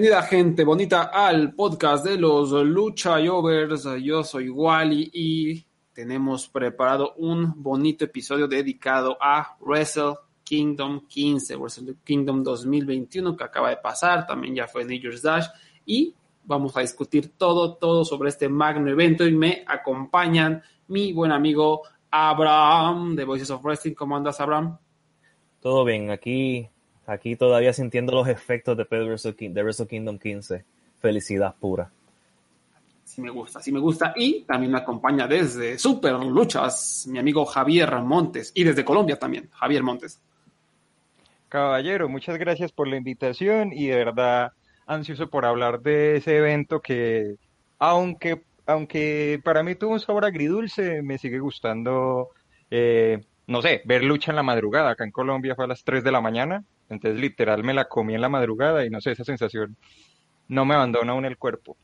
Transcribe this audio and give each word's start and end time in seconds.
Bienvenida 0.00 0.22
gente 0.22 0.64
bonita 0.64 1.02
al 1.12 1.52
podcast 1.52 2.06
de 2.06 2.16
los 2.16 2.52
Lucha 2.52 3.18
Jovers. 3.22 3.86
Yo 4.02 4.24
soy 4.24 4.48
Wally 4.48 5.10
y 5.12 5.62
tenemos 5.92 6.48
preparado 6.48 7.12
un 7.18 7.62
bonito 7.62 8.06
episodio 8.06 8.48
dedicado 8.48 9.18
a 9.20 9.58
Wrestle 9.60 10.14
Kingdom 10.42 11.06
15, 11.06 11.54
Wrestle 11.56 11.96
Kingdom 12.02 12.42
2021 12.42 13.36
que 13.36 13.44
acaba 13.44 13.68
de 13.68 13.76
pasar, 13.76 14.26
también 14.26 14.54
ya 14.54 14.66
fue 14.66 14.86
New 14.86 14.98
Year's 14.98 15.20
Dash 15.20 15.48
y 15.84 16.14
vamos 16.44 16.74
a 16.78 16.80
discutir 16.80 17.36
todo, 17.36 17.74
todo 17.74 18.02
sobre 18.06 18.30
este 18.30 18.48
magno 18.48 18.90
evento 18.90 19.26
y 19.26 19.34
me 19.34 19.64
acompañan 19.66 20.62
mi 20.88 21.12
buen 21.12 21.30
amigo 21.30 21.82
Abraham 22.10 23.16
de 23.16 23.24
Voices 23.26 23.50
of 23.50 23.62
Wrestling. 23.62 23.92
¿Cómo 23.92 24.16
andas, 24.16 24.40
Abraham? 24.40 24.78
Todo 25.60 25.84
bien, 25.84 26.10
aquí 26.10 26.70
Aquí 27.10 27.34
todavía 27.34 27.72
sintiendo 27.72 28.12
los 28.12 28.28
efectos 28.28 28.76
de, 28.76 28.84
de 28.84 29.62
Wrestle 29.64 29.88
Kingdom 29.88 30.16
15. 30.16 30.64
Felicidad 31.00 31.56
pura. 31.58 31.90
Sí 33.04 33.20
me 33.20 33.30
gusta, 33.30 33.60
sí 33.60 33.72
me 33.72 33.80
gusta. 33.80 34.12
Y 34.14 34.42
también 34.42 34.70
me 34.70 34.78
acompaña 34.78 35.26
desde 35.26 35.76
Super 35.76 36.12
Luchas 36.12 37.08
mi 37.10 37.18
amigo 37.18 37.44
Javier 37.44 37.90
Montes. 37.96 38.52
Y 38.54 38.62
desde 38.62 38.84
Colombia 38.84 39.18
también, 39.18 39.50
Javier 39.50 39.82
Montes. 39.82 40.20
Caballero, 41.48 42.08
muchas 42.08 42.38
gracias 42.38 42.70
por 42.70 42.86
la 42.86 42.96
invitación 42.96 43.72
y 43.72 43.88
de 43.88 43.96
verdad 43.96 44.52
ansioso 44.86 45.28
por 45.28 45.44
hablar 45.46 45.80
de 45.80 46.18
ese 46.18 46.36
evento 46.36 46.78
que, 46.80 47.38
aunque, 47.80 48.44
aunque 48.66 49.40
para 49.42 49.64
mí 49.64 49.74
tuvo 49.74 49.94
un 49.94 50.00
sabor 50.00 50.26
agridulce, 50.26 51.02
me 51.02 51.18
sigue 51.18 51.40
gustando, 51.40 52.28
eh, 52.70 53.24
no 53.48 53.62
sé, 53.62 53.82
ver 53.84 54.04
lucha 54.04 54.30
en 54.30 54.36
la 54.36 54.44
madrugada. 54.44 54.90
Acá 54.90 55.02
en 55.02 55.10
Colombia 55.10 55.56
fue 55.56 55.64
a 55.64 55.68
las 55.68 55.82
3 55.82 56.04
de 56.04 56.12
la 56.12 56.20
mañana 56.20 56.62
entonces, 56.90 57.20
literal, 57.20 57.62
me 57.62 57.72
la 57.72 57.86
comí 57.86 58.14
en 58.14 58.20
la 58.20 58.28
madrugada 58.28 58.84
y 58.84 58.90
no 58.90 59.00
sé, 59.00 59.12
esa 59.12 59.24
sensación 59.24 59.76
no 60.48 60.64
me 60.64 60.74
abandona 60.74 61.12
aún 61.12 61.24
el 61.24 61.38
cuerpo. 61.38 61.76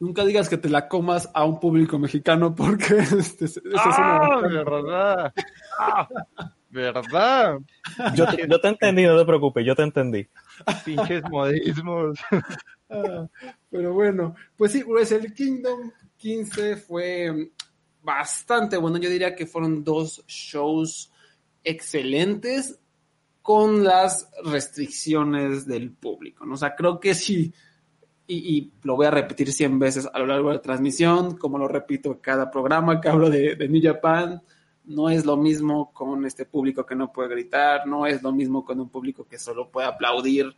Nunca 0.00 0.24
digas 0.24 0.48
que 0.48 0.58
te 0.58 0.68
la 0.68 0.88
comas 0.88 1.30
a 1.32 1.44
un 1.44 1.58
público 1.58 1.98
mexicano 1.98 2.54
porque 2.54 2.98
este, 3.18 3.46
es 3.46 3.60
¡Ah, 3.76 4.40
verdad! 4.42 5.32
¡Ah, 5.78 6.08
¿Verdad? 6.70 7.58
Yo 8.14 8.26
te, 8.26 8.46
yo 8.48 8.60
te 8.60 8.68
entendí, 8.68 9.04
no 9.04 9.16
te 9.16 9.24
preocupes, 9.24 9.64
yo 9.64 9.74
te 9.74 9.82
entendí. 9.82 10.28
Pinches 10.84 11.22
modismos. 11.30 12.18
Ah, 12.90 13.26
pero 13.70 13.92
bueno, 13.92 14.34
pues 14.56 14.72
sí, 14.72 14.82
pues 14.84 15.12
el 15.12 15.32
Kingdom 15.32 15.90
15 16.16 16.76
fue 16.76 17.50
bastante 18.02 18.76
bueno. 18.76 18.98
Yo 18.98 19.08
diría 19.08 19.34
que 19.34 19.46
fueron 19.46 19.82
dos 19.84 20.24
shows 20.26 21.12
excelentes 21.64 22.78
con 23.48 23.82
las 23.82 24.28
restricciones 24.44 25.64
del 25.64 25.90
público. 25.90 26.44
¿no? 26.44 26.52
O 26.52 26.56
sea, 26.58 26.76
creo 26.76 27.00
que 27.00 27.14
sí, 27.14 27.50
y, 28.26 28.74
lo 28.82 28.94
voy 28.94 29.06
a 29.06 29.10
repetir 29.10 29.50
100 29.50 29.78
veces 29.78 30.06
a 30.12 30.18
lo 30.18 30.26
largo 30.26 30.50
de 30.50 30.56
la 30.56 30.60
transmisión, 30.60 31.38
como 31.38 31.56
lo 31.56 31.66
repito 31.66 32.20
cada 32.20 32.50
programa 32.50 33.00
que 33.00 33.08
hablo 33.08 33.30
de, 33.30 33.56
New 33.66 33.80
Japan, 33.82 34.42
no 34.84 35.08
es 35.08 35.24
lo 35.24 35.38
mismo 35.38 35.94
con 35.94 36.26
este 36.26 36.44
público 36.44 36.84
que 36.84 36.94
no 36.94 37.10
puede 37.10 37.30
gritar, 37.30 37.86
no 37.86 38.04
es 38.04 38.22
lo 38.22 38.32
mismo 38.32 38.66
con 38.66 38.80
un 38.80 38.90
público 38.90 39.26
que 39.26 39.38
solo 39.38 39.70
puede 39.70 39.86
aplaudir 39.86 40.54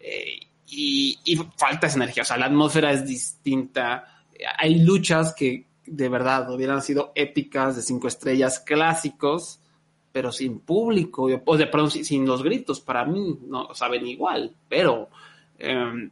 eh, 0.00 0.40
y, 0.66 1.20
y, 1.24 1.36
falta 1.56 1.86
esa 1.86 1.98
energía, 1.98 2.24
o 2.24 2.26
sea, 2.26 2.38
la 2.38 2.46
atmósfera 2.46 2.90
es 2.90 3.06
distinta, 3.06 4.24
hay 4.58 4.80
luchas 4.80 5.32
que 5.32 5.68
de 5.86 6.08
verdad 6.08 6.52
hubieran 6.52 6.82
sido 6.82 7.12
épicas 7.14 7.76
de 7.76 7.82
cinco 7.82 8.08
estrellas 8.08 8.58
clásicos, 8.58 9.61
pero 10.12 10.30
sin 10.30 10.60
público, 10.60 11.28
o 11.44 11.56
de 11.56 11.66
pronto 11.66 11.90
sin 11.90 12.26
los 12.26 12.42
gritos, 12.42 12.80
para 12.80 13.04
mí 13.04 13.38
no 13.46 13.74
saben 13.74 14.06
igual, 14.06 14.54
pero 14.68 15.08
em, 15.58 16.10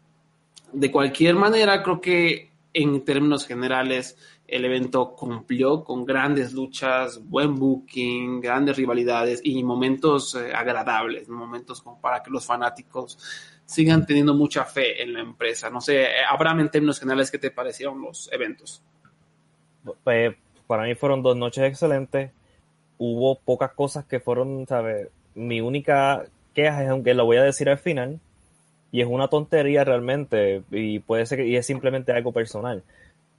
de 0.73 0.91
cualquier 0.91 1.35
manera 1.35 1.83
creo 1.83 2.01
que 2.01 2.51
en 2.73 3.05
términos 3.05 3.47
generales 3.47 4.17
el 4.47 4.65
evento 4.65 5.15
cumplió 5.15 5.85
con 5.85 6.05
grandes 6.05 6.53
luchas, 6.53 7.23
buen 7.25 7.55
booking, 7.55 8.41
grandes 8.41 8.77
rivalidades 8.77 9.41
y 9.45 9.63
momentos 9.63 10.35
eh, 10.35 10.53
agradables, 10.53 11.29
momentos 11.29 11.81
como 11.83 12.01
para 12.01 12.23
que 12.23 12.31
los 12.31 12.45
fanáticos 12.45 13.19
sigan 13.65 14.05
teniendo 14.05 14.35
mucha 14.35 14.65
fe 14.65 15.01
en 15.01 15.13
la 15.13 15.21
empresa. 15.21 15.71
No 15.71 15.81
sé, 15.81 16.03
eh, 16.03 16.09
Abraham, 16.29 16.61
en 16.61 16.71
términos 16.71 16.99
generales, 16.99 17.31
¿qué 17.31 17.39
te 17.39 17.53
parecieron 17.53 18.01
los 18.01 18.29
eventos? 18.33 18.83
Para 20.67 20.83
mí 20.85 20.95
fueron 20.97 21.23
dos 21.23 21.37
noches 21.37 21.65
excelentes 21.65 22.33
hubo 23.01 23.37
pocas 23.37 23.73
cosas 23.73 24.05
que 24.05 24.21
fueron, 24.21 24.67
¿sabes? 24.69 25.09
Mi 25.35 25.63
única 25.63 26.27
queja 26.55 26.85
es, 26.85 26.91
aunque 26.91 27.15
lo 27.15 27.25
voy 27.25 27.39
a 27.39 27.43
decir 27.43 27.71
al 27.71 27.79
final, 27.79 28.21
y 28.93 29.01
es 29.01 29.07
una 29.07 29.29
tontería 29.29 29.85
realmente, 29.85 30.63
y 30.71 30.99
puede 30.99 31.25
ser 31.25 31.39
que 31.39 31.47
y 31.47 31.57
es 31.57 31.65
simplemente 31.65 32.13
algo 32.13 32.33
personal, 32.33 32.83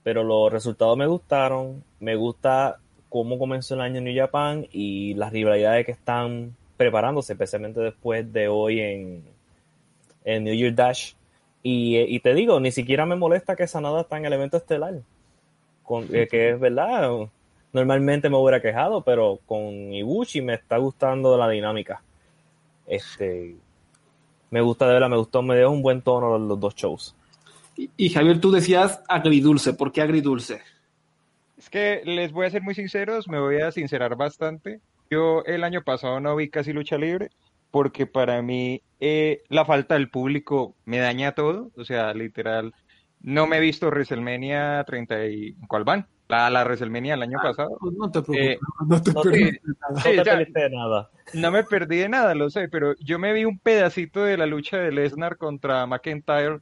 pero 0.02 0.24
los 0.24 0.52
resultados 0.52 0.96
me 0.98 1.06
gustaron, 1.06 1.84
me 2.00 2.16
gusta 2.16 2.78
cómo 3.08 3.38
comenzó 3.38 3.74
el 3.74 3.82
año 3.82 3.98
en 3.98 4.04
New 4.04 4.16
Japan 4.16 4.66
y 4.72 5.14
las 5.14 5.32
rivalidades 5.32 5.86
que 5.86 5.92
están 5.92 6.56
preparándose, 6.76 7.34
especialmente 7.34 7.78
después 7.78 8.32
de 8.32 8.48
hoy 8.48 8.80
en, 8.80 9.22
en 10.24 10.42
New 10.42 10.54
Year 10.54 10.74
Dash. 10.74 11.12
Y, 11.62 11.98
y, 11.98 12.18
te 12.18 12.34
digo, 12.34 12.58
ni 12.58 12.72
siquiera 12.72 13.06
me 13.06 13.14
molesta 13.14 13.54
que 13.54 13.68
Sanada 13.68 14.00
está 14.00 14.16
en 14.16 14.24
el 14.24 14.32
evento 14.32 14.56
estelar. 14.56 14.94
Con, 15.84 16.08
eh, 16.12 16.26
que 16.28 16.50
es 16.50 16.58
verdad, 16.58 17.28
normalmente 17.72 18.28
me 18.28 18.36
hubiera 18.36 18.60
quejado, 18.60 19.02
pero 19.02 19.40
con 19.46 19.92
Ibushi 19.92 20.42
me 20.42 20.54
está 20.54 20.76
gustando 20.76 21.36
la 21.36 21.48
dinámica. 21.48 22.02
Este, 22.86 23.56
me 24.50 24.60
gusta 24.60 24.86
de 24.86 24.94
verdad, 24.94 25.08
me 25.08 25.16
gustó, 25.16 25.42
me 25.42 25.56
dio 25.56 25.70
un 25.70 25.82
buen 25.82 26.02
tono 26.02 26.38
los, 26.38 26.60
dos 26.60 26.74
shows. 26.74 27.16
Y, 27.96 28.10
Javier, 28.10 28.38
tú 28.40 28.52
decías 28.52 29.02
agridulce, 29.08 29.72
¿por 29.72 29.92
qué 29.92 30.02
agridulce? 30.02 30.60
Es 31.56 31.70
que 31.70 32.02
les 32.04 32.32
voy 32.32 32.46
a 32.46 32.50
ser 32.50 32.62
muy 32.62 32.74
sinceros, 32.74 33.28
me 33.28 33.40
voy 33.40 33.62
a 33.62 33.72
sincerar 33.72 34.14
bastante. 34.16 34.80
Yo 35.10 35.42
el 35.46 35.64
año 35.64 35.82
pasado 35.82 36.20
no 36.20 36.36
vi 36.36 36.48
casi 36.50 36.72
lucha 36.72 36.98
libre 36.98 37.30
porque 37.70 38.06
para 38.06 38.42
mí 38.42 38.82
eh, 39.00 39.42
la 39.48 39.64
falta 39.64 39.94
del 39.94 40.10
público 40.10 40.74
me 40.84 40.98
daña 40.98 41.32
todo. 41.32 41.70
O 41.76 41.84
sea, 41.84 42.12
literal, 42.12 42.74
no 43.22 43.46
me 43.46 43.56
he 43.56 43.60
visto 43.60 43.86
WrestleMania 43.88 44.84
30 44.86 45.26
y... 45.28 45.54
¿Cuál 45.66 45.84
van? 45.84 46.06
La, 46.28 46.50
la 46.50 46.64
WrestleMania 46.64 47.14
el 47.14 47.22
año 47.22 47.38
ah, 47.40 47.42
pasado. 47.42 47.76
Pues 47.80 47.94
no 47.94 48.10
te 48.10 48.22
preocupes, 48.22 48.48
eh, 48.48 48.58
no 48.86 49.02
te, 49.02 49.12
perdiste 50.24 50.60
de 50.60 50.70
nada. 50.70 51.10
No 51.34 51.50
me 51.50 51.64
perdí 51.64 51.98
de 51.98 52.08
nada, 52.08 52.34
lo 52.34 52.50
sé, 52.50 52.68
pero 52.68 52.94
yo 53.00 53.18
me 53.18 53.32
vi 53.32 53.44
un 53.44 53.58
pedacito 53.58 54.24
de 54.24 54.36
la 54.36 54.46
lucha 54.46 54.78
de 54.78 54.92
Lesnar 54.92 55.36
contra 55.36 55.86
McIntyre 55.86 56.60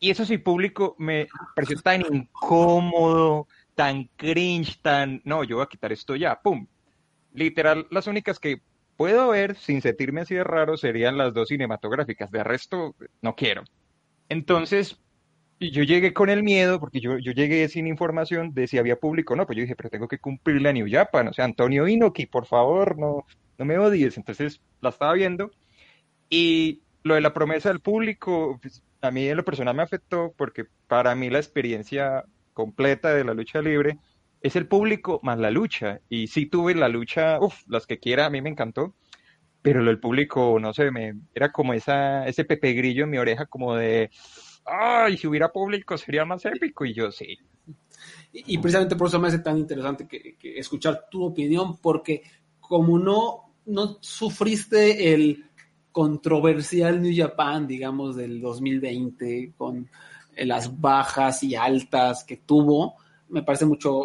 y 0.00 0.10
eso 0.10 0.24
sí, 0.24 0.38
público 0.38 0.96
me 0.98 1.28
pareció 1.54 1.78
tan 1.82 2.02
incómodo, 2.10 3.46
tan 3.74 4.04
cringe, 4.16 4.80
tan... 4.80 5.20
No, 5.24 5.44
yo 5.44 5.56
voy 5.56 5.64
a 5.64 5.68
quitar 5.68 5.92
esto 5.92 6.16
ya, 6.16 6.40
¡pum! 6.40 6.66
Literal, 7.34 7.86
las 7.90 8.06
únicas 8.06 8.38
que 8.38 8.62
puedo 8.96 9.28
ver 9.28 9.56
sin 9.56 9.82
sentirme 9.82 10.22
así 10.22 10.34
de 10.34 10.44
raro 10.44 10.78
serían 10.78 11.18
las 11.18 11.34
dos 11.34 11.48
cinematográficas, 11.48 12.30
de 12.30 12.42
resto 12.42 12.94
no 13.20 13.36
quiero. 13.36 13.62
Entonces, 14.30 14.98
y 15.60 15.70
yo 15.72 15.82
llegué 15.82 16.14
con 16.14 16.30
el 16.30 16.42
miedo, 16.42 16.80
porque 16.80 17.00
yo, 17.00 17.18
yo 17.18 17.32
llegué 17.32 17.68
sin 17.68 17.86
información 17.86 18.54
de 18.54 18.66
si 18.66 18.78
había 18.78 18.98
público 18.98 19.34
o 19.34 19.36
no, 19.36 19.46
pues 19.46 19.58
yo 19.58 19.62
dije, 19.62 19.76
pero 19.76 19.90
tengo 19.90 20.08
que 20.08 20.18
cumplirle 20.18 20.70
a 20.70 20.72
New 20.72 20.86
Japan, 20.90 21.28
o 21.28 21.34
sea, 21.34 21.44
Antonio 21.44 21.86
Inoki, 21.86 22.24
por 22.24 22.46
favor, 22.46 22.98
no, 22.98 23.26
no 23.58 23.64
me 23.66 23.78
odies. 23.78 24.16
Entonces 24.16 24.62
la 24.80 24.88
estaba 24.88 25.12
viendo 25.12 25.50
y 26.30 26.80
lo 27.02 27.14
de 27.14 27.20
la 27.20 27.34
promesa 27.34 27.68
del 27.68 27.80
público, 27.80 28.58
pues, 28.62 28.82
a 29.02 29.10
mí 29.10 29.28
en 29.28 29.36
lo 29.36 29.44
personal 29.44 29.76
me 29.76 29.82
afectó 29.82 30.32
porque 30.36 30.64
para 30.88 31.14
mí 31.14 31.28
la 31.28 31.38
experiencia 31.38 32.24
completa 32.54 33.14
de 33.14 33.24
la 33.24 33.34
lucha 33.34 33.60
libre 33.60 33.98
es 34.40 34.56
el 34.56 34.66
público 34.66 35.20
más 35.22 35.38
la 35.38 35.50
lucha. 35.50 36.00
Y 36.08 36.28
sí 36.28 36.46
tuve 36.46 36.74
la 36.74 36.88
lucha, 36.88 37.38
uff, 37.38 37.62
las 37.68 37.86
que 37.86 37.98
quiera, 37.98 38.26
a 38.26 38.30
mí 38.30 38.40
me 38.40 38.48
encantó, 38.48 38.94
pero 39.60 39.84
del 39.84 40.00
público, 40.00 40.58
no 40.58 40.72
sé, 40.72 40.90
me, 40.90 41.16
era 41.34 41.52
como 41.52 41.74
esa, 41.74 42.26
ese 42.26 42.46
pepe 42.46 42.72
grillo 42.72 43.04
en 43.04 43.10
mi 43.10 43.18
oreja, 43.18 43.44
como 43.44 43.74
de 43.74 44.10
ay, 44.64 45.16
si 45.16 45.26
hubiera 45.26 45.50
público 45.50 45.96
sería 45.96 46.24
más 46.24 46.44
épico. 46.44 46.84
Y 46.84 46.94
yo 46.94 47.10
sí. 47.10 47.38
Y, 48.32 48.58
precisamente 48.58 48.94
por 48.94 49.08
eso 49.08 49.18
me 49.18 49.28
hace 49.28 49.40
tan 49.40 49.58
interesante 49.58 50.06
que, 50.06 50.36
escuchar 50.58 51.06
tu 51.10 51.24
opinión, 51.24 51.78
porque 51.78 52.22
como 52.60 52.98
no, 52.98 53.54
no 53.66 53.98
sufriste 54.00 55.12
el 55.12 55.46
controversial 55.90 57.02
New 57.02 57.12
Japan, 57.14 57.66
digamos, 57.66 58.14
del 58.14 58.40
2020, 58.40 59.54
con 59.56 59.90
las 60.36 60.80
bajas 60.80 61.42
y 61.42 61.56
altas 61.56 62.22
que 62.22 62.36
tuvo. 62.38 62.94
Me 63.28 63.42
parece 63.42 63.66
mucho 63.66 64.04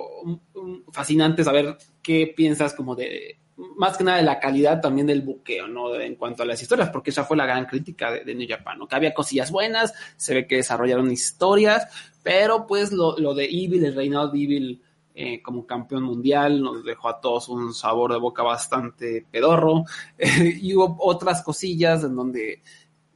fascinante 0.91 1.43
saber 1.43 1.77
qué 2.01 2.33
piensas 2.35 2.73
como 2.73 2.95
de, 2.95 3.37
más 3.57 3.97
que 3.97 4.03
nada 4.03 4.17
de 4.17 4.23
la 4.23 4.39
calidad 4.39 4.81
también 4.81 5.07
del 5.07 5.21
buqueo, 5.21 5.67
¿no? 5.67 5.95
En 5.95 6.15
cuanto 6.15 6.43
a 6.43 6.45
las 6.45 6.61
historias, 6.61 6.89
porque 6.89 7.11
esa 7.11 7.23
fue 7.23 7.37
la 7.37 7.45
gran 7.45 7.65
crítica 7.65 8.11
de, 8.11 8.35
New 8.35 8.47
Japan, 8.49 8.79
¿no? 8.79 8.87
Que 8.87 8.95
había 8.95 9.13
cosillas 9.13 9.51
buenas, 9.51 9.93
se 10.17 10.33
ve 10.33 10.47
que 10.47 10.57
desarrollaron 10.57 11.11
historias, 11.11 11.87
pero 12.23 12.67
pues 12.67 12.91
lo, 12.91 13.17
lo 13.17 13.33
de 13.33 13.45
Evil, 13.45 13.85
el 13.85 13.95
reinado 13.95 14.29
de 14.29 14.43
Evil 14.43 14.81
eh, 15.13 15.41
como 15.41 15.65
campeón 15.65 16.03
mundial, 16.03 16.61
nos 16.61 16.83
dejó 16.83 17.07
a 17.07 17.21
todos 17.21 17.47
un 17.47 17.73
sabor 17.73 18.11
de 18.11 18.19
boca 18.19 18.43
bastante 18.43 19.25
pedorro, 19.31 19.85
y 20.61 20.75
hubo 20.75 20.97
otras 20.99 21.41
cosillas 21.41 22.03
en 22.03 22.15
donde 22.15 22.61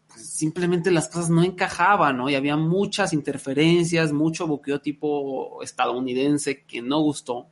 pues, 0.08 0.26
simplemente 0.30 0.92
las 0.92 1.10
cosas 1.10 1.30
no 1.30 1.44
encajaban, 1.44 2.16
¿no? 2.16 2.30
Y 2.30 2.36
había 2.36 2.56
muchas 2.56 3.12
interferencias, 3.12 4.14
mucho 4.14 4.48
buqueo 4.48 4.80
tipo 4.80 5.62
estadounidense 5.62 6.64
que 6.64 6.82
no 6.82 7.02
gustó, 7.02 7.48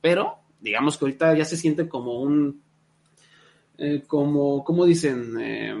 pero 0.00 0.38
digamos 0.60 0.96
que 0.96 1.04
ahorita 1.04 1.36
ya 1.36 1.44
se 1.44 1.56
siente 1.56 1.88
como 1.88 2.20
un, 2.20 2.62
eh, 3.78 4.02
como, 4.06 4.64
¿cómo 4.64 4.84
dicen? 4.84 5.36
Eh, 5.40 5.74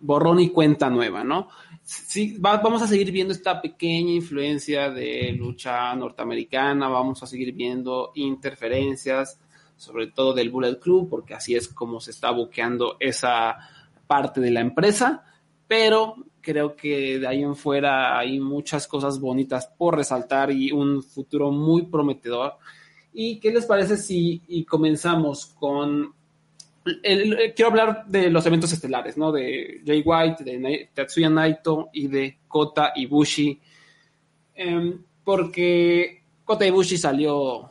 borrón 0.00 0.40
y 0.40 0.50
cuenta 0.50 0.90
nueva, 0.90 1.24
¿no? 1.24 1.48
Sí, 1.82 2.36
vamos 2.40 2.82
a 2.82 2.88
seguir 2.88 3.12
viendo 3.12 3.32
esta 3.32 3.60
pequeña 3.62 4.12
influencia 4.12 4.90
de 4.90 5.32
lucha 5.32 5.94
norteamericana, 5.94 6.88
vamos 6.88 7.22
a 7.22 7.26
seguir 7.26 7.52
viendo 7.52 8.10
interferencias, 8.16 9.38
sobre 9.76 10.08
todo 10.08 10.34
del 10.34 10.50
Bullet 10.50 10.80
Club, 10.80 11.08
porque 11.08 11.34
así 11.34 11.54
es 11.54 11.68
como 11.68 12.00
se 12.00 12.10
está 12.10 12.32
buqueando 12.32 12.96
esa 12.98 13.56
parte 14.06 14.40
de 14.40 14.50
la 14.50 14.60
empresa, 14.60 15.24
pero 15.68 16.16
creo 16.40 16.74
que 16.74 17.20
de 17.20 17.26
ahí 17.26 17.42
en 17.42 17.54
fuera 17.54 18.18
hay 18.18 18.40
muchas 18.40 18.88
cosas 18.88 19.20
bonitas 19.20 19.68
por 19.78 19.96
resaltar 19.96 20.50
y 20.50 20.72
un 20.72 21.02
futuro 21.02 21.52
muy 21.52 21.82
prometedor 21.82 22.54
¿Y 23.18 23.40
qué 23.40 23.50
les 23.50 23.64
parece 23.64 23.96
si 23.96 24.66
comenzamos 24.68 25.46
con... 25.46 26.14
quiero 26.84 27.70
hablar 27.70 28.04
de 28.06 28.28
los 28.30 28.44
eventos 28.44 28.70
estelares, 28.74 29.16
¿no? 29.16 29.32
De 29.32 29.80
Jay 29.86 30.02
White, 30.04 30.44
de 30.44 30.90
Tatsuya 30.92 31.30
Naito 31.30 31.88
y 31.94 32.08
de 32.08 32.40
Kota 32.46 32.92
Ibushi. 32.94 33.58
Em, 34.54 35.02
porque 35.24 36.24
Kota 36.44 36.66
Ibushi 36.66 36.98
salió 36.98 37.70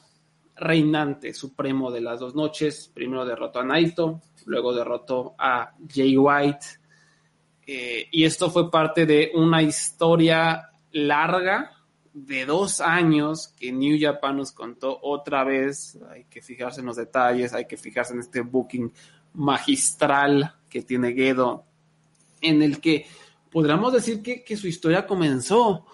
reinante 0.55 1.31
supremo 1.31 1.91
de 1.91 2.01
las 2.01 2.19
dos 2.19 2.33
noches. 2.33 2.89
Primero 2.91 3.23
derrotó 3.23 3.59
a 3.59 3.65
Naito, 3.65 4.21
luego 4.47 4.73
derrotó 4.73 5.35
a 5.37 5.75
Jay 5.87 6.17
White. 6.17 6.65
Eh, 7.67 8.07
y 8.11 8.23
esto 8.23 8.49
fue 8.49 8.71
parte 8.71 9.05
de 9.05 9.31
una 9.35 9.61
historia 9.61 10.71
larga 10.91 11.74
de 12.15 12.45
dos 12.45 12.79
años 12.79 13.49
que 13.59 13.73
New 13.73 13.97
Japan 13.99 14.37
nos 14.37 14.53
contó 14.53 14.97
otra 15.01 15.43
vez. 15.43 15.99
Hay 16.09 16.23
que 16.23 16.41
fijarse 16.41 16.79
en 16.79 16.85
los 16.85 16.95
detalles, 16.95 17.53
hay 17.53 17.67
que 17.67 17.75
fijarse 17.75 18.13
en 18.13 18.21
este 18.21 18.39
booking 18.39 18.91
magistral 19.33 20.55
que 20.69 20.81
tiene 20.81 21.13
Gedo, 21.13 21.65
en 22.39 22.61
el 22.61 22.79
que 22.79 23.05
podríamos 23.51 23.91
decir 23.91 24.21
que, 24.23 24.55
su 24.55 24.67
historia 24.67 25.05
comenzó 25.05 25.85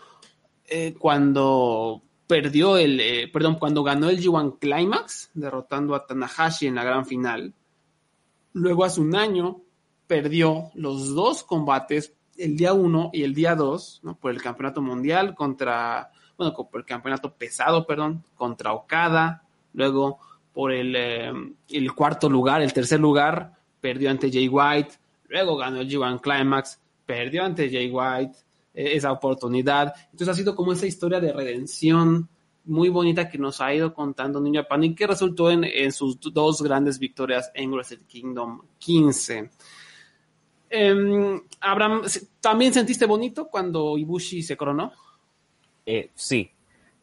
eh, 0.65 0.93
cuando 0.97 2.03
perdió 2.27 2.77
el, 2.77 2.99
eh, 2.99 3.27
perdón, 3.27 3.55
cuando 3.55 3.83
ganó 3.83 4.07
el 4.07 4.21
G1 4.21 4.59
Climax, 4.59 5.31
derrotando 5.33 5.95
a 5.95 6.05
Tanahashi 6.05 6.67
en 6.67 6.75
la 6.75 6.83
gran 6.83 7.07
final. 7.07 7.55
Luego 8.53 8.85
hace 8.85 9.01
un 9.01 9.15
año 9.15 9.61
perdió 10.05 10.69
los 10.75 11.15
dos 11.15 11.43
combates 11.43 12.13
el 12.37 12.57
día 12.57 12.73
1 12.73 13.11
y 13.13 13.23
el 13.23 13.33
día 13.33 13.55
2, 13.55 14.01
¿no? 14.03 14.15
Por 14.15 14.31
el 14.31 14.41
campeonato 14.41 14.81
mundial 14.81 15.35
contra, 15.35 16.11
bueno, 16.37 16.53
por 16.53 16.81
el 16.81 16.85
campeonato 16.85 17.33
pesado, 17.33 17.85
perdón, 17.85 18.23
contra 18.35 18.73
Okada, 18.73 19.43
luego 19.73 20.19
por 20.53 20.71
el, 20.71 20.95
eh, 20.95 21.31
el 21.69 21.93
cuarto 21.93 22.29
lugar, 22.29 22.61
el 22.61 22.73
tercer 22.73 22.99
lugar, 22.99 23.53
perdió 23.79 24.09
ante 24.09 24.31
Jay 24.31 24.47
White, 24.47 24.95
luego 25.29 25.57
ganó 25.57 25.79
el 25.79 25.89
G1 25.89 26.19
Climax, 26.19 26.79
perdió 27.05 27.43
ante 27.43 27.69
Jay 27.69 27.89
White 27.89 28.37
eh, 28.73 28.95
esa 28.95 29.11
oportunidad. 29.11 29.93
Entonces 30.11 30.29
ha 30.29 30.33
sido 30.33 30.55
como 30.55 30.73
esa 30.73 30.85
historia 30.85 31.19
de 31.19 31.33
redención 31.33 32.29
muy 32.65 32.89
bonita 32.89 33.27
que 33.27 33.37
nos 33.37 33.59
ha 33.59 33.73
ido 33.73 33.93
contando 33.93 34.39
Niño 34.39 34.65
Pan 34.67 34.83
y 34.83 34.93
que 34.93 35.07
resultó 35.07 35.49
en, 35.49 35.63
en, 35.63 35.91
sus 35.91 36.19
dos 36.19 36.61
grandes 36.61 36.99
victorias 36.99 37.51
en 37.55 37.71
Wrestle 37.71 38.05
Kingdom 38.07 38.61
15. 38.77 39.49
Em, 40.73 41.41
Abraham, 41.59 42.03
¿también 42.39 42.73
sentiste 42.73 43.05
bonito 43.05 43.49
cuando 43.49 43.97
Ibushi 43.97 44.41
se 44.41 44.55
coronó? 44.55 44.93
Eh, 45.85 46.09
sí. 46.15 46.49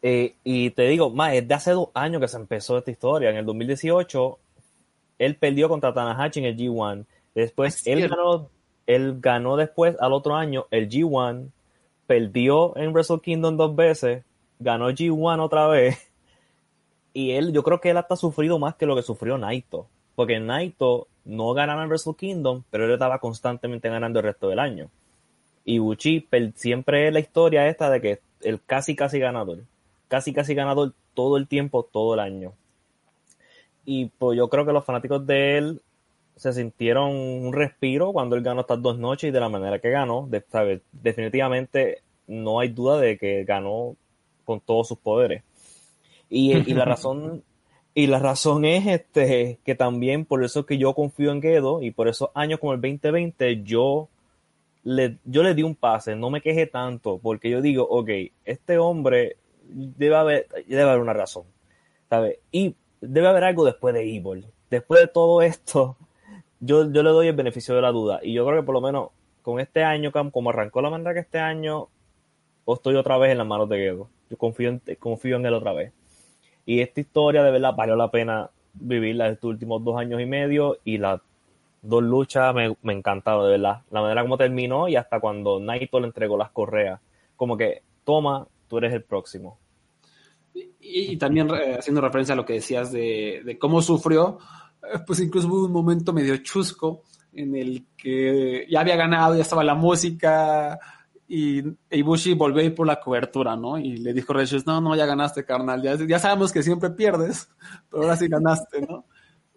Eh, 0.00 0.36
y 0.42 0.70
te 0.70 0.88
digo, 0.88 1.10
más, 1.10 1.34
es 1.34 1.46
de 1.46 1.54
hace 1.54 1.72
dos 1.72 1.90
años 1.92 2.20
que 2.22 2.28
se 2.28 2.38
empezó 2.38 2.78
esta 2.78 2.90
historia. 2.90 3.28
En 3.28 3.36
el 3.36 3.44
2018, 3.44 4.38
él 5.18 5.36
perdió 5.36 5.68
contra 5.68 5.92
Tanahashi 5.92 6.40
en 6.40 6.46
el 6.46 6.56
G1. 6.56 7.04
Después, 7.34 7.86
él 7.86 8.08
ganó, 8.08 8.48
él 8.86 9.18
ganó 9.20 9.56
después 9.56 9.96
al 10.00 10.14
otro 10.14 10.34
año 10.34 10.66
el 10.70 10.88
G1, 10.88 11.50
perdió 12.06 12.74
en 12.76 12.92
Wrestle 12.94 13.20
Kingdom 13.20 13.58
dos 13.58 13.76
veces, 13.76 14.24
ganó 14.58 14.90
G1 14.90 15.40
otra 15.40 15.66
vez. 15.68 15.98
Y 17.14 17.32
él, 17.32 17.52
yo 17.52 17.64
creo 17.64 17.80
que 17.80 17.90
él 17.90 17.96
hasta 17.96 18.14
ha 18.14 18.16
sufrido 18.18 18.60
más 18.60 18.76
que 18.76 18.86
lo 18.86 18.94
que 18.94 19.02
sufrió 19.02 19.38
Naito. 19.38 19.88
Porque 20.18 20.40
Naito 20.40 21.06
no 21.26 21.54
ganaba 21.54 21.84
en 21.84 21.90
Wrestle 21.90 22.16
Kingdom, 22.16 22.64
pero 22.72 22.86
él 22.86 22.90
estaba 22.90 23.20
constantemente 23.20 23.88
ganando 23.88 24.18
el 24.18 24.24
resto 24.24 24.48
del 24.48 24.58
año. 24.58 24.90
Y 25.64 25.78
Buchi 25.78 26.26
siempre 26.56 27.06
es 27.06 27.12
la 27.12 27.20
historia 27.20 27.68
esta 27.68 27.88
de 27.88 28.00
que 28.00 28.18
el 28.40 28.60
casi 28.60 28.96
casi 28.96 29.20
ganador, 29.20 29.60
casi 30.08 30.32
casi 30.32 30.54
ganador 30.54 30.92
todo 31.14 31.36
el 31.36 31.46
tiempo, 31.46 31.84
todo 31.84 32.14
el 32.14 32.20
año. 32.20 32.52
Y 33.84 34.06
pues 34.06 34.36
yo 34.36 34.48
creo 34.48 34.66
que 34.66 34.72
los 34.72 34.84
fanáticos 34.84 35.24
de 35.24 35.56
él 35.56 35.82
se 36.34 36.52
sintieron 36.52 37.14
un 37.14 37.52
respiro 37.52 38.12
cuando 38.12 38.34
él 38.34 38.42
ganó 38.42 38.62
estas 38.62 38.82
dos 38.82 38.98
noches 38.98 39.28
y 39.28 39.30
de 39.30 39.38
la 39.38 39.48
manera 39.48 39.78
que 39.78 39.90
ganó. 39.90 40.28
Definitivamente 40.90 42.02
no 42.26 42.58
hay 42.58 42.70
duda 42.70 42.98
de 42.98 43.16
que 43.18 43.44
ganó 43.44 43.94
con 44.44 44.58
todos 44.58 44.88
sus 44.88 44.98
poderes. 44.98 45.44
Y, 46.28 46.56
y 46.56 46.74
la 46.74 46.84
razón 46.86 47.44
y 47.98 48.06
la 48.06 48.20
razón 48.20 48.64
es 48.64 48.86
este, 48.86 49.58
que 49.64 49.74
también 49.74 50.24
por 50.24 50.44
eso 50.44 50.64
que 50.64 50.78
yo 50.78 50.94
confío 50.94 51.32
en 51.32 51.40
Guedo 51.40 51.82
y 51.82 51.90
por 51.90 52.06
esos 52.06 52.30
años 52.32 52.60
como 52.60 52.72
el 52.72 52.80
2020 52.80 53.64
yo 53.64 54.08
le, 54.84 55.18
yo 55.24 55.42
le 55.42 55.52
di 55.52 55.64
un 55.64 55.74
pase, 55.74 56.14
no 56.14 56.30
me 56.30 56.40
quejé 56.40 56.68
tanto, 56.68 57.18
porque 57.18 57.50
yo 57.50 57.60
digo, 57.60 57.82
ok, 57.90 58.08
este 58.44 58.78
hombre 58.78 59.36
debe 59.64 60.14
haber, 60.14 60.46
debe 60.68 60.82
haber 60.82 61.00
una 61.00 61.12
razón, 61.12 61.42
¿sabes? 62.08 62.38
Y 62.52 62.76
debe 63.00 63.26
haber 63.26 63.42
algo 63.42 63.64
después 63.64 63.92
de 63.96 64.02
Evil. 64.02 64.46
Después 64.70 65.00
de 65.00 65.08
todo 65.08 65.42
esto, 65.42 65.96
yo, 66.60 66.88
yo 66.92 67.02
le 67.02 67.10
doy 67.10 67.26
el 67.26 67.34
beneficio 67.34 67.74
de 67.74 67.82
la 67.82 67.90
duda. 67.90 68.20
Y 68.22 68.32
yo 68.32 68.46
creo 68.46 68.60
que 68.60 68.64
por 68.64 68.76
lo 68.76 68.80
menos 68.80 69.08
con 69.42 69.58
este 69.58 69.82
año, 69.82 70.12
como 70.12 70.50
arrancó 70.50 70.80
la 70.82 70.90
manera 70.90 71.14
que 71.14 71.20
este 71.20 71.40
año, 71.40 71.88
estoy 72.64 72.94
otra 72.94 73.18
vez 73.18 73.32
en 73.32 73.38
las 73.38 73.46
manos 73.48 73.68
de 73.68 73.78
Guedo. 73.78 74.08
Yo 74.30 74.36
confío 74.36 74.68
en, 74.68 74.80
confío 75.00 75.34
en 75.34 75.46
él 75.46 75.54
otra 75.54 75.72
vez. 75.72 75.92
Y 76.68 76.82
esta 76.82 77.00
historia 77.00 77.42
de 77.42 77.50
verdad 77.50 77.74
valió 77.74 77.96
la 77.96 78.10
pena 78.10 78.50
vivirla 78.74 79.30
estos 79.30 79.48
últimos 79.48 79.82
dos 79.82 79.98
años 79.98 80.20
y 80.20 80.26
medio 80.26 80.76
y 80.84 80.98
las 80.98 81.18
dos 81.80 82.02
luchas 82.02 82.54
me, 82.54 82.76
me 82.82 82.92
encantaron, 82.92 83.46
de 83.46 83.52
verdad. 83.52 83.80
La 83.90 84.02
manera 84.02 84.20
como 84.20 84.36
terminó 84.36 84.86
y 84.86 84.94
hasta 84.94 85.18
cuando 85.18 85.58
Naito 85.58 85.98
le 85.98 86.08
entregó 86.08 86.36
las 86.36 86.50
correas. 86.50 87.00
Como 87.36 87.56
que, 87.56 87.80
toma, 88.04 88.46
tú 88.68 88.76
eres 88.76 88.92
el 88.92 89.02
próximo. 89.02 89.58
Y, 90.78 91.16
también 91.16 91.48
haciendo 91.78 92.02
referencia 92.02 92.34
a 92.34 92.36
lo 92.36 92.44
que 92.44 92.52
decías 92.52 92.92
de, 92.92 93.40
de 93.46 93.58
cómo 93.58 93.80
sufrió, 93.80 94.36
eh, 94.82 94.98
pues 95.06 95.20
incluso 95.20 95.48
hubo 95.48 95.64
un 95.64 95.72
momento 95.72 96.12
medio 96.12 96.36
chusco 96.36 97.02
en 97.32 97.56
el 97.56 97.86
que 97.96 98.66
ya 98.68 98.80
había 98.80 98.96
ganado, 98.96 99.34
ya 99.34 99.40
estaba 99.40 99.64
la 99.64 99.74
música, 99.74 100.78
y 101.28 101.62
Ibushi 101.90 102.32
volvió 102.32 102.62
a 102.62 102.64
ir 102.64 102.74
por 102.74 102.86
la 102.86 102.98
cobertura, 102.98 103.54
¿no? 103.54 103.78
Y 103.78 103.98
le 103.98 104.14
dijo 104.14 104.32
Reyes, 104.32 104.66
no, 104.66 104.80
no, 104.80 104.96
ya 104.96 105.04
ganaste, 105.04 105.44
carnal, 105.44 105.82
ya, 105.82 105.96
ya 105.96 106.18
sabemos 106.18 106.50
que 106.52 106.62
siempre 106.62 106.90
pierdes, 106.90 107.48
pero 107.90 108.04
ahora 108.04 108.16
sí 108.16 108.28
ganaste, 108.28 108.80
¿no? 108.82 109.04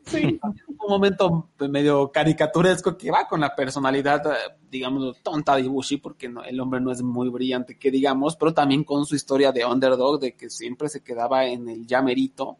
Sí, 0.03 0.39
un 0.67 0.89
momento 0.89 1.49
medio 1.69 2.11
caricaturesco 2.11 2.97
que 2.97 3.11
va 3.11 3.27
con 3.27 3.39
la 3.39 3.55
personalidad, 3.55 4.23
digamos, 4.69 5.21
tonta 5.21 5.55
de 5.55 5.61
Ibushi, 5.61 5.97
porque 5.97 6.27
no, 6.27 6.43
el 6.43 6.59
hombre 6.59 6.81
no 6.81 6.91
es 6.91 7.03
muy 7.03 7.29
brillante, 7.29 7.77
que 7.77 7.91
digamos, 7.91 8.35
pero 8.35 8.51
también 8.51 8.83
con 8.83 9.05
su 9.05 9.15
historia 9.15 9.51
de 9.51 9.63
underdog, 9.63 10.19
de 10.19 10.35
que 10.35 10.49
siempre 10.49 10.89
se 10.89 11.03
quedaba 11.03 11.45
en 11.45 11.69
el 11.69 11.85
llamerito, 11.85 12.57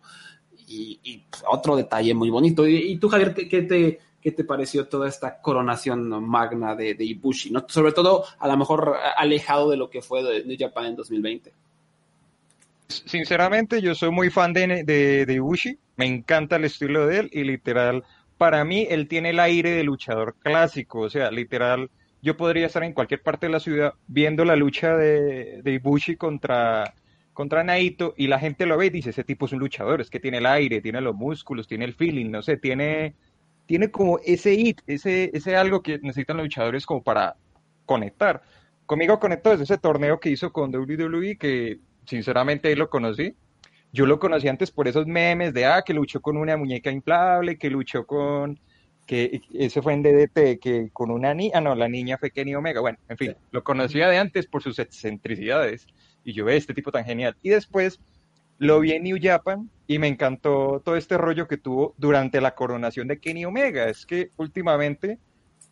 y, 0.67 0.99
y 1.03 1.17
pues, 1.29 1.43
otro 1.51 1.75
detalle 1.75 2.13
muy 2.13 2.29
bonito. 2.29 2.67
Y, 2.67 2.91
y 2.91 2.97
tú, 2.97 3.09
Javier, 3.09 3.33
¿qué, 3.33 3.61
te, 3.63 3.99
¿Qué 4.21 4.31
te 4.31 4.43
pareció 4.43 4.87
toda 4.87 5.09
esta 5.09 5.41
coronación 5.41 6.09
magna 6.23 6.75
de, 6.75 6.95
Ibushi? 6.97 7.51
¿no? 7.51 7.65
Sobre 7.67 7.91
todo, 7.91 8.25
a 8.39 8.47
lo 8.47 8.57
mejor 8.57 8.95
alejado 9.17 9.69
de 9.69 9.77
lo 9.77 9.89
que 9.89 10.01
fue 10.01 10.23
de 10.23 10.45
New 10.45 10.57
Japan 10.59 10.85
en 10.85 10.95
2020. 10.95 11.51
Sinceramente, 12.87 13.81
yo 13.81 13.95
soy 13.95 14.11
muy 14.11 14.29
fan 14.29 14.53
de, 14.53 14.83
de, 14.83 15.33
Ibushi. 15.33 15.77
Me 15.95 16.05
encanta 16.05 16.57
el 16.57 16.65
estilo 16.65 17.07
de 17.07 17.19
él 17.19 17.29
y 17.31 17.43
literal, 17.43 18.03
para 18.37 18.63
mí 18.65 18.87
él 18.89 19.07
tiene 19.07 19.29
el 19.29 19.39
aire 19.39 19.71
de 19.71 19.83
luchador 19.83 20.35
clásico, 20.41 21.01
o 21.01 21.09
sea, 21.09 21.29
literal, 21.29 21.89
yo 22.21 22.37
podría 22.37 22.65
estar 22.65 22.83
en 22.83 22.93
cualquier 22.93 23.21
parte 23.21 23.45
de 23.45 23.51
la 23.51 23.59
ciudad 23.59 23.93
viendo 24.07 24.45
la 24.45 24.55
lucha 24.55 24.95
de, 24.95 25.61
de 25.61 25.73
Ibushi 25.73 26.15
contra, 26.15 26.93
contra 27.33 27.63
Naito 27.63 28.13
y 28.17 28.27
la 28.27 28.39
gente 28.39 28.65
lo 28.65 28.77
ve 28.77 28.87
y 28.87 28.89
dice, 28.89 29.11
ese 29.11 29.23
tipo 29.23 29.45
es 29.45 29.53
un 29.53 29.59
luchador, 29.59 30.01
es 30.01 30.09
que 30.09 30.19
tiene 30.19 30.39
el 30.39 30.45
aire, 30.45 30.81
tiene 30.81 31.01
los 31.01 31.15
músculos, 31.15 31.67
tiene 31.67 31.85
el 31.85 31.93
feeling, 31.93 32.29
no 32.29 32.41
sé, 32.41 32.57
tiene, 32.57 33.13
tiene 33.71 33.89
como 33.89 34.19
ese 34.25 34.53
hit, 34.57 34.81
ese, 34.85 35.31
ese 35.33 35.55
algo 35.55 35.81
que 35.81 35.97
necesitan 35.99 36.35
los 36.35 36.47
luchadores 36.47 36.85
como 36.85 37.01
para 37.01 37.37
conectar. 37.85 38.41
Conmigo 38.85 39.17
conectó 39.17 39.51
desde 39.51 39.63
ese 39.63 39.77
torneo 39.77 40.19
que 40.19 40.29
hizo 40.29 40.51
con 40.51 40.75
WWE 40.75 41.37
que 41.37 41.79
sinceramente 42.05 42.67
ahí 42.67 42.75
lo 42.75 42.89
conocí 42.89 43.33
yo 43.93 44.05
lo 44.05 44.19
conocí 44.19 44.49
antes 44.49 44.71
por 44.71 44.89
esos 44.89 45.07
memes 45.07 45.53
de, 45.53 45.65
ah, 45.65 45.83
que 45.85 45.93
luchó 45.93 46.19
con 46.19 46.35
una 46.35 46.57
muñeca 46.57 46.91
inflable, 46.91 47.57
que 47.57 47.69
luchó 47.69 48.05
con, 48.05 48.59
que 49.07 49.39
eso 49.53 49.81
fue 49.81 49.93
en 49.93 50.03
DDT, 50.03 50.59
que 50.59 50.89
con 50.91 51.09
una 51.09 51.33
niña, 51.33 51.53
ah, 51.55 51.61
no, 51.61 51.73
la 51.73 51.87
niña 51.87 52.17
fue 52.17 52.31
Kenny 52.31 52.53
Omega, 52.55 52.81
bueno, 52.81 52.97
en 53.07 53.17
fin, 53.17 53.37
lo 53.51 53.63
conocía 53.63 54.09
de 54.09 54.17
antes 54.17 54.47
por 54.47 54.61
sus 54.61 54.79
excentricidades, 54.79 55.87
y 56.25 56.33
yo 56.33 56.49
este 56.49 56.73
tipo 56.73 56.91
tan 56.91 57.05
genial. 57.05 57.37
Y 57.41 57.51
después 57.51 58.01
lo 58.61 58.79
vi 58.79 58.91
en 58.91 59.01
New 59.01 59.17
Japan 59.19 59.71
y 59.87 59.97
me 59.97 60.07
encantó 60.07 60.83
todo 60.85 60.95
este 60.95 61.17
rollo 61.17 61.47
que 61.47 61.57
tuvo 61.57 61.95
durante 61.97 62.39
la 62.39 62.53
coronación 62.53 63.07
de 63.07 63.19
Kenny 63.19 63.43
Omega. 63.43 63.89
Es 63.89 64.05
que 64.05 64.29
últimamente, 64.37 65.17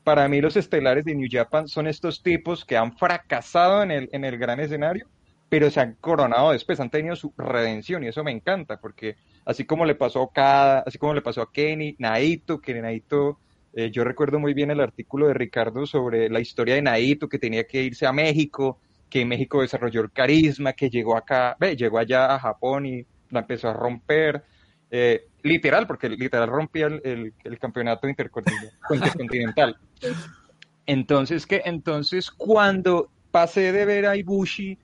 para 0.04 0.28
mí 0.28 0.42
los 0.42 0.58
estelares 0.58 1.06
de 1.06 1.14
New 1.14 1.30
Japan 1.32 1.68
son 1.68 1.86
estos 1.86 2.24
tipos 2.24 2.66
que 2.66 2.78
han 2.78 2.98
fracasado 2.98 3.84
en 3.84 3.92
el, 3.92 4.10
en 4.12 4.26
el 4.26 4.40
gran 4.40 4.60
escenario 4.60 5.08
pero 5.50 5.72
se 5.72 5.80
han 5.80 5.96
coronado 5.96 6.52
después, 6.52 6.80
han 6.80 6.92
tenido 6.92 7.16
su 7.16 7.34
redención 7.36 8.04
y 8.04 8.08
eso 8.08 8.24
me 8.24 8.32
encanta 8.32 8.80
porque 8.80 9.16
así 9.46 9.66
como 9.66 9.84
le 9.84 9.96
pasó 9.96 10.32
a 10.36 10.80
así 10.80 11.00
como 11.00 11.16
le 11.16 11.24
pasó 11.24 11.42
a 11.42 11.52
Kenny, 11.52 11.96
Naito, 11.98 12.62
que 12.62 12.80
Naito, 12.80 13.40
eh, 13.74 13.90
yo 13.92 14.04
recuerdo 14.04 14.40
muy 14.40 14.54
bien 14.54 14.70
el 14.70 14.80
artículo 14.80 15.28
de 15.28 15.34
Ricardo 15.34 15.88
sobre 15.88 16.30
la 16.30 16.40
historia 16.40 16.76
de 16.76 16.84
Naito 16.84 17.28
que 17.28 17.40
tenía 17.40 17.66
que 17.66 17.82
irse 17.82 18.06
a 18.06 18.14
México, 18.14 18.80
que 19.10 19.26
México 19.26 19.62
desarrolló 19.62 20.02
el 20.02 20.12
carisma, 20.12 20.74
que 20.74 20.90
llegó 20.90 21.18
acá, 21.18 21.56
ve, 21.60 21.76
llegó 21.76 21.98
allá 21.98 22.36
a 22.36 22.40
Japón 22.40 22.86
y 22.86 23.06
la 23.30 23.42
empezó 23.42 23.70
a 23.70 23.74
romper, 23.74 24.44
eh, 24.92 25.28
literal, 25.44 25.88
porque 25.88 26.10
literal 26.10 26.50
rompía 26.50 26.88
el, 26.88 27.34
el, 27.44 27.60
campeonato 27.60 28.08
intercontinental. 28.08 29.78
Entonces, 30.86 31.46
que 31.46 31.62
Entonces, 31.66 32.32
cuando 32.32 33.12
pasé 33.32 33.72
de 33.72 33.86
ver 33.86 34.06
a 34.08 34.16
Ibushi 34.18 34.78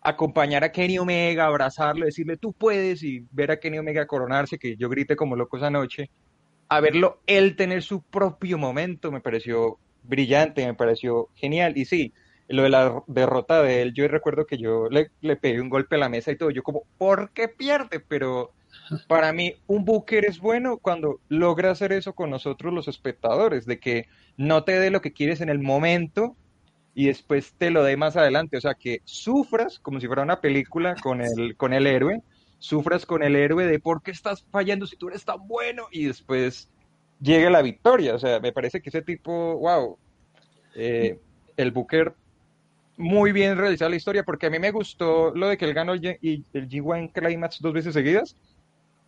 acompañar 0.00 0.64
a 0.64 0.72
Kenny 0.72 0.98
Omega, 0.98 1.46
abrazarlo, 1.46 2.04
decirle 2.04 2.36
tú 2.36 2.52
puedes 2.52 3.04
y 3.04 3.24
ver 3.30 3.52
a 3.52 3.60
Kenny 3.60 3.78
Omega 3.78 4.06
coronarse, 4.06 4.58
que 4.58 4.76
yo 4.76 4.88
grité 4.88 5.14
como 5.14 5.36
loco 5.36 5.56
esa 5.56 5.70
noche, 5.70 6.10
a 6.68 6.80
verlo 6.80 7.20
él 7.26 7.54
tener 7.54 7.82
su 7.82 8.02
propio 8.02 8.58
momento 8.58 9.12
me 9.12 9.20
pareció 9.20 9.78
brillante, 10.02 10.66
me 10.66 10.74
pareció 10.74 11.28
genial. 11.34 11.76
Y 11.76 11.84
sí, 11.84 12.12
lo 12.48 12.62
de 12.64 12.68
la 12.68 13.02
derrota 13.06 13.62
de 13.62 13.82
él, 13.82 13.94
yo 13.94 14.06
recuerdo 14.08 14.46
que 14.46 14.58
yo 14.58 14.88
le, 14.90 15.10
le 15.20 15.36
pegué 15.36 15.60
un 15.60 15.70
golpe 15.70 15.96
a 15.96 15.98
la 15.98 16.08
mesa 16.08 16.30
y 16.32 16.36
todo, 16.36 16.50
yo 16.50 16.62
como, 16.62 16.82
¿por 16.98 17.30
qué 17.30 17.48
pierde? 17.48 18.00
Pero 18.00 18.52
para 19.06 19.32
mí 19.32 19.54
un 19.66 19.84
booker 19.84 20.24
es 20.24 20.38
bueno 20.38 20.78
cuando 20.78 21.20
logra 21.28 21.70
hacer 21.70 21.92
eso 21.92 22.14
con 22.14 22.30
nosotros 22.30 22.72
los 22.72 22.88
espectadores, 22.88 23.64
de 23.66 23.78
que 23.78 24.06
no 24.36 24.64
te 24.64 24.78
dé 24.78 24.90
lo 24.90 25.00
que 25.00 25.12
quieres 25.12 25.40
en 25.40 25.48
el 25.48 25.60
momento, 25.60 26.36
y 26.94 27.06
después 27.06 27.54
te 27.56 27.70
lo 27.70 27.82
dé 27.82 27.96
más 27.96 28.16
adelante. 28.16 28.56
O 28.56 28.60
sea, 28.60 28.74
que 28.74 29.00
sufras 29.04 29.78
como 29.78 30.00
si 30.00 30.06
fuera 30.06 30.22
una 30.22 30.40
película 30.40 30.94
con 30.96 31.20
el, 31.20 31.56
con 31.56 31.72
el 31.72 31.86
héroe, 31.86 32.22
sufras 32.58 33.06
con 33.06 33.22
el 33.22 33.36
héroe 33.36 33.66
de 33.66 33.78
por 33.78 34.02
qué 34.02 34.10
estás 34.10 34.44
fallando 34.50 34.86
si 34.86 34.96
tú 34.96 35.08
eres 35.08 35.24
tan 35.24 35.46
bueno 35.46 35.84
y 35.90 36.06
después 36.06 36.68
llegue 37.20 37.50
la 37.50 37.62
victoria. 37.62 38.14
O 38.14 38.18
sea, 38.18 38.40
me 38.40 38.52
parece 38.52 38.80
que 38.80 38.90
ese 38.90 39.02
tipo, 39.02 39.58
wow, 39.58 39.96
eh, 40.74 41.18
el 41.56 41.70
Booker 41.70 42.14
muy 42.96 43.32
bien 43.32 43.56
realizado 43.56 43.90
la 43.90 43.96
historia 43.96 44.22
porque 44.24 44.46
a 44.46 44.50
mí 44.50 44.58
me 44.58 44.70
gustó 44.70 45.32
lo 45.34 45.48
de 45.48 45.56
que 45.56 45.64
él 45.64 45.74
ganó 45.74 45.94
el, 45.94 46.18
el 46.20 46.68
G1 46.68 47.12
Climax 47.12 47.60
dos 47.60 47.72
veces 47.72 47.94
seguidas. 47.94 48.36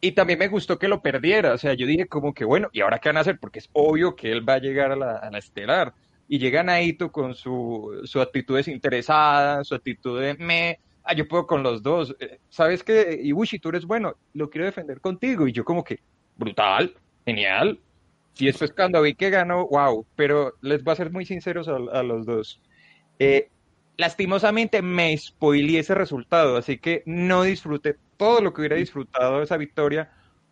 Y 0.00 0.12
también 0.12 0.38
me 0.38 0.48
gustó 0.48 0.78
que 0.78 0.86
lo 0.86 1.00
perdiera, 1.00 1.54
o 1.54 1.58
sea, 1.58 1.72
yo 1.72 1.86
dije 1.86 2.06
como 2.06 2.34
que 2.34 2.44
bueno, 2.44 2.68
¿y 2.72 2.82
ahora 2.82 2.98
qué 2.98 3.08
van 3.08 3.16
a 3.16 3.20
hacer? 3.20 3.38
Porque 3.38 3.60
es 3.60 3.70
obvio 3.72 4.14
que 4.14 4.30
él 4.30 4.46
va 4.46 4.54
a 4.54 4.58
llegar 4.58 4.92
a 4.92 4.96
la, 4.96 5.16
a 5.16 5.30
la 5.30 5.38
estelar 5.38 5.94
y 6.28 6.38
llega 6.38 6.62
Naito 6.62 7.12
con 7.12 7.34
su, 7.34 8.00
su 8.04 8.20
actitud 8.20 8.56
desinteresada, 8.56 9.64
su 9.64 9.74
actitud 9.74 10.20
de 10.20 10.34
me, 10.34 10.78
ah, 11.04 11.14
yo 11.14 11.28
puedo 11.28 11.46
con 11.46 11.62
los 11.62 11.82
dos, 11.82 12.14
eh, 12.20 12.38
¿sabes 12.48 12.82
qué? 12.82 13.20
Ibushi, 13.22 13.58
tú 13.58 13.68
eres 13.70 13.84
bueno, 13.84 14.14
lo 14.32 14.50
quiero 14.50 14.66
defender 14.66 15.00
contigo, 15.00 15.46
y 15.46 15.52
yo 15.52 15.64
como 15.64 15.84
que, 15.84 16.00
brutal, 16.36 16.94
genial, 17.24 17.78
y 18.38 18.46
después 18.46 18.72
cuando 18.72 19.02
vi 19.02 19.14
que 19.14 19.30
ganó, 19.30 19.66
wow, 19.68 20.06
pero 20.16 20.54
les 20.60 20.82
voy 20.82 20.92
a 20.92 20.96
ser 20.96 21.10
muy 21.10 21.24
sinceros 21.24 21.68
a, 21.68 22.02
los 22.02 22.26
dos. 22.26 22.60
Eh, 23.18 23.48
lastimosamente 23.96 24.82
me 24.82 25.16
spoileé 25.16 25.80
ese 25.80 25.94
resultado, 25.94 26.56
así 26.56 26.78
que 26.78 27.02
no 27.06 27.42
disfruté 27.42 27.96
todo 28.16 28.40
lo 28.40 28.52
que 28.52 28.62
hubiera 28.62 28.76
disfrutado 28.76 29.38
de 29.38 29.44
esa 29.44 29.56
victoria 29.56 30.10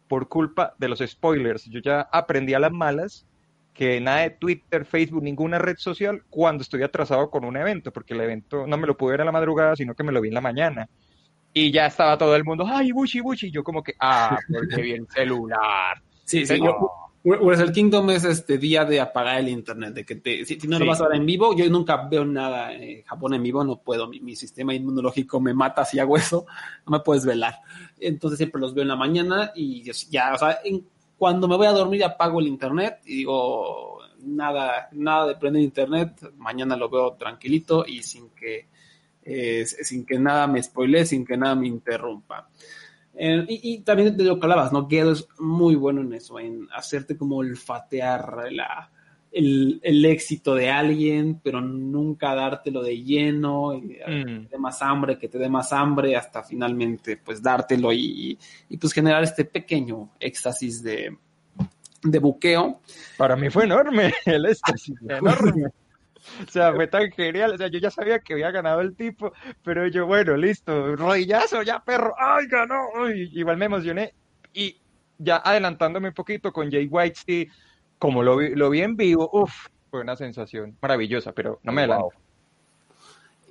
por 0.09 0.29
culpa 0.29 0.75
de 0.79 0.89
los 0.89 1.01
spoilers. 1.01 1.65
Yo 1.67 1.81
ya 1.81 2.03
aprendí 2.13 2.55
a 2.55 2.59
las 2.59 2.73
malas 2.73 3.27
que 3.73 4.01
nada 4.01 4.21
de 4.21 4.31
Twitter, 4.31 4.85
Facebook, 4.85 5.23
ninguna 5.23 5.59
red 5.59 5.77
social 5.79 6.23
cuando 6.29 6.63
estoy 6.63 6.83
atrasado 6.83 7.31
con 7.31 7.45
un 7.45 7.57
evento, 7.57 7.93
porque 7.93 8.15
el 8.15 8.21
evento 8.21 8.67
no 8.67 8.77
me 8.77 8.87
lo 8.87 8.97
pude 8.97 9.13
ver 9.13 9.23
a 9.23 9.25
la 9.25 9.33
madrugada, 9.33 9.77
sino 9.77 9.95
que 9.95 10.03
me 10.05 10.13
lo 10.13 10.21
vi 10.21 10.29
en 10.29 10.35
la 10.35 10.41
mañana. 10.41 10.89
Y 11.55 11.71
ya 11.71 11.87
estaba 11.87 12.17
todo 12.17 12.35
el 12.37 12.45
mundo, 12.45 12.67
ay, 12.67 12.93
Bushi, 12.93 13.21
Bushi, 13.21 13.47
y 13.49 13.51
yo 13.51 13.63
como 13.63 13.83
que, 13.83 13.95
ah, 14.01 14.39
porque 14.51 14.83
bien 14.83 15.07
celular. 15.09 16.01
Sí, 16.25 16.47
sí, 16.47 16.59
el 17.25 17.73
Kingdom 17.73 18.11
es 18.11 18.25
este 18.25 18.59
día 18.59 18.85
de 18.85 19.00
apagar 19.00 19.38
el 19.38 19.49
internet, 19.49 19.95
de 19.95 20.05
que 20.05 20.17
te, 20.17 20.45
si, 20.45 20.57
no 20.67 20.79
lo 20.79 20.87
vas 20.87 21.00
a 21.00 21.09
ver 21.09 21.19
en 21.19 21.26
vivo, 21.26 21.57
yo 21.57 21.69
nunca 21.71 22.09
veo 22.09 22.25
nada 22.25 22.73
en 22.73 23.02
Japón 23.05 23.35
en 23.35 23.43
vivo, 23.43 23.62
no 23.62 23.76
puedo, 23.76 24.09
mi, 24.09 24.21
mi, 24.21 24.35
sistema 24.35 24.75
inmunológico 24.75 25.41
me 25.41 25.55
mata 25.55 25.85
si 25.85 25.99
hago 25.99 26.17
eso, 26.17 26.47
no 26.87 26.99
me 26.99 27.00
puedes 27.00 27.25
velar. 27.25 27.61
Entonces 28.00 28.38
siempre 28.38 28.61
los 28.61 28.75
veo 28.75 28.83
en 28.83 28.88
la 28.88 28.97
mañana 28.97 29.52
y 29.55 29.83
ya, 30.11 30.35
o 30.35 30.38
sea, 30.38 30.59
en 30.64 30.85
cuando 31.23 31.47
me 31.47 31.57
voy 31.57 31.69
a 31.69 31.71
dormir 31.71 32.02
apago 32.02 32.41
el 32.41 32.49
internet 32.49 32.99
y 33.05 33.19
digo, 33.19 34.00
nada, 34.25 34.88
nada 34.91 35.29
de 35.29 35.37
prender 35.37 35.62
internet, 35.62 36.33
mañana 36.37 36.76
lo 36.76 36.88
veo 36.88 37.12
tranquilito 37.12 37.85
y 37.87 38.02
sin 38.02 38.31
que, 38.31 38.67
eh, 39.23 39.64
sin 39.64 40.05
que 40.05 40.19
nada 40.19 40.49
me 40.49 40.61
spoile, 40.61 41.07
sin 41.07 41.25
que 41.25 41.37
nada 41.37 41.55
me 41.55 41.69
interrumpa. 41.69 42.49
Eh, 43.25 43.47
y, 43.49 43.79
también 43.83 44.17
de 44.17 44.25
lo 44.25 44.41
que 44.41 44.47
hablabas, 44.47 44.73
¿no? 44.73 44.88
Gedo 44.88 45.12
es 45.12 45.29
muy 45.38 45.76
bueno 45.76 46.00
en 46.00 46.12
eso, 46.12 46.41
en 46.41 46.67
hacerte 46.75 47.17
como 47.17 47.37
olfatear 47.37 48.50
la, 48.50 48.91
el, 49.31 50.05
éxito 50.05 50.57
de 50.57 50.69
alguien, 50.69 51.41
pero 51.41 51.61
nunca 51.61 52.35
dártelo 52.35 52.83
de 52.83 53.00
lleno, 53.00 53.75
y, 53.75 53.81
mm. 53.81 53.87
que 53.87 54.41
te 54.41 54.49
dé 54.50 54.59
más 54.59 54.83
hambre, 54.83 55.19
que 55.21 55.29
te 55.29 55.38
dé 55.38 55.49
más 55.49 55.73
hambre, 55.73 56.17
hasta 56.17 56.43
finalmente 56.43 57.17
pues 57.17 57.41
dártelo 57.41 57.93
y, 57.93 58.37
pues 58.81 58.93
generar 58.93 59.23
este 59.23 59.45
pequeño 59.45 60.11
éxtasis 60.19 60.83
de, 60.83 61.17
de 62.02 62.19
buqueo. 62.19 62.81
Para 63.17 63.37
mí 63.37 63.50
fue 63.50 63.67
enorme 63.67 64.12
el 64.26 64.47
éxtasis, 64.47 64.97
enorme. 65.09 65.71
O 66.49 66.50
sea, 66.50 66.73
fue 66.73 66.87
tan 66.87 67.11
genial. 67.11 67.52
O 67.52 67.59
sea, 67.59 67.69
yo 67.69 67.79
ya 67.79 67.91
sabía 67.91 68.19
que 68.21 68.35
había 68.35 68.50
ganado 68.50 68.81
el 68.81 68.95
tipo, 68.95 69.33
pero 69.62 69.87
yo, 69.88 70.07
bueno, 70.07 70.37
listo, 70.37 70.97
rodillazo, 70.97 71.62
ya 71.62 71.81
perro, 71.81 72.14
¡ay, 72.19 72.47
ganó! 72.47 73.09
igual 73.11 73.57
me 73.57 73.67
emocioné. 73.67 74.14
Y 74.52 74.76
ya 75.19 75.37
adelantándome 75.45 76.09
un 76.09 76.14
poquito 76.14 76.52
con 76.52 76.71
Jay 76.71 76.87
White, 76.91 77.49
como 77.99 78.23
lo 78.23 78.37
vi, 78.37 78.55
lo 78.55 78.71
vi 78.71 78.83
en 78.83 78.97
vivo, 78.97 79.31
uff, 79.33 79.69
fue 79.91 80.00
una 80.00 80.17
sensación 80.17 80.76
maravillosa, 80.81 81.33
pero 81.33 81.61
no 81.62 81.73
me 81.73 81.83
adelanto. 81.83 82.11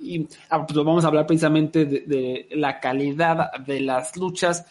Y 0.00 0.26
ah, 0.50 0.66
pues 0.66 0.76
vamos 0.76 1.04
a 1.04 1.08
hablar 1.08 1.26
precisamente 1.26 1.84
de, 1.84 2.48
la 2.52 2.80
calidad 2.80 3.52
de 3.64 3.80
las 3.80 4.16
luchas. 4.16 4.66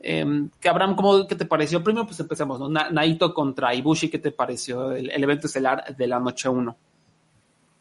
Que 0.00 0.68
Abraham, 0.68 0.94
¿cómo, 0.94 1.26
¿qué 1.26 1.34
te 1.34 1.46
pareció? 1.46 1.82
Primero, 1.82 2.06
pues 2.06 2.20
empecemos, 2.20 2.60
¿no? 2.60 2.68
Naito 2.68 3.34
contra 3.34 3.74
Ibushi, 3.74 4.08
¿qué 4.08 4.20
te 4.20 4.30
pareció 4.30 4.92
el, 4.92 5.10
evento 5.10 5.48
estelar 5.48 5.96
de 5.96 6.06
la 6.06 6.20
noche 6.20 6.48
1? 6.48 6.76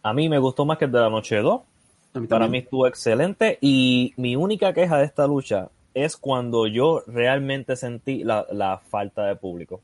A 0.05 0.13
mí 0.13 0.29
me 0.29 0.37
gustó 0.37 0.65
más 0.65 0.77
que 0.77 0.85
el 0.85 0.91
de 0.91 0.99
la 0.99 1.09
noche 1.09 1.37
2. 1.37 1.61
Para 2.29 2.47
mí 2.47 2.59
estuvo 2.59 2.85
excelente 2.85 3.57
y 3.59 4.13
mi 4.17 4.35
única 4.35 4.71
queja 4.71 4.99
de 4.99 5.05
esta 5.05 5.25
lucha 5.25 5.69
es 5.95 6.15
cuando 6.15 6.67
yo 6.67 7.01
realmente 7.07 7.75
sentí 7.75 8.23
la, 8.23 8.45
la 8.51 8.77
falta 8.77 9.25
de 9.25 9.35
público 9.35 9.81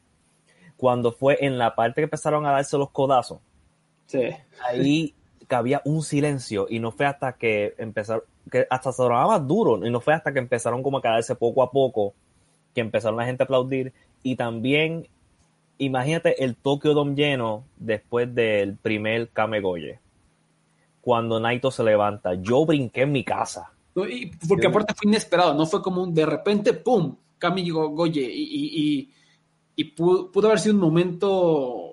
cuando 0.77 1.11
fue 1.11 1.39
en 1.41 1.57
la 1.57 1.73
parte 1.73 2.01
que 2.01 2.03
empezaron 2.03 2.45
a 2.45 2.51
darse 2.51 2.77
los 2.77 2.91
codazos. 2.91 3.39
Sí. 4.05 4.29
Ahí 4.63 5.15
había 5.49 5.81
un 5.85 6.03
silencio 6.03 6.67
y 6.69 6.77
no 6.77 6.91
fue 6.91 7.07
hasta 7.07 7.33
que 7.33 7.73
empezaron, 7.79 8.23
que 8.51 8.67
hasta 8.69 8.91
se 8.91 8.97
sonaba 8.97 9.25
más 9.25 9.47
duro 9.47 9.83
y 9.83 9.89
no 9.89 10.01
fue 10.01 10.13
hasta 10.13 10.31
que 10.31 10.39
empezaron 10.39 10.83
como 10.83 10.99
a 10.99 11.01
caerse 11.01 11.33
poco 11.33 11.63
a 11.63 11.71
poco 11.71 12.13
que 12.75 12.81
empezaron 12.81 13.17
la 13.17 13.25
gente 13.25 13.41
a 13.41 13.45
aplaudir 13.45 13.91
y 14.21 14.35
también 14.35 15.07
imagínate 15.79 16.43
el 16.43 16.55
Tokyo 16.55 16.93
Dome 16.93 17.15
lleno 17.15 17.63
después 17.77 18.33
del 18.35 18.75
primer 18.77 19.29
Kamegoye 19.29 19.99
cuando 21.01 21.39
Naito 21.39 21.71
se 21.71 21.83
levanta 21.83 22.35
yo 22.35 22.65
brinqué 22.65 23.01
en 23.01 23.11
mi 23.11 23.23
casa 23.23 23.71
porque 23.93 24.67
aparte 24.67 24.93
fue 24.93 25.09
inesperado 25.09 25.53
no 25.53 25.65
fue 25.65 25.81
como 25.81 26.03
un 26.03 26.13
de 26.13 26.25
repente 26.25 26.73
pum 26.73 27.15
Kami 27.37 27.69
Goye 27.69 28.31
y, 28.31 28.99
y 28.99 29.09
y 29.75 29.85
pudo, 29.85 30.31
pudo 30.31 30.47
haber 30.47 30.59
sido 30.59 30.75
un 30.75 30.81
momento 30.81 31.91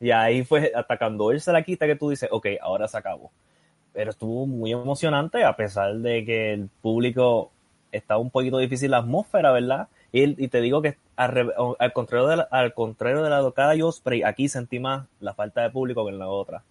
Y 0.00 0.10
ahí 0.10 0.44
fue 0.44 0.72
hasta 0.74 0.98
cuando 0.98 1.30
él 1.30 1.40
se 1.40 1.52
la 1.52 1.62
quita 1.62 1.86
que 1.86 1.94
tú 1.94 2.10
dices, 2.10 2.28
ok, 2.32 2.48
ahora 2.60 2.88
se 2.88 2.98
acabó. 2.98 3.30
Pero 3.92 4.10
estuvo 4.10 4.48
muy 4.48 4.72
emocionante 4.72 5.44
a 5.44 5.54
pesar 5.54 5.94
de 5.98 6.24
que 6.24 6.52
el 6.52 6.68
público 6.82 7.52
estaba 7.92 8.18
un 8.18 8.30
poquito 8.30 8.58
difícil 8.58 8.90
la 8.90 8.98
atmósfera, 8.98 9.52
¿verdad? 9.52 9.86
Y 10.10 10.48
te 10.48 10.60
digo 10.60 10.82
que 10.82 10.96
al, 11.16 11.92
contrario 11.92 12.26
de 12.28 12.36
la, 12.36 12.48
al 12.50 12.74
contrario 12.74 13.22
de 13.22 13.30
la 13.30 13.38
docada 13.38 13.74
Osprey, 13.84 14.22
aquí 14.22 14.48
sentí 14.48 14.78
más 14.78 15.06
la 15.20 15.34
falta 15.34 15.62
de 15.62 15.70
público 15.70 16.04
que 16.04 16.12
en 16.12 16.18
la 16.18 16.28
otra. 16.28 16.62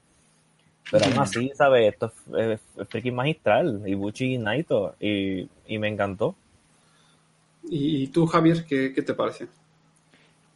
Pero 0.92 1.06
aún 1.06 1.20
así, 1.20 1.52
¿sabes? 1.56 1.94
Esto 1.94 2.12
es, 2.38 2.62
freaking 2.90 3.16
magistral. 3.16 3.82
Ibuchi 3.86 4.36
y 4.36 4.38
Naito. 4.38 4.96
Y, 5.00 5.50
y 5.66 5.80
me 5.80 5.88
encantó. 5.88 6.36
¿Y 7.64 8.08
tú, 8.08 8.28
Javier, 8.28 8.66
qué, 8.66 8.94
qué 8.94 9.02
te 9.02 9.16
parece? 9.16 9.48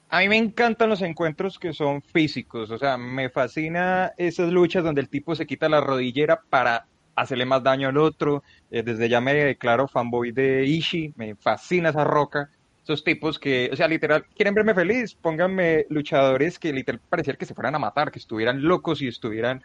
A 0.10 0.20
mí 0.20 0.30
me 0.30 0.38
encantan 0.38 0.90
los 0.90 1.02
encuentros 1.02 1.60
que 1.60 1.72
son 1.72 2.02
físicos, 2.02 2.72
o 2.72 2.80
sea, 2.80 2.98
me 2.98 3.30
fascina 3.30 4.12
esas 4.18 4.52
luchas 4.52 4.84
donde 4.84 5.02
el 5.02 5.10
tipo 5.10 5.36
se 5.36 5.46
quita 5.46 5.70
la 5.70 5.82
rodillera 5.82 6.42
para 6.50 6.88
hacerle 7.16 7.46
más 7.46 7.62
daño 7.62 7.90
al 7.90 7.98
otro. 7.98 8.44
Eh, 8.72 8.82
desde 8.82 9.08
ya 9.08 9.22
me 9.22 9.36
declaro 9.36 9.88
fanboy 9.88 10.32
de 10.32 10.66
Ishii, 10.66 11.14
me 11.16 11.36
fascina 11.36 11.90
esa 11.90 12.04
roca. 12.04 12.50
Esos 12.90 13.04
tipos 13.04 13.38
que, 13.38 13.70
o 13.72 13.76
sea, 13.76 13.88
literal, 13.88 14.26
quieren 14.36 14.56
verme 14.56 14.74
feliz, 14.74 15.14
pónganme 15.14 15.86
luchadores 15.90 16.58
que 16.58 16.74
literal 16.74 17.00
parecían 17.08 17.38
que 17.38 17.46
se 17.46 17.54
fueran 17.54 17.76
a 17.76 17.80
matar, 17.80 18.12
que 18.12 18.18
estuvieran 18.18 18.64
locos 18.64 19.04
y 19.04 19.08
estuvieran 19.08 19.64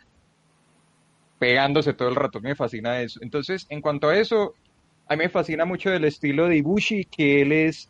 pegándose 1.38 1.94
todo 1.94 2.10
el 2.10 2.16
rato. 2.16 2.42
Me 2.42 2.54
fascina 2.54 3.00
eso. 3.00 3.20
Entonces, 3.22 3.64
en 3.70 3.80
cuanto 3.80 4.10
a 4.10 4.18
eso, 4.18 4.52
a 5.08 5.16
mí 5.16 5.22
me 5.22 5.30
fascina 5.30 5.64
mucho 5.64 5.90
el 5.90 6.04
estilo 6.04 6.48
de 6.48 6.58
Ibushi, 6.58 7.06
que 7.06 7.40
él 7.40 7.52
es, 7.52 7.88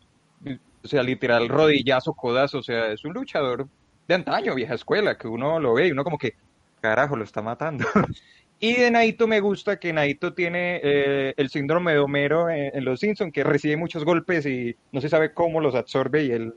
o 0.85 0.87
sea, 0.87 1.03
literal 1.03 1.49
rodillazo, 1.49 2.12
codazo, 2.12 2.59
o 2.59 2.62
sea, 2.62 2.93
es 2.93 3.05
un 3.05 3.14
luchador 3.14 3.67
de 4.07 4.14
antaño, 4.14 4.55
vieja 4.55 4.75
escuela, 4.75 5.19
que 5.19 5.26
uno 5.26 5.59
lo 5.59 5.75
ve 5.75 5.88
y 5.88 5.91
uno 5.91 6.05
como 6.05 6.17
que, 6.17 6.35
carajo, 6.81 7.17
lo 7.17 7.25
está 7.25 7.43
matando. 7.43 7.85
y 8.64 8.73
de 8.73 8.90
Naito 8.90 9.26
me 9.26 9.40
gusta 9.40 9.78
que 9.78 9.92
Naito 9.92 10.33
tiene 10.33 10.80
eh, 10.83 11.35
el 11.37 11.50
síndrome 11.50 11.92
de 11.92 11.99
Homero 11.99 12.49
en, 12.49 12.83
Los 12.83 13.00
Simpsons, 13.00 13.30
que 13.30 13.44
recibe 13.44 13.76
muchos 13.76 14.06
golpes 14.06 14.47
y 14.47 14.75
no 14.90 15.02
se 15.02 15.11
sabe 15.11 15.35
cómo 15.35 15.61
los 15.61 15.75
absorbe 15.75 16.25
y 16.25 16.30
él, 16.30 16.54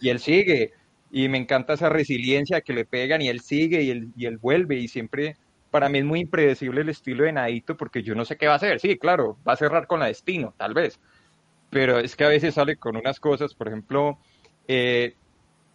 y 0.00 0.08
él 0.08 0.20
sigue. 0.20 0.72
Y 1.10 1.28
me 1.28 1.36
encanta 1.36 1.74
esa 1.74 1.90
resiliencia 1.90 2.62
que 2.62 2.72
le 2.72 2.86
pegan 2.86 3.20
y 3.20 3.28
él 3.28 3.40
sigue 3.40 3.82
y 3.82 3.90
él, 3.90 4.08
y 4.16 4.24
él 4.24 4.38
vuelve 4.38 4.76
y 4.76 4.88
siempre 4.88 5.36
para 5.70 5.90
mí 5.90 5.98
es 5.98 6.04
muy 6.06 6.20
impredecible 6.20 6.80
el 6.80 6.88
estilo 6.88 7.24
de 7.24 7.32
Naito 7.32 7.76
porque 7.76 8.02
yo 8.02 8.14
no 8.14 8.24
sé 8.24 8.38
qué 8.38 8.46
va 8.46 8.54
a 8.54 8.56
hacer. 8.56 8.80
Sí, 8.80 8.96
claro, 8.96 9.36
va 9.46 9.52
a 9.52 9.56
cerrar 9.56 9.86
con 9.86 10.00
la 10.00 10.06
Destino, 10.06 10.54
tal 10.56 10.72
vez. 10.72 10.98
Pero 11.68 11.98
es 11.98 12.16
que 12.16 12.24
a 12.24 12.28
veces 12.28 12.54
sale 12.54 12.76
con 12.76 12.96
unas 12.96 13.20
cosas, 13.20 13.52
por 13.52 13.68
ejemplo, 13.68 14.18
eh, 14.66 15.14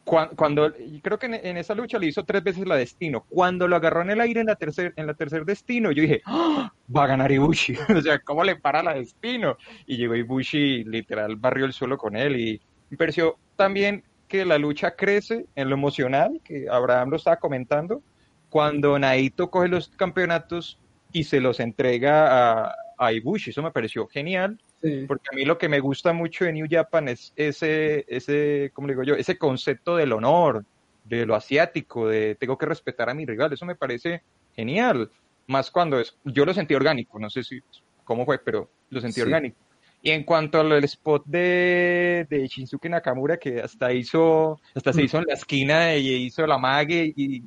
cuando, 0.06 0.72
creo 1.02 1.18
que 1.18 1.26
en, 1.26 1.58
esa 1.58 1.74
lucha 1.74 1.98
le 1.98 2.06
hizo 2.08 2.24
tres 2.24 2.44
veces 2.44 2.68
la 2.68 2.76
Destino. 2.76 3.26
Cuando 3.28 3.68
lo 3.68 3.76
agarró 3.76 4.04
en 4.04 4.12
el 4.12 4.22
aire 4.22 4.42
en 4.42 4.48
la 4.48 4.56
tercer, 4.56 4.94
en 4.96 5.08
la 5.08 5.16
tercer 5.16 5.46
Destino, 5.46 5.92
yo 5.92 6.04
dije, 6.04 6.22
¡Ah! 6.26 6.72
va 6.96 7.06
a 7.06 7.08
ganar 7.08 7.32
Ibushi. 7.32 7.76
o 7.98 8.02
sea, 8.02 8.20
¿cómo 8.20 8.44
le 8.44 8.56
para 8.56 8.84
la 8.84 8.94
Destino? 8.94 9.58
Y 9.88 9.98
llegó 9.98 10.16
Ibushi, 10.16 10.84
literal, 10.84 11.36
barrió 11.36 11.66
el 11.66 11.74
suelo 11.74 11.98
con 11.98 12.16
él. 12.16 12.40
Y 12.40 12.62
me 12.90 12.98
pareció 12.98 13.38
también 13.56 14.04
que 14.28 14.46
la 14.46 14.58
lucha 14.58 14.96
crece 14.96 15.48
en 15.56 15.70
lo 15.70 15.76
emocional, 15.76 16.40
que 16.44 16.68
Abraham 16.70 17.10
lo 17.10 17.18
estaba 17.18 17.38
comentando 17.38 18.02
cuando 18.50 18.98
Naito 18.98 19.50
coge 19.50 19.68
los 19.68 19.90
campeonatos 19.90 20.80
y 21.12 21.26
se 21.26 21.40
los 21.40 21.60
entrega 21.60 22.74
a, 22.98 23.12
Ibushi. 23.12 23.50
Eso 23.50 23.62
me 23.62 23.72
pareció 23.72 24.08
genial, 24.08 24.62
porque 25.08 25.30
a 25.32 25.36
mí 25.36 25.46
lo 25.46 25.58
que 25.58 25.70
me 25.70 25.80
gusta 25.80 26.14
mucho 26.14 26.46
de 26.46 26.54
New 26.54 26.68
Japan 26.70 27.08
es 27.10 27.34
ese, 27.36 28.06
ese, 28.08 28.72
¿cómo 28.74 28.88
digo 28.88 29.04
yo? 29.04 29.16
Ese 29.16 29.38
concepto 29.38 29.96
del 29.96 30.14
honor, 30.14 30.66
de 31.04 31.26
lo 31.26 31.36
asiático, 31.36 32.08
de 32.08 32.36
tengo 32.36 32.58
que 32.58 32.66
respetar 32.66 33.10
a 33.10 33.14
mi 33.14 33.26
rival. 33.26 33.54
Eso 33.54 33.66
me 33.66 33.76
parece 33.76 34.24
genial. 34.56 35.10
Más 35.48 35.72
cuando 35.72 36.00
es, 36.00 36.16
yo 36.24 36.46
lo 36.46 36.54
sentí 36.54 36.74
orgánico, 36.74 37.20
no 37.20 37.30
sé 37.30 37.44
si 37.44 37.60
cómo 38.04 38.26
fue, 38.26 38.40
pero 38.40 38.70
lo 38.90 39.02
sentí 39.02 39.22
orgánico. 39.22 39.58
Y 40.02 40.12
en 40.12 40.24
cuanto 40.24 40.60
al 40.60 40.84
spot 40.84 41.26
de, 41.26 42.28
de 42.30 42.48
Shinsuke 42.48 42.90
Nakamura, 42.90 43.38
que 43.38 43.60
hasta 43.60 43.92
hizo, 43.92 44.60
hasta 44.76 44.94
se 44.94 45.02
mm. 45.02 45.06
hizo 45.06 45.18
en 45.18 45.26
la 45.28 45.34
esquina 45.34 45.96
y 45.96 46.08
hizo 46.26 46.46
la 46.46 46.58
mague 46.58 47.12
y 47.16 47.44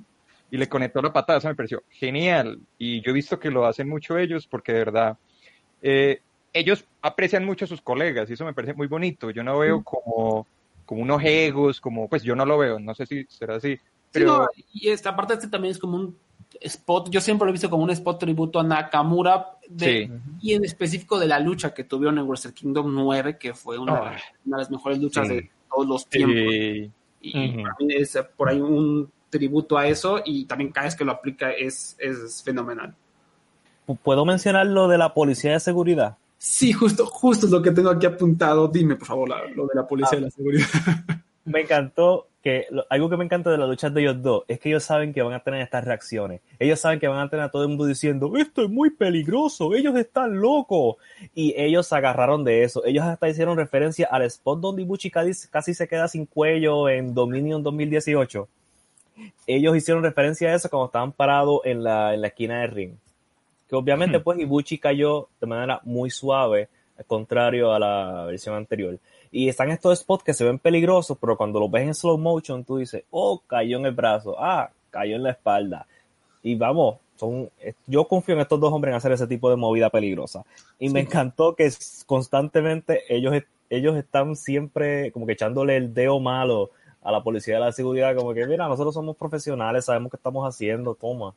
y 0.51 0.57
le 0.57 0.69
conectó 0.69 1.03
la 1.03 1.13
patada, 1.13 1.39
eso 1.39 1.49
me 1.49 1.55
pareció 1.55 1.83
genial. 1.91 2.61
Y 2.79 3.03
yo 3.03 3.11
he 3.11 3.15
visto 3.15 3.39
que 3.39 3.51
lo 3.51 3.67
hacen 3.67 3.89
mucho 3.89 4.19
ellos 4.19 4.47
porque 4.47 4.73
de 4.73 4.79
verdad, 4.79 5.19
eh, 5.83 6.21
ellos 6.53 6.85
aprecian 7.03 7.45
mucho 7.45 7.65
a 7.65 7.69
sus 7.69 7.81
colegas 7.81 8.29
y 8.29 8.35
eso 8.35 8.45
me 8.45 8.55
parece 8.55 8.75
muy 8.75 8.87
bonito. 8.87 9.31
Yo 9.31 9.43
no 9.43 9.59
veo 9.59 9.83
como, 9.83 10.47
como 10.85 11.03
unos 11.03 11.23
egos, 11.25 11.81
como, 11.81 12.09
pues 12.09 12.23
yo 12.23 12.35
no 12.35 12.45
lo 12.45 12.59
veo, 12.59 12.79
no 12.79 12.95
sé 12.95 13.07
si 13.07 13.25
será 13.29 13.57
así. 13.57 13.79
Pero... 14.13 14.49
y 14.73 14.89
esta 14.89 15.15
parte 15.15 15.35
este 15.35 15.49
también 15.49 15.73
es 15.73 15.79
como 15.79 15.97
un 15.97 16.17
spot, 16.61 17.11
yo 17.11 17.21
siempre 17.21 17.45
lo 17.45 17.51
he 17.51 17.53
visto 17.53 17.69
como 17.69 17.85
un 17.85 17.91
spot 17.91 18.19
tributo 18.19 18.59
a 18.59 18.63
Nakamura 18.63 19.59
de, 19.69 20.11
y 20.41 20.55
en 20.55 20.65
específico 20.65 21.19
de 21.19 21.27
la 21.27 21.39
lucha 21.39 21.75
que 21.75 21.85
tuvieron 21.85 22.19
en 22.19 22.27
Wrestle 22.27 22.55
Kingdom 22.55 22.93
9, 22.95 23.37
que 23.39 23.55
fue 23.55 23.79
una, 23.79 24.13
de 24.45 24.57
las 24.57 24.71
mejores 24.71 24.99
luchas 24.99 25.29
de 25.29 25.51
todos 25.71 25.87
los 25.87 26.07
tiempos. 26.07 26.55
Y, 27.21 27.63
también 27.63 28.01
es 28.01 28.19
por 28.37 28.49
ahí 28.49 28.61
un 28.61 29.11
tributo 29.29 29.77
a 29.77 29.87
eso 29.87 30.23
y 30.25 30.47
también 30.47 30.73
cada 30.73 30.87
vez 30.87 30.97
que 30.97 31.05
lo 31.05 31.13
aplica 31.13 31.51
es, 31.51 31.97
es 31.99 32.43
fenomenal. 32.43 32.95
¿Puedo 34.03 34.25
mencionar 34.25 34.67
lo 34.67 34.89
de 34.89 34.99
la 34.99 35.15
policía 35.15 35.53
de 35.53 35.61
seguridad? 35.61 36.17
Sí, 36.39 36.73
justo, 36.73 37.05
justo 37.05 37.47
es 37.47 37.53
lo 37.53 37.61
que 37.61 37.73
tengo 37.73 37.91
aquí 37.91 38.07
apuntado. 38.07 38.69
Dime, 38.69 38.97
por 38.97 39.09
favor, 39.09 39.29
lo 39.55 39.67
de 39.67 39.75
la 39.75 39.87
policía 39.87 40.19
de 40.19 40.25
la 40.25 40.31
seguridad. 40.31 40.67
Me 41.45 41.63
encantó 41.63 42.29
que 42.43 42.67
algo 42.91 43.09
que 43.09 43.17
me 43.17 43.25
encanta 43.25 43.51
de 43.51 43.57
la 43.57 43.67
lucha 43.67 43.89
de 43.89 44.03
ellos 44.03 44.23
dos 44.23 44.45
es 44.49 44.61
que 44.61 44.69
ellos 44.69 44.85
saben 44.85 45.15
que 45.15 45.23
van 45.23 45.33
a 45.33 45.43
tener 45.43 45.63
estas 45.63 45.83
reacciones. 45.83 46.43
Ellos 46.59 46.79
saben 46.79 47.01
que 47.01 47.09
van 47.09 47.21
a 47.21 47.31
tener 47.31 47.47
a 47.47 47.51
todo 47.51 47.63
el 47.63 47.69
mundo 47.69 47.87
diciendo, 47.87 48.31
esto 48.37 48.63
es 48.63 48.69
muy 48.69 48.91
peligroso, 48.91 49.75
ellos 49.75 49.97
están 49.97 50.39
locos. 50.39 50.97
Y 51.35 51.55
ellos 51.57 51.87
se 51.87 51.97
agarraron 51.97 52.45
de 52.45 52.65
eso. 52.65 52.85
Ellos 52.85 53.03
hasta 53.03 53.31
hicieron 53.31 53.57
referencia 53.57 54.07
al 54.11 54.23
spot 54.25 54.61
donde 54.61 54.83
Ibuchi 54.83 55.11
casi 55.11 55.73
se 55.73 55.89
queda 55.89 56.07
sin 56.07 56.27
cuello 56.27 56.91
en 56.91 57.15
Dominion 57.15 57.63
2018 57.63 58.47
ellos 59.47 59.77
hicieron 59.77 60.03
referencia 60.03 60.51
a 60.51 60.55
eso 60.55 60.69
cuando 60.69 60.87
estaban 60.87 61.13
parados 61.13 61.61
en 61.65 61.83
la, 61.83 62.15
en 62.15 62.21
la 62.21 62.29
esquina 62.29 62.61
del 62.61 62.71
ring. 62.71 62.93
Que 63.69 63.77
obviamente, 63.77 64.21
pues, 64.21 64.39
Ibuchi 64.39 64.79
cayó 64.79 65.29
de 65.41 65.47
manera 65.47 65.81
muy 65.85 66.11
suave, 66.11 66.69
al 66.99 67.05
contrario 67.05 67.73
a 67.73 67.79
la 67.79 68.25
versión 68.27 68.55
anterior. 68.55 68.99
Y 69.31 69.49
están 69.49 69.71
estos 69.71 69.99
spots 69.99 70.25
que 70.25 70.35
se 70.35 70.45
ven 70.45 70.59
peligrosos, 70.59 71.19
pero 71.21 71.37
cuando 71.37 71.61
los 71.61 71.71
ves 71.71 71.83
en 71.83 71.95
slow 71.95 72.19
motion, 72.19 72.65
tú 72.65 72.79
dices, 72.79 73.05
oh, 73.11 73.43
cayó 73.47 73.79
en 73.79 73.87
el 73.87 73.95
brazo, 73.95 74.37
ah, 74.39 74.71
cayó 74.91 75.17
en 75.17 75.23
la 75.23 75.31
espalda. 75.31 75.87
Y 76.43 76.55
vamos, 76.55 76.97
son, 77.17 77.51
yo 77.87 78.07
confío 78.07 78.35
en 78.35 78.41
estos 78.41 78.59
dos 78.59 78.73
hombres 78.73 78.93
en 78.93 78.97
hacer 78.97 79.13
ese 79.13 79.27
tipo 79.27 79.51
de 79.51 79.57
movida 79.57 79.91
peligrosa. 79.91 80.45
Y 80.79 80.89
me 80.89 81.01
encantó 81.01 81.55
que 81.55 81.71
constantemente 82.07 83.03
ellos, 83.09 83.35
ellos 83.69 83.97
están 83.97 84.35
siempre 84.35 85.13
como 85.13 85.27
que 85.27 85.33
echándole 85.33 85.77
el 85.77 85.93
dedo 85.93 86.21
malo 86.21 86.71
a 87.03 87.13
la 87.13 87.23
policía 87.23 87.55
de 87.55 87.61
la 87.61 87.73
seguridad, 87.73 88.17
como 88.17 88.35
que, 88.35 88.47
mira, 88.47 88.69
nosotros 88.69 88.95
somos 88.95 89.17
profesionales, 89.17 89.85
sabemos 89.85 90.11
qué 90.11 90.17
estamos 90.17 90.47
haciendo, 90.47 90.95
toma. 90.95 91.35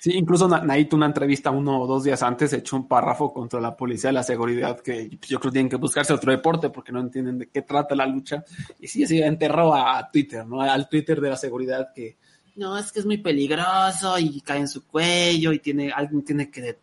Sí, 0.00 0.12
incluso 0.14 0.48
Naito, 0.48 0.96
una 0.96 1.06
entrevista 1.06 1.50
uno 1.50 1.80
o 1.80 1.86
dos 1.86 2.04
días 2.04 2.22
antes, 2.22 2.52
echó 2.52 2.76
un 2.76 2.86
párrafo 2.86 3.32
contra 3.32 3.60
la 3.60 3.76
policía 3.76 4.10
de 4.10 4.14
la 4.14 4.22
seguridad, 4.22 4.80
que 4.80 5.08
yo 5.26 5.40
creo 5.40 5.50
que 5.50 5.56
tienen 5.56 5.70
que 5.70 5.76
buscarse 5.76 6.12
otro 6.12 6.32
deporte 6.32 6.70
porque 6.70 6.92
no 6.92 7.00
entienden 7.00 7.38
de 7.38 7.48
qué 7.48 7.62
trata 7.62 7.94
la 7.94 8.06
lucha. 8.06 8.44
Y 8.78 8.88
sí, 8.88 9.06
sí, 9.06 9.20
enterró 9.20 9.74
a 9.74 10.10
Twitter, 10.10 10.46
¿no? 10.46 10.60
Al 10.60 10.88
Twitter 10.88 11.20
de 11.20 11.30
la 11.30 11.36
seguridad 11.36 11.88
que, 11.94 12.16
no, 12.56 12.78
es 12.78 12.92
que 12.92 13.00
es 13.00 13.06
muy 13.06 13.18
peligroso 13.18 14.18
y 14.18 14.40
cae 14.40 14.60
en 14.60 14.68
su 14.68 14.86
cuello 14.86 15.52
y 15.52 15.58
tiene, 15.58 15.90
alguien 15.90 16.24
tiene 16.24 16.50
que, 16.50 16.78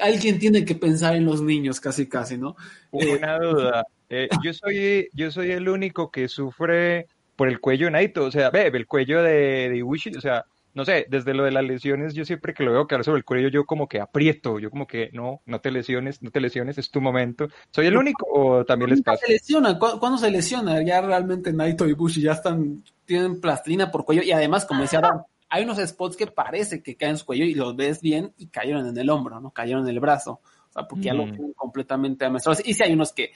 alguien 0.00 0.38
tiene 0.38 0.64
que 0.64 0.74
pensar 0.74 1.14
en 1.16 1.26
los 1.26 1.42
niños, 1.42 1.80
casi, 1.80 2.08
casi, 2.08 2.38
¿no? 2.38 2.56
Una 2.90 3.38
duda. 3.38 3.86
Eh, 4.08 4.28
yo, 4.42 4.52
soy, 4.54 5.08
yo 5.12 5.30
soy 5.30 5.50
el 5.52 5.68
único 5.68 6.10
que 6.10 6.28
sufre 6.28 7.08
por 7.36 7.48
el 7.48 7.60
cuello 7.60 7.86
de 7.86 7.92
Naito, 7.92 8.24
o 8.24 8.30
sea, 8.30 8.50
ve, 8.50 8.68
el 8.68 8.86
cuello 8.86 9.22
de, 9.22 9.68
de 9.68 9.76
Ibushi, 9.78 10.16
o 10.16 10.20
sea, 10.20 10.46
no 10.74 10.84
sé, 10.84 11.06
desde 11.10 11.34
lo 11.34 11.44
de 11.44 11.50
las 11.50 11.64
lesiones, 11.64 12.14
yo 12.14 12.24
siempre 12.24 12.54
que 12.54 12.62
lo 12.64 12.72
veo 12.72 12.86
caer 12.86 13.04
sobre 13.04 13.18
el 13.18 13.24
cuello, 13.24 13.48
yo 13.48 13.64
como 13.64 13.88
que 13.88 14.00
aprieto, 14.00 14.58
yo 14.58 14.70
como 14.70 14.86
que 14.86 15.10
no, 15.12 15.42
no 15.46 15.60
te 15.60 15.70
lesiones, 15.70 16.22
no 16.22 16.30
te 16.30 16.40
lesiones, 16.40 16.78
es 16.78 16.90
tu 16.90 17.00
momento. 17.00 17.48
¿Soy 17.70 17.86
el 17.86 17.96
único 17.96 18.26
o 18.32 18.64
también 18.64 18.90
les 18.90 19.02
pasa? 19.02 19.26
se 19.26 19.32
lesiona. 19.32 19.78
¿Cu- 19.78 19.98
¿Cuándo 20.00 20.18
se 20.18 20.30
lesiona? 20.30 20.82
Ya 20.82 21.00
realmente 21.00 21.52
Naito 21.52 21.86
y 21.86 21.92
Bushi 21.92 22.22
ya 22.22 22.32
están, 22.32 22.82
tienen 23.04 23.40
plastilina 23.40 23.90
por 23.90 24.04
cuello 24.04 24.22
y 24.22 24.32
además, 24.32 24.64
como 24.64 24.82
decía 24.82 25.00
Adam, 25.00 25.22
hay 25.48 25.64
unos 25.64 25.78
spots 25.78 26.16
que 26.16 26.26
parece 26.28 26.82
que 26.82 26.96
caen 26.96 27.10
en 27.12 27.18
su 27.18 27.26
cuello 27.26 27.44
y 27.44 27.54
los 27.54 27.76
ves 27.76 28.00
bien 28.00 28.32
y 28.38 28.46
cayeron 28.46 28.86
en 28.86 28.96
el 28.96 29.10
hombro, 29.10 29.38
¿no? 29.40 29.50
Cayeron 29.50 29.82
en 29.82 29.90
el 29.90 30.00
brazo. 30.00 30.40
O 30.70 30.72
sea, 30.72 30.88
porque 30.88 31.04
ya 31.04 31.12
lo 31.14 31.24
tienen 31.24 31.52
completamente 31.52 32.24
amestrados. 32.24 32.62
Y 32.66 32.72
sí 32.72 32.82
hay 32.82 32.94
unos 32.94 33.12
que, 33.12 33.32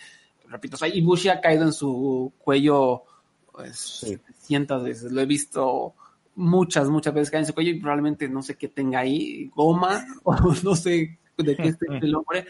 repito, 0.49 0.77
o 0.77 0.79
sea, 0.79 0.89
Ibushi 0.89 1.29
ha 1.29 1.43
caído 1.43 1.65
en 1.65 1.75
su 1.75 2.33
cuello 2.39 3.03
pues, 3.53 3.77
Sí. 3.79 4.17
cientos 4.39 4.83
veces. 4.83 5.13
Lo 5.13 5.21
he 5.21 5.27
visto 5.27 5.95
muchas, 6.37 6.89
muchas 6.89 7.13
veces 7.15 7.31
caer 7.31 7.43
en 7.43 7.47
su 7.47 7.55
cuello 7.55 7.71
y 7.73 7.81
probablemente 7.81 8.29
no 8.29 8.43
sé 8.43 8.57
qué 8.57 8.69
tenga 8.69 9.01
ahí, 9.01 9.51
goma, 9.55 10.05
o 10.25 10.37
no 10.63 10.77
sé 10.77 11.19
de 11.37 11.57
qué 11.57 11.69
esté 11.69 11.87
el 12.01 12.15
hombre, 12.15 12.47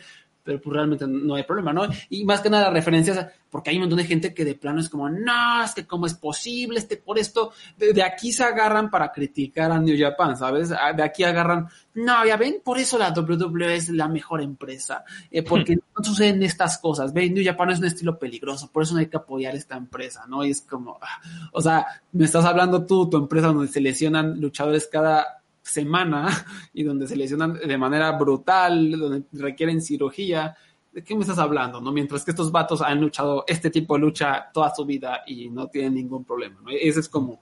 pero 0.46 0.61
pues 0.61 0.74
realmente 0.74 1.06
no 1.09 1.35
hay 1.35 1.42
problema, 1.42 1.72
¿no? 1.72 1.82
Y 2.09 2.24
más 2.24 2.40
que 2.40 2.48
nada 2.48 2.70
referencias, 2.70 3.26
porque 3.50 3.70
hay 3.70 3.76
un 3.76 3.82
montón 3.82 3.98
de 3.98 4.04
gente 4.04 4.32
que 4.32 4.44
de 4.44 4.54
plano 4.54 4.80
es 4.80 4.88
como, 4.88 5.09
no, 5.11 5.62
es 5.64 5.74
que 5.74 5.85
cómo 5.87 6.06
es 6.06 6.14
posible, 6.14 6.78
este 6.78 6.96
por 6.96 7.18
esto, 7.18 7.52
de, 7.76 7.92
de 7.92 8.02
aquí 8.04 8.32
se 8.32 8.44
agarran 8.44 8.88
para 8.88 9.11
criticar 9.11 9.72
a 9.72 9.80
New 9.80 9.96
Japan, 9.98 10.37
¿sabes? 10.37 10.70
Ah, 10.70 10.92
De 10.92 11.02
aquí 11.02 11.24
agarran, 11.24 11.66
no, 11.94 12.24
ya 12.24 12.37
ven, 12.37 12.61
por 12.64 12.78
eso 12.78 12.96
la 12.96 13.12
WWE 13.12 13.74
es 13.74 13.88
la 13.88 14.06
mejor 14.06 14.40
empresa, 14.40 15.04
eh, 15.30 15.42
porque 15.42 15.74
no 15.74 16.04
suceden 16.04 16.42
estas 16.44 16.78
cosas, 16.78 17.12
ven, 17.12 17.35
New 17.35 17.44
Japan 17.44 17.70
es 17.70 17.80
un 17.80 17.87
estilo 17.87 18.16
peligroso, 18.18 18.70
por 18.70 18.85
eso 18.85 18.94
no 18.94 19.00
hay 19.00 19.09
que 19.09 19.16
apoyar 19.16 19.56
esta 19.56 19.76
empresa, 19.76 20.26
¿no? 20.28 20.44
Y 20.44 20.50
es 20.50 20.61
como, 20.61 20.98
ah, 21.02 21.20
o 21.52 21.61
sea, 21.61 21.87
me 22.12 22.24
estás 22.24 22.44
hablando 22.44 22.87
tú, 22.87 23.11
tu 23.11 23.16
empresa 23.16 23.48
donde 23.48 23.66
se 23.66 23.80
lesionan 23.80 24.40
luchadores 24.40 24.87
cada 24.87 25.42
semana 25.70 26.29
y 26.72 26.83
donde 26.83 27.07
se 27.07 27.16
lesionan 27.16 27.55
de 27.55 27.79
manera 27.79 28.12
brutal, 28.12 28.92
donde 28.92 29.24
requieren 29.33 29.81
cirugía. 29.81 30.57
¿De 30.92 31.05
qué 31.05 31.14
me 31.14 31.22
estás 31.22 31.38
hablando? 31.38 31.81
¿no? 31.81 31.92
Mientras 31.92 32.24
que 32.24 32.31
estos 32.31 32.50
vatos 32.50 32.81
han 32.81 33.00
luchado 33.00 33.44
este 33.46 33.70
tipo 33.70 33.94
de 33.94 34.00
lucha 34.00 34.48
toda 34.52 34.74
su 34.74 34.85
vida 34.87 35.22
y 35.26 35.50
no 35.50 35.68
tienen 35.68 35.94
ningún 35.94 36.24
problema. 36.24 36.61
¿no? 36.62 36.70
Esa 36.70 37.00
es 37.00 37.09
como 37.09 37.40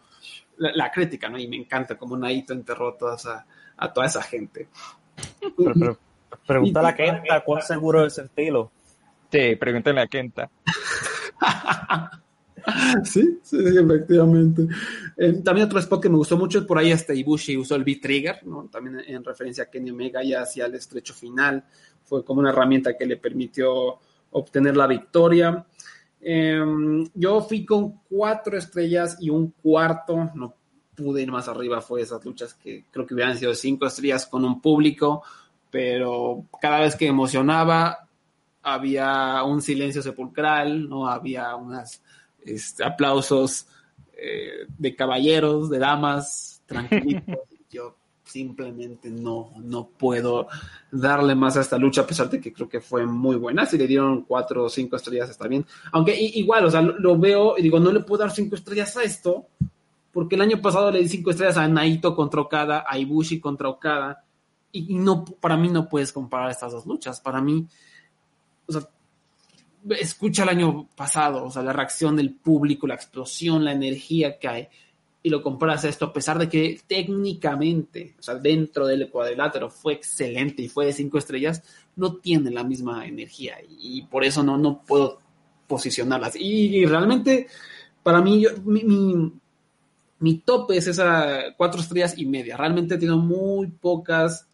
la, 0.56 0.72
la 0.74 0.90
crítica, 0.90 1.28
¿no? 1.28 1.38
Y 1.38 1.46
me 1.46 1.56
encanta 1.56 1.96
como 1.96 2.16
Naito 2.16 2.52
enterró 2.52 2.88
a 2.88 2.98
toda 2.98 3.14
esa, 3.16 3.46
a 3.76 3.92
toda 3.92 4.06
esa 4.06 4.22
gente. 4.22 4.68
Pero, 5.56 5.72
pero, 5.78 5.98
pregúntale 6.46 6.88
a 6.88 6.94
Kenta 6.94 7.44
cuán 7.44 7.62
seguro 7.62 8.04
es 8.04 8.14
ese 8.14 8.26
estilo. 8.26 8.72
Sí, 9.30 9.56
pregúntenle 9.56 10.00
a 10.00 10.06
Kenta. 10.06 10.50
Sí, 13.04 13.38
sí, 13.42 13.58
efectivamente. 13.58 14.66
Eh, 15.16 15.40
también 15.44 15.66
otro 15.66 15.78
spot 15.78 16.02
que 16.02 16.08
me 16.08 16.16
gustó 16.16 16.36
mucho 16.36 16.58
es 16.58 16.64
por 16.64 16.78
ahí 16.78 16.90
este 16.90 17.14
Ibushi 17.14 17.56
usó 17.56 17.74
el 17.76 17.84
B-Trigger, 17.84 18.46
¿no? 18.46 18.68
También 18.70 19.00
en 19.06 19.24
referencia 19.24 19.64
a 19.64 19.70
Kenny 19.70 19.90
Omega 19.90 20.22
ya 20.22 20.42
hacia 20.42 20.66
el 20.66 20.74
estrecho 20.74 21.14
final. 21.14 21.64
Fue 22.04 22.24
como 22.24 22.40
una 22.40 22.50
herramienta 22.50 22.96
que 22.96 23.06
le 23.06 23.16
permitió 23.16 23.98
obtener 24.30 24.76
la 24.76 24.86
victoria. 24.86 25.66
Eh, 26.20 26.60
yo 27.14 27.42
fui 27.42 27.64
con 27.64 28.00
cuatro 28.08 28.56
estrellas 28.56 29.18
y 29.20 29.30
un 29.30 29.50
cuarto. 29.50 30.30
No 30.34 30.54
pude 30.94 31.22
ir 31.22 31.30
más 31.30 31.48
arriba. 31.48 31.80
Fue 31.80 32.02
esas 32.02 32.24
luchas 32.24 32.54
que 32.54 32.84
creo 32.90 33.06
que 33.06 33.14
hubieran 33.14 33.36
sido 33.36 33.54
cinco 33.54 33.86
estrellas 33.86 34.26
con 34.26 34.44
un 34.44 34.60
público, 34.60 35.22
pero 35.70 36.46
cada 36.60 36.80
vez 36.80 36.96
que 36.96 37.06
emocionaba 37.06 38.08
había 38.62 39.42
un 39.44 39.60
silencio 39.60 40.00
sepulcral, 40.00 40.88
no 40.88 41.06
había 41.06 41.54
unas 41.54 42.02
este, 42.44 42.84
aplausos 42.84 43.66
eh, 44.16 44.66
de 44.78 44.94
caballeros, 44.94 45.70
de 45.70 45.78
damas, 45.78 46.62
tranquilitos. 46.66 47.36
Yo 47.70 47.96
simplemente 48.24 49.10
no, 49.10 49.52
no 49.62 49.86
puedo 49.88 50.48
darle 50.90 51.34
más 51.34 51.56
a 51.56 51.60
esta 51.60 51.78
lucha, 51.78 52.02
a 52.02 52.06
pesar 52.06 52.30
de 52.30 52.40
que 52.40 52.52
creo 52.52 52.68
que 52.68 52.80
fue 52.80 53.06
muy 53.06 53.36
buena. 53.36 53.66
Si 53.66 53.76
le 53.76 53.86
dieron 53.86 54.22
cuatro 54.22 54.64
o 54.64 54.68
cinco 54.68 54.96
estrellas, 54.96 55.30
está 55.30 55.46
bien. 55.46 55.64
Aunque 55.92 56.16
igual, 56.20 56.64
o 56.64 56.70
sea, 56.70 56.82
lo, 56.82 56.98
lo 56.98 57.18
veo 57.18 57.58
y 57.58 57.62
digo, 57.62 57.78
no 57.78 57.92
le 57.92 58.00
puedo 58.00 58.22
dar 58.22 58.32
cinco 58.32 58.54
estrellas 58.54 58.96
a 58.96 59.02
esto, 59.02 59.46
porque 60.12 60.36
el 60.36 60.42
año 60.42 60.60
pasado 60.62 60.90
le 60.90 61.00
di 61.00 61.08
cinco 61.08 61.30
estrellas 61.30 61.56
a 61.56 61.68
Naito 61.68 62.14
contra 62.14 62.40
Okada, 62.40 62.84
a 62.88 62.98
Ibushi 62.98 63.40
contra 63.40 63.68
Okada, 63.68 64.24
y, 64.72 64.94
y 64.94 64.98
no, 64.98 65.24
para 65.24 65.56
mí 65.56 65.68
no 65.68 65.88
puedes 65.88 66.12
comparar 66.12 66.50
estas 66.50 66.72
dos 66.72 66.86
luchas. 66.86 67.20
Para 67.20 67.40
mí, 67.40 67.66
o 68.66 68.72
sea, 68.72 68.88
escucha 69.90 70.44
el 70.44 70.48
año 70.48 70.88
pasado, 70.96 71.44
o 71.44 71.50
sea, 71.50 71.62
la 71.62 71.72
reacción 71.72 72.16
del 72.16 72.30
público, 72.34 72.86
la 72.86 72.94
explosión, 72.94 73.64
la 73.64 73.72
energía 73.72 74.38
que 74.38 74.48
hay, 74.48 74.68
y 75.22 75.30
lo 75.30 75.42
comparas 75.42 75.84
a 75.84 75.88
esto, 75.88 76.04
a 76.04 76.12
pesar 76.12 76.38
de 76.38 76.48
que 76.48 76.80
técnicamente, 76.86 78.14
o 78.18 78.22
sea, 78.22 78.34
dentro 78.34 78.86
del 78.86 79.08
cuadrilátero 79.10 79.70
fue 79.70 79.94
excelente 79.94 80.62
y 80.62 80.68
fue 80.68 80.86
de 80.86 80.92
cinco 80.92 81.16
estrellas, 81.16 81.62
no 81.96 82.16
tiene 82.16 82.50
la 82.50 82.62
misma 82.62 83.06
energía 83.06 83.56
y, 83.66 84.02
por 84.02 84.24
eso 84.24 84.42
no, 84.42 84.58
no 84.58 84.82
puedo 84.82 85.18
posicionarlas. 85.66 86.36
Y, 86.36 86.84
realmente, 86.84 87.46
para 88.02 88.20
mí, 88.20 88.42
yo, 88.42 88.50
mi, 88.64 88.84
mi, 88.84 89.32
mi 90.18 90.38
tope 90.38 90.76
es 90.76 90.88
esa 90.88 91.54
cuatro 91.56 91.80
estrellas 91.80 92.18
y 92.18 92.26
media. 92.26 92.58
Realmente 92.58 92.98
tiene 92.98 93.16
muy 93.16 93.68
pocas 93.68 94.46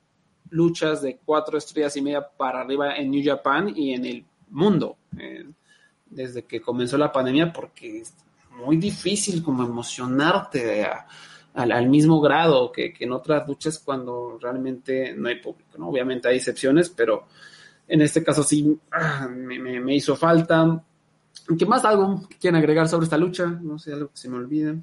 luchas 0.51 1.03
de 1.03 1.19
cuatro 1.25 1.59
estrellas 1.59 1.97
y 1.97 2.03
media 2.03 2.27
para 2.37 2.61
arriba 2.61 2.97
en 2.97 3.11
New 3.11 3.23
Japan 3.25 3.73
y 3.75 3.93
en 3.93 4.05
el 4.05 4.25
mundo 4.51 4.97
eh, 5.19 5.47
desde 6.07 6.45
que 6.45 6.61
comenzó 6.61 6.99
la 6.99 7.13
pandemia 7.13 7.53
porque 7.53 8.01
es 8.01 8.15
muy 8.57 8.77
difícil 8.77 9.43
como 9.43 9.65
emocionarte 9.65 10.85
a- 10.85 11.07
al, 11.55 11.73
al 11.73 11.89
mismo 11.89 12.21
grado 12.21 12.71
que, 12.73 12.93
que 12.93 13.05
en 13.05 13.13
otras 13.13 13.47
luchas 13.49 13.79
cuando 13.79 14.39
realmente 14.41 15.15
no 15.15 15.29
hay 15.29 15.37
público, 15.41 15.79
¿no? 15.79 15.89
Obviamente 15.89 16.29
hay 16.29 16.37
excepciones, 16.37 16.91
pero 16.91 17.27
en 17.89 18.03
este 18.03 18.23
caso 18.25 18.43
sí 18.43 18.79
ah, 18.93 19.29
me, 19.31 19.59
me- 19.59 19.81
me 19.81 19.95
hizo 19.97 20.17
falta. 20.17 20.83
¿Qué 21.59 21.67
más 21.67 21.85
algo 21.85 22.29
que 22.29 22.37
quieran 22.39 22.61
agregar 22.61 22.89
sobre 22.89 23.05
esta 23.05 23.17
lucha? 23.19 23.47
No 23.47 23.79
sé, 23.79 23.93
algo 23.93 24.09
que 24.11 24.17
se 24.17 24.29
me 24.29 24.37
olvide. 24.37 24.79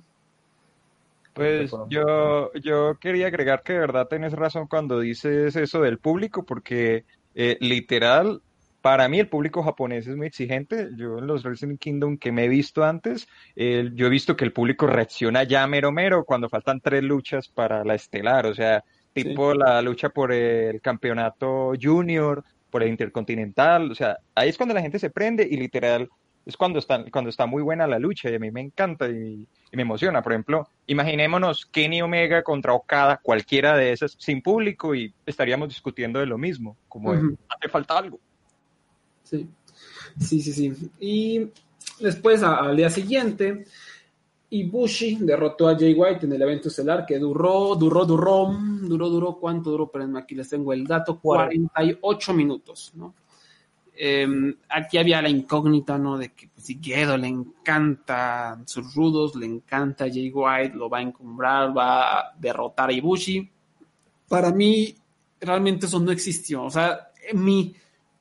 Pues 1.34 1.78
yo, 1.84 2.52
yo 2.54 2.98
quería 3.00 3.28
agregar 3.28 3.62
que 3.64 3.74
de 3.74 3.80
verdad 3.80 4.08
tenés 4.08 4.34
razón 4.34 4.68
cuando 4.68 5.00
dices 5.00 5.56
eso 5.56 5.82
del 5.82 6.00
público, 6.00 6.44
porque 6.46 7.06
eh, 7.36 7.58
literal, 7.62 8.42
para 8.82 9.08
mí 9.10 9.20
el 9.20 9.30
público 9.30 9.64
japonés 9.64 10.08
es 10.08 10.16
muy 10.16 10.28
exigente. 10.28 10.90
Yo 10.96 11.20
en 11.20 11.28
los 11.28 11.44
Wrestling 11.44 11.78
Kingdom 11.78 12.18
que 12.18 12.32
me 12.32 12.46
he 12.46 12.48
visto 12.48 12.84
antes, 12.84 13.28
eh, 13.56 13.90
yo 13.94 14.08
he 14.08 14.10
visto 14.10 14.36
que 14.36 14.46
el 14.46 14.54
público 14.54 14.88
reacciona 14.88 15.44
ya 15.44 15.66
mero 15.68 15.92
mero 15.92 16.24
cuando 16.24 16.50
faltan 16.50 16.82
tres 16.82 17.04
luchas 17.04 17.48
para 17.48 17.84
la 17.84 17.96
estelar, 17.96 18.46
o 18.46 18.54
sea, 18.54 18.84
tipo 19.14 19.54
la 19.54 19.82
lucha 19.82 20.10
por 20.10 20.32
el 20.32 20.80
campeonato 20.82 21.74
junior, 21.82 22.44
por 22.70 22.84
el 22.84 22.90
intercontinental, 22.90 23.92
o 23.92 23.96
sea, 23.96 24.18
ahí 24.36 24.50
es 24.50 24.58
cuando 24.58 24.76
la 24.76 24.82
gente 24.82 25.00
se 25.00 25.10
prende 25.10 25.48
y 25.50 25.58
literal 25.58 26.10
es 26.48 26.56
cuando 26.56 26.80
está, 26.80 27.04
cuando 27.12 27.30
está 27.30 27.46
muy 27.46 27.62
buena 27.62 27.86
la 27.88 28.00
lucha 28.00 28.30
y 28.30 28.36
a 28.36 28.40
mí 28.40 28.52
me 28.52 28.62
encanta 28.62 29.10
y, 29.10 29.46
y 29.70 29.76
me 29.76 29.82
emociona. 29.82 30.22
Por 30.22 30.32
ejemplo, 30.32 30.70
imaginémonos 30.86 31.66
Kenny 31.66 32.02
Omega 32.02 32.42
contra 32.42 32.74
Okada, 32.74 33.20
cualquiera 33.22 33.76
de 33.76 33.92
esas, 33.92 34.16
sin 34.18 34.42
público 34.42 34.96
y 34.96 35.14
estaríamos 35.26 35.68
discutiendo 35.68 36.20
de 36.20 36.26
lo 36.26 36.38
mismo, 36.38 36.78
como 36.88 37.12
hace 37.12 37.70
falta 37.70 37.98
algo. 37.98 38.22
Sí, 39.30 39.48
sí, 40.20 40.42
sí, 40.42 40.54
sí. 40.54 40.90
Y 41.00 41.48
después, 42.00 42.44
a- 42.44 42.58
al 42.58 42.78
día 42.78 42.90
siguiente, 42.90 43.66
Ibushi 44.50 45.18
derrotó 45.22 45.68
a 45.68 45.78
Jay 45.78 45.94
White 45.94 46.26
en 46.26 46.34
el 46.34 46.42
evento 46.42 46.70
estelar 46.70 47.06
que 47.06 47.20
duró, 47.20 47.76
duró, 47.76 48.06
duró, 48.06 48.58
duró, 48.82 49.10
duró, 49.10 49.36
¿cuánto 49.38 49.72
duró? 49.72 49.88
Pero 49.92 50.18
aquí 50.18 50.36
les 50.36 50.48
tengo 50.50 50.72
el 50.72 50.86
dato, 50.88 51.20
48 51.20 52.34
minutos, 52.34 52.92
¿no? 52.96 53.14
Eh, 54.00 54.28
aquí 54.70 55.00
había 55.00 55.22
la 55.22 55.30
incógnita, 55.30 55.98
¿no? 55.98 56.18
De 56.18 56.30
que 56.32 56.48
pues, 56.54 56.68
si 56.68 56.80
Gedo 56.82 57.18
le 57.18 57.28
encanta 57.28 58.62
sus 58.66 58.94
rudos, 58.94 59.36
le 59.36 59.48
encanta 59.48 60.06
Jay 60.06 60.32
White, 60.32 60.76
lo 60.76 60.88
va 60.88 61.00
a 61.00 61.02
encumbrar, 61.02 61.76
va 61.76 62.20
a 62.20 62.34
derrotar 62.40 62.90
a 62.90 62.94
Ibushi. 62.94 63.50
Para 64.30 64.52
mí, 64.52 64.96
realmente 65.42 65.88
eso 65.88 66.00
no 66.00 66.12
existió. 66.12 66.64
O 66.64 66.70
sea, 66.70 67.10
mi, 67.34 67.74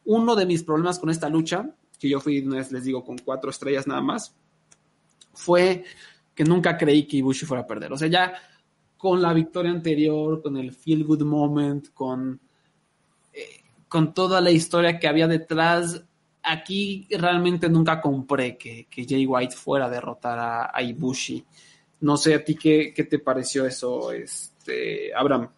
uno 0.06 0.34
de 0.34 0.46
mis 0.46 0.62
problemas 0.62 0.98
con 0.98 1.10
esta 1.10 1.28
lucha, 1.28 1.68
que 1.98 2.08
yo 2.08 2.20
fui, 2.20 2.40
les 2.42 2.84
digo, 2.84 3.04
con 3.04 3.18
cuatro 3.18 3.50
estrellas 3.50 3.86
nada 3.86 4.00
más, 4.00 4.34
fue 5.32 5.84
que 6.34 6.44
nunca 6.44 6.76
creí 6.76 7.06
que 7.06 7.18
Ibushi 7.18 7.46
fuera 7.46 7.62
a 7.62 7.66
perder. 7.66 7.92
O 7.92 7.98
sea, 7.98 8.08
ya 8.08 8.34
con 8.96 9.20
la 9.20 9.32
victoria 9.32 9.70
anterior, 9.70 10.42
con 10.42 10.56
el 10.56 10.72
feel 10.72 11.04
good 11.04 11.22
moment, 11.22 11.88
con, 11.92 12.40
eh, 13.32 13.62
con 13.88 14.14
toda 14.14 14.40
la 14.40 14.50
historia 14.50 14.98
que 14.98 15.08
había 15.08 15.26
detrás, 15.26 16.02
aquí 16.42 17.06
realmente 17.10 17.68
nunca 17.68 18.00
compré 18.00 18.56
que, 18.56 18.86
que 18.88 19.04
Jay 19.06 19.26
White 19.26 19.56
fuera 19.56 19.86
a 19.86 19.90
derrotar 19.90 20.38
a, 20.38 20.70
a 20.72 20.82
Ibushi. 20.82 21.44
No 22.00 22.16
sé 22.16 22.34
a 22.34 22.44
ti 22.44 22.54
qué, 22.54 22.92
qué 22.94 23.04
te 23.04 23.18
pareció 23.18 23.66
eso, 23.66 24.12
este, 24.12 25.14
Abraham. 25.14 25.48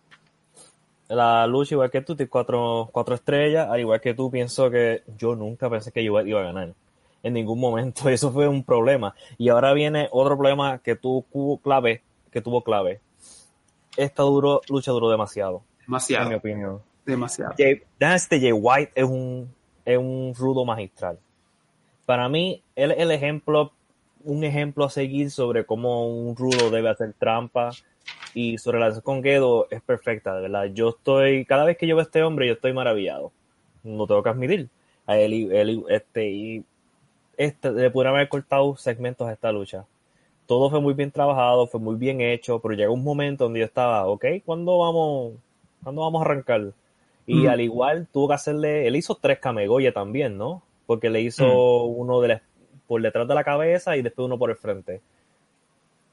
La 1.09 1.47
lucha, 1.47 1.75
igual 1.75 1.91
que 1.91 2.03
tú, 2.03 2.15
tiene 2.15 2.29
cuatro, 2.29 2.89
cuatro 2.93 3.15
estrellas. 3.15 3.69
Al 3.71 3.81
igual 3.81 4.01
que 4.01 4.15
tú, 4.15 4.31
pienso 4.31 4.71
que 4.71 5.03
yo 5.17 5.35
nunca 5.35 5.71
pensé 5.71 5.91
que 5.91 6.07
Juventus 6.07 6.31
iba 6.31 6.41
a 6.41 6.45
ganar. 6.45 6.75
En 7.23 7.33
ningún 7.33 7.59
momento. 7.59 8.09
Eso 8.11 8.31
fue 8.31 8.47
un 8.47 8.63
problema. 8.63 9.15
Y 9.39 9.49
ahora 9.49 9.73
viene 9.73 10.09
otro 10.13 10.37
problema 10.37 10.79
que 10.79 10.97
tuvo 10.97 11.59
clave, 11.59 12.03
que 12.31 12.41
tuvo 12.43 12.63
clave. 12.63 13.01
esta 13.97 14.23
duro, 14.23 14.61
lucha 14.69 14.93
duró 14.93 15.11
demasiado, 15.11 15.57
en 15.57 15.63
mi 15.81 15.85
Demasiado, 15.87 16.37
opinión. 16.37 16.83
demasiado. 17.07 17.55
Jay, 17.57 17.83
este 17.99 18.39
Jay 18.41 18.53
White 18.53 18.93
es 18.95 19.05
un, 19.05 19.53
es 19.85 19.99
un 19.99 20.35
rudo 20.37 20.65
magistral. 20.65 21.19
Para 22.07 22.29
mí, 22.29 22.63
él 22.77 22.91
es 22.93 22.99
el 23.01 23.11
ejemplo, 23.11 23.73
un 24.25 24.45
ejemplo 24.45 24.85
a 24.85 24.91
seguir 24.91 25.31
sobre 25.31 25.65
cómo 25.65 26.07
un 26.09 26.37
rudo 26.37 26.71
debe 26.71 26.91
hacer 26.91 27.15
trampa 27.19 27.71
y 28.35 28.59
su 28.59 28.71
relación 28.73 29.03
con 29.03 29.23
Gedo 29.23 29.67
es 29.71 29.81
perfecta, 29.83 30.35
de 30.37 30.43
verdad. 30.43 30.67
Yo 30.73 30.91
estoy, 30.91 31.45
cada 31.45 31.65
vez 31.65 31.77
que 31.77 31.87
yo 31.87 31.97
veo 31.97 32.01
a 32.03 32.05
este 32.05 32.23
hombre, 32.23 32.47
yo 32.47 32.55
estoy 32.55 32.73
maravillado. 32.73 33.33
No 33.83 34.07
tengo 34.07 34.23
que 34.23 34.29
admitir. 34.31 34.69
A 35.07 35.17
él, 35.19 35.33
y- 35.33 35.57
él 35.57 35.85
este, 35.89 36.29
y 36.31 36.65
este, 37.37 37.71
le 37.73 37.91
pudieron 37.91 38.15
haber 38.17 38.29
cortado 38.29 38.77
segmentos 38.77 39.27
a 39.29 39.33
esta 39.33 39.51
lucha. 39.53 39.85
Todo 40.47 40.71
fue 40.71 40.81
muy 40.81 40.95
bien 40.95 41.11
trabajado, 41.11 41.67
fue 41.67 41.81
muy 41.81 41.97
bien 41.97 42.21
hecho, 42.21 42.59
pero 42.61 42.75
llegó 42.75 42.93
un 42.95 43.05
momento 43.05 43.45
donde 43.45 43.61
yo 43.61 43.67
estaba, 43.67 44.07
ok, 44.07 44.25
¿cuándo 44.45 44.79
vamos, 44.79 45.33
¿cuándo 45.83 46.03
vamos 46.03 46.21
a 46.23 46.25
arrancar? 46.25 46.73
Y 47.27 47.45
Mm. 47.45 47.49
al 47.49 47.61
igual 47.61 48.07
tuvo 48.13 48.29
que 48.29 48.35
hacerle, 48.35 48.87
él 48.87 48.97
hizo 48.97 49.15
tres 49.15 49.39
Kamegoye 49.39 49.93
también, 49.93 50.37
¿no? 50.39 50.63
Porque 50.87 51.11
le 51.11 51.21
hizo 51.21 51.45
Mm. 51.47 52.01
uno 52.01 52.21
de 52.21 52.29
la- 52.29 52.43
por 52.87 53.03
detrás 53.03 53.29
de 53.29 53.35
la 53.35 53.45
cabeza 53.45 53.97
y 53.97 54.03
después 54.03 54.25
uno 54.27 54.39
por 54.39 54.51
el 54.51 54.57
frente. 54.57 55.01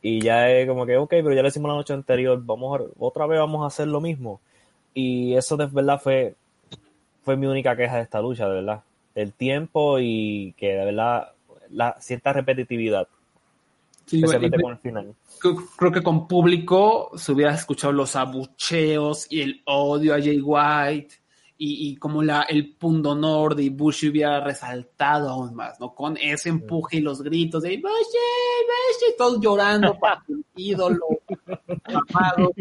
Y 0.08 0.22
ya 0.22 0.52
es 0.52 0.68
como 0.68 0.86
que, 0.86 0.98
ok, 0.98 1.10
pero 1.10 1.34
ya 1.34 1.42
lo 1.42 1.48
hicimos 1.48 1.68
la 1.70 1.78
noche 1.78 1.92
anterior, 1.94 2.40
vamos 2.46 2.80
a- 2.80 2.84
otra 3.00 3.26
vez 3.26 3.40
vamos 3.40 3.64
a 3.64 3.68
hacer 3.68 3.88
lo 3.88 4.00
mismo. 4.00 4.40
Y 4.94 5.34
eso 5.34 5.58
de 5.58 5.66
verdad 5.66 6.00
fue, 6.00 6.36
fue 7.24 7.36
mi 7.36 7.48
única 7.48 7.76
queja 7.76 7.96
de 7.96 8.04
esta 8.04 8.22
lucha, 8.22 8.48
de 8.48 8.54
verdad. 8.54 8.84
El 9.16 9.34
tiempo 9.34 9.98
y 10.00 10.54
que 10.58 10.74
de 10.74 10.86
verdad 10.86 11.32
la 11.72 11.98
cierta 12.00 12.34
repetitividad, 12.34 13.08
Sí, 14.06 14.18
especialmente 14.18 14.58
y- 14.58 14.62
con 14.62 14.72
el 14.74 14.78
final. 14.78 15.16
creo, 15.40 15.56
creo 15.76 15.92
que 15.92 16.04
con 16.04 16.28
público 16.28 17.10
se 17.16 17.32
hubiera 17.32 17.56
escuchado 17.56 17.92
los 17.92 18.16
abucheos 18.16 19.26
y 19.32 19.42
el 19.42 19.62
odio 19.66 20.14
a 20.14 20.20
Jay 20.20 20.40
White 20.40 21.16
y, 21.58 21.90
y 21.90 21.96
como 21.96 22.22
la, 22.22 22.42
el 22.44 22.76
pundonor 22.76 23.56
de 23.56 23.64
Ibushi 23.64 24.10
hubiera 24.10 24.42
resaltado 24.42 25.30
aún 25.30 25.56
más, 25.56 25.80
¿no? 25.80 25.96
Con 25.96 26.18
ese 26.18 26.50
empuje 26.50 26.98
y 26.98 27.02
los 27.02 27.22
gritos 27.22 27.64
de 27.64 27.74
Ibushi, 27.74 27.92
Ibushi, 27.94 29.18
todos 29.18 29.40
llorando 29.40 29.98
para 30.00 30.24
su 30.26 30.44
ídolo, 30.56 31.06
amado, 31.84 32.52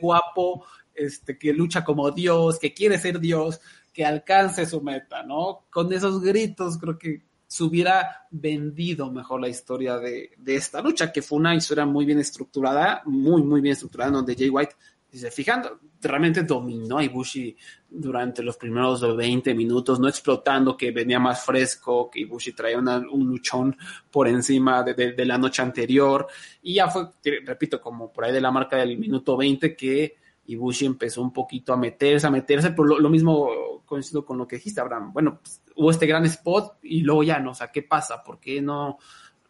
guapo, 0.00 0.64
este, 0.94 1.38
que 1.38 1.52
lucha 1.52 1.82
como 1.82 2.10
Dios, 2.10 2.58
que 2.58 2.74
quiere 2.74 2.98
ser 2.98 3.20
Dios, 3.20 3.60
que 3.92 4.04
alcance 4.04 4.66
su 4.66 4.82
meta, 4.82 5.22
¿no? 5.22 5.64
Con 5.70 5.92
esos 5.92 6.20
gritos 6.20 6.76
creo 6.76 6.98
que 6.98 7.22
se 7.46 7.64
hubiera 7.64 8.26
vendido 8.30 9.10
mejor 9.10 9.40
la 9.40 9.48
historia 9.48 9.96
de, 9.96 10.32
de 10.36 10.56
esta 10.56 10.82
lucha, 10.82 11.10
que 11.10 11.22
fue 11.22 11.38
una 11.38 11.54
historia 11.54 11.86
muy 11.86 12.04
bien 12.04 12.18
estructurada, 12.18 13.00
muy, 13.06 13.42
muy 13.42 13.62
bien 13.62 13.72
estructurada, 13.72 14.10
donde 14.10 14.36
Jay 14.36 14.50
White, 14.50 14.76
si 15.10 15.18
se 15.18 15.30
fijan, 15.30 15.64
realmente 16.00 16.42
dominó 16.42 16.98
a 16.98 17.04
Ibushi 17.04 17.56
durante 17.90 18.42
los 18.42 18.56
primeros 18.56 19.16
20 19.16 19.54
minutos, 19.54 19.98
no 19.98 20.08
explotando 20.08 20.76
que 20.76 20.90
venía 20.90 21.18
más 21.18 21.44
fresco, 21.44 22.10
que 22.10 22.20
Ibushi 22.20 22.52
traía 22.52 22.78
una- 22.78 22.98
un 22.98 23.26
luchón 23.28 23.76
por 24.10 24.28
encima 24.28 24.82
de, 24.82 25.24
la 25.24 25.38
noche 25.38 25.62
anterior, 25.62 26.26
y 26.62 26.74
ya 26.74 26.88
fue, 26.88 27.08
repito, 27.44 27.80
como 27.80 28.12
por 28.12 28.24
ahí 28.24 28.32
de 28.32 28.40
la 28.40 28.50
marca 28.50 28.76
del 28.76 28.98
minuto 28.98 29.36
20 29.36 29.74
que 29.76 30.16
Ibushi 30.46 30.86
empezó 30.86 31.20
un 31.22 31.32
poquito 31.32 31.72
a 31.72 31.76
meterse, 31.76 32.26
a 32.26 32.30
meterse, 32.30 32.70
pero 32.70 32.84
lo, 32.84 32.98
lo 32.98 33.10
mismo 33.10 33.50
coincido 33.84 34.24
con 34.24 34.38
lo 34.38 34.46
que 34.46 34.56
dijiste, 34.56 34.80
Abraham. 34.80 35.12
Bueno, 35.12 35.38
pues, 35.42 35.62
hubo 35.76 35.90
este 35.90 36.06
gran 36.06 36.24
spot 36.26 36.78
y 36.82 37.00
luego 37.00 37.22
ya 37.22 37.38
no, 37.38 37.50
o 37.52 37.54
sea, 37.54 37.72
¿qué 37.72 37.82
pasa? 37.82 38.22
¿Por 38.22 38.38
qué 38.38 38.60
no, 38.60 38.98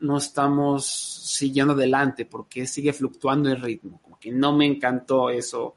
no 0.00 0.16
estamos 0.18 0.86
siguiendo 0.86 1.72
adelante? 1.74 2.24
¿Por 2.24 2.48
qué 2.48 2.66
sigue 2.66 2.92
fluctuando 2.92 3.48
el 3.50 3.60
ritmo? 3.60 4.00
Como 4.02 4.18
que 4.18 4.30
no 4.32 4.52
me 4.56 4.66
encantó 4.66 5.30
eso, 5.30 5.74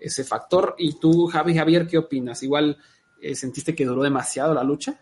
ese 0.00 0.24
factor. 0.24 0.74
¿Y 0.78 0.98
tú, 0.98 1.26
Javi, 1.26 1.54
Javier, 1.54 1.86
qué 1.86 1.98
opinas? 1.98 2.42
Igual 2.42 2.78
eh, 3.20 3.34
sentiste 3.34 3.74
que 3.74 3.84
duró 3.84 4.02
demasiado 4.02 4.54
la 4.54 4.64
lucha. 4.64 5.00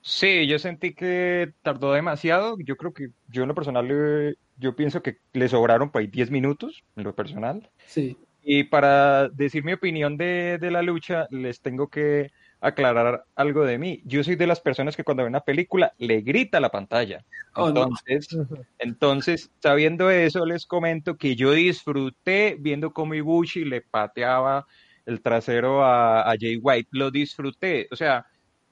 Sí, 0.00 0.46
yo 0.46 0.58
sentí 0.58 0.94
que 0.94 1.52
tardó 1.62 1.92
demasiado. 1.92 2.56
Yo 2.58 2.76
creo 2.76 2.92
que 2.92 3.10
yo 3.28 3.42
en 3.42 3.48
lo 3.48 3.54
personal, 3.54 3.88
eh, 3.90 4.34
yo 4.56 4.74
pienso 4.74 5.02
que 5.02 5.18
le 5.32 5.48
sobraron 5.48 5.90
por 5.90 6.00
ahí 6.00 6.08
10 6.08 6.30
minutos, 6.30 6.82
en 6.96 7.04
lo 7.04 7.14
personal. 7.14 7.70
Sí. 7.86 8.16
Y 8.42 8.64
para 8.64 9.28
decir 9.28 9.64
mi 9.64 9.72
opinión 9.72 10.16
de, 10.16 10.58
de 10.60 10.70
la 10.70 10.82
lucha, 10.82 11.26
les 11.30 11.60
tengo 11.60 11.88
que 11.88 12.32
aclarar 12.62 13.24
algo 13.34 13.64
de 13.64 13.76
mí. 13.76 14.00
Yo 14.04 14.22
soy 14.22 14.36
de 14.36 14.46
las 14.46 14.60
personas 14.60 14.96
que 14.96 15.02
cuando 15.02 15.24
ve 15.24 15.28
una 15.28 15.40
película 15.40 15.92
le 15.98 16.20
grita 16.20 16.58
a 16.58 16.60
la 16.60 16.70
pantalla. 16.70 17.24
Oh, 17.56 17.70
no. 17.70 17.90
Entonces, 18.78 19.50
sabiendo 19.60 20.10
eso, 20.10 20.46
les 20.46 20.64
comento 20.64 21.16
que 21.16 21.34
yo 21.34 21.50
disfruté 21.50 22.56
viendo 22.58 22.92
cómo 22.92 23.14
Ibushi 23.14 23.64
le 23.64 23.80
pateaba 23.80 24.66
el 25.04 25.20
trasero 25.20 25.84
a, 25.84 26.22
a 26.22 26.34
Jay 26.38 26.56
White. 26.56 26.88
Lo 26.92 27.10
disfruté. 27.10 27.88
O 27.90 27.96
sea, 27.96 28.24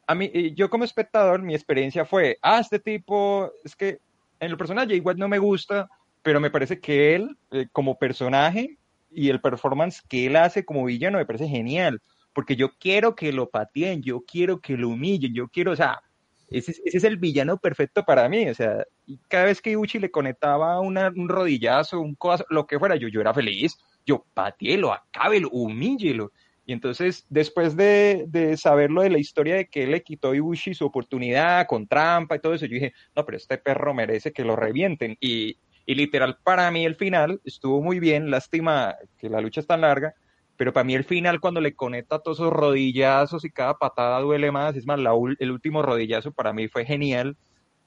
a 0.06 0.14
mí, 0.14 0.30
eh, 0.32 0.52
yo 0.54 0.70
como 0.70 0.84
espectador, 0.84 1.42
mi 1.42 1.54
experiencia 1.54 2.04
fue, 2.04 2.38
ah, 2.42 2.60
este 2.60 2.78
tipo, 2.78 3.50
es 3.64 3.74
que 3.74 3.98
en 4.38 4.52
lo 4.52 4.56
personal 4.56 4.88
Jay 4.88 5.00
White 5.00 5.18
no 5.18 5.28
me 5.28 5.38
gusta, 5.38 5.88
pero 6.22 6.38
me 6.38 6.50
parece 6.50 6.78
que 6.78 7.16
él, 7.16 7.36
eh, 7.50 7.66
como 7.72 7.98
personaje 7.98 8.78
y 9.10 9.30
el 9.30 9.40
performance 9.40 10.00
que 10.08 10.26
él 10.26 10.36
hace 10.36 10.64
como 10.64 10.84
villano, 10.84 11.18
me 11.18 11.26
parece 11.26 11.48
genial, 11.48 12.00
porque 12.32 12.56
yo 12.56 12.70
quiero 12.78 13.14
que 13.14 13.32
lo 13.32 13.48
pateen, 13.50 14.02
yo 14.02 14.22
quiero 14.26 14.60
que 14.60 14.76
lo 14.76 14.88
humillen, 14.90 15.34
yo 15.34 15.48
quiero, 15.48 15.72
o 15.72 15.76
sea, 15.76 16.00
ese, 16.48 16.74
es- 16.84 17.04
el 17.04 17.16
villano 17.16 17.58
perfecto 17.58 18.04
para 18.04 18.28
mí, 18.28 18.48
o 18.48 18.54
sea, 18.54 18.84
y 19.06 19.18
cada 19.28 19.44
vez 19.46 19.60
que 19.62 19.70
Ibushi 19.70 19.98
le 19.98 20.10
conectaba 20.10 20.80
una- 20.80 21.12
un 21.14 21.28
rodillazo, 21.28 22.00
un 22.00 22.14
codazo, 22.14 22.44
lo 22.50 22.66
que 22.66 22.78
fuera, 22.78 22.96
yo, 22.96 23.08
yo 23.08 23.20
era 23.20 23.34
feliz, 23.34 23.76
yo 24.06 24.26
pateelo, 24.34 24.92
acábelo, 24.92 25.48
humíllelo. 25.50 26.32
Y 26.66 26.72
entonces, 26.72 27.26
después 27.28 27.76
de, 27.76 28.24
de 28.28 28.56
saber 28.56 28.90
lo 28.90 29.02
de 29.02 29.10
la 29.10 29.18
historia 29.18 29.56
de 29.56 29.68
que 29.68 29.84
él 29.84 29.90
le 29.92 30.02
quitó 30.02 30.30
a 30.30 30.36
Ibushi 30.36 30.74
su 30.74 30.84
oportunidad 30.86 31.66
con 31.66 31.86
trampa 31.88 32.36
y 32.36 32.40
todo 32.40 32.54
eso, 32.54 32.66
yo 32.66 32.74
dije, 32.74 32.92
no, 33.16 33.24
pero 33.24 33.36
este 33.38 33.58
perro 33.58 33.92
merece 33.94 34.32
que 34.32 34.44
lo 34.44 34.54
revienten. 34.56 35.16
Y, 35.20 35.56
y 35.86 35.94
literal, 35.94 36.38
para 36.44 36.70
mí 36.70 36.84
el 36.86 36.94
final 36.96 37.40
estuvo 37.44 37.82
muy 37.82 37.98
bien, 38.00 38.30
lástima 38.30 38.96
que 39.18 39.28
la 39.28 39.40
lucha 39.40 39.60
es 39.60 39.66
tan 39.66 39.80
larga, 39.80 40.14
pero 40.60 40.74
para 40.74 40.84
mí 40.84 40.94
el 40.94 41.04
final 41.04 41.40
cuando 41.40 41.58
le 41.58 41.74
conecta 41.74 42.18
todos 42.18 42.38
esos 42.38 42.52
rodillazos 42.52 43.46
y 43.46 43.50
cada 43.50 43.78
patada 43.78 44.20
duele 44.20 44.52
más, 44.52 44.76
es 44.76 44.84
más, 44.84 44.98
la 45.00 45.12
el 45.38 45.50
último 45.52 45.80
rodillazo 45.80 46.32
para 46.32 46.52
mí 46.52 46.68
fue 46.68 46.84
genial. 46.84 47.34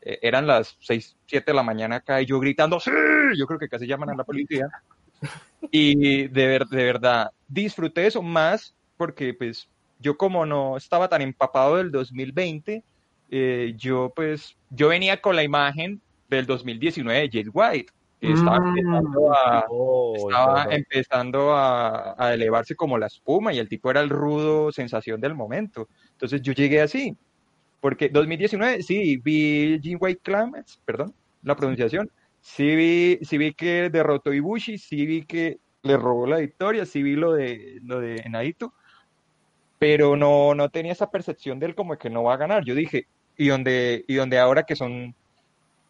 Eh, 0.01 0.17
eran 0.23 0.47
las 0.47 0.75
6, 0.79 1.15
7 1.27 1.51
de 1.51 1.55
la 1.55 1.61
mañana 1.61 1.97
acá 1.97 2.19
y 2.19 2.25
yo 2.25 2.39
gritando, 2.39 2.79
¡sí! 2.79 2.89
Yo 3.37 3.45
creo 3.45 3.59
que 3.59 3.69
casi 3.69 3.85
llaman 3.85 4.09
a 4.09 4.15
la 4.15 4.23
policía. 4.23 4.65
Y 5.71 6.27
de, 6.29 6.47
ver- 6.47 6.65
de 6.65 6.83
verdad, 6.83 7.29
disfruté 7.47 8.07
eso 8.07 8.23
más 8.23 8.75
porque 8.97 9.35
pues 9.35 9.69
yo 9.99 10.17
como 10.17 10.43
no 10.43 10.75
estaba 10.75 11.07
tan 11.07 11.21
empapado 11.21 11.75
del 11.77 11.91
2020, 11.91 12.83
eh, 13.29 13.73
yo 13.77 14.11
pues, 14.15 14.57
yo 14.71 14.87
venía 14.87 15.21
con 15.21 15.35
la 15.35 15.43
imagen 15.43 16.01
del 16.27 16.47
2019 16.47 17.19
de 17.21 17.29
Jay 17.31 17.45
White, 17.53 17.93
que 18.27 18.33
estaba 18.33 18.59
Mm. 18.59 18.77
empezando 18.77 19.33
a, 19.33 19.65
Oh, 19.69 20.15
estaba 20.15 20.49
interesante. 20.63 20.75
empezando 20.75 21.53
a, 21.55 22.15
a 22.17 22.33
elevarse 22.33 22.75
como 22.75 22.97
la 22.97 23.07
espuma 23.07 23.53
y 23.53 23.59
el 23.59 23.67
tipo 23.69 23.91
era 23.91 24.01
el 24.01 24.09
rudo 24.09 24.71
sensación 24.71 25.19
del 25.19 25.35
momento. 25.35 25.87
Entonces 26.11 26.41
yo 26.41 26.53
llegué 26.53 26.81
así, 26.81 27.15
porque 27.81 28.09
2019 28.09 28.81
sí 28.83 29.17
vi 29.17 29.79
Jim 29.81 29.97
White 29.99 30.21
Clamets, 30.23 30.79
perdón, 30.85 31.13
la 31.41 31.55
pronunciación, 31.55 32.09
sí 32.39 32.75
vi, 32.75 33.19
sí 33.23 33.37
vi 33.37 33.53
que 33.53 33.89
derrotó 33.91 34.31
a 34.31 34.35
Ibushi, 34.35 34.77
sí 34.77 35.05
vi 35.05 35.25
que 35.25 35.57
le 35.83 35.97
robó 35.97 36.25
la 36.27 36.37
victoria, 36.37 36.85
sí 36.85 37.03
vi 37.03 37.15
lo 37.15 37.33
de, 37.33 37.79
lo 37.83 37.99
de 37.99 38.23
Naito, 38.29 38.73
pero 39.79 40.15
no, 40.15 40.55
no 40.55 40.69
tenía 40.69 40.93
esa 40.93 41.11
percepción 41.11 41.59
de 41.59 41.65
él 41.67 41.75
como 41.75 41.97
que 41.97 42.09
no 42.09 42.23
va 42.23 42.35
a 42.35 42.37
ganar. 42.37 42.63
Yo 42.65 42.73
dije, 42.75 43.07
y 43.35 43.49
donde, 43.49 44.05
y 44.07 44.15
donde 44.15 44.39
ahora 44.39 44.63
que 44.63 44.75
son 44.77 45.13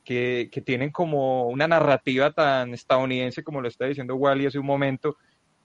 que, 0.04 0.50
que 0.52 0.62
tienen 0.62 0.92
como 0.92 1.48
una 1.48 1.68
narrativa 1.68 2.32
tan 2.32 2.74
estadounidense 2.74 3.44
como 3.44 3.62
lo 3.62 3.68
está 3.68 3.86
diciendo 3.86 4.16
Wally 4.16 4.48
hace 4.48 4.60
un 4.60 4.66
momento, 4.66 5.18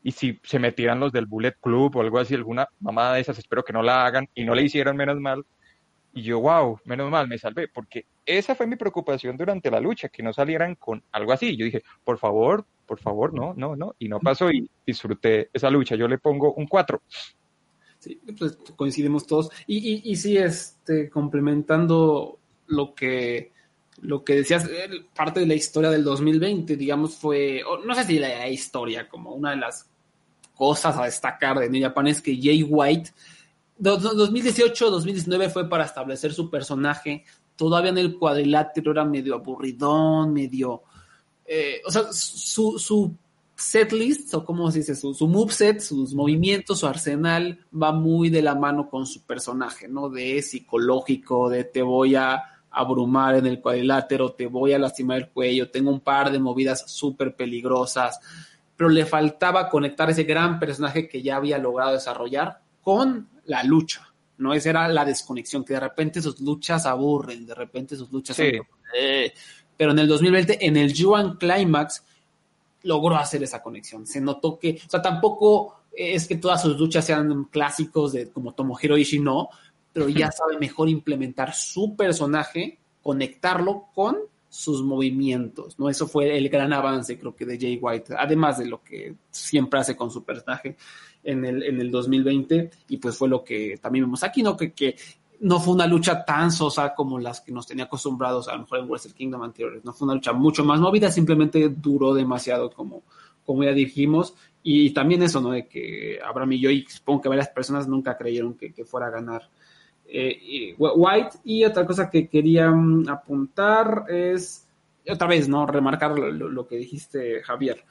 y 0.02 0.12
si 0.12 0.38
se 0.42 0.58
metieran 0.58 1.00
los 1.00 1.12
del 1.12 1.26
Bullet 1.26 1.56
Club 1.60 1.96
o 1.96 2.00
algo 2.00 2.18
así, 2.18 2.34
alguna 2.34 2.68
mamada 2.80 3.14
de 3.14 3.20
esas, 3.20 3.38
espero 3.38 3.64
que 3.64 3.72
no 3.72 3.82
la 3.82 4.06
hagan, 4.06 4.28
y 4.34 4.44
no 4.44 4.54
le 4.54 4.62
hicieron 4.62 4.96
menos 4.96 5.18
mal, 5.18 5.44
y 6.12 6.22
yo, 6.22 6.40
wow, 6.40 6.80
menos 6.84 7.10
mal, 7.10 7.28
me 7.28 7.38
salvé, 7.38 7.68
porque 7.68 8.06
esa 8.24 8.54
fue 8.54 8.66
mi 8.66 8.76
preocupación 8.76 9.36
durante 9.36 9.70
la 9.70 9.80
lucha, 9.80 10.08
que 10.08 10.22
no 10.22 10.32
salieran 10.32 10.74
con 10.74 11.02
algo 11.12 11.32
así. 11.32 11.56
Yo 11.56 11.64
dije, 11.64 11.82
por 12.04 12.18
favor, 12.18 12.64
por 12.86 12.98
favor, 12.98 13.32
no, 13.34 13.54
no, 13.54 13.76
no, 13.76 13.94
y 13.98 14.08
no 14.08 14.18
pasó 14.18 14.50
y 14.50 14.68
disfruté 14.86 15.50
esa 15.52 15.70
lucha. 15.70 15.94
Yo 15.96 16.08
le 16.08 16.18
pongo 16.18 16.54
un 16.54 16.66
4. 16.66 17.00
Sí, 17.98 18.20
pues 18.38 18.58
coincidimos 18.76 19.26
todos. 19.26 19.50
Y, 19.66 19.76
y, 19.76 20.12
y 20.12 20.16
sí, 20.16 20.36
este, 20.36 21.10
complementando 21.10 22.38
lo 22.66 22.94
que, 22.94 23.52
lo 24.02 24.24
que 24.24 24.36
decías, 24.36 24.64
eh, 24.66 24.88
parte 25.14 25.40
de 25.40 25.46
la 25.46 25.54
historia 25.54 25.90
del 25.90 26.04
2020, 26.04 26.76
digamos, 26.76 27.16
fue, 27.16 27.62
no 27.84 27.94
sé 27.94 28.04
si 28.04 28.18
la 28.18 28.48
historia, 28.48 29.08
como 29.08 29.32
una 29.34 29.50
de 29.50 29.56
las 29.56 29.88
cosas 30.54 30.96
a 30.96 31.04
destacar 31.04 31.58
de 31.58 31.68
New 31.70 31.82
Japan 31.82 32.06
es 32.08 32.20
que 32.22 32.36
Jay 32.40 32.62
White, 32.62 33.10
do- 33.76 33.96
do- 33.96 34.14
2018-2019 34.30 35.50
fue 35.50 35.68
para 35.68 35.84
establecer 35.84 36.32
su 36.32 36.50
personaje, 36.50 37.24
todavía 37.56 37.90
en 37.90 37.98
el 37.98 38.16
cuadrilátero 38.18 38.92
era 38.92 39.04
medio 39.04 39.34
aburridón, 39.34 40.32
medio... 40.32 40.82
eh, 41.46 41.80
o 41.86 41.90
sea, 41.90 42.12
su, 42.12 42.78
su 42.78 43.14
setlist, 43.56 44.32
o 44.34 44.44
como 44.44 44.70
se 44.70 44.78
dice, 44.78 44.94
su, 44.94 45.12
su 45.14 45.26
moveset, 45.26 45.80
sus 45.80 46.14
movimientos, 46.14 46.78
su 46.78 46.86
arsenal, 46.86 47.64
va 47.72 47.90
muy 47.92 48.30
de 48.30 48.42
la 48.42 48.54
mano 48.54 48.88
con 48.88 49.06
su 49.06 49.22
personaje, 49.22 49.88
¿no? 49.88 50.08
De 50.08 50.40
psicológico, 50.42 51.48
de 51.50 51.64
te 51.64 51.82
voy 51.82 52.14
a 52.14 52.40
abrumar 52.70 53.36
en 53.36 53.46
el 53.46 53.60
cuadrilátero, 53.60 54.32
te 54.32 54.46
voy 54.46 54.72
a 54.72 54.78
lastimar 54.78 55.18
el 55.18 55.28
cuello, 55.28 55.70
tengo 55.70 55.90
un 55.90 56.00
par 56.00 56.30
de 56.30 56.38
movidas 56.38 56.84
súper 56.90 57.34
peligrosas, 57.34 58.20
pero 58.76 58.90
le 58.90 59.06
faltaba 59.06 59.68
conectar 59.68 60.08
ese 60.10 60.24
gran 60.24 60.58
personaje 60.58 61.08
que 61.08 61.22
ya 61.22 61.36
había 61.36 61.58
logrado 61.58 61.92
desarrollar 61.92 62.60
con 62.82 63.28
la 63.46 63.62
lucha, 63.64 64.12
¿no? 64.38 64.54
Esa 64.54 64.70
era 64.70 64.88
la 64.88 65.04
desconexión, 65.04 65.64
que 65.64 65.74
de 65.74 65.80
repente 65.80 66.22
sus 66.22 66.40
luchas 66.40 66.86
aburren, 66.86 67.46
de 67.46 67.54
repente 67.54 67.96
sus 67.96 68.12
luchas 68.12 68.36
Sí. 68.36 68.50
son... 68.56 68.66
eh, 68.98 69.32
pero 69.76 69.92
en 69.92 69.98
el 70.00 70.08
2020, 70.08 70.64
en 70.66 70.76
el 70.76 70.92
G1 70.92 71.38
Climax, 71.38 72.04
logró 72.82 73.16
hacer 73.16 73.42
esa 73.42 73.62
conexión. 73.62 74.06
Se 74.06 74.20
notó 74.20 74.58
que, 74.58 74.80
o 74.86 74.90
sea, 74.90 75.02
tampoco 75.02 75.82
es 75.92 76.26
que 76.28 76.36
todas 76.36 76.62
sus 76.62 76.78
luchas 76.78 77.04
sean 77.04 77.44
clásicos 77.44 78.12
de 78.12 78.30
como 78.30 78.54
Tomohiro 78.54 78.96
Ishii, 78.96 79.18
no, 79.20 79.48
pero 79.92 80.08
ya 80.08 80.30
sabe 80.30 80.58
mejor 80.58 80.88
implementar 80.88 81.54
su 81.54 81.96
personaje, 81.96 82.78
conectarlo 83.02 83.86
con 83.94 84.16
sus 84.48 84.82
movimientos, 84.82 85.78
¿no? 85.78 85.88
Eso 85.88 86.06
fue 86.06 86.36
el 86.36 86.48
gran 86.48 86.72
avance, 86.72 87.18
creo 87.18 87.36
que, 87.36 87.44
de 87.44 87.58
Jay 87.58 87.78
White, 87.80 88.14
además 88.16 88.58
de 88.58 88.66
lo 88.66 88.82
que 88.82 89.14
siempre 89.30 89.80
hace 89.80 89.94
con 89.96 90.10
su 90.10 90.24
personaje 90.24 90.76
en 91.22 91.44
el, 91.44 91.62
en 91.62 91.80
el 91.80 91.90
2020, 91.90 92.70
y 92.88 92.96
pues 92.96 93.16
fue 93.16 93.28
lo 93.28 93.44
que 93.44 93.78
también 93.80 94.06
vemos 94.06 94.22
aquí, 94.22 94.42
¿no? 94.42 94.56
Que, 94.56 94.72
que 94.72 94.96
no 95.40 95.60
fue 95.60 95.74
una 95.74 95.86
lucha 95.86 96.24
tan 96.24 96.50
sosa 96.50 96.94
como 96.94 97.18
las 97.18 97.40
que 97.40 97.52
nos 97.52 97.66
tenía 97.66 97.84
acostumbrados 97.84 98.48
a 98.48 98.54
lo 98.54 98.60
mejor 98.60 98.78
en 98.80 98.88
Wrestle 98.88 99.12
Kingdom 99.12 99.42
anteriores, 99.42 99.84
no 99.84 99.92
fue 99.92 100.06
una 100.06 100.14
lucha 100.14 100.32
mucho 100.32 100.64
más 100.64 100.80
movida, 100.80 101.10
simplemente 101.10 101.68
duró 101.68 102.14
demasiado 102.14 102.70
como, 102.70 103.02
como 103.44 103.64
ya 103.64 103.72
dijimos, 103.72 104.34
y 104.62 104.90
también 104.90 105.22
eso, 105.22 105.40
¿no? 105.40 105.50
De 105.50 105.68
que 105.68 106.18
Abraham 106.24 106.52
y 106.52 106.60
yo, 106.60 106.70
y 106.70 106.86
supongo 106.88 107.20
que 107.20 107.28
varias 107.28 107.48
personas 107.48 107.86
nunca 107.86 108.16
creyeron 108.16 108.54
que, 108.54 108.72
que 108.72 108.84
fuera 108.84 109.08
a 109.08 109.10
ganar 109.10 109.48
eh, 110.08 110.74
White. 110.78 111.38
Y 111.44 111.64
otra 111.64 111.86
cosa 111.86 112.10
que 112.10 112.28
quería 112.28 112.70
mm, 112.70 113.08
apuntar 113.08 114.04
es, 114.08 114.66
otra 115.08 115.28
vez, 115.28 115.48
¿no? 115.48 115.66
Remarcar 115.66 116.18
lo 116.18 116.66
que 116.66 116.76
dijiste, 116.76 117.42
Javier. 117.42 117.84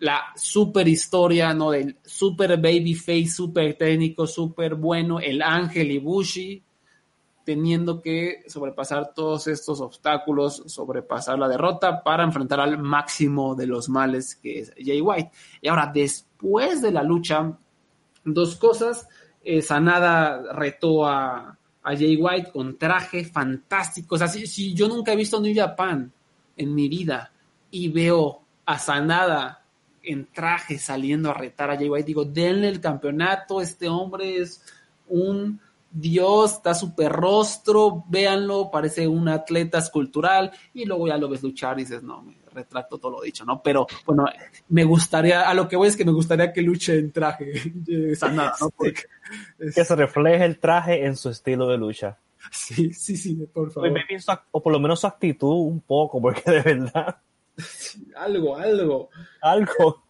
La 0.00 0.20
super 0.34 0.88
historia, 0.88 1.54
¿no? 1.54 1.70
Del 1.70 1.96
super 2.04 2.56
babyface, 2.56 3.28
super 3.28 3.74
técnico, 3.74 4.26
super 4.26 4.74
bueno, 4.74 5.20
el 5.20 5.40
ángel 5.42 5.92
Ibushi, 5.92 6.62
teniendo 7.44 8.00
que 8.00 8.42
sobrepasar 8.46 9.14
todos 9.14 9.46
estos 9.46 9.80
obstáculos, 9.80 10.62
sobrepasar 10.66 11.38
la 11.38 11.48
derrota 11.48 12.02
para 12.02 12.24
enfrentar 12.24 12.60
al 12.60 12.78
máximo 12.78 13.54
de 13.54 13.66
los 13.66 13.88
males 13.88 14.36
que 14.36 14.60
es 14.60 14.72
Jay 14.76 15.00
White. 15.00 15.30
Y 15.60 15.68
ahora, 15.68 15.90
después 15.92 16.82
de 16.82 16.92
la 16.92 17.02
lucha, 17.02 17.56
dos 18.24 18.56
cosas. 18.56 19.08
Sanada 19.62 20.52
retó 20.52 21.06
a, 21.06 21.58
a 21.82 21.96
Jay 21.96 22.16
White 22.16 22.50
con 22.52 22.78
traje 22.78 23.24
fantástico. 23.24 24.14
O 24.14 24.18
sea, 24.18 24.28
si, 24.28 24.46
si 24.46 24.74
yo 24.74 24.88
nunca 24.88 25.12
he 25.12 25.16
visto 25.16 25.40
New 25.40 25.54
Japan 25.54 26.12
en 26.56 26.74
mi 26.74 26.88
vida 26.88 27.32
y 27.70 27.88
veo 27.88 28.42
a 28.66 28.78
Sanada 28.78 29.64
en 30.02 30.26
traje 30.32 30.78
saliendo 30.78 31.30
a 31.30 31.34
retar 31.34 31.70
a 31.70 31.76
Jay 31.76 31.88
White, 31.88 32.06
digo, 32.06 32.24
denle 32.24 32.68
el 32.68 32.80
campeonato, 32.80 33.60
este 33.60 33.88
hombre 33.88 34.36
es 34.36 34.62
un 35.08 35.60
dios, 35.90 36.52
está 36.52 36.74
súper 36.74 37.12
rostro, 37.12 38.04
véanlo, 38.08 38.70
parece 38.70 39.06
un 39.06 39.28
atleta 39.28 39.78
escultural, 39.78 40.50
y 40.72 40.86
luego 40.86 41.06
ya 41.06 41.18
lo 41.18 41.28
ves 41.28 41.42
luchar 41.42 41.78
y 41.78 41.82
dices, 41.82 42.02
no, 42.02 42.22
me 42.22 42.34
retracto 42.52 42.98
todo 42.98 43.12
lo 43.12 43.20
dicho, 43.22 43.44
¿no? 43.44 43.62
Pero 43.62 43.86
bueno, 44.06 44.24
me 44.68 44.84
gustaría, 44.84 45.48
a 45.48 45.54
lo 45.54 45.68
que 45.68 45.76
voy 45.76 45.88
es 45.88 45.96
que 45.96 46.04
me 46.04 46.12
gustaría 46.12 46.52
que 46.52 46.62
luche 46.62 46.98
en 46.98 47.10
traje 47.12 47.52
Sanada, 48.16 48.54
¿no? 48.60 48.70
Porque 48.70 49.02
es- 49.58 49.74
Que 49.74 49.84
se 49.84 49.96
refleje 49.96 50.44
el 50.44 50.58
traje 50.58 51.04
en 51.06 51.16
su 51.16 51.28
estilo 51.30 51.66
de 51.68 51.78
lucha. 51.78 52.18
sí, 52.50 52.92
sí, 52.92 53.16
sí, 53.16 53.34
por 53.52 53.70
favor. 53.70 53.92
o 54.50 54.62
por 54.62 54.72
lo 54.72 54.80
menos 54.80 55.00
su 55.00 55.06
actitud 55.06 55.66
un 55.66 55.80
poco, 55.80 56.20
porque 56.20 56.42
de 56.50 56.60
verdad, 56.62 57.16
Algo, 58.16 58.56
algo, 58.56 59.10
algo. 59.40 60.02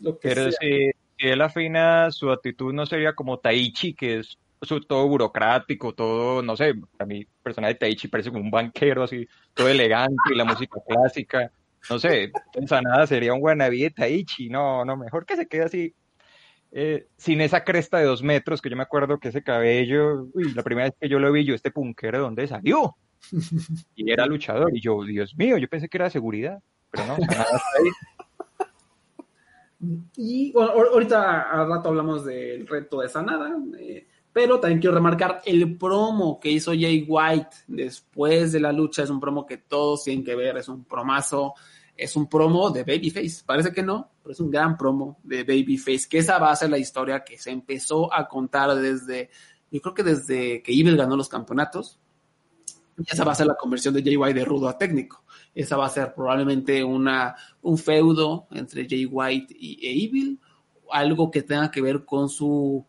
lo 0.00 0.18
que 0.18 0.28
Pero 0.28 0.50
sea. 0.50 0.58
si, 0.60 0.90
si 1.18 1.28
él 1.28 1.40
afina 1.40 2.10
su 2.10 2.30
actitud 2.30 2.72
no 2.72 2.84
sería 2.86 3.14
como 3.14 3.38
Taichi, 3.38 3.94
que 3.94 4.18
es 4.18 4.38
su- 4.62 4.80
todo 4.82 5.06
burocrático, 5.08 5.94
todo, 5.94 6.42
no 6.42 6.56
sé, 6.56 6.74
a 6.98 7.04
mí 7.06 7.26
persona 7.42 7.68
de 7.68 7.76
Taichi 7.76 8.08
parece 8.08 8.30
como 8.30 8.42
un 8.42 8.50
banquero 8.50 9.04
así, 9.04 9.26
todo 9.54 9.68
elegante 9.68 10.14
y 10.32 10.36
la 10.36 10.44
música 10.44 10.78
clásica. 10.86 11.50
No 11.88 11.98
sé, 11.98 12.30
en 12.54 12.68
Sanada 12.68 13.06
sería 13.06 13.32
un 13.32 13.42
wannabe 13.42 13.76
de 13.78 13.90
Taichi, 13.90 14.48
no, 14.48 14.84
no, 14.84 14.96
mejor 14.96 15.24
que 15.24 15.36
se 15.36 15.46
quede 15.46 15.62
así, 15.64 15.94
eh, 16.72 17.06
sin 17.16 17.40
esa 17.40 17.64
cresta 17.64 17.98
de 17.98 18.04
dos 18.04 18.22
metros, 18.22 18.60
que 18.60 18.68
yo 18.70 18.76
me 18.76 18.82
acuerdo 18.82 19.18
que 19.18 19.28
ese 19.28 19.42
cabello, 19.42 20.28
uy, 20.34 20.52
la 20.54 20.62
primera 20.62 20.86
vez 20.88 20.94
que 21.00 21.08
yo 21.08 21.18
lo 21.18 21.32
vi, 21.32 21.44
yo, 21.44 21.54
este 21.54 21.70
punkero, 21.70 22.18
¿de 22.18 22.24
dónde 22.24 22.46
salió? 22.46 22.96
Y 23.96 24.10
era 24.12 24.26
luchador, 24.26 24.70
y 24.76 24.80
yo, 24.80 25.02
Dios 25.04 25.34
mío, 25.36 25.56
yo 25.58 25.68
pensé 25.68 25.88
que 25.88 25.96
era 25.98 26.10
seguridad, 26.10 26.60
pero 26.90 27.06
no, 27.06 27.16
Sanada 27.16 27.42
está 27.44 27.78
ahí. 27.82 27.90
Y 30.16 30.52
bueno, 30.52 30.72
ahor- 30.74 30.90
ahorita 30.92 31.40
al 31.50 31.68
rato 31.68 31.88
hablamos 31.88 32.24
del 32.26 32.66
reto 32.66 33.00
de 33.00 33.08
Sanada, 33.08 33.56
eh, 33.78 34.06
pero 34.32 34.60
también 34.60 34.80
quiero 34.80 34.94
remarcar 34.94 35.42
el 35.44 35.76
promo 35.76 36.38
que 36.38 36.50
hizo 36.50 36.72
Jay 36.72 37.04
White 37.06 37.50
después 37.66 38.52
de 38.52 38.60
la 38.60 38.72
lucha. 38.72 39.02
Es 39.02 39.10
un 39.10 39.20
promo 39.20 39.44
que 39.44 39.58
todos 39.58 40.04
tienen 40.04 40.24
que 40.24 40.36
ver, 40.36 40.56
es 40.56 40.68
un 40.68 40.84
promazo, 40.84 41.54
es 41.96 42.14
un 42.14 42.28
promo 42.28 42.70
de 42.70 42.84
Babyface. 42.84 43.42
Parece 43.44 43.72
que 43.72 43.82
no, 43.82 44.10
pero 44.22 44.32
es 44.32 44.40
un 44.40 44.50
gran 44.50 44.76
promo 44.76 45.18
de 45.24 45.42
Babyface, 45.42 46.08
que 46.08 46.18
esa 46.18 46.38
va 46.38 46.52
a 46.52 46.56
ser 46.56 46.70
la 46.70 46.78
historia 46.78 47.24
que 47.24 47.38
se 47.38 47.50
empezó 47.50 48.12
a 48.12 48.28
contar 48.28 48.74
desde, 48.76 49.30
yo 49.70 49.80
creo 49.80 49.94
que 49.94 50.02
desde 50.04 50.62
que 50.62 50.72
Evil 50.72 50.96
ganó 50.96 51.16
los 51.16 51.28
campeonatos. 51.28 51.98
Esa 53.06 53.24
va 53.24 53.32
a 53.32 53.34
ser 53.34 53.46
la 53.46 53.56
conversión 53.56 53.94
de 53.94 54.02
Jay 54.02 54.16
White 54.16 54.38
de 54.38 54.44
rudo 54.44 54.68
a 54.68 54.76
técnico. 54.76 55.24
Esa 55.54 55.76
va 55.76 55.86
a 55.86 55.90
ser 55.90 56.14
probablemente 56.14 56.84
una, 56.84 57.34
un 57.62 57.78
feudo 57.78 58.46
entre 58.50 58.86
Jay 58.88 59.06
White 59.06 59.56
y 59.58 59.84
e 59.84 60.04
Evil, 60.04 60.38
algo 60.92 61.30
que 61.30 61.42
tenga 61.42 61.70
que 61.70 61.80
ver 61.80 62.04
con 62.04 62.28
su, 62.28 62.84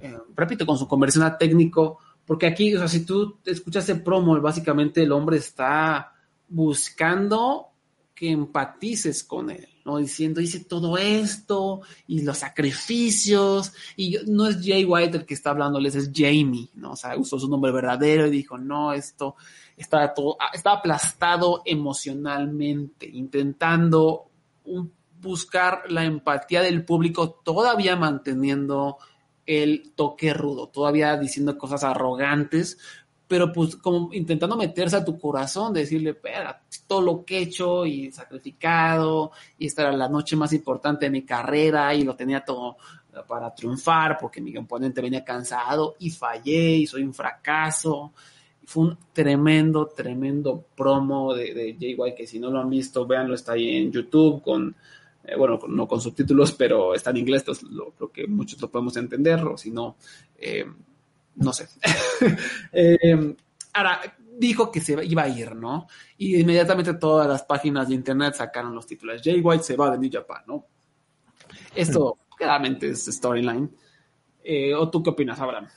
eh, 0.00 0.16
repito, 0.34 0.66
con 0.66 0.78
su 0.78 0.86
conversión 0.86 1.24
a 1.24 1.36
técnico, 1.36 1.98
porque 2.24 2.46
aquí, 2.46 2.74
o 2.74 2.78
sea, 2.78 2.88
si 2.88 3.04
tú 3.04 3.38
escuchas 3.44 3.84
ese 3.84 4.00
promo, 4.00 4.40
básicamente 4.40 5.02
el 5.02 5.12
hombre 5.12 5.38
está 5.38 6.12
buscando 6.48 7.68
que 8.14 8.30
empatices 8.30 9.22
con 9.22 9.48
él, 9.48 9.68
¿no? 9.84 9.98
Diciendo, 9.98 10.40
hice 10.40 10.64
todo 10.64 10.98
esto 10.98 11.82
y 12.06 12.22
los 12.22 12.38
sacrificios, 12.38 13.72
y 13.96 14.16
no 14.26 14.48
es 14.48 14.58
Jay 14.60 14.84
White 14.84 15.18
el 15.18 15.24
que 15.24 15.34
está 15.34 15.50
hablándoles, 15.50 15.94
es 15.94 16.10
Jamie, 16.12 16.68
¿no? 16.74 16.92
O 16.92 16.96
sea, 16.96 17.16
usó 17.16 17.38
su 17.38 17.48
nombre 17.48 17.70
verdadero 17.70 18.26
y 18.26 18.30
dijo, 18.30 18.58
no, 18.58 18.92
esto 18.92 19.36
está 19.76 20.12
todo, 20.12 20.36
ah, 20.40 20.50
aplastado 20.64 21.62
emocionalmente, 21.64 23.08
intentando 23.08 24.30
buscar 25.20 25.84
la 25.88 26.04
empatía 26.04 26.62
del 26.62 26.84
público, 26.84 27.40
todavía 27.44 27.96
manteniendo 27.96 28.98
el 29.48 29.92
toque 29.94 30.34
rudo, 30.34 30.68
todavía 30.68 31.16
diciendo 31.16 31.56
cosas 31.56 31.82
arrogantes, 31.82 32.78
pero 33.26 33.50
pues 33.50 33.76
como 33.76 34.12
intentando 34.12 34.56
meterse 34.58 34.96
a 34.96 35.04
tu 35.04 35.18
corazón, 35.18 35.72
decirle, 35.72 36.10
espera, 36.10 36.62
todo 36.86 37.00
lo 37.00 37.24
que 37.24 37.38
he 37.38 37.42
hecho 37.42 37.86
y 37.86 38.12
sacrificado, 38.12 39.32
y 39.58 39.66
esta 39.66 39.82
era 39.82 39.92
la 39.92 40.08
noche 40.08 40.36
más 40.36 40.52
importante 40.52 41.06
de 41.06 41.10
mi 41.10 41.22
carrera, 41.22 41.94
y 41.94 42.04
lo 42.04 42.14
tenía 42.14 42.44
todo 42.44 42.76
para 43.26 43.54
triunfar, 43.54 44.18
porque 44.20 44.42
mi 44.42 44.54
oponente 44.56 45.00
venía 45.00 45.24
cansado, 45.24 45.96
y 45.98 46.10
fallé, 46.10 46.76
y 46.76 46.86
soy 46.86 47.02
un 47.02 47.14
fracaso. 47.14 48.12
Fue 48.66 48.84
un 48.84 48.98
tremendo, 49.14 49.86
tremendo 49.86 50.62
promo 50.76 51.34
de, 51.34 51.54
de 51.54 51.76
Jay 51.80 51.94
White, 51.94 52.16
que 52.16 52.26
si 52.26 52.38
no 52.38 52.50
lo 52.50 52.60
han 52.60 52.68
visto, 52.68 53.06
véanlo, 53.06 53.34
está 53.34 53.52
ahí 53.52 53.76
en 53.76 53.90
YouTube 53.90 54.42
con, 54.42 54.76
eh, 55.28 55.36
bueno, 55.36 55.58
no 55.68 55.86
con 55.86 56.00
subtítulos, 56.00 56.52
pero 56.52 56.94
está 56.94 57.10
en 57.10 57.18
inglés, 57.18 57.42
entonces 57.42 57.68
lo, 57.70 57.90
creo 57.90 58.10
que 58.10 58.26
muchos 58.26 58.60
lo 58.60 58.70
podemos 58.70 58.96
entender, 58.96 59.42
o 59.44 59.56
si 59.58 59.70
no, 59.70 59.96
eh, 60.36 60.64
no 61.36 61.52
sé. 61.52 61.68
Eh, 62.72 63.36
ahora, 63.72 64.00
dijo 64.36 64.72
que 64.72 64.80
se 64.80 65.04
iba 65.04 65.22
a 65.22 65.28
ir, 65.28 65.54
¿no? 65.54 65.86
Y 66.16 66.40
inmediatamente 66.40 66.94
todas 66.94 67.28
las 67.28 67.44
páginas 67.44 67.88
de 67.88 67.94
internet 67.94 68.34
sacaron 68.34 68.74
los 68.74 68.86
títulos. 68.86 69.20
Jay 69.22 69.40
White 69.40 69.62
se 69.62 69.76
va 69.76 69.90
de 69.90 69.98
New 69.98 70.10
Japan, 70.12 70.42
¿no? 70.46 70.66
Esto 71.74 72.18
claramente 72.36 72.90
es 72.90 73.06
storyline. 73.06 73.70
¿O 74.76 74.90
tú 74.90 75.02
qué 75.02 75.10
opinas, 75.10 75.38
Abraham? 75.40 75.68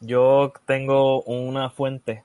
Yo 0.00 0.52
tengo 0.66 1.22
una 1.22 1.70
fuente 1.70 2.24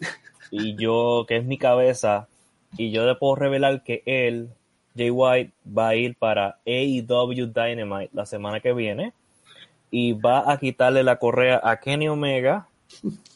y 0.50 0.76
yo, 0.76 1.24
que 1.26 1.38
es 1.38 1.44
mi 1.44 1.56
cabeza, 1.56 2.28
y 2.76 2.90
yo 2.90 3.06
le 3.06 3.14
puedo 3.14 3.36
revelar 3.36 3.82
que 3.82 4.02
él, 4.06 4.50
Jay 4.96 5.10
White, 5.10 5.52
va 5.66 5.88
a 5.88 5.96
ir 5.96 6.16
para 6.16 6.58
AEW 6.66 7.46
Dynamite 7.46 8.10
la 8.12 8.26
semana 8.26 8.60
que 8.60 8.72
viene 8.72 9.12
y 9.90 10.12
va 10.12 10.50
a 10.50 10.58
quitarle 10.58 11.02
la 11.02 11.16
correa 11.16 11.60
a 11.62 11.78
Kenny 11.78 12.08
Omega 12.08 12.66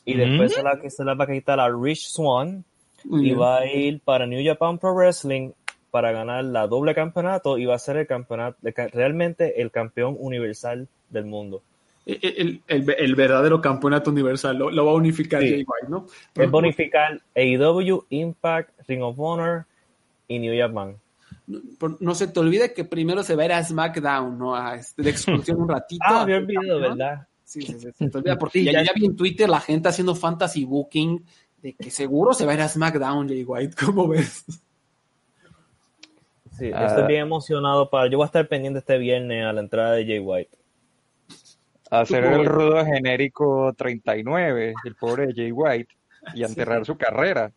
y 0.05 0.15
después 0.15 0.55
se, 0.55 0.63
la, 0.63 0.79
se 0.89 1.05
la 1.05 1.15
va 1.15 1.25
a 1.25 1.29
quitar 1.29 1.61
a 1.61 1.69
Rich 1.69 2.09
Swan 2.09 2.65
Muy 3.05 3.21
y 3.21 3.25
bien. 3.25 3.41
va 3.41 3.59
a 3.59 3.67
ir 3.67 4.01
para 4.01 4.27
New 4.27 4.45
Japan 4.45 4.79
Pro 4.79 4.95
Wrestling 4.95 5.53
para 5.91 6.13
ganar 6.13 6.45
la 6.45 6.67
doble 6.67 6.95
campeonato 6.95 7.57
y 7.57 7.65
va 7.65 7.75
a 7.75 7.79
ser 7.79 7.97
el 7.97 8.07
campeonato, 8.07 8.59
realmente 8.93 9.61
el 9.63 9.71
campeón 9.71 10.17
universal 10.19 10.89
del 11.09 11.25
mundo. 11.25 11.63
El, 12.05 12.61
el, 12.69 12.95
el 12.99 13.15
verdadero 13.17 13.61
campeonato 13.61 14.11
universal 14.11 14.57
lo, 14.59 14.85
va 14.85 14.93
a 14.93 14.95
unificar 14.95 15.43
Sí. 15.43 15.49
Jay 15.49 15.59
White, 15.67 15.89
¿no? 15.89 16.07
Es 16.35 16.53
unificar 16.53 17.21
AEW, 17.35 18.05
Impact, 18.11 18.71
Ring 18.87 19.03
of 19.03 19.19
Honor 19.19 19.65
y 20.29 20.39
New 20.39 20.55
Japan. 20.57 20.97
No, 22.01 22.15
se 22.15 22.27
te 22.29 22.41
olvide 22.41 22.73
que 22.75 22.85
primero 22.85 23.23
se 23.23 23.37
va 23.37 23.43
a 23.43 23.47
ir 23.47 23.53
a 23.53 23.65
SmackDown, 23.65 24.37
¿no? 24.39 24.55
A 24.57 24.75
este, 24.75 25.03
de 25.03 25.11
exclusión 25.11 25.61
un 25.63 25.69
ratito. 25.69 26.05
Ah, 26.07 26.25
ser 26.25 26.35
olvidado. 26.43 26.81
¿verdad? 26.81 27.29
Sí, 27.45 27.63
sí, 27.63 27.75
sí, 27.79 27.89
se 27.93 28.09
te 28.11 28.19
olvida 28.19 28.37
porque 28.39 28.59
Sí, 28.59 28.65
ya, 28.65 28.73
ya- 28.73 28.83
ya 28.85 28.93
vi 28.95 29.07
en 29.07 29.15
Twitter 29.17 29.49
la 29.49 29.61
gente 29.61 29.89
haciendo 29.89 30.15
fantasy 30.17 30.65
booking 30.65 31.25
de 31.63 31.75
que 31.75 31.91
seguro 31.91 32.35
se 32.35 32.45
va 32.45 32.53
a 32.53 32.55
ir 32.57 32.61
a 32.63 32.69
SmackDown, 32.69 33.29
Jay 33.29 33.45
White, 33.45 33.77
¿cómo 33.85 34.09
ves? 34.09 34.45
Sí, 36.59 36.71
Ah. 36.73 36.87
estoy 36.87 37.07
bien 37.07 37.21
emocionado 37.23 37.91
para. 37.91 38.09
Yo 38.11 38.19
voy 38.19 38.25
a 38.25 38.27
estar 38.27 38.49
pendiente 38.49 38.79
este 38.81 38.99
viernes 38.99 39.45
a 39.45 39.53
la 39.53 39.61
entrada 39.61 39.93
de 39.93 40.07
Jay 40.07 40.19
White. 40.19 40.57
Hacer 41.91 42.25
el 42.25 42.47
rudo 42.47 42.85
genérico 42.85 43.73
39, 43.77 44.75
el 44.85 44.95
pobre 44.97 45.33
Jay 45.35 45.53
White, 45.53 45.95
y 46.35 46.43
enterrar 46.43 46.85
su 46.85 46.97
carrera. 46.97 47.53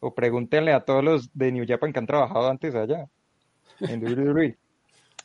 O 0.00 0.14
pregúntenle 0.14 0.72
a 0.72 0.80
todos 0.80 1.04
los 1.04 1.30
de 1.34 1.52
New 1.52 1.64
Japan 1.68 1.92
que 1.92 1.98
han 1.98 2.06
trabajado 2.06 2.48
antes 2.48 2.74
allá, 2.74 3.06
en 3.80 4.02
WWE. 4.04 4.56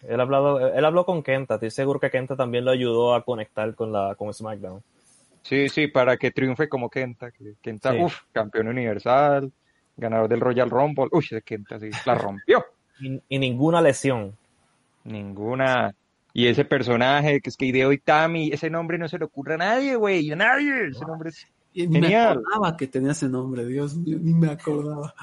Él, 0.07 0.19
ha 0.19 0.23
hablado, 0.23 0.73
él 0.73 0.83
habló 0.85 1.05
con 1.05 1.23
Kenta, 1.23 1.55
estoy 1.55 1.71
seguro 1.71 1.99
que 1.99 2.09
Kenta 2.09 2.35
también 2.35 2.65
lo 2.65 2.71
ayudó 2.71 3.15
a 3.15 3.23
conectar 3.23 3.73
con, 3.75 3.91
la, 3.91 4.15
con 4.15 4.33
SmackDown. 4.33 4.81
Sí, 5.43 5.69
sí, 5.69 5.87
para 5.87 6.17
que 6.17 6.31
triunfe 6.31 6.67
como 6.69 6.89
Kenta. 6.89 7.31
que 7.31 7.55
Kenta, 7.61 7.91
Sí. 7.91 7.99
uff, 8.01 8.21
campeón 8.31 8.67
universal, 8.67 9.51
ganador 9.97 10.29
del 10.29 10.39
Royal 10.41 10.69
Rumble. 10.69 11.07
Uy, 11.11 11.25
Kenta 11.43 11.79
sí, 11.79 11.89
la 12.05 12.15
rompió. 12.15 12.65
Y, 12.99 13.21
y 13.29 13.39
ninguna 13.39 13.81
lesión. 13.81 14.35
Ninguna. 15.03 15.93
Y 16.33 16.47
ese 16.47 16.65
personaje, 16.65 17.41
que 17.41 17.49
es 17.49 17.57
que 17.57 17.65
Hideo 17.65 17.91
Itami, 17.91 18.49
ese 18.51 18.69
nombre 18.69 18.97
no 18.97 19.07
se 19.07 19.19
le 19.19 19.25
ocurre 19.25 19.53
a 19.55 19.57
nadie, 19.57 19.95
güey, 19.95 20.31
a 20.31 20.35
nadie. 20.35 20.87
Ese 20.87 21.05
nombre 21.05 21.29
es 21.29 21.47
Y 21.73 21.87
ni 21.87 22.01
me 22.01 22.15
acordaba 22.15 22.75
que 22.75 22.87
tenía 22.87 23.11
ese 23.11 23.29
nombre, 23.29 23.65
Dios 23.65 23.95
mío, 23.95 24.17
ni 24.19 24.33
me 24.33 24.49
acordaba. 24.49 25.13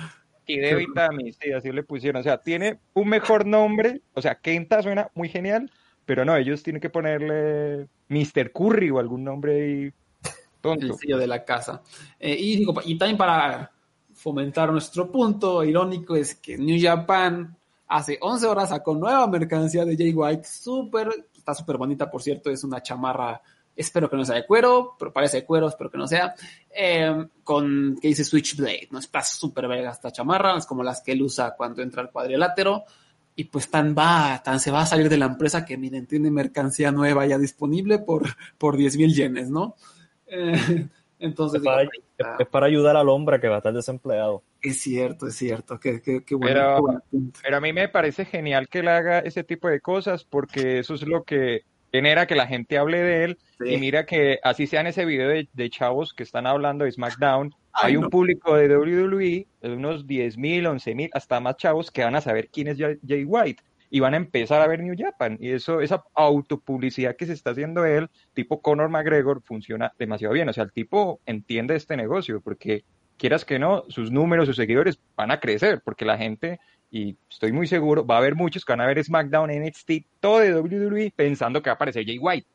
Hideo 0.54 0.80
Itami, 0.80 1.32
sí, 1.32 1.52
así 1.52 1.72
le 1.72 1.82
pusieron. 1.82 2.20
O 2.20 2.22
sea, 2.22 2.38
tiene 2.38 2.78
un 2.94 3.08
mejor 3.08 3.46
nombre. 3.46 4.00
O 4.14 4.22
sea, 4.22 4.36
Kenta 4.36 4.82
suena 4.82 5.10
muy 5.14 5.28
genial, 5.28 5.70
pero 6.04 6.24
no, 6.24 6.36
ellos 6.36 6.62
tienen 6.62 6.80
que 6.80 6.90
ponerle 6.90 7.86
Mr. 8.08 8.52
Curry 8.52 8.90
o 8.90 8.98
algún 8.98 9.24
nombre 9.24 9.84
El 9.84 9.94
tonto. 10.60 10.94
sello 10.94 11.18
de 11.18 11.26
la 11.26 11.44
casa. 11.44 11.82
Eh, 12.18 12.36
y, 12.38 12.56
digo, 12.56 12.74
y 12.84 12.98
también 12.98 13.16
para 13.16 13.70
fomentar 14.14 14.70
nuestro 14.70 15.10
punto 15.10 15.64
irónico 15.64 16.14
es 16.14 16.34
que 16.34 16.58
New 16.58 16.78
Japan 16.80 17.56
hace 17.88 18.18
11 18.20 18.46
horas 18.46 18.68
sacó 18.68 18.94
nueva 18.94 19.26
mercancía 19.26 19.84
de 19.84 19.96
Jay 19.96 20.12
White, 20.12 20.44
súper, 20.44 21.08
está 21.36 21.54
súper 21.54 21.76
bonita, 21.76 22.10
por 22.10 22.22
cierto, 22.22 22.50
es 22.50 22.62
una 22.62 22.82
chamarra, 22.82 23.40
espero 23.76 24.10
que 24.10 24.16
no 24.16 24.24
sea 24.24 24.36
de 24.36 24.46
cuero, 24.46 24.96
pero 24.98 25.12
parece 25.12 25.38
de 25.38 25.44
cuero, 25.44 25.68
espero 25.68 25.90
que 25.90 25.98
no 25.98 26.06
sea, 26.06 26.34
eh, 26.74 27.26
con, 27.44 27.98
que 28.00 28.08
dice 28.08 28.24
Switchblade, 28.24 28.88
¿no? 28.90 28.98
Está 28.98 29.22
súper 29.22 29.68
verga 29.68 29.90
esta 29.90 30.12
chamarra, 30.12 30.56
es 30.56 30.66
como 30.66 30.82
las 30.82 31.00
que 31.02 31.12
él 31.12 31.22
usa 31.22 31.54
cuando 31.56 31.82
entra 31.82 32.02
al 32.02 32.10
cuadrilátero, 32.10 32.84
y 33.34 33.44
pues 33.44 33.70
tan 33.70 33.94
va, 33.96 34.42
tan 34.44 34.60
se 34.60 34.70
va 34.70 34.82
a 34.82 34.86
salir 34.86 35.08
de 35.08 35.16
la 35.16 35.26
empresa 35.26 35.64
que 35.64 35.78
miren, 35.78 36.06
tiene 36.06 36.30
mercancía 36.30 36.92
nueva 36.92 37.26
ya 37.26 37.38
disponible 37.38 37.98
por, 37.98 38.24
por 38.58 38.76
10 38.76 38.96
mil 38.96 39.14
yenes, 39.14 39.50
¿no? 39.50 39.76
Eh, 40.26 40.88
entonces, 41.18 41.60
Es 41.60 41.64
para, 41.64 41.80
digo, 41.82 41.92
es 42.38 42.48
para 42.48 42.66
ayudar 42.66 42.96
al 42.96 43.08
hombre 43.08 43.40
que 43.40 43.48
va 43.48 43.56
a 43.56 43.58
estar 43.58 43.72
desempleado. 43.72 44.42
es 44.60 44.80
cierto, 44.80 45.26
es 45.26 45.36
cierto, 45.36 45.78
qué, 45.78 46.00
qué, 46.00 46.24
qué 46.24 46.34
bueno, 46.34 47.02
Pero-. 47.10 47.32
Pero 47.42 47.56
a 47.56 47.60
mí 47.60 47.72
me 47.72 47.88
parece 47.88 48.24
genial 48.24 48.68
que 48.68 48.80
él 48.80 48.88
haga 48.88 49.20
ese 49.20 49.44
tipo 49.44 49.68
de 49.68 49.80
cosas 49.80 50.24
porque 50.24 50.78
eso 50.78 50.94
es 50.94 51.06
lo 51.06 51.24
que 51.24 51.62
genera 51.92 52.26
que 52.26 52.34
la 52.34 52.46
gente 52.46 52.78
hable 52.78 53.02
de 53.02 53.24
él. 53.24 53.38
Sí. 53.58 53.74
Y 53.74 53.76
mira 53.78 54.06
que 54.06 54.38
así 54.42 54.66
sea 54.66 54.80
en 54.80 54.88
ese 54.88 55.04
video 55.04 55.28
de, 55.28 55.48
de 55.52 55.70
chavos 55.70 56.14
que 56.14 56.22
están 56.22 56.46
hablando 56.46 56.84
de 56.84 56.92
SmackDown, 56.92 57.54
Ay, 57.72 57.92
hay 57.92 57.96
un 57.96 58.10
público 58.10 58.56
de 58.56 58.76
WWE, 58.76 59.46
de 59.60 59.74
unos 59.74 60.06
10 60.06 60.38
mil, 60.38 60.66
11 60.66 60.94
mil, 60.94 61.10
hasta 61.12 61.40
más 61.40 61.56
chavos 61.56 61.90
que 61.90 62.04
van 62.04 62.16
a 62.16 62.20
saber 62.20 62.48
quién 62.48 62.68
es 62.68 62.78
Jay 62.78 62.98
Jay 63.06 63.24
White 63.24 63.62
y 63.90 64.00
van 64.00 64.14
a 64.14 64.16
empezar 64.16 64.62
a 64.62 64.68
ver 64.68 64.82
New 64.82 64.94
Japan. 64.96 65.36
Y 65.40 65.50
eso, 65.50 65.80
esa 65.80 66.04
autopublicidad 66.14 67.16
que 67.16 67.26
se 67.26 67.32
está 67.32 67.50
haciendo 67.50 67.84
él, 67.84 68.08
tipo 68.32 68.62
Conor 68.62 68.88
McGregor, 68.88 69.42
funciona 69.42 69.92
demasiado 69.98 70.32
bien. 70.32 70.48
O 70.48 70.52
sea, 70.52 70.64
el 70.64 70.72
tipo 70.72 71.20
entiende 71.26 71.74
este 71.74 71.96
negocio 71.96 72.40
porque 72.40 72.84
quieras 73.18 73.44
que 73.44 73.58
no, 73.58 73.84
sus 73.88 74.12
números, 74.12 74.46
sus 74.46 74.56
seguidores 74.56 75.00
van 75.16 75.32
a 75.32 75.40
crecer 75.40 75.82
porque 75.84 76.04
la 76.04 76.16
gente, 76.16 76.60
y 76.90 77.16
estoy 77.28 77.52
muy 77.52 77.66
seguro, 77.66 78.04
va 78.04 78.16
a 78.16 78.18
haber 78.18 78.34
muchos 78.34 78.64
que 78.64 78.72
van 78.72 78.80
a 78.80 78.86
ver 78.86 79.02
SmackDown, 79.02 79.50
NXT, 79.50 79.90
todo 80.18 80.40
de 80.40 80.54
WWE 80.54 81.12
pensando 81.14 81.62
que 81.62 81.70
va 81.70 81.72
a 81.72 81.76
aparecer 81.76 82.04
Jay 82.04 82.18
White. 82.18 82.46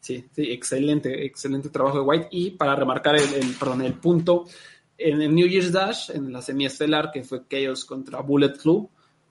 Sí, 0.00 0.24
sí, 0.32 0.50
excelente, 0.50 1.24
excelente 1.24 1.68
trabajo 1.68 1.98
de 1.98 2.04
White. 2.04 2.28
Y 2.30 2.50
para 2.50 2.74
remarcar 2.74 3.16
el, 3.16 3.54
perdón, 3.58 3.82
el 3.82 3.94
punto, 3.94 4.46
en 4.98 5.22
el 5.22 5.34
New 5.34 5.46
Year's 5.46 5.72
Dash, 5.72 6.10
en 6.10 6.32
la 6.32 6.42
semiestelar 6.42 7.10
que 7.12 7.24
fue 7.24 7.42
Chaos 7.48 7.84
contra 7.84 8.20
Bullet 8.20 8.56
Club, 8.56 8.88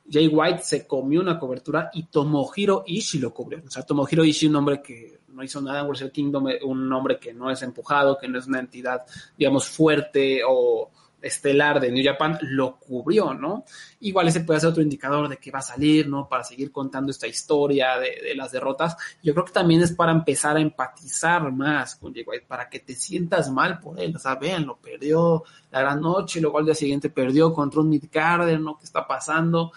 Jay 0.09 0.27
White 0.27 0.63
se 0.63 0.87
comió 0.87 1.21
una 1.21 1.39
cobertura 1.39 1.89
y 1.93 2.03
Tomohiro 2.03 2.83
Ishii 2.85 3.21
lo 3.21 3.33
cubrió. 3.33 3.61
O 3.65 3.71
sea, 3.71 3.83
Tomohiro 3.83 4.25
Ishii, 4.25 4.49
un 4.49 4.55
hombre 4.57 4.81
que 4.81 5.19
no 5.29 5.43
hizo 5.43 5.61
nada 5.61 5.81
en 5.81 5.87
Wrestle 5.87 6.11
Kingdom, 6.11 6.47
un 6.63 6.91
hombre 6.91 7.17
que 7.17 7.33
no 7.33 7.49
es 7.49 7.61
empujado, 7.61 8.17
que 8.17 8.27
no 8.27 8.39
es 8.39 8.47
una 8.47 8.59
entidad, 8.59 9.05
digamos, 9.37 9.67
fuerte 9.67 10.41
o 10.45 10.89
estelar 11.21 11.79
de 11.79 11.91
New 11.91 12.03
Japan, 12.03 12.37
lo 12.41 12.77
cubrió, 12.77 13.33
¿no? 13.33 13.63
Igual 13.99 14.27
ese 14.27 14.41
puede 14.41 14.59
ser 14.59 14.69
otro 14.69 14.81
indicador 14.81 15.29
de 15.29 15.37
que 15.37 15.51
va 15.51 15.59
a 15.59 15.63
salir, 15.63 16.07
¿no? 16.07 16.27
Para 16.27 16.43
seguir 16.43 16.71
contando 16.71 17.11
esta 17.11 17.27
historia 17.27 17.97
de, 17.99 18.35
las 18.35 18.51
derrotas. 18.51 18.95
Yo 19.21 19.33
creo 19.33 19.45
que 19.45 19.51
también 19.51 19.81
es 19.81 19.91
para 19.91 20.11
empezar 20.11 20.57
a 20.57 20.61
empatizar 20.61 21.51
más 21.51 21.95
con 21.95 22.13
Jay 22.13 22.25
para 22.47 22.69
que 22.69 22.79
te 22.79 22.95
sientas 22.95 23.51
mal 23.51 23.79
por 23.79 23.99
él. 23.99 24.15
O 24.15 24.19
sea, 24.19 24.35
vean, 24.35 24.65
lo 24.65 24.77
perdió 24.77 25.43
la 25.71 25.81
gran 25.81 26.01
noche, 26.01 26.41
luego 26.41 26.57
al 26.59 26.65
día 26.65 26.75
siguiente 26.75 27.09
perdió 27.09 27.53
contra 27.53 27.81
un 27.81 27.89
Midcarder, 27.89 28.59
¿no? 28.59 28.77
¿Qué 28.77 28.85
está 28.85 29.07
pasando? 29.07 29.71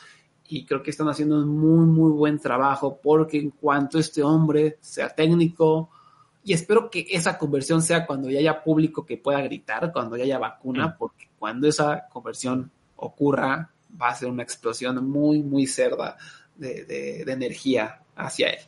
Y 0.48 0.64
creo 0.64 0.82
que 0.82 0.90
están 0.90 1.08
haciendo 1.08 1.36
un 1.36 1.48
muy, 1.48 1.86
muy 1.86 2.12
buen 2.12 2.38
trabajo, 2.38 3.00
porque 3.02 3.38
en 3.38 3.50
cuanto 3.50 3.98
este 3.98 4.22
hombre 4.22 4.78
sea 4.80 5.08
técnico, 5.08 5.90
y 6.44 6.52
espero 6.52 6.90
que 6.90 7.06
esa 7.10 7.38
conversión 7.38 7.80
sea 7.82 8.06
cuando 8.06 8.30
ya 8.30 8.38
haya 8.38 8.62
público 8.62 9.04
que 9.06 9.16
pueda 9.16 9.40
gritar, 9.40 9.90
cuando 9.92 10.16
ya 10.16 10.24
haya 10.24 10.38
vacuna, 10.38 10.96
porque 10.96 11.28
cuando 11.38 11.66
esa 11.66 12.06
conversión 12.08 12.70
ocurra, 12.96 13.70
va 14.00 14.08
a 14.08 14.14
ser 14.14 14.28
una 14.28 14.42
explosión 14.42 15.08
muy, 15.08 15.42
muy 15.42 15.66
cerda 15.66 16.16
de, 16.56 16.84
de- 16.84 17.24
de 17.24 17.32
energía 17.32 18.00
hacia 18.16 18.48
él. 18.50 18.58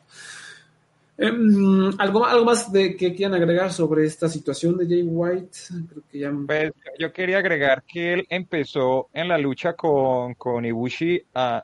Em, 1.19 1.91
¿algo, 1.97 2.25
¿Algo 2.25 2.45
más 2.45 2.71
de 2.71 2.95
que 2.95 3.15
quieran 3.15 3.33
agregar 3.33 3.73
sobre 3.73 4.05
esta 4.05 4.29
situación 4.29 4.77
de 4.77 4.85
Jay 4.85 5.01
White? 5.03 5.57
Creo 5.89 6.03
que 6.11 6.19
ya... 6.19 6.31
Pues 6.45 6.71
yo 6.99 7.11
quería 7.11 7.39
agregar 7.39 7.83
que 7.83 8.13
él 8.13 8.27
empezó 8.29 9.09
en 9.13 9.27
la 9.27 9.37
lucha 9.39 9.73
con, 9.73 10.35
con 10.35 10.63
Ibushi 10.63 11.23
a 11.33 11.63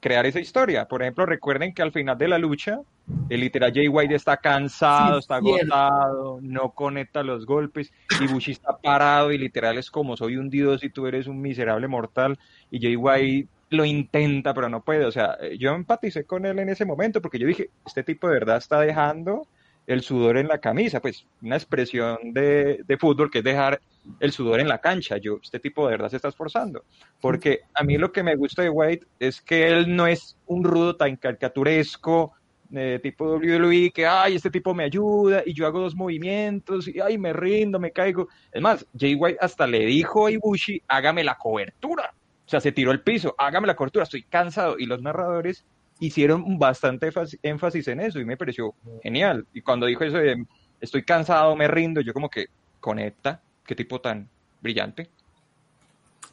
crear 0.00 0.24
esa 0.24 0.40
historia. 0.40 0.86
Por 0.86 1.02
ejemplo, 1.02 1.26
recuerden 1.26 1.74
que 1.74 1.82
al 1.82 1.92
final 1.92 2.16
de 2.16 2.28
la 2.28 2.38
lucha, 2.38 2.80
el 3.28 3.40
literal 3.40 3.72
Jay 3.74 3.88
White 3.88 4.14
está 4.14 4.36
cansado, 4.36 5.14
Sí, 5.14 5.18
está 5.20 5.36
agotado, 5.36 6.38
no 6.42 6.70
conecta 6.70 7.22
los 7.22 7.46
golpes. 7.46 7.92
Ibushi 8.20 8.52
está 8.52 8.76
parado 8.78 9.32
y 9.32 9.38
literal 9.38 9.78
es 9.78 9.90
como 9.90 10.16
soy 10.16 10.36
un 10.36 10.50
dios 10.50 10.82
y 10.84 10.90
tú 10.90 11.06
eres 11.06 11.26
un 11.26 11.40
miserable 11.40 11.88
mortal. 11.88 12.38
Y 12.70 12.80
Jay 12.80 12.96
White 12.96 13.48
lo 13.70 13.84
intenta, 13.84 14.54
pero 14.54 14.68
no 14.68 14.82
puede. 14.82 15.04
O 15.04 15.12
sea, 15.12 15.36
yo 15.58 15.74
empaticé 15.74 16.24
con 16.24 16.46
él 16.46 16.58
en 16.58 16.68
ese 16.68 16.84
momento 16.84 17.20
porque 17.20 17.38
yo 17.38 17.46
dije, 17.46 17.70
este 17.86 18.02
tipo 18.02 18.28
de 18.28 18.34
verdad 18.34 18.56
está 18.58 18.80
dejando 18.80 19.46
el 19.86 20.02
sudor 20.02 20.36
en 20.36 20.48
la 20.48 20.58
camisa, 20.58 21.00
pues 21.00 21.26
una 21.40 21.56
expresión 21.56 22.18
de, 22.34 22.82
de 22.86 22.98
fútbol 22.98 23.30
que 23.30 23.38
es 23.38 23.44
dejar 23.44 23.80
el 24.20 24.32
sudor 24.32 24.60
en 24.60 24.68
la 24.68 24.78
cancha. 24.78 25.16
Yo, 25.16 25.38
este 25.42 25.60
tipo 25.60 25.86
de 25.86 25.92
verdad 25.92 26.10
se 26.10 26.16
está 26.16 26.28
esforzando. 26.28 26.84
Porque 27.20 27.60
a 27.74 27.82
mí 27.84 27.96
lo 27.96 28.12
que 28.12 28.22
me 28.22 28.36
gusta 28.36 28.62
de 28.62 28.68
White 28.68 29.06
es 29.18 29.40
que 29.40 29.68
él 29.68 29.96
no 29.96 30.06
es 30.06 30.36
un 30.46 30.64
rudo 30.64 30.96
tan 30.96 31.16
caricaturesco, 31.16 32.34
eh, 32.72 33.00
tipo 33.02 33.36
WWE, 33.36 33.90
que, 33.90 34.06
ay, 34.06 34.36
este 34.36 34.50
tipo 34.50 34.74
me 34.74 34.84
ayuda 34.84 35.42
y 35.44 35.54
yo 35.54 35.66
hago 35.66 35.80
dos 35.80 35.94
movimientos 35.94 36.88
y, 36.88 37.00
ay, 37.00 37.18
me 37.18 37.32
rindo, 37.32 37.78
me 37.78 37.92
caigo. 37.92 38.28
Es 38.52 38.60
más, 38.60 38.86
Jay 38.98 39.14
White 39.14 39.38
hasta 39.40 39.66
le 39.66 39.86
dijo 39.86 40.26
a 40.26 40.30
Ibushi, 40.30 40.82
hágame 40.88 41.24
la 41.24 41.36
cobertura. 41.36 42.12
O 42.46 42.50
sea, 42.50 42.60
se 42.60 42.72
tiró 42.72 42.92
el 42.92 43.00
piso, 43.00 43.34
hágame 43.38 43.66
la 43.66 43.76
cobertura, 43.76 44.04
estoy 44.04 44.22
cansado. 44.22 44.78
Y 44.78 44.86
los 44.86 45.02
narradores 45.02 45.64
hicieron 46.00 46.58
bastante 46.58 47.08
énfasis- 47.08 47.88
en 47.88 48.00
eso 48.00 48.20
y 48.20 48.24
me 48.24 48.36
pareció 48.36 48.74
genial. 49.02 49.46
Y 49.52 49.60
cuando 49.60 49.86
dijo 49.86 50.04
eso 50.04 50.18
de 50.18 50.44
estoy 50.80 51.02
cansado, 51.02 51.56
me 51.56 51.68
rindo, 51.68 52.00
yo 52.00 52.12
como 52.14 52.30
que 52.30 52.46
conecta, 52.80 53.42
qué 53.66 53.74
tipo 53.74 54.00
tan 54.00 54.28
brillante. 54.60 55.08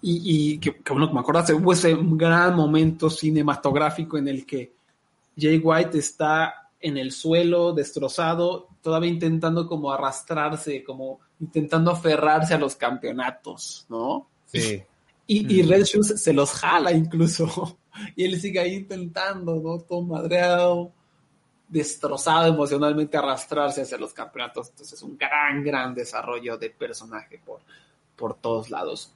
Y, 0.08 0.60
que, 0.60 0.76
que 0.76 0.94
bueno, 0.94 1.12
me 1.12 1.20
acordaste, 1.20 1.54
hubo 1.54 1.74
ese 1.74 1.98
gran 2.00 2.56
momento 2.56 3.10
cinematográfico 3.10 4.20
en 4.20 4.28
el 4.28 4.46
que 4.46 4.72
Jay 5.38 5.58
White 5.58 5.98
está 5.98 6.70
en 6.80 6.98
el 6.98 7.12
suelo, 7.12 7.74
destrozado, 7.74 8.70
todavía 8.82 9.10
intentando 9.10 9.68
como 9.68 9.92
arrastrarse, 9.92 10.84
como 10.84 11.20
intentando 11.40 11.92
aferrarse 11.92 12.54
a 12.54 12.60
los 12.60 12.76
campeonatos, 12.76 13.86
¿no? 13.90 14.28
Sí. 14.46 14.84
Y, 15.28 15.52
y 15.52 15.64
Red 15.64 15.86
Shoes 15.86 16.22
se 16.22 16.34
los 16.34 16.52
jala 16.52 16.92
incluso. 16.92 17.80
Y 18.16 18.26
él 18.26 18.40
sigue 18.40 18.60
ahí 18.60 18.76
intentando, 18.76 19.56
¿no? 19.56 19.80
Todo 19.80 20.04
madreado, 20.04 20.92
destrozado 21.68 22.54
emocionalmente, 22.54 23.18
arrastrarse 23.18 23.82
hacia 23.82 23.98
los 23.98 24.14
campeonatos. 24.14 24.70
Entonces, 24.70 25.02
un 25.02 25.18
gran, 25.18 25.64
gran 25.64 25.96
desarrollo 25.96 26.58
de 26.58 26.70
personaje 26.70 27.42
por, 27.44 27.62
por 28.16 28.36
todos 28.36 28.70
lados. 28.70 29.14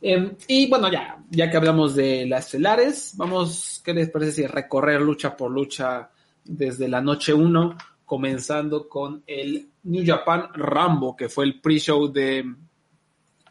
Eh, 0.00 0.36
y 0.46 0.68
bueno, 0.68 0.90
ya, 0.90 1.22
ya 1.30 1.50
que 1.50 1.56
hablamos 1.56 1.94
de 1.94 2.26
las 2.26 2.46
estelares, 2.46 3.14
vamos, 3.16 3.80
¿qué 3.84 3.92
les 3.94 4.10
parece 4.10 4.32
si 4.32 4.46
recorrer 4.46 5.00
lucha 5.00 5.36
por 5.36 5.50
lucha 5.50 6.10
desde 6.44 6.88
la 6.88 7.00
noche 7.00 7.34
1, 7.34 7.76
comenzando 8.04 8.88
con 8.88 9.22
el 9.26 9.68
New 9.82 10.04
Japan 10.06 10.48
Rambo, 10.54 11.16
que 11.16 11.28
fue 11.28 11.44
el 11.44 11.60
pre-show 11.60 12.10
de, 12.12 12.44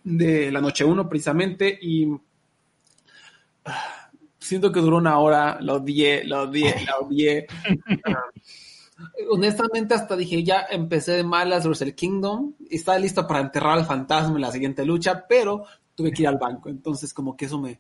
de 0.04 0.52
la 0.52 0.62
noche 0.62 0.86
1 0.86 1.08
precisamente, 1.10 1.78
y 1.82 2.08
ah, 3.66 4.10
siento 4.40 4.72
que 4.72 4.80
duró 4.80 4.98
una 4.98 5.20
hora, 5.20 5.60
lo 5.62 5.76
odié, 5.76 6.24
lo 6.24 6.44
odié, 6.44 6.86
lo 6.88 7.08
odié. 7.08 7.48
honestamente 9.30 9.94
hasta 9.94 10.16
dije, 10.16 10.44
ya 10.44 10.66
empecé 10.70 11.14
de 11.14 11.24
malas 11.24 11.66
el 11.82 11.96
Kingdom, 11.96 12.54
estaba 12.70 12.98
listo 12.98 13.28
para 13.28 13.42
enterrar 13.42 13.78
al 13.78 13.86
fantasma 13.86 14.36
en 14.36 14.42
la 14.42 14.52
siguiente 14.52 14.86
lucha, 14.86 15.26
pero 15.28 15.66
tuve 15.98 16.14
que 16.14 16.22
ir 16.22 16.28
al 16.28 16.38
banco, 16.38 16.70
entonces 16.70 17.12
como 17.12 17.36
que 17.36 17.46
eso 17.46 17.60
me, 17.60 17.80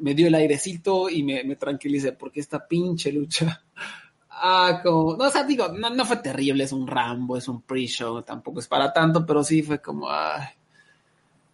me 0.00 0.14
dio 0.14 0.26
el 0.26 0.34
airecito 0.34 1.10
y 1.10 1.22
me, 1.22 1.44
me 1.44 1.54
tranquilicé, 1.54 2.12
porque 2.12 2.40
esta 2.40 2.66
pinche 2.66 3.12
lucha, 3.12 3.62
ah, 4.30 4.80
como, 4.82 5.16
no, 5.18 5.24
o 5.26 5.30
sea, 5.30 5.44
digo, 5.44 5.68
no, 5.68 5.90
no 5.90 6.04
fue 6.06 6.16
terrible, 6.16 6.64
es 6.64 6.72
un 6.72 6.86
Rambo, 6.86 7.36
es 7.36 7.46
un 7.46 7.60
pre-show, 7.60 8.22
tampoco 8.22 8.60
es 8.60 8.66
para 8.66 8.90
tanto, 8.90 9.26
pero 9.26 9.44
sí 9.44 9.62
fue 9.62 9.82
como, 9.82 10.10
ay, 10.10 10.44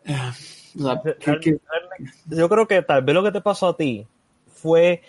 eh, 0.04 0.16
o 0.78 0.82
sea, 0.84 1.02
que- 1.18 1.40
que- 1.40 1.58
Yo 2.26 2.48
creo 2.48 2.68
que 2.68 2.80
tal 2.82 3.02
vez 3.02 3.14
lo 3.14 3.22
que 3.24 3.32
te 3.32 3.40
pasó 3.40 3.68
a 3.68 3.76
ti 3.76 4.06
fue 4.54 5.02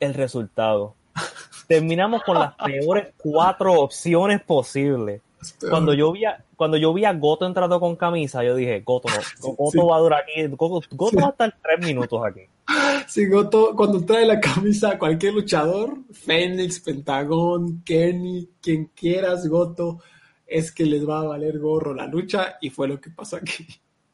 el 0.00 0.14
resultado. 0.14 0.94
Terminamos 1.68 2.22
con 2.22 2.38
las 2.38 2.54
peores 2.54 3.12
cuatro 3.18 3.74
opciones 3.74 4.40
posibles. 4.42 5.20
Cuando 5.68 5.94
yo 5.94 6.12
vi 6.12 6.24
a, 6.24 6.44
cuando 6.56 6.76
yo 6.76 6.92
vi 6.94 7.04
a 7.04 7.12
Goto 7.12 7.46
entrando 7.46 7.80
con 7.80 7.96
camisa, 7.96 8.42
yo 8.44 8.54
dije, 8.54 8.80
Goto, 8.80 9.08
no, 9.42 9.48
Goto 9.54 9.70
Sí. 9.70 9.78
va 9.78 9.96
a 9.96 10.00
durar 10.00 10.22
aquí, 10.22 10.46
Goto, 10.48 10.80
Goto 10.92 11.10
Sí. 11.10 11.16
va 11.16 11.26
a 11.26 11.30
estar 11.30 11.56
tres 11.62 11.86
minutos 11.86 12.20
aquí. 12.24 12.42
Sí, 13.08 13.26
Goto, 13.26 13.74
cuando 13.76 14.04
trae 14.04 14.24
la 14.24 14.38
camisa 14.40 14.92
a 14.92 14.98
cualquier 14.98 15.34
luchador, 15.34 15.98
Fénix, 16.12 16.80
Pentagón, 16.80 17.82
Kenny, 17.84 18.48
quien 18.62 18.86
quieras, 18.94 19.46
Goto, 19.48 19.98
es 20.46 20.70
que 20.72 20.84
les 20.84 21.06
va 21.06 21.20
a 21.20 21.24
valer 21.24 21.58
gorro 21.58 21.92
la 21.94 22.06
lucha 22.06 22.56
y 22.60 22.70
fue 22.70 22.86
lo 22.88 23.00
que 23.00 23.10
pasó 23.10 23.36
aquí. 23.36 23.66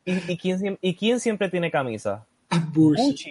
¿Y, 0.04 0.32
y 0.32 0.36
quién, 0.38 0.78
¿Y 0.80 0.94
quién 0.96 1.20
siempre 1.20 1.48
tiene 1.50 1.70
camisa? 1.70 2.24
Bush. 2.72 2.96
Bushi. 2.98 3.30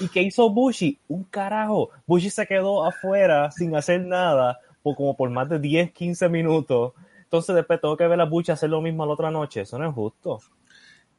¿Y 0.00 0.08
qué 0.08 0.22
hizo 0.22 0.50
Bushi? 0.50 0.98
Un 1.08 1.22
carajo. 1.24 1.90
Bushi 2.06 2.30
se 2.30 2.46
quedó 2.46 2.84
afuera 2.84 3.50
sin 3.52 3.76
hacer 3.76 4.00
nada 4.04 4.58
por 4.82 4.96
como 4.96 5.16
por 5.16 5.30
más 5.30 5.48
de 5.48 5.58
10, 5.60 5.92
15 5.92 6.28
minutos. 6.28 6.92
Entonces 7.26 7.56
después 7.56 7.80
tengo 7.80 7.96
que 7.96 8.06
ver 8.06 8.20
a 8.20 8.24
Bushi 8.24 8.52
hacer 8.52 8.70
lo 8.70 8.80
mismo 8.80 9.04
la 9.04 9.12
otra 9.12 9.30
noche. 9.30 9.62
Eso 9.62 9.78
no 9.78 9.88
es 9.88 9.94
justo. 9.94 10.38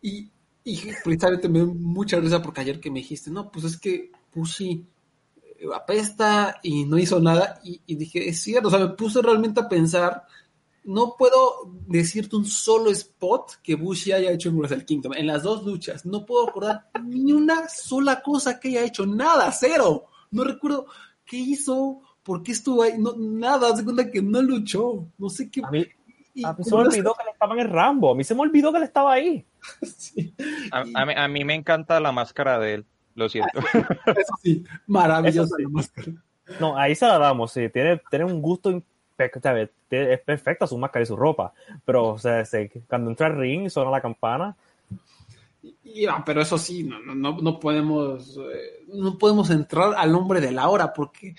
Y, 0.01 0.29
y 0.63 0.79
precisamente 1.03 1.49
me 1.49 1.59
dio 1.59 1.73
mucha 1.73 2.19
risa 2.19 2.41
porque 2.41 2.61
ayer 2.61 2.79
que 2.79 2.89
me 2.89 2.99
dijiste, 2.99 3.29
no, 3.29 3.51
pues 3.51 3.65
es 3.65 3.77
que 3.77 4.11
Bushi 4.33 4.85
eh, 5.35 5.65
apesta 5.75 6.59
y 6.63 6.85
no 6.85 6.97
hizo 6.97 7.19
nada. 7.19 7.59
Y, 7.63 7.81
y 7.85 7.95
dije, 7.95 8.29
es 8.29 8.41
cierto, 8.41 8.69
o 8.69 8.71
sea, 8.71 8.79
me 8.79 8.89
puse 8.89 9.21
realmente 9.21 9.59
a 9.59 9.67
pensar, 9.67 10.23
no 10.85 11.15
puedo 11.17 11.69
decirte 11.87 12.37
un 12.37 12.45
solo 12.45 12.89
spot 12.91 13.55
que 13.61 13.75
Bushi 13.75 14.13
haya 14.13 14.31
hecho 14.31 14.47
en 14.47 14.57
Wrestle 14.57 14.85
Kingdom. 14.85 15.13
En 15.13 15.27
las 15.27 15.43
dos 15.43 15.65
luchas, 15.65 16.05
no 16.05 16.25
puedo 16.25 16.47
acordar 16.47 16.89
ni 17.03 17.33
una 17.33 17.67
sola 17.67 18.21
cosa 18.21 18.57
que 18.59 18.69
haya 18.69 18.85
hecho, 18.85 19.05
nada, 19.05 19.51
cero. 19.51 20.05
No 20.31 20.45
recuerdo 20.45 20.85
qué 21.25 21.35
hizo, 21.35 22.01
por 22.23 22.41
qué 22.41 22.53
estuvo 22.53 22.83
ahí, 22.83 22.93
no, 22.97 23.13
nada, 23.17 23.73
de 23.73 23.83
cuenta 23.83 24.09
que 24.09 24.21
no 24.21 24.41
luchó. 24.41 25.07
No 25.17 25.29
sé 25.29 25.49
qué. 25.49 25.61
A 25.65 25.69
mí, 25.69 25.85
y- 26.41 26.45
a 26.45 26.53
mí 26.53 26.63
se 26.63 26.71
me 26.75 26.81
olvidó 26.81 27.13
que 27.15 27.23
él 27.23 27.29
estaba 27.33 27.53
en 27.55 27.59
el 27.61 27.69
Rambo. 27.69 28.11
A 28.11 28.15
mí 28.15 28.23
se 28.23 28.35
me 28.35 28.41
olvidó 28.41 28.71
que 28.71 28.77
él 28.77 28.83
estaba 28.83 29.13
ahí. 29.13 29.45
Sí, 29.85 30.33
A, 30.71 30.79
a 30.79 31.05
mí, 31.05 31.13
a 31.15 31.27
mí 31.27 31.43
me 31.43 31.55
encanta 31.55 31.99
la 31.99 32.11
máscara 32.11 32.57
de 32.59 32.75
él, 32.75 32.85
lo 33.15 33.27
siento. 33.29 33.59
eso 34.05 34.33
sí, 34.41 34.63
maravillosa 34.87 35.41
Eso 35.47 35.55
sí. 35.57 35.63
la 35.63 35.69
máscara. 35.69 36.11
No, 36.59 36.77
ahí 36.77 36.95
se 36.95 37.05
la 37.05 37.17
damos, 37.17 37.51
sí. 37.51 37.67
Tiene, 37.69 38.01
tiene 38.09 38.25
un 38.25 38.41
gusto 38.41 38.69
impecable. 38.71 39.69
Es 39.89 40.19
perfecta 40.21 40.65
su 40.67 40.77
máscara 40.77 41.03
y 41.03 41.07
su 41.07 41.15
ropa. 41.15 41.51
Pero, 41.83 42.09
o 42.09 42.17
sea, 42.17 42.45
se- 42.45 42.69
cuando 42.87 43.09
entra 43.09 43.27
al 43.27 43.37
ring 43.37 43.65
y 43.65 43.69
suena 43.69 43.91
la 43.91 43.99
campana, 44.01 44.55
pero 46.25 46.41
eso 46.41 46.57
sí, 46.57 46.83
no, 46.83 46.99
no, 47.01 47.15
no, 47.15 47.37
no 47.41 47.59
podemos 47.59 48.37
eh, 48.37 48.85
no 48.93 49.17
podemos 49.17 49.49
entrar 49.49 49.93
al 49.97 50.11
nombre 50.11 50.39
de 50.39 50.51
la 50.51 50.67
hora 50.69 50.93
porque 50.93 51.35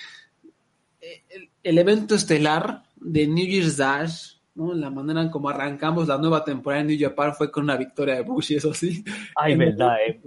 eh, 1.00 1.22
el, 1.30 1.50
el 1.62 1.78
evento 1.78 2.14
estelar 2.14 2.82
de 2.96 3.26
New 3.26 3.46
Year's 3.46 3.76
Dash, 3.76 4.32
¿no? 4.58 4.74
la 4.74 4.90
manera 4.90 5.22
en 5.22 5.30
como 5.30 5.48
arrancamos 5.48 6.08
la 6.08 6.18
nueva 6.18 6.44
temporada 6.44 6.82
en 6.82 6.88
New 6.88 6.98
Japan 6.98 7.32
fue 7.32 7.50
con 7.50 7.62
una 7.62 7.76
victoria 7.76 8.16
de 8.16 8.22
Bush, 8.22 8.52
eso 8.52 8.74
sí. 8.74 9.04
ay, 9.36 9.54
verdad, 9.56 9.96
eh. 10.06 10.20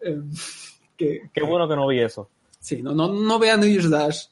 eh, 0.00 0.20
que, 0.96 1.30
Qué 1.32 1.42
bueno 1.42 1.68
que 1.68 1.76
no 1.76 1.86
vi 1.86 2.00
eso. 2.00 2.28
sí, 2.58 2.82
no, 2.82 2.92
no, 2.92 3.12
no 3.12 3.38
vean 3.38 3.60
New 3.60 3.70
Year's 3.70 3.88
Dash. 3.90 4.26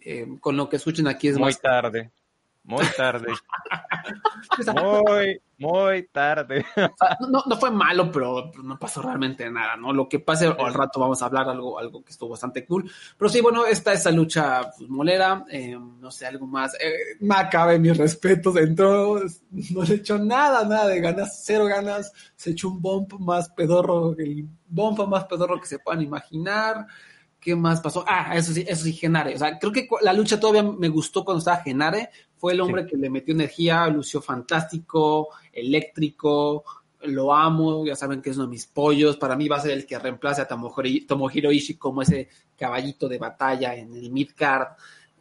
eh, 0.00 0.26
con 0.40 0.56
lo 0.56 0.68
que 0.68 0.76
escuchen 0.76 1.06
aquí 1.06 1.28
es 1.28 1.38
Muy 1.38 1.44
más 1.46 1.60
tarde, 1.60 2.10
muy 2.64 2.84
tarde, 2.96 3.28
muy, 5.06 5.40
muy 5.58 6.08
tarde. 6.08 6.64
no, 7.20 7.28
no, 7.28 7.42
no 7.46 7.56
fue 7.56 7.70
malo, 7.70 8.10
pero 8.10 8.50
no 8.62 8.78
pasó 8.78 9.02
realmente 9.02 9.50
nada, 9.50 9.76
¿no? 9.76 9.92
Lo 9.92 10.08
que 10.08 10.20
pase 10.20 10.48
o 10.48 10.66
al 10.66 10.74
rato 10.74 11.00
vamos 11.00 11.22
a 11.22 11.26
hablar 11.26 11.48
algo, 11.48 11.78
algo 11.78 12.04
que 12.04 12.12
estuvo 12.12 12.30
bastante 12.30 12.64
cool. 12.66 12.90
Pero 13.16 13.28
sí, 13.28 13.40
bueno, 13.40 13.66
está 13.66 13.92
esa 13.92 14.10
lucha 14.10 14.70
pues, 14.76 14.88
molera, 14.88 15.44
eh, 15.50 15.78
no 15.78 16.10
sé, 16.10 16.26
algo 16.26 16.46
más. 16.46 16.74
Eh, 16.74 17.16
Macabe, 17.20 17.78
mis 17.78 17.96
respetos, 17.96 18.56
entró, 18.56 19.20
no 19.50 19.82
le 19.82 19.94
echó 19.94 20.18
nada, 20.18 20.64
nada 20.64 20.86
de 20.88 21.00
ganas, 21.00 21.42
cero 21.44 21.66
ganas, 21.66 22.12
se 22.36 22.50
echó 22.50 22.68
un 22.68 22.80
bump 22.80 23.14
más 23.20 23.48
pedorro, 23.50 24.14
el 24.18 24.48
bump 24.68 25.06
más 25.06 25.24
pedorro 25.24 25.60
que 25.60 25.66
se 25.66 25.78
puedan 25.78 26.02
imaginar. 26.02 26.86
¿Qué 27.44 27.54
más 27.54 27.82
pasó? 27.82 28.02
Ah, 28.08 28.34
eso 28.34 28.54
sí, 28.54 28.64
eso 28.66 28.84
sí, 28.84 28.94
Genare. 28.94 29.34
O 29.34 29.38
sea, 29.38 29.58
creo 29.58 29.70
que 29.70 29.86
la 30.00 30.14
lucha 30.14 30.40
todavía 30.40 30.62
me 30.62 30.88
gustó 30.88 31.26
cuando 31.26 31.40
estaba 31.40 31.58
Genare. 31.58 32.08
Fue 32.44 32.52
el 32.52 32.60
hombre 32.60 32.86
que 32.86 32.96
le 32.96 33.08
metió 33.10 33.32
energía, 33.34 33.86
lució 33.88 34.20
fantástico, 34.20 35.28
eléctrico, 35.52 36.64
lo 37.02 37.34
amo, 37.34 37.84
ya 37.86 37.96
saben 37.96 38.22
que 38.22 38.30
es 38.30 38.36
uno 38.36 38.46
de 38.46 38.50
mis 38.52 38.66
pollos. 38.66 39.16
Para 39.16 39.36
mí 39.36 39.48
va 39.48 39.56
a 39.56 39.60
ser 39.60 39.72
el 39.72 39.86
que 39.86 39.98
reemplace 39.98 40.40
a 40.40 40.48
Tomohiro, 40.48 41.06
Tomohiro 41.06 41.52
Ishii 41.52 41.76
como 41.76 42.02
ese 42.02 42.28
caballito 42.56 43.08
de 43.08 43.18
batalla 43.18 43.74
en 43.74 43.94
el 43.94 44.10
midcard. 44.10 44.68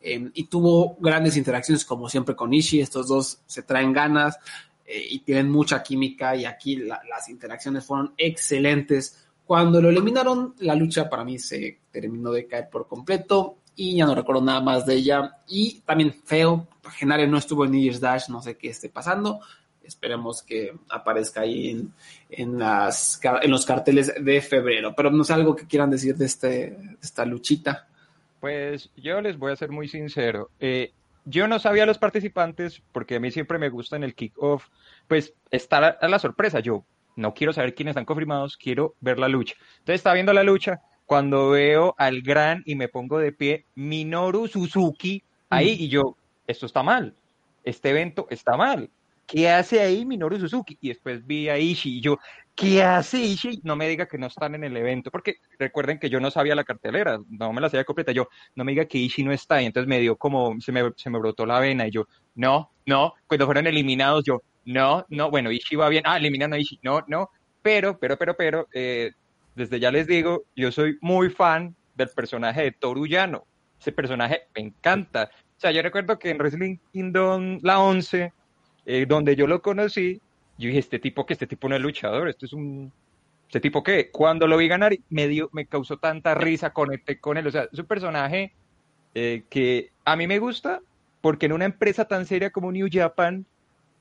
Eh, 0.02 0.30
y 0.34 0.46
tuvo 0.46 0.98
grandes 1.00 1.38
interacciones 1.38 1.86
como 1.86 2.08
siempre 2.10 2.36
con 2.36 2.54
Ishii. 2.54 2.82
Estos 2.82 3.08
dos 3.08 3.40
se 3.46 3.64
traen 3.64 3.92
ganas 3.94 4.38
eh, 4.86 5.02
y 5.12 5.20
tienen 5.20 5.50
mucha 5.50 5.82
química 5.84 6.36
y 6.36 6.46
aquí 6.46 6.76
la- 6.78 7.02
las 7.10 7.30
interacciones 7.30 7.86
fueron 7.86 8.14
excelentes. 8.18 9.26
Cuando 9.46 9.82
lo 9.82 9.90
eliminaron, 9.90 10.56
la 10.60 10.76
lucha 10.76 11.10
para 11.10 11.24
mí 11.26 11.38
se 11.38 11.80
terminó 11.92 12.32
de 12.32 12.48
caer 12.48 12.70
por 12.70 12.88
completo 12.88 13.58
y 13.76 13.98
ya 13.98 14.06
no 14.06 14.16
recuerdo 14.16 14.42
nada 14.42 14.62
más 14.62 14.86
de 14.86 14.96
ella. 14.96 15.38
Y 15.48 15.82
también 15.82 16.14
feo, 16.14 16.68
Genare 16.92 17.28
no 17.28 17.38
estuvo 17.38 17.66
en 17.66 17.72
New 17.72 17.82
Year's 17.82 18.00
Dash, 18.00 18.30
no 18.30 18.42
sé 18.42 18.58
qué 18.58 18.70
esté 18.70 18.90
pasando. 18.90 19.40
Esperemos 19.84 20.42
que 20.44 20.74
aparezca 20.90 21.42
ahí 21.42 21.70
en, 21.70 21.94
en, 22.30 22.58
las, 22.58 23.20
en 23.42 23.52
los 23.52 23.66
carteles 23.66 24.14
de 24.18 24.42
febrero. 24.42 24.94
Pero 24.96 25.12
no 25.12 25.24
sé 25.24 25.34
algo 25.34 25.56
que 25.56 25.68
quieran 25.68 25.90
decir 25.90 26.16
de, 26.16 26.26
este, 26.26 26.48
de 26.48 26.98
esta 27.02 27.26
luchita. 27.26 27.88
Pues 28.40 28.90
yo 28.96 29.22
les 29.22 29.38
voy 29.38 29.52
a 29.52 29.58
ser 29.58 29.72
muy 29.72 29.88
sincero. 29.88 30.52
Eh, 30.60 30.94
yo 31.26 31.48
no 31.48 31.60
sabía 31.60 31.86
los 31.86 31.98
participantes 31.98 32.82
porque 32.92 33.16
a 33.16 33.20
mí 33.20 33.32
siempre 33.32 33.58
me 33.58 33.70
gusta 33.70 33.96
en 33.96 34.04
el 34.04 34.16
kickoff, 34.16 34.68
pues 35.08 35.34
estar 35.52 35.84
a, 35.84 35.88
a 35.90 36.08
la 36.08 36.20
sorpresa. 36.20 36.60
Yo 36.60 36.86
no 37.16 37.34
quiero 37.34 37.54
saber 37.54 37.76
quiénes 37.76 37.92
están 37.92 38.06
confirmados, 38.06 38.58
quiero 38.58 38.96
ver 39.02 39.20
la 39.20 39.28
lucha. 39.28 39.56
Entonces 39.80 39.96
estaba 39.96 40.16
viendo 40.16 40.34
la 40.34 40.44
lucha 40.44 40.82
cuando 41.06 41.50
veo 41.50 41.96
al 41.98 42.22
gran 42.22 42.64
y 42.66 42.76
me 42.76 42.88
pongo 42.88 43.20
de 43.20 43.32
pie 43.32 43.66
Minoru 43.76 44.48
Suzuki 44.48 45.24
ahí 45.50 45.76
y 45.80 45.90
yo, 45.90 46.16
esto 46.48 46.66
está 46.66 46.84
mal, 46.84 47.14
este 47.64 47.90
evento 47.90 48.28
está 48.30 48.58
mal. 48.58 48.90
¿Qué 49.26 49.50
hace 49.50 49.80
ahí 49.80 50.06
Minoru 50.06 50.38
Suzuki? 50.38 50.78
Y 50.82 50.90
después 50.90 51.26
vi 51.26 51.50
a 51.50 51.58
Ishii 51.58 51.98
y 51.98 52.02
yo, 52.02 52.20
¿qué 52.56 52.84
hace 52.84 53.20
Ishii? 53.20 53.62
No 53.64 53.76
me 53.76 53.88
diga 53.88 54.06
que 54.06 54.18
no 54.18 54.28
están 54.28 54.54
en 54.54 54.64
el 54.64 54.76
evento, 54.76 55.12
porque 55.12 55.36
recuerden 55.58 55.98
que 55.98 56.10
yo 56.10 56.20
no 56.20 56.30
sabía 56.30 56.56
la 56.56 56.64
cartelera, 56.64 57.20
no 57.30 57.54
me 57.54 57.62
la 57.62 57.70
sabía 57.70 57.86
completa. 57.86 58.12
Yo, 58.12 58.28
no 58.56 58.64
me 58.64 58.74
diga 58.74 58.86
que 58.86 58.98
Ishii 58.98 59.24
no 59.26 59.32
está, 59.32 59.62
y 59.62 59.66
entonces 59.66 59.88
me 59.88 60.00
dio 60.00 60.18
como, 60.18 60.60
se 60.60 60.72
me, 60.72 60.92
se 60.98 61.10
me 61.10 61.20
brotó 61.20 61.46
la 61.46 61.60
vena, 61.60 61.88
y 61.88 61.92
yo, 61.92 62.06
no, 62.36 62.72
no, 62.86 63.14
cuando 63.28 63.46
fueron 63.46 63.66
eliminados, 63.68 64.24
yo, 64.26 64.42
no, 64.66 65.06
no, 65.10 65.32
bueno, 65.32 65.52
Ishii 65.52 65.78
va 65.78 65.90
bien, 65.90 66.04
ah, 66.06 66.18
eliminando 66.18 66.56
a 66.56 66.60
Ishii, 66.60 66.80
no, 66.84 67.04
no, 67.08 67.30
pero, 67.62 67.98
pero, 67.98 68.18
pero, 68.18 68.36
pero, 68.36 68.68
eh, 68.74 69.12
desde 69.56 69.80
ya 69.80 69.92
les 69.92 70.08
digo, 70.08 70.44
yo 70.56 70.72
soy 70.72 70.98
muy 71.02 71.30
fan 71.30 71.76
del 71.96 72.10
personaje 72.10 72.62
de 72.64 73.10
Yano, 73.10 73.46
ese 73.80 73.92
personaje 73.92 74.48
me 74.56 74.62
encanta. 74.62 75.30
O 75.58 75.60
sea, 75.60 75.72
yo 75.72 75.82
recuerdo 75.82 76.18
que 76.18 76.30
en 76.30 76.38
Wrestling 76.38 76.78
Kingdom, 76.92 77.60
la 77.62 77.80
11, 77.80 78.34
eh, 78.86 79.06
donde 79.08 79.36
yo 79.36 79.48
lo 79.48 79.62
conocí, 79.62 80.22
yo 80.58 80.68
dije, 80.68 80.80
este 80.80 81.00
tipo, 81.00 81.26
que 81.26 81.34
este 81.34 81.48
tipo 81.48 81.70
no 81.70 81.76
es 81.76 81.82
luchador, 81.82 82.30
esto 82.30 82.46
es 82.46 82.54
un 82.54 82.92
Ese 83.50 83.60
tipo 83.60 83.84
que 83.84 84.10
cuando 84.10 84.48
lo 84.48 84.58
vi 84.58 84.68
ganar 84.68 84.96
me 85.10 85.28
dio, 85.28 85.50
me 85.52 85.66
causó 85.66 85.98
tanta 85.98 86.34
risa, 86.36 86.72
conecté 86.72 87.20
con 87.20 87.38
él. 87.38 87.48
O 87.48 87.52
sea, 87.52 87.68
es 87.72 87.80
un 87.80 87.86
personaje 87.86 88.54
eh, 89.14 89.44
que 89.50 89.92
a 90.06 90.16
mí 90.16 90.28
me 90.28 90.40
gusta 90.40 90.82
porque 91.22 91.46
en 91.46 91.54
una 91.54 91.66
empresa 91.66 92.06
tan 92.06 92.26
seria 92.26 92.52
como 92.52 92.72
New 92.72 92.88
Japan 92.92 93.46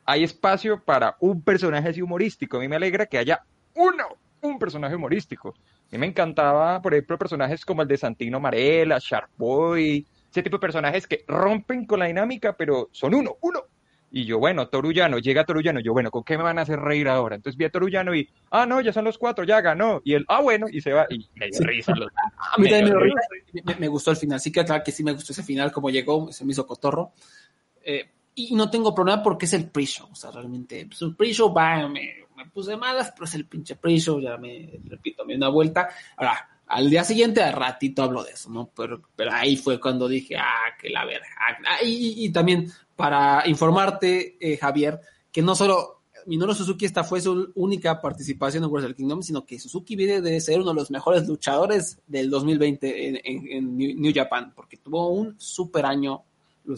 hay 0.05 0.25
espacio 0.25 0.83
para 0.83 1.17
un 1.21 1.43
personaje 1.43 1.89
así 1.89 2.03
humorístico. 2.03 2.57
A 2.57 2.61
mí 2.61 2.69
me 2.69 2.77
alegra 2.77 3.07
que 3.07 3.19
haya 3.19 3.45
uno, 3.75 4.17
un 4.43 4.59
personaje 4.59 4.95
humorístico. 4.95 5.51
A 5.51 5.93
mí 5.93 5.99
me 5.99 6.07
encantaba, 6.07 6.83
por 6.83 6.95
ejemplo, 6.95 7.19
personajes 7.19 7.65
como 7.65 7.83
el 7.83 7.89
de 7.89 7.97
Santino 7.97 8.41
Marella, 8.41 8.99
Shark 9.01 9.31
Boy, 9.37 10.07
ese 10.31 10.43
tipo 10.43 10.57
de 10.57 10.61
personajes 10.61 11.07
que 11.07 11.25
rompen 11.27 11.87
con 11.87 12.01
la 12.01 12.07
dinámica, 12.07 12.57
pero 12.57 12.89
son 12.93 13.15
uno, 13.15 13.37
uno. 13.41 13.61
Y 14.15 14.27
yo, 14.27 14.39
bueno, 14.39 14.69
Torullano, 14.69 15.19
llega 15.19 15.45
Torullano, 15.45 15.81
yo, 15.81 15.95
bueno, 15.95 16.11
¿con 16.11 16.23
qué 16.23 16.37
me 16.37 16.43
van 16.43 16.59
a 16.59 16.63
hacer 16.63 16.79
reír 16.79 17.09
ahora? 17.09 17.35
Entonces 17.35 17.57
vi 17.57 17.65
a 17.65 17.71
Torullano 17.71 18.15
y, 18.15 18.29
ah, 18.51 18.67
no, 18.67 18.81
ya 18.83 18.93
son 18.93 19.07
los 19.07 19.17
cuatro, 19.17 19.45
ya 19.45 19.63
ganó. 19.63 20.03
Y 20.05 20.13
él, 20.13 20.27
ah, 20.29 20.43
bueno, 20.43 20.67
y 20.71 20.83
se 20.83 20.93
va, 20.93 21.07
y 21.09 21.27
me 21.35 21.49
dio 21.49 21.61
risa. 21.61 21.95
Los, 21.95 22.09
A 22.37 22.61
mí 22.61 22.69
también 22.69 22.85
me, 22.85 22.91
dio 22.91 22.99
risa. 22.99 23.21
Me, 23.65 23.75
me, 23.77 23.89
gustó 23.89 24.11
el 24.11 24.19
final. 24.19 24.39
Sí 24.39 24.53
que 24.53 24.65
claro 24.67 24.83
que 24.85 24.93
sí 24.93 25.03
me 25.03 25.13
gustó 25.13 25.33
ese 25.33 25.43
final, 25.43 25.73
como 25.73 25.89
llegó, 25.89 26.31
se 26.31 26.45
me 26.45 26.53
hizo 26.53 26.67
cotorro. 26.67 27.13
Eh, 27.83 28.11
y 28.35 28.55
no 28.55 28.71
tengo 28.71 28.95
problema 28.95 29.23
porque 29.23 29.47
es 29.47 29.53
el 29.55 29.71
pre-show. 29.71 30.09
O 30.11 30.15
sea, 30.15 30.31
realmente, 30.31 30.85
pues 30.87 31.01
el 31.01 31.17
pre-show 31.17 31.53
va, 31.53 31.89
me, 31.89 32.22
me, 32.45 32.51
puse 32.51 32.77
malas, 32.77 33.13
pero 33.13 33.25
es 33.25 33.35
el 33.35 33.47
pinche 33.47 33.77
pre-show, 33.77 34.21
ya 34.21 34.37
me 34.37 34.81
repito, 34.85 35.25
me 35.25 35.37
una 35.37 35.49
vuelta. 35.49 35.89
Ahora, 36.17 36.49
al 36.67 36.89
día 36.89 37.05
siguiente, 37.05 37.43
al 37.43 37.53
ratito 37.53 38.03
hablo 38.03 38.25
de 38.25 38.33
eso, 38.33 38.51
¿no? 38.51 38.71
Pero, 38.75 39.03
pero 39.15 39.33
ahí 39.33 39.57
fue 39.57 39.81
cuando 39.81 40.09
dije, 40.09 40.37
ah, 40.37 40.75
que 40.81 40.89
la 40.89 41.05
verga. 41.05 41.27
Ah, 41.39 41.83
y, 41.83 42.25
y, 42.25 42.33
también 42.33 42.71
para 42.97 43.47
informarte, 43.47 44.37
eh, 44.41 44.57
Javier, 44.57 45.01
que 45.31 45.43
no 45.43 45.55
solo 45.55 46.03
Minoru 46.27 46.55
Suzuki 46.55 46.85
esta 46.85 47.05
fue 47.05 47.21
su 47.21 47.53
única 47.55 48.01
participación 48.01 48.65
en 48.65 48.71
Wrestle 48.71 48.95
Kingdom, 48.95 49.23
sino 49.23 49.45
que 49.45 49.59
Suzuki 49.59 49.97
viene 49.97 50.21
de 50.21 50.41
ser 50.41 50.61
uno 50.61 50.71
de 50.71 50.77
los 50.77 50.91
mejores 50.91 51.27
luchadores 51.27 52.01
del 52.07 52.31
2020 52.31 53.09
en, 53.09 53.21
en, 53.25 53.49
en 53.49 53.77
New 53.77 54.13
Japan, 54.15 54.53
porque 54.55 54.77
tuvo 54.77 55.11
un 55.11 55.39
super 55.39 55.85
año. 55.85 56.23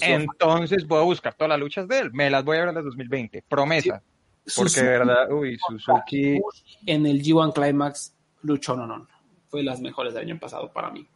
Entonces 0.00 0.86
voy 0.86 1.00
a 1.00 1.04
buscar 1.04 1.34
todas 1.34 1.50
las 1.50 1.60
luchas 1.60 1.86
de 1.86 1.98
él, 2.00 2.12
me 2.12 2.30
las 2.30 2.42
voy 2.42 2.56
a 2.56 2.60
ver 2.60 2.68
en 2.70 2.74
las 2.76 2.84
2020, 2.84 3.44
promesa. 3.48 3.98
Sí. 3.98 4.13
Porque 4.56 4.82
verdad, 4.82 5.30
uy, 5.32 5.58
Suzuki. 5.68 6.40
En 6.86 7.06
el 7.06 7.22
G1 7.22 7.52
Climax 7.52 8.14
luchó 8.42 8.76
no, 8.76 8.86
no. 8.86 9.06
Fue 9.48 9.62
las 9.62 9.80
mejores 9.80 10.14
del 10.14 10.24
año 10.24 10.38
pasado 10.38 10.72
para 10.72 10.90
mí. 10.90 11.06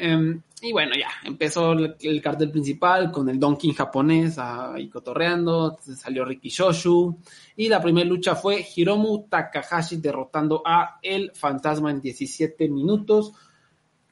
Um, 0.00 0.40
y 0.62 0.72
bueno, 0.72 0.92
ya, 0.96 1.08
empezó 1.24 1.72
el, 1.72 1.96
el, 2.00 2.22
cartel 2.22 2.52
principal 2.52 3.10
con 3.10 3.28
el 3.28 3.40
Don 3.40 3.56
King 3.56 3.72
japonés 3.72 4.38
ahí 4.38 4.88
cotorreando, 4.88 5.76
salió 5.96 6.24
Ricky 6.24 6.50
Shoshu, 6.50 7.18
y 7.56 7.68
la 7.68 7.82
primera 7.82 8.08
lucha 8.08 8.36
fue 8.36 8.64
Hiromu 8.76 9.26
Takahashi 9.28 9.96
derrotando 9.96 10.62
a 10.64 10.98
El 11.02 11.32
Fantasma 11.34 11.90
en 11.90 12.00
17 12.00 12.68
minutos. 12.68 13.32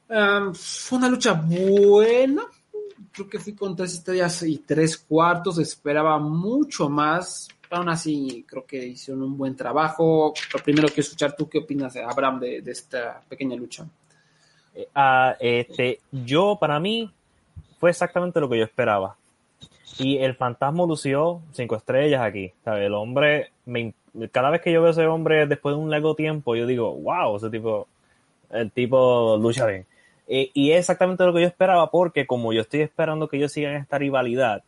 Um, 0.08 0.54
fue 0.54 0.98
una 0.98 1.08
lucha 1.08 1.34
buena, 1.34 2.42
creo 3.12 3.28
que 3.28 3.38
fui 3.38 3.54
con 3.54 3.76
tres 3.76 3.94
estrellas 3.94 4.42
y 4.42 4.58
tres 4.58 4.98
cuartos, 4.98 5.58
esperaba 5.58 6.18
mucho 6.18 6.88
más, 6.88 7.48
aún 7.70 7.88
así 7.88 8.44
creo 8.48 8.64
que 8.64 8.84
hicieron 8.84 9.22
un 9.22 9.36
buen 9.36 9.56
trabajo. 9.56 10.34
Lo 10.52 10.60
primero 10.60 10.88
que 10.88 11.00
escuchar 11.00 11.34
tú, 11.36 11.48
¿qué 11.48 11.58
opinas, 11.58 11.96
Abraham, 11.96 12.40
de, 12.40 12.60
de 12.62 12.72
esta 12.72 13.20
pequeña 13.28 13.56
lucha? 13.56 13.86
Uh, 14.76 15.34
este, 15.40 16.00
yo, 16.12 16.56
para 16.60 16.78
mí, 16.78 17.10
fue 17.78 17.90
exactamente 17.90 18.40
lo 18.40 18.48
que 18.48 18.58
yo 18.58 18.64
esperaba. 18.64 19.16
Y 19.98 20.18
el 20.18 20.34
fantasma 20.34 20.84
lució 20.84 21.40
cinco 21.52 21.76
estrellas 21.76 22.22
aquí. 22.22 22.52
El 22.66 22.92
hombre, 22.92 23.52
me, 23.64 23.94
cada 24.30 24.50
vez 24.50 24.60
que 24.60 24.72
yo 24.72 24.80
veo 24.80 24.88
a 24.88 24.92
ese 24.92 25.06
hombre 25.06 25.46
después 25.46 25.74
de 25.74 25.80
un 25.80 25.90
largo 25.90 26.14
tiempo, 26.14 26.54
yo 26.54 26.66
digo, 26.66 26.94
wow, 26.94 27.36
ese 27.36 27.48
tipo, 27.48 27.88
el 28.50 28.70
tipo 28.70 29.38
lucha 29.40 29.66
bien. 29.66 29.86
Eh, 30.28 30.50
y 30.52 30.72
es 30.72 30.80
exactamente 30.80 31.24
lo 31.24 31.32
que 31.32 31.40
yo 31.40 31.46
esperaba 31.46 31.90
porque 31.90 32.26
como 32.26 32.52
yo 32.52 32.62
estoy 32.62 32.80
esperando 32.80 33.28
que 33.28 33.36
ellos 33.36 33.52
sigan 33.52 33.76
esta 33.76 33.96
rivalidad, 33.96 34.64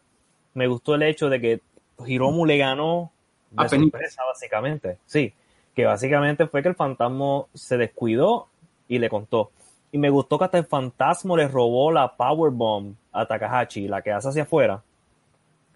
me 0.55 0.67
gustó 0.67 0.95
el 0.95 1.03
hecho 1.03 1.29
de 1.29 1.41
que 1.41 1.61
Hiromu 2.07 2.47
le 2.47 2.59
ganó 2.59 3.11
de 3.51 3.65
a 3.65 3.69
sorpresa, 3.69 4.23
básicamente. 4.25 4.99
Sí, 5.07 5.33
que 5.75 5.85
básicamente 5.85 6.47
fue 6.47 6.63
que 6.63 6.69
el 6.69 6.75
fantasma 6.75 7.45
se 7.55 7.77
descuidó 7.77 8.49
y 8.89 8.99
le 8.99 9.09
contó. 9.09 9.51
Y 9.91 9.99
me 9.99 10.11
gustó 10.11 10.39
que 10.39 10.45
hasta 10.45 10.59
el 10.59 10.67
fantasma 10.67 11.37
le 11.37 11.49
robó 11.49 11.91
la 11.91 12.17
Powerbomb 12.17 12.95
a 13.13 13.27
Takahashi, 13.27 13.89
la 13.89 14.03
que 14.03 14.13
hace 14.13 14.29
hacia 14.29 14.43
afuera. 14.43 14.83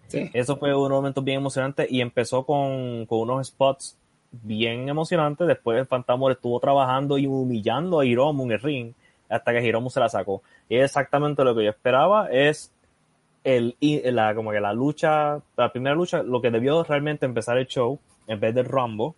Sí. 0.07 0.29
Eso 0.33 0.57
fue 0.57 0.75
un 0.75 0.91
momento 0.91 1.21
bien 1.21 1.37
emocionante 1.37 1.87
y 1.89 2.01
empezó 2.01 2.45
con, 2.45 3.05
con, 3.07 3.21
unos 3.21 3.47
spots 3.47 3.97
bien 4.31 4.89
emocionantes. 4.89 5.47
Después 5.47 5.79
el 5.79 5.87
fantasma 5.87 6.31
estuvo 6.31 6.59
trabajando 6.59 7.17
y 7.17 7.25
humillando 7.25 7.99
a 7.99 8.05
Hiromu 8.05 8.43
en 8.43 8.51
el 8.51 8.59
ring 8.59 8.93
hasta 9.29 9.53
que 9.53 9.63
Hiromu 9.65 9.89
se 9.89 9.99
la 9.99 10.09
sacó. 10.09 10.43
Y 10.69 10.75
es 10.75 10.85
exactamente 10.85 11.43
lo 11.43 11.55
que 11.55 11.63
yo 11.63 11.69
esperaba. 11.69 12.27
Es 12.27 12.72
el, 13.43 13.75
la, 13.81 14.33
como 14.35 14.51
que 14.51 14.59
la 14.59 14.73
lucha, 14.73 15.41
la 15.57 15.71
primera 15.71 15.95
lucha, 15.95 16.23
lo 16.23 16.41
que 16.41 16.51
debió 16.51 16.83
realmente 16.83 17.25
empezar 17.25 17.57
el 17.57 17.67
show 17.67 17.99
en 18.27 18.39
vez 18.39 18.55
del 18.55 18.65
Rumble. 18.65 19.13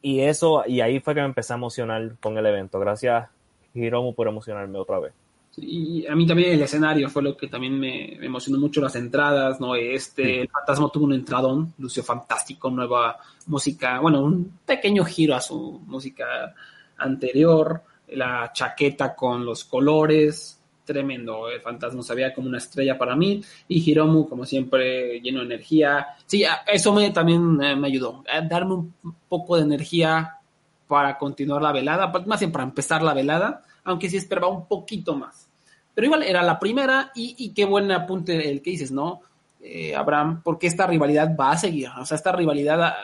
Y 0.00 0.20
eso, 0.20 0.64
y 0.66 0.80
ahí 0.80 0.98
fue 1.00 1.14
que 1.14 1.20
me 1.20 1.26
empecé 1.26 1.52
a 1.52 1.56
emocionar 1.56 2.16
con 2.20 2.36
el 2.36 2.46
evento. 2.46 2.80
Gracias 2.80 3.28
Hiromu 3.74 4.14
por 4.14 4.28
emocionarme 4.28 4.78
otra 4.78 4.98
vez. 4.98 5.12
Y 5.56 6.06
a 6.06 6.14
mí 6.14 6.26
también 6.26 6.52
el 6.54 6.62
escenario 6.62 7.10
fue 7.10 7.22
lo 7.22 7.36
que 7.36 7.46
también 7.46 7.78
me, 7.78 8.16
me 8.18 8.26
emocionó 8.26 8.58
mucho, 8.58 8.80
las 8.80 8.96
entradas, 8.96 9.60
¿no? 9.60 9.74
Este, 9.74 10.24
sí. 10.24 10.30
el 10.40 10.48
fantasma 10.48 10.88
tuvo 10.90 11.04
un 11.04 11.12
entradón, 11.12 11.74
lució 11.78 12.02
fantástico, 12.02 12.70
nueva 12.70 13.18
música, 13.46 14.00
bueno, 14.00 14.22
un 14.22 14.60
pequeño 14.64 15.04
giro 15.04 15.34
a 15.34 15.42
su 15.42 15.82
música 15.86 16.54
anterior, 16.96 17.82
la 18.08 18.50
chaqueta 18.54 19.14
con 19.14 19.44
los 19.44 19.64
colores, 19.64 20.61
tremendo, 20.84 21.48
el 21.48 21.60
fantasma 21.60 22.02
se 22.02 22.14
veía 22.14 22.34
como 22.34 22.48
una 22.48 22.58
estrella 22.58 22.98
para 22.98 23.16
mí, 23.16 23.42
y 23.68 23.90
Hiromu, 23.90 24.28
como 24.28 24.44
siempre, 24.44 25.20
lleno 25.20 25.40
de 25.40 25.46
energía. 25.46 26.06
Sí, 26.26 26.44
eso 26.66 26.92
me, 26.92 27.10
también 27.10 27.62
eh, 27.62 27.76
me 27.76 27.88
ayudó, 27.88 28.22
a 28.32 28.40
darme 28.40 28.74
un 28.74 28.94
poco 29.28 29.56
de 29.56 29.62
energía 29.62 30.38
para 30.86 31.16
continuar 31.16 31.62
la 31.62 31.72
velada, 31.72 32.12
más 32.26 32.40
bien 32.40 32.52
para 32.52 32.64
empezar 32.64 33.02
la 33.02 33.14
velada, 33.14 33.62
aunque 33.84 34.10
sí 34.10 34.16
esperaba 34.16 34.48
un 34.48 34.66
poquito 34.66 35.16
más. 35.16 35.48
Pero 35.94 36.06
igual 36.06 36.22
era 36.22 36.42
la 36.42 36.58
primera 36.58 37.12
y, 37.14 37.50
qué 37.54 37.64
buen 37.64 37.90
apunte 37.90 38.50
el 38.50 38.62
que 38.62 38.70
dices, 38.70 38.90
¿no? 38.90 39.20
Eh, 39.60 39.94
Abraham, 39.94 40.40
porque 40.42 40.66
esta 40.66 40.86
rivalidad 40.86 41.36
va 41.38 41.52
a 41.52 41.56
seguir, 41.56 41.88
o 41.98 42.04
sea, 42.04 42.16
esta 42.16 42.32
rivalidad 42.32 42.94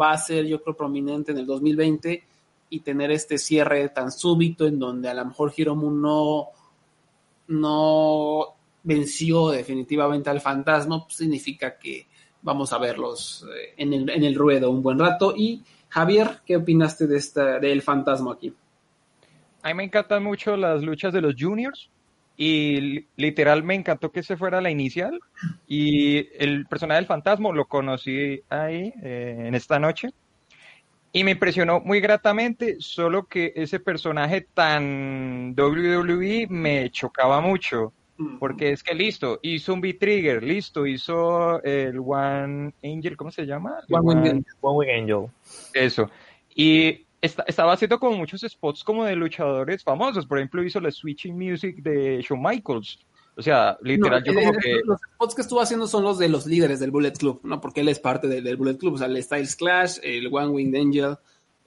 va 0.00 0.10
a 0.10 0.18
ser, 0.18 0.46
yo 0.46 0.62
creo, 0.62 0.76
prominente 0.76 1.32
en 1.32 1.38
el 1.38 1.46
2020 1.46 2.24
y 2.70 2.80
tener 2.80 3.10
este 3.10 3.38
cierre 3.38 3.88
tan 3.90 4.10
súbito 4.12 4.66
en 4.66 4.78
donde 4.78 5.08
a 5.08 5.14
lo 5.14 5.24
mejor 5.24 5.52
Hiromu 5.56 5.90
no, 5.90 6.48
no 7.48 8.54
venció 8.82 9.50
definitivamente 9.50 10.30
al 10.30 10.40
fantasma, 10.40 11.04
pues 11.04 11.16
significa 11.16 11.78
que 11.78 12.06
vamos 12.42 12.72
a 12.72 12.78
verlos 12.78 13.46
eh, 13.54 13.74
en 13.76 13.92
el, 13.92 14.10
en 14.10 14.24
el 14.24 14.34
ruedo 14.34 14.70
un 14.70 14.82
buen 14.82 14.98
rato 14.98 15.34
y 15.36 15.62
Javier, 15.88 16.40
¿qué 16.44 16.56
opinaste 16.56 17.06
de 17.06 17.16
esta, 17.16 17.58
del 17.58 17.82
fantasma 17.82 18.32
aquí? 18.32 18.54
A 19.62 19.68
mí 19.68 19.74
me 19.74 19.84
encantan 19.84 20.22
mucho 20.22 20.56
las 20.56 20.82
luchas 20.82 21.12
de 21.12 21.20
los 21.20 21.34
juniors 21.38 21.90
y 22.36 23.06
literal 23.16 23.64
me 23.64 23.74
encantó 23.74 24.12
que 24.12 24.22
se 24.22 24.36
fuera 24.36 24.60
la 24.60 24.70
inicial 24.70 25.18
y 25.66 26.28
el 26.42 26.66
personaje 26.66 27.00
del 27.00 27.06
fantasma 27.06 27.52
lo 27.52 27.64
conocí 27.64 28.40
ahí 28.48 28.92
eh, 29.02 29.44
en 29.46 29.54
esta 29.54 29.78
noche 29.78 30.10
y 31.12 31.24
me 31.24 31.32
impresionó 31.32 31.80
muy 31.80 32.00
gratamente, 32.00 32.76
solo 32.80 33.26
que 33.26 33.52
ese 33.56 33.80
personaje 33.80 34.46
tan 34.54 35.54
WWE 35.56 36.46
me 36.48 36.90
chocaba 36.90 37.40
mucho. 37.40 37.92
Porque 38.40 38.72
es 38.72 38.82
que 38.82 38.94
listo, 38.94 39.38
hizo 39.42 39.74
un 39.74 39.80
B-Trigger, 39.80 40.42
listo, 40.42 40.86
hizo 40.86 41.62
el 41.62 42.00
One 42.04 42.74
Angel, 42.82 43.16
¿cómo 43.16 43.30
se 43.30 43.46
llama? 43.46 43.78
One, 43.90 44.10
One, 44.10 44.30
Wing, 44.30 44.44
One 44.60 44.76
Wing 44.76 45.02
Angel. 45.02 45.30
Eso. 45.72 46.10
Y 46.52 47.06
está, 47.20 47.44
estaba 47.46 47.74
haciendo 47.74 48.00
como 48.00 48.16
muchos 48.16 48.40
spots 48.40 48.82
como 48.82 49.04
de 49.04 49.14
luchadores 49.14 49.84
famosos. 49.84 50.26
Por 50.26 50.38
ejemplo, 50.38 50.64
hizo 50.64 50.80
la 50.80 50.90
Switching 50.90 51.38
Music 51.38 51.76
de 51.76 52.20
Shawn 52.20 52.42
Michaels. 52.42 52.98
O 53.38 53.42
sea, 53.42 53.78
literal, 53.82 54.20
no, 54.20 54.26
yo 54.26 54.34
como 54.34 54.52
que... 54.58 54.80
Los 54.84 55.00
spots 55.00 55.34
que 55.36 55.42
estuvo 55.42 55.60
haciendo 55.60 55.86
son 55.86 56.02
los 56.02 56.18
de 56.18 56.28
los 56.28 56.44
líderes 56.44 56.80
del 56.80 56.90
Bullet 56.90 57.12
Club, 57.12 57.40
¿no? 57.44 57.60
Porque 57.60 57.82
él 57.82 57.88
es 57.88 58.00
parte 58.00 58.26
del, 58.26 58.42
del 58.42 58.56
Bullet 58.56 58.76
Club. 58.76 58.94
O 58.94 58.98
sea, 58.98 59.06
el 59.06 59.22
Styles 59.22 59.54
Clash, 59.54 59.98
el 60.02 60.28
One 60.30 60.48
Winged 60.48 60.80
Angel... 60.80 61.16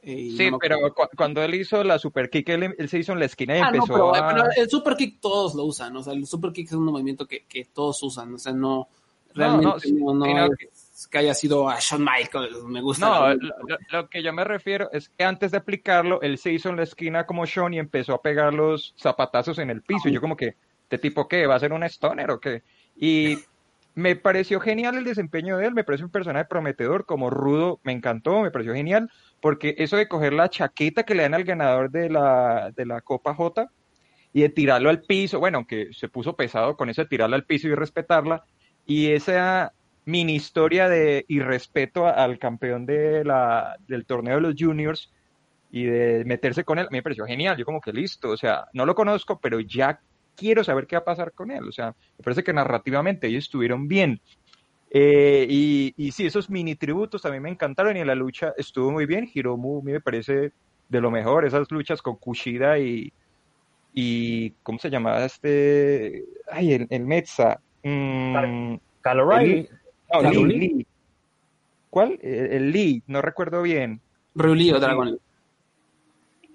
Eh, 0.03 0.33
sí, 0.35 0.49
no 0.49 0.57
pero 0.57 0.77
cu 0.95 1.03
cuando 1.15 1.43
él 1.43 1.53
hizo 1.53 1.83
la 1.83 1.99
super 1.99 2.27
kick, 2.31 2.49
él, 2.49 2.73
él, 2.75 2.89
se 2.89 2.97
hizo 2.97 3.13
en 3.13 3.19
la 3.19 3.25
esquina 3.25 3.55
y 3.55 3.61
ah, 3.61 3.67
empezó 3.67 3.95
no, 3.95 4.11
pero, 4.11 4.15
a... 4.15 4.33
pero 4.33 4.43
el 4.57 4.67
super 4.67 4.95
kick 4.95 5.21
todos 5.21 5.53
lo 5.53 5.63
usan, 5.65 5.95
o 5.95 6.01
sea, 6.01 6.13
el 6.13 6.25
super 6.25 6.51
kick 6.51 6.65
es 6.65 6.73
un 6.73 6.85
movimiento 6.85 7.27
que, 7.27 7.45
que 7.45 7.65
todos 7.65 8.01
usan, 8.01 8.33
o 8.33 8.39
sea, 8.39 8.51
no, 8.51 8.87
realmente 9.35 9.91
no, 9.91 10.13
no, 10.15 10.25
no 10.25 10.45
es 10.45 11.07
que 11.07 11.17
haya 11.19 11.35
sido 11.35 11.69
a 11.69 11.77
Shawn 11.79 12.03
Michaels, 12.03 12.63
me 12.63 12.81
gusta. 12.81 13.07
No, 13.07 13.35
lo, 13.35 13.77
lo, 13.91 14.09
que 14.09 14.23
yo 14.23 14.33
me 14.33 14.43
refiero 14.43 14.89
es 14.91 15.07
que 15.09 15.23
antes 15.23 15.51
de 15.51 15.57
aplicarlo, 15.57 16.19
él 16.23 16.39
se 16.39 16.51
hizo 16.51 16.69
en 16.69 16.77
la 16.77 16.83
esquina 16.83 17.27
como 17.27 17.45
Shawn 17.45 17.75
y 17.75 17.77
empezó 17.77 18.15
a 18.15 18.23
pegar 18.23 18.55
los 18.55 18.95
zapatazos 18.97 19.59
en 19.59 19.69
el 19.69 19.83
piso, 19.83 20.09
y 20.09 20.13
yo 20.13 20.21
como 20.21 20.35
que, 20.35 20.55
¿este 20.91 20.97
tipo 20.97 21.29
qué? 21.29 21.47
¿Va 21.47 21.55
a 21.55 21.59
ser 21.59 21.71
un 21.71 21.83
stoner 21.83 22.29
o 22.31 22.41
qué? 22.41 22.63
Y 22.97 23.37
me 23.95 24.17
pareció 24.17 24.59
genial 24.59 24.97
el 24.97 25.05
desempeño 25.05 25.57
de 25.57 25.67
él, 25.67 25.73
me 25.73 25.85
parece 25.85 26.03
un 26.03 26.11
personaje 26.11 26.45
prometedor, 26.45 27.05
como 27.05 27.29
rudo, 27.29 27.79
me 27.83 27.93
encantó, 27.93 28.41
me 28.41 28.51
pareció 28.51 28.73
genial, 28.73 29.09
porque 29.39 29.75
eso 29.77 29.95
de 29.95 30.09
coger 30.09 30.33
la 30.33 30.49
chaqueta 30.49 31.03
que 31.03 31.15
le 31.15 31.23
dan 31.23 31.33
al 31.33 31.45
ganador 31.45 31.91
de 31.91 32.09
la, 32.09 32.71
de 32.75 32.85
la 32.85 32.99
Copa 32.99 33.33
J 33.33 33.71
y 34.33 34.41
de 34.41 34.49
tirarlo 34.49 34.89
al 34.89 35.01
piso, 35.01 35.39
bueno, 35.39 35.59
aunque 35.59 35.93
se 35.93 36.09
puso 36.09 36.35
pesado 36.35 36.75
con 36.75 36.89
eso 36.89 37.03
de 37.03 37.07
tirarla 37.07 37.37
al 37.37 37.45
piso 37.45 37.69
y 37.69 37.75
respetarla, 37.75 38.43
y 38.85 39.11
esa 39.11 39.71
mini 40.03 40.35
historia 40.35 40.89
de 40.89 41.23
irrespeto 41.29 42.05
al 42.05 42.37
campeón 42.37 42.85
de 42.85 43.23
la, 43.23 43.77
del 43.87 44.05
torneo 44.05 44.35
de 44.35 44.41
los 44.41 44.55
juniors 44.57 45.09
y 45.69 45.85
de 45.85 46.25
meterse 46.25 46.65
con 46.65 46.79
él, 46.79 46.87
me 46.91 47.01
pareció 47.01 47.25
genial, 47.25 47.55
yo 47.55 47.63
como 47.63 47.79
que 47.79 47.93
listo, 47.93 48.31
o 48.31 48.37
sea, 48.37 48.65
no 48.73 48.85
lo 48.85 48.93
conozco, 48.93 49.39
pero 49.39 49.61
ya 49.61 50.01
quiero 50.35 50.63
saber 50.63 50.87
qué 50.87 50.95
va 50.95 51.01
a 51.01 51.05
pasar 51.05 51.33
con 51.33 51.51
él. 51.51 51.67
O 51.67 51.71
sea, 51.71 51.95
me 52.17 52.23
parece 52.23 52.43
que 52.43 52.53
narrativamente 52.53 53.27
ellos 53.27 53.45
estuvieron 53.45 53.87
bien. 53.87 54.21
Eh, 54.89 55.45
y, 55.49 55.93
y 55.95 56.11
sí, 56.11 56.25
esos 56.25 56.49
mini 56.49 56.75
tributos 56.75 57.21
también 57.21 57.43
me 57.43 57.49
encantaron 57.49 57.95
y 57.95 58.01
en 58.01 58.07
la 58.07 58.15
lucha 58.15 58.53
estuvo 58.57 58.91
muy 58.91 59.05
bien. 59.05 59.29
Hiromu 59.33 59.79
a 59.79 59.83
mí 59.83 59.91
me 59.93 60.01
parece 60.01 60.51
de 60.89 61.01
lo 61.01 61.09
mejor, 61.09 61.45
esas 61.45 61.71
luchas 61.71 62.01
con 62.01 62.17
Kushida 62.17 62.77
y, 62.77 63.13
y 63.93 64.51
¿cómo 64.63 64.77
se 64.77 64.89
llamaba 64.89 65.23
este? 65.23 66.25
Ay, 66.51 66.73
el, 66.73 66.87
el 66.89 67.05
Metza. 67.05 67.61
Mm, 67.83 68.75
¿Cuál? 71.89 72.19
El, 72.21 72.71
Lee, 72.71 73.03
no 73.07 73.21
recuerdo 73.21 73.61
bien. 73.61 74.01
Ryu 74.35 74.75
o 74.75 74.79
Dragon 74.79 75.17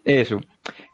Eso 0.05 0.41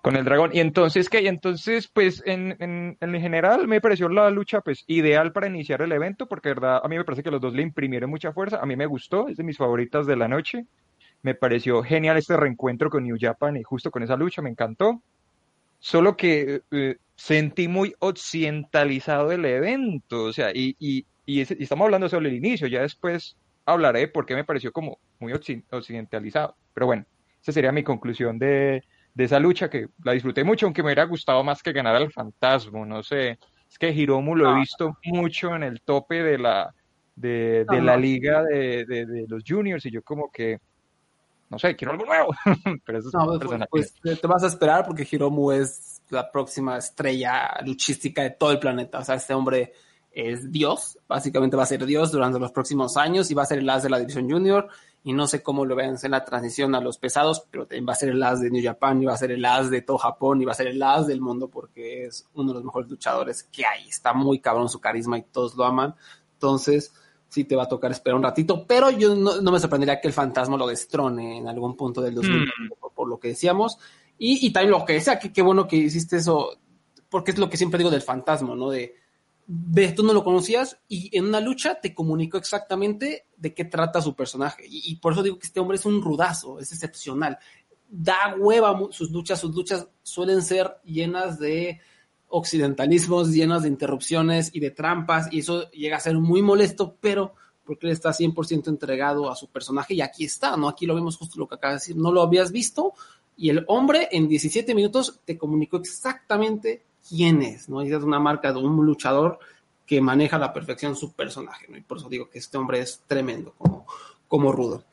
con 0.02 0.16
el 0.16 0.24
dragón. 0.24 0.50
Y 0.52 0.60
entonces, 0.60 1.08
¿qué? 1.08 1.22
Y 1.22 1.28
entonces, 1.28 1.88
pues, 1.88 2.22
en, 2.26 2.56
en, 2.60 2.96
en, 3.00 3.20
general, 3.20 3.68
me 3.68 3.80
pareció 3.80 4.08
la 4.08 4.30
lucha, 4.30 4.60
pues, 4.60 4.84
ideal 4.86 5.32
para 5.32 5.46
iniciar 5.46 5.82
el 5.82 5.92
evento, 5.92 6.26
porque, 6.26 6.48
verdad, 6.48 6.80
a 6.82 6.88
mí 6.88 6.96
me 6.96 7.04
parece 7.04 7.22
que 7.22 7.30
los 7.30 7.40
dos 7.40 7.54
le 7.54 7.62
imprimieron 7.62 8.10
mucha 8.10 8.32
fuerza. 8.32 8.58
A 8.60 8.66
mí 8.66 8.76
me 8.76 8.86
gustó, 8.86 9.28
es 9.28 9.36
de 9.36 9.44
mis 9.44 9.56
favoritas 9.56 10.06
de 10.06 10.16
la 10.16 10.28
noche. 10.28 10.66
Me 11.22 11.34
pareció 11.34 11.82
genial 11.82 12.16
este 12.16 12.36
reencuentro 12.36 12.90
con 12.90 13.04
New 13.04 13.16
Japan 13.18 13.56
y 13.56 13.62
justo 13.62 13.90
con 13.90 14.02
esa 14.02 14.16
lucha, 14.16 14.42
me 14.42 14.50
encantó. 14.50 15.00
Solo 15.78 16.16
que 16.16 16.62
eh, 16.70 16.96
sentí 17.14 17.68
muy 17.68 17.94
occidentalizado 18.00 19.32
el 19.32 19.44
evento, 19.44 20.24
o 20.24 20.32
sea, 20.32 20.50
y, 20.52 20.76
y, 20.78 21.04
y, 21.26 21.40
estamos 21.40 21.84
hablando 21.84 22.08
sobre 22.08 22.28
el 22.28 22.36
inicio, 22.36 22.66
ya 22.68 22.82
después 22.82 23.36
hablaré 23.64 24.08
porque 24.08 24.34
me 24.34 24.44
pareció 24.44 24.72
como 24.72 24.98
muy 25.18 25.32
occidentalizado. 25.32 26.56
Pero 26.74 26.86
bueno, 26.86 27.04
esa 27.40 27.52
sería 27.52 27.72
mi 27.72 27.82
conclusión 27.82 28.38
de, 28.38 28.82
de 29.14 29.24
esa 29.24 29.38
lucha 29.38 29.68
que 29.68 29.88
la 30.04 30.12
disfruté 30.12 30.44
mucho, 30.44 30.66
aunque 30.66 30.82
me 30.82 30.88
hubiera 30.88 31.04
gustado 31.04 31.42
más 31.44 31.62
que 31.62 31.72
ganar 31.72 31.96
al 31.96 32.10
Fantasma, 32.10 32.84
no 32.86 33.02
sé. 33.02 33.38
Es 33.68 33.78
que 33.78 33.90
Hiromu 33.90 34.34
lo 34.34 34.48
he 34.48 34.52
ah. 34.52 34.58
visto 34.58 34.96
mucho 35.04 35.54
en 35.54 35.62
el 35.62 35.80
tope 35.82 36.22
de 36.22 36.38
la, 36.38 36.74
de, 37.14 37.64
de 37.68 37.80
la 37.80 37.96
liga 37.96 38.42
de, 38.42 38.84
de, 38.86 39.26
los 39.28 39.42
juniors 39.46 39.84
y 39.86 39.90
yo 39.90 40.02
como 40.02 40.30
que, 40.30 40.58
no 41.50 41.58
sé, 41.58 41.76
quiero 41.76 41.92
algo 41.92 42.06
nuevo. 42.06 42.34
Pero 42.84 42.98
eso 42.98 43.10
no, 43.12 43.38
pues, 43.70 43.94
pues, 44.02 44.20
te 44.20 44.26
vas 44.26 44.42
a 44.44 44.48
esperar 44.48 44.84
porque 44.86 45.06
Hiromu 45.10 45.52
es 45.52 46.02
la 46.10 46.30
próxima 46.30 46.78
estrella 46.78 47.50
luchística 47.64 48.22
de 48.22 48.30
todo 48.30 48.52
el 48.52 48.58
planeta. 48.58 48.98
O 48.98 49.04
sea, 49.04 49.16
este 49.16 49.34
hombre 49.34 49.72
es 50.10 50.52
Dios, 50.52 50.98
básicamente 51.08 51.56
va 51.56 51.62
a 51.62 51.66
ser 51.66 51.84
Dios 51.86 52.12
durante 52.12 52.38
los 52.38 52.52
próximos 52.52 52.96
años 52.96 53.30
y 53.30 53.34
va 53.34 53.42
a 53.42 53.46
ser 53.46 53.60
el 53.60 53.70
as 53.70 53.82
de 53.82 53.90
la 53.90 53.98
división 53.98 54.30
junior 54.30 54.68
y 55.04 55.12
no 55.12 55.26
sé 55.26 55.42
cómo 55.42 55.64
lo 55.64 55.74
vean 55.74 55.96
en 56.00 56.10
la 56.10 56.24
transición 56.24 56.74
a 56.74 56.80
los 56.80 56.98
pesados, 56.98 57.44
pero 57.50 57.66
va 57.86 57.92
a 57.92 57.96
ser 57.96 58.10
el 58.10 58.22
as 58.22 58.40
de 58.40 58.50
New 58.50 58.62
Japan, 58.62 59.02
y 59.02 59.06
va 59.06 59.14
a 59.14 59.16
ser 59.16 59.32
el 59.32 59.44
as 59.44 59.68
de 59.68 59.82
todo 59.82 59.98
Japón, 59.98 60.40
y 60.40 60.44
va 60.44 60.52
a 60.52 60.56
ser 60.56 60.68
el 60.68 60.82
as 60.82 61.06
del 61.06 61.20
mundo 61.20 61.48
porque 61.48 62.06
es 62.06 62.28
uno 62.34 62.48
de 62.48 62.54
los 62.54 62.64
mejores 62.64 62.88
luchadores 62.88 63.42
que 63.44 63.66
hay. 63.66 63.88
Está 63.88 64.12
muy 64.12 64.38
cabrón 64.38 64.68
su 64.68 64.80
carisma 64.80 65.18
y 65.18 65.22
todos 65.22 65.56
lo 65.56 65.64
aman. 65.64 65.94
Entonces, 66.34 66.92
sí 67.28 67.44
te 67.44 67.56
va 67.56 67.64
a 67.64 67.68
tocar 67.68 67.90
esperar 67.90 68.16
un 68.16 68.22
ratito, 68.22 68.64
pero 68.66 68.90
yo 68.90 69.14
no, 69.16 69.40
me 69.42 69.58
sorprendería 69.58 70.00
que 70.00 70.08
el 70.08 70.14
fantasma 70.14 70.56
lo 70.56 70.68
destrone 70.68 71.38
en 71.38 71.48
algún 71.48 71.76
punto 71.76 72.00
del 72.00 72.14
2000, 72.14 72.40
mm. 72.40 72.92
por, 72.94 73.08
lo 73.08 73.18
que 73.18 73.28
decíamos. 73.28 73.78
Y, 74.18 74.46
y 74.46 74.52
también 74.52 74.70
lo 74.70 74.84
que 74.84 74.92
decía, 74.92 75.18
que 75.18 75.32
qué 75.32 75.42
bueno 75.42 75.66
que 75.66 75.76
hiciste 75.76 76.18
eso, 76.18 76.58
porque 77.08 77.32
es 77.32 77.38
lo 77.38 77.50
que 77.50 77.56
siempre 77.56 77.78
digo 77.78 77.90
del 77.90 78.02
fantasma, 78.02 78.54
¿no? 78.54 78.70
De 78.70 79.01
ves, 79.46 79.94
tú 79.94 80.02
no 80.02 80.12
lo 80.12 80.24
conocías 80.24 80.78
y 80.88 81.16
en 81.16 81.26
una 81.26 81.40
lucha 81.40 81.80
te 81.80 81.94
comunicó 81.94 82.38
exactamente 82.38 83.26
de 83.36 83.54
qué 83.54 83.64
trata 83.64 84.00
su 84.00 84.14
personaje. 84.14 84.64
Y, 84.68 84.96
por 84.96 85.12
eso 85.12 85.22
digo 85.22 85.38
que 85.38 85.46
este 85.46 85.60
hombre 85.60 85.76
es 85.76 85.84
un 85.84 86.02
rudazo, 86.02 86.58
es 86.58 86.72
excepcional. 86.72 87.38
Da 87.88 88.36
hueva 88.38 88.78
sus 88.90 89.10
luchas, 89.10 89.40
sus 89.40 89.54
luchas 89.54 89.88
suelen 90.02 90.42
ser 90.42 90.76
llenas 90.84 91.38
de 91.38 91.80
occidentalismos, 92.28 93.30
llenas 93.30 93.62
de 93.62 93.68
interrupciones 93.68 94.50
y 94.54 94.60
de 94.60 94.70
trampas, 94.70 95.30
y 95.30 95.40
eso 95.40 95.70
llega 95.70 95.98
a 95.98 96.00
ser 96.00 96.16
muy 96.16 96.40
molesto, 96.40 96.96
pero 97.00 97.34
porque 97.64 97.86
él 97.86 97.92
está 97.92 98.10
100% 98.10 98.68
entregado 98.68 99.30
a 99.30 99.36
su 99.36 99.48
personaje 99.50 99.94
y 99.94 100.00
aquí 100.00 100.24
está, 100.24 100.56
¿no? 100.56 100.68
Aquí 100.68 100.86
lo 100.86 100.94
vemos 100.94 101.16
justo 101.16 101.38
lo 101.38 101.46
que 101.46 101.56
acaba 101.56 101.74
de 101.74 101.80
decir, 101.80 101.96
no 101.96 102.10
lo 102.10 102.22
habías 102.22 102.50
visto 102.50 102.94
y 103.36 103.50
el 103.50 103.64
hombre 103.68 104.08
en 104.12 104.28
17 104.28 104.74
minutos 104.74 105.20
te 105.24 105.38
comunicó 105.38 105.76
exactamente 105.76 106.84
quién 107.08 107.42
es, 107.42 107.68
¿no? 107.68 107.82
Y 107.82 107.92
es 107.92 108.02
una 108.02 108.18
marca 108.18 108.52
de 108.52 108.58
un 108.58 108.84
luchador 108.84 109.38
que 109.86 110.00
maneja 110.00 110.36
a 110.36 110.40
la 110.40 110.52
perfección 110.52 110.96
su 110.96 111.12
personaje, 111.12 111.66
¿no? 111.68 111.76
Y 111.76 111.82
por 111.82 111.98
eso 111.98 112.08
digo 112.08 112.30
que 112.30 112.38
este 112.38 112.56
hombre 112.58 112.80
es 112.80 113.02
tremendo 113.06 113.54
como, 113.58 113.86
como 114.28 114.52
rudo. 114.52 114.84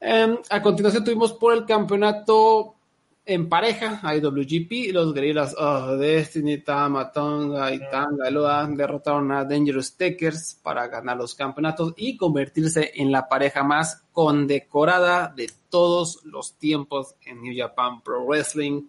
Em, 0.00 0.36
a 0.50 0.60
continuación 0.60 1.04
tuvimos 1.04 1.32
por 1.32 1.54
el 1.54 1.64
campeonato 1.64 2.74
en 3.24 3.48
pareja, 3.48 4.00
IWGP, 4.16 4.92
los 4.92 5.14
guerrillas 5.14 5.54
oh, 5.56 5.96
Destiny, 5.96 6.58
Tama, 6.58 7.12
Tonga 7.12 7.72
y 7.72 7.78
Tanga 7.78 8.28
derrotaron 8.76 9.30
a 9.30 9.44
Dangerous 9.44 9.96
Takers 9.96 10.58
para 10.60 10.88
ganar 10.88 11.16
los 11.16 11.36
campeonatos 11.36 11.94
y 11.96 12.16
convertirse 12.16 12.90
en 12.96 13.12
la 13.12 13.28
pareja 13.28 13.62
más 13.62 14.02
condecorada 14.12 15.32
de 15.36 15.48
todos 15.70 16.24
los 16.24 16.54
tiempos 16.54 17.14
en 17.24 17.42
New 17.42 17.54
Japan 17.56 18.02
Pro 18.02 18.24
Wrestling. 18.26 18.82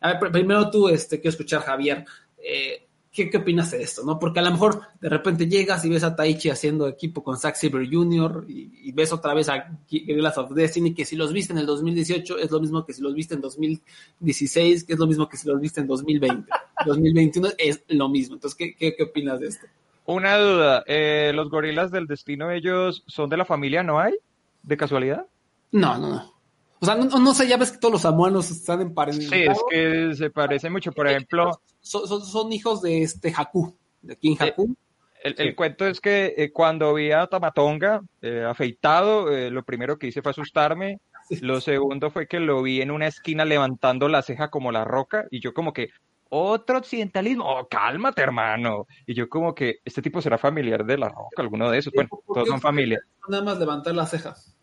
A 0.00 0.14
ver, 0.14 0.30
primero 0.30 0.70
tú, 0.70 0.88
este, 0.88 1.20
quiero 1.20 1.30
escuchar, 1.30 1.62
Javier, 1.62 2.04
eh, 2.38 2.86
¿qué, 3.10 3.28
¿qué, 3.28 3.38
opinas 3.38 3.70
de 3.72 3.82
esto? 3.82 4.04
¿no? 4.04 4.18
Porque 4.18 4.38
a 4.38 4.42
lo 4.42 4.50
mejor 4.50 4.80
de 5.00 5.08
repente 5.08 5.48
llegas 5.48 5.84
y 5.84 5.88
ves 5.88 6.04
a 6.04 6.14
Taichi 6.14 6.50
haciendo 6.50 6.86
equipo 6.86 7.22
con 7.24 7.36
Zack 7.36 7.56
Saber 7.56 7.88
Jr. 7.90 8.44
Y, 8.48 8.92
ves 8.92 9.12
otra 9.12 9.34
vez 9.34 9.48
a 9.48 9.78
Guerrillas 9.90 10.38
of 10.38 10.52
Destiny, 10.52 10.94
que 10.94 11.04
si 11.04 11.16
los 11.16 11.32
viste 11.32 11.52
en 11.52 11.58
el 11.58 11.66
2018 11.66 12.38
es 12.38 12.50
lo 12.50 12.60
mismo 12.60 12.84
que 12.84 12.92
si 12.92 13.02
los 13.02 13.14
viste 13.14 13.34
en 13.34 13.40
2016, 13.40 14.84
que 14.84 14.92
es 14.92 14.98
lo 14.98 15.06
mismo 15.06 15.28
que 15.28 15.36
si 15.36 15.48
los 15.48 15.60
viste 15.60 15.80
en 15.80 15.86
2020. 15.86 16.50
2021 16.86 17.48
es 17.58 17.82
lo 17.88 18.08
mismo. 18.08 18.36
Entonces, 18.36 18.56
¿qué, 18.56 18.74
qué, 18.74 18.94
qué 18.96 19.02
opinas 19.02 19.40
de 19.40 19.48
esto? 19.48 19.66
Una 20.06 20.38
duda, 20.38 20.84
eh, 20.86 21.32
¿los 21.34 21.50
gorilas 21.50 21.90
del 21.90 22.06
destino 22.06 22.50
ellos 22.50 23.04
son 23.06 23.28
de 23.28 23.36
la 23.36 23.44
familia 23.44 23.82
no 23.82 24.00
hay? 24.00 24.14
¿De 24.62 24.76
casualidad? 24.76 25.26
No, 25.70 25.98
no, 25.98 26.08
no. 26.08 26.37
O 26.80 26.86
sea, 26.86 26.94
no, 26.94 27.34
sé, 27.34 27.48
ya 27.48 27.56
ves 27.56 27.72
que 27.72 27.78
todos 27.78 27.92
los 27.92 28.02
samuanos 28.02 28.50
están 28.50 28.80
en 28.80 28.94
pareja. 28.94 29.20
Sí, 29.20 29.42
es 29.42 29.58
que 29.68 30.14
se 30.14 30.30
parece 30.30 30.70
mucho. 30.70 30.92
Por 30.92 31.08
ejemplo, 31.08 31.60
son, 31.80 32.52
hijos 32.52 32.82
de 32.82 33.02
este 33.02 33.32
Haku, 33.36 33.76
de 34.02 34.16
King 34.16 34.36
eh, 34.40 34.44
Haku. 34.44 34.76
El, 35.22 35.56
cuento 35.56 35.84
es 35.86 36.00
que 36.00 36.34
eh, 36.36 36.52
cuando 36.52 36.94
vi 36.94 37.10
a 37.10 37.26
Tamatonga 37.26 38.02
eh, 38.22 38.44
afeitado, 38.48 39.28
lo 39.50 39.64
primero 39.64 39.98
que 39.98 40.06
hice 40.06 40.22
fue 40.22 40.30
asustarme. 40.30 41.00
Lo 41.40 41.60
segundo 41.60 42.10
fue 42.10 42.26
que 42.26 42.40
lo 42.40 42.62
vi 42.62 42.80
en 42.80 42.90
una 42.90 43.08
esquina 43.08 43.44
levantando 43.44 44.08
la 44.08 44.22
ceja 44.22 44.48
como 44.48 44.72
la 44.72 44.84
roca 44.84 45.26
y 45.30 45.40
yo 45.40 45.52
como 45.52 45.72
que, 45.72 45.90
otro 46.30 46.78
occidentalismo, 46.78 47.44
oh, 47.44 47.68
cálmate 47.68 48.22
hermano. 48.22 48.86
Y 49.06 49.14
yo 49.14 49.28
como 49.28 49.54
que, 49.54 49.80
este 49.84 50.02
tipo 50.02 50.20
será 50.20 50.38
familiar 50.38 50.84
de 50.84 50.98
la 50.98 51.08
roca, 51.08 51.42
alguno 51.42 51.70
de 51.70 51.78
esos. 51.78 51.92
Bueno, 51.92 52.10
todos 52.26 52.48
son 52.48 52.60
familia. 52.60 53.00
Nada 53.28 53.42
más 53.42 53.58
levantar 53.58 53.94
las 53.94 54.10
cejas 54.10 54.54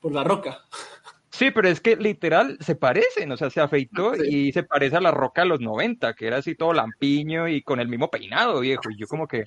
por 0.00 0.12
la 0.12 0.24
roca. 0.24 0.58
Sí, 1.36 1.50
pero 1.50 1.68
es 1.68 1.82
que 1.82 1.96
literal 1.96 2.56
se 2.60 2.76
parecen, 2.76 3.30
o 3.30 3.36
sea, 3.36 3.50
se 3.50 3.60
afeitó 3.60 4.14
y 4.16 4.52
se 4.52 4.62
parece 4.62 4.96
a 4.96 5.02
la 5.02 5.10
roca 5.10 5.42
de 5.42 5.48
los 5.48 5.60
90, 5.60 6.14
que 6.14 6.26
era 6.26 6.38
así 6.38 6.54
todo 6.54 6.72
lampiño 6.72 7.46
y 7.46 7.60
con 7.60 7.78
el 7.78 7.88
mismo 7.88 8.08
peinado, 8.08 8.60
viejo. 8.60 8.90
Y 8.90 8.96
yo 8.96 9.06
como 9.06 9.28
que, 9.28 9.44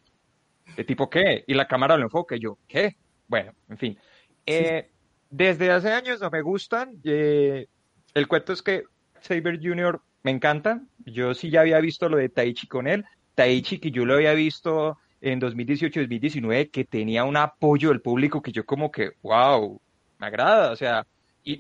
¿de 0.78 0.84
tipo 0.84 1.10
qué? 1.10 1.44
Y 1.48 1.56
la 1.56 1.68
cámara 1.68 1.98
lo 1.98 2.04
enfoca 2.04 2.36
y 2.36 2.42
yo, 2.42 2.60
¿qué? 2.68 2.96
Bueno, 3.28 3.54
en 3.70 3.78
fin. 3.80 3.98
Eh, 4.46 4.92
desde 5.32 5.72
hace 5.72 5.92
años 5.92 6.22
no 6.22 6.30
me 6.30 6.44
gustan. 6.44 6.94
Eh, 7.04 7.66
el 8.14 8.28
cuento 8.28 8.54
es 8.54 8.62
que 8.62 8.84
Saber 9.22 9.60
Jr. 9.60 10.00
me 10.22 10.30
encanta. 10.30 10.84
Yo 11.08 11.34
sí 11.34 11.50
ya 11.50 11.62
había 11.62 11.80
visto 11.80 12.08
lo 12.08 12.18
de 12.18 12.30
Taichi 12.30 12.68
con 12.68 12.86
él. 12.86 13.04
Taichi 13.34 13.80
que 13.80 13.90
yo 13.90 14.06
lo 14.06 14.14
había 14.14 14.36
visto 14.36 15.00
en 15.22 15.42
2018-2019, 15.42 16.70
que 16.70 16.86
tenía 16.86 17.24
un 17.24 17.36
apoyo 17.36 17.90
del 17.90 18.02
público 18.02 18.44
que 18.44 18.52
yo 18.52 18.64
como 18.64 18.92
que, 18.92 19.14
wow, 19.24 19.82
me 20.20 20.28
agrada. 20.28 20.72
O 20.72 20.76
sea, 20.76 21.08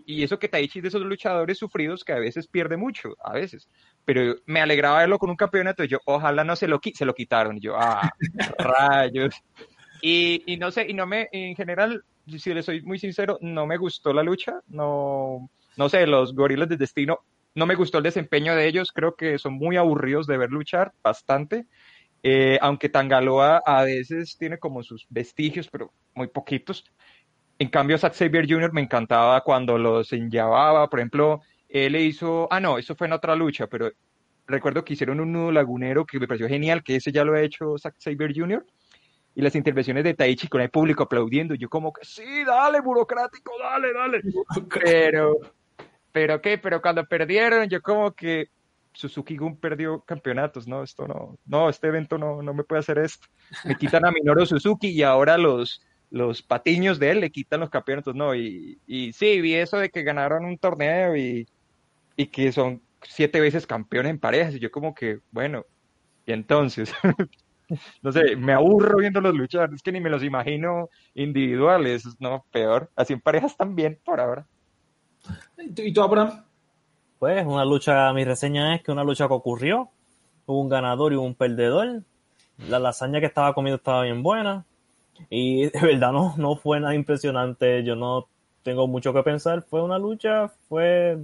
y, 0.05 0.23
eso 0.23 0.39
que 0.39 0.47
Taichi 0.47 0.79
es 0.79 0.83
de 0.83 0.89
esos 0.89 1.01
luchadores 1.01 1.57
sufridos 1.57 2.03
que 2.03 2.13
a 2.13 2.19
veces 2.19 2.47
pierde 2.47 2.77
mucho, 2.77 3.15
a 3.23 3.33
veces. 3.33 3.67
Pero 4.05 4.35
me 4.45 4.61
alegraba 4.61 4.99
verlo 4.99 5.17
con 5.17 5.29
un 5.29 5.35
campeonato 5.35 5.83
y 5.83 5.87
yo, 5.87 5.99
ojalá 6.05 6.43
no 6.43 6.55
se 6.55 6.67
lo, 6.67 6.79
se 6.93 7.05
lo 7.05 7.13
quitaron. 7.13 7.57
Y 7.57 7.61
yo, 7.61 7.75
ah, 7.77 8.09
rayos. 8.57 9.35
Y, 10.01 10.43
y 10.45 10.57
no 10.57 10.71
sé, 10.71 10.85
y 10.87 10.93
no 10.93 11.05
me, 11.05 11.29
en 11.31 11.55
general, 11.55 12.03
si 12.37 12.53
le 12.53 12.63
soy 12.63 12.81
muy 12.81 12.99
sincero, 12.99 13.37
no 13.41 13.65
me 13.65 13.77
gustó 13.77 14.13
la 14.13 14.23
lucha. 14.23 14.61
No, 14.67 15.49
no 15.77 15.89
sé, 15.89 16.05
los 16.05 16.35
gorilas 16.35 16.69
de 16.69 16.77
destino, 16.77 17.19
no 17.55 17.65
me 17.65 17.75
gustó 17.75 17.97
el 17.97 18.03
desempeño 18.03 18.55
de 18.55 18.67
ellos. 18.67 18.91
Creo 18.91 19.15
que 19.15 19.37
son 19.39 19.53
muy 19.53 19.77
aburridos 19.77 20.27
de 20.27 20.37
ver 20.37 20.51
luchar, 20.51 20.93
bastante. 21.03 21.65
Eh, 22.21 22.57
aunque 22.61 22.89
Tangaloa 22.89 23.61
a 23.65 23.83
veces 23.83 24.37
tiene 24.37 24.57
como 24.57 24.83
sus 24.83 25.07
vestigios, 25.09 25.69
pero 25.69 25.91
muy 26.13 26.27
poquitos. 26.27 26.83
En 27.60 27.68
cambio, 27.68 27.97
Zack 27.97 28.14
Xavier 28.14 28.45
Jr. 28.49 28.72
me 28.72 28.82
encantaba 28.82 29.41
cuando 29.41 29.78
los 29.78 30.14
enllevaba. 30.14 30.89
Por 30.89 30.99
ejemplo, 30.99 31.41
él 31.68 31.95
hizo. 31.97 32.47
Ah, 32.49 32.62
no, 32.62 32.78
eso 32.78 32.95
fue 32.95 33.07
en 33.07 33.14
otra 33.14 33.36
lucha, 33.36 33.68
pero 33.68 33.91
recuerdo 34.47 34.84
que 34.84 34.93
hicieron 34.93 35.20
un 35.20 35.34
nudo 35.34 35.51
lagunero 35.51 36.05
que 36.05 36.20
me 36.20 36.28
pareció 36.28 36.47
genial, 36.47 36.84
que 36.84 36.95
ese 36.95 37.12
ya 37.12 37.26
lo 37.26 37.34
ha 37.34 37.41
hecho 37.41 37.78
Zack 37.78 37.95
Xavier 38.01 38.34
Jr. 38.34 38.66
Y 39.36 39.41
las 39.41 39.55
intervenciones 39.55 40.05
de 40.05 40.14
Taichi 40.14 40.47
con 40.47 40.62
el 40.62 40.70
público 40.70 41.03
aplaudiendo. 41.03 41.53
Yo, 41.53 41.70
como 41.70 41.91
que 41.91 42.05
sí, 42.05 42.43
dale, 42.45 42.80
burocrático, 42.80 43.51
dale, 43.62 43.93
dale. 43.93 44.22
Pero, 44.82 45.38
pero 46.14 46.41
qué, 46.41 46.57
pero 46.57 46.82
cuando 46.82 47.05
perdieron, 47.05 47.68
yo, 47.68 47.82
como 47.82 48.14
que 48.14 48.47
Suzuki 48.93 49.38
Gun 49.38 49.57
perdió 49.57 50.01
campeonatos, 50.01 50.68
no, 50.68 50.82
esto 50.82 51.07
no, 51.07 51.38
no, 51.45 51.70
este 51.70 51.88
evento 51.88 52.18
no, 52.18 52.41
no 52.41 52.53
me 52.53 52.64
puede 52.64 52.80
hacer 52.80 52.97
esto. 52.99 53.28
Me 53.66 53.76
quitan 53.76 54.05
a 54.05 54.12
Minoru 54.12 54.45
Suzuki 54.45 54.89
y 54.89 55.03
ahora 55.03 55.38
los, 55.38 55.82
los 56.12 56.41
patiños 56.41 56.99
de 56.99 57.12
él 57.12 57.20
le 57.22 57.32
quitan 57.32 57.60
los 57.60 57.70
campeonatos, 57.70 58.16
no, 58.16 58.34
y, 58.36 58.80
y 58.88 59.14
sí, 59.14 59.41
vi 59.41 59.55
eso 59.55 59.78
de 59.78 59.89
que 59.89 60.03
ganaron 60.03 60.45
un 60.45 60.57
torneo 60.57 61.16
y, 61.16 61.47
y 62.16 62.28
que 62.28 62.51
son 62.51 62.82
siete 63.03 63.39
veces 63.39 63.68
campeón 63.68 64.07
en 64.07 64.20
parejas, 64.20 64.55
y 64.55 64.60
yo 64.60 64.72
como 64.72 64.93
que, 64.93 65.20
bueno, 65.32 65.66
y 66.26 66.32
entonces, 66.32 66.93
no 68.01 68.12
sé, 68.12 68.36
me 68.36 68.53
aburro 68.53 68.97
viéndolos 68.97 69.36
luchar, 69.36 69.72
es 69.74 69.82
que 69.82 69.91
ni 69.91 69.99
me 69.99 70.10
los 70.10 70.24
imagino 70.24 70.89
individuales, 71.14 72.03
no, 72.20 72.45
peor, 72.51 72.89
así 72.95 73.14
en 73.14 73.22
parejas 73.22 73.55
también, 73.55 73.99
por 74.03 74.20
ahora. 74.20 74.45
¿Y 75.57 75.93
tú, 75.93 76.01
Abraham? 76.01 76.45
Pues 77.20 77.45
una 77.45 77.66
lucha, 77.66 78.12
mi 78.14 78.24
reseña 78.24 78.76
es 78.76 78.82
que 78.82 78.91
una 78.91 79.03
lucha 79.03 79.28
que 79.28 79.34
ocurrió, 79.34 79.91
hubo 80.45 80.62
un 80.62 80.70
ganador 80.70 81.14
y 81.14 81.18
un 81.18 81.36
perdedor, 81.36 82.03
la 82.57 82.80
lasaña 82.80 83.20
que 83.20 83.26
estaba 83.26 83.53
comiendo 83.53 83.78
estaba 83.78 84.03
bien 84.03 84.24
buena, 84.24 84.66
y 85.30 85.65
de 85.70 85.80
verdad 85.82 86.11
no, 86.11 86.36
no 86.38 86.55
fue 86.55 86.80
nada 86.80 86.95
impresionante, 86.95 87.84
yo 87.84 87.95
no 87.95 88.28
tengo 88.63 88.88
mucho 88.88 89.13
que 89.13 89.24
pensar, 89.24 89.63
fue 89.63 89.82
una 89.82 89.97
lucha, 89.97 90.49
fue 90.67 91.17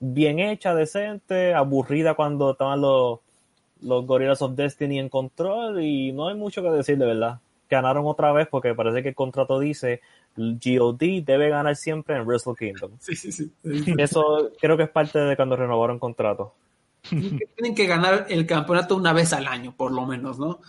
bien 0.00 0.38
hecha, 0.38 0.74
decente, 0.74 1.54
aburrida 1.54 2.14
cuando 2.14 2.52
estaban 2.52 2.80
los, 2.80 3.20
los 3.82 4.06
Gorillas 4.06 4.42
of 4.42 4.54
Destiny 4.54 4.98
en 4.98 5.08
control 5.08 5.82
y 5.82 6.12
no 6.12 6.28
hay 6.28 6.34
mucho 6.34 6.62
que 6.62 6.70
decir 6.70 6.98
de 6.98 7.06
verdad. 7.06 7.40
Ganaron 7.68 8.04
otra 8.06 8.32
vez 8.32 8.48
porque 8.50 8.74
parece 8.74 9.02
que 9.02 9.10
el 9.10 9.14
contrato 9.14 9.60
dice 9.60 10.00
GOD 10.36 11.22
debe 11.24 11.48
ganar 11.50 11.76
siempre 11.76 12.16
en 12.16 12.26
Wrestle 12.26 12.54
Kingdom. 12.58 12.92
Sí, 12.98 13.14
sí, 13.14 13.30
sí. 13.30 13.52
Eso 13.96 14.50
creo 14.60 14.76
que 14.76 14.84
es 14.84 14.90
parte 14.90 15.18
de 15.20 15.36
cuando 15.36 15.56
renovaron 15.56 15.98
contrato. 15.98 16.54
Tienen 17.08 17.74
que 17.74 17.86
ganar 17.86 18.26
el 18.28 18.46
campeonato 18.46 18.96
una 18.96 19.12
vez 19.12 19.32
al 19.32 19.46
año, 19.46 19.74
por 19.76 19.92
lo 19.92 20.06
menos, 20.06 20.38
¿no? 20.38 20.60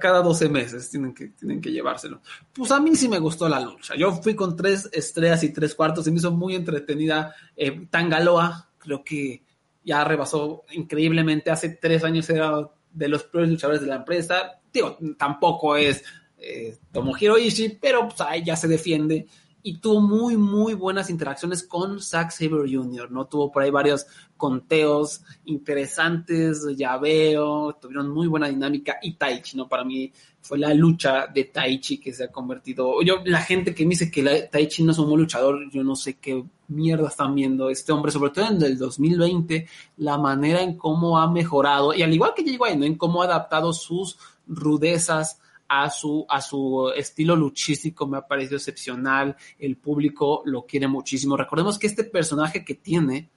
Cada 0.00 0.22
12 0.22 0.48
meses 0.48 0.90
tienen 0.90 1.14
que, 1.14 1.28
tienen 1.28 1.60
que 1.60 1.70
llevárselo. 1.70 2.20
Pues 2.52 2.70
a 2.70 2.80
mí 2.80 2.94
sí 2.96 3.08
me 3.08 3.18
gustó 3.18 3.48
la 3.48 3.60
lucha. 3.60 3.94
Yo 3.96 4.12
fui 4.12 4.34
con 4.34 4.56
tres 4.56 4.88
estrellas 4.92 5.42
y 5.44 5.52
tres 5.52 5.74
cuartos 5.74 6.06
y 6.06 6.10
me 6.10 6.18
hizo 6.18 6.32
muy 6.32 6.54
entretenida. 6.54 7.34
Eh, 7.56 7.86
Tangaloa, 7.90 8.68
creo 8.78 9.04
que 9.04 9.42
ya 9.84 10.04
rebasó 10.04 10.64
increíblemente. 10.72 11.50
Hace 11.50 11.70
tres 11.70 12.04
años 12.04 12.28
era 12.30 12.68
de 12.92 13.08
los 13.08 13.24
peores 13.24 13.50
luchadores 13.50 13.80
de 13.80 13.86
la 13.86 13.96
empresa. 13.96 14.60
Digo, 14.72 14.98
tampoco 15.16 15.76
es 15.76 16.04
eh, 16.36 16.76
Tomohiro 16.92 17.38
Ishii, 17.38 17.78
pero 17.80 18.08
pues, 18.08 18.20
ahí 18.20 18.44
ya 18.44 18.56
se 18.56 18.68
defiende. 18.68 19.26
Y 19.62 19.78
tuvo 19.78 20.00
muy, 20.00 20.36
muy 20.36 20.74
buenas 20.74 21.10
interacciones 21.10 21.62
con 21.62 22.00
Zack 22.00 22.30
Sabre 22.30 22.72
Jr., 22.72 23.10
¿no? 23.10 23.26
Tuvo 23.26 23.50
por 23.50 23.62
ahí 23.62 23.70
varios 23.70 24.06
conteos 24.36 25.22
interesantes, 25.46 26.64
ya 26.76 26.96
veo, 26.96 27.74
tuvieron 27.74 28.10
muy 28.10 28.28
buena 28.28 28.48
dinámica. 28.48 28.98
Y 29.02 29.14
Taichi, 29.14 29.56
¿no? 29.56 29.68
Para 29.68 29.84
mí 29.84 30.12
fue 30.40 30.58
la 30.58 30.72
lucha 30.72 31.26
de 31.26 31.44
Taichi 31.44 31.98
que 31.98 32.12
se 32.12 32.24
ha 32.24 32.32
convertido. 32.32 33.02
Yo, 33.02 33.16
la 33.24 33.40
gente 33.42 33.74
que 33.74 33.84
me 33.84 33.90
dice 33.90 34.10
que 34.10 34.22
la, 34.22 34.48
Taichi 34.48 34.82
no 34.82 34.92
es 34.92 34.98
un 34.98 35.08
buen 35.08 35.20
luchador, 35.20 35.70
yo 35.70 35.82
no 35.82 35.96
sé 35.96 36.18
qué 36.18 36.44
mierda 36.68 37.08
están 37.08 37.34
viendo 37.34 37.68
este 37.68 37.92
hombre, 37.92 38.12
sobre 38.12 38.30
todo 38.30 38.46
en 38.46 38.62
el 38.62 38.78
2020, 38.78 39.66
la 39.98 40.18
manera 40.18 40.62
en 40.62 40.76
cómo 40.76 41.18
ha 41.18 41.30
mejorado, 41.30 41.94
y 41.94 42.02
al 42.02 42.14
igual 42.14 42.32
que 42.34 42.44
Jay 42.44 42.56
White, 42.58 42.76
¿no? 42.76 42.84
En 42.84 42.96
cómo 42.96 43.22
ha 43.22 43.26
adaptado 43.26 43.72
sus 43.72 44.18
rudezas 44.46 45.40
a 45.68 45.90
su, 45.90 46.24
a 46.28 46.40
su 46.40 46.90
estilo 46.96 47.36
luchístico 47.36 48.06
me 48.06 48.16
ha 48.16 48.26
parecido 48.26 48.56
excepcional, 48.56 49.36
el 49.58 49.76
público 49.76 50.42
lo 50.46 50.64
quiere 50.64 50.88
muchísimo. 50.88 51.36
Recordemos 51.36 51.78
que 51.78 51.86
este 51.86 52.04
personaje 52.04 52.64
que 52.64 52.74
tiene 52.74 53.28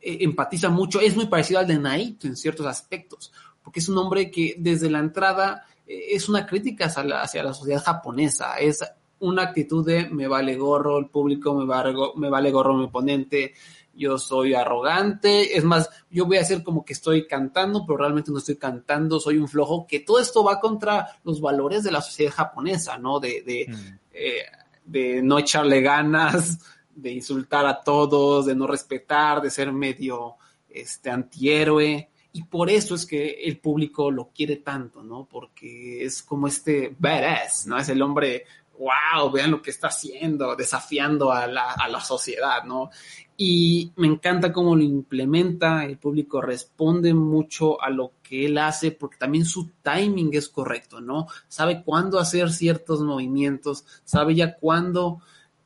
eh, 0.00 0.18
empatiza 0.20 0.70
mucho, 0.70 1.00
es 1.00 1.14
muy 1.14 1.26
parecido 1.26 1.60
al 1.60 1.66
de 1.66 1.78
Naito 1.78 2.26
en 2.26 2.36
ciertos 2.36 2.66
aspectos, 2.66 3.32
porque 3.62 3.80
es 3.80 3.88
un 3.88 3.98
hombre 3.98 4.30
que 4.30 4.54
desde 4.58 4.88
la 4.88 5.00
entrada 5.00 5.66
eh, 5.86 6.06
es 6.10 6.28
una 6.28 6.46
crítica 6.46 6.86
hacia 6.86 7.04
la, 7.04 7.22
hacia 7.22 7.42
la 7.42 7.52
sociedad 7.52 7.82
japonesa, 7.82 8.54
es 8.58 8.82
una 9.20 9.42
actitud 9.42 9.84
de 9.84 10.08
me 10.08 10.28
vale 10.28 10.56
gorro, 10.56 10.98
el 10.98 11.06
público 11.06 11.54
me 11.54 11.66
vale, 11.66 11.94
me 12.16 12.30
vale 12.30 12.50
gorro 12.50 12.74
mi 12.74 12.84
oponente, 12.84 13.52
yo 13.98 14.16
soy 14.16 14.54
arrogante, 14.54 15.56
es 15.56 15.64
más, 15.64 15.90
yo 16.10 16.24
voy 16.24 16.38
a 16.38 16.42
hacer 16.42 16.62
como 16.62 16.84
que 16.84 16.92
estoy 16.94 17.26
cantando, 17.26 17.84
pero 17.84 17.98
realmente 17.98 18.30
no 18.30 18.38
estoy 18.38 18.56
cantando, 18.56 19.20
soy 19.20 19.36
un 19.38 19.48
flojo, 19.48 19.86
que 19.86 20.00
todo 20.00 20.20
esto 20.20 20.44
va 20.44 20.60
contra 20.60 21.08
los 21.24 21.40
valores 21.40 21.82
de 21.82 21.90
la 21.90 22.00
sociedad 22.00 22.32
japonesa, 22.32 22.96
¿no? 22.96 23.20
De, 23.20 23.42
de, 23.42 23.66
Mm. 23.68 23.98
eh, 24.12 24.42
de 24.84 25.22
no 25.22 25.38
echarle 25.38 25.80
ganas, 25.82 26.60
de 26.94 27.12
insultar 27.12 27.66
a 27.66 27.80
todos, 27.82 28.46
de 28.46 28.54
no 28.54 28.66
respetar, 28.66 29.40
de 29.42 29.50
ser 29.50 29.72
medio 29.72 30.36
este 30.68 31.10
antihéroe. 31.10 32.08
Y 32.32 32.42
por 32.44 32.70
eso 32.70 32.94
es 32.94 33.04
que 33.06 33.30
el 33.44 33.58
público 33.58 34.10
lo 34.10 34.30
quiere 34.34 34.56
tanto, 34.56 35.02
¿no? 35.02 35.26
Porque 35.30 36.04
es 36.04 36.22
como 36.22 36.46
este 36.46 36.94
badass, 36.98 37.66
¿no? 37.66 37.78
Es 37.78 37.88
el 37.88 38.00
hombre, 38.02 38.44
wow, 38.78 39.30
vean 39.30 39.50
lo 39.50 39.60
que 39.60 39.70
está 39.70 39.88
haciendo, 39.88 40.54
desafiando 40.54 41.32
a 41.32 41.46
la, 41.46 41.72
a 41.72 41.88
la 41.88 42.00
sociedad, 42.00 42.64
¿no? 42.64 42.90
Y 43.36 43.92
me 43.96 44.08
encanta 44.08 44.52
cómo 44.52 44.74
lo 44.74 44.82
implementa, 44.82 45.84
el 45.84 45.96
público 45.98 46.40
responde 46.40 47.14
mucho 47.14 47.80
a 47.80 47.88
lo 47.88 48.14
que 48.22 48.46
él 48.46 48.58
hace, 48.58 48.90
porque 48.90 49.16
también 49.16 49.44
su 49.44 49.70
timing 49.82 50.30
es 50.32 50.48
correcto, 50.48 51.00
¿no? 51.00 51.28
Sabe 51.46 51.84
cuándo 51.84 52.18
hacer 52.18 52.50
ciertos 52.50 53.00
movimientos, 53.00 53.84
sabe 54.04 54.34
ya 54.34 54.56
cuándo 54.56 55.20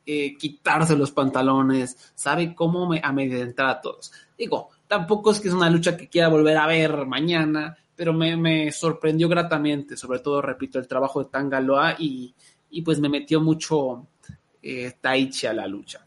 eh, 0.05 0.37
quitarse 0.37 0.95
los 0.95 1.11
pantalones, 1.11 2.11
sabe 2.13 2.53
cómo 2.53 2.87
me, 2.87 3.01
amedrentar 3.03 3.67
a 3.67 3.81
todos. 3.81 4.11
Digo, 4.37 4.69
tampoco 4.87 5.31
es 5.31 5.39
que 5.39 5.47
es 5.47 5.53
una 5.55 5.69
lucha 5.69 5.97
que 5.97 6.09
quiera 6.09 6.27
volver 6.27 6.57
a 6.57 6.67
ver 6.67 7.07
mañana, 7.07 7.75
pero 7.95 8.13
me, 8.13 8.37
me 8.37 8.71
sorprendió 8.71 9.27
gratamente, 9.29 9.97
sobre 9.97 10.19
todo, 10.19 10.41
repito, 10.41 10.77
el 10.77 10.87
trabajo 10.87 11.23
de 11.23 11.31
Tangaloa 11.31 11.95
y, 11.97 12.35
y 12.73 12.81
pues 12.81 12.99
me 12.99 13.07
metió 13.09 13.39
mucho 13.39 14.07
eh, 14.61 14.93
Taichi 14.99 15.47
a 15.47 15.53
la 15.53 15.67
lucha. 15.67 16.05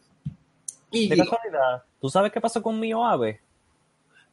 Y 0.91 1.07
De 1.09 1.17
casualidad, 1.17 1.83
¿tú 1.99 2.09
sabes 2.09 2.31
qué 2.31 2.39
pasó 2.41 2.61
con 2.61 2.79
Mio 2.79 3.05
Abe? 3.05 3.41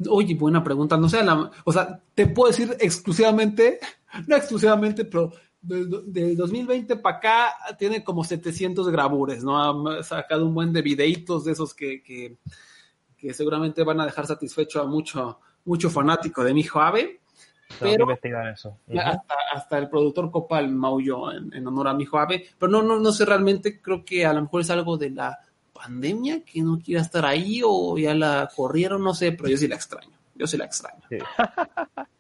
Oye, 0.09 0.35
buena 0.35 0.63
pregunta. 0.63 0.97
No 0.97 1.09
sé, 1.09 1.23
la- 1.25 1.51
o 1.65 1.73
sea, 1.73 2.01
te 2.15 2.27
puedo 2.27 2.51
decir 2.51 2.77
exclusivamente, 2.81 3.79
no 4.27 4.37
exclusivamente, 4.37 5.05
pero 5.05 5.33
del, 5.63 6.13
del 6.13 6.37
2020 6.37 6.97
para 6.97 7.17
acá 7.17 7.55
tiene 7.79 8.03
como 8.05 8.25
700 8.25 8.89
gravures, 8.91 9.43
¿no? 9.45 9.89
Ha 9.91 10.03
sacado 10.03 10.47
un 10.47 10.55
buen 10.55 10.73
de 10.73 10.83
videitos 10.83 11.45
de 11.45 11.53
esos 11.53 11.73
que, 11.75 12.03
que, 12.03 12.37
que 13.17 13.33
seguramente 13.33 13.83
van 13.85 14.01
a 14.01 14.07
dejar 14.07 14.27
satisfecho 14.27 14.83
a 14.83 14.87
mucho, 14.87 15.39
mucho 15.65 15.89
fanático 15.91 16.45
de 16.45 16.55
mi 16.55 16.61
hijo 16.61 16.81
Ave. 16.81 17.21
Pero- 17.81 18.05
investigar 18.05 18.47
eso. 18.49 18.79
Hasta, 18.97 19.35
hasta 19.53 19.79
el 19.79 19.89
productor 19.89 20.31
Copal 20.31 20.69
maulló 20.71 21.33
en, 21.33 21.53
en 21.53 21.67
honor 21.67 21.89
a 21.89 21.95
mi 21.95 22.05
hijo 22.05 22.19
Ave. 22.19 22.47
Pero 22.59 22.71
no, 22.71 22.83
no, 22.83 22.99
no 22.99 23.13
sé 23.13 23.25
realmente, 23.25 23.81
creo 23.81 24.05
que 24.05 24.25
a 24.25 24.33
lo 24.33 24.43
mejor 24.43 24.61
es 24.61 24.71
algo 24.71 24.97
de 24.97 25.11
la 25.11 25.39
pandemia 25.73 26.45
que 26.45 26.63
no 26.63 26.79
quiera 26.79 27.03
estar 27.03 27.27
ahí 27.27 27.61
o 27.65 27.99
ya 27.99 28.15
la 28.15 28.49
corrieron, 28.55 29.03
no 29.03 29.15
sé, 29.15 29.33
pero 29.33 29.49
yo 29.49 29.57
sí 29.57 29.69
la 29.69 29.75
extraño. 29.75 30.17
Yo 30.35 30.47
sí 30.47 30.57
la 30.57 30.65
extraño. 30.65 31.03
Sí. 31.09 31.19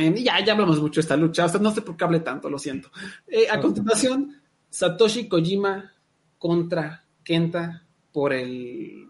Eh, 0.00 0.22
ya, 0.22 0.38
ya 0.44 0.52
hablamos 0.52 0.80
mucho 0.80 1.00
de 1.00 1.02
esta 1.02 1.16
lucha, 1.16 1.46
o 1.46 1.48
sea, 1.48 1.58
no 1.58 1.72
sé 1.72 1.82
por 1.82 1.96
qué 1.96 2.04
hablé 2.04 2.20
tanto, 2.20 2.48
lo 2.48 2.56
siento. 2.60 2.88
Eh, 3.26 3.48
a 3.50 3.58
continuación, 3.58 4.40
Satoshi 4.70 5.26
Kojima 5.28 5.92
contra 6.38 7.04
Kenta 7.24 7.82
por 8.12 8.32
el 8.32 9.08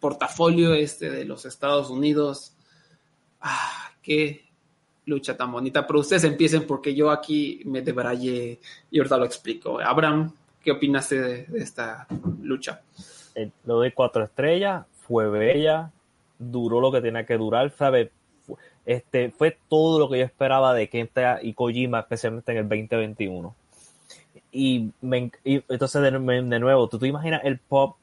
portafolio 0.00 0.74
este 0.74 1.08
de 1.08 1.24
los 1.24 1.46
Estados 1.46 1.88
Unidos. 1.88 2.54
Ah, 3.40 3.92
qué 4.04 4.44
lucha 5.06 5.36
tan 5.36 5.50
bonita. 5.50 5.86
Pero 5.86 6.00
ustedes 6.00 6.24
empiecen 6.24 6.66
porque 6.66 6.94
yo 6.94 7.10
aquí 7.10 7.62
me 7.64 7.82
debrayé 7.82 8.60
y 8.90 8.98
ahorita 8.98 9.16
lo 9.16 9.24
explico. 9.24 9.80
Abraham, 9.80 10.30
¿qué 10.62 10.70
opinaste 10.70 11.20
de, 11.20 11.44
de 11.46 11.58
esta 11.60 12.06
lucha? 12.42 12.82
Eh, 13.34 13.46
le 13.46 13.50
doy 13.72 13.90
cuatro 13.92 14.22
estrellas, 14.24 14.86
fue 15.06 15.28
bella, 15.28 15.90
duró 16.38 16.80
lo 16.80 16.92
que 16.92 17.00
tenía 17.00 17.26
que 17.26 17.36
durar, 17.36 17.70
¿sabes? 17.70 18.10
Este, 18.86 19.30
fue 19.30 19.56
todo 19.68 19.98
lo 19.98 20.10
que 20.10 20.18
yo 20.18 20.24
esperaba 20.24 20.74
de 20.74 20.88
Kenta 20.88 21.40
y 21.42 21.54
Kojima, 21.54 22.00
especialmente 22.00 22.52
en 22.52 22.58
el 22.58 22.68
2021. 22.68 23.54
Y, 24.52 24.90
me 25.00 25.30
y 25.42 25.62
entonces, 25.68 26.00
de, 26.02 26.10
de 26.10 26.60
nuevo, 26.60 26.88
¿tú 26.88 26.98
te 26.98 27.08
imaginas 27.08 27.40
el 27.44 27.58
pop 27.58 27.96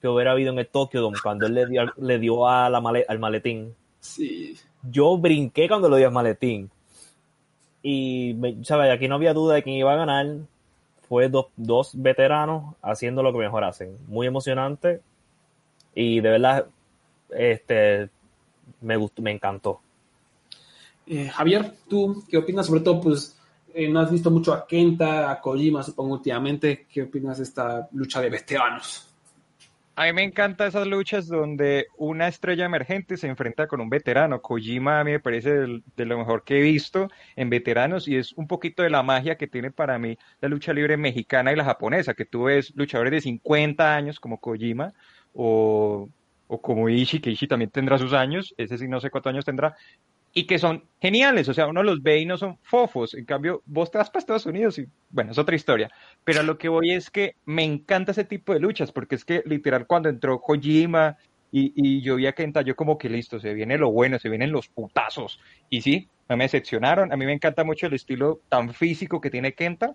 que 0.00 0.08
hubiera 0.08 0.32
habido 0.32 0.52
en 0.52 0.58
el 0.58 0.66
Tokyo 0.66 1.00
Dome 1.00 1.18
cuando 1.22 1.46
él 1.46 1.54
le 1.54 1.66
dio, 1.66 1.82
le 1.98 2.18
dio 2.18 2.48
a 2.48 2.68
la 2.70 2.80
male- 2.80 3.04
al 3.08 3.18
maletín? 3.20 3.74
Sí. 4.00 4.56
Yo 4.82 5.16
brinqué 5.16 5.68
cuando 5.68 5.88
le 5.88 5.98
dio 5.98 6.08
al 6.08 6.12
maletín. 6.12 6.70
y, 7.82 8.36
¿sabes? 8.62 8.92
Aquí 8.92 9.08
no 9.08 9.16
había 9.16 9.34
duda 9.34 9.54
de 9.54 9.62
quién 9.62 9.76
iba 9.76 9.92
a 9.92 9.96
ganar. 9.96 10.26
Fue 11.08 11.28
dos, 11.28 11.46
dos 11.56 11.90
veteranos 11.94 12.74
haciendo 12.82 13.22
lo 13.22 13.32
que 13.32 13.38
mejor 13.38 13.64
hacen. 13.64 13.96
Muy 14.08 14.26
emocionante. 14.26 15.00
Y 15.94 16.20
de 16.20 16.30
verdad, 16.30 16.66
este, 17.30 18.08
me 18.80 18.96
gustó, 18.96 19.22
me 19.22 19.32
encantó. 19.32 19.80
Eh, 21.06 21.28
Javier, 21.28 21.74
¿tú 21.88 22.24
qué 22.30 22.38
opinas? 22.38 22.66
Sobre 22.66 22.80
todo, 22.80 23.00
pues, 23.00 23.38
eh, 23.74 23.88
no 23.88 24.00
has 24.00 24.10
visto 24.10 24.30
mucho 24.30 24.52
a 24.52 24.66
Kenta, 24.66 25.30
a 25.30 25.40
Kojima, 25.40 25.82
supongo, 25.82 26.14
últimamente. 26.14 26.86
¿Qué 26.90 27.02
opinas 27.02 27.38
de 27.38 27.44
esta 27.44 27.88
lucha 27.92 28.20
de 28.20 28.30
veteranos? 28.30 29.11
A 29.94 30.06
mí 30.06 30.12
me 30.14 30.22
encantan 30.22 30.68
esas 30.68 30.86
luchas 30.86 31.26
donde 31.28 31.86
una 31.98 32.26
estrella 32.26 32.64
emergente 32.64 33.18
se 33.18 33.28
enfrenta 33.28 33.66
con 33.66 33.82
un 33.82 33.90
veterano. 33.90 34.40
Kojima 34.40 35.00
a 35.00 35.04
mí 35.04 35.10
me 35.12 35.20
parece 35.20 35.50
de, 35.50 36.06
lo 36.06 36.16
mejor 36.16 36.44
que 36.44 36.58
he 36.58 36.62
visto 36.62 37.10
en 37.36 37.50
veteranos 37.50 38.08
y 38.08 38.16
es 38.16 38.32
un 38.32 38.46
poquito 38.46 38.82
de 38.82 38.88
la 38.88 39.02
magia 39.02 39.36
que 39.36 39.46
tiene 39.46 39.70
para 39.70 39.98
mí 39.98 40.16
la 40.40 40.48
lucha 40.48 40.72
libre 40.72 40.96
mexicana 40.96 41.52
y 41.52 41.56
la 41.56 41.64
japonesa, 41.64 42.14
que 42.14 42.24
tú 42.24 42.44
ves 42.44 42.72
luchadores 42.74 43.10
de 43.12 43.20
50 43.20 43.94
años 43.94 44.18
como 44.18 44.40
Kojima 44.40 44.94
o, 45.34 46.08
o 46.46 46.62
como 46.62 46.88
Ishii, 46.88 47.20
que 47.20 47.30
Ishii 47.30 47.48
también 47.48 47.70
tendrá 47.70 47.98
sus 47.98 48.14
años, 48.14 48.54
ese 48.56 48.78
sí 48.78 48.88
no 48.88 48.98
sé 48.98 49.10
cuántos 49.10 49.30
años 49.30 49.44
tendrá, 49.44 49.76
y 50.34 50.46
que 50.46 50.58
son 50.58 50.84
geniales, 51.00 51.48
o 51.48 51.54
sea, 51.54 51.66
uno 51.66 51.82
los 51.82 52.02
ve 52.02 52.20
y 52.20 52.26
no 52.26 52.38
son 52.38 52.58
fofos, 52.62 53.14
en 53.14 53.24
cambio, 53.24 53.62
vos 53.66 53.90
te 53.90 53.98
vas 53.98 54.08
para 54.08 54.20
Estados 54.20 54.46
Unidos 54.46 54.78
y, 54.78 54.86
bueno, 55.10 55.32
es 55.32 55.38
otra 55.38 55.56
historia, 55.56 55.90
pero 56.24 56.40
a 56.40 56.42
lo 56.42 56.56
que 56.56 56.68
voy 56.68 56.92
es 56.92 57.10
que 57.10 57.36
me 57.44 57.64
encanta 57.64 58.12
ese 58.12 58.24
tipo 58.24 58.54
de 58.54 58.60
luchas, 58.60 58.92
porque 58.92 59.16
es 59.16 59.24
que 59.24 59.42
literal 59.44 59.86
cuando 59.86 60.08
entró 60.08 60.40
Kojima 60.40 61.18
y, 61.50 61.72
y 61.76 62.00
yo 62.00 62.16
vi 62.16 62.26
a 62.26 62.32
Kenta, 62.32 62.62
yo 62.62 62.74
como 62.76 62.96
que 62.96 63.10
listo, 63.10 63.38
se 63.40 63.52
viene 63.52 63.76
lo 63.76 63.90
bueno, 63.90 64.18
se 64.18 64.30
vienen 64.30 64.52
los 64.52 64.68
putazos, 64.68 65.38
y 65.68 65.82
sí, 65.82 66.08
no 66.28 66.36
me 66.36 66.44
decepcionaron, 66.44 67.12
a 67.12 67.16
mí 67.16 67.26
me 67.26 67.34
encanta 67.34 67.62
mucho 67.62 67.86
el 67.86 67.94
estilo 67.94 68.40
tan 68.48 68.72
físico 68.72 69.20
que 69.20 69.30
tiene 69.30 69.52
Kenta, 69.52 69.94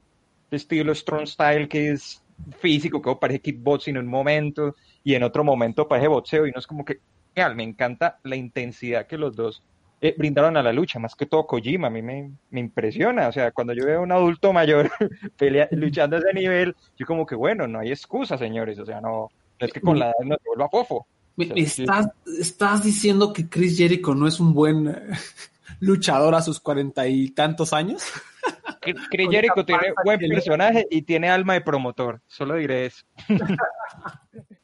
el 0.51 0.55
estilo 0.55 0.93
strong 0.93 1.25
style 1.25 1.67
que 1.67 1.91
es 1.91 2.23
físico, 2.59 3.01
que 3.01 3.15
parece 3.15 3.41
kickboxing 3.41 3.95
en 3.95 4.05
un 4.05 4.11
momento 4.11 4.75
y 5.03 5.15
en 5.15 5.23
otro 5.23 5.43
momento 5.43 5.88
parece 5.88 6.07
boxeo 6.07 6.45
y 6.45 6.51
no 6.51 6.59
es 6.59 6.67
como 6.67 6.85
que, 6.85 6.99
real, 7.35 7.55
me 7.55 7.63
encanta 7.63 8.19
la 8.23 8.35
intensidad 8.35 9.07
que 9.07 9.17
los 9.17 9.35
dos 9.35 9.63
eh, 9.99 10.13
brindaron 10.17 10.57
a 10.57 10.63
la 10.63 10.71
lucha, 10.71 10.99
más 10.99 11.15
que 11.15 11.25
todo 11.25 11.47
Kojima, 11.47 11.87
a 11.87 11.89
mí 11.89 12.01
me, 12.01 12.31
me 12.51 12.59
impresiona, 12.59 13.27
o 13.27 13.31
sea, 13.31 13.51
cuando 13.51 13.73
yo 13.73 13.85
veo 13.85 13.99
a 13.99 14.03
un 14.03 14.11
adulto 14.11 14.53
mayor 14.53 14.91
pelea, 15.37 15.67
luchando 15.71 16.17
a 16.17 16.19
ese 16.19 16.33
nivel, 16.33 16.75
yo 16.97 17.05
como 17.05 17.25
que, 17.25 17.35
bueno, 17.35 17.67
no 17.67 17.79
hay 17.79 17.89
excusa, 17.89 18.37
señores, 18.37 18.77
o 18.77 18.85
sea, 18.85 19.01
no, 19.01 19.29
no 19.59 19.67
es 19.67 19.73
que 19.73 19.81
con 19.81 19.97
la 19.97 20.07
edad 20.07 20.25
no 20.25 20.35
se 20.35 20.49
vuelva 20.49 20.69
fofo. 20.69 21.07
Estás, 21.37 22.07
estás 22.39 22.83
diciendo 22.83 23.31
que 23.31 23.47
Chris 23.47 23.77
Jericho 23.77 24.15
no 24.15 24.27
es 24.27 24.39
un 24.39 24.53
buen 24.53 24.87
eh, 24.87 24.95
luchador 25.79 26.33
a 26.35 26.41
sus 26.41 26.59
cuarenta 26.59 27.07
y 27.07 27.29
tantos 27.29 27.73
años? 27.73 28.03
Chris 29.11 29.29
Jericho 29.29 29.65
tiene 29.65 29.93
buen 30.03 30.19
personaje 30.19 30.87
y 30.89 31.01
tiene 31.01 31.29
alma 31.29 31.53
de 31.53 31.61
promotor, 31.61 32.21
solo 32.27 32.55
diré 32.55 32.85
eso. 32.85 33.05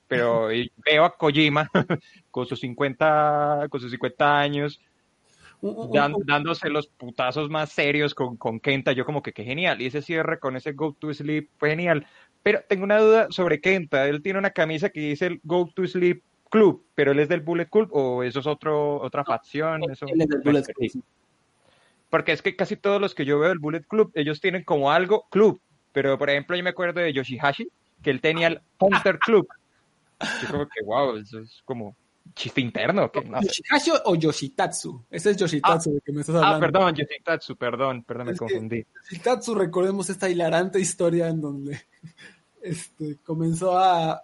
Pero 0.07 0.47
veo 0.77 1.05
a 1.05 1.17
Kojima 1.17 1.69
con 2.31 2.45
sus 2.45 2.59
50, 2.59 3.67
con 3.69 3.81
sus 3.81 3.91
50 3.91 4.39
años, 4.39 4.79
dan- 5.63 6.15
dándose 6.25 6.69
los 6.69 6.87
putazos 6.87 7.49
más 7.49 7.71
serios 7.71 8.13
con, 8.13 8.37
con 8.37 8.59
Kenta, 8.59 8.91
yo 8.91 9.05
como 9.05 9.21
que 9.21 9.33
qué 9.33 9.43
genial. 9.43 9.81
Y 9.81 9.87
ese 9.87 10.01
cierre 10.01 10.39
con 10.39 10.55
ese 10.55 10.73
Go 10.73 10.93
to 10.99 11.13
Sleep 11.13 11.49
fue 11.57 11.69
genial. 11.69 12.05
Pero 12.41 12.61
tengo 12.67 12.83
una 12.83 12.99
duda 12.99 13.27
sobre 13.29 13.61
Kenta. 13.61 14.07
Él 14.07 14.21
tiene 14.21 14.39
una 14.39 14.51
camisa 14.51 14.89
que 14.89 14.99
dice 14.99 15.27
el 15.27 15.39
Go 15.43 15.69
to 15.73 15.87
Sleep 15.87 16.21
Club, 16.49 16.85
pero 16.93 17.13
él 17.13 17.19
es 17.19 17.29
del 17.29 17.41
Bullet 17.41 17.67
Club 17.67 17.89
o 17.91 18.23
eso 18.23 18.39
es 18.39 18.47
otro, 18.47 19.01
otra 19.01 19.23
facción. 19.23 19.89
Eso, 19.89 20.05
él 20.07 20.21
es 20.21 20.27
del 20.27 20.41
Bullet 20.41 20.63
Club, 20.63 20.89
sí. 20.91 21.01
Porque 22.09 22.31
es 22.31 22.41
que 22.41 22.55
casi 22.55 22.75
todos 22.75 23.01
los 23.01 23.15
que 23.15 23.25
yo 23.25 23.39
veo 23.39 23.49
del 23.49 23.59
Bullet 23.59 23.83
Club, 23.87 24.11
ellos 24.13 24.39
tienen 24.39 24.63
como 24.63 24.91
algo 24.91 25.25
club. 25.31 25.59
Pero 25.93 26.17
por 26.17 26.29
ejemplo, 26.29 26.55
yo 26.55 26.63
me 26.63 26.69
acuerdo 26.69 26.99
de 26.99 27.13
Yoshihashi, 27.13 27.69
que 28.03 28.09
él 28.11 28.21
tenía 28.21 28.47
el 28.47 28.61
Hunter 28.79 29.17
Club. 29.17 29.47
Yo 30.41 30.47
como 30.51 30.65
que, 30.65 30.83
wow, 30.85 31.15
eso 31.15 31.39
es 31.39 31.61
como 31.65 31.95
chiste 32.35 32.61
interno. 32.61 33.11
Que 33.11 33.21
no 33.21 33.41
sé. 33.41 33.47
¿Yoshihashi 33.47 33.91
o 34.05 34.15
Yoshitatsu? 34.15 35.05
Ese 35.09 35.31
es 35.31 35.37
Yoshitatsu 35.37 35.93
de 35.93 36.01
que 36.01 36.11
me 36.11 36.21
estás 36.21 36.35
hablando. 36.35 36.57
Ah, 36.57 36.59
perdón, 36.59 36.95
Yoshitatsu, 36.95 37.55
perdón, 37.55 38.03
perdón, 38.03 38.25
me 38.27 38.31
Es 38.33 38.39
confundí. 38.39 38.85
Yoshitatsu, 39.09 39.55
recordemos 39.55 40.09
esta 40.09 40.29
hilarante 40.29 40.79
historia 40.79 41.27
en 41.27 41.41
donde 41.41 41.81
este, 42.61 43.17
comenzó 43.23 43.77
a 43.77 44.23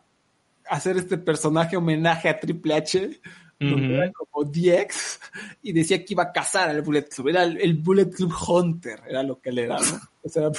hacer 0.70 0.98
este 0.98 1.18
personaje 1.18 1.78
homenaje 1.78 2.30
a 2.30 2.40
Triple 2.40 2.76
H, 2.76 3.22
donde 3.60 3.96
era 3.96 4.12
como 4.12 4.50
DX, 4.50 5.20
y 5.64 5.74
decía 5.74 6.06
que 6.06 6.14
iba 6.14 6.24
a 6.24 6.32
cazar 6.32 6.70
al 6.70 6.82
Bullet 6.82 7.10
Club. 7.10 7.30
Era 7.30 7.44
el, 7.44 7.60
el 7.60 7.74
Bullet 7.76 8.10
Club 8.10 8.34
Hunter, 8.48 9.02
era 9.08 9.24
lo 9.24 9.40
que 9.42 9.50
era, 9.50 9.78
¿no? 9.78 10.00
O 10.24 10.30
sea. 10.30 10.50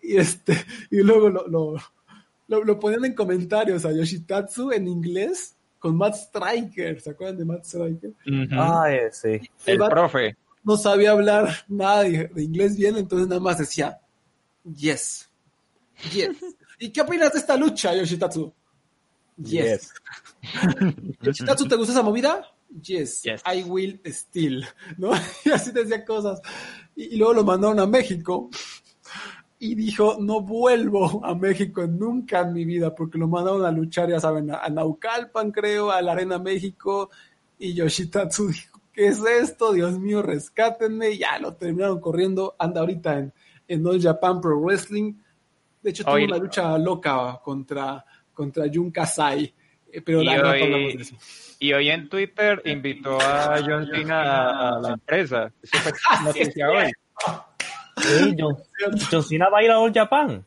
Y, 0.00 0.16
este, 0.16 0.56
y 0.90 1.02
luego 1.02 1.28
lo, 1.28 1.46
lo, 1.46 1.74
lo, 2.48 2.64
lo 2.64 2.78
ponían 2.78 3.04
en 3.04 3.14
comentarios 3.14 3.84
a 3.84 3.92
Yoshitatsu 3.92 4.72
en 4.72 4.88
inglés 4.88 5.56
con 5.82 5.96
Matt 5.96 6.14
Striker. 6.14 7.00
¿Se 7.00 7.10
acuerdan 7.10 7.38
de 7.38 7.44
Matt 7.44 7.64
Striker? 7.64 8.10
Ujú. 8.10 8.54
Ay, 8.56 8.98
sí. 9.10 9.40
el 9.66 9.78
profe. 9.78 10.36
no 10.62 10.76
sabía 10.76 11.10
hablar 11.10 11.48
nada 11.66 12.04
de, 12.04 12.28
de 12.28 12.42
inglés 12.44 12.76
bien, 12.76 12.96
entonces 12.96 13.26
nada 13.26 13.40
más 13.40 13.58
decía, 13.58 13.98
yes, 14.64 15.28
yes. 16.12 16.36
¿Y 16.78 16.90
qué 16.90 17.00
opinas 17.00 17.32
de 17.32 17.40
esta 17.40 17.56
lucha, 17.56 17.94
Yoshitatsu? 17.96 18.52
Yes. 19.36 19.92
Yoshitatsu, 21.20 21.66
¿te 21.66 21.74
gusta 21.74 21.92
esa 21.92 22.02
movida? 22.02 22.46
Yes, 22.80 23.22
Yes. 23.22 23.42
I 23.44 23.64
will 23.64 24.00
still, 24.06 24.64
¿no? 24.96 25.10
Y 25.44 25.50
así 25.50 25.72
decía 25.72 26.04
cosas. 26.04 26.40
Y, 26.94 27.14
y 27.14 27.16
luego 27.16 27.34
lo 27.34 27.44
mandaron 27.44 27.80
a 27.80 27.86
México 27.86 28.48
y 29.64 29.76
dijo, 29.76 30.16
no 30.18 30.40
vuelvo 30.40 31.24
a 31.24 31.36
México 31.36 31.86
nunca 31.86 32.40
en 32.40 32.52
mi 32.52 32.64
vida, 32.64 32.92
porque 32.92 33.16
lo 33.16 33.28
mandaron 33.28 33.64
a 33.64 33.70
luchar, 33.70 34.10
ya 34.10 34.18
saben, 34.18 34.50
a, 34.50 34.68
Naucalpan, 34.68 35.52
creo, 35.52 35.92
a 35.92 36.02
la 36.02 36.12
Arena 36.12 36.40
México, 36.40 37.10
y 37.60 37.72
Yoshitatsu 37.72 38.48
dijo, 38.48 38.80
¿qué 38.92 39.06
es 39.06 39.20
esto? 39.24 39.72
Dios 39.72 40.00
mío, 40.00 40.20
rescátenme, 40.20 41.10
y 41.10 41.18
ya 41.18 41.38
lo 41.38 41.54
terminaron 41.54 42.00
corriendo, 42.00 42.56
anda 42.58 42.80
ahorita 42.80 43.20
en, 43.20 43.32
en 43.68 43.86
All 43.86 44.02
Japan 44.02 44.40
Pro 44.40 44.58
Wrestling, 44.58 45.14
de 45.80 45.90
hecho 45.90 46.02
tuvo 46.02 46.16
una 46.16 46.38
lucha 46.38 46.76
loca 46.76 47.40
contra, 47.44 48.04
contra 48.34 48.64
Jun 48.64 48.90
Kasai, 48.90 49.54
eh, 49.92 50.00
pero 50.02 50.24
Y 50.24 50.28
hoy- 50.28 50.34
hablamos 50.34 50.58
de 50.58 51.02
eso. 51.02 51.16
Y 51.60 51.72
hoy 51.72 51.88
en 51.88 52.08
Twitter 52.08 52.60
invitó 52.64 53.16
a 53.20 53.60
John 53.64 53.86
Cena 53.94 54.22
a, 54.22 54.76
a 54.76 54.80
la 54.80 54.88
empresa. 54.94 55.52
Eso 55.62 55.78
fue 55.78 55.92
noticia 56.24 56.68
hoy. 56.68 56.90
Sí, 58.02 58.36
John, 58.38 58.56
John 59.10 59.22
Cena 59.22 59.48
va 59.48 59.58
a 59.58 59.62
ir 59.64 59.70
a 59.70 59.78
All 59.78 59.92
Japan. 59.92 60.44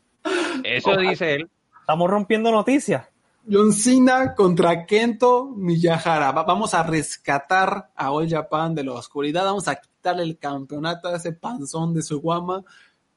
Eso 0.63 0.95
dice 0.97 1.35
él. 1.35 1.49
Estamos 1.81 2.09
rompiendo 2.09 2.51
noticias. 2.51 3.05
John 3.49 3.71
Cena 3.73 4.33
contra 4.33 4.85
Kento 4.85 5.45
Miyahara. 5.55 6.31
Va- 6.31 6.43
vamos 6.43 6.73
a 6.73 6.81
rescatar 6.83 7.91
a 7.95 8.11
All 8.11 8.27
Japan 8.29 8.73
de 8.73 8.83
la 8.83 8.93
oscuridad. 8.93 9.45
Vamos 9.45 9.67
a 9.67 9.75
quitarle 9.75 10.23
el 10.23 10.37
campeonato 10.39 11.07
a 11.09 11.15
ese 11.17 11.31
panzón 11.33 11.93
de 11.93 12.01
su 12.01 12.19
guama. 12.21 12.63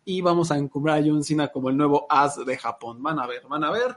Y 0.05 0.21
vamos 0.21 0.51
a 0.51 0.57
encumbrar 0.59 0.99
a 0.99 1.03
John 1.07 1.25
Cena 1.25 1.49
como 1.49 1.71
el 1.71 1.77
nuevo 1.77 2.07
as 2.11 2.45
de 2.45 2.57
Japón. 2.59 3.03
Van 3.03 3.19
a 3.19 3.27
ver, 3.27 3.43
van 3.49 3.65
a 3.65 3.71
ver. 3.71 3.97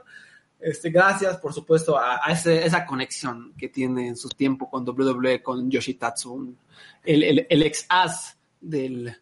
Este, 0.60 0.90
gracias, 0.90 1.36
por 1.38 1.52
supuesto, 1.52 1.98
a, 1.98 2.20
a 2.22 2.32
ese- 2.32 2.64
esa 2.64 2.86
conexión 2.86 3.52
que 3.58 3.68
tiene 3.68 4.08
en 4.08 4.16
su 4.16 4.28
tiempo 4.28 4.70
con 4.70 4.88
WWE, 4.88 5.42
con 5.42 5.70
Yoshitatsu, 5.70 6.54
el, 7.04 7.46
el 7.48 7.62
ex 7.62 7.84
as 7.88 8.38
del. 8.60 9.14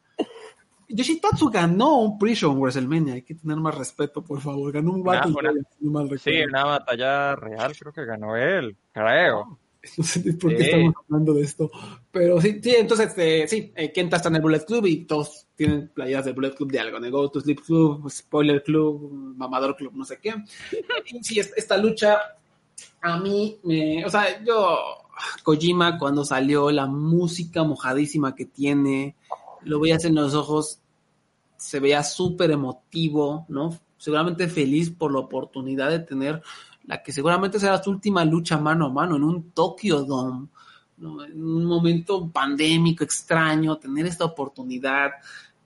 Yoshitatsu 0.94 1.50
ganó 1.50 1.98
un 2.00 2.18
pre-show 2.18 2.52
en 2.52 2.58
WrestleMania. 2.60 3.14
Hay 3.14 3.22
que 3.22 3.34
tener 3.34 3.56
más 3.58 3.76
respeto, 3.76 4.22
por 4.22 4.40
favor. 4.40 4.72
Ganó 4.72 4.92
un 4.92 5.02
Battle 5.02 5.32
una- 5.38 5.52
no 5.80 5.90
mal 5.90 6.18
Sí, 6.18 6.40
una 6.48 6.64
batalla 6.64 7.36
real 7.36 7.72
creo 7.78 7.92
que 7.92 8.04
ganó 8.04 8.36
él, 8.36 8.76
creo. 8.92 9.58
No 9.96 10.04
sé 10.04 10.34
por 10.34 10.50
qué 10.54 10.64
Sí. 10.64 10.70
estamos 10.72 10.94
hablando 11.08 11.32
de 11.32 11.40
esto. 11.42 11.70
Pero 12.10 12.38
sí, 12.38 12.60
sí 12.62 12.74
entonces, 12.76 13.08
este, 13.08 13.48
sí, 13.48 13.72
eh, 13.74 13.90
Kenta 13.92 14.16
está 14.16 14.28
en 14.28 14.36
el 14.36 14.42
Bullet 14.42 14.64
Club 14.66 14.84
y 14.84 15.04
todos 15.06 15.46
tienen 15.56 15.88
playeras 15.88 16.26
del 16.26 16.34
Bullet 16.34 16.54
Club 16.54 16.70
de 16.70 16.80
algo. 16.80 17.00
De 17.00 17.08
Go 17.10 17.30
to 17.30 17.40
Sleep 17.40 17.60
Club, 17.62 18.10
Spoiler 18.10 18.62
Club, 18.62 19.10
Mamador 19.38 19.74
Club, 19.76 19.92
no 19.94 20.04
sé 20.04 20.18
qué. 20.20 20.34
Y 21.06 21.24
sí, 21.24 21.40
es- 21.40 21.54
esta 21.56 21.78
lucha 21.78 22.18
a 23.00 23.18
mí 23.20 23.58
me. 23.62 24.04
O 24.04 24.10
sea, 24.10 24.42
yo. 24.44 24.76
Kojima, 25.42 25.98
cuando 25.98 26.24
salió, 26.24 26.70
la 26.70 26.86
música 26.86 27.62
mojadísima 27.62 28.34
que 28.34 28.46
tiene, 28.46 29.16
lo 29.62 29.80
veías 29.80 30.04
en 30.04 30.14
los 30.14 30.34
ojos, 30.34 30.80
se 31.56 31.80
veía 31.80 32.02
súper 32.02 32.50
emotivo, 32.50 33.46
¿no? 33.48 33.78
Seguramente 33.98 34.48
feliz 34.48 34.90
por 34.90 35.12
la 35.12 35.18
oportunidad 35.18 35.90
de 35.90 36.00
tener 36.00 36.42
la 36.86 37.02
que 37.02 37.12
seguramente 37.12 37.60
será 37.60 37.82
su 37.82 37.90
última 37.90 38.24
lucha 38.24 38.58
mano 38.58 38.86
a 38.86 38.90
mano 38.90 39.16
en 39.16 39.24
un 39.24 39.50
Tokyo 39.52 40.02
Dome, 40.02 40.48
¿no? 40.96 41.24
en 41.24 41.42
un 41.42 41.64
momento 41.64 42.28
pandémico 42.28 43.04
extraño, 43.04 43.76
tener 43.76 44.06
esta 44.06 44.24
oportunidad. 44.24 45.10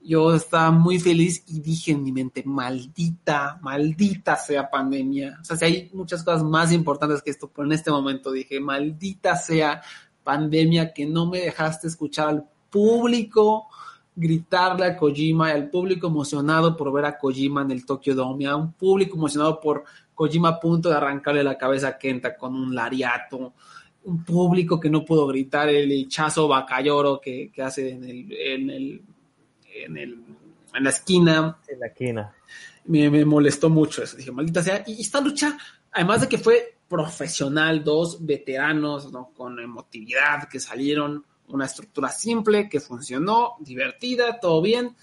Yo 0.03 0.35
estaba 0.35 0.69
muy 0.69 0.99
feliz 0.99 1.43
y 1.47 1.61
dije 1.61 1.91
en 1.91 2.03
mi 2.03 2.11
mente, 2.11 2.43
maldita, 2.45 3.57
maldita 3.61 4.35
sea 4.35 4.69
pandemia. 4.69 5.39
O 5.41 5.43
sea, 5.43 5.57
si 5.57 5.65
hay 5.65 5.89
muchas 5.93 6.23
cosas 6.23 6.43
más 6.43 6.71
importantes 6.71 7.23
que 7.23 7.31
esto, 7.31 7.49
pero 7.53 7.65
en 7.65 7.71
este 7.71 7.89
momento 7.89 8.31
dije, 8.31 8.59
maldita 8.59 9.35
sea 9.35 9.81
pandemia 10.23 10.93
que 10.93 11.05
no 11.05 11.25
me 11.25 11.39
dejaste 11.39 11.87
escuchar 11.87 12.27
al 12.27 12.45
público 12.69 13.67
gritarle 14.15 14.85
a 14.85 14.97
Kojima, 14.97 15.49
al 15.49 15.69
público 15.69 16.07
emocionado 16.07 16.75
por 16.77 16.91
ver 16.93 17.05
a 17.05 17.17
Kojima 17.17 17.63
en 17.63 17.71
el 17.71 17.85
Tokyo 17.85 18.15
Dome, 18.15 18.47
a 18.47 18.55
un 18.55 18.73
público 18.73 19.17
emocionado 19.17 19.59
por 19.59 19.83
Kojima 20.13 20.49
a 20.49 20.59
punto 20.59 20.89
de 20.89 20.95
arrancarle 20.95 21.43
la 21.43 21.57
cabeza 21.57 21.89
a 21.89 21.97
Kenta 21.97 22.37
con 22.37 22.55
un 22.55 22.73
lariato, 22.73 23.53
un 24.05 24.23
público 24.23 24.79
que 24.79 24.89
no 24.89 25.03
pudo 25.03 25.27
gritar 25.27 25.67
el 25.67 25.91
hinchazo 25.91 26.47
bacayoro 26.47 27.19
que, 27.19 27.51
que 27.51 27.61
hace 27.61 27.91
en 27.91 28.03
el, 28.03 28.31
en 28.31 28.69
el, 28.69 29.01
en 29.73 29.97
el, 29.97 30.23
en 30.73 30.83
la 30.83 30.89
esquina. 30.89 31.57
En 31.67 31.79
la 31.79 31.87
esquina. 31.87 32.33
Me, 32.85 33.09
me 33.09 33.25
molestó 33.25 33.69
mucho 33.69 34.03
eso. 34.03 34.15
Dije, 34.15 34.31
maldita 34.31 34.61
sea. 34.61 34.83
Y 34.85 35.01
esta 35.01 35.19
lucha, 35.19 35.57
además 35.91 36.21
de 36.21 36.29
que 36.29 36.37
fue 36.37 36.77
profesional, 36.87 37.83
dos 37.83 38.23
veteranos, 38.23 39.11
¿no? 39.11 39.31
Con 39.35 39.59
emotividad 39.59 40.47
que 40.47 40.59
salieron, 40.59 41.25
una 41.49 41.65
estructura 41.65 42.09
simple 42.09 42.69
que 42.69 42.79
funcionó, 42.79 43.55
divertida, 43.59 44.39
todo 44.39 44.61
bien. 44.61 44.95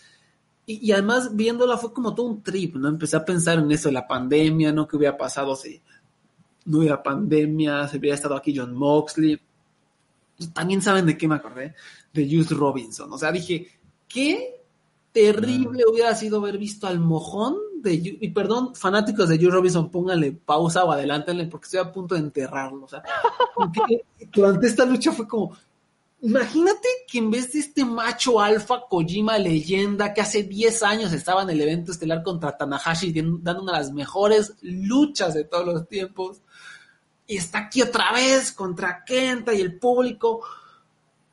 Y, 0.67 0.87
y, 0.89 0.93
además 0.93 1.35
viéndola 1.35 1.77
fue 1.77 1.93
como 1.93 2.15
todo 2.15 2.27
un 2.27 2.43
trip, 2.43 2.77
¿no? 2.77 2.89
Empecé 2.89 3.17
a 3.17 3.25
pensar 3.25 3.59
en 3.59 3.71
eso 3.73 3.89
de 3.89 3.95
la 3.95 4.07
pandemia, 4.07 4.73
¿no? 4.73 4.87
¿Qué 4.87 4.97
hubiera 4.97 5.17
pasado 5.17 5.57
si 5.57 5.83
no 6.67 6.79
hubiera 6.79 7.03
pandemia? 7.03 7.89
Si 7.89 7.99
hubiera 7.99 8.15
estado 8.15 8.37
aquí 8.37 8.55
John 8.57 8.75
Moxley. 8.75 9.41
También 10.53 10.81
saben 10.81 11.07
de 11.07 11.17
qué 11.17 11.29
me 11.29 11.37
acordé, 11.37 11.75
de 12.13 12.25
Juice 12.25 12.55
Robinson. 12.55 13.13
O 13.13 13.19
sea, 13.19 13.33
dije, 13.33 13.69
qué 14.09 14.63
terrible 15.13 15.85
hubiera 15.91 16.15
sido 16.15 16.39
haber 16.39 16.59
visto 16.59 16.87
al 16.87 16.99
mojón 16.99 17.57
de 17.83 17.95
y 17.95 18.29
perdón, 18.31 18.75
fanáticos 18.75 19.29
de 19.29 19.37
Juice 19.37 19.51
Robinson, 19.51 19.91
pónganle 19.91 20.33
pausa 20.33 20.85
o 20.85 20.93
adelántenle 20.93 21.47
porque 21.47 21.65
estoy 21.65 21.81
a 21.81 21.93
punto 21.93 22.15
de 22.15 22.21
enterrarlo. 22.21 22.85
O 22.85 22.89
sea, 22.89 23.03
durante 24.33 24.67
esta 24.67 24.85
lucha 24.85 25.13
fue 25.13 25.27
como, 25.27 25.57
Imagínate 26.23 26.89
que 27.09 27.19
en 27.19 27.33
vez 27.33 27.53
de 27.53 27.59
este 27.59 27.85
macho 27.85 28.41
alfa 28.41 28.83
Kojima 28.89 29.39
leyenda 29.39 30.15
que 30.15 30.21
hace 30.21 30.45
10 30.45 30.83
años 30.85 31.13
estaba 31.13 31.43
en 31.43 31.51
el 31.51 31.61
evento 31.61 31.91
estelar 31.91 32.23
contra 32.23 32.57
Tanahashi 32.57 33.13
dando 33.13 33.63
una 33.63 33.73
de 33.73 33.79
las 33.79 33.93
mejores 33.93 34.55
luchas 34.63 35.35
de 35.35 35.43
todos 35.43 35.67
los 35.67 35.89
tiempos 35.89 36.41
y 37.27 37.39
está 37.39 37.59
aquí 37.59 37.83
otra 37.83 38.13
vez 38.13 38.53
contra 38.53 39.03
Kenta 39.05 39.53
y 39.53 39.61
el 39.61 39.81
público. 39.81 40.43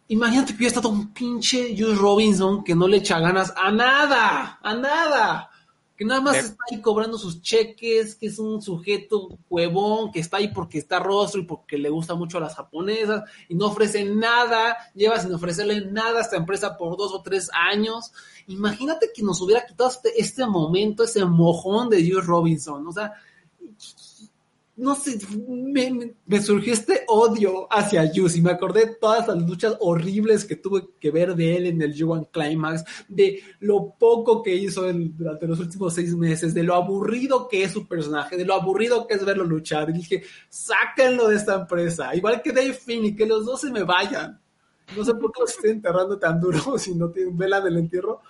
Imagínate 0.07 0.53
que 0.53 0.57
hubiera 0.57 0.69
estado 0.69 0.89
un 0.89 1.13
pinche 1.13 1.75
Juice 1.77 1.93
Robinson 1.93 2.63
que 2.63 2.73
no 2.73 2.87
le 2.87 2.97
echa 2.97 3.19
ganas 3.19 3.53
a 3.55 3.69
nada, 3.69 4.59
a 4.59 4.73
nada 4.73 5.51
que 5.99 6.05
nada 6.05 6.21
más 6.21 6.37
está 6.37 6.63
ahí 6.71 6.79
cobrando 6.79 7.17
sus 7.17 7.41
cheques, 7.41 8.15
que 8.15 8.27
es 8.27 8.39
un 8.39 8.61
sujeto 8.61 9.37
huevón, 9.49 10.13
que 10.13 10.21
está 10.21 10.37
ahí 10.37 10.47
porque 10.47 10.77
está 10.77 10.97
rostro 10.97 11.41
y 11.41 11.43
porque 11.43 11.77
le 11.77 11.89
gusta 11.89 12.15
mucho 12.15 12.37
a 12.37 12.39
las 12.39 12.55
japonesas 12.55 13.29
y 13.49 13.55
no 13.55 13.65
ofrece 13.65 14.05
nada, 14.05 14.77
lleva 14.95 15.19
sin 15.19 15.33
ofrecerle 15.33 15.81
nada 15.91 16.19
a 16.19 16.21
esta 16.21 16.37
empresa 16.37 16.77
por 16.77 16.95
dos 16.95 17.13
o 17.13 17.21
tres 17.21 17.51
años. 17.51 18.13
Imagínate 18.47 19.09
que 19.13 19.21
nos 19.23 19.41
hubiera 19.41 19.65
quitado 19.65 19.89
este, 19.89 20.21
este 20.21 20.45
momento, 20.45 21.03
ese 21.03 21.25
mojón 21.25 21.89
de 21.89 22.09
Jules 22.09 22.25
Robinson, 22.25 22.87
o 22.87 22.93
sea, 22.93 23.11
no 24.79 24.95
sé, 24.95 25.19
me, 25.45 26.13
me, 26.25 26.41
surgió 26.41 26.71
este 26.71 27.03
odio 27.07 27.67
hacia 27.69 28.09
Yus 28.13 28.37
y 28.37 28.41
me 28.41 28.51
acordé 28.51 28.85
de 28.85 28.95
todas 28.95 29.27
las 29.27 29.37
luchas 29.37 29.75
horribles 29.81 30.45
que 30.45 30.55
tuve 30.55 30.87
que 31.01 31.11
ver 31.11 31.35
de 31.35 31.57
él 31.57 31.65
en 31.65 31.81
el 31.81 31.93
G1 31.93 32.29
Climax, 32.31 32.85
de 33.09 33.43
lo 33.59 33.95
poco 33.99 34.41
que 34.41 34.55
hizo 34.55 34.87
en, 34.87 35.17
durante 35.17 35.47
los 35.47 35.59
últimos 35.59 35.93
seis 35.93 36.15
meses, 36.15 36.53
de 36.53 36.63
lo 36.63 36.75
aburrido 36.75 37.49
que 37.49 37.63
es 37.63 37.73
su 37.73 37.89
personaje, 37.89 38.37
de 38.37 38.45
lo 38.45 38.53
aburrido 38.53 39.05
que 39.05 39.15
es 39.15 39.25
verlo 39.25 39.43
luchar. 39.43 39.89
Y 39.89 39.93
dije, 39.93 40.23
sáquenlo 40.47 41.27
de 41.27 41.35
esta 41.35 41.55
empresa, 41.55 42.15
igual 42.15 42.41
que 42.41 42.53
Dave 42.53 42.73
Finney, 42.73 43.15
que 43.15 43.25
los 43.25 43.45
dos 43.45 43.59
se 43.59 43.71
me 43.71 43.83
vayan. 43.83 44.39
No 44.95 45.03
sé 45.03 45.13
por 45.13 45.33
qué 45.33 45.41
los 45.41 45.51
estoy 45.51 45.71
enterrando 45.71 46.17
tan 46.17 46.39
duro 46.39 46.59
si 46.77 46.95
no 46.95 47.09
tienen 47.09 47.37
vela 47.37 47.59
del 47.59 47.77
entierro, 47.77 48.21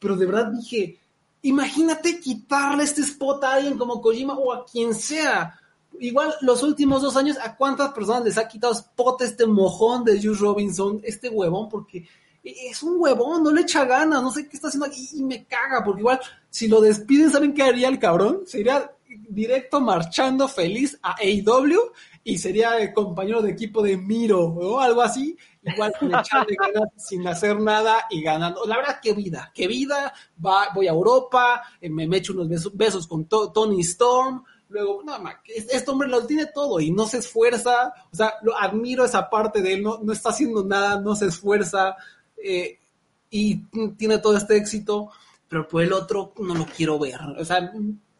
pero 0.00 0.16
de 0.16 0.26
verdad 0.26 0.50
dije, 0.50 0.98
imagínate 1.42 2.18
quitarle 2.18 2.82
este 2.82 3.02
spot 3.02 3.44
a 3.44 3.54
alguien 3.54 3.78
como 3.78 4.00
Kojima 4.00 4.36
o 4.36 4.52
a 4.52 4.66
quien 4.66 4.94
sea 4.94 5.60
igual 6.00 6.34
los 6.40 6.62
últimos 6.62 7.02
dos 7.02 7.16
años, 7.16 7.36
¿a 7.42 7.56
cuántas 7.56 7.92
personas 7.92 8.24
les 8.24 8.38
ha 8.38 8.48
quitado 8.48 8.72
spot 8.72 9.22
este 9.22 9.46
mojón 9.46 10.04
de 10.04 10.20
Juice 10.20 10.40
Robinson, 10.40 11.00
este 11.04 11.28
huevón? 11.28 11.68
Porque 11.68 12.06
es 12.42 12.82
un 12.82 13.00
huevón, 13.00 13.42
no 13.42 13.52
le 13.52 13.62
echa 13.62 13.84
ganas, 13.84 14.22
no 14.22 14.30
sé 14.30 14.48
qué 14.48 14.56
está 14.56 14.68
haciendo 14.68 14.88
y, 14.94 15.18
y, 15.18 15.22
me 15.22 15.44
caga, 15.44 15.84
porque 15.84 16.00
igual 16.00 16.20
si 16.50 16.68
lo 16.68 16.80
despiden, 16.80 17.30
¿saben 17.30 17.54
qué 17.54 17.62
haría 17.62 17.88
el 17.88 17.98
cabrón? 17.98 18.42
Sería 18.46 18.90
directo 19.28 19.80
marchando 19.80 20.48
feliz 20.48 20.98
a 21.02 21.16
AEW 21.16 21.92
y 22.24 22.38
sería 22.38 22.78
el 22.78 22.92
compañero 22.92 23.42
de 23.42 23.50
equipo 23.50 23.82
de 23.82 23.96
Miro 23.96 24.40
o 24.40 24.80
algo 24.80 25.02
así, 25.02 25.36
igual 25.62 25.92
con 25.98 26.14
echarle 26.14 26.56
ganas 26.56 26.90
sin 26.96 27.26
hacer 27.26 27.58
nada 27.60 28.06
y 28.10 28.22
ganando. 28.22 28.64
La 28.64 28.76
verdad, 28.76 29.00
qué 29.02 29.12
vida, 29.12 29.50
qué 29.54 29.66
vida, 29.66 30.12
Va, 30.44 30.68
voy 30.74 30.86
a 30.86 30.92
Europa, 30.92 31.62
eh, 31.80 31.90
me, 31.90 32.04
echo 32.16 32.32
unos 32.32 32.48
besos, 32.48 32.76
besos 32.76 33.06
con 33.06 33.26
to, 33.26 33.50
Tony 33.50 33.80
Storm, 33.80 34.44
Luego, 34.72 35.02
no, 35.04 35.14
este 35.46 35.90
hombre 35.90 36.08
lo 36.08 36.26
tiene 36.26 36.46
todo 36.46 36.80
y 36.80 36.90
no 36.90 37.06
se 37.06 37.18
esfuerza. 37.18 37.92
O 38.10 38.16
sea, 38.16 38.34
lo 38.42 38.58
admiro 38.58 39.04
esa 39.04 39.28
parte 39.28 39.60
de 39.60 39.74
él, 39.74 39.82
no, 39.82 40.00
no 40.02 40.12
está 40.12 40.30
haciendo 40.30 40.64
nada, 40.64 41.00
no 41.00 41.14
se 41.14 41.26
esfuerza 41.26 41.96
eh, 42.42 42.78
y 43.30 43.56
tiene 43.96 44.18
todo 44.18 44.36
este 44.36 44.56
éxito, 44.56 45.10
pero 45.48 45.68
por 45.68 45.82
el 45.82 45.92
otro 45.92 46.32
no 46.40 46.54
lo 46.54 46.66
quiero 46.66 46.98
ver. 46.98 47.20
O 47.38 47.44
sea, 47.44 47.72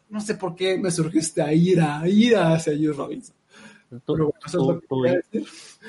no 0.09 0.21
sé 0.21 0.35
por 0.35 0.55
qué 0.55 0.77
me 0.77 0.91
surgió 0.91 1.19
esta 1.19 1.51
ira, 1.51 2.01
ira 2.07 2.53
hacia 2.53 2.73
Juice 2.73 2.93
Robinson. 2.93 3.35
Pero, 3.89 4.01
tú, 4.05 4.81
tú, 4.87 5.03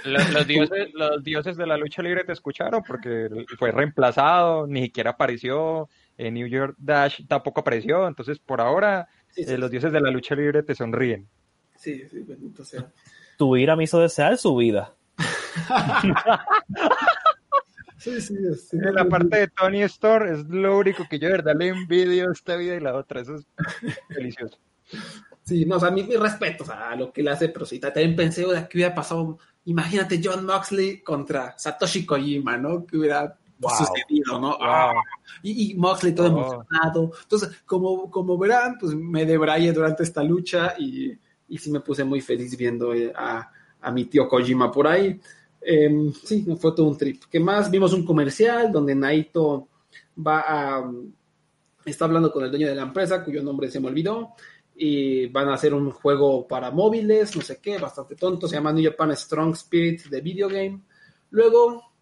los, 0.04 0.30
los, 0.32 0.46
dioses, 0.46 0.94
los 0.94 1.24
dioses 1.24 1.56
de 1.56 1.66
la 1.66 1.76
lucha 1.76 2.02
libre 2.02 2.24
te 2.24 2.32
escucharon 2.32 2.82
porque 2.86 3.28
fue 3.58 3.70
reemplazado, 3.70 4.66
ni 4.66 4.84
siquiera 4.84 5.10
apareció. 5.10 5.88
En 6.16 6.34
New 6.34 6.46
York 6.46 6.76
Dash 6.78 7.26
tampoco 7.26 7.60
apareció, 7.60 8.06
entonces 8.06 8.38
por 8.38 8.60
ahora 8.60 9.08
Sí, 9.34 9.44
sí, 9.44 9.52
eh, 9.52 9.58
los 9.58 9.70
dioses 9.70 9.92
de 9.92 10.00
la 10.00 10.10
lucha 10.10 10.36
libre 10.36 10.62
te 10.62 10.74
sonríen. 10.74 11.26
Sí, 11.76 12.04
sí, 12.08 12.20
bendito 12.20 12.64
sea. 12.64 12.86
Tu 13.36 13.56
ira 13.56 13.74
me 13.74 13.84
hizo 13.84 13.98
desear 13.98 14.38
su 14.38 14.54
vida. 14.54 14.94
sí, 17.98 18.20
sí, 18.20 18.36
sí. 18.54 18.76
En 18.76 18.94
la 18.94 19.06
parte 19.06 19.38
de 19.38 19.48
Tony 19.48 19.82
Storm 19.82 20.32
es 20.32 20.46
lo 20.46 20.78
único 20.78 21.04
que 21.10 21.18
yo 21.18 21.26
de 21.26 21.32
verdad 21.32 21.56
le 21.56 21.68
envidio 21.68 22.30
esta 22.30 22.54
vida 22.54 22.76
y 22.76 22.80
la 22.80 22.94
otra. 22.94 23.22
Eso 23.22 23.34
es 23.34 23.46
delicioso. 24.08 24.56
Sí, 25.42 25.66
no, 25.66 25.76
o 25.76 25.80
sea, 25.80 25.90
mi, 25.90 26.04
mi 26.04 26.14
respeto 26.14 26.62
o 26.62 26.66
sea, 26.66 26.90
a 26.90 26.96
lo 26.96 27.12
que 27.12 27.22
le 27.22 27.30
hace, 27.30 27.48
pero 27.48 27.66
sí, 27.66 27.80
también 27.80 28.14
pensé 28.14 28.46
de 28.46 28.68
que 28.68 28.78
hubiera 28.78 28.94
pasado, 28.94 29.38
imagínate 29.64 30.20
John 30.22 30.46
Moxley 30.46 31.00
contra 31.00 31.58
Satoshi 31.58 32.06
Kojima, 32.06 32.56
¿no? 32.56 32.86
Que 32.86 32.98
hubiera 32.98 33.36
wow. 33.58 33.70
sucedido, 33.70 34.38
¿no? 34.38 34.56
Wow. 34.56 34.58
Ah, 34.60 35.02
y, 35.42 35.72
y, 35.72 35.74
Moxley 35.74 36.14
todo 36.14 36.26
emocionado. 36.26 37.12
Entonces, 37.22 37.62
como, 37.66 38.10
como 38.10 38.38
verán, 38.38 38.76
pues 38.78 38.94
me 38.94 39.24
debrayé 39.24 39.72
durante 39.72 40.02
esta 40.02 40.22
lucha 40.22 40.74
y, 40.78 41.12
y 41.48 41.58
sí 41.58 41.70
me 41.70 41.80
puse 41.80 42.04
muy 42.04 42.20
feliz 42.20 42.56
viendo 42.56 42.92
a, 43.14 43.50
a 43.80 43.90
mi 43.90 44.06
tío 44.06 44.28
Kojima 44.28 44.70
por 44.70 44.86
ahí. 44.86 45.20
Eh, 45.60 46.12
sí, 46.22 46.44
fue 46.58 46.72
todo 46.72 46.86
un 46.86 46.98
trip. 46.98 47.24
¿Qué 47.30 47.40
más? 47.40 47.70
Vimos 47.70 47.92
un 47.92 48.04
comercial 48.04 48.70
donde 48.70 48.94
Naito 48.94 49.68
va 50.26 50.44
a... 50.46 50.92
Está 51.84 52.04
hablando 52.06 52.32
con 52.32 52.44
el 52.44 52.50
dueño 52.50 52.68
de 52.68 52.74
la 52.74 52.82
empresa, 52.82 53.22
cuyo 53.22 53.42
nombre 53.42 53.70
se 53.70 53.78
me 53.78 53.88
olvidó, 53.88 54.30
y 54.74 55.26
van 55.26 55.48
a 55.48 55.54
hacer 55.54 55.74
un 55.74 55.90
juego 55.90 56.48
para 56.48 56.70
móviles, 56.70 57.36
no 57.36 57.42
sé 57.42 57.58
qué, 57.60 57.76
bastante 57.76 58.16
tonto, 58.16 58.48
se 58.48 58.56
llama 58.56 58.72
New 58.72 58.90
Japan 58.90 59.14
Strong 59.14 59.52
Spirit 59.52 60.04
de 60.04 60.20
Video 60.22 60.48
Game. 60.48 60.80
Luego, 61.30 61.92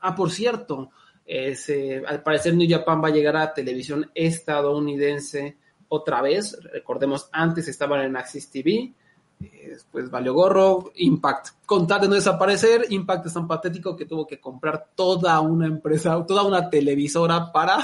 ah, 0.00 0.14
por 0.14 0.32
cierto, 0.32 0.90
eh, 1.28 2.02
al 2.06 2.22
parecer 2.22 2.54
New 2.54 2.68
Japan 2.68 3.02
va 3.02 3.08
a 3.08 3.12
llegar 3.12 3.36
a 3.36 3.52
televisión 3.52 4.10
estadounidense 4.14 5.58
otra 5.88 6.22
vez. 6.22 6.58
Recordemos, 6.72 7.28
antes 7.32 7.68
estaban 7.68 8.00
en 8.00 8.16
Axis 8.16 8.50
TV, 8.50 8.94
eh, 9.40 9.68
después 9.70 10.10
valió 10.10 10.32
gorro. 10.32 10.90
Impact, 10.94 11.48
con 11.66 11.86
tal 11.86 12.00
de 12.00 12.08
no 12.08 12.14
desaparecer, 12.14 12.86
Impact 12.88 13.26
es 13.26 13.34
tan 13.34 13.46
patético 13.46 13.94
que 13.94 14.06
tuvo 14.06 14.26
que 14.26 14.40
comprar 14.40 14.88
toda 14.94 15.38
una 15.40 15.66
empresa, 15.66 16.24
toda 16.26 16.44
una 16.44 16.70
televisora 16.70 17.52
para 17.52 17.78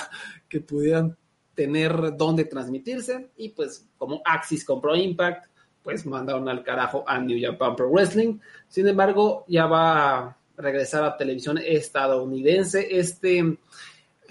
que 0.49 0.61
pudieran 0.61 1.17
tener 1.55 2.17
dónde 2.17 2.47
transmitirse. 2.47 3.31
Y 3.37 3.51
pues, 3.51 3.87
como 3.99 4.23
Axis 4.25 4.65
compró 4.65 4.97
Impact, 4.97 5.47
pues 5.83 6.07
mandaron 6.07 6.49
al 6.49 6.65
carajo 6.65 7.05
a 7.07 7.19
New 7.19 7.39
Japan 7.41 7.77
Pro 7.77 7.91
Wrestling. 7.91 8.39
Sin 8.69 8.89
embargo, 8.89 9.45
ya 9.49 9.67
va 9.67 10.39
regresar 10.57 11.05
a 11.05 11.17
televisión 11.17 11.59
estadounidense. 11.59 12.87
Este, 12.91 13.59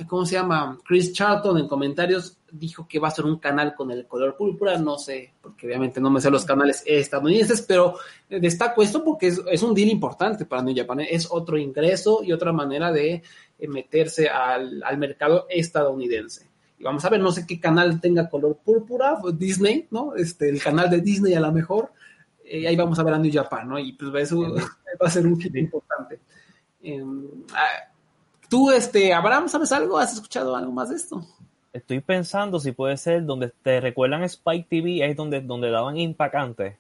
¿cómo 0.08 0.26
se 0.26 0.36
llama? 0.36 0.78
Chris 0.86 1.14
Charlton 1.14 1.58
en 1.58 1.68
comentarios 1.68 2.38
dijo 2.52 2.88
que 2.88 3.00
va 3.00 3.08
a 3.08 3.12
ser 3.12 3.26
un 3.26 3.40
canal 3.40 3.74
con 3.74 3.90
el 3.90 4.06
color 4.06 4.38
púrpura, 4.38 4.78
no 4.78 4.98
sé, 4.98 5.34
porque 5.42 5.66
obviamente 5.66 6.00
no 6.00 6.12
me 6.12 6.22
sé 6.22 6.30
los 6.30 6.46
canales 6.46 6.84
estadounidenses, 6.86 7.64
pero 7.64 7.96
destaco 8.30 8.84
esto 8.84 9.04
porque 9.04 9.28
es, 9.28 9.42
es 9.52 9.64
un 9.64 9.74
deal 9.74 9.90
importante 9.90 10.46
para 10.46 10.62
New 10.62 10.76
Japan, 10.76 11.00
es 11.02 11.28
otro 11.32 11.58
ingreso 11.58 12.24
y 12.24 12.32
otra 12.32 12.54
manera 12.54 12.92
de 12.92 13.24
meterse 13.68 14.30
al, 14.30 14.84
al 14.84 14.98
mercado 14.98 15.48
estadounidense. 15.50 16.48
Y 16.78 16.84
vamos 16.84 17.04
a 17.06 17.10
ver, 17.10 17.22
no 17.22 17.32
sé 17.32 17.48
qué 17.48 17.60
canal 17.60 18.00
tenga 18.00 18.30
color 18.30 18.60
púrpura, 18.64 19.18
Disney, 19.34 19.88
¿no? 19.90 20.16
Este, 20.16 20.50
el 20.50 20.62
canal 20.62 20.90
de 20.90 21.02
Disney 21.02 21.34
a 21.34 21.40
lo 21.40 21.52
mejor, 21.52 21.92
eh, 22.58 22.68
ahí 22.68 22.76
vamos 22.76 23.00
a 23.00 23.04
ver 23.04 23.14
a 23.14 23.18
New 23.18 23.32
Japan, 23.34 23.68
¿no? 23.68 23.80
Y 23.80 23.94
pues 23.94 24.14
eso 24.26 24.42
va 25.02 25.08
a 25.08 25.10
ser 25.10 25.26
un 25.26 25.40
hit 25.40 25.56
importante. 25.56 26.20
Eh, 26.84 27.04
Tú, 28.54 28.70
este, 28.70 29.12
Abraham, 29.12 29.50
¿sabes 29.50 29.72
algo? 29.72 29.98
¿Has 29.98 30.14
escuchado 30.14 30.56
algo 30.56 30.72
más 30.72 30.90
de 30.90 30.96
esto? 30.96 31.26
Estoy 31.74 32.02
pensando 32.02 32.60
si 32.60 32.72
puede 32.72 32.98
ser 32.98 33.26
donde 33.26 33.52
te 33.64 33.82
recuerdan 33.82 34.22
Spike 34.24 34.68
TV, 34.70 35.04
es 35.04 35.18
donde, 35.18 35.42
donde 35.42 35.72
daban 35.72 35.98
impactantes. 35.98 36.76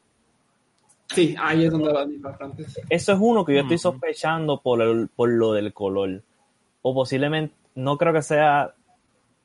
Sí, 1.08 1.36
ahí 1.41 1.66
es 1.66 1.72
donde 1.72 1.91
daban 1.91 2.14
impactantes. 2.14 2.80
Eso 2.88 3.14
es 3.14 3.18
uno 3.20 3.44
que 3.44 3.56
yo 3.56 3.62
estoy 3.62 3.80
sospechando 3.80 4.62
por, 4.62 4.84
el, 4.84 5.08
por 5.08 5.30
lo 5.30 5.54
del 5.54 5.74
color. 5.74 6.22
O 6.84 6.94
posiblemente, 6.94 7.56
no 7.74 7.98
creo 7.98 8.14
que 8.14 8.22
sea 8.22 8.76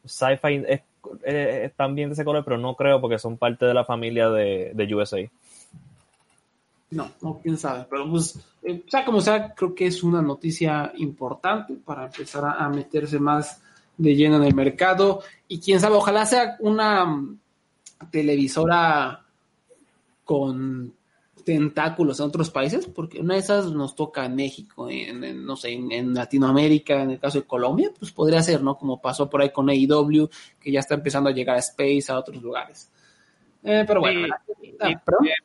sci-fi, 0.05 0.65
es, 0.69 0.83
es 1.25 1.73
también 1.77 2.11
de 2.11 2.13
ese 2.13 2.27
color, 2.27 2.45
pero 2.45 2.59
no 2.59 2.75
creo 2.75 3.01
porque 3.01 3.19
son 3.19 3.39
parte 3.39 3.65
de 3.65 3.73
la 3.73 3.87
familia 3.87 4.29
de, 4.29 4.73
de 4.75 4.95
USA. 4.95 5.19
No, 6.91 7.11
no, 7.21 7.41
quién 7.43 7.59
sabe. 7.59 7.87
Pero 7.89 8.09
pues, 8.11 8.39
eh, 8.63 8.83
sea 8.89 9.05
como 9.05 9.21
sea, 9.21 9.55
creo 9.55 9.75
que 9.75 9.87
es 9.87 10.03
una 10.03 10.23
noticia 10.23 10.93
importante 10.97 11.75
para 11.75 12.07
empezar 12.07 12.45
a, 12.45 12.69
meterse 12.69 13.19
más 13.19 13.61
de 13.97 14.15
lleno 14.15 14.37
en 14.37 14.45
el 14.45 14.55
mercado. 14.55 15.23
Y 15.49 15.61
quién 15.61 15.81
sabe, 15.81 15.97
ojalá 15.97 16.25
sea 16.25 16.57
una 16.61 17.05
um, 17.05 17.39
televisora 18.11 19.25
con 20.25 20.95
tentáculos 21.45 22.21
en 22.21 22.27
otros 22.27 22.51
países, 22.51 22.87
porque 22.87 23.21
una 23.21 23.35
de 23.35 23.41
esas 23.41 23.73
nos 23.73 23.95
toca 23.95 24.27
en 24.27 24.37
México, 24.37 24.91
en, 24.91 25.25
en 25.25 25.47
no 25.47 25.57
sé, 25.57 25.73
en, 25.73 25.91
en, 25.93 26.13
Latinoamérica, 26.13 27.03
en 27.03 27.13
el 27.13 27.19
caso 27.19 27.39
de 27.39 27.47
Colombia, 27.47 27.91
pues 27.99 28.13
podría 28.13 28.43
ser, 28.43 28.63
¿no? 28.63 28.77
Como 28.77 29.01
pasó 29.01 29.31
por 29.31 29.41
ahí 29.41 29.51
con 29.51 29.71
AEW, 29.71 30.29
que 30.61 30.71
ya 30.71 30.81
está 30.81 30.95
empezando 30.95 31.31
a 31.31 31.33
llegar 31.33 31.57
a 31.57 31.61
Space, 31.61 32.05
a 32.09 32.19
otros 32.19 32.43
lugares. 32.43 32.91
Eh, 33.65 33.85
pero 33.87 34.01
bueno, 34.01 34.29
y, 34.63 34.69
y 34.69 34.97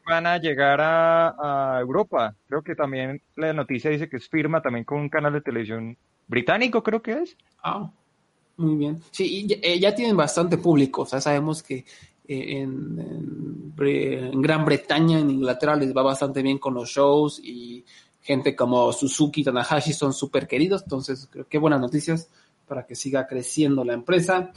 van 0.07 0.27
a 0.27 0.38
llegar 0.38 0.80
a, 0.80 1.76
a, 1.76 1.81
Europa. 1.81 2.35
Creo 2.48 2.61
que 2.61 2.76
también 2.76 3.22
la 3.35 3.53
noticia 3.53 3.90
dice 3.90 4.07
que 4.07 4.18
es 4.18 4.30
firma 4.30 4.61
también 4.61 4.85
con 4.85 4.99
un 4.99 5.10
canal 5.10 5.34
de 5.34 5.41
televisión 5.41 5.98
británico, 6.27 6.84
creo 6.84 7.02
que 7.02 7.14
es. 7.14 7.38
Ah, 7.64 7.90
muy 8.57 8.76
bien. 8.76 9.02
Sí, 9.11 9.48
y, 9.48 9.53
eh, 9.61 9.80
ya 9.80 9.95
tienen 9.95 10.15
bastante 10.15 10.57
público. 10.57 11.02
O 11.02 11.06
sea, 11.06 11.19
sabemos 11.19 11.64
que 11.64 11.85
eh, 12.27 12.61
en, 12.61 12.99
en, 12.99 13.73
en, 13.77 14.41
Gran 14.41 14.64
Bretaña, 14.64 15.19
en 15.19 15.30
Inglaterra, 15.30 15.76
les 15.76 15.95
va 15.95 16.03
bastante 16.03 16.41
bien 16.41 16.60
con 16.60 16.73
los 16.73 16.90
shows 16.90 17.40
y 17.44 17.84
gente 18.22 18.56
como 18.56 18.91
Suzuki 18.94 19.41
y 19.41 19.44
Tanahashi 19.44 19.94
son 19.94 20.14
súper 20.14 20.48
queridos. 20.48 20.84
Entonces, 20.84 21.27
creo 21.31 21.48
que 21.48 21.57
buenas 21.57 21.81
noticias 21.81 22.30
para 22.68 22.85
que 22.85 22.95
siga 22.95 23.27
creciendo 23.27 23.84
la 23.84 23.94
empresa. 23.94 24.52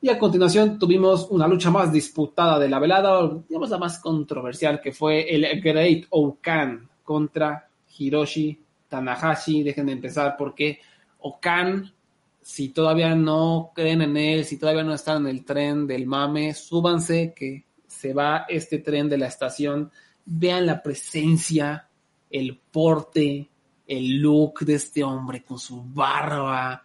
Y 0.00 0.10
a 0.10 0.18
continuación 0.18 0.78
tuvimos 0.78 1.26
una 1.28 1.48
lucha 1.48 1.70
más 1.70 1.92
disputada 1.92 2.56
de 2.60 2.68
la 2.68 2.78
velada, 2.78 3.28
digamos 3.48 3.70
la 3.70 3.78
más 3.78 3.98
controversial, 3.98 4.80
que 4.80 4.92
fue 4.92 5.28
el 5.34 5.60
Great 5.60 6.06
Okan 6.10 6.88
contra 7.02 7.68
Hiroshi 7.98 8.62
Tanahashi. 8.88 9.64
Dejen 9.64 9.86
de 9.86 9.92
empezar 9.92 10.36
porque 10.38 10.78
Okan, 11.18 11.92
si 12.40 12.68
todavía 12.68 13.16
no 13.16 13.72
creen 13.74 14.02
en 14.02 14.16
él, 14.16 14.44
si 14.44 14.56
todavía 14.56 14.84
no 14.84 14.94
están 14.94 15.22
en 15.22 15.36
el 15.36 15.44
tren 15.44 15.84
del 15.88 16.06
mame, 16.06 16.54
súbanse 16.54 17.34
que 17.34 17.64
se 17.88 18.14
va 18.14 18.46
este 18.48 18.78
tren 18.78 19.08
de 19.08 19.18
la 19.18 19.26
estación. 19.26 19.90
Vean 20.24 20.64
la 20.64 20.80
presencia, 20.80 21.88
el 22.30 22.56
porte, 22.56 23.48
el 23.84 24.18
look 24.18 24.60
de 24.60 24.74
este 24.74 25.02
hombre 25.02 25.42
con 25.42 25.58
su 25.58 25.82
barba, 25.82 26.84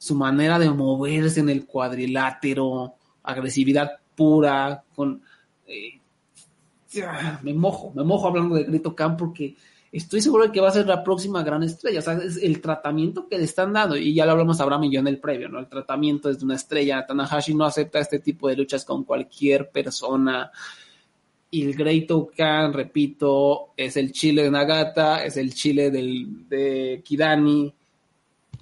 su 0.00 0.14
manera 0.14 0.58
de 0.58 0.70
moverse 0.70 1.40
en 1.40 1.50
el 1.50 1.66
cuadrilátero, 1.66 2.94
agresividad 3.22 3.98
pura, 4.16 4.82
con... 4.96 5.20
Eh, 5.66 6.00
me 7.42 7.52
mojo, 7.52 7.92
me 7.94 8.02
mojo 8.02 8.28
hablando 8.28 8.54
de 8.54 8.64
Grito 8.64 8.96
Khan 8.96 9.14
porque 9.18 9.54
estoy 9.92 10.22
seguro 10.22 10.44
de 10.44 10.52
que 10.52 10.60
va 10.62 10.68
a 10.68 10.72
ser 10.72 10.86
la 10.86 11.04
próxima 11.04 11.42
gran 11.42 11.62
estrella. 11.64 11.98
O 11.98 12.02
sea, 12.02 12.14
es 12.14 12.38
el 12.38 12.62
tratamiento 12.62 13.28
que 13.28 13.36
le 13.36 13.44
están 13.44 13.74
dando, 13.74 13.94
y 13.94 14.14
ya 14.14 14.24
lo 14.24 14.32
hablamos 14.32 14.58
Abraham 14.58 14.84
y 14.84 14.92
yo 14.92 15.00
en 15.00 15.06
el 15.06 15.18
previo, 15.18 15.50
¿no? 15.50 15.58
El 15.58 15.68
tratamiento 15.68 16.30
es 16.30 16.38
de 16.38 16.46
una 16.46 16.54
estrella. 16.54 17.04
Tanahashi 17.06 17.54
no 17.54 17.66
acepta 17.66 17.98
este 17.98 18.20
tipo 18.20 18.48
de 18.48 18.56
luchas 18.56 18.86
con 18.86 19.04
cualquier 19.04 19.68
persona. 19.68 20.50
Y 21.50 21.66
el 21.66 21.74
Great 21.74 22.10
Khan, 22.34 22.72
repito, 22.72 23.74
es 23.76 23.98
el 23.98 24.12
chile 24.12 24.44
de 24.44 24.50
Nagata, 24.50 25.22
es 25.22 25.36
el 25.36 25.52
chile 25.52 25.90
del, 25.90 26.48
de 26.48 27.02
Kidani. 27.04 27.74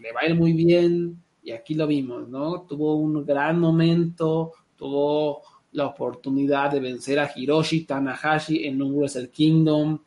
Le 0.01 0.13
va 0.13 0.23
a 0.23 0.27
ir 0.27 0.35
muy 0.35 0.53
bien 0.53 1.28
y 1.49 1.53
aquí 1.53 1.73
lo 1.73 1.87
vimos, 1.87 2.29
¿no? 2.29 2.67
Tuvo 2.69 2.97
un 2.97 3.25
gran 3.25 3.59
momento, 3.59 4.53
tuvo 4.77 5.41
la 5.73 5.87
oportunidad 5.87 6.71
de 6.71 6.79
vencer 6.79 7.19
a 7.19 7.31
Hiroshi 7.35 7.87
Tanahashi 7.87 8.67
en 8.67 8.83
un 8.83 8.95
Wrestle 8.95 9.31
Kingdom 9.31 9.99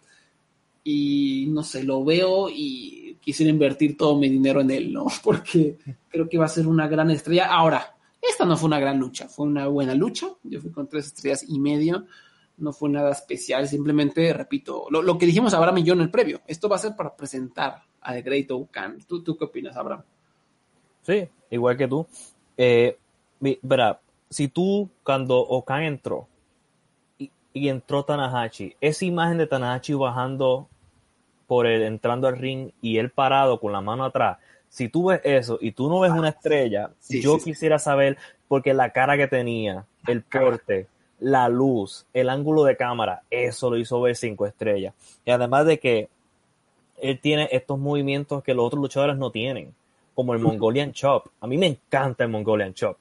y 0.84 1.48
no 1.50 1.64
sé, 1.64 1.84
lo 1.84 2.06
veo 2.06 2.48
y 2.48 3.18
quisiera 3.20 3.50
invertir 3.50 3.98
todo 3.98 4.20
mi 4.20 4.30
dinero 4.30 4.62
en 4.62 4.70
él, 4.70 4.94
¿no? 4.94 5.08
Porque 5.24 5.80
creo 6.10 6.30
que 6.30 6.38
va 6.38 6.46
a 6.46 6.48
ser 6.48 6.68
una 6.68 6.88
gran 6.88 7.10
estrella. 7.10 7.48
Ahora, 7.48 7.96
esta 8.22 8.46
no 8.46 8.56
fue 8.56 8.68
una 8.68 8.80
gran 8.80 9.00
lucha, 9.00 9.28
fue 9.28 9.48
una 9.48 9.66
buena 9.66 9.96
lucha, 9.96 10.28
yo 10.44 10.62
fui 10.62 10.70
con 10.70 10.88
tres 10.88 11.08
estrellas 11.08 11.44
y 11.48 11.60
medio, 11.60 12.06
no 12.58 12.72
fue 12.72 12.92
nada 12.92 13.14
especial, 13.14 13.68
simplemente, 13.68 14.32
repito, 14.32 14.86
lo, 14.92 15.02
lo 15.02 15.18
que 15.18 15.26
dijimos 15.26 15.56
Abraham 15.56 15.80
y 15.80 15.84
yo 15.86 15.94
en 15.94 16.02
el 16.02 16.12
previo, 16.12 16.42
esto 16.46 16.70
va 16.70 16.76
a 16.76 16.80
ser 16.80 16.96
para 16.96 17.16
presentar 17.16 17.82
a 18.00 18.14
The 18.14 18.22
Great 18.22 18.52
Okan. 18.52 19.00
¿Tú, 19.08 19.24
¿Tú 19.24 19.36
qué 19.36 19.46
opinas, 19.46 19.76
Abraham? 19.76 20.04
Sí, 21.04 21.28
igual 21.50 21.78
que 21.78 21.88
tú. 21.88 22.08
Eh, 22.58 22.98
verá, 23.62 24.00
si 24.30 24.48
tú 24.48 24.90
cuando 25.04 25.40
Okan 25.40 25.84
entró 25.84 26.28
y, 27.18 27.32
y, 27.54 27.70
entró 27.70 28.04
Tanahashi, 28.04 28.76
esa 28.82 29.06
imagen 29.06 29.38
de 29.38 29.48
Tanahashi 29.48 29.94
bajando 29.94 30.68
por 31.48 31.66
el, 31.66 31.84
entrando 31.84 32.28
al 32.28 32.38
ring 32.38 32.72
y 32.82 32.98
él 32.98 33.10
parado 33.10 33.60
con 33.60 33.72
la 33.72 33.82
mano 33.82 34.06
atrás, 34.06 34.38
si 34.70 34.88
tú 34.88 35.08
ves 35.08 35.22
eso 35.24 35.58
y 35.60 35.72
tú 35.74 35.90
no 35.90 36.00
ves 36.00 36.12
una 36.12 36.30
estrella, 36.30 36.92
sí, 37.00 37.22
yo 37.22 37.38
sí, 37.40 37.52
quisiera 37.52 37.78
sí. 37.78 37.86
saber, 37.86 38.18
porque 38.48 38.74
la 38.74 38.92
cara 38.92 39.18
que 39.18 39.28
tenía, 39.28 39.86
el 40.08 40.22
porte, 40.24 40.88
la 41.20 41.50
luz, 41.50 42.06
el 42.14 42.30
ángulo 42.30 42.64
de 42.64 42.78
cámara, 42.78 43.24
eso 43.30 43.70
lo 43.70 43.78
hizo 43.78 44.00
ver 44.00 44.16
cinco 44.16 44.46
estrellas. 44.46 44.94
Y 45.26 45.32
además 45.32 45.66
de 45.66 45.80
que 45.80 46.10
él 47.02 47.20
tiene 47.20 47.50
estos 47.52 47.78
movimientos 47.80 48.44
que 48.44 48.54
los 48.54 48.66
otros 48.66 48.82
luchadores 48.82 49.18
no 49.18 49.32
tienen 49.32 49.74
como 50.14 50.34
el 50.34 50.40
Mongolian 50.40 50.92
Chop. 50.92 51.28
A 51.40 51.48
mí 51.48 51.58
me 51.58 51.68
encanta 51.68 52.24
el 52.24 52.30
Mongolian 52.30 52.74
Chop. 52.74 52.98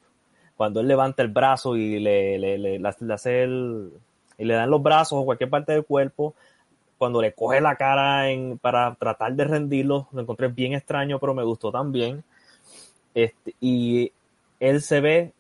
Cuando 0.57 0.81
él 0.81 0.89
levanta 0.89 1.23
el 1.23 1.28
brazo 1.28 1.77
y 1.77 1.99
le, 1.99 2.39
le, 2.39 2.59
le, 2.59 2.78
le 2.78 3.15
hace 3.15 3.43
el, 3.45 3.93
y 4.39 4.45
le 4.45 4.55
dan 4.55 4.70
los 4.70 4.82
brazos 4.82 5.19
o 5.20 5.24
cualquier 5.24 5.51
parte 5.51 5.73
del 5.73 5.85
cuerpo, 5.85 6.35
cuando 6.99 7.23
le 7.23 7.32
coge 7.32 7.61
la 7.61 7.77
cara 7.77 8.31
en, 8.31 8.59
para 8.59 8.95
tratar 8.95 9.32
de 9.32 9.45
rendirlo, 9.45 10.09
lo 10.12 10.20
encontré 10.20 10.49
bien 10.49 10.74
extraño, 10.74 11.19
pero 11.19 11.35
me 11.35 11.43
gustó 11.43 11.73
también. 11.73 12.23
Este, 13.15 13.55
y 13.61 14.12
él 14.61 14.82
se 14.82 15.01
ve 15.01 15.32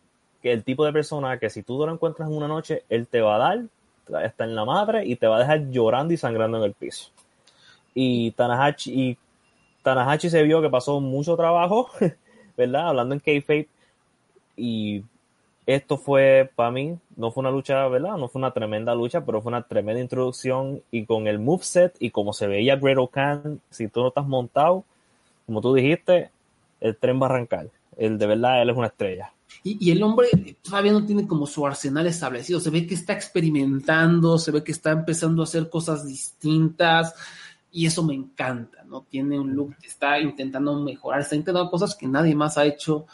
que 0.42 0.52
el 0.52 0.64
tipo 0.64 0.84
de 0.84 0.92
persona 0.92 1.38
que 1.38 1.50
si 1.50 1.62
tú 1.62 1.84
lo 1.84 1.92
encuentras 1.92 2.28
en 2.28 2.36
una 2.36 2.48
noche, 2.48 2.84
él 2.88 3.06
te 3.06 3.20
va 3.20 3.36
a 3.36 3.38
dar, 3.38 4.24
está 4.24 4.44
en 4.44 4.54
la 4.54 4.64
madre 4.64 5.04
y 5.04 5.16
te 5.16 5.26
va 5.26 5.36
a 5.36 5.40
dejar 5.40 5.70
llorando 5.70 6.14
y 6.14 6.16
sangrando 6.16 6.58
en 6.58 6.64
el 6.64 6.72
piso. 6.72 7.10
Y 7.94 8.30
Tanahashi, 8.32 8.92
y 8.92 9.18
Tanahashi 9.82 10.30
se 10.30 10.42
vio 10.42 10.60
que 10.60 10.68
pasó 10.68 11.00
mucho 11.00 11.36
trabajo, 11.36 11.90
¿verdad? 12.56 12.88
Hablando 12.88 13.14
en 13.14 13.20
kayfabe 13.20 13.68
y 14.56 15.02
esto 15.66 15.96
fue 15.96 16.50
para 16.54 16.70
mí, 16.70 16.98
no 17.16 17.30
fue 17.30 17.42
una 17.42 17.50
lucha, 17.50 17.86
¿verdad? 17.88 18.16
No 18.16 18.28
fue 18.28 18.40
una 18.40 18.50
tremenda 18.50 18.94
lucha, 18.94 19.24
pero 19.24 19.40
fue 19.40 19.50
una 19.50 19.62
tremenda 19.62 20.00
introducción 20.00 20.82
y 20.90 21.04
con 21.04 21.26
el 21.26 21.38
moveset 21.38 21.94
y 22.00 22.10
como 22.10 22.32
se 22.32 22.46
veía 22.46 22.76
Great 22.76 22.98
Khan, 23.10 23.60
si 23.70 23.88
tú 23.88 24.00
no 24.00 24.08
estás 24.08 24.26
montado, 24.26 24.84
como 25.46 25.60
tú 25.60 25.74
dijiste, 25.74 26.30
el 26.80 26.96
tren 26.96 27.20
va 27.20 27.26
a 27.26 27.30
arrancar. 27.30 27.68
El 27.96 28.18
de 28.18 28.26
verdad, 28.26 28.62
él 28.62 28.70
es 28.70 28.76
una 28.76 28.88
estrella. 28.88 29.32
Y, 29.62 29.88
y, 29.88 29.90
el 29.90 30.02
hombre 30.02 30.28
todavía 30.62 30.92
no 30.92 31.04
tiene 31.04 31.26
como 31.26 31.46
su 31.46 31.66
arsenal 31.66 32.06
establecido. 32.06 32.60
Se 32.60 32.70
ve 32.70 32.86
que 32.86 32.94
está 32.94 33.12
experimentando, 33.12 34.38
se 34.38 34.52
ve 34.52 34.62
que 34.62 34.72
está 34.72 34.92
empezando 34.92 35.42
a 35.42 35.44
hacer 35.44 35.68
cosas 35.68 36.06
distintas 36.06 37.14
y 37.72 37.86
eso 37.86 38.02
me 38.02 38.14
encanta, 38.14 38.82
¿no? 38.84 39.02
Tiene 39.02 39.38
un 39.38 39.54
look 39.54 39.76
que 39.78 39.86
está 39.86 40.18
intentando 40.18 40.78
mejorar, 40.80 41.20
está 41.20 41.36
intentando 41.36 41.70
cosas 41.70 41.94
que 41.94 42.06
nadie 42.06 42.34
más 42.34 42.58
ha 42.58 42.64
hecho 42.64 43.06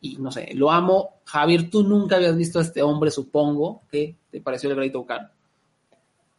y 0.00 0.16
no 0.16 0.30
sé, 0.30 0.50
lo 0.54 0.70
amo. 0.70 1.20
Javier, 1.24 1.70
tú 1.70 1.82
nunca 1.82 2.16
habías 2.16 2.36
visto 2.36 2.58
a 2.58 2.62
este 2.62 2.82
hombre, 2.82 3.10
supongo. 3.10 3.82
¿Qué 3.90 4.14
te 4.30 4.40
pareció 4.40 4.70
el 4.70 4.76
Great 4.76 4.94
Okan? 4.94 5.30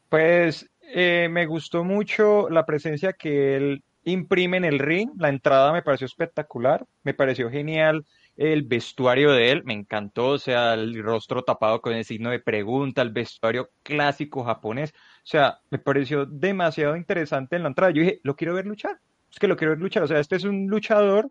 Pues 0.09 0.69
eh, 0.81 1.27
me 1.29 1.45
gustó 1.45 1.83
mucho 1.83 2.49
la 2.49 2.65
presencia 2.65 3.13
que 3.13 3.57
él 3.57 3.83
imprime 4.03 4.57
en 4.57 4.65
el 4.65 4.79
ring. 4.79 5.11
La 5.17 5.29
entrada 5.29 5.73
me 5.73 5.81
pareció 5.81 6.05
espectacular, 6.05 6.85
me 7.03 7.13
pareció 7.13 7.49
genial 7.49 8.05
el 8.37 8.61
vestuario 8.61 9.31
de 9.31 9.51
él, 9.51 9.63
me 9.63 9.73
encantó, 9.73 10.27
o 10.29 10.37
sea, 10.37 10.75
el 10.75 11.01
rostro 11.03 11.43
tapado 11.43 11.81
con 11.81 11.93
el 11.93 12.05
signo 12.05 12.29
de 12.29 12.39
pregunta, 12.39 13.01
el 13.01 13.11
vestuario 13.11 13.71
clásico 13.81 14.43
japonés. 14.43 14.93
O 15.27 15.29
sea, 15.29 15.59
me 15.69 15.77
pareció 15.77 16.25
demasiado 16.25 16.95
interesante 16.95 17.57
en 17.57 17.63
la 17.63 17.67
entrada. 17.67 17.91
Yo 17.91 18.01
dije, 18.01 18.21
lo 18.23 18.37
quiero 18.37 18.53
ver 18.53 18.65
luchar. 18.65 18.97
Es 19.29 19.39
que 19.39 19.49
lo 19.49 19.57
quiero 19.57 19.73
ver 19.73 19.81
luchar. 19.81 20.03
O 20.03 20.07
sea, 20.07 20.21
este 20.21 20.37
es 20.37 20.45
un 20.45 20.67
luchador 20.67 21.29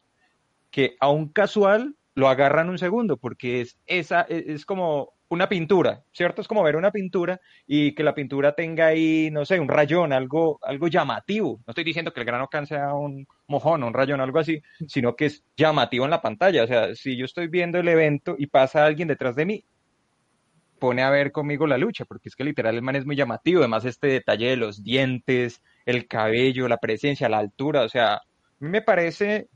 que 0.71 0.97
a 1.01 1.09
un 1.09 1.31
casual 1.31 1.97
lo 2.15 2.29
agarran 2.29 2.69
un 2.69 2.77
segundo, 2.77 3.17
porque 3.17 3.63
es 3.63 3.79
esa, 3.87 4.21
es 4.29 4.67
como 4.67 5.15
una 5.29 5.49
pintura, 5.49 6.05
¿cierto? 6.13 6.43
Es 6.43 6.49
como 6.49 6.63
ver 6.63 6.77
una 6.77 6.91
pintura 6.91 7.41
y 7.67 7.95
que 7.95 8.03
la 8.03 8.15
pintura 8.15 8.55
tenga 8.55 8.89
ahí, 8.89 9.31
no 9.33 9.47
sé, 9.47 9.59
un 9.61 9.69
rayón, 9.69 10.13
algo, 10.13 10.59
algo 10.63 10.89
llamativo. 10.89 11.63
No 11.67 11.71
estoy 11.71 11.85
diciendo 11.85 12.13
que 12.13 12.21
el 12.21 12.27
grano 12.27 12.51
sea 12.67 12.93
un 12.93 13.27
mojón, 13.47 13.83
un 13.83 13.95
rayón, 13.95 14.21
algo 14.21 14.39
así, 14.39 14.61
sino 14.87 15.17
que 15.17 15.25
es 15.25 15.43
llamativo 15.57 16.05
en 16.05 16.11
la 16.11 16.21
pantalla. 16.21 16.65
O 16.65 16.67
sea, 16.67 16.95
si 16.95 17.17
yo 17.17 17.25
estoy 17.25 17.49
viendo 17.49 17.79
el 17.79 17.89
evento 17.89 18.37
y 18.39 18.49
pasa 18.49 18.85
alguien 18.85 19.09
detrás 19.09 19.37
de 19.37 19.47
mí, 19.47 19.65
pone 20.79 21.03
a 21.03 21.11
ver 21.11 21.33
conmigo 21.33 21.67
la 21.67 21.79
lucha, 21.79 22.05
porque 22.05 22.29
es 22.29 22.37
que 22.37 22.45
literal 22.45 22.75
el 22.75 22.83
man 22.83 22.97
es 22.97 23.07
muy 23.07 23.17
llamativo. 23.17 23.61
Además, 23.61 23.85
este 23.85 24.09
detalle 24.09 24.51
de 24.51 24.57
los 24.57 24.83
dientes, 24.83 25.63
el 25.85 26.07
cabello, 26.07 26.69
la 26.69 26.79
presencia, 26.79 27.29
la 27.29 27.39
altura, 27.39 27.83
o 27.83 27.89
sea, 27.89 28.21
me 28.59 28.83
parece 28.83 29.49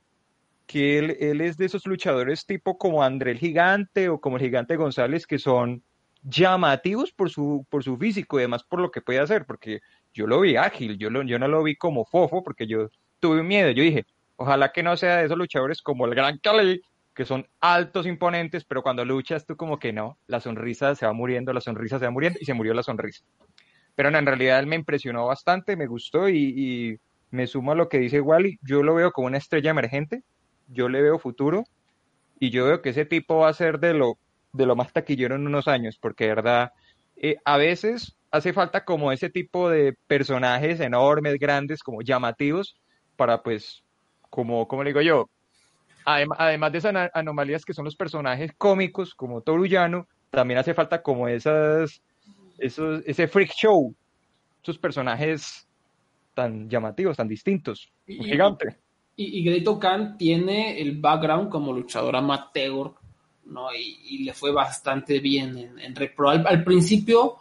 que 0.67 0.99
él, 0.99 1.17
él, 1.21 1.41
es 1.41 1.57
de 1.57 1.67
esos 1.67 1.87
luchadores 1.87 2.47
tipo 2.47 2.79
como 2.79 3.03
André 3.03 3.33
el 3.33 3.39
Gigante 3.39 4.09
o 4.09 4.21
como 4.21 4.37
el 4.37 4.43
Gigante 4.45 4.77
González 4.77 5.27
que 5.27 5.41
son 5.41 5.83
llamativos 6.23 7.13
por 7.13 7.31
su, 7.31 7.67
por 7.69 7.83
su 7.83 7.97
físico 7.97 8.39
y 8.39 8.43
además 8.43 8.63
por 8.65 8.81
lo 8.81 8.91
que 8.91 9.01
puede 9.01 9.21
hacer, 9.21 9.47
porque 9.47 9.81
yo 10.13 10.27
lo 10.27 10.41
vi 10.41 10.57
ágil, 10.57 10.99
yo, 10.99 11.11
lo, 11.11 11.23
yo 11.23 11.39
no 11.39 11.49
lo 11.49 11.63
vi 11.63 11.77
como 11.77 12.05
fofo 12.05 12.43
porque 12.43 12.67
yo 12.67 12.89
tuve 13.21 13.43
miedo, 13.43 13.71
yo 13.71 13.83
dije, 13.83 14.05
ojalá 14.37 14.73
que 14.73 14.83
no 14.83 14.97
sea 14.97 15.17
de 15.17 15.27
esos 15.27 15.39
luchadores 15.39 15.83
como 15.83 16.07
el 16.07 16.15
Gran 16.15 16.39
Cali, 16.39 16.83
que 17.21 17.27
son 17.27 17.47
altos, 17.61 18.07
imponentes, 18.07 18.65
pero 18.65 18.83
cuando 18.83 19.05
luchas 19.05 19.45
tú 19.45 19.55
como 19.55 19.79
que 19.79 19.93
no, 19.93 20.17
la 20.27 20.41
sonrisa 20.41 20.95
se 20.95 21.05
va 21.05 21.13
muriendo, 21.13 21.53
la 21.53 21.61
sonrisa 21.61 21.99
se 21.99 22.07
va 22.07 22.11
muriendo 22.11 22.39
y 22.41 22.47
se 22.47 22.55
murió 22.55 22.73
la 22.73 22.83
sonrisa. 22.83 23.23
Pero 23.95 24.11
no, 24.11 24.17
en 24.17 24.25
realidad 24.25 24.59
él 24.59 24.67
me 24.67 24.77
impresionó 24.77 25.27
bastante, 25.27 25.77
me 25.77 25.87
gustó 25.87 26.31
y, 26.31 26.99
me 27.31 27.47
sumo 27.47 27.73
a 27.73 27.75
lo 27.75 27.91
que 27.91 27.99
dice 27.99 28.23
Wally, 28.23 28.59
yo 28.63 28.83
lo 28.83 28.95
veo 28.95 29.13
como 29.13 29.27
una 29.27 29.37
estrella 29.37 29.71
emergente, 29.71 30.23
yo 30.69 30.89
le 30.89 31.03
veo 31.03 31.19
futuro 31.19 31.65
y 32.39 32.49
yo 32.49 32.65
veo 32.65 32.81
que 32.81 32.89
ese 32.89 33.05
tipo 33.05 33.37
va 33.37 33.51
a 33.51 33.53
ser 33.53 33.81
de 33.81 33.93
lo, 33.93 34.17
de 34.55 34.65
lo 34.65 34.75
más 34.75 34.91
taquillero 34.91 35.35
en 35.35 35.47
unos 35.47 35.69
años, 35.69 35.99
porque 36.01 36.25
de 36.25 36.35
verdad, 36.37 36.73
eh, 37.17 37.37
a 37.45 37.59
veces 37.59 38.17
hace 38.31 38.55
falta 38.55 38.87
como 38.87 39.13
ese 39.13 39.29
tipo 39.29 39.69
de 39.69 39.93
personajes 40.07 40.81
enormes, 40.81 41.39
grandes, 41.39 41.83
como 41.83 42.01
llamativos, 42.01 42.77
para 43.17 43.43
pues, 43.43 43.85
como, 44.31 44.67
como 44.67 44.85
le 44.85 44.89
digo 44.89 45.03
yo, 45.03 45.29
adem 46.05 46.29
además 46.37 46.73
de 46.73 46.79
esas 46.79 47.11
anomalías 47.15 47.65
que 47.65 47.75
son 47.75 47.85
los 47.85 47.97
personajes 47.97 48.53
cómicos, 48.57 49.15
como 49.15 49.41
Torullano, 49.41 50.07
también 50.31 50.59
hace 50.59 50.75
falta 50.75 51.03
como 51.03 51.29
esas, 51.29 52.03
esos, 52.59 53.03
ese 53.07 53.29
freak 53.29 53.53
show, 53.53 53.95
esos 54.63 54.79
personajes 54.79 55.67
tan 56.35 56.69
llamativos, 56.69 57.17
tan 57.17 57.29
distintos, 57.29 57.91
un 58.09 58.25
gigante. 58.25 58.77
Y, 59.17 59.39
y 59.39 59.45
Greto 59.45 59.79
Khan 59.79 60.17
tiene 60.17 60.81
el 60.81 60.99
background 60.99 61.51
como 61.51 61.73
luchador 61.73 62.17
amateur, 62.17 62.93
¿no? 63.47 63.75
Y, 63.75 63.99
y 64.03 64.25
le 64.25 64.33
fue 64.33 64.53
bastante 64.53 65.19
bien 65.19 65.59
en, 65.59 65.79
en 65.79 65.95
Repro. 65.95 66.31
Al, 66.31 66.47
al, 66.47 66.65
principio, 66.65 67.37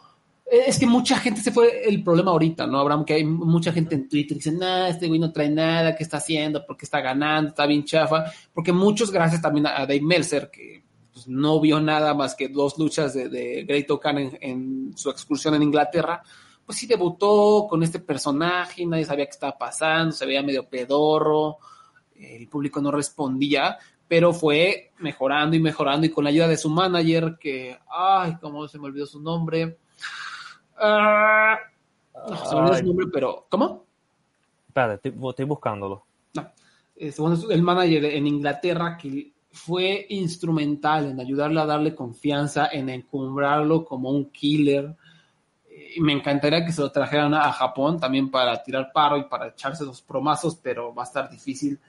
es 0.52 0.80
que 0.80 0.86
mucha 0.86 1.18
gente 1.18 1.42
se 1.42 1.52
fue 1.52 1.88
el 1.88 2.04
problema 2.04 2.32
ahorita, 2.32 2.66
¿no? 2.66 2.80
Abraham, 2.80 3.06
que 3.06 3.14
hay 3.14 3.24
mucha 3.24 3.72
gente 3.72 3.96
en 3.96 4.10
Twitter 4.10 4.38
que 4.38 4.50
dice, 4.50 4.52
nah, 4.52 4.88
este 4.88 5.08
güey 5.08 5.20
no 5.20 5.32
trae 5.32 5.50
nada, 5.50 5.96
¿qué 5.96 6.04
está 6.04 6.18
haciendo? 6.18 6.66
¿Por 6.66 6.78
qué 6.78 6.86
está 6.86 7.02
ganando? 7.02 7.50
Está 7.50 7.66
bien 7.66 7.84
chafa. 7.84 8.26
Porque 8.54 8.72
muchos, 8.72 9.12
gracias 9.12 9.42
también 9.42 9.68
a 9.68 9.80
Dave 9.82 10.02
Meltzer, 10.02 10.50
que 10.50 10.84
pues, 11.14 11.28
no 11.28 11.60
vio 11.60 11.80
nada 11.82 12.14
más 12.14 12.36
que 12.36 12.48
dos 12.48 12.78
luchas 12.78 13.14
de, 13.14 13.30
de 13.30 13.88
Khan 14.02 14.18
en, 14.18 14.38
en 14.42 14.98
su 14.98 15.10
excursión 15.10 15.54
en 15.56 15.64
Inglaterra, 15.64 16.24
pues 16.66 16.78
sí 16.78 16.88
debutó 16.88 17.68
con 17.70 17.84
este 17.84 18.00
personaje, 18.00 18.86
nadie 18.86 19.04
sabía 19.04 19.26
qué 19.26 19.32
estaba 19.32 19.58
pasando, 19.58 20.12
se 20.12 20.26
veía 20.26 20.44
medio 20.44 20.70
pedorro, 20.70 21.58
el 22.16 22.48
público 22.48 22.80
no 22.80 22.92
respondía, 22.92 23.78
pero 24.08 24.34
fue 24.34 24.92
mejorando 25.00 25.56
y 25.56 25.60
mejorando 25.60 26.06
y 26.06 26.10
con 26.10 26.24
la 26.24 26.30
ayuda 26.30 26.48
de 26.48 26.58
su 26.58 26.70
manager, 26.70 27.38
que, 27.40 27.78
ay, 27.90 28.38
cómo 28.40 28.68
se 28.68 28.80
me 28.80 28.86
olvidó 28.86 29.06
su 29.06 29.20
nombre. 29.20 29.78
Uh, 30.82 32.30
no, 32.30 32.46
se 32.46 32.56
me 32.56 32.62
olvidó 32.62 32.78
su 32.78 32.86
nombre, 32.86 33.08
pero, 33.12 33.46
¿cómo? 33.50 33.86
Espérate, 34.68 35.10
estoy, 35.10 35.30
estoy 35.30 35.46
buscándolo. 35.46 36.06
No, 36.34 36.48
es, 36.96 37.18
bueno, 37.18 37.38
el 37.50 37.62
manager 37.62 38.06
en 38.06 38.28
Inglaterra 38.28 38.98
que 38.98 39.32
fue 39.52 40.06
instrumental 40.10 41.08
en 41.08 41.20
ayudarle 41.20 41.60
a 41.60 41.66
darle 41.66 41.96
confianza, 41.96 42.70
en 42.72 42.90
encumbrarlo 42.90 43.84
como 43.84 44.10
un 44.12 44.30
killer 44.32 44.96
y 45.96 46.02
me 46.02 46.14
encantaría 46.14 46.66
que 46.66 46.72
se 46.72 46.82
lo 46.82 46.92
trajeran 46.92 47.34
a 47.34 47.52
Japón 47.52 48.00
también 48.00 48.30
para 48.30 48.62
tirar 48.62 48.92
paro 48.94 49.18
y 49.18 49.24
para 49.24 49.48
echarse 49.48 49.86
los 49.86 50.02
promazos, 50.02 50.56
pero 50.56 50.94
va 50.94 51.04
a 51.04 51.06
estar 51.06 51.30
difícil. 51.30 51.80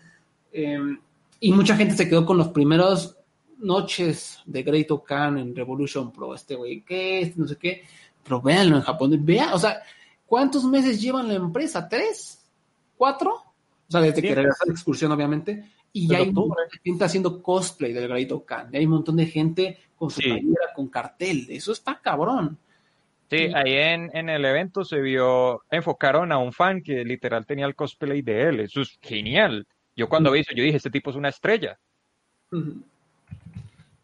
Eh, 0.53 0.79
y 1.41 1.53
mucha 1.53 1.77
gente 1.77 1.97
se 1.97 2.09
quedó 2.09 2.25
con 2.25 2.39
los 2.39 2.49
primeros 2.49 3.17
noches 3.59 4.41
de 4.47 4.63
Great 4.63 4.89
Khan 5.07 5.39
en 5.39 5.55
Revolution 5.55 6.13
Pro. 6.13 6.35
Este 6.35 6.55
güey, 6.55 6.83
¿qué 6.83 7.21
es? 7.21 7.37
No 7.37 7.47
sé 7.47 7.57
qué. 7.57 7.83
Pero 8.25 8.41
véanlo 8.41 8.77
en 8.77 8.83
Japón. 8.83 9.17
Vea, 9.25 9.55
o 9.55 9.59
sea, 9.59 9.83
¿cuántos 10.27 10.65
meses 10.65 11.01
llevan 11.01 11.29
la 11.29 11.35
empresa? 11.35 11.89
¿Tres? 11.89 12.45
¿Cuatro? 12.97 13.33
O 13.33 13.91
sea, 13.91 14.01
desde 14.01 14.21
sí, 14.21 14.29
que 14.29 14.35
regresó 14.35 14.65
la 14.67 14.73
excursión, 14.73 15.13
obviamente. 15.13 15.71
Y 15.93 16.07
ya 16.07 16.19
hay 16.19 16.29
un 16.29 16.35
montón 16.35 16.57
de 16.71 16.79
gente 16.79 17.05
haciendo 17.05 17.43
cosplay 17.43 17.93
del 17.93 18.09
Great 18.09 18.33
Khan. 18.45 18.69
Y 18.73 18.77
hay 18.77 18.85
un 18.85 18.93
montón 18.93 19.17
de 19.17 19.27
gente 19.27 19.79
con 19.97 20.11
su 20.11 20.21
sí. 20.21 20.29
playera, 20.29 20.73
con 20.75 20.89
cartel. 20.89 21.47
Eso 21.51 21.73
está 21.73 22.01
cabrón. 22.01 22.57
Sí, 23.31 23.49
ahí 23.55 23.75
en, 23.75 24.11
en, 24.13 24.29
el 24.29 24.45
evento 24.45 24.85
se 24.85 25.01
vio, 25.01 25.63
enfocaron 25.71 26.33
a 26.33 26.39
un 26.39 26.53
fan 26.53 26.83
que 26.83 27.05
literal 27.05 27.47
tenía 27.47 27.67
el 27.67 27.77
cosplay 27.77 28.23
de 28.23 28.49
él. 28.49 28.61
Eso 28.61 28.81
es 28.81 28.99
genial. 29.01 29.67
Yo 29.97 30.09
cuando 30.09 30.33
vi 30.33 30.41
eso, 30.41 30.53
yo 30.55 30.65
dije, 30.65 30.77
este 30.77 30.91
tipo 30.91 31.11
es 31.11 31.17
una 31.17 31.29
estrella. 31.29 31.79
Entonces, 32.53 32.85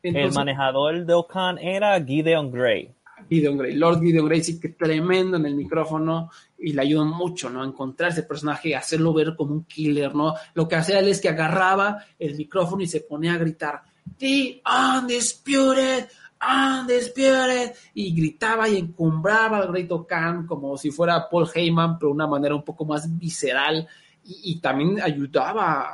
el 0.02 0.32
manejador 0.32 1.05
de 1.05 1.14
Okan 1.14 1.59
era 1.59 2.02
Gideon 2.02 2.51
Grey. 2.51 2.93
Lord 3.28 4.01
Gideon 4.01 4.26
Grey, 4.26 4.43
sí 4.43 4.60
que 4.60 4.70
tremendo 4.70 5.36
en 5.36 5.47
el 5.47 5.55
micrófono 5.55 6.30
y 6.59 6.72
le 6.72 6.82
ayudó 6.82 7.05
mucho, 7.05 7.51
¿no? 7.51 7.62
A 7.62 7.66
encontrar 7.66 8.10
ese 8.10 8.22
personaje 8.22 8.70
y 8.70 8.74
hacerlo 8.74 9.12
ver 9.12 9.34
como 9.36 9.52
un 9.52 9.64
killer, 9.64 10.14
¿no? 10.14 10.34
Lo 10.55 10.68
que 10.68 10.76
hacía 10.76 10.98
él 10.98 11.09
es 11.09 11.20
que 11.20 11.28
agarraba 11.28 12.05
el 12.18 12.36
micrófono 12.36 12.82
y 12.82 12.86
se 12.86 13.01
ponía 13.01 13.34
a 13.34 13.38
gritar, 13.38 13.82
The 14.18 14.62
Undisputed 15.01 16.06
Undisputed 16.40 17.74
y 17.94 18.14
gritaba 18.14 18.68
y 18.68 18.76
encumbraba 18.76 19.59
al 19.59 19.68
Great 19.72 19.90
Khan 20.06 20.47
como 20.47 20.76
si 20.76 20.90
fuera 20.90 21.28
Paul 21.28 21.48
Heyman, 21.52 21.98
pero 21.98 22.10
de 22.10 22.14
una 22.14 22.26
manera 22.26 22.55
un 22.55 22.62
poco 22.62 22.84
más 22.84 23.18
visceral 23.18 23.88
y, 24.24 24.52
y 24.52 24.60
también 24.60 25.01
ayudaba 25.01 25.88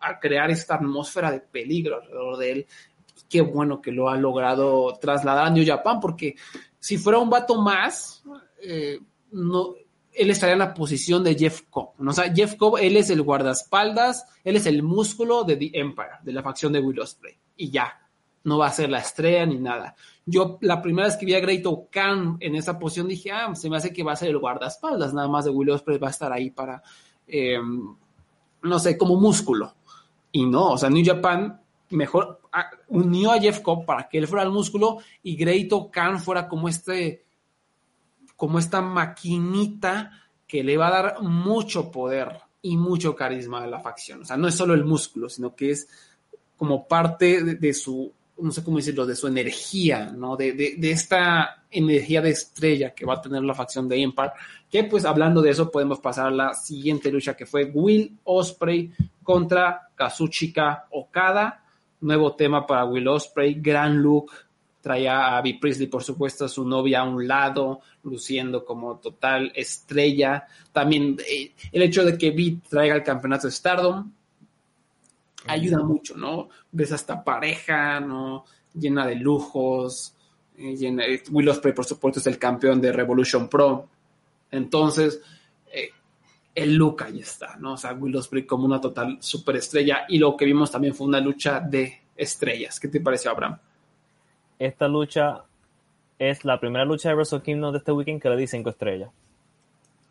a, 0.00 0.18
crear 0.20 0.50
esta 0.50 0.76
atmósfera 0.76 1.32
de 1.32 1.40
peligro 1.40 1.96
alrededor 1.96 2.36
de 2.38 2.52
él. 2.52 2.66
Qué 3.28 3.40
bueno 3.40 3.82
que 3.82 3.90
lo 3.90 4.08
ha 4.08 4.16
logrado 4.16 4.96
trasladar 5.00 5.46
a 5.46 5.50
New 5.50 5.66
Japan, 5.66 5.98
porque 6.00 6.36
si 6.88 6.96
fuera 6.96 7.18
un 7.18 7.28
vato 7.28 7.60
más, 7.60 8.22
eh, 8.62 8.98
no, 9.32 9.74
él 10.10 10.30
estaría 10.30 10.54
en 10.54 10.60
la 10.60 10.72
posición 10.72 11.22
de 11.22 11.34
Jeff 11.34 11.64
Cobb. 11.68 11.90
¿no? 11.98 12.12
O 12.12 12.14
sea, 12.14 12.32
Jeff 12.32 12.54
Cobb, 12.56 12.78
él 12.78 12.96
es 12.96 13.10
el 13.10 13.20
guardaespaldas, 13.20 14.24
él 14.42 14.56
es 14.56 14.64
el 14.64 14.82
músculo 14.82 15.44
de 15.44 15.56
The 15.56 15.70
Empire, 15.74 16.16
de 16.22 16.32
la 16.32 16.42
facción 16.42 16.72
de 16.72 16.80
Will 16.80 16.98
Ospreay, 16.98 17.36
y 17.58 17.68
ya 17.68 17.92
no 18.44 18.56
va 18.56 18.68
a 18.68 18.72
ser 18.72 18.88
la 18.88 19.00
estrella 19.00 19.44
ni 19.44 19.58
nada. 19.58 19.96
Yo 20.24 20.56
la 20.62 20.80
primera 20.80 21.08
vez 21.08 21.18
que 21.18 21.26
vi 21.26 21.34
a 21.34 21.40
Great 21.40 21.66
Khan 21.90 22.38
en 22.40 22.54
esa 22.54 22.78
posición 22.78 23.06
dije, 23.06 23.32
ah, 23.32 23.54
se 23.54 23.68
me 23.68 23.76
hace 23.76 23.92
que 23.92 24.02
va 24.02 24.12
a 24.12 24.16
ser 24.16 24.30
el 24.30 24.38
guardaespaldas, 24.38 25.12
nada 25.12 25.28
más 25.28 25.44
de 25.44 25.50
Will 25.50 25.68
Ospreay 25.68 25.98
va 25.98 26.06
a 26.08 26.12
estar 26.12 26.32
ahí 26.32 26.48
para, 26.48 26.82
eh, 27.26 27.58
no 28.62 28.78
sé, 28.78 28.96
como 28.96 29.20
músculo. 29.20 29.74
Y 30.32 30.46
no, 30.46 30.70
o 30.70 30.78
sea, 30.78 30.88
New 30.88 31.04
Japan 31.04 31.60
mejor 31.90 32.40
ah, 32.52 32.70
unió 32.88 33.32
a 33.32 33.40
Jeff 33.40 33.60
Cobb 33.60 33.84
para 33.84 34.08
que 34.08 34.18
él 34.18 34.28
fuera 34.28 34.44
el 34.44 34.50
músculo 34.50 34.98
y 35.22 35.36
Great 35.36 35.70
Khan 35.90 36.20
fuera 36.20 36.48
como 36.48 36.68
este, 36.68 37.24
como 38.36 38.58
esta 38.58 38.80
maquinita 38.80 40.12
que 40.46 40.62
le 40.62 40.76
va 40.76 40.88
a 40.88 41.02
dar 41.02 41.22
mucho 41.22 41.90
poder 41.90 42.40
y 42.62 42.76
mucho 42.76 43.14
carisma 43.14 43.62
a 43.62 43.66
la 43.66 43.80
facción. 43.80 44.22
O 44.22 44.24
sea, 44.24 44.36
no 44.36 44.48
es 44.48 44.54
solo 44.54 44.74
el 44.74 44.84
músculo, 44.84 45.28
sino 45.28 45.54
que 45.54 45.70
es 45.70 45.88
como 46.56 46.88
parte 46.88 47.42
de, 47.42 47.74
su 47.74 48.12
no 48.38 48.50
sé 48.50 48.64
cómo 48.64 48.78
decirlo, 48.78 49.06
de 49.06 49.16
su 49.16 49.26
energía, 49.26 50.06
¿no? 50.06 50.36
De, 50.36 50.52
de, 50.52 50.76
de, 50.78 50.90
esta 50.90 51.64
energía 51.70 52.20
de 52.20 52.30
estrella 52.30 52.94
que 52.94 53.04
va 53.04 53.14
a 53.14 53.20
tener 53.20 53.42
la 53.42 53.54
facción 53.54 53.88
de 53.88 54.02
Empire. 54.02 54.32
Que 54.70 54.84
pues 54.84 55.04
hablando 55.04 55.42
de 55.42 55.50
eso 55.50 55.70
podemos 55.70 56.00
pasar 56.00 56.26
a 56.26 56.30
la 56.30 56.54
siguiente 56.54 57.10
lucha 57.10 57.36
que 57.36 57.46
fue 57.46 57.64
Will 57.64 58.18
Osprey 58.24 58.92
contra 59.22 59.90
Kazuchika 59.94 60.86
Okada. 60.90 61.64
Nuevo 62.00 62.34
tema 62.34 62.66
para 62.66 62.84
Will 62.84 63.08
Osprey, 63.08 63.54
gran 63.54 64.00
look. 64.00 64.30
Traía 64.80 65.18
a 65.18 65.38
Abby 65.38 65.54
Priestley, 65.54 65.88
por 65.88 66.04
supuesto, 66.04 66.44
a 66.44 66.48
su 66.48 66.64
novia 66.64 67.00
a 67.00 67.04
un 67.04 67.26
lado, 67.26 67.80
luciendo 68.04 68.64
como 68.64 68.98
total 68.98 69.52
estrella. 69.54 70.46
También 70.72 71.16
eh, 71.28 71.52
el 71.72 71.82
hecho 71.82 72.04
de 72.04 72.16
que 72.16 72.30
Vi 72.30 72.56
traiga 72.68 72.94
el 72.94 73.02
campeonato 73.02 73.48
de 73.48 73.52
Stardom, 73.52 74.12
ayuda 75.46 75.82
mucho, 75.82 76.16
¿no? 76.16 76.48
Ves 76.70 76.92
hasta 76.92 77.24
pareja, 77.24 78.00
¿no? 78.00 78.44
Llena 78.74 79.06
de 79.06 79.16
lujos, 79.16 80.14
eh, 80.56 80.76
llena, 80.76 81.04
Will 81.30 81.48
Ospreay, 81.48 81.74
por 81.74 81.84
supuesto, 81.84 82.20
es 82.20 82.26
el 82.28 82.38
campeón 82.38 82.80
de 82.80 82.92
Revolution 82.92 83.48
Pro. 83.48 83.88
Entonces, 84.50 85.16
eh, 85.16 85.37
el 86.58 86.74
look 86.74 87.04
ahí 87.04 87.20
está, 87.20 87.56
¿no? 87.56 87.74
O 87.74 87.76
sea, 87.76 87.92
Will 87.92 88.16
Ospreay 88.16 88.44
como 88.44 88.64
una 88.64 88.80
total 88.80 89.18
superestrella 89.20 90.06
y 90.08 90.18
lo 90.18 90.36
que 90.36 90.44
vimos 90.44 90.70
también 90.72 90.92
fue 90.94 91.06
una 91.06 91.20
lucha 91.20 91.60
de 91.60 92.00
estrellas. 92.16 92.80
¿Qué 92.80 92.88
te 92.88 93.00
pareció, 93.00 93.30
Abraham? 93.30 93.58
Esta 94.58 94.88
lucha 94.88 95.44
es 96.18 96.44
la 96.44 96.58
primera 96.58 96.84
lucha 96.84 97.10
de 97.10 97.14
Wrestle 97.14 97.42
Kingdom 97.42 97.70
de 97.72 97.78
este 97.78 97.92
weekend 97.92 98.20
que 98.20 98.28
le 98.28 98.36
di 98.36 98.48
cinco 98.48 98.70
estrellas. 98.70 99.10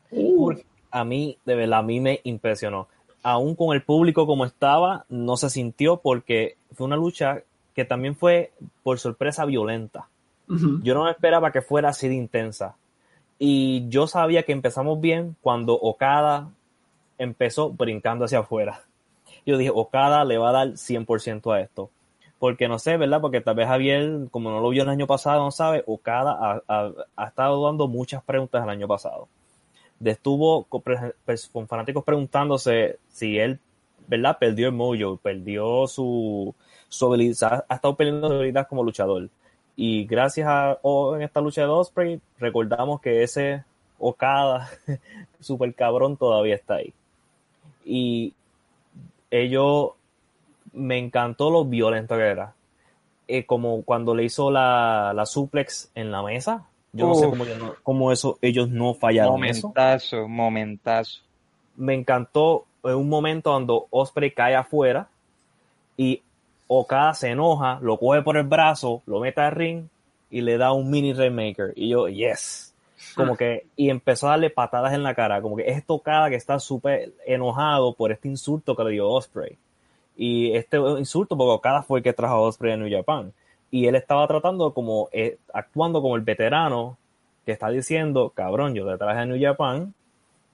Porque 0.09 0.65
a 0.89 1.03
mí, 1.03 1.37
de 1.43 1.55
verdad, 1.55 1.79
a 1.79 1.83
mí 1.83 1.99
me 1.99 2.21
impresionó. 2.23 2.87
Aún 3.23 3.55
con 3.55 3.75
el 3.75 3.83
público 3.83 4.25
como 4.25 4.45
estaba, 4.45 5.05
no 5.09 5.35
se 5.35 5.49
sintió 5.49 5.97
porque 5.97 6.55
fue 6.71 6.87
una 6.87 6.95
lucha 6.95 7.43
que 7.75 7.83
también 7.83 8.15
fue 8.15 8.53
por 8.83 8.99
sorpresa 8.99 9.43
violenta. 9.43 10.07
Yo 10.47 10.93
no 10.93 11.09
esperaba 11.09 11.51
que 11.51 11.61
fuera 11.61 11.89
así 11.89 12.07
de 12.07 12.15
intensa. 12.15 12.77
Y 13.39 13.87
yo 13.89 14.07
sabía 14.07 14.43
que 14.43 14.51
empezamos 14.51 14.99
bien 14.99 15.35
cuando 15.41 15.73
Okada 15.73 16.49
empezó 17.17 17.71
brincando 17.71 18.25
hacia 18.25 18.39
afuera. 18.39 18.83
Yo 19.45 19.57
dije, 19.57 19.71
Okada 19.73 20.25
le 20.25 20.37
va 20.37 20.49
a 20.49 20.53
dar 20.53 20.77
100% 20.77 21.51
a 21.53 21.61
esto. 21.61 21.89
Porque 22.39 22.67
no 22.67 22.79
sé, 22.79 22.97
¿verdad? 22.97 23.21
Porque 23.21 23.41
tal 23.41 23.55
vez 23.55 23.67
Javier, 23.67 24.27
como 24.31 24.51
no 24.51 24.59
lo 24.61 24.69
vio 24.69 24.83
el 24.83 24.89
año 24.89 25.07
pasado, 25.07 25.43
no 25.43 25.51
sabe, 25.51 25.83
Okada 25.87 26.33
ha, 26.39 26.61
ha- 26.67 26.91
ha 27.15 27.27
estado 27.27 27.63
dando 27.65 27.87
muchas 27.87 28.23
preguntas 28.23 28.63
el 28.63 28.69
año 28.69 28.87
pasado. 28.87 29.27
Estuvo 30.03 30.65
con, 30.65 30.83
con 31.51 31.67
fanáticos 31.67 32.03
preguntándose 32.03 32.99
si 33.09 33.39
él, 33.39 33.59
¿verdad? 34.07 34.37
Perdió 34.39 34.67
el 34.67 34.73
mojo, 34.73 35.17
perdió 35.17 35.87
su, 35.87 36.53
su 36.87 37.05
habilidad, 37.07 37.65
ha 37.67 37.75
estado 37.75 37.95
perdiendo 37.95 38.27
su 38.27 38.33
habilidad 38.35 38.67
como 38.67 38.83
luchador. 38.83 39.29
Y 39.79 40.05
gracias 40.05 40.47
a 40.49 40.79
o 40.81 41.15
en 41.15 41.21
esta 41.21 41.39
lucha 41.39 41.61
de 41.61 41.67
Osprey, 41.67 42.19
recordamos 42.39 42.99
que 42.99 43.21
ese 43.23 43.63
Okada, 43.99 44.69
super 45.39 45.73
cabrón, 45.73 46.17
todavía 46.17 46.55
está 46.55 46.75
ahí. 46.75 46.93
Y 47.85 48.33
ellos, 49.31 49.91
me 50.73 50.97
encantó 50.97 51.49
lo 51.49 51.63
violento 51.63 52.15
que 52.15 52.21
era. 52.23 52.53
Eh, 53.27 53.45
como 53.45 53.83
cuando 53.83 54.15
le 54.15 54.23
hizo 54.23 54.49
la, 54.51 55.13
la 55.15 55.25
suplex 55.25 55.91
en 55.95 56.11
la 56.11 56.21
mesa. 56.23 56.65
Yo 56.93 57.07
no 57.07 57.15
sé 57.15 57.29
cómo, 57.29 57.45
no- 57.45 57.75
cómo 57.83 58.11
eso, 58.11 58.39
ellos 58.41 58.69
no 58.69 58.93
fallaron 58.95 59.43
eso. 59.45 59.67
Momentazo, 59.67 60.27
momentazo. 60.27 61.21
Me 61.75 61.93
encantó 61.93 62.65
en 62.83 62.95
un 62.95 63.09
momento 63.09 63.51
cuando 63.51 63.87
Osprey 63.91 64.31
cae 64.31 64.55
afuera 64.55 65.09
y 65.97 66.21
Okada 66.67 67.13
se 67.13 67.29
enoja, 67.29 67.79
lo 67.81 67.97
coge 67.97 68.21
por 68.21 68.37
el 68.37 68.43
brazo, 68.43 69.01
lo 69.05 69.19
mete 69.19 69.41
al 69.41 69.51
ring 69.51 69.87
y 70.29 70.41
le 70.41 70.57
da 70.57 70.73
un 70.73 70.89
mini 70.89 71.13
Rainmaker. 71.13 71.73
Y 71.75 71.89
yo, 71.89 72.07
yes. 72.07 72.73
Como 73.15 73.37
que, 73.37 73.67
y 73.75 73.89
empezó 73.89 74.27
a 74.27 74.31
darle 74.31 74.49
patadas 74.49 74.93
en 74.93 75.03
la 75.03 75.15
cara. 75.15 75.41
Como 75.41 75.55
que 75.55 75.69
es 75.69 75.83
Okada 75.87 76.29
que 76.29 76.35
está 76.35 76.59
súper 76.59 77.13
enojado 77.25 77.93
por 77.93 78.11
este 78.11 78.27
insulto 78.27 78.75
que 78.75 78.83
le 78.83 78.91
dio 78.91 79.09
Osprey. 79.09 79.57
Y 80.15 80.51
este 80.55 80.77
insulto, 80.77 81.37
porque 81.37 81.53
Okada 81.53 81.83
fue 81.83 81.99
el 81.99 82.03
que 82.03 82.13
trajo 82.13 82.35
a 82.35 82.41
Osprey 82.41 82.73
a 82.73 82.77
New 82.77 82.91
Japan. 82.91 83.31
Y 83.69 83.87
él 83.87 83.95
estaba 83.95 84.27
tratando 84.27 84.73
como, 84.73 85.09
eh, 85.11 85.37
actuando 85.53 86.01
como 86.01 86.15
el 86.15 86.21
veterano 86.21 86.97
que 87.45 87.51
está 87.51 87.69
diciendo, 87.69 88.31
cabrón, 88.35 88.73
yo 88.73 88.89
te 88.89 88.97
traje 88.97 89.19
a 89.19 89.25
New 89.25 89.41
Japan, 89.41 89.93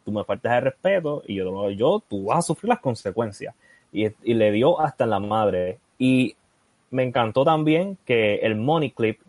tú 0.05 0.11
me 0.11 0.23
faltas 0.23 0.51
de 0.51 0.59
respeto 0.61 1.23
y 1.25 1.35
yo, 1.35 1.69
yo 1.71 2.03
tú 2.07 2.25
vas 2.25 2.39
a 2.39 2.41
sufrir 2.41 2.69
las 2.69 2.79
consecuencias. 2.79 3.55
Y, 3.91 4.07
y 4.23 4.33
le 4.33 4.51
dio 4.51 4.79
hasta 4.81 5.05
la 5.05 5.19
madre. 5.19 5.79
Y 6.03 6.35
me 6.91 7.03
encantó 7.03 7.45
también 7.45 7.97
que 8.03 8.35
el 8.35 8.55
Money 8.55 8.91
Clip, 8.91 9.21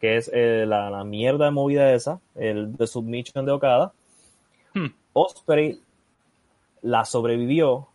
que 0.00 0.16
es 0.16 0.30
eh, 0.32 0.64
la, 0.64 0.90
la 0.90 1.02
mierda 1.02 1.46
de 1.46 1.50
movida 1.50 1.92
esa, 1.92 2.20
el 2.36 2.76
de 2.76 2.86
submission 2.86 3.44
de 3.44 3.52
Okada, 3.52 3.92
Hmm. 4.74 4.86
Osprey 5.12 5.80
la 6.82 7.04
sobrevivió. 7.04 7.88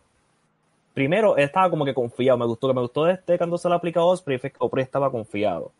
Primero, 0.94 1.36
estaba 1.36 1.70
como 1.70 1.84
que 1.84 1.94
confiado. 1.94 2.38
Me 2.38 2.46
gustó 2.46 2.68
que 2.68 2.74
me 2.74 2.80
gustó 2.80 3.04
de 3.04 3.14
este 3.14 3.38
cuando 3.38 3.58
se 3.58 3.68
la 3.68 3.76
aplica 3.76 4.00
a 4.00 4.04
Osprey, 4.04 4.38
fue 4.38 4.50
que 4.50 4.56
Osprey 4.60 4.84
estaba 4.84 5.10
confiado. 5.10 5.72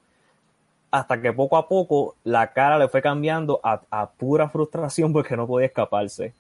Hasta 0.90 1.20
que 1.20 1.32
poco 1.32 1.56
a 1.56 1.68
poco 1.68 2.16
la 2.24 2.52
cara 2.52 2.78
le 2.78 2.88
fue 2.88 3.02
cambiando 3.02 3.60
a, 3.62 3.82
a 3.90 4.10
pura 4.10 4.48
frustración 4.48 5.12
porque 5.12 5.36
no 5.36 5.46
podía 5.46 5.66
escaparse. 5.66 6.32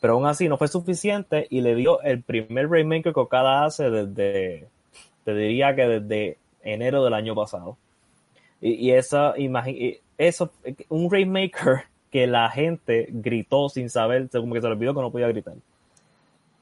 Pero 0.00 0.14
aún 0.14 0.26
así 0.26 0.48
no 0.48 0.58
fue 0.58 0.68
suficiente 0.68 1.46
y 1.48 1.62
le 1.62 1.74
dio 1.74 2.02
el 2.02 2.22
primer 2.22 2.68
Rainmaker 2.68 3.14
que 3.14 3.20
Okada 3.20 3.64
hace 3.64 3.90
desde, 3.90 4.68
te 5.26 5.34
diría 5.34 5.74
que 5.76 5.82
desde 5.82 6.38
enero 6.62 7.04
del 7.04 7.12
año 7.12 7.34
pasado. 7.34 7.76
Y, 8.60 8.72
y 8.74 8.92
esa 8.92 9.34
y 9.36 9.50
eso, 10.16 10.50
un 10.88 11.10
Rainmaker 11.10 11.82
que 12.10 12.26
la 12.26 12.48
gente 12.50 13.08
gritó 13.10 13.68
sin 13.68 13.90
saber, 13.90 14.30
como 14.30 14.54
que 14.54 14.60
se 14.62 14.68
le 14.68 14.72
olvidó 14.72 14.94
que 14.94 15.00
no 15.02 15.10
podía 15.12 15.28
gritar. 15.28 15.54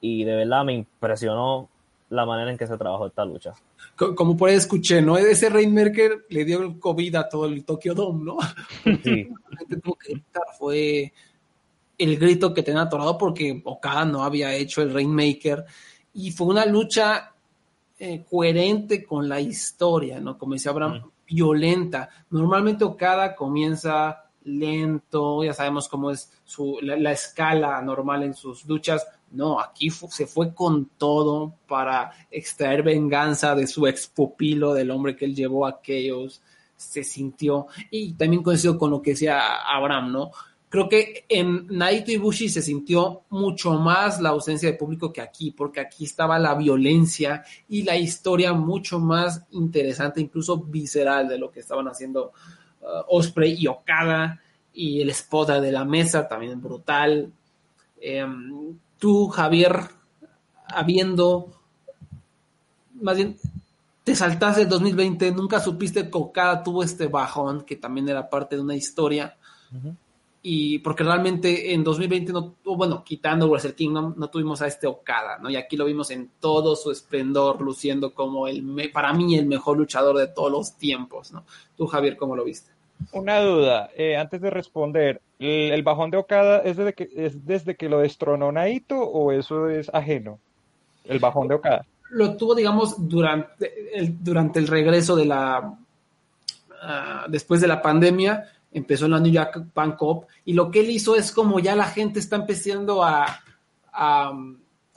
Y 0.01 0.23
de 0.23 0.35
verdad 0.35 0.65
me 0.65 0.73
impresionó 0.73 1.69
la 2.09 2.25
manera 2.25 2.51
en 2.51 2.57
que 2.57 2.67
se 2.67 2.77
trabajó 2.77 3.07
esta 3.07 3.23
lucha. 3.25 3.53
Co- 3.95 4.13
Como 4.15 4.35
por 4.35 4.49
ahí 4.49 4.55
escuché, 4.55 5.01
¿no? 5.01 5.17
Ese 5.17 5.49
Rainmaker 5.49 6.25
le 6.29 6.43
dio 6.45 6.61
el 6.61 6.79
COVID 6.79 7.15
a 7.15 7.29
todo 7.29 7.45
el 7.45 7.63
Tokyo 7.63 7.93
Dome, 7.93 8.23
¿no? 8.25 8.37
Sí, 9.03 9.27
La 9.51 9.57
gente 9.59 9.77
tuvo 9.77 9.95
que 9.95 10.13
gritar, 10.13 10.43
fue 10.57 11.13
el 11.97 12.17
grito 12.17 12.53
que 12.53 12.61
tenía 12.63 12.81
atorado 12.81 13.17
porque 13.17 13.61
Okada 13.63 14.03
no 14.05 14.23
había 14.23 14.53
hecho 14.53 14.81
el 14.81 14.93
Rainmaker 14.93 15.63
y 16.13 16.31
fue 16.31 16.47
una 16.47 16.65
lucha 16.65 17.31
eh, 17.99 18.25
coherente 18.29 19.03
con 19.05 19.27
la 19.29 19.39
historia, 19.39 20.19
¿no? 20.19 20.37
Como 20.37 20.53
decía 20.53 20.71
Abraham, 20.71 21.09
violenta. 21.27 22.09
Normalmente 22.29 22.83
Okada 22.83 23.35
comienza 23.35 24.23
lento, 24.43 25.43
ya 25.43 25.53
sabemos 25.53 25.87
cómo 25.87 26.11
es 26.11 26.31
su, 26.43 26.77
la, 26.81 26.95
la 26.97 27.11
escala 27.11 27.81
normal 27.81 28.23
en 28.23 28.33
sus 28.33 28.65
luchas. 28.65 29.07
No, 29.31 29.59
aquí 29.59 29.89
fu- 29.89 30.09
se 30.11 30.27
fue 30.27 30.53
con 30.53 30.85
todo 30.97 31.55
para 31.67 32.11
extraer 32.29 32.83
venganza 32.83 33.55
de 33.55 33.65
su 33.67 33.87
ex 33.87 34.07
pupilo, 34.07 34.73
del 34.73 34.91
hombre 34.91 35.15
que 35.15 35.25
él 35.25 35.35
llevó 35.35 35.65
a 35.65 35.69
aquellos. 35.71 36.41
Se 36.77 37.03
sintió, 37.03 37.67
y 37.89 38.13
también 38.13 38.43
coincido 38.43 38.77
con 38.77 38.91
lo 38.91 39.01
que 39.01 39.11
decía 39.11 39.61
Abraham, 39.65 40.11
¿no? 40.11 40.31
Creo 40.69 40.89
que 40.89 41.25
en 41.29 41.67
Naito 41.67 42.11
Ibushi 42.11 42.49
se 42.49 42.61
sintió 42.61 43.21
mucho 43.29 43.73
más 43.73 44.19
la 44.19 44.29
ausencia 44.29 44.69
de 44.69 44.77
público 44.77 45.13
que 45.13 45.21
aquí, 45.21 45.51
porque 45.51 45.79
aquí 45.79 46.05
estaba 46.05 46.39
la 46.39 46.55
violencia 46.55 47.43
y 47.69 47.83
la 47.83 47.95
historia 47.95 48.51
mucho 48.53 48.99
más 48.99 49.43
interesante, 49.51 50.21
incluso 50.21 50.57
visceral 50.57 51.27
de 51.27 51.37
lo 51.37 51.51
que 51.51 51.59
estaban 51.59 51.87
haciendo 51.87 52.33
uh, 52.81 52.85
Osprey 53.07 53.55
y 53.57 53.67
Okada 53.67 54.41
y 54.73 55.01
el 55.01 55.09
spot 55.11 55.49
de 55.61 55.71
la 55.71 55.85
mesa 55.85 56.27
también 56.27 56.61
brutal. 56.61 57.31
Em, 58.01 58.77
tú, 58.97 59.27
Javier, 59.27 59.79
habiendo 60.67 61.51
más 63.01 63.17
bien 63.17 63.37
te 64.03 64.15
saltaste 64.15 64.63
el 64.63 64.69
2020, 64.69 65.31
nunca 65.31 65.59
supiste 65.59 66.09
que 66.09 66.17
Okada 66.17 66.63
tuvo 66.63 66.83
este 66.83 67.07
bajón, 67.07 67.63
que 67.63 67.75
también 67.75 68.09
era 68.09 68.29
parte 68.29 68.55
de 68.55 68.61
una 68.61 68.75
historia 68.75 69.35
Ujú. 69.73 69.95
Y 70.47 70.77
porque 70.79 71.03
realmente 71.03 71.73
en 71.73 71.83
2020 71.83 72.31
no 72.31 72.53
bueno 72.63 73.03
quitando 73.03 73.47
Wrestle 73.49 73.73
Kingdom 73.73 74.13
no 74.15 74.29
tuvimos 74.29 74.61
a 74.61 74.67
este 74.67 74.85
Okada 74.85 75.39
no 75.39 75.49
y 75.49 75.55
aquí 75.55 75.75
lo 75.75 75.85
vimos 75.85 76.11
en 76.11 76.29
todo 76.39 76.75
su 76.75 76.91
esplendor 76.91 77.61
luciendo 77.61 78.13
como 78.13 78.47
el 78.47 78.61
me- 78.61 78.89
para 78.89 79.11
mí 79.13 79.35
el 79.37 79.47
mejor 79.47 79.77
luchador 79.77 80.17
de 80.17 80.27
todos 80.27 80.51
los 80.51 80.77
tiempos 80.77 81.31
no 81.31 81.43
tú 81.75 81.87
Javier 81.87 82.15
cómo 82.15 82.35
lo 82.35 82.43
viste 82.43 82.71
Una 83.11 83.39
duda, 83.41 83.89
eh, 83.97 84.15
antes 84.17 84.39
de 84.41 84.49
responder, 84.51 85.19
¿el, 85.39 85.71
el 85.73 85.83
bajón 85.83 86.11
de 86.11 86.17
Okada 86.17 86.59
es 86.59 86.77
desde 86.77 86.93
que, 86.93 87.09
es 87.15 87.45
desde 87.45 87.75
que 87.75 87.89
lo 87.89 87.99
destronó 87.99 88.51
Naito 88.51 88.97
o 88.99 89.31
eso 89.31 89.67
es 89.69 89.89
ajeno? 89.93 90.39
El 91.05 91.19
bajón 91.19 91.47
de 91.47 91.55
Okada. 91.55 91.85
lo 92.11 92.37
tuvo 92.37 92.53
digamos 92.55 92.95
durante 93.09 93.97
el 93.97 94.23
durante 94.23 94.59
el 94.59 94.67
regreso 94.67 95.15
de 95.15 95.25
la 95.25 95.75
ah, 96.81 97.25
después 97.29 97.61
de 97.61 97.67
la 97.67 97.81
pandemia 97.81 98.45
empezó 98.75 99.05
en 99.05 99.11
la 99.11 99.19
New 99.19 99.33
Japan 99.33 99.95
Cup 99.95 100.25
y 100.43 100.53
lo 100.53 100.69
que 100.69 100.81
él 100.81 100.89
hizo 100.89 101.15
es 101.15 101.31
como 101.31 101.59
ya 101.59 101.75
la 101.75 101.85
gente 101.85 102.19
está 102.19 102.35
empezando 102.35 103.03
a, 103.03 103.25
a, 103.93 104.33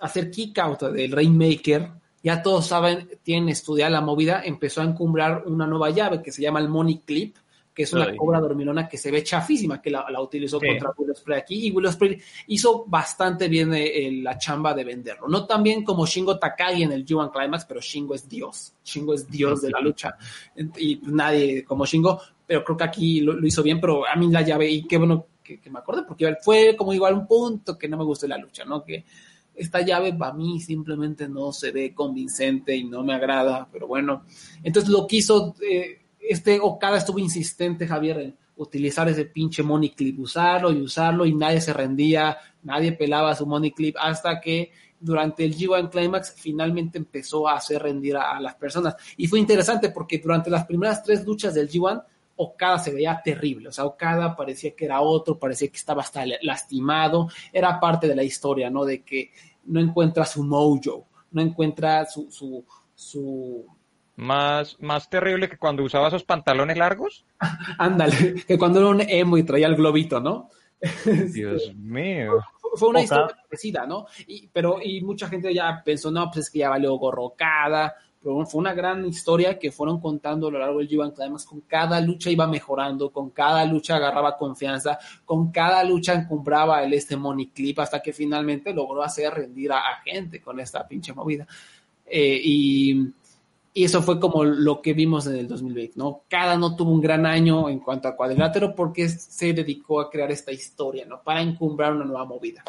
hacer 0.00 0.30
kick 0.30 0.58
out 0.58 0.82
del 0.82 1.12
Rainmaker, 1.12 1.90
ya 2.22 2.42
todos 2.42 2.66
saben, 2.66 3.08
tienen 3.22 3.48
estudiada 3.48 3.90
la 3.90 4.00
movida, 4.00 4.42
empezó 4.44 4.80
a 4.80 4.84
encumbrar 4.84 5.44
una 5.46 5.66
nueva 5.66 5.90
llave 5.90 6.20
que 6.20 6.32
se 6.32 6.42
llama 6.42 6.58
el 6.58 6.68
Money 6.68 7.02
Clip, 7.06 7.36
que 7.72 7.84
es 7.84 7.92
una 7.92 8.06
Ay. 8.06 8.16
cobra 8.16 8.40
dormilona 8.40 8.88
que 8.88 8.98
se 8.98 9.12
ve 9.12 9.22
chafísima, 9.22 9.80
que 9.80 9.88
la, 9.90 10.04
la 10.10 10.20
utilizó 10.20 10.58
Sí. 10.58 10.66
contra 10.66 10.90
Will 10.96 11.12
Ospreay 11.12 11.40
aquí, 11.40 11.68
y 11.68 11.70
Will 11.70 11.86
Ospreay 11.86 12.20
hizo 12.48 12.84
bastante 12.88 13.46
bien 13.46 13.72
eh, 13.72 14.10
la 14.20 14.36
chamba 14.36 14.74
de 14.74 14.82
venderlo. 14.82 15.28
No 15.28 15.46
tan 15.46 15.62
bien 15.62 15.84
como 15.84 16.04
Shingo 16.04 16.40
Takagi 16.40 16.82
en 16.82 16.90
el 16.90 17.06
G1 17.06 17.30
Climax, 17.30 17.64
pero 17.66 17.80
Shingo 17.80 18.16
es 18.16 18.28
Dios. 18.28 18.72
Shingo 18.84 19.14
es 19.14 19.30
Dios 19.30 19.62
de 19.62 19.70
la 19.70 19.80
lucha. 19.80 20.16
Y 20.76 21.00
nadie 21.04 21.64
como 21.64 21.86
Shingo, 21.86 22.20
pero 22.48 22.64
creo 22.64 22.78
que 22.78 22.84
aquí 22.84 23.20
lo, 23.20 23.34
lo 23.34 23.46
hizo 23.46 23.62
bien, 23.62 23.78
pero 23.78 24.08
a 24.08 24.16
mí 24.16 24.28
la 24.32 24.40
llave, 24.40 24.70
y 24.70 24.84
qué 24.84 24.96
bueno 24.96 25.26
que, 25.44 25.60
que 25.60 25.68
me 25.68 25.80
acordé, 25.80 26.02
porque 26.08 26.34
fue 26.42 26.74
como 26.74 26.94
igual 26.94 27.12
un 27.12 27.26
punto 27.26 27.76
que 27.76 27.88
no 27.88 27.98
me 27.98 28.04
gustó 28.04 28.26
la 28.26 28.38
lucha, 28.38 28.64
¿no? 28.64 28.82
Que 28.82 29.04
esta 29.54 29.82
llave 29.82 30.14
para 30.14 30.32
mí 30.32 30.58
simplemente 30.58 31.28
no 31.28 31.52
se 31.52 31.72
ve 31.72 31.92
convincente 31.92 32.74
y 32.74 32.84
no 32.84 33.04
me 33.04 33.12
agrada, 33.12 33.68
pero 33.70 33.86
bueno. 33.86 34.24
Entonces 34.62 34.90
lo 34.90 35.06
quiso, 35.06 35.54
eh, 35.60 36.00
este 36.20 36.58
Okada 36.58 36.96
estuvo 36.96 37.18
insistente, 37.18 37.86
Javier, 37.86 38.18
en 38.18 38.36
utilizar 38.56 39.08
ese 39.08 39.26
pinche 39.26 39.62
money 39.62 39.90
clip, 39.90 40.18
usarlo 40.20 40.72
y 40.72 40.80
usarlo 40.80 41.26
y 41.26 41.34
nadie 41.34 41.60
se 41.60 41.74
rendía, 41.74 42.38
nadie 42.62 42.92
pelaba 42.92 43.34
su 43.34 43.46
money 43.46 43.72
clip 43.72 43.94
hasta 44.00 44.40
que 44.40 44.72
durante 44.98 45.44
el 45.44 45.54
G1 45.54 45.90
Climax 45.90 46.34
finalmente 46.36 46.96
empezó 46.96 47.46
a 47.46 47.56
hacer 47.56 47.82
rendir 47.82 48.16
a, 48.16 48.36
a 48.36 48.40
las 48.40 48.54
personas. 48.54 48.96
Y 49.16 49.26
fue 49.26 49.38
interesante 49.38 49.90
porque 49.90 50.18
durante 50.18 50.50
las 50.50 50.66
primeras 50.66 51.02
tres 51.02 51.24
luchas 51.26 51.54
del 51.54 51.68
G1, 51.68 52.02
Okada 52.38 52.78
se 52.78 52.92
veía 52.92 53.20
terrible, 53.22 53.68
o 53.68 53.72
sea, 53.72 53.84
Okada 53.84 54.34
parecía 54.34 54.74
que 54.74 54.84
era 54.84 55.00
otro, 55.00 55.38
parecía 55.38 55.68
que 55.68 55.76
estaba 55.76 56.02
hasta 56.02 56.24
lastimado, 56.42 57.28
era 57.52 57.78
parte 57.78 58.08
de 58.08 58.16
la 58.16 58.22
historia, 58.22 58.70
¿no? 58.70 58.84
De 58.84 59.02
que 59.02 59.32
no 59.64 59.80
encuentra 59.80 60.24
su 60.24 60.44
mojo, 60.44 61.06
no 61.30 61.42
encuentra 61.42 62.06
su, 62.06 62.30
su, 62.30 62.64
su 62.94 63.66
más, 64.18 64.76
más 64.80 65.08
terrible 65.08 65.48
que 65.48 65.58
cuando 65.58 65.84
usaba 65.84 66.08
esos 66.08 66.24
pantalones 66.24 66.76
largos. 66.76 67.24
Ándale, 67.78 68.34
que 68.46 68.58
cuando 68.58 68.80
era 68.80 68.88
un 68.88 69.00
emo 69.00 69.38
y 69.38 69.44
traía 69.44 69.68
el 69.68 69.76
globito, 69.76 70.20
¿no? 70.20 70.50
Dios 71.32 71.72
mío. 71.74 72.32
Fue 72.74 72.88
una 72.88 73.02
historia 73.02 73.36
parecida, 73.48 73.86
¿no? 73.86 74.06
Y, 74.26 74.48
pero, 74.48 74.78
y 74.82 75.00
mucha 75.02 75.28
gente 75.28 75.54
ya 75.54 75.82
pensó, 75.84 76.10
no, 76.10 76.26
pues 76.26 76.46
es 76.46 76.50
que 76.50 76.58
ya 76.58 76.68
valió 76.68 76.94
gorrocada. 76.96 77.94
Pero 78.20 78.44
fue 78.46 78.60
una 78.60 78.74
gran 78.74 79.06
historia 79.06 79.58
que 79.58 79.70
fueron 79.70 80.00
contando 80.00 80.48
a 80.48 80.50
lo 80.50 80.58
largo 80.58 80.78
del 80.78 80.88
G1, 80.88 81.14
que 81.14 81.22
además 81.22 81.44
con 81.44 81.60
cada 81.62 82.00
lucha 82.00 82.30
iba 82.30 82.46
mejorando, 82.46 83.10
con 83.10 83.30
cada 83.30 83.64
lucha 83.64 83.96
agarraba 83.96 84.36
confianza, 84.36 84.98
con 85.24 85.50
cada 85.52 85.84
lucha 85.84 86.14
encumbraba 86.14 86.82
el 86.82 86.92
este 86.94 87.16
money 87.16 87.46
clip 87.46 87.78
hasta 87.78 88.00
que 88.00 88.12
finalmente 88.12 88.74
logró 88.74 89.02
hacer 89.02 89.32
rendir 89.32 89.72
a, 89.72 89.78
a 89.78 90.02
gente 90.04 90.40
con 90.40 90.58
esta 90.60 90.86
pinche 90.86 91.12
movida. 91.12 91.46
Eh, 92.06 92.40
y 92.42 93.12
y 93.78 93.84
eso 93.84 94.02
fue 94.02 94.18
como 94.18 94.42
lo 94.42 94.82
que 94.82 94.92
vimos 94.92 95.28
en 95.28 95.36
el 95.36 95.46
2020, 95.46 95.92
¿no? 95.96 96.22
Cada 96.28 96.56
no 96.56 96.74
tuvo 96.74 96.90
un 96.90 97.00
gran 97.00 97.24
año 97.24 97.68
en 97.68 97.78
cuanto 97.78 98.08
a 98.08 98.16
cuadrilátero 98.16 98.74
porque 98.74 99.08
se 99.08 99.52
dedicó 99.52 100.00
a 100.00 100.10
crear 100.10 100.32
esta 100.32 100.50
historia, 100.50 101.06
¿no? 101.06 101.22
Para 101.22 101.42
encumbrar 101.42 101.92
una 101.92 102.04
nueva 102.04 102.24
movida. 102.24 102.64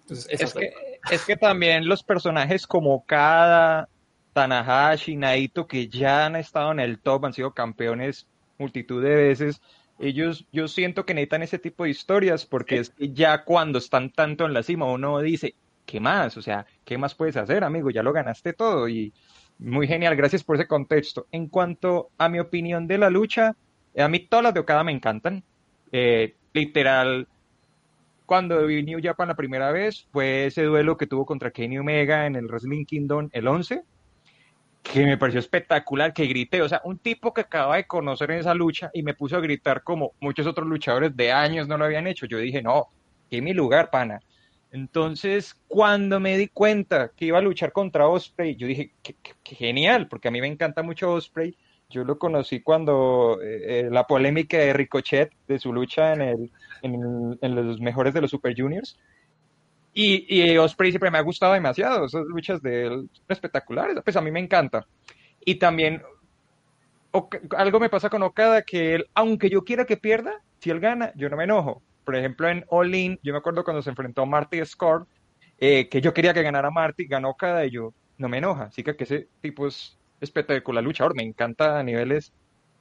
Entonces, 0.00 0.26
es, 0.28 0.52
que, 0.52 0.72
es 1.12 1.24
que 1.24 1.36
también 1.36 1.86
los 1.86 2.02
personajes 2.02 2.66
como 2.66 3.04
cada 3.06 3.88
Tanahashi, 4.32 5.16
Naito, 5.16 5.66
que 5.66 5.88
ya 5.88 6.26
han 6.26 6.36
estado 6.36 6.72
en 6.72 6.80
el 6.80 6.98
top, 6.98 7.26
han 7.26 7.32
sido 7.32 7.52
campeones 7.52 8.26
multitud 8.58 9.02
de 9.02 9.14
veces, 9.14 9.60
ellos, 9.98 10.46
yo 10.52 10.68
siento 10.68 11.04
que 11.04 11.14
necesitan 11.14 11.42
ese 11.42 11.58
tipo 11.58 11.84
de 11.84 11.90
historias 11.90 12.46
porque 12.46 12.78
es 12.78 12.90
que 12.90 13.12
ya 13.12 13.44
cuando 13.44 13.78
están 13.78 14.10
tanto 14.10 14.46
en 14.46 14.52
la 14.52 14.62
cima 14.62 14.86
uno 14.86 15.20
dice, 15.20 15.54
¿qué 15.86 16.00
más? 16.00 16.36
O 16.36 16.42
sea, 16.42 16.66
¿qué 16.84 16.98
más 16.98 17.14
puedes 17.14 17.36
hacer, 17.36 17.62
amigo? 17.62 17.90
Ya 17.90 18.02
lo 18.02 18.12
ganaste 18.12 18.52
todo 18.52 18.88
y 18.88 19.12
muy 19.58 19.86
genial, 19.86 20.16
gracias 20.16 20.42
por 20.42 20.56
ese 20.56 20.66
contexto. 20.66 21.26
En 21.30 21.46
cuanto 21.48 22.10
a 22.18 22.28
mi 22.28 22.40
opinión 22.40 22.86
de 22.86 22.98
la 22.98 23.10
lucha, 23.10 23.54
a 23.96 24.08
mí 24.08 24.20
todas 24.20 24.42
las 24.42 24.54
de 24.54 24.60
Okada 24.60 24.82
me 24.82 24.92
encantan. 24.92 25.44
Eh, 25.92 26.34
literal, 26.52 27.28
cuando 28.26 28.66
vi 28.66 28.82
New 28.82 28.98
Japan 29.00 29.28
la 29.28 29.36
primera 29.36 29.70
vez, 29.70 30.08
fue 30.10 30.46
ese 30.46 30.64
duelo 30.64 30.96
que 30.96 31.06
tuvo 31.06 31.26
contra 31.26 31.50
Kenny 31.50 31.78
Omega 31.78 32.26
en 32.26 32.34
el 32.34 32.46
Wrestling 32.46 32.86
Kingdom 32.86 33.28
el 33.32 33.46
11, 33.46 33.82
que 34.82 35.06
me 35.06 35.16
pareció 35.16 35.40
espectacular, 35.40 36.12
que 36.12 36.26
grité, 36.26 36.60
o 36.60 36.68
sea, 36.68 36.80
un 36.84 36.98
tipo 36.98 37.32
que 37.32 37.42
acaba 37.42 37.76
de 37.76 37.86
conocer 37.86 38.30
en 38.32 38.40
esa 38.40 38.54
lucha 38.54 38.90
y 38.92 39.02
me 39.02 39.14
puso 39.14 39.36
a 39.36 39.40
gritar 39.40 39.82
como 39.82 40.12
muchos 40.20 40.46
otros 40.46 40.66
luchadores 40.66 41.16
de 41.16 41.32
años 41.32 41.68
no 41.68 41.78
lo 41.78 41.84
habían 41.84 42.06
hecho. 42.06 42.26
Yo 42.26 42.38
dije, 42.38 42.62
no, 42.62 42.88
que 43.30 43.40
mi 43.40 43.54
lugar, 43.54 43.90
pana. 43.90 44.20
Entonces, 44.72 45.54
cuando 45.68 46.18
me 46.18 46.36
di 46.38 46.48
cuenta 46.48 47.12
que 47.14 47.26
iba 47.26 47.38
a 47.38 47.42
luchar 47.42 47.72
contra 47.72 48.08
Osprey, 48.08 48.56
yo 48.56 48.66
dije, 48.66 48.92
qué, 49.02 49.14
genial, 49.44 50.08
porque 50.08 50.28
a 50.28 50.30
mí 50.30 50.40
me 50.40 50.46
encanta 50.46 50.82
mucho 50.82 51.12
Osprey. 51.12 51.56
Yo 51.90 52.04
lo 52.04 52.18
conocí 52.18 52.60
cuando 52.60 53.38
eh, 53.42 53.80
eh, 53.80 53.88
la 53.90 54.06
polémica 54.06 54.56
de 54.56 54.72
Ricochet, 54.72 55.30
de 55.46 55.58
su 55.58 55.74
lucha 55.74 56.14
en, 56.14 56.22
el, 56.22 56.50
en, 56.80 57.54
los 57.54 57.80
mejores 57.80 58.14
de 58.14 58.22
los 58.22 58.30
Super 58.30 58.54
Juniors. 58.58 58.98
Y, 59.94 60.24
y, 60.28 60.56
Osprey 60.56 60.90
siempre 60.90 61.10
me 61.10 61.18
ha 61.18 61.22
gustado 61.22 61.52
demasiado, 61.52 62.06
esas 62.06 62.24
luchas 62.24 62.62
de 62.62 62.86
él 62.86 63.10
espectaculares, 63.28 63.96
pues 64.02 64.16
a 64.16 64.22
mí 64.22 64.30
me 64.30 64.40
encanta. 64.40 64.86
Y 65.44 65.56
también 65.56 66.02
algo 67.56 67.78
me 67.78 67.90
pasa 67.90 68.08
con 68.08 68.22
Okada, 68.22 68.62
que 68.62 68.94
él, 68.94 69.06
aunque 69.14 69.50
yo 69.50 69.64
quiera 69.64 69.84
que 69.84 69.98
pierda, 69.98 70.40
si 70.60 70.70
él 70.70 70.80
gana, 70.80 71.12
yo 71.14 71.28
no 71.28 71.36
me 71.36 71.44
enojo 71.44 71.82
por 72.04 72.16
ejemplo, 72.16 72.48
en 72.48 72.64
All 72.68 72.94
In, 72.94 73.18
yo 73.22 73.32
me 73.32 73.38
acuerdo 73.38 73.64
cuando 73.64 73.82
se 73.82 73.90
enfrentó 73.90 74.26
Marty 74.26 74.64
Score, 74.64 75.06
eh, 75.58 75.88
que 75.88 76.00
yo 76.00 76.12
quería 76.12 76.34
que 76.34 76.42
ganara 76.42 76.70
Marty, 76.70 77.06
ganó 77.06 77.34
cada 77.34 77.62
ello, 77.62 77.94
no 78.18 78.28
me 78.28 78.38
enoja. 78.38 78.64
Así 78.64 78.82
que, 78.82 78.96
ese 78.98 79.28
tipo 79.40 79.66
es 79.66 79.96
espectacular 80.20 80.82
luchador, 80.82 81.14
me 81.14 81.22
encanta 81.22 81.78
a 81.78 81.82
niveles. 81.82 82.32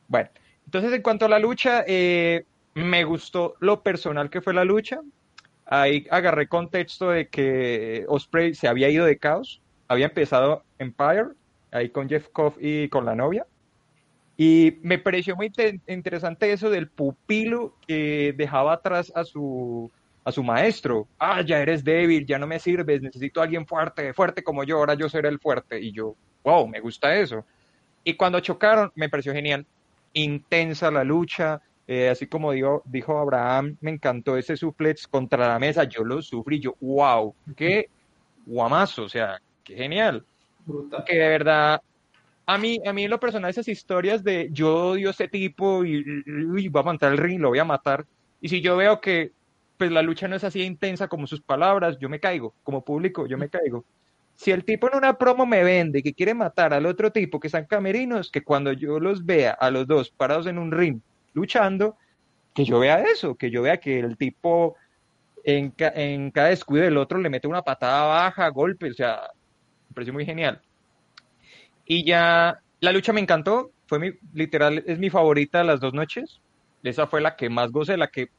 Bueno, 0.07 0.29
entonces 0.65 0.93
en 0.93 1.01
cuanto 1.01 1.25
a 1.25 1.29
la 1.29 1.39
lucha, 1.39 1.83
eh, 1.87 2.45
me 2.73 3.03
gustó 3.03 3.55
lo 3.59 3.83
personal 3.83 4.29
que 4.29 4.41
fue 4.41 4.53
la 4.53 4.65
lucha. 4.65 4.99
Ahí 5.73 6.05
agarré 6.11 6.49
contexto 6.49 7.11
de 7.11 7.29
que 7.29 8.03
Osprey 8.09 8.53
se 8.53 8.67
había 8.67 8.89
ido 8.89 9.05
de 9.05 9.17
caos, 9.17 9.61
había 9.87 10.07
empezado 10.07 10.65
Empire, 10.77 11.29
ahí 11.71 11.87
con 11.87 12.09
Jeff 12.09 12.27
Koff 12.27 12.57
y 12.59 12.89
con 12.89 13.05
la 13.05 13.15
novia. 13.15 13.47
Y 14.35 14.79
me 14.81 14.99
pareció 14.99 15.37
muy 15.37 15.49
interesante 15.87 16.51
eso 16.51 16.69
del 16.69 16.89
pupilo 16.89 17.77
que 17.87 18.33
dejaba 18.35 18.73
atrás 18.73 19.13
a 19.15 19.23
su, 19.23 19.89
a 20.25 20.33
su 20.33 20.43
maestro. 20.43 21.07
Ah, 21.17 21.41
ya 21.41 21.59
eres 21.59 21.85
débil, 21.85 22.25
ya 22.25 22.37
no 22.37 22.47
me 22.47 22.59
sirves, 22.59 23.01
necesito 23.01 23.39
a 23.39 23.45
alguien 23.45 23.65
fuerte, 23.65 24.13
fuerte 24.13 24.43
como 24.43 24.65
yo, 24.65 24.75
ahora 24.75 24.95
yo 24.95 25.07
seré 25.07 25.29
el 25.29 25.39
fuerte. 25.39 25.79
Y 25.79 25.93
yo, 25.93 26.17
wow, 26.43 26.67
me 26.67 26.81
gusta 26.81 27.15
eso. 27.15 27.45
Y 28.03 28.15
cuando 28.15 28.41
chocaron, 28.41 28.91
me 28.95 29.07
pareció 29.07 29.31
genial. 29.31 29.65
Intensa 30.11 30.91
la 30.91 31.05
lucha, 31.05 31.61
eh, 31.87 32.09
así 32.09 32.27
como 32.27 32.51
dijo, 32.51 32.83
dijo 32.85 33.17
Abraham, 33.17 33.77
me 33.81 33.91
encantó 33.91 34.37
ese 34.37 34.55
suplex 34.55 35.07
contra 35.07 35.47
la 35.47 35.59
mesa, 35.59 35.83
yo 35.83 36.03
lo 36.03 36.21
sufrí, 36.21 36.59
yo, 36.59 36.75
wow, 36.79 37.33
qué 37.55 37.89
guamazo, 38.45 39.03
o 39.03 39.09
sea, 39.09 39.41
qué 39.63 39.75
genial. 39.75 40.25
Que 41.05 41.17
de 41.17 41.27
verdad 41.27 41.81
a 42.45 42.57
mí, 42.57 42.79
a 42.85 42.93
mí 42.93 43.05
en 43.05 43.09
lo 43.09 43.19
personal, 43.19 43.49
esas 43.49 43.67
historias 43.67 44.23
de 44.23 44.49
yo 44.51 44.89
odio 44.89 45.09
a 45.09 45.11
ese 45.11 45.27
tipo 45.27 45.85
y, 45.85 46.03
y, 46.25 46.67
va 46.69 46.81
a 46.81 46.83
montar 46.83 47.11
el 47.11 47.17
ring, 47.17 47.39
lo 47.39 47.49
voy 47.49 47.59
a 47.59 47.65
matar. 47.65 48.05
Y 48.41 48.49
si 48.49 48.61
yo 48.61 48.77
veo 48.77 48.99
que 48.99 49.31
pues 49.77 49.91
la 49.91 50.01
lucha 50.01 50.27
no 50.27 50.35
es 50.35 50.43
así 50.43 50.61
intensa 50.61 51.07
como 51.07 51.25
sus 51.27 51.41
palabras, 51.41 51.97
yo 51.99 52.07
me 52.07 52.19
caigo, 52.19 52.53
como 52.63 52.83
público, 52.83 53.25
yo 53.25 53.37
me 53.37 53.49
caigo. 53.49 53.83
Si 54.35 54.51
el 54.51 54.63
tipo 54.63 54.87
en 54.89 54.97
una 54.97 55.17
promo 55.17 55.45
me 55.45 55.63
vende 55.63 56.03
que 56.03 56.13
quiere 56.13 56.33
matar 56.33 56.73
al 56.73 56.85
otro 56.85 57.11
tipo 57.11 57.39
que 57.39 57.47
están 57.47 57.65
camerinos, 57.65 58.29
que 58.29 58.43
cuando 58.43 58.73
yo 58.73 58.99
los 58.99 59.25
vea 59.25 59.51
a 59.51 59.71
los 59.71 59.87
dos 59.87 60.11
parados 60.11 60.45
en 60.47 60.57
un 60.57 60.71
ring 60.71 60.99
luchando, 61.33 61.97
que 62.53 62.65
yo 62.65 62.79
vea 62.79 63.03
eso, 63.03 63.35
que 63.35 63.49
yo 63.49 63.61
vea 63.61 63.77
que 63.77 63.99
el 63.99 64.17
tipo 64.17 64.75
en, 65.43 65.73
en 65.77 66.31
cada 66.31 66.49
descuido 66.49 66.85
del 66.85 66.97
otro 66.97 67.19
le 67.19 67.29
mete 67.29 67.47
una 67.47 67.61
patada 67.61 68.05
baja, 68.05 68.49
golpe, 68.49 68.89
o 68.89 68.93
sea, 68.93 69.21
me 69.89 69.95
pareció 69.95 70.13
muy 70.13 70.25
genial. 70.25 70.61
Y 71.85 72.05
ya 72.05 72.59
la 72.79 72.91
lucha 72.91 73.13
me 73.13 73.21
encantó, 73.21 73.71
fue 73.87 73.99
mi, 73.99 74.11
literal, 74.33 74.83
es 74.87 74.99
mi 74.99 75.09
favorita 75.09 75.59
de 75.59 75.65
las 75.65 75.79
dos 75.79 75.93
noches. 75.93 76.39
Esa 76.83 77.07
fue 77.07 77.21
la 77.21 77.35
que 77.35 77.49
más 77.49 77.71
gocé, 77.71 77.97
la 77.97 78.07
que 78.07 78.29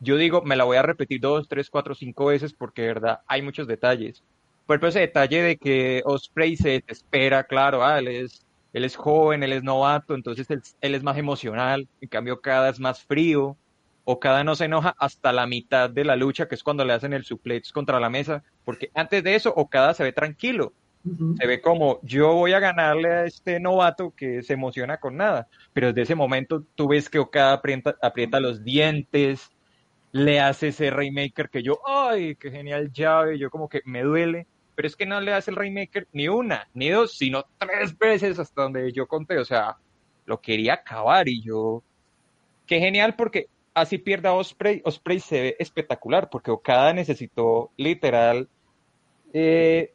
yo 0.00 0.16
digo, 0.16 0.42
me 0.42 0.56
la 0.56 0.64
voy 0.64 0.76
a 0.76 0.82
repetir 0.82 1.20
dos, 1.20 1.48
tres, 1.48 1.70
cuatro, 1.70 1.94
cinco 1.94 2.26
veces 2.26 2.52
porque 2.52 2.82
de 2.82 2.88
verdad 2.88 3.20
hay 3.26 3.42
muchos 3.42 3.66
detalles. 3.66 4.22
Por 4.66 4.74
ejemplo, 4.74 4.88
ese 4.88 5.00
detalle 5.00 5.42
de 5.42 5.56
que 5.56 6.02
Osprey 6.04 6.56
se 6.56 6.82
espera, 6.86 7.44
claro, 7.44 7.84
ah, 7.84 8.00
él 8.72 8.84
es 8.84 8.96
joven, 8.96 9.42
él 9.42 9.52
es 9.52 9.62
novato, 9.62 10.14
entonces 10.14 10.48
él, 10.50 10.62
él 10.80 10.94
es 10.94 11.02
más 11.02 11.18
emocional, 11.18 11.88
en 12.00 12.08
cambio 12.08 12.40
cada 12.40 12.70
es 12.70 12.80
más 12.80 13.02
frío, 13.02 13.56
o 14.04 14.18
cada 14.18 14.44
no 14.44 14.54
se 14.54 14.64
enoja 14.64 14.94
hasta 14.98 15.32
la 15.32 15.46
mitad 15.46 15.88
de 15.88 16.04
la 16.04 16.16
lucha, 16.16 16.48
que 16.48 16.54
es 16.54 16.62
cuando 16.62 16.84
le 16.84 16.92
hacen 16.92 17.12
el 17.12 17.24
suplex 17.24 17.72
contra 17.72 18.00
la 18.00 18.10
mesa, 18.10 18.42
porque 18.64 18.90
antes 18.94 19.22
de 19.22 19.34
eso 19.34 19.52
Okada 19.54 19.94
se 19.94 20.02
ve 20.02 20.12
tranquilo, 20.12 20.72
se 21.36 21.46
ve 21.48 21.60
como 21.60 21.98
yo 22.02 22.32
voy 22.32 22.52
a 22.52 22.60
ganarle 22.60 23.08
a 23.08 23.24
este 23.24 23.58
novato 23.58 24.12
que 24.16 24.42
se 24.44 24.52
emociona 24.52 24.98
con 24.98 25.16
nada. 25.16 25.48
Pero 25.72 25.88
desde 25.88 26.02
ese 26.02 26.14
momento 26.14 26.64
tú 26.76 26.86
ves 26.88 27.08
que 27.08 27.18
Okada 27.18 27.54
aprieta, 27.54 27.96
aprieta 28.00 28.38
los 28.38 28.62
dientes, 28.62 29.50
le 30.12 30.40
hace 30.40 30.68
ese 30.68 30.90
Rainmaker 30.90 31.48
que 31.50 31.62
yo, 31.62 31.80
¡ay, 31.86 32.36
qué 32.36 32.50
genial 32.50 32.92
llave! 32.92 33.38
Yo 33.38 33.50
como 33.50 33.68
que 33.68 33.80
me 33.84 34.02
duele. 34.02 34.46
Pero 34.74 34.88
es 34.88 34.96
que 34.96 35.06
no 35.06 35.20
le 35.20 35.32
hace 35.32 35.50
el 35.50 35.56
Rainmaker 35.56 36.08
ni 36.12 36.28
una, 36.28 36.68
ni 36.74 36.88
dos, 36.88 37.16
sino 37.16 37.44
tres 37.58 37.96
veces 37.98 38.38
hasta 38.38 38.62
donde 38.62 38.92
yo 38.92 39.06
conté. 39.06 39.38
O 39.38 39.44
sea, 39.44 39.76
lo 40.26 40.40
quería 40.40 40.74
acabar 40.74 41.28
y 41.28 41.42
yo... 41.42 41.82
Qué 42.66 42.78
genial 42.78 43.16
porque 43.16 43.48
así 43.74 43.98
pierda 43.98 44.32
Osprey. 44.32 44.80
Osprey 44.84 45.20
se 45.20 45.40
ve 45.40 45.56
espectacular 45.58 46.30
porque 46.30 46.50
Okada 46.50 46.92
necesitó 46.92 47.70
literal... 47.76 48.48
Eh, 49.34 49.92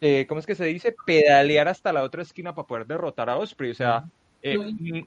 eh, 0.00 0.26
¿cómo 0.26 0.40
es 0.40 0.46
que 0.46 0.54
se 0.54 0.64
dice? 0.64 0.94
Pedalear 1.04 1.68
hasta 1.68 1.92
la 1.92 2.02
otra 2.02 2.22
esquina 2.22 2.54
para 2.54 2.66
poder 2.66 2.86
derrotar 2.86 3.28
a 3.28 3.36
Osprey. 3.36 3.70
O 3.70 3.74
sea, 3.74 4.04
eh, 4.42 4.56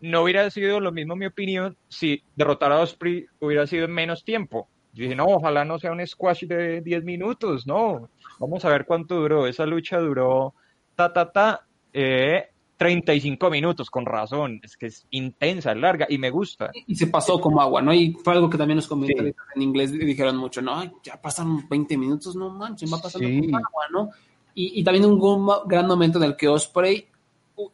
no 0.01 0.21
hubiera 0.21 0.49
sido 0.51 0.80
lo 0.80 0.91
mismo 0.91 1.15
mi 1.15 1.25
opinión 1.25 1.75
si 1.88 2.21
derrotar 2.35 2.71
a 2.71 2.80
Osprey 2.80 3.25
hubiera 3.39 3.65
sido 3.65 3.85
en 3.85 3.91
menos 3.91 4.23
tiempo. 4.23 4.67
Yo 4.94 5.03
dije, 5.03 5.15
no, 5.15 5.26
ojalá 5.26 5.65
no 5.65 5.80
sea 5.80 5.91
un 5.91 6.06
squash 6.06 6.45
de 6.45 6.82
10 6.82 7.03
minutos, 7.03 7.65
no. 7.65 8.10
Vamos 8.40 8.64
a 8.64 8.70
ver 8.70 8.86
cuánto 8.86 9.15
duró. 9.15 9.48
Esa 9.48 9.65
lucha 9.65 9.98
duró, 9.98 10.53
ta, 10.95 11.11
ta, 11.11 11.32
ta, 11.32 11.65
eh, 11.91 12.49
35 12.78 13.49
minutos, 13.49 13.90
con 13.90 14.06
razón. 14.06 14.60
Es 14.64 14.78
que 14.78 14.88
es 14.88 15.07
intensa, 15.11 15.72
es 15.72 15.78
larga 15.78 16.06
y 16.10 16.18
me 16.18 16.30
gusta. 16.30 16.72
Y 16.86 16.95
se 16.95 17.07
pasó 17.07 17.40
como 17.40 17.61
agua, 17.61 17.82
¿no? 17.82 17.94
Y 17.94 18.14
fue 18.24 18.34
algo 18.34 18.49
que 18.49 18.57
también 18.57 18.78
los 18.78 18.88
comentarios 18.88 19.36
en 19.56 19.61
inglés 19.61 19.91
dijeron 19.91 20.38
mucho, 20.38 20.61
no, 20.61 20.84
ya 21.03 21.20
pasan 21.20 21.68
20 21.68 21.98
minutos, 21.98 22.36
no 22.36 22.49
manches, 22.49 22.91
va 22.91 22.98
pasando 23.02 23.28
como 23.28 23.57
agua, 23.57 23.86
¿no? 23.91 24.10
Y, 24.56 24.84
también 24.84 25.06
un 25.06 25.48
gran 25.65 25.88
momento 25.88 26.20
en 26.20 26.26
el 26.26 26.36
que 26.36 26.48
Osprey 26.48 27.07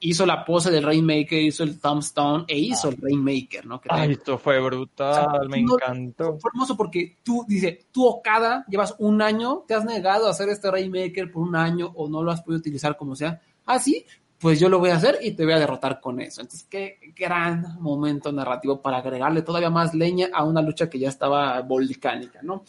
hizo 0.01 0.25
la 0.25 0.43
pose 0.45 0.71
del 0.71 0.83
Rainmaker, 0.83 1.41
hizo 1.41 1.63
el 1.63 1.79
Thumbstone 1.79 2.45
e 2.47 2.57
hizo 2.57 2.89
el 2.89 2.97
Rainmaker, 3.01 3.65
¿no? 3.65 3.79
Que 3.79 3.89
Ay, 3.91 4.07
trae- 4.09 4.11
esto 4.13 4.37
fue 4.37 4.59
brutal, 4.59 5.27
O 5.27 5.31
sea, 5.39 5.49
me 5.49 5.61
no- 5.61 5.75
encantó. 5.75 6.37
fue 6.39 6.51
hermoso 6.53 6.75
porque 6.75 7.17
tú, 7.23 7.45
dice, 7.47 7.85
tú 7.91 8.05
Okada, 8.05 8.65
llevas 8.67 8.95
un 8.99 9.21
año, 9.21 9.63
te 9.67 9.73
has 9.75 9.85
negado 9.85 10.27
a 10.27 10.31
hacer 10.31 10.49
este 10.49 10.69
Rainmaker 10.69 11.31
por 11.31 11.43
un 11.43 11.55
año 11.55 11.91
o 11.95 12.09
no 12.09 12.21
lo 12.23 12.31
has 12.31 12.41
podido 12.41 12.59
utilizar 12.59 12.97
como 12.97 13.15
sea. 13.15 13.41
Ah, 13.65 13.79
sí, 13.79 14.05
pues 14.39 14.59
yo 14.59 14.69
lo 14.69 14.79
voy 14.79 14.89
a 14.89 14.95
hacer 14.95 15.19
y 15.21 15.31
te 15.31 15.43
voy 15.43 15.53
a 15.53 15.59
derrotar 15.59 15.99
con 15.99 16.19
eso. 16.21 16.41
Entonces, 16.41 16.65
qué 16.69 16.97
gran 17.17 17.81
momento 17.81 18.31
narrativo 18.31 18.81
para 18.81 18.97
agregarle 18.97 19.41
todavía 19.41 19.69
más 19.69 19.93
leña 19.93 20.29
a 20.33 20.43
una 20.45 20.61
lucha 20.61 20.89
que 20.89 20.97
ya 20.99 21.09
estaba 21.09 21.61
volcánica, 21.61 22.39
¿no? 22.41 22.63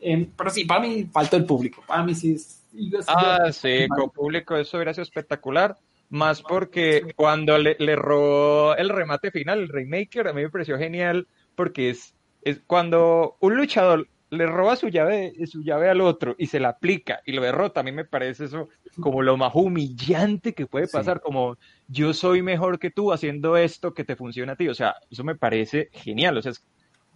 Eh, 0.00 0.28
pero 0.36 0.50
sí, 0.50 0.64
para 0.64 0.80
mí 0.80 1.04
faltó 1.12 1.36
el 1.36 1.44
público. 1.44 1.82
Para 1.86 2.02
mí 2.02 2.14
sí 2.14 2.32
es. 2.34 2.62
sí, 2.72 2.90
sí, 2.90 2.96
Ah, 3.06 3.52
sí, 3.52 3.86
con 3.88 4.10
público 4.10 4.56
eso 4.56 4.76
hubiera 4.76 4.92
sido 4.94 5.02
espectacular. 5.04 5.76
Más 6.12 6.42
porque 6.42 7.14
cuando 7.16 7.56
le, 7.56 7.74
le 7.78 7.96
robó 7.96 8.76
el 8.76 8.90
remate 8.90 9.30
final, 9.30 9.60
el 9.60 9.68
Rainmaker, 9.68 10.28
a 10.28 10.34
mí 10.34 10.42
me 10.42 10.50
pareció 10.50 10.76
genial 10.76 11.26
porque 11.54 11.88
es, 11.88 12.14
es 12.42 12.60
cuando 12.66 13.36
un 13.40 13.56
luchador 13.56 14.06
le 14.28 14.46
roba 14.46 14.76
su 14.76 14.88
llave, 14.88 15.32
su 15.46 15.62
llave 15.62 15.88
al 15.88 16.02
otro 16.02 16.34
y 16.38 16.46
se 16.46 16.60
la 16.60 16.68
aplica 16.68 17.20
y 17.24 17.32
lo 17.32 17.40
derrota, 17.42 17.80
a 17.80 17.82
mí 17.82 17.92
me 17.92 18.04
parece 18.04 18.44
eso 18.44 18.68
como 19.00 19.22
lo 19.22 19.38
más 19.38 19.52
humillante 19.54 20.52
que 20.52 20.66
puede 20.66 20.86
Sí. 20.86 20.92
pasar, 20.92 21.20
como 21.20 21.56
yo 21.88 22.12
soy 22.12 22.42
mejor 22.42 22.78
que 22.78 22.90
tú 22.90 23.10
haciendo 23.12 23.56
esto 23.56 23.94
que 23.94 24.04
te 24.04 24.14
funciona 24.16 24.52
a 24.52 24.56
ti. 24.56 24.68
O 24.68 24.74
sea, 24.74 24.94
eso 25.10 25.24
me 25.24 25.34
parece 25.34 25.88
genial. 25.92 26.36
O 26.36 26.42
sea, 26.42 26.52
es- 26.52 26.66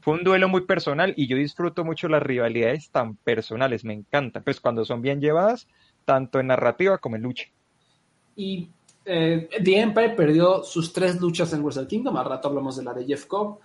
fue 0.01 0.15
un 0.15 0.25
duelo 0.25 0.49
muy 0.49 0.63
personal 0.67 1.13
y 1.19 1.27
yo 1.27 1.37
disfruto 1.37 1.85
mucho 1.85 2.09
las 2.09 2.23
rivalidades 2.23 2.91
tan 2.91 3.17
personales, 3.17 3.85
me 3.85 3.93
encantan. 3.95 4.43
Pues 4.43 4.59
cuando 4.61 4.85
son 4.87 5.03
bien 5.03 5.21
llevadas, 5.21 5.69
tanto 6.07 6.41
en 6.41 6.47
narrativa 6.47 6.97
como 6.99 7.17
en 7.17 7.23
lucha. 7.23 7.47
Y 8.37 8.69
eh, 9.07 9.49
The 9.63 9.81
Empire 9.81 10.11
perdió 10.11 10.63
sus 10.65 10.93
tres 10.93 11.21
luchas 11.21 11.53
en 11.53 11.63
Wrestle 11.63 11.87
Kingdom. 11.87 12.17
Al 12.17 12.27
rato 12.27 12.49
hablamos 12.49 12.77
de 12.77 12.85
la 12.85 12.93
de 12.93 13.05
Jeff 13.07 13.27
Cobb. 13.27 13.59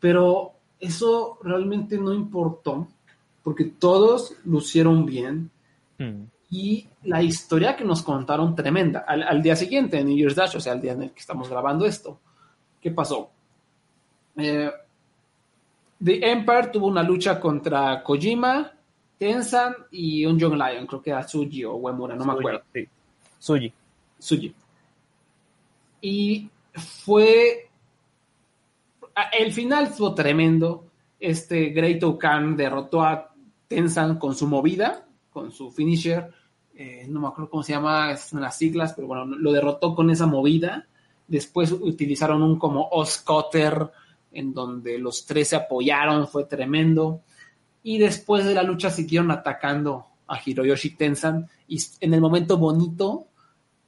Pero 0.00 0.52
eso 0.78 1.38
realmente 1.42 1.96
no 1.98 2.12
importó. 2.12 2.88
Porque 3.42 3.64
todos 3.64 4.34
lucieron 4.44 5.06
bien. 5.06 5.50
Hmm. 5.98 6.24
Y 6.50 6.86
la 7.04 7.22
historia 7.22 7.76
que 7.76 7.84
nos 7.84 8.02
contaron 8.02 8.54
tremenda. 8.54 9.04
Al, 9.06 9.22
al 9.22 9.42
día 9.42 9.54
siguiente, 9.56 9.98
en 9.98 10.06
New 10.06 10.16
Year's 10.16 10.34
Dash, 10.34 10.56
o 10.56 10.60
sea, 10.60 10.72
al 10.72 10.80
día 10.80 10.92
en 10.92 11.02
el 11.04 11.10
que 11.12 11.20
estamos 11.20 11.48
grabando 11.48 11.84
esto. 11.86 12.18
¿Qué 12.80 12.90
pasó? 12.90 13.30
Eh, 14.36 14.70
The 16.02 16.30
Empire 16.30 16.68
tuvo 16.68 16.86
una 16.86 17.02
lucha 17.02 17.40
contra 17.40 18.02
Kojima, 18.02 18.72
Tenzan 19.18 19.74
y 19.90 20.24
un 20.24 20.38
Young 20.38 20.54
Lion. 20.54 20.86
Creo 20.86 21.02
que 21.02 21.10
era 21.10 21.24
Tsuji 21.26 21.64
o 21.64 21.74
Uemura, 21.76 22.14
no 22.14 22.24
me 22.24 22.32
Suji, 22.32 22.38
acuerdo. 22.40 22.62
sí. 22.72 22.88
Suji. 23.38 23.72
Suji. 24.18 24.54
Y 26.00 26.50
fue. 26.74 27.68
El 29.38 29.52
final 29.52 29.86
estuvo 29.86 30.14
tremendo. 30.14 30.84
Este 31.18 31.70
Great 31.70 32.02
Okan 32.04 32.56
derrotó 32.56 33.02
a 33.02 33.34
Tenzan 33.66 34.18
con 34.18 34.34
su 34.34 34.46
movida, 34.46 35.06
con 35.30 35.50
su 35.50 35.70
finisher. 35.70 36.32
eh, 36.74 37.06
no 37.08 37.20
me 37.20 37.26
acuerdo 37.26 37.50
cómo 37.50 37.62
se 37.64 37.72
llama, 37.72 38.12
es 38.12 38.32
en 38.32 38.40
las 38.40 38.56
siglas, 38.56 38.92
pero 38.94 39.08
bueno, 39.08 39.24
lo 39.24 39.50
derrotó 39.50 39.96
con 39.96 40.10
esa 40.10 40.26
movida. 40.26 40.86
Después 41.26 41.72
utilizaron 41.72 42.42
un 42.42 42.56
como 42.58 42.88
Oscotter, 42.92 43.90
en 44.32 44.54
donde 44.54 44.98
los 44.98 45.26
tres 45.26 45.48
se 45.48 45.56
apoyaron, 45.56 46.28
fue 46.28 46.44
tremendo. 46.44 47.22
Y 47.82 47.98
después 47.98 48.44
de 48.44 48.54
la 48.54 48.62
lucha 48.62 48.90
siguieron 48.90 49.32
atacando 49.32 50.06
a 50.28 50.38
Hiroyoshi 50.44 50.90
Tenzan. 50.90 51.48
Y 51.66 51.82
en 52.00 52.14
el 52.14 52.20
momento 52.20 52.58
bonito, 52.58 53.26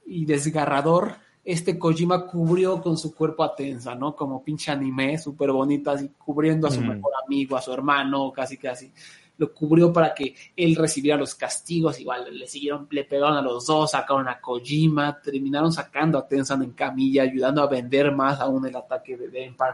y 0.05 0.25
desgarrador, 0.25 1.15
este 1.43 1.79
Kojima 1.79 2.27
cubrió 2.27 2.81
con 2.81 2.97
su 2.97 3.15
cuerpo 3.15 3.43
a 3.43 3.55
Tensa, 3.55 3.95
¿no? 3.95 4.15
Como 4.15 4.43
pinche 4.43 4.71
anime, 4.71 5.17
súper 5.17 5.51
bonito, 5.51 5.89
así 5.91 6.09
cubriendo 6.17 6.67
a 6.67 6.71
su 6.71 6.81
Mm. 6.81 6.87
mejor 6.87 7.11
amigo, 7.25 7.57
a 7.57 7.61
su 7.61 7.73
hermano, 7.73 8.31
casi 8.31 8.57
casi. 8.57 8.91
Lo 9.37 9.51
cubrió 9.53 9.91
para 9.91 10.13
que 10.13 10.35
él 10.55 10.75
recibiera 10.75 11.17
los 11.17 11.33
castigos, 11.33 11.99
igual 11.99 12.27
le 12.37 12.45
siguieron, 12.45 12.87
le 12.91 13.05
pegaron 13.05 13.37
a 13.37 13.41
los 13.41 13.65
dos, 13.65 13.89
sacaron 13.91 14.27
a 14.27 14.39
Kojima, 14.39 15.19
terminaron 15.19 15.71
sacando 15.73 16.19
a 16.19 16.27
Tensan 16.27 16.61
en 16.61 16.71
camilla, 16.73 17.23
ayudando 17.23 17.63
a 17.63 17.67
vender 17.67 18.11
más 18.11 18.39
aún 18.39 18.67
el 18.67 18.75
ataque 18.75 19.17
de 19.17 19.29
The 19.29 19.45
Empire. 19.45 19.73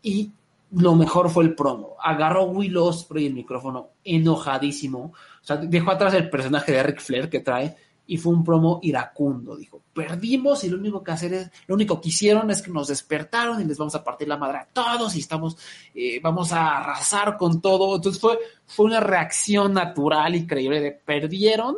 Y 0.00 0.30
lo 0.70 0.94
mejor 0.94 1.28
fue 1.28 1.44
el 1.44 1.54
promo. 1.54 1.96
Agarró 2.02 2.44
Will 2.44 2.74
Ospreay 2.78 3.26
el 3.26 3.34
micrófono 3.34 3.90
enojadísimo. 4.02 5.12
O 5.42 5.44
sea, 5.44 5.56
dejó 5.56 5.90
atrás 5.90 6.14
el 6.14 6.30
personaje 6.30 6.72
de 6.72 6.82
Ric 6.82 7.00
Flair 7.00 7.28
que 7.28 7.40
trae 7.40 7.76
y 8.06 8.16
fue 8.16 8.32
un 8.32 8.44
promo 8.44 8.80
iracundo. 8.82 9.56
Dijo, 9.56 9.82
perdimos 9.92 10.64
y 10.64 10.68
lo 10.68 10.76
único 10.76 11.02
que 11.02 11.12
hacer 11.12 11.34
es, 11.34 11.50
lo 11.66 11.74
único 11.74 12.00
que 12.00 12.08
hicieron 12.08 12.50
es 12.50 12.62
que 12.62 12.70
nos 12.70 12.88
despertaron 12.88 13.60
y 13.60 13.64
les 13.64 13.78
vamos 13.78 13.94
a 13.94 14.02
partir 14.02 14.28
la 14.28 14.36
madre 14.36 14.58
a 14.58 14.68
todos 14.72 15.14
y 15.16 15.20
estamos, 15.20 15.56
eh, 15.94 16.20
vamos 16.22 16.52
a 16.52 16.78
arrasar 16.78 17.36
con 17.36 17.60
todo. 17.60 17.96
Entonces 17.96 18.20
fue, 18.20 18.38
fue 18.66 18.86
una 18.86 19.00
reacción 19.00 19.72
natural 19.72 20.34
y 20.34 20.46
creíble 20.46 20.80
de 20.80 20.92
perdieron, 20.92 21.76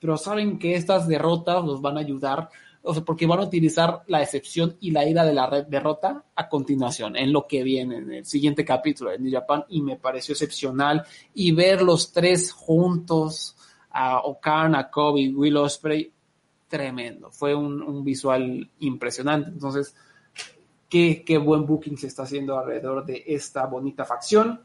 pero 0.00 0.16
saben 0.16 0.58
que 0.58 0.74
estas 0.74 1.06
derrotas 1.06 1.64
los 1.64 1.80
van 1.80 1.96
a 1.96 2.00
ayudar, 2.00 2.48
o 2.82 2.92
sea, 2.92 3.04
porque 3.04 3.26
van 3.26 3.38
a 3.38 3.44
utilizar 3.44 4.02
la 4.08 4.20
excepción 4.20 4.76
y 4.80 4.90
la 4.90 5.08
ira 5.08 5.24
de 5.24 5.32
la 5.32 5.46
red 5.46 5.66
derrota 5.66 6.24
a 6.34 6.48
continuación, 6.48 7.16
en 7.16 7.32
lo 7.32 7.46
que 7.46 7.62
viene, 7.62 7.98
en 7.98 8.12
el 8.12 8.26
siguiente 8.26 8.64
capítulo 8.64 9.10
de 9.10 9.20
New 9.20 9.32
Japan, 9.32 9.64
y 9.68 9.80
me 9.80 9.96
pareció 9.96 10.32
excepcional. 10.32 11.04
Y 11.34 11.52
ver 11.52 11.82
los 11.82 12.10
tres 12.10 12.50
juntos, 12.50 13.54
a 13.92 14.20
Okan, 14.20 14.74
a 14.74 14.90
Kobe 14.90 15.32
Will 15.34 15.56
Ospreay, 15.56 16.10
tremendo. 16.68 17.30
Fue 17.30 17.54
un, 17.54 17.82
un 17.82 18.02
visual 18.02 18.68
impresionante. 18.80 19.50
Entonces, 19.50 19.94
qué, 20.88 21.22
qué 21.24 21.38
buen 21.38 21.66
booking 21.66 21.96
se 21.96 22.06
está 22.06 22.24
haciendo 22.24 22.58
alrededor 22.58 23.04
de 23.04 23.24
esta 23.26 23.66
bonita 23.66 24.04
facción. 24.04 24.60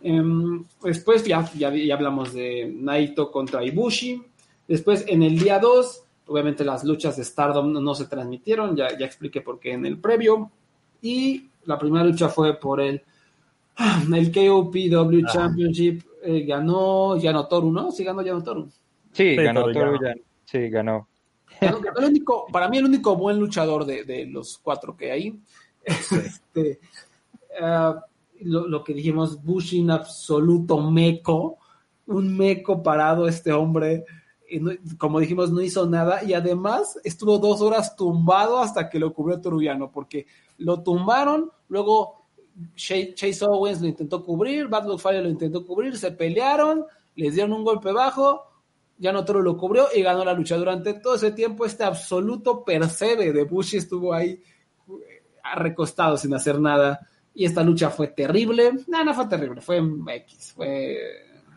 Em, 0.00 0.64
después 0.82 1.24
ya, 1.24 1.50
ya, 1.54 1.74
ya 1.74 1.94
hablamos 1.94 2.32
de 2.32 2.72
Naito 2.74 3.30
contra 3.30 3.64
Ibushi. 3.64 4.22
Después, 4.66 5.04
en 5.06 5.22
el 5.22 5.38
día 5.38 5.58
2, 5.58 6.04
obviamente 6.26 6.64
las 6.64 6.84
luchas 6.84 7.16
de 7.16 7.24
Stardom 7.24 7.72
no, 7.72 7.80
no 7.80 7.94
se 7.94 8.06
transmitieron, 8.06 8.74
ya, 8.76 8.96
ya 8.98 9.06
expliqué 9.06 9.40
por 9.40 9.60
qué 9.60 9.72
en 9.72 9.86
el 9.86 9.98
previo. 9.98 10.50
Y 11.00 11.48
la 11.64 11.78
primera 11.78 12.04
lucha 12.04 12.28
fue 12.28 12.58
por 12.58 12.80
el, 12.80 13.02
el 14.14 14.32
KOPW. 14.32 15.26
Championship. 15.32 16.02
Eh, 16.22 16.44
ganó 16.46 17.16
Yano 17.16 17.46
Toru, 17.46 17.70
¿no? 17.72 17.90
Sí, 17.90 18.04
ganó 18.04 18.22
Yano 18.22 18.42
Toru. 18.42 18.68
Sí, 19.12 19.30
Sí, 19.30 19.36
ganó 19.36 19.70
Toru. 19.72 20.00
Yano. 20.00 20.20
Sí, 20.44 20.68
ganó. 20.70 21.08
Ganó- 21.60 21.80
ganó 21.80 21.98
el 21.98 22.04
único, 22.06 22.46
para 22.50 22.68
mí 22.68 22.78
el 22.78 22.84
único 22.86 23.14
buen 23.16 23.38
luchador 23.38 23.84
de, 23.84 24.04
de 24.04 24.26
los 24.26 24.58
cuatro 24.58 24.96
que 24.96 25.10
hay. 25.12 25.38
Este, 25.84 26.80
ah, 27.60 28.04
lo, 28.40 28.66
lo 28.66 28.82
que 28.84 28.94
dijimos, 28.94 29.42
Bush 29.42 29.74
in 29.74 29.90
absoluto 29.90 30.80
meco, 30.80 31.58
un 32.06 32.36
meco 32.36 32.82
parado 32.82 33.26
este 33.28 33.52
hombre, 33.52 34.04
y 34.48 34.60
no- 34.60 34.72
como 34.98 35.18
dijimos, 35.20 35.50
no 35.50 35.60
hizo 35.60 35.86
nada 35.88 36.22
y 36.24 36.34
además 36.34 36.98
estuvo 37.04 37.38
dos 37.38 37.60
horas 37.62 37.96
tumbado 37.96 38.58
hasta 38.58 38.88
que 38.88 38.98
lo 38.98 39.12
cubrió 39.14 39.40
Toruyano, 39.40 39.90
porque 39.90 40.26
lo 40.58 40.82
tumbaron, 40.82 41.50
luego 41.68 42.21
Chase, 42.74 43.44
Owens 43.44 43.80
lo 43.80 43.88
intentó 43.88 44.22
cubrir, 44.22 44.68
Bad 44.68 44.86
Luck 44.86 45.02
lo 45.04 45.28
intentó 45.28 45.64
cubrir, 45.64 45.96
se 45.96 46.12
pelearon, 46.12 46.84
les 47.16 47.34
dieron 47.34 47.52
un 47.52 47.64
golpe 47.64 47.92
bajo, 47.92 48.42
ya 48.98 49.12
no 49.12 49.22
lo 49.22 49.56
cubrió 49.56 49.86
y 49.94 50.02
ganó 50.02 50.24
la 50.24 50.32
lucha. 50.32 50.56
Durante 50.56 50.94
todo 50.94 51.14
ese 51.16 51.32
tiempo, 51.32 51.64
este 51.64 51.84
absoluto 51.84 52.64
percebe 52.64 53.32
de 53.32 53.44
Bush 53.44 53.74
estuvo 53.74 54.12
ahí 54.14 54.30
eh, 54.30 55.22
recostado 55.56 56.16
sin 56.16 56.34
hacer 56.34 56.60
nada. 56.60 57.00
Y 57.34 57.46
esta 57.46 57.62
lucha 57.62 57.90
fue 57.90 58.08
terrible. 58.08 58.72
No, 58.86 59.02
no 59.04 59.14
fue 59.14 59.26
terrible, 59.26 59.60
fue 59.60 59.78
X. 59.78 60.52
Fue... 60.54 60.92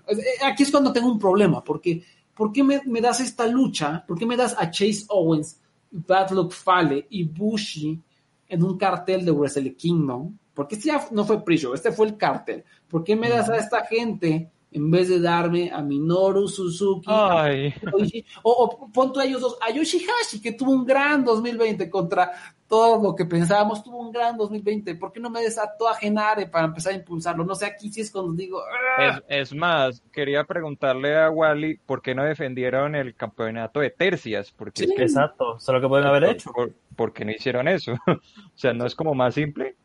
eh, 0.07 0.23
Aquí 0.43 0.63
es 0.63 0.71
cuando 0.71 0.91
tengo 0.93 1.11
un 1.11 1.19
problema, 1.19 1.63
porque 1.63 2.01
¿por 2.33 2.51
qué 2.51 2.63
me, 2.63 2.81
me 2.85 3.01
das 3.01 3.19
esta 3.19 3.45
lucha? 3.45 4.03
¿Por 4.07 4.17
qué 4.17 4.25
me 4.25 4.37
das 4.37 4.55
a 4.57 4.71
Chase 4.71 5.05
Owens, 5.09 5.59
Bad 5.91 6.31
Luck 6.31 6.51
Fale 6.53 7.05
y 7.09 7.25
Bushi 7.25 8.01
en 8.47 8.63
un 8.63 8.77
cartel 8.77 9.23
de 9.25 9.31
Wrestle 9.31 9.75
Kingdom? 9.75 10.35
Porque 10.55 10.75
este 10.75 10.87
ya 10.87 11.05
no 11.11 11.23
fue 11.25 11.43
pre-show, 11.43 11.73
este 11.75 11.91
fue 11.91 12.07
el 12.07 12.17
cartel. 12.17 12.63
¿Por 12.87 13.03
qué 13.03 13.15
me 13.15 13.29
das 13.29 13.49
a 13.49 13.57
esta 13.57 13.85
gente 13.85 14.49
en 14.71 14.91
vez 14.91 15.07
de 15.07 15.21
darme 15.21 15.71
a 15.71 15.81
Minoru 15.81 16.47
Suzuki, 16.49 17.05
Ay, 17.09 17.73
Yoshi- 17.81 18.25
o, 18.43 18.51
o 18.51 18.91
pon 18.91 19.13
tú 19.13 19.19
a 19.21 19.25
ellos 19.25 19.39
dos, 19.39 19.57
a 19.61 19.71
Yoshihashi, 19.71 20.41
que 20.41 20.51
tuvo 20.51 20.71
un 20.71 20.85
gran 20.85 21.23
2020 21.23 21.89
contra 21.89 22.31
todo 22.67 23.01
lo 23.01 23.15
que 23.15 23.23
pensábamos, 23.25 23.81
tuvo 23.83 23.99
un 23.99 24.11
gran 24.11 24.35
2020. 24.35 24.95
¿Por 24.95 25.13
qué 25.13 25.21
no 25.21 25.29
me 25.29 25.41
des 25.41 25.57
a 25.57 25.77
toda 25.77 25.93
Genare 25.95 26.47
para 26.47 26.65
empezar 26.65 26.91
a 26.91 26.97
impulsarlo? 26.97 27.45
No 27.45 27.55
sé, 27.55 27.67
aquí 27.67 27.89
sí 27.89 28.01
es 28.01 28.11
cuando 28.11 28.33
digo. 28.33 28.61
"Ah". 28.97 29.21
es, 29.29 29.51
es 29.51 29.55
más, 29.55 30.03
quería 30.11 30.43
preguntarle 30.43 31.15
a 31.17 31.29
Wally 31.29 31.77
por 31.85 32.01
qué 32.01 32.13
no 32.13 32.23
defendieron 32.25 32.95
el 32.95 33.15
campeonato 33.15 33.79
de 33.79 33.91
tercias, 33.91 34.51
porque 34.51 34.83
es 34.83 34.89
Sí. 34.89 34.95
que 34.95 35.03
Exacto, 35.03 35.55
eso 35.57 35.71
es 35.71 35.73
lo 35.75 35.79
que 35.81 35.87
pueden 35.87 36.07
haber 36.07 36.23
hecho. 36.25 36.51
¿Por, 36.51 36.73
por 36.97 37.13
qué 37.13 37.23
no 37.23 37.31
hicieron 37.31 37.69
eso? 37.69 37.93
o 38.07 38.19
sea, 38.55 38.73
no 38.73 38.85
es 38.85 38.95
como 38.95 39.13
más 39.13 39.35
simple. 39.35 39.75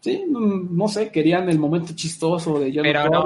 Sí, 0.00 0.24
mm, 0.28 0.76
no 0.76 0.88
sé, 0.88 1.10
querían 1.10 1.48
el 1.48 1.58
momento 1.58 1.92
chistoso 1.94 2.58
de 2.60 2.72
yo 2.72 2.82
Pero 2.82 3.08
no, 3.08 3.24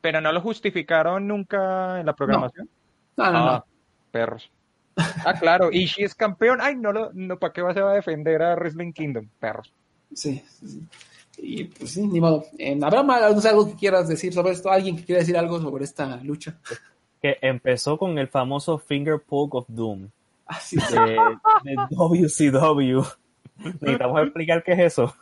pero 0.00 0.20
no 0.20 0.32
lo 0.32 0.40
justificaron 0.40 1.26
nunca 1.26 2.00
en 2.00 2.06
la 2.06 2.14
programación. 2.14 2.68
no, 3.16 3.24
no, 3.24 3.32
no. 3.32 3.50
Ah, 3.50 3.64
perros. 4.10 4.50
Ah, 4.96 5.34
claro, 5.38 5.70
Ishii 5.70 6.04
es 6.04 6.14
campeón. 6.14 6.58
Ay, 6.60 6.74
no, 6.74 6.92
lo, 6.92 7.10
no 7.12 7.38
¿para 7.38 7.52
qué 7.52 7.62
va, 7.62 7.72
se 7.72 7.80
va 7.80 7.92
a 7.92 7.94
defender 7.94 8.42
a 8.42 8.56
Wrestling 8.56 8.92
Kingdom? 8.92 9.28
Perros. 9.38 9.72
Sí, 10.12 10.42
sí. 10.48 10.82
Y 11.40 11.64
pues 11.64 11.92
sí, 11.92 12.04
ni 12.06 12.20
modo. 12.20 12.44
Eh, 12.58 12.76
¿Habrá 12.82 13.04
más, 13.04 13.32
no 13.32 13.40
sé, 13.40 13.48
algo 13.48 13.68
que 13.68 13.76
quieras 13.76 14.08
decir 14.08 14.32
sobre 14.32 14.52
esto? 14.52 14.72
¿Alguien 14.72 14.96
que 14.96 15.04
quiera 15.04 15.20
decir 15.20 15.36
algo 15.36 15.60
sobre 15.60 15.84
esta 15.84 16.16
lucha? 16.24 16.58
Que 17.22 17.36
empezó 17.42 17.96
con 17.96 18.18
el 18.18 18.26
famoso 18.26 18.78
Finger 18.78 19.20
Poke 19.24 19.58
of 19.58 19.66
Doom 19.68 20.08
Ah, 20.46 20.58
sí, 20.60 20.80
sí. 20.80 20.94
de, 20.94 21.16
de 21.62 21.76
WCW. 21.90 23.02
Necesitamos 23.80 24.22
explicar 24.22 24.64
qué 24.64 24.72
es 24.72 24.78
eso. 24.80 25.14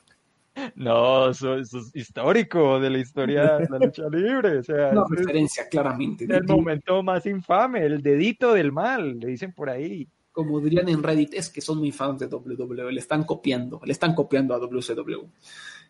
No, 0.75 1.31
eso, 1.31 1.57
eso 1.57 1.79
es 1.79 1.95
histórico 1.95 2.81
de 2.81 2.91
la 2.91 2.99
historia 2.99 3.59
de 3.59 3.69
la 3.69 3.79
lucha 3.79 4.09
libre. 4.09 4.59
O 4.59 4.63
sea, 4.63 4.91
Una 4.91 5.03
es 5.03 5.19
referencia, 5.19 5.69
claramente. 5.69 6.25
el 6.29 6.45
momento 6.45 7.03
más 7.03 7.27
infame, 7.27 7.85
el 7.85 8.03
dedito 8.03 8.55
del 8.55 8.73
mal, 8.73 9.19
le 9.19 9.29
dicen 9.29 9.53
por 9.53 9.71
ahí. 9.71 10.09
Como 10.33 10.61
dirían 10.61 10.89
en 10.89 11.03
Reddit, 11.03 11.35
es 11.35 11.49
que 11.49 11.61
son 11.61 11.79
muy 11.79 11.93
fans 11.93 12.21
de 12.21 12.27
WWE, 12.27 12.93
le 12.93 13.01
están 13.01 13.25
copiando, 13.25 13.81
le 13.85 13.93
están 13.93 14.15
copiando 14.15 14.55
a 14.55 14.59
WCW. 14.59 15.25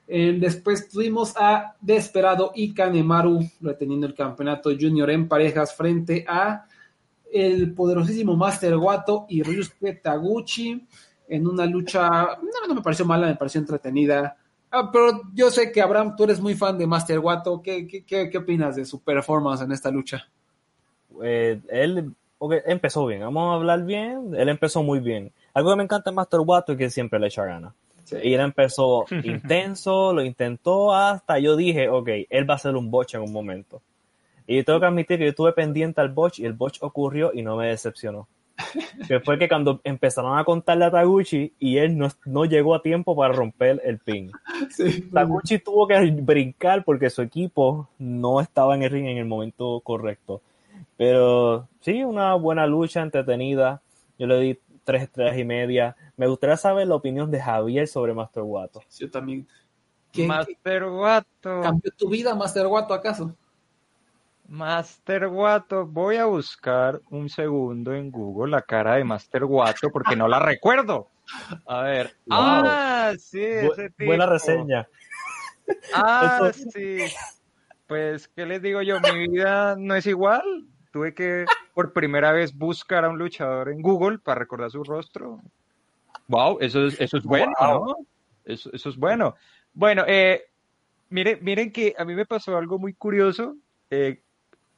Eh, 0.09 0.37
después 0.39 0.89
tuvimos 0.89 1.35
a 1.37 1.75
Desperado 1.81 2.53
y 2.55 2.73
Kanemaru 2.73 3.41
reteniendo 3.61 4.07
el 4.07 4.15
campeonato 4.15 4.71
junior 4.79 5.11
en 5.11 5.27
parejas 5.27 5.75
frente 5.75 6.25
a 6.29 6.65
el 7.33 7.75
poderosísimo 7.75 8.37
Master 8.37 8.77
Wato 8.77 9.27
y 9.29 9.43
Ryusuke 9.43 10.01
Taguchi 10.01 10.87
en 11.29 11.47
una 11.47 11.67
lucha, 11.67 12.39
no, 12.41 12.69
no 12.69 12.75
me 12.77 12.83
pareció 12.83 13.05
mala, 13.05 13.27
me 13.27 13.35
pareció 13.35 13.61
entretenida. 13.61 14.37
Ah, 14.71 14.91
pero 14.93 15.23
yo 15.35 15.51
sé 15.51 15.73
que 15.73 15.81
Abraham, 15.81 16.15
tú 16.17 16.25
eres 16.25 16.41
muy 16.41 16.55
fan 16.55 16.77
de 16.77 16.87
Master 16.87 17.19
Wato. 17.19 17.63
¿Qué, 17.63 17.87
qué, 17.87 18.05
qué, 18.05 18.29
qué 18.29 18.39
opinas 18.39 18.77
de 18.77 18.85
su 18.85 19.01
performance 19.01 19.63
en 19.63 19.73
esta 19.73 19.91
lucha? 19.91 20.29
Eh, 21.23 21.61
él 21.69 22.13
ok, 22.39 22.55
empezó 22.67 23.07
bien, 23.07 23.21
vamos 23.21 23.53
a 23.53 23.55
hablar 23.55 23.85
bien. 23.85 24.35
Él 24.37 24.49
empezó 24.49 24.83
muy 24.83 25.01
bien. 25.01 25.33
Algo 25.55 25.71
que 25.71 25.77
me 25.77 25.85
encanta 25.85 26.11
de 26.11 26.17
Master 26.17 26.41
Wato 26.41 26.73
es 26.73 26.79
que 26.79 26.91
siempre 26.91 27.19
le 27.19 27.29
echa 27.29 27.45
ganas. 27.45 27.73
Sí. 28.05 28.17
Y 28.23 28.35
él 28.35 28.41
empezó 28.41 29.05
intenso, 29.25 30.13
lo 30.13 30.23
intentó 30.23 30.95
hasta 30.95 31.39
yo 31.39 31.57
dije, 31.57 31.89
ok, 31.89 32.09
él 32.29 32.49
va 32.49 32.55
a 32.55 32.57
hacer 32.57 32.77
un 32.77 32.91
botch 32.91 33.15
en 33.15 33.23
un 33.23 33.33
momento. 33.33 33.83
Y 34.47 34.63
tengo 34.63 34.79
que 34.79 34.87
admitir 34.87 35.19
que 35.19 35.25
yo 35.25 35.31
estuve 35.31 35.53
pendiente 35.53 36.01
al 36.01 36.11
botch 36.11 36.39
y 36.39 36.45
el 36.45 36.53
botch 36.53 36.79
ocurrió 36.81 37.33
y 37.35 37.43
no 37.43 37.57
me 37.57 37.69
decepcionó. 37.69 38.29
Que 39.07 39.21
fue 39.21 39.39
que 39.39 39.49
cuando 39.49 39.81
empezaron 39.85 40.39
a 40.39 40.45
contarle 40.45 40.87
a 40.87 40.91
Taguchi 40.91 41.53
y 41.59 41.79
él 41.79 41.97
no, 41.97 42.09
no 42.25 42.45
llegó 42.45 42.75
a 42.75 42.83
tiempo 42.83 43.15
para 43.15 43.33
romper 43.35 43.81
el 43.85 43.99
pin. 43.99 44.33
Sí, 44.71 45.03
Taguchi 45.13 45.59
tuvo 45.59 45.87
que 45.87 45.99
brincar 46.11 46.85
porque 46.85 47.11
su 47.11 47.23
equipo 47.23 47.89
no 47.99 48.41
estaba 48.41 48.75
en 48.75 48.83
el 48.83 48.91
ring 48.91 49.07
en 49.07 49.19
el 49.19 49.27
momento 49.27 49.81
correcto. 49.81 50.41
Pero 50.97 51.69
sí, 51.81 52.03
una 52.03 52.35
buena 52.35 52.67
lucha, 52.67 53.03
entretenida. 53.03 53.83
Yo 54.19 54.27
le 54.27 54.41
di 54.41 54.59
tres 54.85 55.03
estrellas 55.03 55.37
y 55.39 55.45
media. 55.45 55.97
Me 56.17 56.27
gustaría 56.27 56.57
saber 56.57 56.87
la 56.87 56.95
opinión 56.95 57.31
de 57.31 57.41
Javier 57.41 57.87
sobre 57.87 58.15
Master 58.15 58.43
Wato. 58.43 58.81
yo 58.99 59.11
también. 59.11 59.47
¿Qué, 60.13 60.23
qué 60.23 60.29
Master 60.29 60.85
Wato. 60.85 61.61
cambió 61.61 61.93
tu 61.97 62.09
vida, 62.09 62.35
Master 62.35 62.67
Wato, 62.67 62.95
acaso? 62.95 63.37
Master 64.49 65.27
Wato. 65.27 65.87
Voy 65.87 66.17
a 66.17 66.27
buscar 66.27 67.01
un 67.11 67.29
segundo 67.29 67.93
en 67.95 68.11
Google 68.11 68.51
la 68.53 68.63
cara 68.63 68.97
de 68.97 69.05
Master 69.05 69.45
Wato 69.45 69.91
porque 69.91 70.17
no 70.17 70.29
la 70.29 70.39
recuerdo. 70.39 71.09
A 71.67 71.83
ver. 71.83 72.07
Wow. 72.27 72.39
Ah, 72.39 73.13
sí, 73.19 73.41
Bu- 73.41 73.73
ese 73.73 73.91
tipo. 73.91 74.07
buena 74.07 74.27
reseña. 74.27 74.89
Ah, 75.95 76.41
Esto- 76.51 76.71
sí. 76.71 76.99
Pues, 77.87 78.29
¿qué 78.29 78.47
les 78.47 78.63
digo 78.63 78.83
yo? 78.83 78.99
Mi 79.01 79.29
vida 79.29 79.77
no 79.79 79.95
es 79.95 80.07
igual. 80.07 80.43
Tuve 80.93 81.15
que 81.15 81.45
por 81.75 81.93
primera 81.93 82.33
vez 82.33 82.57
buscar 82.57 83.05
a 83.05 83.09
un 83.09 83.19
luchador 83.19 83.69
en 83.69 83.83
Google 83.83 84.19
para 84.19 84.39
recordar 84.41 84.71
su 84.71 84.83
rostro. 84.83 85.41
Wow, 86.29 86.59
eso 86.61 86.87
es, 86.87 87.01
eso 87.01 87.17
es 87.19 87.25
bueno, 87.25 87.53
Wow. 87.61 87.87
¿no? 87.87 87.97
Eso, 88.45 88.71
eso 88.73 88.89
es 88.89 88.97
bueno. 88.97 89.35
Bueno, 89.75 90.05
eh, 90.07 90.45
miren, 91.11 91.39
miren 91.43 91.71
que 91.73 91.95
a 91.99 92.05
mí 92.05 92.15
me 92.15 92.27
pasó 92.27 92.57
algo 92.57 92.79
muy 92.79 92.95
curioso. 92.95 93.57
Eh, 93.91 94.23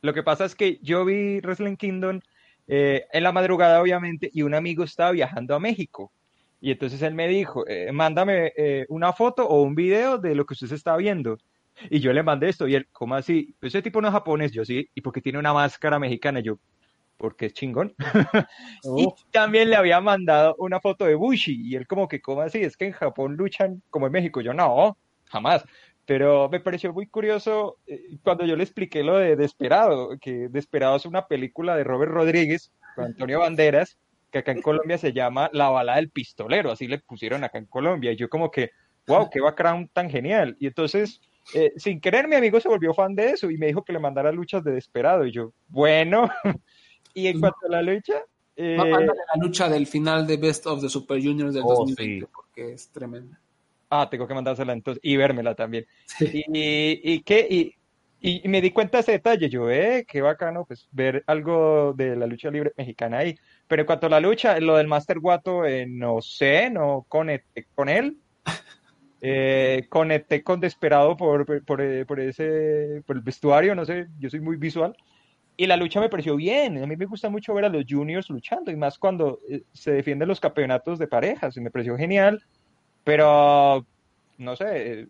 lo 0.00 0.14
que 0.14 0.22
pasa 0.22 0.44
es 0.44 0.54
que 0.54 0.78
yo 0.82 1.04
vi 1.04 1.40
Wrestling 1.40 1.76
Kingdom 1.76 2.20
eh, 2.66 3.06
en 3.12 3.22
la 3.22 3.32
madrugada, 3.32 3.80
obviamente, 3.80 4.30
y 4.32 4.42
un 4.42 4.54
amigo 4.54 4.84
estaba 4.84 5.10
viajando 5.12 5.54
a 5.54 5.60
México. 5.60 6.12
Y 6.60 6.70
entonces 6.70 7.00
él 7.02 7.14
me 7.14 7.28
dijo, 7.28 7.66
eh, 7.68 7.90
mándame 7.92 8.52
eh, 8.56 8.84
una 8.88 9.12
foto 9.12 9.46
o 9.48 9.62
un 9.62 9.74
video 9.74 10.18
de 10.18 10.34
lo 10.34 10.44
que 10.44 10.54
usted 10.54 10.66
se 10.66 10.74
está 10.74 10.96
viendo. 10.96 11.38
Y 11.90 12.00
yo 12.00 12.12
le 12.12 12.22
mandé 12.22 12.48
esto, 12.48 12.66
y 12.66 12.74
él, 12.74 12.88
¿cómo 12.92 13.14
así? 13.14 13.54
Ese 13.60 13.82
tipo 13.82 14.00
no 14.00 14.08
es 14.08 14.12
japonés, 14.12 14.52
yo 14.52 14.64
sí, 14.64 14.90
y 14.94 15.00
porque 15.00 15.20
tiene 15.20 15.38
una 15.38 15.52
máscara 15.52 15.98
mexicana, 15.98 16.40
yo, 16.40 16.58
porque 17.16 17.46
es 17.46 17.52
chingón. 17.54 17.94
y 18.96 19.08
también 19.30 19.70
le 19.70 19.76
había 19.76 20.00
mandado 20.00 20.56
una 20.58 20.80
foto 20.80 21.04
de 21.04 21.14
Bushi, 21.14 21.68
y 21.68 21.76
él 21.76 21.86
como 21.86 22.08
que, 22.08 22.20
¿cómo 22.20 22.40
así? 22.40 22.58
Es 22.58 22.76
que 22.76 22.86
en 22.86 22.92
Japón 22.92 23.36
luchan 23.36 23.80
como 23.90 24.06
en 24.06 24.12
México, 24.12 24.40
yo 24.40 24.52
no, 24.52 24.96
jamás. 25.26 25.64
Pero 26.08 26.48
me 26.48 26.58
pareció 26.58 26.90
muy 26.94 27.06
curioso 27.06 27.76
eh, 27.86 28.16
cuando 28.22 28.46
yo 28.46 28.56
le 28.56 28.64
expliqué 28.64 29.02
lo 29.04 29.18
de 29.18 29.36
Desperado, 29.36 30.16
que 30.18 30.48
Desperado 30.48 30.96
es 30.96 31.04
una 31.04 31.26
película 31.26 31.76
de 31.76 31.84
Robert 31.84 32.10
Rodríguez 32.10 32.72
con 32.94 33.04
Antonio 33.04 33.40
Banderas, 33.40 33.98
que 34.32 34.38
acá 34.38 34.52
en 34.52 34.62
Colombia 34.62 34.96
se 34.96 35.12
llama 35.12 35.50
La 35.52 35.68
bala 35.68 35.96
del 35.96 36.08
pistolero, 36.08 36.72
así 36.72 36.86
le 36.86 36.98
pusieron 36.98 37.44
acá 37.44 37.58
en 37.58 37.66
Colombia. 37.66 38.10
Y 38.10 38.16
yo 38.16 38.30
como 38.30 38.50
que, 38.50 38.70
wow, 39.06 39.28
qué 39.28 39.42
background 39.42 39.90
tan 39.92 40.08
genial. 40.08 40.56
Y 40.58 40.68
entonces, 40.68 41.20
eh, 41.52 41.74
sin 41.76 42.00
querer, 42.00 42.26
mi 42.26 42.36
amigo 42.36 42.58
se 42.58 42.70
volvió 42.70 42.94
fan 42.94 43.14
de 43.14 43.32
eso 43.32 43.50
y 43.50 43.58
me 43.58 43.66
dijo 43.66 43.84
que 43.84 43.92
le 43.92 43.98
mandara 43.98 44.32
luchas 44.32 44.64
de 44.64 44.72
Desperado. 44.72 45.26
Y 45.26 45.32
yo, 45.32 45.52
bueno. 45.66 46.26
y 47.12 47.26
en 47.26 47.38
cuanto 47.38 47.66
a 47.66 47.68
la 47.68 47.82
lucha, 47.82 48.24
eh, 48.56 48.78
la 48.78 49.42
lucha 49.42 49.68
del 49.68 49.86
final 49.86 50.26
de 50.26 50.38
Best 50.38 50.66
of 50.66 50.80
the 50.80 50.88
Super 50.88 51.22
Juniors 51.22 51.52
del 51.52 51.64
Oh, 51.66 51.80
2020, 51.80 52.24
sí. 52.24 52.32
porque 52.34 52.72
es 52.72 52.88
tremenda. 52.88 53.38
Ah, 53.90 54.08
tengo 54.10 54.26
que 54.26 54.34
mandársela 54.34 54.72
entonces 54.72 55.00
y 55.02 55.16
vérmela 55.16 55.54
también. 55.54 55.86
Sí. 56.06 56.44
Y, 56.52 57.00
y, 57.14 57.22
qué, 57.22 57.46
y, 57.48 57.74
y 58.20 58.48
me 58.48 58.60
di 58.60 58.70
cuenta 58.72 58.98
de 58.98 59.02
ese 59.02 59.12
detalle, 59.12 59.48
yo, 59.48 59.70
eh, 59.70 60.04
qué 60.08 60.20
bacano, 60.22 60.64
pues, 60.64 60.88
ver 60.90 61.22
algo 61.26 61.92
de 61.96 62.16
la 62.16 62.26
lucha 62.26 62.50
libre 62.50 62.72
mexicana 62.76 63.18
ahí. 63.18 63.36
Pero 63.68 63.82
en 63.82 63.86
cuanto 63.86 64.06
a 64.06 64.10
la 64.10 64.20
lucha, 64.20 64.58
lo 64.60 64.76
del 64.76 64.88
Master 64.88 65.20
Guato, 65.20 65.64
eh, 65.64 65.86
no 65.88 66.20
sé, 66.20 66.70
no 66.70 67.06
conecté 67.08 67.66
con 67.74 67.88
él. 67.88 68.18
Eh, 69.20 69.86
conecté 69.88 70.44
con 70.44 70.60
Desperado 70.60 71.16
por, 71.16 71.44
por, 71.44 71.64
por, 71.64 71.80
eh, 71.80 72.06
por 72.06 72.20
ese, 72.20 73.02
por 73.04 73.16
el 73.16 73.22
vestuario, 73.22 73.74
no 73.74 73.84
sé, 73.84 74.06
yo 74.20 74.30
soy 74.30 74.38
muy 74.40 74.56
visual. 74.56 74.96
Y 75.56 75.66
la 75.66 75.76
lucha 75.76 76.00
me 76.00 76.08
pareció 76.08 76.36
bien. 76.36 76.80
A 76.80 76.86
mí 76.86 76.96
me 76.96 77.06
gusta 77.06 77.28
mucho 77.28 77.52
ver 77.52 77.64
a 77.64 77.68
los 77.68 77.84
juniors 77.88 78.30
luchando, 78.30 78.70
y 78.70 78.76
más 78.76 78.96
cuando 78.96 79.40
eh, 79.50 79.64
se 79.72 79.90
defienden 79.90 80.28
los 80.28 80.38
campeonatos 80.38 81.00
de 81.00 81.08
parejas, 81.08 81.56
y 81.56 81.60
me 81.60 81.70
pareció 81.72 81.96
genial. 81.96 82.40
Pero, 83.08 83.86
no 84.36 84.54
sé, 84.54 84.66
eh, 85.00 85.08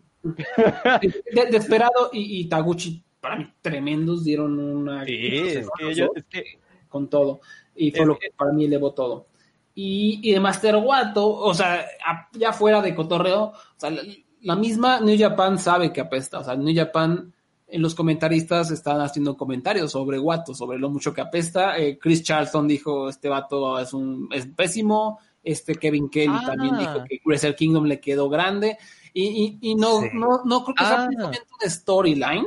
De- 1.33 1.45
Desperado 1.51 2.09
y, 2.13 2.39
y 2.39 2.45
Taguchi, 2.47 3.03
para 3.19 3.35
mí, 3.35 3.45
tremendos, 3.61 4.23
dieron 4.23 4.57
una. 4.57 5.03
Sí, 5.05 5.17
es 5.21 5.67
que 5.77 5.89
ellos, 5.91 6.09
es 6.15 6.23
que 6.29 6.43
con 6.87 7.09
todo. 7.09 7.41
Y 7.75 7.91
fue 7.91 7.99
Es 8.01 8.07
lo 8.07 8.17
que- 8.17 8.31
para 8.37 8.53
mí 8.53 8.63
elevó 8.63 8.93
todo. 8.93 9.27
Y, 9.75 10.21
y 10.23 10.31
de 10.31 10.39
Master 10.39 10.77
Wato, 10.77 11.27
o 11.29 11.53
sea, 11.53 11.85
ya 12.31 12.53
fuera 12.53 12.81
de 12.81 12.95
cotorreo, 12.95 13.43
o 13.47 13.53
sea, 13.75 13.89
la, 13.89 14.01
la 14.43 14.55
misma 14.55 15.01
New 15.01 15.17
Japan 15.19 15.59
sabe 15.59 15.91
que 15.91 15.99
apesta. 15.99 16.39
O 16.39 16.43
sea, 16.45 16.55
New 16.55 16.73
Japan, 16.73 17.33
en 17.67 17.81
los 17.81 17.95
comentaristas 17.95 18.71
están 18.71 19.01
haciendo 19.01 19.35
comentarios 19.35 19.91
sobre 19.91 20.19
Wato, 20.19 20.53
sobre 20.53 20.79
lo 20.79 20.89
mucho 20.89 21.13
que 21.13 21.19
apesta. 21.19 21.77
Eh, 21.77 21.99
Chris 21.99 22.23
Charlton 22.23 22.65
dijo, 22.65 23.09
este 23.09 23.29
Wato 23.29 23.77
es, 23.77 23.93
un, 23.93 24.29
es 24.31 24.45
pésimo. 24.47 25.19
Este 25.43 25.75
Kevin 25.75 26.09
Kelly 26.09 26.33
Ah. 26.33 26.43
también 26.45 26.77
dijo 26.77 27.03
que 27.07 27.19
Wrestle 27.25 27.55
Kingdom 27.55 27.85
le 27.85 27.99
quedó 27.99 28.29
grande. 28.29 28.77
Y, 29.13 29.57
y, 29.61 29.71
y 29.71 29.75
no, 29.75 30.01
Sí. 30.01 30.07
no, 30.13 30.43
no 30.45 30.63
creo 30.63 30.75
que 30.75 30.83
sea 30.85 31.03
Ah. 31.03 31.05
precisamente 31.07 31.47
un 31.63 31.69
storyline, 31.69 32.45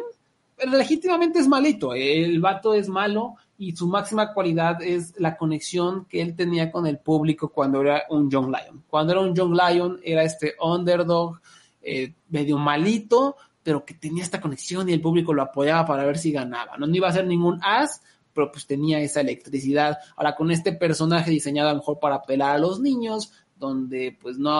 pero 0.56 0.72
legítimamente 0.72 1.38
es 1.40 1.48
malito. 1.48 1.94
El 1.94 2.40
vato 2.40 2.74
es 2.74 2.88
malo 2.88 3.34
y 3.58 3.74
su 3.74 3.88
máxima 3.88 4.32
cualidad 4.32 4.82
es 4.82 5.14
la 5.18 5.36
conexión 5.36 6.04
que 6.06 6.20
él 6.20 6.34
tenía 6.36 6.70
con 6.70 6.86
el 6.86 6.98
público 6.98 7.48
cuando 7.48 7.80
era 7.80 8.04
un 8.10 8.30
Young 8.30 8.46
Lion. 8.48 8.84
Cuando 8.88 9.12
era 9.12 9.20
un 9.22 9.34
Young 9.34 9.54
Lion 9.54 10.00
era 10.04 10.22
este 10.22 10.54
underdog 10.60 11.40
eh, 11.82 12.12
medio 12.28 12.58
malito, 12.58 13.36
pero 13.62 13.84
que 13.84 13.94
tenía 13.94 14.22
esta 14.22 14.40
conexión 14.40 14.88
y 14.88 14.92
el 14.92 15.00
público 15.00 15.32
lo 15.34 15.42
apoyaba 15.42 15.84
para 15.86 16.04
ver 16.04 16.18
si 16.18 16.30
ganaba. 16.32 16.76
No, 16.78 16.86
no 16.86 16.94
iba 16.96 17.08
a 17.08 17.12
ser 17.12 17.26
ningún 17.26 17.58
as, 17.62 18.02
pero 18.32 18.50
pues 18.50 18.66
tenía 18.66 19.00
esa 19.00 19.20
electricidad. 19.20 19.98
Ahora 20.16 20.34
con 20.34 20.50
este 20.50 20.72
personaje 20.72 21.30
diseñado 21.30 21.68
a 21.68 21.72
lo 21.72 21.78
mejor 21.78 21.98
para 21.98 22.16
apelar 22.16 22.56
a 22.56 22.58
los 22.58 22.80
niños, 22.80 23.32
donde 23.56 24.16
pues 24.20 24.38
no 24.38 24.52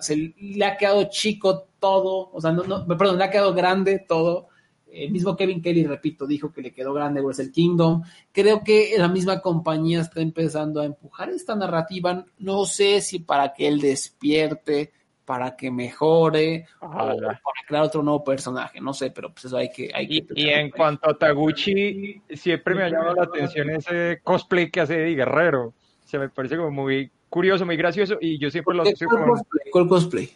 se 0.00 0.34
le 0.38 0.64
ha 0.64 0.76
quedado 0.76 1.08
chico 1.08 1.66
todo, 1.78 2.30
o 2.32 2.40
sea, 2.40 2.52
no, 2.52 2.62
no, 2.64 2.86
perdón, 2.86 3.18
le 3.18 3.24
ha 3.24 3.30
quedado 3.30 3.54
grande 3.54 3.98
todo. 3.98 4.48
El 4.86 5.10
mismo 5.10 5.34
Kevin 5.34 5.60
Kelly, 5.60 5.84
repito, 5.84 6.26
dijo 6.26 6.52
que 6.52 6.62
le 6.62 6.72
quedó 6.72 6.92
grande 6.92 7.20
Wrestle 7.20 7.50
Kingdom. 7.50 8.02
Creo 8.30 8.62
que 8.62 8.94
la 8.96 9.08
misma 9.08 9.40
compañía 9.40 10.00
está 10.00 10.20
empezando 10.20 10.80
a 10.80 10.84
empujar 10.84 11.30
esta 11.30 11.56
narrativa. 11.56 12.24
No 12.38 12.64
sé 12.64 13.00
si 13.00 13.18
para 13.18 13.54
que 13.54 13.66
él 13.66 13.80
despierte, 13.80 14.92
para 15.24 15.56
que 15.56 15.70
mejore, 15.70 16.66
o 16.80 16.90
para 16.90 17.38
crear 17.66 17.82
otro 17.84 18.02
nuevo 18.02 18.22
personaje. 18.22 18.80
No 18.80 18.92
sé, 18.92 19.10
pero 19.10 19.32
pues 19.32 19.46
eso 19.46 19.56
hay 19.56 19.70
que. 19.70 19.90
Hay 19.94 20.06
que 20.06 20.14
Y, 20.34 20.44
y 20.44 20.48
en 20.50 20.70
cuanto 20.70 21.10
a 21.10 21.16
Taguchi, 21.18 22.20
siempre 22.30 22.74
me 22.74 22.82
ha 22.84 22.88
llamado 22.90 23.14
la 23.14 23.22
atención 23.24 23.70
ese 23.70 24.20
cosplay 24.22 24.70
que 24.70 24.80
hace 24.82 24.98
de 24.98 25.14
guerrero. 25.14 25.68
O 25.68 25.74
sea, 26.06 26.20
me 26.20 26.28
parece 26.28 26.56
como 26.56 26.70
muy 26.70 27.10
curioso, 27.30 27.64
muy 27.66 27.76
gracioso 27.76 28.16
y 28.20 28.38
yo 28.38 28.50
siempre 28.50 28.74
lo 28.76 28.82
¿Qué- 28.84 28.90
asocio 28.90 29.08
¿Cuál 29.08 29.20
con... 29.24 29.30
cosplay? 29.30 29.70
¿Cuál 29.72 29.88
cosplay? 29.88 30.30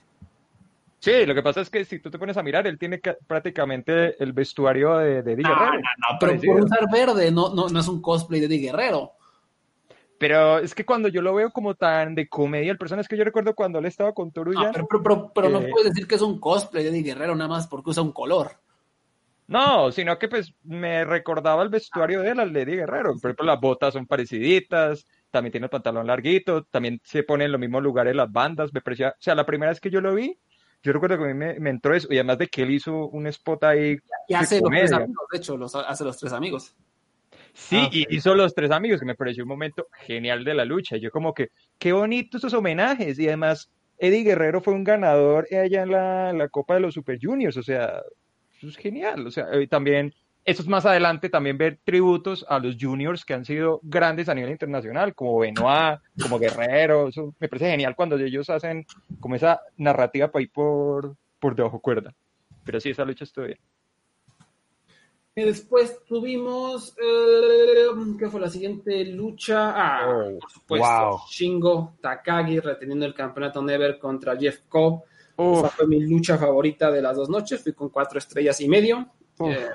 Sí, 1.00 1.26
lo 1.26 1.34
que 1.34 1.42
pasa 1.44 1.60
es 1.60 1.70
que 1.70 1.84
si 1.84 2.00
tú 2.00 2.10
te 2.10 2.18
pones 2.18 2.36
a 2.36 2.42
mirar, 2.42 2.66
él 2.66 2.76
tiene 2.76 2.98
ca- 3.00 3.16
prácticamente 3.24 4.20
el 4.20 4.32
vestuario 4.32 4.96
de, 4.96 5.22
de 5.22 5.36
No, 5.36 5.48
Guerrero. 5.48 5.72
no, 5.74 5.78
no, 5.78 6.18
pero 6.18 6.32
Parecido. 6.32 6.54
por 6.54 6.64
usar 6.64 6.80
verde 6.90 7.30
no, 7.30 7.54
no, 7.54 7.68
no 7.68 7.78
es 7.80 7.86
un 7.86 8.02
cosplay 8.02 8.40
de 8.40 8.46
Eddie 8.46 8.58
Guerrero. 8.72 9.12
Pero 10.18 10.58
es 10.58 10.74
que 10.74 10.84
cuando 10.84 11.08
yo 11.08 11.22
lo 11.22 11.32
veo 11.34 11.50
como 11.52 11.74
tan 11.74 12.14
de 12.14 12.28
comedia, 12.28 12.72
el 12.72 12.78
personaje 12.78 13.02
es 13.02 13.08
que 13.08 13.16
yo 13.16 13.24
recuerdo 13.24 13.54
cuando 13.54 13.78
él 13.78 13.86
estaba 13.86 14.12
con 14.12 14.32
Toru 14.32 14.52
No, 14.52 14.62
Yano. 14.62 14.72
pero 14.72 14.88
pero, 14.88 15.02
pero- 15.02 15.32
pero 15.34 15.48
no 15.48 15.60
Eh. 15.60 15.68
puedes 15.70 15.90
decir 15.90 16.08
que 16.08 16.16
es 16.16 16.22
un 16.22 16.40
cosplay 16.40 16.82
de 16.82 16.90
Eddie 16.90 17.02
Guerrero 17.02 17.36
nada 17.36 17.48
más 17.48 17.66
porque 17.68 17.90
usa 17.90 18.02
un 18.02 18.12
color. 18.12 18.50
No, 19.46 19.90
sino 19.92 20.18
que 20.18 20.28
pues 20.28 20.52
me 20.64 21.04
recordaba 21.04 21.62
el 21.62 21.70
vestuario 21.70 22.20
de 22.20 22.34
de 22.34 22.62
Eddie 22.62 22.76
Guerrero. 22.76 23.14
Por 23.20 23.30
ejemplo, 23.30 23.46
las 23.46 23.60
botas 23.60 23.94
son 23.94 24.06
pareciditas, 24.06 25.06
también 25.30 25.52
tiene 25.52 25.66
el 25.66 25.70
pantalón 25.70 26.06
larguito, 26.06 26.64
también 26.64 27.00
se 27.02 27.22
pone 27.22 27.46
en 27.46 27.52
los 27.52 27.60
mismos 27.60 27.82
lugares 27.82 28.14
las 28.14 28.30
bandas. 28.30 28.72
Me 28.74 28.82
parecía, 28.82 29.10
o 29.10 29.14
sea, 29.20 29.34
la 29.34 29.46
primera 29.46 29.70
vez 29.70 29.80
que 29.80 29.88
yo 29.90 30.00
lo 30.02 30.14
vi, 30.14 30.38
yo 30.82 30.92
recuerdo 30.92 31.16
que 31.16 31.24
a 31.24 31.26
mí 31.28 31.34
me, 31.34 31.58
me 31.60 31.70
entró 31.70 31.94
eso, 31.94 32.08
y 32.10 32.16
además 32.16 32.38
de 32.38 32.48
que 32.48 32.62
él 32.62 32.72
hizo 32.72 33.08
un 33.08 33.26
spot 33.28 33.64
ahí. 33.64 33.96
Y 34.28 34.34
hace 34.34 34.60
los 34.60 34.68
tres 34.70 34.92
amigos, 34.92 35.26
de 35.32 35.38
hecho, 35.38 35.56
los, 35.56 35.74
hace 35.74 36.04
los 36.04 36.18
tres 36.18 36.32
amigos. 36.34 36.76
Sí, 37.58 37.76
Ah, 37.76 37.90
y 37.92 38.06
hizo 38.16 38.34
los 38.34 38.54
tres 38.54 38.70
amigos, 38.70 39.00
que 39.00 39.06
me 39.06 39.14
pareció 39.14 39.42
un 39.42 39.48
momento 39.48 39.88
genial 40.06 40.44
de 40.44 40.54
la 40.54 40.64
lucha. 40.64 40.96
Yo 40.96 41.10
como 41.10 41.34
que, 41.34 41.48
qué 41.78 41.92
bonito 41.92 42.38
estos 42.38 42.54
homenajes. 42.54 43.18
Y 43.18 43.26
además, 43.26 43.70
Eddie 43.98 44.22
Guerrero 44.22 44.60
fue 44.60 44.74
un 44.74 44.84
ganador 44.84 45.46
allá 45.50 45.82
en 45.82 45.90
la, 45.90 46.32
la 46.32 46.48
Copa 46.48 46.74
de 46.74 46.80
los 46.80 46.94
Super 46.94 47.18
Juniors. 47.20 47.56
O 47.56 47.62
sea, 47.62 48.00
eso 48.56 48.68
es 48.68 48.76
genial. 48.76 49.26
O 49.26 49.30
sea, 49.30 49.48
y 49.60 49.66
también, 49.66 50.14
eso 50.44 50.62
es 50.62 50.68
más 50.68 50.86
adelante, 50.86 51.28
también 51.28 51.58
ver 51.58 51.78
tributos 51.84 52.46
a 52.48 52.58
los 52.58 52.76
juniors 52.80 53.24
que 53.24 53.34
han 53.34 53.44
sido 53.44 53.80
grandes 53.82 54.28
a 54.28 54.34
nivel 54.34 54.52
internacional, 54.52 55.14
como 55.14 55.38
Benoit, 55.38 55.98
como 56.22 56.38
Guerrero. 56.38 57.08
Eso 57.08 57.34
me 57.38 57.48
parece 57.48 57.70
genial 57.70 57.96
cuando 57.96 58.16
ellos 58.16 58.48
hacen 58.48 58.86
como 59.20 59.34
esa 59.34 59.60
narrativa 59.76 60.30
para 60.30 60.44
ir 60.44 60.52
por, 60.52 61.16
por 61.38 61.54
debajo 61.54 61.80
cuerda. 61.80 62.14
Pero 62.64 62.80
sí, 62.80 62.90
esa 62.90 63.04
lucha 63.04 63.24
estuvo 63.24 63.46
bien. 63.46 63.58
Y 65.38 65.44
después 65.44 66.04
tuvimos. 66.04 66.96
eh, 67.00 67.86
¿Qué 68.18 68.28
fue 68.28 68.40
la 68.40 68.48
siguiente 68.50 69.04
lucha? 69.04 69.72
Ah, 69.76 70.06
Oh, 70.08 70.38
por 70.40 70.50
supuesto. 70.50 70.86
wow. 71.10 71.18
Shingo 71.28 71.94
Takagi 72.00 72.58
reteniendo 72.60 73.06
el 73.06 73.14
campeonato 73.14 73.62
Never 73.62 73.98
contra 73.98 74.36
Jeff 74.36 74.60
Cobb. 74.68 75.02
Esa 75.36 75.68
fue 75.68 75.86
mi 75.86 76.00
lucha 76.00 76.36
favorita 76.36 76.90
de 76.90 77.00
las 77.02 77.16
dos 77.16 77.28
noches. 77.28 77.62
Fui 77.62 77.72
con 77.72 77.90
cuatro 77.90 78.18
estrellas 78.18 78.60
y 78.60 78.68
medio. 78.68 79.12
Eh, 79.44 79.68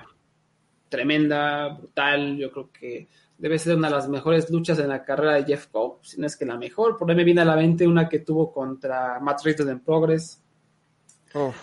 tremenda, 0.89 1.69
brutal. 1.69 2.35
Yo 2.37 2.51
creo 2.51 2.69
que 2.71 3.07
debe 3.37 3.57
ser 3.57 3.77
una 3.77 3.87
de 3.87 3.95
las 3.95 4.09
mejores 4.09 4.49
luchas 4.49 4.77
en 4.79 4.89
la 4.89 5.03
carrera 5.05 5.35
de 5.35 5.45
Jeff 5.45 5.67
Cobb. 5.67 5.99
Si 6.03 6.19
no 6.19 6.27
es 6.27 6.35
que 6.35 6.45
la 6.45 6.57
mejor. 6.57 6.97
Por 6.97 7.09
ahí 7.09 7.15
me 7.15 7.23
viene 7.23 7.41
a 7.41 7.45
la 7.45 7.55
mente 7.55 7.87
una 7.87 8.09
que 8.09 8.19
tuvo 8.19 8.51
contra 8.51 9.19
Matt 9.21 9.43
Riddle 9.45 9.71
en 9.71 9.79
Progress. 9.79 10.41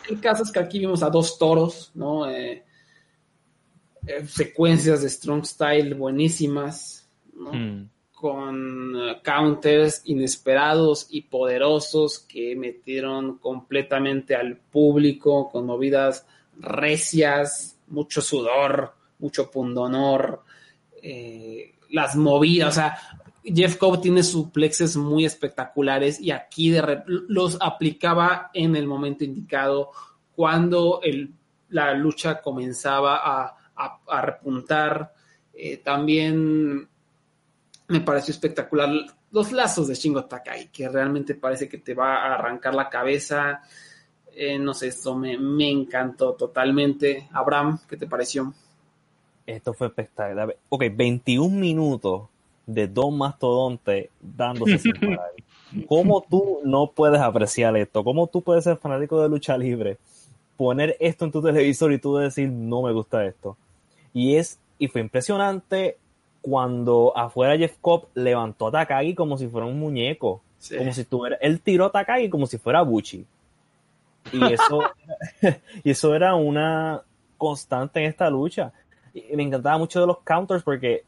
El 0.08 0.20
caso 0.20 0.42
es 0.42 0.50
que 0.50 0.58
aquí 0.58 0.78
vimos 0.78 1.02
a 1.02 1.10
dos 1.10 1.38
toros, 1.38 1.92
¿no? 1.94 2.28
Eh, 2.28 2.64
eh, 4.06 4.26
secuencias 4.26 5.02
de 5.02 5.08
Strong 5.10 5.44
Style 5.44 5.94
buenísimas, 5.94 7.08
¿no? 7.34 7.52
Mm. 7.52 7.88
Con 8.12 8.96
eh, 8.96 9.20
counters 9.24 10.02
inesperados 10.04 11.06
y 11.10 11.22
poderosos 11.22 12.18
que 12.18 12.54
metieron 12.56 13.38
completamente 13.38 14.34
al 14.36 14.56
público 14.56 15.48
con 15.50 15.66
movidas 15.66 16.26
recias, 16.58 17.78
mucho 17.88 18.20
sudor, 18.20 18.94
mucho 19.18 19.50
pundonor, 19.50 20.42
eh, 21.02 21.74
las 21.90 22.14
movidas, 22.16 22.68
o 22.68 22.72
sea, 22.80 22.98
Jeff 23.42 23.76
Cobb 23.78 24.02
tiene 24.02 24.22
suplexes 24.22 24.96
muy 24.96 25.24
espectaculares 25.24 26.20
y 26.20 26.30
aquí 26.30 26.70
de 26.70 27.02
los 27.06 27.56
aplicaba 27.60 28.50
en 28.52 28.76
el 28.76 28.86
momento 28.86 29.24
indicado 29.24 29.90
cuando 30.36 31.00
el- 31.02 31.32
la 31.70 31.94
lucha 31.94 32.42
comenzaba 32.42 33.16
a, 33.24 33.56
a- 33.84 34.00
a 34.06 34.22
repuntar. 34.22 35.12
Eh, 35.54 35.78
también 35.78 36.88
me 37.88 38.00
pareció 38.00 38.32
espectacular 38.32 38.88
los 39.32 39.52
lazos 39.52 39.88
de 39.88 39.94
Shingo 39.94 40.24
Takai, 40.24 40.68
que 40.68 40.88
realmente 40.88 41.34
parece 41.34 41.68
que 41.68 41.78
te 41.78 41.94
va 41.94 42.16
a 42.16 42.34
arrancar 42.34 42.74
la 42.74 42.88
cabeza. 42.88 43.62
Eh, 44.32 44.58
no 44.58 44.74
sé, 44.74 44.88
esto 44.88 45.16
me, 45.16 45.36
me 45.38 45.70
encantó 45.70 46.34
totalmente. 46.34 47.28
Abraham, 47.32 47.78
¿qué 47.88 47.96
te 47.96 48.06
pareció? 48.06 48.52
Esto 49.46 49.72
fue 49.74 49.88
espectacular. 49.88 50.56
Ok, 50.68 50.84
21 50.92 51.58
minutos 51.58 52.28
de 52.66 52.86
dos 52.86 53.12
mastodontes 53.12 54.08
dándose 54.20 54.78
sin 54.78 54.92
parar. 54.92 55.30
¿Cómo 55.88 56.24
tú 56.28 56.60
no 56.64 56.90
puedes 56.92 57.20
apreciar 57.20 57.76
esto? 57.76 58.02
¿Cómo 58.04 58.26
tú 58.28 58.42
puedes 58.42 58.64
ser 58.64 58.76
fanático 58.76 59.20
de 59.22 59.28
lucha 59.28 59.56
libre? 59.56 59.98
Poner 60.56 60.96
esto 61.00 61.24
en 61.24 61.32
tu 61.32 61.42
televisor 61.42 61.92
y 61.92 61.98
tú 61.98 62.16
decir, 62.16 62.48
no 62.50 62.82
me 62.82 62.92
gusta 62.92 63.24
esto. 63.24 63.56
Y 64.12 64.36
es, 64.36 64.58
y 64.78 64.88
fue 64.88 65.00
impresionante 65.00 65.96
cuando 66.42 67.12
afuera 67.16 67.56
Jeff 67.56 67.76
Cobb 67.80 68.06
levantó 68.14 68.68
a 68.68 68.72
Takagi 68.72 69.14
como 69.14 69.36
si 69.36 69.46
fuera 69.48 69.66
un 69.66 69.78
muñeco. 69.78 70.42
Sí. 70.58 70.76
Como 70.76 70.92
si 70.92 71.04
tuviera, 71.04 71.36
él 71.40 71.60
tiró 71.60 71.86
a 71.86 71.92
Takagi 71.92 72.28
como 72.28 72.46
si 72.46 72.58
fuera 72.58 72.82
Buchi. 72.82 73.24
Y 74.32 74.52
eso, 74.52 74.82
y 75.84 75.90
eso 75.90 76.14
era 76.14 76.34
una 76.34 77.02
constante 77.38 78.00
en 78.00 78.06
esta 78.06 78.28
lucha. 78.30 78.72
Y 79.14 79.34
me 79.36 79.42
encantaba 79.42 79.78
mucho 79.78 80.00
de 80.00 80.06
los 80.06 80.18
counters 80.20 80.62
porque 80.62 81.04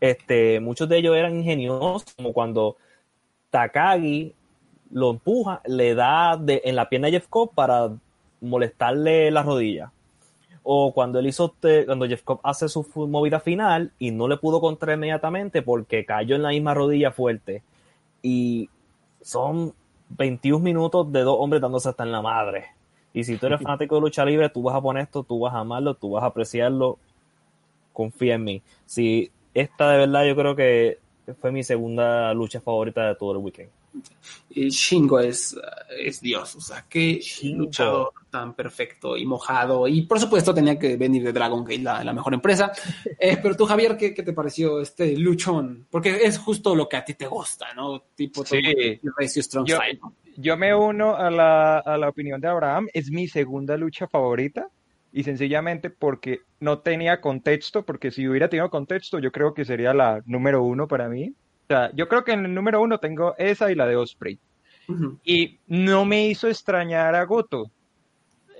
este, 0.00 0.60
muchos 0.60 0.88
de 0.88 0.98
ellos 0.98 1.16
eran 1.16 1.36
ingeniosos, 1.36 2.04
como 2.16 2.32
cuando 2.32 2.76
Takagi 3.50 4.34
lo 4.90 5.10
empuja, 5.10 5.60
le 5.66 5.94
da 5.94 6.36
de- 6.36 6.62
en 6.64 6.76
la 6.76 6.88
pierna 6.88 7.08
a 7.08 7.10
Jeff 7.10 7.26
Cobb 7.28 7.54
para 7.54 7.90
molestarle 8.40 9.30
la 9.30 9.42
rodilla. 9.42 9.90
O 10.64 10.92
cuando 10.92 11.18
él 11.18 11.26
hizo, 11.26 11.48
te- 11.50 11.86
cuando 11.86 12.06
Jeff 12.06 12.22
Cobb 12.22 12.40
hace 12.44 12.68
su 12.68 12.86
movida 13.08 13.40
final 13.40 13.92
y 13.98 14.10
no 14.12 14.28
le 14.28 14.36
pudo 14.36 14.60
contra 14.60 14.94
inmediatamente 14.94 15.62
porque 15.62 16.04
cayó 16.04 16.36
en 16.36 16.42
la 16.42 16.50
misma 16.50 16.74
rodilla 16.74 17.10
fuerte. 17.10 17.62
Y 18.22 18.68
son 19.20 19.74
21 20.10 20.62
minutos 20.62 21.10
de 21.12 21.20
dos 21.22 21.36
hombres 21.38 21.60
dándose 21.62 21.88
hasta 21.88 22.04
en 22.04 22.12
la 22.12 22.22
madre. 22.22 22.66
Y 23.12 23.24
si 23.24 23.36
tú 23.36 23.46
eres 23.46 23.60
fanático 23.62 23.96
de 23.96 24.00
lucha 24.02 24.24
libre, 24.24 24.48
tú 24.50 24.62
vas 24.62 24.76
a 24.76 24.80
poner 24.80 25.04
esto, 25.04 25.24
tú 25.24 25.40
vas 25.40 25.54
a 25.54 25.58
amarlo, 25.58 25.94
tú 25.94 26.10
vas 26.12 26.22
a 26.22 26.26
apreciarlo. 26.26 26.98
Confía 27.92 28.36
en 28.36 28.44
mí. 28.44 28.62
Si 28.86 29.30
esta 29.54 29.90
de 29.90 29.98
verdad 29.98 30.24
yo 30.24 30.34
creo 30.34 30.56
que 30.56 30.98
fue 31.40 31.52
mi 31.52 31.62
segunda 31.62 32.32
lucha 32.34 32.60
favorita 32.60 33.06
de 33.06 33.14
todo 33.16 33.32
el 33.32 33.38
weekend. 33.38 33.70
Y 34.50 34.68
Shingo 34.70 35.18
es, 35.20 35.56
es 35.98 36.20
Dios, 36.20 36.54
o 36.56 36.60
sea, 36.60 36.84
qué 36.88 37.14
Shingo. 37.20 37.64
luchador 37.64 38.12
tan 38.30 38.54
perfecto 38.54 39.16
y 39.16 39.24
mojado. 39.26 39.86
Y 39.88 40.02
por 40.02 40.18
supuesto 40.20 40.54
tenía 40.54 40.78
que 40.78 40.96
venir 40.96 41.22
de 41.22 41.32
Dragon 41.32 41.64
Gate, 41.64 41.82
la, 41.82 42.02
la 42.04 42.12
mejor 42.12 42.34
empresa. 42.34 42.72
Eh, 43.18 43.38
pero 43.40 43.56
tú, 43.56 43.66
Javier, 43.66 43.96
¿qué, 43.96 44.12
qué 44.14 44.22
te 44.24 44.32
pareció 44.32 44.80
este 44.80 45.16
luchón? 45.16 45.86
Porque 45.90 46.22
es 46.24 46.38
justo 46.38 46.74
lo 46.74 46.88
que 46.88 46.96
a 46.96 47.04
ti 47.04 47.14
te 47.14 47.26
gusta, 47.26 47.72
¿no? 47.74 48.02
Tipo 48.16 48.44
Sí. 48.44 48.60
Strong 49.42 49.66
Yo- 49.66 49.76
Style, 49.76 49.98
¿no? 50.02 50.14
Yo 50.36 50.56
me 50.56 50.74
uno 50.74 51.14
a 51.14 51.30
la, 51.30 51.78
a 51.78 51.96
la 51.98 52.08
opinión 52.08 52.40
de 52.40 52.48
Abraham, 52.48 52.88
es 52.94 53.10
mi 53.10 53.28
segunda 53.28 53.76
lucha 53.76 54.08
favorita 54.08 54.68
y 55.12 55.22
sencillamente 55.24 55.90
porque 55.90 56.40
no 56.58 56.78
tenía 56.78 57.20
contexto, 57.20 57.84
porque 57.84 58.10
si 58.10 58.26
hubiera 58.26 58.48
tenido 58.48 58.70
contexto 58.70 59.18
yo 59.18 59.30
creo 59.30 59.52
que 59.52 59.64
sería 59.66 59.92
la 59.92 60.22
número 60.24 60.62
uno 60.62 60.88
para 60.88 61.08
mí. 61.08 61.34
O 61.62 61.66
sea, 61.68 61.90
yo 61.94 62.08
creo 62.08 62.24
que 62.24 62.32
en 62.32 62.44
el 62.44 62.54
número 62.54 62.80
uno 62.82 62.98
tengo 62.98 63.34
esa 63.38 63.70
y 63.70 63.74
la 63.74 63.86
de 63.86 63.96
Osprey. 63.96 64.38
Y 65.24 65.58
no 65.66 66.04
me 66.04 66.26
hizo 66.26 66.48
extrañar 66.48 67.14
a 67.14 67.24
Goto 67.24 67.70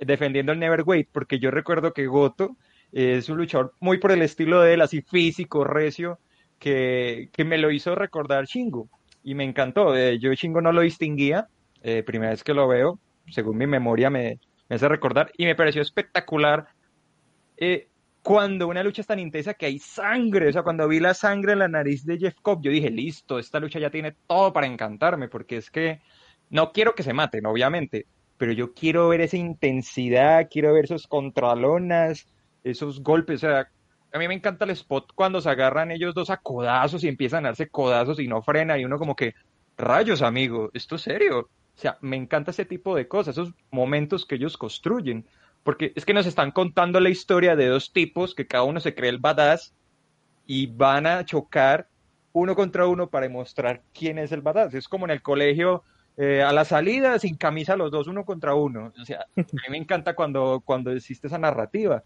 defendiendo 0.01 0.51
el 0.51 0.59
Neverweight, 0.59 1.09
porque 1.11 1.37
yo 1.37 1.51
recuerdo 1.51 1.93
que 1.93 2.07
Goto 2.07 2.55
es 2.91 3.29
un 3.29 3.37
luchador 3.37 3.73
muy 3.79 3.97
por 3.97 4.11
el 4.11 4.21
estilo 4.21 4.61
de 4.61 4.73
él, 4.73 4.81
así 4.81 5.01
físico, 5.01 5.63
recio, 5.63 6.19
que, 6.59 7.29
que 7.33 7.43
me 7.43 7.57
lo 7.57 7.71
hizo 7.71 7.95
recordar 7.95 8.45
Shingo. 8.45 8.87
Y 9.23 9.35
me 9.35 9.43
encantó. 9.43 9.95
Eh, 9.95 10.19
yo 10.19 10.33
Shingo 10.33 10.61
no 10.61 10.71
lo 10.71 10.81
distinguía, 10.81 11.47
eh, 11.81 12.03
primera 12.03 12.31
vez 12.31 12.43
que 12.43 12.53
lo 12.53 12.67
veo, 12.67 12.99
según 13.29 13.57
mi 13.57 13.67
memoria 13.67 14.09
me, 14.09 14.39
me 14.69 14.75
hace 14.75 14.87
recordar, 14.87 15.31
y 15.37 15.45
me 15.45 15.55
pareció 15.55 15.81
espectacular 15.81 16.67
eh, 17.57 17.87
cuando 18.23 18.69
una 18.69 18.83
lucha 18.83 19.01
es 19.01 19.07
tan 19.07 19.19
intensa 19.19 19.53
que 19.53 19.65
hay 19.65 19.79
sangre, 19.79 20.47
o 20.47 20.53
sea, 20.53 20.63
cuando 20.63 20.87
vi 20.87 20.99
la 20.99 21.13
sangre 21.13 21.53
en 21.53 21.59
la 21.59 21.67
nariz 21.67 22.05
de 22.05 22.17
Jeff 22.17 22.35
Cobb, 22.41 22.63
yo 22.63 22.71
dije, 22.71 22.89
listo, 22.89 23.37
esta 23.37 23.59
lucha 23.59 23.79
ya 23.79 23.89
tiene 23.89 24.15
todo 24.27 24.53
para 24.53 24.65
encantarme, 24.65 25.27
porque 25.27 25.57
es 25.57 25.69
que 25.69 26.01
no 26.49 26.71
quiero 26.71 26.95
que 26.95 27.03
se 27.03 27.13
maten, 27.13 27.45
obviamente, 27.45 28.07
pero 28.37 28.53
yo 28.53 28.73
quiero 28.73 29.09
ver 29.09 29.21
esa 29.21 29.35
intensidad, 29.35 30.47
quiero 30.49 30.73
ver 30.73 30.85
esos 30.85 31.05
contralonas, 31.05 32.25
esos 32.63 33.03
golpes, 33.03 33.43
o 33.43 33.47
sea, 33.47 33.67
a 34.13 34.19
mí 34.19 34.27
me 34.27 34.35
encanta 34.35 34.63
el 34.63 34.71
spot 34.71 35.11
cuando 35.13 35.41
se 35.41 35.49
agarran 35.49 35.91
ellos 35.91 36.13
dos 36.13 36.29
a 36.29 36.37
codazos 36.37 37.03
y 37.03 37.09
empiezan 37.09 37.45
a 37.45 37.49
darse 37.49 37.67
codazos 37.67 38.19
y 38.19 38.27
no 38.27 38.41
frena 38.41 38.77
y 38.77 38.85
uno 38.85 38.97
como 38.99 39.17
que, 39.17 39.33
rayos, 39.75 40.21
amigo, 40.21 40.69
esto 40.73 40.95
es 40.95 41.01
serio. 41.01 41.49
O 41.75 41.79
sea, 41.79 41.97
me 42.01 42.15
encanta 42.15 42.51
ese 42.51 42.65
tipo 42.65 42.95
de 42.95 43.07
cosas, 43.07 43.35
esos 43.35 43.53
momentos 43.71 44.25
que 44.25 44.35
ellos 44.35 44.55
construyen, 44.55 45.25
porque 45.63 45.93
es 45.95 46.05
que 46.05 46.13
nos 46.13 46.25
están 46.25 46.51
contando 46.51 46.99
la 46.99 47.09
historia 47.09 47.55
de 47.55 47.67
dos 47.67 47.93
tipos 47.93 48.35
que 48.35 48.47
cada 48.47 48.63
uno 48.63 48.79
se 48.79 48.93
cree 48.93 49.09
el 49.09 49.19
badass 49.19 49.73
y 50.45 50.67
van 50.67 51.07
a 51.07 51.25
chocar 51.25 51.87
uno 52.33 52.55
contra 52.55 52.87
uno 52.87 53.09
para 53.09 53.27
demostrar 53.27 53.81
quién 53.93 54.17
es 54.17 54.31
el 54.31 54.41
badass. 54.41 54.73
Es 54.73 54.87
como 54.87 55.05
en 55.05 55.11
el 55.11 55.21
colegio, 55.21 55.83
eh, 56.17 56.41
a 56.41 56.51
la 56.51 56.65
salida, 56.65 57.17
sin 57.19 57.37
camisa 57.37 57.75
los 57.75 57.91
dos, 57.91 58.07
uno 58.07 58.25
contra 58.25 58.55
uno. 58.55 58.91
O 58.99 59.05
sea, 59.05 59.25
a 59.37 59.41
mí 59.41 59.69
me 59.69 59.77
encanta 59.77 60.15
cuando, 60.15 60.61
cuando 60.65 60.91
existe 60.91 61.27
esa 61.27 61.37
narrativa. 61.37 62.03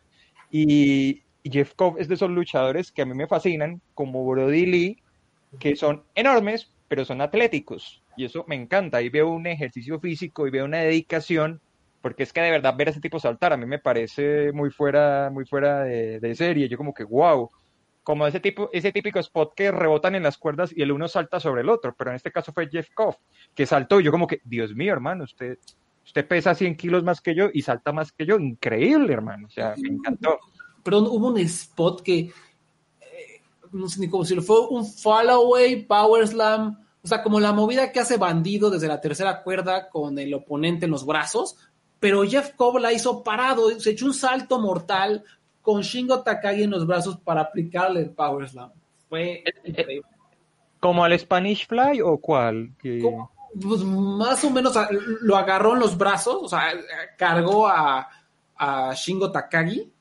Y, 0.51 1.23
y 1.43 1.49
Jeff 1.51 1.73
Cobb 1.75 1.97
es 1.97 2.07
de 2.07 2.15
esos 2.15 2.29
luchadores 2.29 2.91
que 2.91 3.01
a 3.01 3.05
mí 3.05 3.13
me 3.13 3.27
fascinan, 3.27 3.81
como 3.93 4.25
Brody 4.25 4.65
Lee, 4.65 5.03
que 5.59 5.75
son 5.75 6.03
enormes, 6.13 6.71
pero 6.87 7.05
son 7.05 7.21
atléticos. 7.21 8.03
Y 8.15 8.25
eso 8.25 8.45
me 8.47 8.55
encanta. 8.55 8.97
Ahí 8.97 9.09
veo 9.09 9.29
un 9.29 9.47
ejercicio 9.47 9.99
físico 9.99 10.47
y 10.47 10.51
veo 10.51 10.65
una 10.65 10.79
dedicación, 10.79 11.61
porque 12.07 12.23
es 12.23 12.31
que 12.31 12.39
de 12.39 12.51
verdad 12.51 12.73
ver 12.77 12.87
a 12.87 12.91
ese 12.91 13.01
tipo 13.01 13.19
saltar 13.19 13.51
a 13.51 13.57
mí 13.57 13.65
me 13.65 13.79
parece 13.79 14.53
muy 14.53 14.69
fuera, 14.69 15.29
muy 15.29 15.45
fuera 15.45 15.83
de, 15.83 16.35
serie. 16.35 16.69
Yo 16.69 16.77
como 16.77 16.93
que, 16.93 17.03
wow. 17.03 17.51
Como 18.01 18.25
ese, 18.25 18.39
tipo, 18.39 18.69
ese 18.71 18.93
típico 18.93 19.19
spot 19.19 19.53
que 19.53 19.69
rebotan 19.71 20.15
en 20.15 20.23
las 20.23 20.37
cuerdas 20.37 20.71
y 20.73 20.81
el 20.81 20.93
uno 20.93 21.09
salta 21.09 21.41
sobre 21.41 21.63
el 21.63 21.69
otro, 21.69 21.93
pero 21.97 22.11
en 22.11 22.15
este 22.15 22.31
caso 22.31 22.53
fue 22.53 22.69
Jeff 22.69 22.87
Koff, 22.93 23.17
que 23.53 23.65
saltó 23.65 23.99
y 23.99 24.05
yo 24.05 24.11
como 24.11 24.25
que, 24.25 24.39
Dios 24.45 24.73
mío, 24.73 24.93
hermano, 24.93 25.25
usted, 25.25 25.59
usted 26.05 26.25
pesa 26.25 26.55
100 26.55 26.77
kilos 26.77 27.03
más 27.03 27.19
que 27.19 27.35
yo 27.35 27.49
y 27.53 27.61
salta 27.61 27.91
más 27.91 28.13
que 28.13 28.25
yo. 28.25 28.39
Increíble, 28.39 29.11
hermano. 29.11 29.47
O 29.47 29.49
sea, 29.49 29.75
me 29.77 29.89
encantó. 29.89 30.39
Perdón, 30.81 31.07
hubo 31.07 31.27
un 31.27 31.37
spot 31.39 32.01
que 32.03 32.19
eh, 32.19 32.31
no 33.73 33.89
sé 33.89 33.99
ni 33.99 34.07
cómo 34.07 34.23
decirlo, 34.23 34.43
fue 34.43 34.65
un 34.69 34.85
fallaway, 34.85 35.85
power 35.85 36.25
slam, 36.25 36.77
o 37.03 37.07
sea, 37.09 37.21
como 37.21 37.41
la 37.41 37.51
movida 37.51 37.91
que 37.91 37.99
hace 37.99 38.15
bandido 38.15 38.69
desde 38.69 38.87
la 38.87 39.01
tercera 39.01 39.43
cuerda 39.43 39.89
con 39.89 40.17
el 40.17 40.33
oponente 40.33 40.85
en 40.85 40.91
los 40.91 41.05
brazos, 41.05 41.57
pero 41.99 42.23
Jeff 42.23 42.53
Cobb 42.55 42.79
la 42.79 42.93
hizo 42.93 43.23
parado, 43.23 43.79
se 43.79 43.91
echó 43.91 44.05
un 44.05 44.13
salto 44.13 44.59
mortal 44.59 45.23
con 45.61 45.81
Shingo 45.81 46.21
Takagi 46.21 46.63
en 46.63 46.71
los 46.71 46.85
brazos 46.85 47.17
para 47.17 47.41
aplicarle 47.41 48.01
el 48.01 48.11
power 48.11 48.47
slam. 48.47 48.71
Fue 49.09 49.43
increíble. 49.63 50.07
¿Como 50.79 51.03
al 51.03 51.17
Spanish 51.19 51.67
Fly 51.67 52.01
o 52.01 52.17
cuál? 52.17 52.71
Pues, 52.81 53.83
más 53.83 54.43
o 54.43 54.49
menos 54.51 54.73
lo 55.21 55.35
agarró 55.35 55.73
en 55.73 55.79
los 55.79 55.97
brazos, 55.97 56.37
o 56.41 56.47
sea, 56.47 56.71
cargó 57.17 57.67
a, 57.67 58.07
a 58.55 58.93
Shingo 58.93 59.31
Takagi 59.31 59.91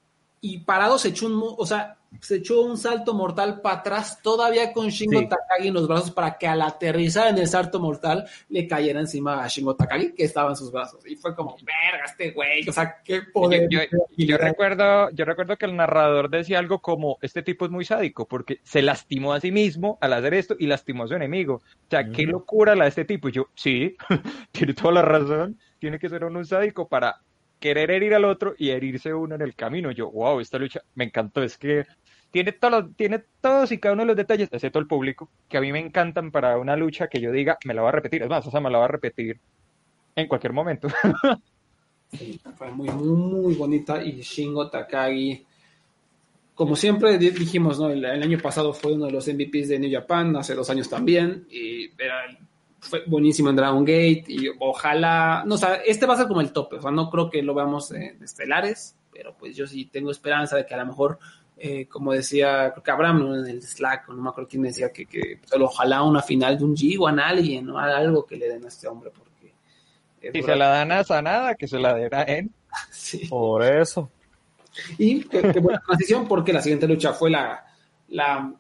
y 0.41 0.59
parado 0.59 0.99
se 0.99 1.09
echó 1.09 1.27
un, 1.27 1.55
o 1.57 1.67
sea, 1.67 1.96
se 2.21 2.37
echó 2.37 2.63
un 2.63 2.77
salto 2.79 3.13
mortal 3.15 3.61
para 3.61 3.77
atrás, 3.81 4.21
todavía 4.23 4.73
con 4.73 4.89
Shingo 4.89 5.21
Sí. 5.21 5.29
Takagi 5.29 5.69
en 5.69 5.75
los 5.75 5.87
brazos 5.89 6.11
para 6.11 6.39
que 6.39 6.47
al 6.47 6.63
aterrizar 6.63 7.29
en 7.29 7.39
el 7.39 7.47
salto 7.49 7.79
mortal 7.81 8.27
le 8.49 8.67
cayera 8.67 9.01
encima 9.01 9.43
a 9.45 9.49
Shingo 9.49 9.75
Takagi 9.77 10.13
que 10.13 10.25
estaba 10.25 10.51
en 10.51 10.57
sus 10.57 10.73
brazos. 10.73 11.07
Y 11.07 11.17
fue 11.17 11.35
como, 11.35 11.57
verga, 11.63 12.05
este 12.07 12.31
güey, 12.33 12.69
o 12.69 12.73
sea, 12.73 12.97
qué 13.05 13.23
poder. 13.23 13.69
Yo, 13.71 13.81
yo- 13.91 14.07
yo 14.27 14.39
recuerdo, 14.39 15.11
yo 15.11 15.25
recuerdo 15.25 15.57
que 15.57 15.67
el 15.67 15.77
narrador 15.77 16.31
decía 16.31 16.59
algo 16.59 16.81
como, 16.81 17.19
este 17.23 17.43
tipo 17.43 17.65
es 17.67 17.71
muy 17.71 17.85
sádico 17.85 18.27
porque 18.27 18.61
se 18.63 18.83
lastimó 18.83 19.33
a 19.35 19.41
sí 19.41 19.51
mismo 19.53 19.99
al 20.01 20.13
hacer 20.15 20.35
esto 20.35 20.57
y 20.59 20.67
lastimó 20.67 21.05
a 21.05 21.09
su 21.09 21.15
enemigo. 21.15 21.57
O 21.57 21.91
sea, 21.91 22.09
qué 22.11 22.23
locura 22.25 22.75
la 22.75 22.85
de 22.85 22.89
este 22.91 23.05
tipo. 23.05 23.29
Y 23.29 23.33
yo, 23.33 23.49
sí, 23.55 23.97
tiene 24.53 24.75
toda 24.75 24.93
la 24.93 25.03
razón, 25.03 25.59
tiene 25.79 25.99
que 25.99 26.09
ser 26.09 26.25
un 26.25 26.45
sádico 26.45 26.89
para 26.89 27.21
querer 27.67 27.91
herir 27.91 28.15
al 28.15 28.25
otro 28.25 28.55
y 28.57 28.71
herirse 28.71 29.13
uno 29.13 29.35
en 29.35 29.43
el 29.43 29.57
camino. 29.57 29.91
Yo, 29.91 30.09
wow, 30.11 30.39
esta 30.39 30.57
lucha 30.57 30.81
me 30.95 31.05
encantó, 31.05 31.43
es 31.43 31.59
que 31.59 31.85
tiene, 32.31 32.53
todos 32.53 32.95
tiene 32.97 33.25
todos 33.41 33.73
y 33.73 33.79
cada 33.79 33.95
uno 33.95 34.03
de 34.05 34.07
los 34.09 34.17
detalles, 34.17 34.49
excepto 34.53 34.79
el 34.79 34.87
público, 34.87 35.29
que 35.49 35.57
a 35.57 35.61
mí 35.61 35.73
me 35.73 35.81
encantan 35.81 36.31
para 36.31 36.59
una 36.59 36.77
lucha 36.77 37.09
que 37.09 37.21
yo 37.21 37.33
diga, 37.33 37.59
me 37.65 37.75
la 37.75 37.83
va 37.83 37.89
a 37.89 37.93
repetir. 37.93 38.23
Es 38.23 38.29
más, 38.29 38.47
o 38.47 38.51
sea, 38.53 38.61
me 38.61 38.71
la 38.71 38.79
va 38.79 38.85
a 38.85 38.89
repetir 38.89 39.41
en 40.15 40.29
cualquier 40.29 40.53
momento. 40.53 40.89
Sí, 42.13 42.41
fue 42.57 42.71
muy, 42.71 42.89
muy, 42.89 43.09
muy 43.17 43.55
bonita. 43.57 44.03
Y 44.03 44.21
Shingo 44.23 44.71
Takagi, 44.71 45.45
como 46.55 46.77
siempre 46.77 47.19
di- 47.19 47.31
dijimos, 47.31 47.81
¿no? 47.81 47.91
El, 47.91 48.05
el 48.05 48.23
año 48.23 48.39
pasado 48.39 48.73
fue 48.73 48.93
uno 48.93 49.07
de 49.07 49.13
los 49.13 49.27
MVPs 49.27 49.69
de 49.69 49.79
New 49.81 49.91
Japan, 49.93 50.37
hace 50.37 50.55
dos 50.55 50.71
años 50.71 50.89
también. 50.89 51.47
Y 51.51 51.91
era, 52.01 52.27
fue 52.89 53.05
buenísimo 53.07 53.51
en 53.51 53.57
Dragon 53.57 53.85
Gate. 53.85 54.25
Y 54.29 54.49
ojalá, 54.61 55.43
no, 55.47 55.55
o 55.57 55.59
sea, 55.59 55.77
este 55.77 56.07
va 56.07 56.15
a 56.15 56.19
ser 56.19 56.29
como 56.29 56.41
el 56.41 56.53
tope. 56.53 56.77
O 56.77 56.83
sea, 56.83 56.91
no 56.91 57.11
creo 57.11 57.29
que 57.31 57.43
lo 57.43 57.55
veamos 57.55 57.91
en 57.93 58.23
estelares, 58.23 58.97
pero 59.13 59.35
pues 59.37 59.57
yo 59.57 59.67
sí 59.67 59.87
tengo 59.87 60.11
esperanza 60.11 60.57
de 60.57 60.67
que 60.67 60.75
a 60.75 60.79
lo 60.79 60.87
mejor. 60.87 61.19
eh, 61.59 61.87
como 61.89 62.13
decía, 62.13 62.71
creo 62.73 62.83
que 62.83 62.91
Abraham 62.91 63.19
¿no? 63.21 63.35
en 63.37 63.47
el 63.47 63.63
Slack, 63.63 64.09
o 64.11 64.13
no 64.13 64.23
me 64.23 64.29
acuerdo 64.29 64.49
quién 64.51 64.63
decía 64.63 64.93
que, 64.93 65.07
que 65.07 65.39
pues, 65.41 65.53
ojalá 65.61 66.03
una 66.03 66.21
final 66.21 66.59
de 66.59 66.65
un 66.65 66.77
G1 66.77 67.19
a 67.21 67.29
alguien, 67.29 67.65
¿no? 67.65 67.79
algo 67.79 68.27
que 68.27 68.37
le 68.37 68.47
den 68.49 68.65
a 68.67 68.69
este 68.69 68.87
hombre, 68.89 69.11
porque 69.11 69.55
eh, 70.21 70.31
Si 70.35 70.43
se 70.43 70.55
la 70.55 70.69
dan 70.69 70.93
a 70.93 71.03
Sanada, 71.03 71.55
que 71.55 71.67
se 71.67 71.79
la 71.79 71.95
den 71.95 72.15
a 72.15 72.23
él. 72.25 72.51
sí. 72.91 73.27
Por 73.29 73.63
eso. 73.63 74.11
Y 74.99 75.23
qué, 75.25 75.41
qué 75.51 75.59
buena 75.61 75.81
transición, 75.81 76.29
porque 76.29 76.53
la 76.53 76.61
siguiente 76.61 76.87
lucha 76.87 77.15
fue 77.15 77.31
la, 77.31 77.65
la 78.09 78.53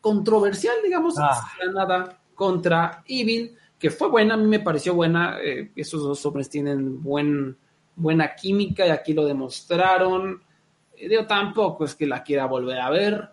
controversial, 0.00 0.76
digamos, 0.84 1.14
Ah. 1.18 1.40
nada 1.74 2.18
contra 2.42 3.04
Evil, 3.06 3.54
que 3.78 3.88
fue 3.88 4.08
buena, 4.08 4.34
a 4.34 4.36
mí 4.36 4.48
me 4.48 4.58
pareció 4.58 4.94
buena. 4.94 5.38
eh, 5.40 5.70
esos 5.76 6.02
dos 6.02 6.26
hombres 6.26 6.50
tienen 6.50 7.00
buen, 7.00 7.56
buena 7.94 8.34
química 8.34 8.84
y 8.84 8.90
aquí 8.90 9.12
lo 9.12 9.24
demostraron. 9.24 10.42
Eh, 10.96 11.08
digo, 11.08 11.24
tampoco 11.24 11.84
es 11.84 11.94
que 11.94 12.04
la 12.04 12.24
quiera 12.24 12.46
volver 12.46 12.80
a 12.80 12.90
ver, 12.90 13.28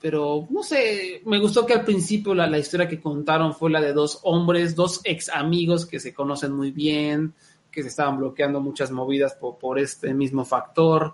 pero 0.00 0.46
no 0.50 0.62
sé, 0.62 1.20
me 1.24 1.40
gustó 1.40 1.66
que 1.66 1.74
al 1.74 1.84
principio 1.84 2.32
la, 2.32 2.46
la 2.46 2.60
historia 2.60 2.86
que 2.86 3.00
contaron 3.00 3.52
fue 3.52 3.70
la 3.70 3.80
de 3.80 3.92
dos 3.92 4.20
hombres, 4.22 4.76
dos 4.76 5.00
ex 5.02 5.28
amigos 5.30 5.84
que 5.84 5.98
se 5.98 6.14
conocen 6.14 6.52
muy 6.52 6.70
bien, 6.70 7.34
que 7.72 7.82
se 7.82 7.88
estaban 7.88 8.18
bloqueando 8.18 8.60
muchas 8.60 8.92
movidas 8.92 9.34
por, 9.34 9.58
por 9.58 9.80
este 9.80 10.14
mismo 10.14 10.44
factor. 10.44 11.12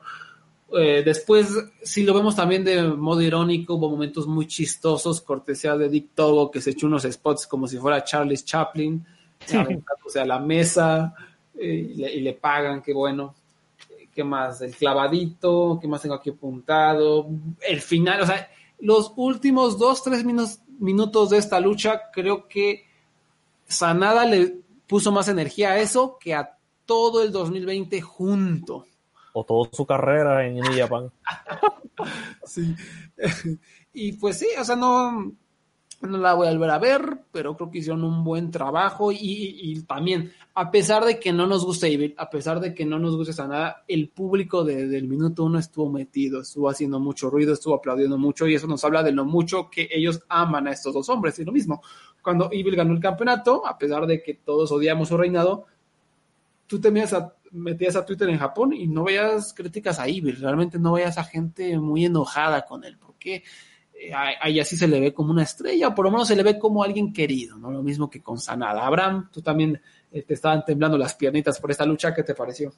Eh, 0.73 1.03
después, 1.05 1.49
si 1.83 2.03
lo 2.03 2.15
vemos 2.15 2.35
también 2.35 2.65
de 2.65 2.83
modo 2.83 3.21
irónico, 3.23 3.75
hubo 3.75 3.91
momentos 3.91 4.27
muy 4.27 4.47
chistosos, 4.47 5.21
cortesía 5.21 5.77
de 5.77 5.89
Dick 5.89 6.11
Togo, 6.15 6.51
que 6.51 6.61
se 6.61 6.71
echó 6.71 6.87
unos 6.87 7.05
spots 7.05 7.47
como 7.47 7.69
si 7.69 7.79
fuera 7.79 8.03
Charles 8.03 8.45
Chaplin, 8.45 9.05
aventándose 9.53 10.21
a 10.21 10.25
la 10.25 10.39
mesa 10.39 11.15
eh, 11.59 11.93
y, 11.93 11.95
le, 11.95 12.15
y 12.15 12.21
le 12.21 12.33
pagan, 12.35 12.83
qué 12.83 12.93
bueno. 12.93 13.35
¿Qué 14.15 14.23
más? 14.23 14.61
El 14.61 14.77
clavadito, 14.77 15.79
¿qué 15.81 15.89
más 15.89 16.03
tengo 16.03 16.15
aquí 16.15 16.31
apuntado? 16.31 17.27
El 17.61 17.81
final, 17.81 18.21
o 18.21 18.27
sea, 18.27 18.49
los 18.79 19.13
últimos 19.17 19.77
dos, 19.77 20.05
tres 20.05 20.25
minutos, 20.25 20.61
minutos 20.79 21.31
de 21.31 21.39
esta 21.39 21.59
lucha, 21.59 22.03
creo 22.13 22.47
que 22.47 22.87
Sanada 23.67 24.25
le 24.25 24.59
puso 24.87 25.11
más 25.11 25.29
energía 25.29 25.71
a 25.71 25.79
eso 25.81 26.17
que 26.21 26.35
a 26.35 26.57
todo 26.87 27.23
el 27.23 27.33
2020 27.33 28.01
junto. 28.03 28.87
O 29.37 29.45
toda 29.45 29.69
su 29.73 29.85
carrera 29.85 30.47
en 30.47 30.55
New 30.55 30.73
Japan. 30.79 31.11
Sí. 32.45 32.75
y 33.93 34.13
pues 34.15 34.39
sí, 34.39 34.49
o 34.59 34.65
sea, 34.65 34.75
no, 34.75 35.33
no 36.03 36.19
la 36.19 36.35
voy 36.35 36.49
a 36.49 36.51
volver 36.51 36.71
a 36.71 36.79
ver, 36.79 37.19
pero 37.31 37.57
creo 37.57 37.71
que 37.71 37.79
hicieron 37.79 38.03
un 38.05 38.25
buen 38.25 38.51
trabajo 38.51 39.13
y, 39.13 39.19
y- 39.21 39.81
también, 39.83 40.33
a 40.55 40.71
pesar 40.73 41.05
de 41.05 41.19
que 41.21 41.33
no 41.33 41.47
nos 41.47 41.65
guste 41.65 41.87
Evil, 41.93 42.15
a 42.19 42.29
pesar 42.31 42.59
de 42.61 42.75
que 42.75 42.85
no 42.85 42.99
nos 42.99 43.17
guste 43.17 43.33
Sanada, 43.33 43.85
el 43.89 44.09
público 44.09 44.65
desde 44.65 44.99
el 44.99 45.07
minuto 45.09 45.45
uno 45.45 45.59
estuvo 45.61 45.89
metido, 45.91 46.41
estuvo 46.41 46.69
haciendo 46.69 46.99
mucho 46.99 47.31
ruido, 47.31 47.53
estuvo 47.55 47.75
aplaudiendo 47.77 48.19
mucho 48.19 48.47
y 48.49 48.55
eso 48.57 48.67
nos 48.67 48.85
habla 48.85 49.03
de 49.05 49.13
lo 49.13 49.25
mucho 49.25 49.71
que 49.71 49.89
ellos 49.93 50.23
aman 50.29 50.67
a 50.67 50.73
estos 50.73 50.95
dos 50.95 51.09
hombres. 51.09 51.39
Y 51.39 51.45
lo 51.45 51.53
mismo, 51.53 51.81
cuando 52.23 52.49
Evil 52.53 52.75
ganó 52.77 52.93
el 52.93 53.01
campeonato, 53.01 53.65
a 53.67 53.79
pesar 53.79 54.07
de 54.07 54.21
que 54.23 54.35
todos 54.35 54.71
odiamos 54.73 55.09
su 55.09 55.17
reinado, 55.17 55.67
tú 56.67 56.81
te 56.81 56.91
metías 56.91 57.97
a, 57.97 58.05
Twitter 58.05 58.29
en 58.29 58.39
Japón 58.39 58.73
y 58.73 58.87
no 58.87 59.05
veías 59.05 59.53
críticas 59.53 59.99
a 60.01 60.07
Evil, 60.07 60.41
realmente 60.41 60.79
no 60.79 60.93
veías 60.93 61.19
a 61.19 61.25
gente 61.25 61.79
muy 61.79 62.05
enojada 62.05 62.65
con 62.65 62.85
él, 62.85 62.99
porque 62.99 63.45
eh, 63.95 64.13
ahí 64.15 64.59
así 64.61 64.77
se 64.77 64.89
le 64.89 65.01
ve 65.01 65.15
como 65.15 65.31
una 65.31 65.43
estrella, 65.43 65.89
o 65.89 65.95
por 65.95 66.05
lo 66.05 66.11
menos 66.11 66.29
se 66.29 66.37
le 66.37 66.43
ve 66.43 66.59
como 66.59 66.83
alguien 66.83 67.13
querido, 67.13 67.59
¿no? 67.59 67.71
Lo 67.71 67.83
mismo 67.83 68.11
que 68.11 68.23
con 68.23 68.39
Sanada. 68.39 68.87
Abraham, 68.87 69.29
tú 69.33 69.41
también 69.41 69.81
eh, 70.11 70.23
te 70.23 70.35
estaban 70.35 70.65
temblando 70.65 70.99
las 70.99 71.15
piernitas 71.15 71.61
por 71.61 71.71
esta 71.71 71.87
lucha, 71.87 72.15
¿qué 72.15 72.23
te 72.23 72.35
pareció? 72.35 72.73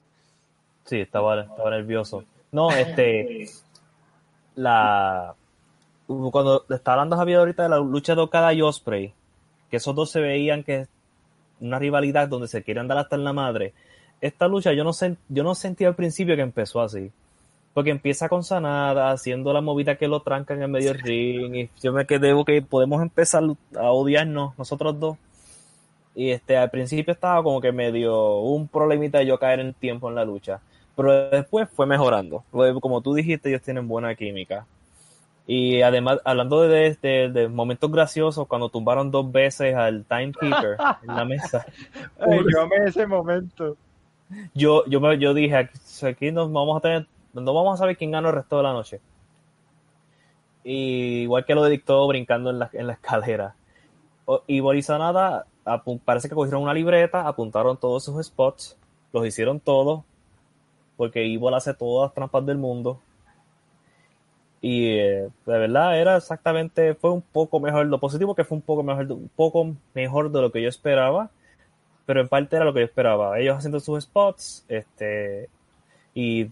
Sí, 0.86 1.00
estaba, 1.00 1.46
nervioso. 1.70 2.24
No, 2.52 2.70
este. 2.70 3.46
La. 4.54 5.34
Cuando 6.06 6.64
estaba 6.70 6.94
hablando 6.94 7.16
Javier 7.16 7.40
ahorita 7.40 7.64
de 7.64 7.68
la 7.68 7.78
lucha 7.78 8.14
de 8.14 8.20
Okada 8.20 8.54
y 8.54 8.62
Osprey, 8.62 9.12
que 9.68 9.78
esos 9.78 9.94
dos 9.94 10.10
se 10.10 10.20
veían 10.20 10.62
que 10.62 10.86
una 11.60 11.78
rivalidad 11.78 12.28
donde 12.28 12.48
se 12.48 12.62
quieren 12.62 12.88
dar 12.88 12.98
hasta 12.98 13.16
en 13.16 13.24
la 13.24 13.32
madre. 13.32 13.72
Esta 14.20 14.48
lucha 14.48 14.72
yo 14.72 14.84
no, 14.84 14.90
sen- 14.92 15.18
yo 15.28 15.42
no 15.42 15.54
sentí 15.54 15.84
al 15.84 15.94
principio 15.94 16.36
que 16.36 16.42
empezó 16.42 16.80
así. 16.80 17.10
Porque 17.74 17.90
empieza 17.90 18.28
con 18.30 18.42
Sanada, 18.42 19.10
haciendo 19.10 19.52
la 19.52 19.60
movida 19.60 19.96
que 19.96 20.08
lo 20.08 20.20
trancan 20.20 20.62
en 20.62 20.70
medio 20.70 20.92
del 20.94 21.02
ring. 21.02 21.54
Y 21.56 21.70
yo 21.82 21.92
me 21.92 22.06
quedé, 22.06 22.32
ok, 22.32 22.50
podemos 22.68 23.02
empezar 23.02 23.42
a 23.78 23.90
odiarnos 23.90 24.56
nosotros 24.58 24.98
dos. 24.98 25.18
Y 26.14 26.30
este, 26.30 26.56
al 26.56 26.70
principio 26.70 27.12
estaba 27.12 27.42
como 27.42 27.60
que 27.60 27.72
medio 27.72 28.38
un 28.40 28.68
problemita 28.68 29.18
de 29.18 29.26
yo 29.26 29.38
caer 29.38 29.60
en 29.60 29.74
tiempo 29.74 30.08
en 30.08 30.14
la 30.14 30.24
lucha. 30.24 30.60
Pero 30.96 31.28
después 31.28 31.68
fue 31.68 31.84
mejorando. 31.86 32.44
Como 32.80 33.02
tú 33.02 33.12
dijiste, 33.12 33.50
ellos 33.50 33.60
tienen 33.60 33.86
buena 33.86 34.14
química. 34.14 34.64
Y 35.46 35.80
además, 35.82 36.18
hablando 36.24 36.62
de, 36.62 36.96
de- 37.00 37.30
de 37.30 37.48
momentos 37.48 37.90
graciosos, 37.90 38.46
cuando 38.48 38.68
tumbaron 38.68 39.10
dos 39.12 39.30
veces 39.30 39.74
al 39.76 40.04
timekeeper 40.04 40.76
en 41.02 41.14
la 41.14 41.24
mesa, 41.24 41.64
Ay, 42.20 42.40
yo 42.52 42.62
amé 42.62 42.76
ese 42.86 43.06
momento. 43.06 43.76
yo, 44.54 44.84
yo, 44.86 45.00
me, 45.00 45.16
yo 45.18 45.34
dije, 45.34 45.56
aquí, 45.56 45.78
aquí 46.04 46.32
nos 46.32 46.50
vamos 46.52 46.76
a 46.78 46.80
tener, 46.80 47.06
no 47.32 47.54
vamos 47.54 47.74
a 47.74 47.76
saber 47.76 47.96
quién 47.96 48.10
ganó 48.10 48.30
el 48.30 48.34
resto 48.34 48.56
de 48.56 48.62
la 48.64 48.72
noche. 48.72 49.00
Y 50.64 51.22
igual 51.22 51.44
que 51.44 51.54
lo 51.54 51.64
dictó 51.66 52.06
brincando 52.08 52.50
en 52.50 52.58
la, 52.58 52.70
en 52.72 52.88
la 52.88 52.94
escalera. 52.94 53.54
O- 54.24 54.42
Y 54.48 54.60
parece 56.04 56.28
que 56.28 56.34
cogieron 56.34 56.62
una 56.62 56.74
libreta, 56.74 57.28
apuntaron 57.28 57.76
todos 57.76 58.04
sus 58.04 58.24
spots, 58.26 58.76
los 59.12 59.24
hicieron 59.24 59.60
todos, 59.60 60.02
porque 60.96 61.22
Evil 61.24 61.54
hace 61.54 61.72
todas 61.74 62.08
las 62.08 62.14
trampas 62.14 62.44
del 62.46 62.58
mundo. 62.58 63.00
Y 64.68 64.88
eh, 64.98 65.28
de 65.46 65.58
verdad 65.58 66.00
era 66.00 66.16
exactamente, 66.16 66.94
fue 66.94 67.10
un 67.12 67.22
poco 67.22 67.60
mejor, 67.60 67.86
lo 67.86 68.00
positivo 68.00 68.34
que 68.34 68.42
fue 68.44 68.56
un 68.56 68.62
poco 68.62 68.82
mejor, 68.82 69.10
un 69.12 69.30
poco 69.36 69.76
mejor 69.94 70.32
de 70.32 70.40
lo 70.40 70.50
que 70.50 70.60
yo 70.62 70.68
esperaba, 70.68 71.30
pero 72.06 72.20
en 72.20 72.28
parte 72.28 72.56
era 72.56 72.64
lo 72.64 72.74
que 72.74 72.80
yo 72.80 72.86
esperaba. 72.86 73.38
Ellos 73.38 73.56
haciendo 73.58 73.80
sus 73.80 74.04
spots, 74.04 74.64
este, 74.68 75.48
y 76.14 76.44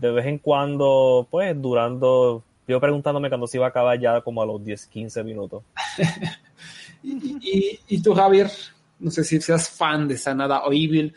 de 0.00 0.10
vez 0.12 0.26
en 0.26 0.38
cuando, 0.38 1.26
pues, 1.30 1.60
durando, 1.60 2.42
yo 2.68 2.80
preguntándome 2.80 3.28
cuando 3.30 3.46
se 3.46 3.58
iba 3.58 3.66
a 3.66 3.70
acabar 3.70 3.98
ya 4.00 4.20
como 4.22 4.42
a 4.42 4.46
los 4.46 4.64
10, 4.64 4.86
15 4.86 5.24
minutos. 5.24 5.62
Y, 7.02 7.36
y- 7.42 7.80
y 7.88 8.02
tú, 8.02 8.14
Javier, 8.14 8.50
no 8.98 9.10
sé 9.10 9.24
si 9.24 9.40
seas 9.40 9.68
fan 9.68 10.08
de 10.08 10.16
Sanada 10.16 10.64
o 10.64 10.72
Evil, 10.72 11.14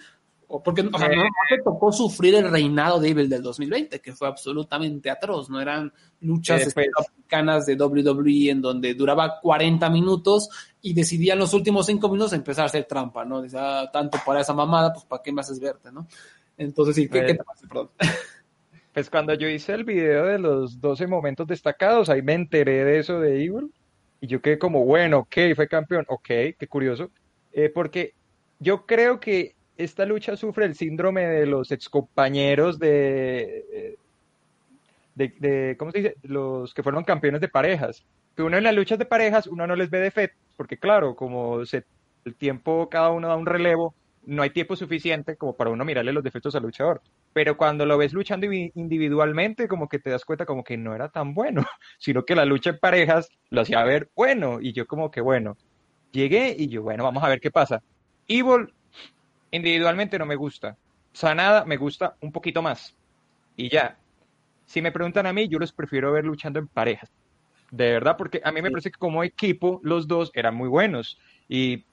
o 0.49 0.63
porque 0.63 0.81
o 0.81 0.97
sea, 0.97 1.09
no, 1.09 1.23
no 1.23 1.29
te 1.49 1.61
tocó 1.61 1.91
sufrir 1.91 2.35
el 2.35 2.49
reinado 2.49 2.99
de 2.99 3.09
Evil 3.09 3.27
del 3.29 3.43
2020, 3.43 3.99
que 3.99 4.13
fue 4.13 4.27
absolutamente 4.29 5.09
atroz, 5.09 5.49
no 5.49 5.59
eran 5.59 5.91
luchas 6.21 6.61
Eh, 6.61 6.63
pues- 6.63 6.77
estilo 6.85 6.99
africanas 6.99 7.65
de 7.65 7.75
WWE 7.75 8.49
en 8.51 8.61
donde 8.61 8.93
duraba 8.93 9.39
40 9.41 9.89
minutos 9.89 10.49
y 10.81 10.93
decidían 10.93 11.37
los 11.39 11.53
últimos 11.53 11.85
5 11.85 12.07
minutos 12.09 12.31
empezar 12.33 12.63
a 12.63 12.67
hacer 12.67 12.85
trampa, 12.85 13.25
¿no? 13.25 13.41
Dice, 13.41 13.57
ah, 13.59 13.89
tanto 13.91 14.17
para 14.25 14.39
esa 14.41 14.53
mamada, 14.53 14.93
pues 14.93 15.05
¿para 15.05 15.21
qué 15.21 15.31
me 15.33 15.41
haces 15.41 15.59
verte, 15.59 15.91
no? 15.91 16.07
Entonces, 16.57 16.95
sí, 16.95 17.09
¿qué, 17.09 17.19
Eh, 17.19 17.25
qué 17.25 17.33
te 17.35 17.43
parece? 17.43 17.67
Perdón. 17.67 17.89
Pues 18.93 19.11
cuando 19.11 19.35
yo 19.35 19.47
hice 19.47 19.73
el 19.73 19.83
video 19.83 20.25
de 20.25 20.39
los 20.39 20.81
12 20.81 21.05
momentos 21.05 21.45
destacados, 21.45 22.09
ahí 22.09 22.23
me 22.23 22.33
enteré 22.33 22.83
de 22.83 22.97
eso 22.97 23.19
de 23.19 23.43
Evil 23.43 23.71
y 24.19 24.25
yo 24.25 24.41
quedé 24.41 24.57
como, 24.57 24.85
bueno, 24.85 25.19
ok, 25.19 25.35
fue 25.55 25.67
campeón, 25.67 26.03
ok, 26.07 26.27
qué 26.57 26.67
curioso, 26.67 27.11
Eh, 27.51 27.69
porque 27.69 28.15
yo 28.59 28.87
creo 28.87 29.19
que 29.19 29.56
esta 29.77 30.05
lucha 30.05 30.35
sufre 30.35 30.65
el 30.65 30.75
síndrome 30.75 31.25
de 31.25 31.45
los 31.45 31.71
excompañeros 31.71 32.79
de, 32.79 33.65
eh, 33.71 33.95
de, 35.15 35.33
de, 35.39 35.75
¿cómo 35.77 35.91
se 35.91 35.99
dice? 35.99 36.15
Los 36.23 36.73
que 36.73 36.83
fueron 36.83 37.03
campeones 37.03 37.41
de 37.41 37.49
parejas. 37.49 38.03
Que 38.35 38.43
uno 38.43 38.57
en 38.57 38.63
las 38.63 38.75
luchas 38.75 38.99
de 38.99 39.05
parejas, 39.05 39.47
uno 39.47 39.65
no 39.65 39.75
les 39.75 39.89
ve 39.89 39.99
defectos, 39.99 40.39
porque 40.55 40.77
claro, 40.77 41.15
como 41.15 41.65
se, 41.65 41.85
el 42.25 42.35
tiempo, 42.35 42.89
cada 42.89 43.09
uno 43.09 43.27
da 43.27 43.35
un 43.35 43.45
relevo, 43.45 43.95
no 44.25 44.43
hay 44.43 44.49
tiempo 44.49 44.75
suficiente 44.75 45.35
como 45.37 45.55
para 45.55 45.69
uno 45.69 45.85
mirarle 45.85 46.13
los 46.13 46.23
defectos 46.23 46.55
al 46.55 46.63
luchador 46.63 47.01
pero 47.37 47.55
cuando 47.55 47.85
lo 47.85 47.99
ves 47.99 48.13
luchando 48.13 48.51
individualmente, 48.51 49.67
como 49.67 49.87
que 49.87 49.99
te 49.99 50.09
das 50.09 50.25
cuenta 50.25 50.47
como 50.47 50.63
que 50.63 50.75
no 50.75 50.95
era 50.95 51.09
tan 51.09 51.35
bueno, 51.35 51.63
sino 51.99 52.25
que 52.25 52.33
la 52.33 52.45
lucha 52.45 52.71
en 52.71 52.79
parejas 52.79 53.29
lo 53.51 53.61
hacía 53.61 53.83
ver 53.83 54.09
bueno, 54.15 54.57
y 54.59 54.73
yo 54.73 54.87
como 54.87 55.11
que 55.11 55.21
bueno, 55.21 55.55
llegué 56.11 56.55
y 56.57 56.67
yo, 56.67 56.81
bueno, 56.81 57.03
vamos 57.03 57.23
a 57.23 57.29
ver 57.29 57.39
qué 57.39 57.51
pasa. 57.51 57.83
Evil 58.27 58.73
individualmente 59.51 60.19
no 60.19 60.25
me 60.25 60.35
gusta, 60.35 60.77
Sanada 61.13 61.65
me 61.65 61.77
gusta 61.77 62.15
un 62.21 62.31
poquito 62.31 62.61
más, 62.61 62.95
y 63.55 63.69
ya. 63.69 63.97
Si 64.65 64.81
me 64.81 64.91
preguntan 64.91 65.25
a 65.25 65.33
mí, 65.33 65.47
yo 65.47 65.59
los 65.59 65.71
prefiero 65.71 66.11
ver 66.11 66.25
luchando 66.25 66.59
en 66.59 66.67
parejas, 66.67 67.09
de 67.71 67.91
verdad, 67.93 68.17
porque 68.17 68.41
a 68.43 68.51
mí 68.51 68.61
me 68.61 68.69
parece 68.69 68.91
que 68.91 68.99
como 68.99 69.23
equipo 69.23 69.79
los 69.83 70.07
dos 70.07 70.31
eran 70.33 70.55
muy 70.55 70.67
buenos, 70.67 71.17
y 71.47 71.85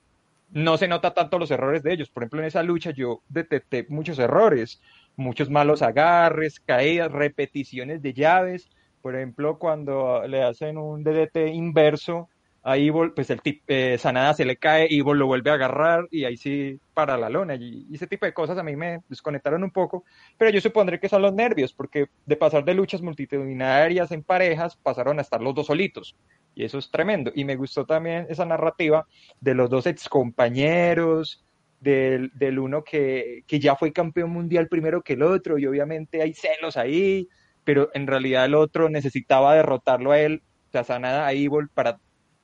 no 0.51 0.77
se 0.77 0.89
nota 0.89 1.15
tanto 1.15 1.39
los 1.39 1.51
errores 1.51 1.83
de 1.83 1.93
ellos. 1.93 2.11
Por 2.11 2.23
ejemplo, 2.23 2.41
en 2.41 2.47
esa 2.47 2.63
lucha 2.63 2.91
yo 2.91 3.23
detecté 3.29 3.87
muchos 3.89 4.19
errores, 4.19 4.81
muchos 5.17 5.51
malos 5.51 5.83
agarres, 5.83 6.61
caídas, 6.61 7.11
repeticiones 7.11 8.03
de 8.03 8.13
llaves. 8.13 8.69
Por 9.03 9.17
ejemplo, 9.17 9.59
cuando 9.59 10.27
le 10.29 10.43
hacen 10.43 10.79
un 10.79 11.03
DDT 11.03 11.49
inverso 11.53 12.29
a 12.67 12.79
Evil, 12.79 13.13
pues 13.15 13.29
el 13.29 13.43
tip, 13.43 13.63
eh, 13.69 13.99
Sanada 13.99 14.33
se 14.33 14.47
le 14.47 14.57
cae, 14.57 14.87
Evil 14.91 15.19
lo 15.19 15.27
vuelve 15.27 15.51
a 15.51 15.55
agarrar 15.55 16.09
y 16.11 16.25
ahí 16.25 16.39
sí 16.39 16.81
para 16.95 17.19
la 17.19 17.29
lona. 17.29 17.55
Y, 17.57 17.87
y 17.91 17.95
ese 17.95 18.07
tipo 18.07 18.25
de 18.25 18.33
cosas 18.33 18.57
a 18.57 18.63
mí 18.63 18.75
me 18.75 19.01
desconectaron 19.09 19.63
un 19.63 19.71
poco, 19.71 20.05
pero 20.39 20.51
yo 20.51 20.63
supondré 20.63 20.99
que 20.99 21.11
son 21.11 21.21
los 21.21 21.35
nervios, 21.35 21.75
porque 21.75 22.07
de 22.25 22.37
pasar 22.37 22.65
de 22.65 22.73
luchas 22.73 23.03
multitudinarias 23.03 24.11
en 24.13 24.23
parejas, 24.23 24.77
pasaron 24.77 25.19
a 25.19 25.23
estar 25.23 25.43
los 25.43 25.55
dos 25.55 25.67
solitos. 25.67 26.17
Y 26.55 26.65
eso 26.65 26.79
es 26.79 26.91
tremendo. 26.91 27.31
Y 27.35 27.45
me 27.45 27.57
gustó 27.57 27.85
también 27.85 28.27
esa 28.31 28.47
narrativa 28.47 29.07
de 29.41 29.55
los 29.55 29.69
dos 29.69 29.87
excompañeros, 29.87 31.45
del, 31.81 32.31
del 32.35 32.59
uno 32.59 32.83
que, 32.83 33.45
que 33.47 33.61
ya 33.61 33.77
fue 33.77 33.93
campeón 33.93 34.31
mundial 34.31 34.69
primero 34.69 35.03
que 35.03 35.13
el 35.13 35.23
otro, 35.23 35.59
y 35.59 35.67
obviamente 35.67 36.23
hay 36.23 36.33
celos 36.33 36.79
ahí, 36.79 37.29
pero 37.63 37.91
en 37.93 38.07
realidad 38.07 38.47
el 38.47 38.55
otro 38.55 38.89
necesitaba 38.89 39.55
derrotarlo 39.55 40.13
a 40.13 40.21
él, 40.21 40.43
o 40.69 40.73
sea, 40.73 40.83
Sanada 40.83 41.27
a 41.27 41.33
Evil 41.33 41.69
para 41.73 41.99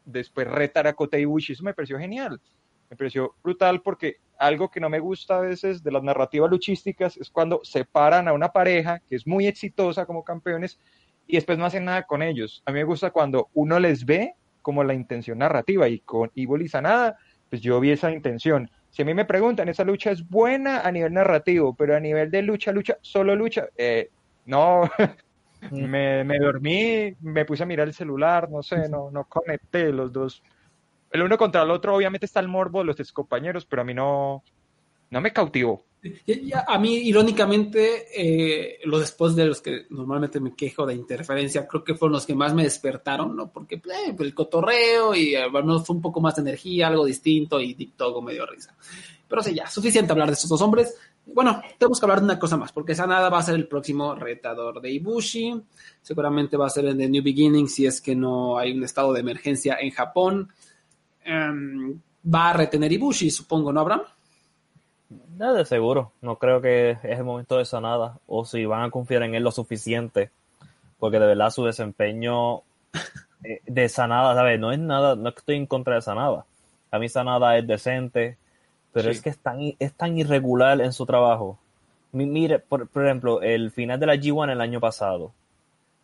después 0.05 0.47
retar 0.47 0.87
a 0.87 0.93
Kota 0.93 1.19
Ibushi. 1.19 1.53
Eso 1.53 1.65
me 1.65 1.75
pareció 1.75 1.99
genial. 1.99 2.41
Me 2.89 2.97
pareció 2.97 3.35
brutal 3.43 3.83
porque 3.83 4.17
algo 4.39 4.71
que 4.71 4.81
no 4.81 4.89
me 4.89 4.99
gusta 4.99 5.39
a 5.39 5.41
veces 5.41 5.83
de 5.83 5.93
las 5.93 6.03
narrativas 6.03 6.51
luchísticas 6.51 7.17
es 7.17 7.31
cuando 7.31 7.61
separan 7.63 8.27
a 8.27 8.33
una 8.33 8.51
pareja 8.51 9.01
que 9.01 9.17
es 9.17 9.27
muy 9.27 9.47
exitosa 9.47 10.07
como 10.07 10.25
campeones 10.25 10.79
y 11.27 11.37
después 11.37 11.59
no 11.59 11.67
hacen 11.67 11.85
nada 11.85 12.03
con 12.05 12.23
ellos. 12.23 12.63
A 12.67 12.73
mí 12.73 12.79
me 12.79 12.85
gusta 12.85 13.11
cuando 13.11 13.49
uno 13.55 13.79
les 13.79 14.05
ve 14.05 14.35
como 14.63 14.83
la 14.83 14.95
intención 14.95 15.39
narrativa 15.39 15.89
y 15.89 16.01
con 16.01 16.31
Evil 16.35 16.69
Sanada, 16.69 17.17
pues 17.49 17.63
yo 17.63 17.79
vi 17.81 17.91
esa 17.91 18.11
intención. 18.11 18.71
Si 18.91 19.03
a 19.03 19.05
mí 19.05 19.15
me 19.15 19.25
preguntan, 19.25 19.69
esa 19.69 19.85
lucha 19.85 20.11
es 20.11 20.29
buena 20.29 20.81
a 20.81 20.91
nivel 20.91 21.13
narrativo, 21.13 21.75
pero 21.75 21.97
a 21.97 22.01
nivel 22.01 22.31
de 22.31 22.43
lucha, 22.43 22.73
lucha, 22.73 22.99
solo 23.03 23.37
lucha, 23.37 23.69
eh, 23.77 24.11
no, 24.47 24.83
me, 25.71 26.25
me 26.25 26.39
dormí, 26.39 27.15
me 27.21 27.45
puse 27.45 27.63
a 27.63 27.67
mirar 27.67 27.89
el 27.89 27.95
celular, 27.95 28.51
no 28.51 28.63
sé, 28.63 28.89
no, 28.89 29.11
no 29.11 29.25
conecté 29.25 29.93
los 29.93 30.13
dos. 30.13 30.43
El 31.11 31.23
uno 31.23 31.37
contra 31.37 31.63
el 31.63 31.71
otro, 31.71 31.97
obviamente 31.97 32.27
está 32.27 32.41
el 32.41 32.49
morbo 32.49 32.81
de 32.81 32.87
los 32.87 33.01
ex 33.01 33.13
compañeros, 33.13 33.67
pero 33.67 33.83
a 33.83 33.85
mí 33.85 33.95
no, 33.95 34.45
no 35.11 35.21
me 35.21 35.33
cautivó. 35.33 35.85
A 36.67 36.79
mí, 36.79 36.97
irónicamente, 36.97 38.07
eh, 38.17 38.79
los 38.85 39.07
spots 39.07 39.37
de 39.37 39.45
los 39.45 39.61
que 39.61 39.87
normalmente 39.91 40.41
me 40.41 40.55
quejo 40.55 40.87
de 40.87 40.95
interferencia, 40.95 41.67
creo 41.67 41.85
que 41.85 41.95
fueron 41.95 42.15
los 42.15 42.25
que 42.25 42.35
más 42.35 42.55
me 42.55 42.63
despertaron, 42.63 43.37
¿no? 43.37 43.53
Porque 43.53 43.75
eh, 43.75 44.17
el 44.19 44.35
cotorreo 44.35 45.15
y 45.15 45.35
eh, 45.35 45.43
al 45.43 45.53
menos 45.53 45.87
fue 45.87 45.97
un 45.97 46.03
poco 46.03 46.21
más 46.21 46.37
de 46.37 46.43
energía, 46.43 46.87
algo 46.87 47.05
distinto 47.05 47.61
y 47.61 47.75
TikTok 47.75 48.23
me 48.25 48.33
dio 48.33 48.47
risa. 48.47 48.75
Pero 49.29 49.43
sí, 49.43 49.55
ya, 49.55 49.67
suficiente 49.67 50.13
hablar 50.13 50.29
de 50.29 50.35
estos 50.35 50.49
dos 50.49 50.63
hombres. 50.63 50.97
Bueno, 51.27 51.63
tenemos 51.79 52.01
que 52.01 52.07
hablar 52.07 52.21
de 52.21 52.25
una 52.25 52.39
cosa 52.39 52.57
más, 52.57 52.73
porque 52.73 52.95
Sanada 52.95 53.29
va 53.29 53.39
a 53.39 53.43
ser 53.43 53.55
el 53.55 53.69
próximo 53.69 54.15
retador 54.15 54.81
de 54.81 54.91
Ibushi. 54.91 55.63
Seguramente 56.03 56.57
va 56.57 56.67
a 56.67 56.71
ser 56.71 56.87
en 56.87 56.99
The 56.99 57.09
New 57.09 57.23
Beginning 57.23 57.69
si 57.69 57.87
es 57.87 58.01
que 58.01 58.17
no 58.17 58.59
hay 58.59 58.77
un 58.77 58.83
estado 58.83 59.13
de 59.13 59.21
emergencia 59.21 59.77
en 59.81 59.91
Japón. 59.91 60.49
Em, 61.25 62.01
va 62.25 62.51
a 62.51 62.53
retener 62.55 62.93
Ibushi, 62.93 63.31
supongo, 63.31 63.73
¿no, 63.73 63.81
Abraham? 63.81 64.03
No, 65.37 65.55
de 65.55 65.65
seguro. 65.65 66.13
No 66.21 66.37
creo 66.37 66.61
que 66.61 66.91
es 66.91 67.19
el 67.19 67.25
momento 67.25 67.57
de 67.57 67.65
Sanada. 67.65 68.19
O 68.27 68.45
si 68.45 68.65
van 68.65 68.83
a 68.83 68.91
confiar 68.91 69.23
en 69.23 69.35
él 69.35 69.43
lo 69.43 69.53
suficiente. 69.53 70.31
Porque 70.99 71.19
de 71.19 71.27
verdad 71.27 71.51
su 71.51 71.65
desempeño 71.65 72.59
eh, 73.45 73.61
de 73.67 73.89
Sanada, 73.89 74.35
¿sabes? 74.35 74.61
No 74.61 74.73
es 74.73 74.79
nada, 74.79 75.17
no 75.17 75.31
estoy 75.31 75.57
en 75.57 75.67
contra 75.67 75.95
de 75.95 76.03
Sanada. 76.03 76.45
A 76.91 76.99
mí 76.99 77.09
Sanada 77.09 77.57
es 77.57 77.67
decente, 77.67 78.37
pero 78.93 79.05
Sí. 79.05 79.11
es 79.11 79.23
que 79.23 79.31
es 79.31 79.39
tan, 79.39 79.59
es 79.79 79.93
tan 79.95 80.17
irregular 80.19 80.81
en 80.81 80.93
su 80.93 81.07
trabajo. 81.07 81.59
Mi- 82.13 82.27
Mire, 82.27 82.59
por, 82.59 82.89
por 82.89 83.05
ejemplo, 83.05 83.41
el 83.43 83.71
final 83.71 83.99
de 84.01 84.07
la 84.07 84.15
G1 84.17 84.51
el 84.53 84.61
año 84.61 84.81
pasado. 84.81 85.33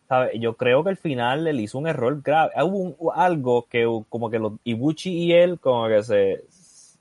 ¿sabe? 0.07 0.39
Yo 0.39 0.55
creo 0.55 0.85
que 0.85 0.91
el 0.91 0.95
final 0.97 1.45
él 1.47 1.59
hizo 1.59 1.77
un 1.77 1.85
error 1.85 2.21
grave. 2.21 2.51
Hubo 2.63 2.77
un- 2.77 2.95
algo 3.13 3.63
que 3.69 3.85
como 4.07 4.29
que 4.29 4.39
los 4.39 4.53
Ibuchi 4.63 5.11
y 5.11 5.33
él 5.33 5.59
como 5.59 5.85
que 5.89 6.01
se, 6.01 6.45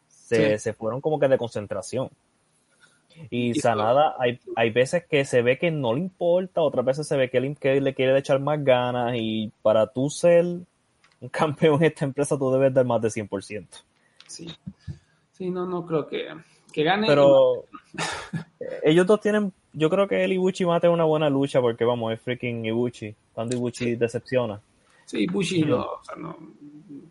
se, 0.09 0.53
Sí. 0.55 0.59
se 0.59 0.73
fueron 0.73 1.01
como 1.01 1.21
que 1.21 1.29
de 1.29 1.39
concentración. 1.39 2.11
Y 3.31 3.51
Y 3.51 3.55
Sanada, 3.55 4.17
hay, 4.19 4.41
hay 4.57 4.71
veces 4.71 5.05
que 5.07 5.25
se 5.25 5.41
ve 5.41 5.57
que 5.57 5.71
no 5.71 5.95
le 5.95 6.01
importa, 6.01 6.61
otras 6.63 6.85
veces 6.85 7.07
se 7.07 7.17
ve 7.17 7.31
que, 7.31 7.39
él, 7.39 7.57
que 7.59 7.81
le 7.81 7.95
quiere 7.95 8.19
echar 8.19 8.41
más 8.41 8.63
ganas 8.65 9.13
y 9.15 9.53
para 9.63 9.87
tú 9.87 10.11
ser 10.11 10.45
un 10.45 10.67
campeón 11.31 11.77
en 11.77 11.85
esta 11.85 12.05
empresa 12.05 12.37
tú 12.37 12.51
debes 12.51 12.75
dar 12.75 12.85
más 12.85 13.01
de 13.01 13.09
100%. 13.11 13.85
Sí. 14.27 14.49
Sí, 15.37 15.51
no, 15.51 15.67
no 15.67 15.85
creo 15.85 16.07
que, 16.07 16.29
que 16.73 16.83
gane. 16.83 17.07
Pero 17.07 17.65
ellos 18.83 19.07
dos 19.07 19.21
tienen, 19.21 19.53
yo 19.73 19.91
creo 19.91 20.09
que 20.09 20.25
el 20.25 20.33
Ibuchi 20.33 20.65
mate 20.65 20.89
una 20.89 21.05
buena 21.05 21.29
lucha 21.29 21.61
porque 21.61 21.85
vamos, 21.85 22.13
es 22.13 22.21
freaking 22.21 22.65
Ibuchi. 22.65 23.15
Cuando 23.33 23.55
Ibuchi 23.55 23.97
decepciona. 23.97 24.61
Sí, 25.05 25.27
Bushi 25.27 25.63
no, 25.63 25.83
o 25.83 26.05
sea, 26.05 26.17
no. 26.17 26.37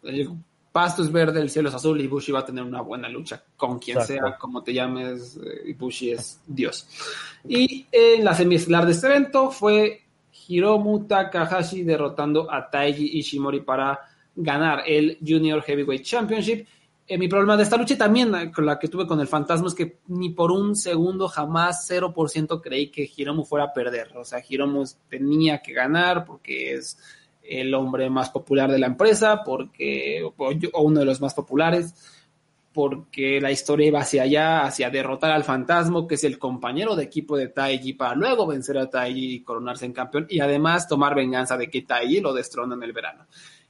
El 0.04 0.30
pasto 0.72 1.04
es 1.04 1.12
verde, 1.12 1.40
el 1.40 1.50
cielo 1.50 1.70
es 1.70 1.76
azul 1.76 2.02
y 2.02 2.08
Bushi 2.08 2.34
va 2.34 2.40
a 2.40 2.46
tener 2.46 2.64
una 2.64 2.82
buena 2.82 3.08
lucha 3.08 3.42
con 3.56 3.80
quien 3.80 3.98
Exacto. 3.98 4.28
sea, 4.28 4.38
como 4.38 4.62
te 4.62 4.74
llames, 4.74 5.38
eh, 5.38 5.74
Bushi 5.80 6.12
es 6.12 6.42
Dios. 6.46 6.86
Y 7.48 7.86
en 7.92 8.26
la 8.26 8.34
semiestelar 8.34 8.86
de 8.86 8.92
este 8.92 9.08
evento 9.08 9.52
fue 9.52 10.02
Hiromu 10.48 11.08
Takahashi 11.08 11.84
derrotando 11.84 12.52
a 12.52 12.70
Taiji 12.70 13.20
Ishimori 13.20 13.62
para 13.62 14.02
ganar 14.36 14.84
el 14.86 15.18
Junior 15.26 15.62
Heavyweight 15.62 16.04
Championship. 16.04 16.68
Eh, 17.08 17.20
mi 17.20 17.28
problema 17.28 17.56
de 17.56 17.64
esta 17.64 17.78
lucha 17.78 17.94
y 17.94 17.98
también 17.98 18.34
eh, 18.34 18.52
con 18.52 18.66
la 18.66 18.80
que 18.80 18.88
tuve 18.88 19.06
con 19.06 19.20
el 19.20 19.28
fantasma 19.28 19.68
es 19.68 19.76
que 19.76 20.00
ni 20.08 20.30
por 20.30 20.52
un 20.52 20.76
segundo 20.76 21.28
jamás 21.28 21.88
0% 21.90 22.62
creí 22.62 22.90
que 22.90 23.10
Hiromu 23.16 23.46
fuera 23.46 23.66
a 23.66 23.74
perder. 23.74 24.18
O 24.18 24.26
sea, 24.26 24.42
Hiromu 24.48 24.84
tenía 25.08 25.62
que 25.62 25.74
ganar 25.74 26.26
porque 26.26 26.74
es 26.74 26.98
el 27.44 27.74
hombre 27.76 28.10
más 28.10 28.32
popular 28.32 28.72
de 28.72 28.80
la 28.80 28.88
empresa, 28.88 29.44
porque, 29.44 30.24
o 30.24 30.82
uno 30.82 31.00
de 31.00 31.06
los 31.06 31.22
más 31.22 31.36
populares, 31.36 31.94
porque 32.74 33.40
la 33.40 33.52
historia 33.52 33.88
iba 33.88 34.00
hacia 34.00 34.24
allá, 34.24 34.64
hacia 34.64 34.90
derrotar 34.90 35.32
al 35.32 35.44
fantasma, 35.44 36.08
que 36.08 36.16
es 36.16 36.24
el 36.24 36.40
compañero 36.40 36.96
de 36.96 37.04
equipo 37.04 37.38
de 37.38 37.50
Taiji, 37.50 37.94
para 37.94 38.16
luego 38.16 38.48
vencer 38.48 38.78
a 38.78 38.90
Taiji 38.90 39.36
y 39.36 39.44
coronarse 39.44 39.86
en 39.86 39.94
campeón, 39.94 40.26
y 40.30 40.40
además 40.40 40.88
tomar 40.88 41.16
venganza 41.16 41.56
de 41.56 41.70
que 41.70 41.84
Taiji 41.84 42.20
lo 42.20 42.34
destrona 42.34 42.76
en 42.76 42.84
el 42.84 42.94
verano. 42.94 43.28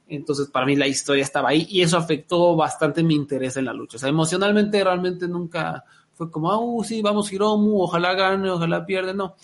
Entonces, 0.08 0.48
para 0.48 0.66
mí 0.66 0.76
la 0.76 0.86
historia 0.86 1.22
estaba 1.22 1.48
ahí 1.48 1.66
y 1.68 1.82
eso 1.82 1.96
afectó 1.96 2.54
bastante 2.54 3.02
mi 3.02 3.14
interés 3.14 3.56
en 3.56 3.64
la 3.64 3.72
lucha. 3.72 3.96
O 3.96 4.00
sea, 4.00 4.08
emocionalmente 4.08 4.82
realmente 4.82 5.26
nunca 5.26 5.84
fue 6.12 6.30
como, 6.30 6.50
ah, 6.50 6.58
uh, 6.58 6.82
sí, 6.84 7.02
vamos 7.02 7.32
Hiromu, 7.32 7.82
ojalá 7.82 8.14
gane, 8.14 8.48
ojalá 8.50 8.86
pierde, 8.86 9.12
no. 9.12 9.34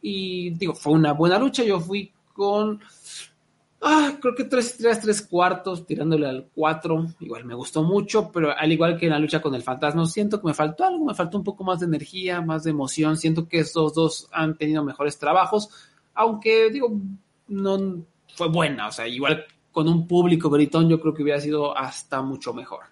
Y 0.00 0.50
digo, 0.50 0.74
fue 0.74 0.92
una 0.92 1.12
buena 1.12 1.38
lucha, 1.38 1.64
yo 1.64 1.80
fui 1.80 2.12
con, 2.32 2.80
ah, 3.82 4.16
creo 4.20 4.34
que 4.34 4.44
tres, 4.44 4.76
tres, 4.78 5.00
tres 5.00 5.22
cuartos, 5.22 5.84
tirándole 5.84 6.26
al 6.26 6.48
cuatro, 6.54 7.06
igual 7.20 7.44
me 7.44 7.54
gustó 7.54 7.82
mucho, 7.82 8.30
pero 8.32 8.56
al 8.56 8.72
igual 8.72 8.96
que 8.96 9.06
en 9.06 9.12
la 9.12 9.18
lucha 9.18 9.42
con 9.42 9.54
el 9.54 9.62
fantasma, 9.62 10.06
siento 10.06 10.40
que 10.40 10.46
me 10.46 10.54
faltó 10.54 10.84
algo, 10.84 11.04
me 11.04 11.14
faltó 11.14 11.36
un 11.36 11.44
poco 11.44 11.64
más 11.64 11.80
de 11.80 11.86
energía, 11.86 12.40
más 12.40 12.64
de 12.64 12.70
emoción, 12.70 13.16
siento 13.16 13.48
que 13.48 13.58
estos 13.58 13.92
dos 13.92 14.28
han 14.32 14.56
tenido 14.56 14.84
mejores 14.84 15.18
trabajos, 15.18 15.68
aunque 16.14 16.70
digo, 16.70 16.98
no 17.48 18.04
fue 18.34 18.48
buena, 18.48 18.88
o 18.88 18.92
sea, 18.92 19.06
igual 19.08 19.44
con 19.76 19.88
un 19.88 20.06
público 20.06 20.48
gritón, 20.48 20.88
yo 20.88 20.98
creo 20.98 21.12
que 21.12 21.22
hubiera 21.22 21.38
sido 21.38 21.76
hasta 21.76 22.22
mucho 22.22 22.54
mejor. 22.54 22.84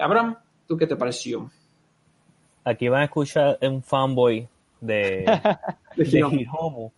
Abraham, 0.00 0.38
¿tú 0.66 0.78
qué 0.78 0.86
te 0.86 0.96
pareció? 0.96 1.50
Aquí 2.64 2.88
van 2.88 3.02
a 3.02 3.04
escuchar 3.04 3.58
un 3.60 3.82
fanboy 3.82 4.48
de, 4.80 5.26
de 5.94 6.18
Hiromu, 6.18 6.90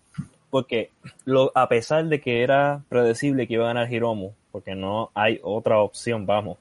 porque 0.50 0.92
lo, 1.24 1.50
a 1.52 1.68
pesar 1.68 2.06
de 2.06 2.20
que 2.20 2.44
era 2.44 2.84
predecible 2.88 3.48
que 3.48 3.54
iba 3.54 3.64
a 3.64 3.74
ganar 3.74 3.92
Hiromu, 3.92 4.30
porque 4.52 4.76
no 4.76 5.10
hay 5.14 5.40
otra 5.42 5.80
opción, 5.80 6.26
vamos, 6.26 6.58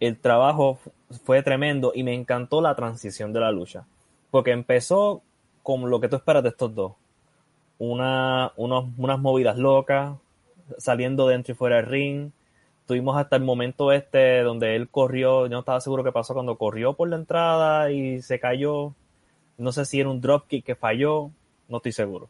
el 0.00 0.18
trabajo 0.18 0.78
fue 1.24 1.42
tremendo 1.42 1.92
y 1.94 2.02
me 2.02 2.12
encantó 2.12 2.60
la 2.60 2.76
transición 2.76 3.32
de 3.32 3.40
la 3.40 3.52
lucha, 3.52 3.86
porque 4.30 4.50
empezó 4.50 5.22
con 5.62 5.88
lo 5.88 5.98
que 5.98 6.10
tú 6.10 6.16
esperas 6.16 6.42
de 6.42 6.50
estos 6.50 6.74
dos, 6.74 6.92
una, 7.78 8.52
unas 8.58 9.18
movidas 9.18 9.56
locas, 9.56 10.12
saliendo 10.76 11.28
dentro 11.28 11.52
y 11.52 11.56
fuera 11.56 11.76
del 11.76 11.86
ring. 11.86 12.30
Tuvimos 12.86 13.16
hasta 13.16 13.36
el 13.36 13.42
momento 13.42 13.92
este 13.92 14.42
donde 14.42 14.76
él 14.76 14.88
corrió, 14.88 15.46
yo 15.46 15.50
no 15.50 15.60
estaba 15.60 15.80
seguro 15.80 16.04
qué 16.04 16.12
pasó 16.12 16.34
cuando 16.34 16.56
corrió 16.56 16.94
por 16.94 17.08
la 17.08 17.16
entrada 17.16 17.90
y 17.90 18.22
se 18.22 18.40
cayó. 18.40 18.94
No 19.58 19.72
sé 19.72 19.84
si 19.84 20.00
era 20.00 20.08
un 20.08 20.20
dropkick 20.20 20.64
que 20.64 20.74
falló, 20.74 21.30
no 21.68 21.78
estoy 21.78 21.92
seguro. 21.92 22.28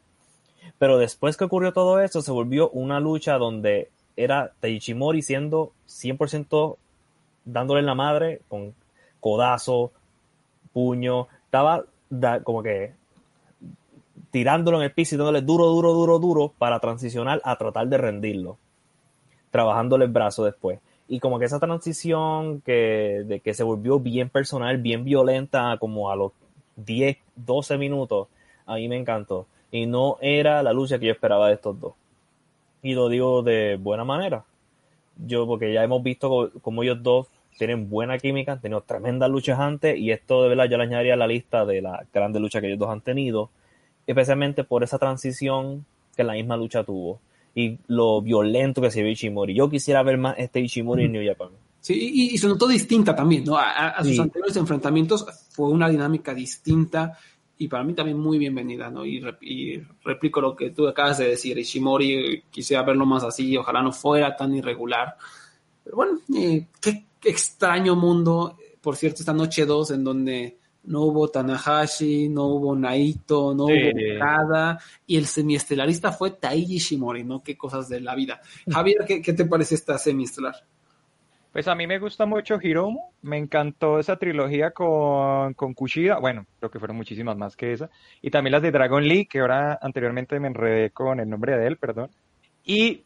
Pero 0.77 0.97
después 0.97 1.37
que 1.37 1.45
ocurrió 1.45 1.73
todo 1.73 1.99
eso, 1.99 2.21
se 2.21 2.31
volvió 2.31 2.69
una 2.69 2.99
lucha 2.99 3.37
donde 3.37 3.89
era 4.15 4.51
Taichimori 4.59 5.21
siendo 5.21 5.71
100% 5.87 6.77
dándole 7.45 7.81
la 7.81 7.95
madre 7.95 8.41
con 8.47 8.73
codazo, 9.19 9.91
puño, 10.73 11.27
estaba 11.45 11.85
como 12.43 12.63
que 12.63 12.93
tirándolo 14.31 14.77
en 14.77 14.83
el 14.83 14.91
piso 14.91 15.15
y 15.15 15.17
dándole 15.17 15.41
duro, 15.41 15.65
duro, 15.67 15.93
duro, 15.93 16.19
duro 16.19 16.53
para 16.57 16.79
transicionar 16.79 17.41
a 17.43 17.57
tratar 17.57 17.87
de 17.87 17.97
rendirlo, 17.97 18.57
trabajándole 19.51 20.05
el 20.05 20.11
brazo 20.11 20.45
después. 20.45 20.79
Y 21.07 21.19
como 21.19 21.39
que 21.39 21.45
esa 21.45 21.59
transición 21.59 22.61
que, 22.61 23.23
de 23.25 23.39
que 23.39 23.53
se 23.53 23.63
volvió 23.63 23.99
bien 23.99 24.29
personal, 24.29 24.77
bien 24.77 25.03
violenta, 25.03 25.75
como 25.79 26.11
a 26.11 26.15
los 26.15 26.33
10, 26.75 27.17
12 27.35 27.77
minutos, 27.77 28.27
a 28.67 28.75
mí 28.75 28.87
me 28.87 28.97
encantó. 28.97 29.47
Y 29.71 29.87
no 29.87 30.17
era 30.21 30.61
la 30.61 30.71
lucha 30.71 30.99
que 30.99 31.07
yo 31.07 31.11
esperaba 31.11 31.47
de 31.47 31.55
estos 31.55 31.79
dos. 31.79 31.93
Y 32.83 32.93
lo 32.93 33.09
digo 33.09 33.41
de 33.41 33.77
buena 33.77 34.03
manera. 34.03 34.45
Yo, 35.17 35.47
porque 35.47 35.73
ya 35.73 35.83
hemos 35.83 36.03
visto 36.03 36.51
como 36.61 36.83
ellos 36.83 37.01
dos 37.01 37.27
tienen 37.57 37.89
buena 37.89 38.17
química, 38.17 38.53
han 38.53 38.61
tenido 38.61 38.81
tremendas 38.81 39.29
luchas 39.29 39.59
antes, 39.59 39.97
y 39.97 40.11
esto 40.11 40.43
de 40.43 40.49
verdad 40.49 40.65
yo 40.69 40.77
le 40.77 40.83
añadiría 40.83 41.15
a 41.15 41.17
la 41.17 41.27
lista 41.27 41.65
de 41.65 41.81
las 41.81 42.09
grandes 42.13 42.41
luchas 42.41 42.61
que 42.61 42.67
ellos 42.67 42.79
dos 42.79 42.89
han 42.89 43.01
tenido 43.01 43.49
especialmente 44.09 44.63
por 44.63 44.83
esa 44.83 44.97
transición 44.97 45.85
que 46.15 46.23
la 46.23 46.33
misma 46.33 46.57
lucha 46.57 46.83
tuvo 46.83 47.21
y 47.53 47.77
lo 47.85 48.23
violento 48.23 48.81
que 48.81 48.89
se 48.89 49.03
ve 49.03 49.11
Ishimori. 49.11 49.53
Yo 49.53 49.69
quisiera 49.69 50.01
ver 50.01 50.17
más 50.17 50.33
este 50.39 50.59
Ishimori 50.61 51.05
en 51.05 51.11
New 51.11 51.23
Japan. 51.23 51.49
Sí, 51.79 52.31
y, 52.33 52.37
se 52.39 52.47
notó 52.47 52.67
distinta 52.67 53.15
también, 53.15 53.43
¿no? 53.43 53.55
A, 53.55 54.03
sus 54.03 54.19
anteriores 54.19 54.57
enfrentamientos 54.57 55.25
fue 55.51 55.69
una 55.69 55.87
dinámica 55.87 56.33
distinta 56.33 57.19
y 57.59 57.67
para 57.67 57.83
mí 57.83 57.93
también 57.93 58.17
muy 58.17 58.39
bienvenida, 58.39 58.89
¿no? 58.89 59.05
Y, 59.05 59.21
replico 60.03 60.41
lo 60.41 60.55
que 60.55 60.71
tú 60.71 60.87
acabas 60.87 61.19
de 61.19 61.29
decir, 61.29 61.59
Ishimori, 61.59 62.45
quisiera 62.49 62.81
verlo 62.81 63.05
más 63.05 63.23
así, 63.23 63.55
ojalá 63.57 63.83
no 63.83 63.91
fuera 63.91 64.35
tan 64.35 64.55
irregular. 64.55 65.15
Pero 65.83 65.95
bueno, 65.95 66.19
eh, 66.35 66.65
qué, 66.81 67.05
qué, 67.19 67.29
extraño 67.29 67.95
mundo, 67.95 68.57
por 68.81 68.95
cierto, 68.95 69.19
esta 69.19 69.33
noche 69.33 69.67
2 69.67 69.91
en 69.91 70.03
donde 70.03 70.57
no 70.89 71.01
hubo 71.01 71.29
Tanahashi, 71.29 72.29
no 72.29 72.45
hubo 72.45 72.75
Naito, 72.75 73.53
no 73.53 73.65
hubo 73.65 74.17
nada, 74.17 74.79
y 75.05 75.17
el 75.17 75.27
semiestelarista 75.27 76.11
fue 76.11 76.31
Taiji 76.31 76.79
Shimori, 76.79 77.23
¿no? 77.23 77.43
Qué 77.43 77.55
cosas 77.55 77.87
de 77.89 78.01
la 78.01 78.15
vida. 78.15 78.41
Javier, 78.69 79.05
¿qué, 79.05 79.33
te 79.33 79.45
parece 79.45 79.75
esta 79.75 79.99
semiestelar? 79.99 80.55
Pues 81.53 81.67
a 81.67 81.75
mí 81.75 81.85
me 81.85 81.99
gusta 81.99 82.25
mucho 82.25 82.57
Hiromu, 82.61 82.99
me 83.21 83.37
encantó 83.37 83.99
esa 83.99 84.17
trilogía 84.17 84.71
con, 84.71 85.53
con 85.53 85.75
Kushida, 85.75 86.17
bueno, 86.17 86.47
creo 86.57 86.71
que 86.71 86.79
fueron 86.79 86.97
muchísimas 86.97 87.37
más 87.37 87.55
que 87.55 87.71
esa, 87.71 87.89
y 88.21 88.31
también 88.31 88.53
las 88.53 88.63
de 88.63 88.71
Dragon 88.71 89.07
Lee, 89.07 89.27
que 89.27 89.41
ahora 89.41 89.77
anteriormente 89.81 90.39
me 90.39 90.47
enredé 90.47 90.89
con 90.89 91.19
el 91.19 91.29
nombre 91.29 91.55
de 91.55 91.67
él, 91.67 91.77
perdón, 91.77 92.09
y 92.65 93.03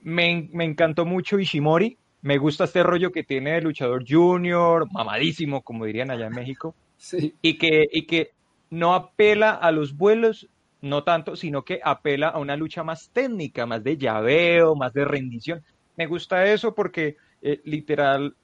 me, 0.00 0.48
me 0.52 0.64
encantó 0.64 1.04
mucho 1.04 1.38
Ishimori, 1.38 1.98
me 2.22 2.38
gusta 2.38 2.64
este 2.64 2.82
rollo 2.82 3.12
que 3.12 3.24
tiene 3.24 3.52
de 3.52 3.60
luchador 3.60 4.04
junior, 4.08 4.90
mamadísimo, 4.90 5.60
como 5.62 5.84
dirían 5.84 6.10
allá 6.10 6.26
en 6.26 6.34
México, 6.34 6.74
y, 7.42 7.58
que, 7.58 7.88
y 7.90 8.06
que 8.06 8.30
no 8.70 8.94
apela 8.94 9.50
a 9.50 9.72
los 9.72 9.96
vuelos, 9.96 10.48
no 10.80 11.04
tanto, 11.04 11.36
sino 11.36 11.64
que 11.64 11.80
apela 11.82 12.28
a 12.28 12.38
una 12.38 12.56
lucha 12.56 12.82
más 12.82 13.10
técnica, 13.12 13.66
más 13.66 13.82
de 13.84 13.96
llaveo, 13.96 14.74
más 14.74 14.92
de 14.92 15.04
rendición. 15.04 15.62
Me 15.96 16.06
gusta 16.06 16.44
eso 16.46 16.74
porque 16.74 17.16
eh, 17.42 17.60
literal 17.64 18.34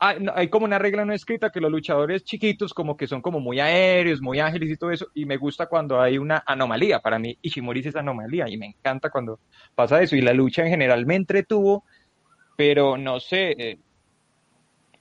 hay, 0.00 0.48
como 0.48 0.64
una 0.64 0.78
regla 0.78 1.04
no 1.04 1.12
escrita 1.12 1.50
que 1.50 1.60
los 1.60 1.70
luchadores 1.70 2.24
chiquitos 2.24 2.72
como 2.72 2.96
que 2.96 3.06
son 3.06 3.20
como 3.20 3.38
muy 3.38 3.60
aéreos, 3.60 4.22
muy 4.22 4.40
ágiles 4.40 4.70
y 4.70 4.76
todo 4.78 4.90
eso, 4.90 5.08
y 5.14 5.26
me 5.26 5.36
gusta 5.36 5.66
cuando 5.66 6.00
hay 6.00 6.16
una 6.16 6.42
anomalía. 6.46 7.00
Para 7.00 7.18
mí 7.18 7.36
Ishimori 7.42 7.80
es 7.80 7.96
anomalía 7.96 8.48
y 8.48 8.56
me 8.56 8.66
encanta 8.66 9.10
cuando 9.10 9.40
pasa 9.74 10.00
eso. 10.00 10.16
Y 10.16 10.22
la 10.22 10.32
lucha 10.32 10.62
en 10.62 10.70
general 10.70 11.04
me 11.04 11.16
entretuvo, 11.16 11.84
pero 12.56 12.96
no 12.96 13.20
sé, 13.20 13.50
eh, 13.58 13.78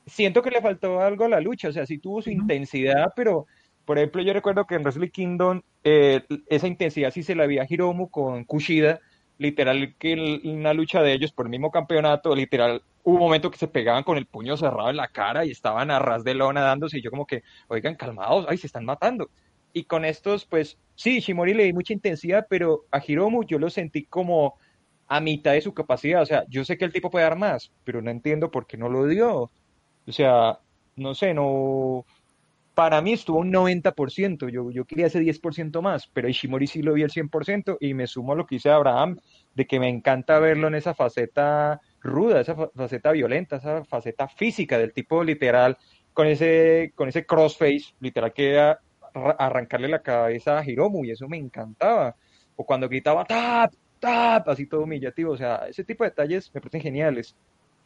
siento 0.09 0.41
que 0.41 0.51
le 0.51 0.61
faltó 0.61 1.01
algo 1.01 1.25
a 1.25 1.29
la 1.29 1.39
lucha, 1.39 1.69
o 1.69 1.71
sea, 1.71 1.85
sí 1.85 1.97
tuvo 1.97 2.21
su 2.21 2.29
intensidad, 2.29 3.13
pero 3.15 3.45
por 3.85 3.97
ejemplo 3.97 4.21
yo 4.21 4.33
recuerdo 4.33 4.65
que 4.65 4.75
en 4.75 4.83
Wrestle 4.83 5.09
Kingdom 5.09 5.61
eh, 5.83 6.21
esa 6.47 6.67
intensidad 6.67 7.11
sí 7.11 7.23
se 7.23 7.35
la 7.35 7.43
había 7.43 7.63
a 7.63 7.67
Hiromu 7.67 8.09
con 8.09 8.43
Kushida, 8.43 8.99
literal 9.37 9.95
que 9.97 10.41
una 10.43 10.73
lucha 10.73 11.01
de 11.01 11.13
ellos 11.13 11.31
por 11.31 11.45
el 11.45 11.49
mismo 11.49 11.71
campeonato, 11.71 12.35
literal 12.35 12.83
hubo 13.03 13.15
un 13.15 13.21
momento 13.21 13.49
que 13.49 13.57
se 13.57 13.67
pegaban 13.67 14.03
con 14.03 14.17
el 14.17 14.25
puño 14.25 14.57
cerrado 14.57 14.89
en 14.89 14.97
la 14.97 15.07
cara 15.07 15.45
y 15.45 15.51
estaban 15.51 15.89
a 15.91 15.99
ras 15.99 16.23
de 16.23 16.35
lona 16.35 16.61
dándose 16.61 16.99
y 16.99 17.01
yo 17.01 17.09
como 17.09 17.25
que, 17.25 17.43
oigan, 17.67 17.95
calmados, 17.95 18.45
ay, 18.49 18.57
se 18.57 18.67
están 18.67 18.85
matando. 18.85 19.29
Y 19.71 19.85
con 19.85 20.03
estos, 20.05 20.45
pues 20.45 20.77
sí, 20.95 21.19
Shimori 21.19 21.53
le 21.53 21.63
di 21.63 21.73
mucha 21.73 21.93
intensidad, 21.93 22.47
pero 22.49 22.85
a 22.91 23.01
Hiromu 23.05 23.43
yo 23.43 23.59
lo 23.59 23.69
sentí 23.69 24.03
como 24.05 24.57
a 25.07 25.19
mitad 25.21 25.53
de 25.53 25.61
su 25.61 25.73
capacidad. 25.73 26.21
O 26.21 26.25
sea, 26.25 26.45
yo 26.49 26.65
sé 26.65 26.77
que 26.77 26.85
el 26.85 26.93
tipo 26.93 27.09
puede 27.09 27.25
dar 27.25 27.37
más, 27.37 27.71
pero 27.83 28.01
no 28.01 28.11
entiendo 28.11 28.51
por 28.51 28.67
qué 28.67 28.77
no 28.77 28.89
lo 28.89 29.05
dio. 29.07 29.51
O 30.09 30.11
sea, 30.11 30.59
no 30.95 31.13
sé, 31.13 31.33
no. 31.33 32.05
Para 32.73 33.01
mí 33.01 33.13
estuvo 33.13 33.39
un 33.39 33.51
90%, 33.51 34.49
yo, 34.49 34.71
yo 34.71 34.85
quería 34.85 35.07
ese 35.07 35.19
10% 35.19 35.81
más, 35.81 36.07
pero 36.07 36.29
Ishimori 36.29 36.65
sí 36.65 36.81
lo 36.81 36.93
vi 36.93 37.03
el 37.03 37.11
100% 37.11 37.77
y 37.79 37.93
me 37.93 38.07
sumo 38.07 38.33
a 38.33 38.35
lo 38.35 38.45
que 38.45 38.55
dice 38.55 38.69
Abraham, 38.69 39.19
de 39.53 39.67
que 39.67 39.79
me 39.79 39.89
encanta 39.89 40.39
verlo 40.39 40.67
en 40.67 40.75
esa 40.75 40.95
faceta 40.95 41.81
ruda, 41.99 42.39
esa 42.39 42.55
faceta 42.73 43.11
violenta, 43.11 43.57
esa 43.57 43.83
faceta 43.83 44.29
física 44.29 44.77
del 44.77 44.93
tipo 44.93 45.23
literal, 45.23 45.77
con 46.13 46.25
ese, 46.25 46.93
con 46.95 47.09
ese 47.09 47.25
crossface, 47.25 47.93
literal 47.99 48.33
que 48.33 48.51
era 48.51 48.79
arrancarle 49.13 49.89
la 49.89 50.01
cabeza 50.01 50.59
a 50.59 50.65
Hiromu 50.65 51.03
y 51.03 51.11
eso 51.11 51.27
me 51.27 51.37
encantaba. 51.37 52.15
O 52.55 52.65
cuando 52.65 52.87
gritaba 52.87 53.25
tap, 53.25 53.73
tap, 53.99 54.47
así 54.47 54.67
todo 54.67 54.83
humillativo, 54.83 55.33
o 55.33 55.37
sea, 55.37 55.67
ese 55.67 55.83
tipo 55.83 56.03
de 56.03 56.11
detalles 56.11 56.49
me 56.53 56.61
parecen 56.61 56.81
geniales 56.81 57.35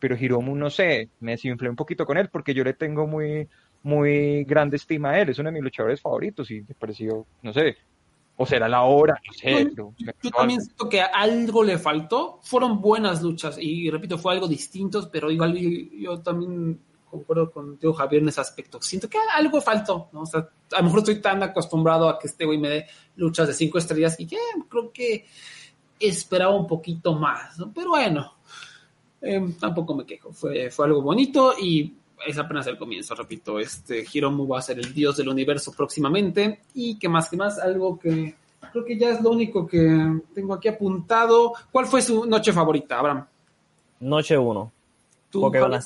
pero 0.03 0.17
Hiromu 0.17 0.53
no 0.53 0.69
sé, 0.69 1.11
me 1.21 1.31
desinflé 1.31 1.69
un 1.69 1.77
poquito 1.77 2.05
con 2.05 2.17
él 2.17 2.27
porque 2.27 2.53
yo 2.53 2.61
le 2.65 2.73
tengo 2.73 3.07
muy, 3.07 3.47
muy 3.84 4.43
grande 4.43 4.75
estima 4.75 5.11
a 5.11 5.21
él, 5.21 5.30
es 5.30 5.39
uno 5.39 5.47
de 5.47 5.53
mis 5.53 5.63
luchadores 5.63 6.01
favoritos 6.01 6.51
y 6.51 6.59
me 6.59 6.75
pareció, 6.77 7.25
no 7.41 7.53
sé, 7.53 7.77
o 8.35 8.45
será 8.45 8.67
la 8.67 8.81
hora, 8.81 9.13
no 9.25 9.31
sé. 9.31 9.71
Yo, 9.73 9.93
también 10.30 10.59
siento 10.59 10.89
que 10.89 10.99
algo 11.01 11.63
le 11.63 11.77
faltó, 11.77 12.41
fueron 12.41 12.81
buenas 12.81 13.23
luchas 13.23 13.55
y 13.57 13.89
repito, 13.89 14.17
fue 14.17 14.34
algo 14.34 14.45
distinto, 14.45 15.09
pero 15.09 15.31
igual 15.31 15.57
yo, 15.57 16.19
también 16.19 16.81
concuerdo 17.09 17.49
con 17.49 17.77
Teo 17.77 17.93
Javier 17.93 18.23
en 18.23 18.27
ese 18.27 18.41
aspecto. 18.41 18.81
Siento 18.81 19.07
que 19.07 19.19
algo 19.34 19.61
faltó, 19.61 20.09
¿no? 20.11 20.23
O 20.23 20.25
sea, 20.25 20.49
a 20.73 20.80
lo 20.80 20.84
mejor 20.84 20.99
estoy 20.99 21.21
tan 21.21 21.41
acostumbrado 21.43 22.09
a 22.09 22.19
que 22.19 22.27
este 22.27 22.43
güey 22.43 22.57
me 22.57 22.67
dé 22.67 22.88
luchas 23.15 23.47
de 23.47 23.53
cinco 23.53 23.77
estrellas 23.77 24.19
y 24.19 24.27
que 24.27 24.35
creo 24.67 24.91
que 24.91 25.25
esperaba 25.97 26.53
un 26.53 26.67
poquito 26.67 27.13
más, 27.13 27.57
¿no? 27.57 27.71
pero 27.73 27.91
bueno, 27.91 28.34
eh, 29.24 29.41
tampoco 29.60 29.95
me 29.95 30.06
quejo, 30.06 30.32
fue, 30.32 30.70
fue 30.70 30.86
algo 30.86 31.02
bonito 31.02 31.54
y 31.60 31.94
es 32.28 32.38
apenas 32.38 32.68
el 32.68 32.78
comienzo, 32.78 33.16
repito, 33.16 33.60
este 33.60 34.06
Hiromu 34.12 34.48
va 34.48 34.60
a 34.60 34.62
ser 34.62 34.80
el 34.80 34.94
dios 34.94 35.18
del 35.18 35.30
universo 35.30 35.72
próximamente 35.72 36.62
y 36.74 37.00
que 37.00 37.10
más 37.10 37.30
que 37.30 37.38
más, 37.38 37.60
algo 37.60 37.98
que 37.98 38.36
creo 38.72 38.86
que 38.86 38.98
ya 38.98 39.10
es 39.10 39.22
lo 39.22 39.32
único 39.32 39.68
que 39.68 40.22
tengo 40.34 40.54
aquí 40.54 40.68
apuntado. 40.68 41.54
¿Cuál 41.72 41.86
fue 41.86 42.02
su 42.02 42.26
noche 42.26 42.54
favorita, 42.54 43.00
Abraham? 43.00 43.26
Noche 44.00 44.38
1. 44.38 44.72
¿Tú, 45.30 45.41
Porque 45.41 45.60
con 45.60 45.72
la, 45.72 45.82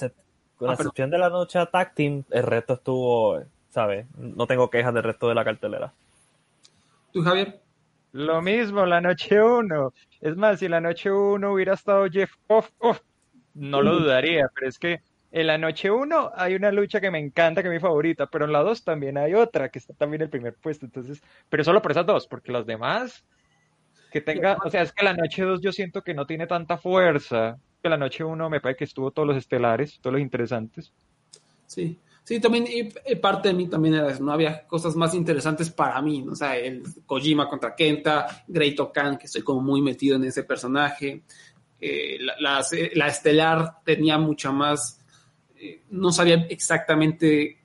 con 0.57 0.69
Ah, 0.69 0.73
excepción 0.73 1.09
de 1.09 1.17
la 1.17 1.29
noche 1.29 1.59
tag 1.71 1.93
team, 1.93 2.23
el 2.31 2.43
resto 2.43 2.73
estuvo, 2.73 3.39
¿sabes? 3.69 4.05
No 4.17 4.47
tengo 4.47 4.69
quejas 4.69 4.93
del 4.93 5.03
resto 5.03 5.27
de 5.29 5.35
la 5.35 5.45
cartelera. 5.45 5.93
¿Tú, 7.13 7.21
Javier? 7.21 7.61
Lo 8.13 8.41
mismo, 8.41 8.85
la 8.85 9.01
noche 9.01 9.41
1. 9.41 9.93
Es 10.21 10.35
más, 10.35 10.59
si 10.59 10.67
la 10.67 10.81
noche 10.81 11.11
1 11.11 11.51
hubiera 11.51 11.73
estado 11.73 12.07
Jeff 12.09 12.31
Off, 12.47 12.69
uf, 12.79 12.99
no 13.57 13.81
lo 13.81 13.99
dudaría, 13.99 14.49
pero 14.53 14.69
es 14.69 14.79
que 14.79 15.01
en 15.31 15.47
la 15.47 15.57
noche 15.57 15.91
1 15.91 16.31
hay 16.35 16.55
una 16.55 16.71
lucha 16.71 17.01
que 17.01 17.11
me 17.11 17.19
encanta, 17.19 17.61
que 17.61 17.67
es 17.67 17.73
mi 17.73 17.79
favorita, 17.79 18.27
pero 18.27 18.45
en 18.45 18.53
la 18.53 18.63
2 18.63 18.83
también 18.83 19.17
hay 19.17 19.33
otra, 19.33 19.69
que 19.69 19.79
está 19.79 19.93
también 19.93 20.21
en 20.21 20.25
el 20.25 20.29
primer 20.29 20.55
puesto, 20.55 20.85
entonces, 20.85 21.21
pero 21.49 21.63
solo 21.63 21.81
por 21.81 21.91
esas 21.91 22.05
dos, 22.05 22.27
porque 22.27 22.51
las 22.51 22.65
demás, 22.65 23.25
que 24.11 24.21
tenga, 24.21 24.57
o 24.63 24.69
sea, 24.69 24.83
es 24.83 24.93
que 24.93 25.03
la 25.03 25.13
noche 25.13 25.43
2 25.43 25.61
yo 25.61 25.71
siento 25.71 26.01
que 26.01 26.13
no 26.13 26.25
tiene 26.25 26.47
tanta 26.47 26.77
fuerza, 26.77 27.57
que 27.81 27.89
la 27.89 27.97
noche 27.97 28.23
1 28.23 28.49
me 28.49 28.61
parece 28.61 28.79
que 28.79 28.83
estuvo 28.85 29.11
todos 29.11 29.27
los 29.27 29.37
estelares, 29.37 29.99
todos 29.99 30.13
los 30.13 30.21
interesantes. 30.21 30.93
Sí, 31.65 31.99
sí, 32.23 32.39
también 32.39 32.65
y, 32.65 33.15
parte 33.15 33.49
de 33.49 33.53
mí 33.53 33.67
también 33.67 33.95
era 33.95 34.09
eso, 34.09 34.23
no 34.23 34.31
había 34.31 34.65
cosas 34.65 34.95
más 34.95 35.13
interesantes 35.13 35.69
para 35.69 36.01
mí, 36.01 36.21
¿no? 36.21 36.31
o 36.31 36.35
sea, 36.35 36.55
el 36.55 36.83
Kojima 37.05 37.49
contra 37.49 37.75
Kenta, 37.75 38.45
Great 38.47 38.79
Okan, 38.79 39.17
que 39.17 39.25
estoy 39.25 39.41
como 39.41 39.61
muy 39.61 39.81
metido 39.81 40.15
en 40.15 40.23
ese 40.23 40.43
personaje, 40.43 41.23
eh, 41.79 42.17
la, 42.19 42.33
la, 42.39 42.65
la 42.95 43.07
estelar 43.07 43.83
tenía 43.83 44.17
mucha 44.17 44.51
más, 44.51 44.99
eh, 45.55 45.83
no 45.91 46.11
sabía 46.11 46.45
exactamente 46.49 47.57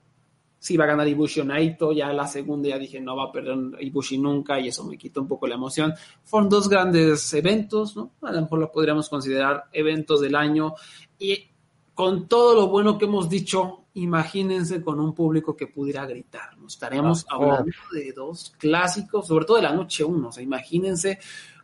si 0.62 0.74
iba 0.74 0.84
a 0.84 0.86
ganar 0.86 1.08
Ibushi 1.08 1.40
o 1.40 1.44
Naito, 1.44 1.90
ya 1.90 2.12
la 2.12 2.28
segunda 2.28 2.68
ya 2.68 2.78
dije 2.78 3.00
no 3.00 3.16
va 3.16 3.24
a 3.24 3.32
perder 3.32 3.58
Ibushi 3.80 4.18
nunca 4.18 4.60
y 4.60 4.68
eso 4.68 4.84
me 4.84 4.96
quitó 4.96 5.20
un 5.20 5.26
poco 5.26 5.48
la 5.48 5.56
emoción. 5.56 5.92
Fueron 6.22 6.48
dos 6.48 6.68
grandes 6.68 7.34
eventos, 7.34 7.96
¿no? 7.96 8.12
A 8.22 8.30
lo 8.30 8.42
mejor 8.42 8.60
lo 8.60 8.70
podríamos 8.70 9.08
considerar 9.08 9.64
eventos 9.72 10.20
del 10.20 10.36
año 10.36 10.74
y 11.18 11.48
con 11.94 12.28
todo 12.28 12.54
lo 12.54 12.68
bueno 12.68 12.96
que 12.96 13.06
hemos 13.06 13.28
dicho, 13.28 13.86
imagínense 13.94 14.82
con 14.82 15.00
un 15.00 15.12
público 15.14 15.56
que 15.56 15.66
pudiera 15.66 16.06
gritar. 16.06 16.56
¿no? 16.56 16.68
Estaríamos 16.68 17.26
Ah, 17.28 17.34
hablando 17.34 17.72
de 17.92 18.12
dos 18.12 18.54
clásicos, 18.56 19.26
sobre 19.26 19.44
todo 19.44 19.56
de 19.56 19.64
la 19.64 19.72
noche 19.72 20.04
uno. 20.04 20.28
O 20.28 20.32
sea, 20.32 20.42
imagínense, 20.44 21.18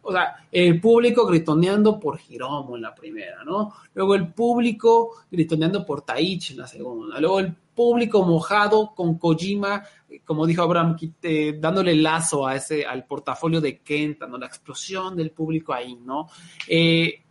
o 0.09 0.13
sea, 0.13 0.37
el 0.51 0.81
público 0.81 1.27
gritoneando 1.27 2.01
por 2.01 2.19
Hiromo 2.27 2.77
en 2.77 2.83
la 2.83 2.95
primera, 2.95 3.45
¿no? 3.45 3.75
Luego 3.93 4.15
el 4.15 4.33
público 4.33 5.17
gritoneando 5.31 5.85
por 5.85 6.01
Taichi 6.01 6.55
en 6.55 6.61
la 6.61 6.67
segunda. 6.67 7.21
Luego 7.21 7.41
el 7.41 7.53
público 7.53 8.25
mojado 8.25 8.95
con 8.95 9.19
Kojima, 9.19 9.85
como 10.25 10.47
dijo 10.47 10.63
Abraham, 10.63 10.97
eh, 11.23 11.59
dándole 11.61 11.95
lazo 11.95 12.47
a 12.47 12.57
ese, 12.57 12.87
al 12.87 13.05
portafolio 13.05 13.61
de 13.61 13.81
Kenta, 13.81 14.27
¿no? 14.27 14.39
La 14.39 14.47
explosión 14.47 15.15
del 15.15 15.31
público 15.31 15.75
ahí, 15.75 15.95
¿no? 15.97 16.31
Eh, 16.67 17.23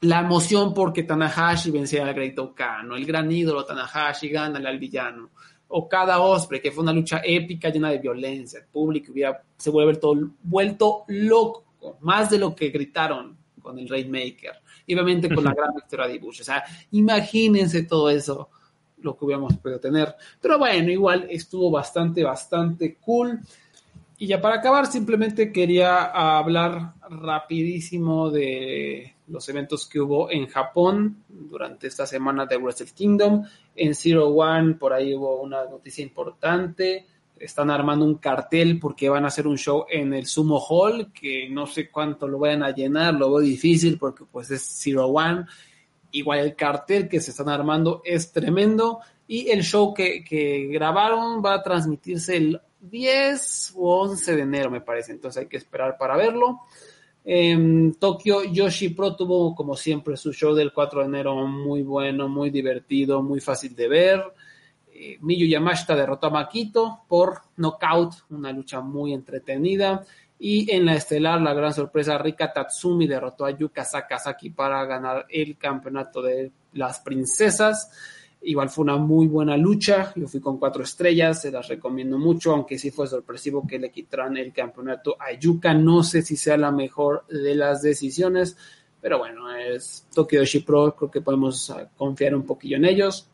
la 0.00 0.18
emoción 0.18 0.74
porque 0.74 1.04
Tanahashi 1.04 1.70
vencía 1.70 2.04
al 2.04 2.14
Great 2.14 2.36
Okano, 2.36 2.96
el 2.96 3.06
gran 3.06 3.30
ídolo 3.30 3.64
Tanahashi 3.64 4.28
gana 4.28 4.58
al 4.68 4.78
villano, 4.80 5.30
Okada 5.68 6.20
Osprey, 6.20 6.60
que 6.60 6.70
fue 6.70 6.82
una 6.82 6.92
lucha 6.92 7.22
épica 7.24 7.70
llena 7.70 7.90
de 7.90 7.98
violencia, 7.98 8.60
el 8.60 8.66
público 8.66 9.12
hubiera, 9.12 9.42
se 9.56 9.70
vuelve 9.70 9.96
todo 9.96 10.14
vuelto 10.42 11.04
loco, 11.08 11.71
más 12.00 12.30
de 12.30 12.38
lo 12.38 12.54
que 12.54 12.70
gritaron 12.70 13.36
con 13.60 13.78
el 13.78 13.88
Rainmaker, 13.88 14.52
y 14.86 14.94
obviamente 14.94 15.32
con 15.32 15.44
la 15.44 15.52
gran 15.56 15.74
victoria 15.74 16.06
de 16.06 16.16
Ibushi, 16.16 16.42
o 16.42 16.44
sea, 16.44 16.64
imagínense 16.92 17.84
todo 17.84 18.10
eso, 18.10 18.50
lo 18.98 19.16
que 19.16 19.24
hubiéramos 19.24 19.56
podido 19.58 19.80
tener, 19.80 20.14
pero 20.40 20.58
bueno, 20.58 20.90
igual 20.90 21.26
estuvo 21.30 21.70
bastante, 21.70 22.22
bastante 22.22 22.96
cool, 22.96 23.40
y 24.22 24.28
ya 24.28 24.40
para 24.40 24.54
acabar, 24.54 24.86
simplemente 24.86 25.50
quería 25.50 26.04
hablar 26.04 26.94
rapidísimo 27.10 28.30
de 28.30 29.16
los 29.26 29.48
eventos 29.48 29.88
que 29.88 29.98
hubo 29.98 30.30
en 30.30 30.46
Japón 30.46 31.24
durante 31.28 31.88
esta 31.88 32.06
semana 32.06 32.46
de 32.46 32.56
Wrestle 32.56 32.86
Kingdom. 32.94 33.44
En 33.74 33.96
Zero 33.96 34.28
One, 34.28 34.74
por 34.74 34.92
ahí 34.92 35.12
hubo 35.12 35.42
una 35.42 35.64
noticia 35.64 36.04
importante. 36.04 37.04
Están 37.42 37.70
armando 37.70 38.04
un 38.04 38.16
cartel 38.16 38.78
porque 38.78 39.08
van 39.08 39.24
a 39.24 39.28
hacer 39.28 39.46
un 39.46 39.58
show 39.58 39.84
en 39.90 40.14
el 40.14 40.26
Sumo 40.26 40.58
Hall, 40.60 41.12
que 41.12 41.48
no 41.48 41.66
sé 41.66 41.90
cuánto 41.90 42.28
lo 42.28 42.38
vayan 42.38 42.62
a 42.62 42.70
llenar, 42.70 43.14
lo 43.14 43.32
veo 43.32 43.40
difícil 43.40 43.98
porque 43.98 44.24
pues 44.30 44.50
es 44.50 44.62
Zero 44.62 45.06
One. 45.06 45.46
Igual 46.12 46.40
el 46.40 46.54
cartel 46.54 47.08
que 47.08 47.20
se 47.20 47.32
están 47.32 47.48
armando 47.48 48.02
es 48.04 48.30
tremendo. 48.32 49.00
Y 49.26 49.50
el 49.50 49.62
show 49.62 49.92
que, 49.92 50.22
que 50.22 50.68
grabaron 50.70 51.42
va 51.44 51.54
a 51.54 51.62
transmitirse 51.62 52.36
el 52.36 52.60
10 52.80 53.74
o 53.76 54.02
11 54.02 54.36
de 54.36 54.42
enero, 54.42 54.70
me 54.70 54.80
parece. 54.80 55.12
Entonces 55.12 55.42
hay 55.42 55.48
que 55.48 55.56
esperar 55.56 55.96
para 55.98 56.16
verlo. 56.16 56.60
En 57.24 57.94
Tokio, 57.94 58.42
Yoshi 58.44 58.88
Pro 58.90 59.14
tuvo, 59.14 59.54
como 59.54 59.76
siempre, 59.76 60.16
su 60.16 60.32
show 60.32 60.54
del 60.54 60.72
4 60.72 61.00
de 61.00 61.06
enero 61.06 61.46
muy 61.46 61.82
bueno, 61.82 62.28
muy 62.28 62.50
divertido, 62.50 63.22
muy 63.22 63.40
fácil 63.40 63.74
de 63.76 63.88
ver. 63.88 64.22
Miyu 65.20 65.46
Yamashita 65.46 65.94
derrotó 65.96 66.28
a 66.28 66.30
Makito 66.30 67.00
por 67.08 67.42
knockout, 67.56 68.14
una 68.30 68.52
lucha 68.52 68.80
muy 68.80 69.12
entretenida. 69.12 70.04
Y 70.38 70.70
en 70.72 70.86
la 70.86 70.94
estelar, 70.94 71.40
la 71.40 71.54
gran 71.54 71.72
sorpresa, 71.72 72.18
Rika 72.18 72.52
Tatsumi 72.52 73.06
derrotó 73.06 73.44
a 73.44 73.52
Yuka 73.52 73.84
Sakazaki 73.84 74.50
para 74.50 74.84
ganar 74.86 75.26
el 75.28 75.56
campeonato 75.56 76.20
de 76.20 76.50
las 76.72 76.98
princesas. 76.98 77.90
Igual 78.42 78.68
fue 78.68 78.82
una 78.82 78.96
muy 78.96 79.28
buena 79.28 79.56
lucha. 79.56 80.12
Yo 80.16 80.26
fui 80.26 80.40
con 80.40 80.58
cuatro 80.58 80.82
estrellas, 80.82 81.42
se 81.42 81.52
las 81.52 81.68
recomiendo 81.68 82.18
mucho, 82.18 82.52
aunque 82.52 82.76
sí 82.76 82.90
fue 82.90 83.06
sorpresivo 83.06 83.64
que 83.66 83.78
le 83.78 83.92
quitaran 83.92 84.36
el 84.36 84.52
campeonato 84.52 85.16
a 85.20 85.32
Yuka. 85.32 85.74
No 85.74 86.02
sé 86.02 86.22
si 86.22 86.36
sea 86.36 86.56
la 86.56 86.72
mejor 86.72 87.24
de 87.28 87.54
las 87.54 87.82
decisiones, 87.82 88.56
pero 89.00 89.18
bueno, 89.18 89.54
es 89.54 90.08
Tokyo 90.12 90.42
Pro, 90.66 90.96
creo 90.96 91.10
que 91.10 91.20
podemos 91.20 91.72
confiar 91.96 92.34
un 92.34 92.44
poquillo 92.44 92.78
en 92.78 92.84
ellos. 92.84 93.28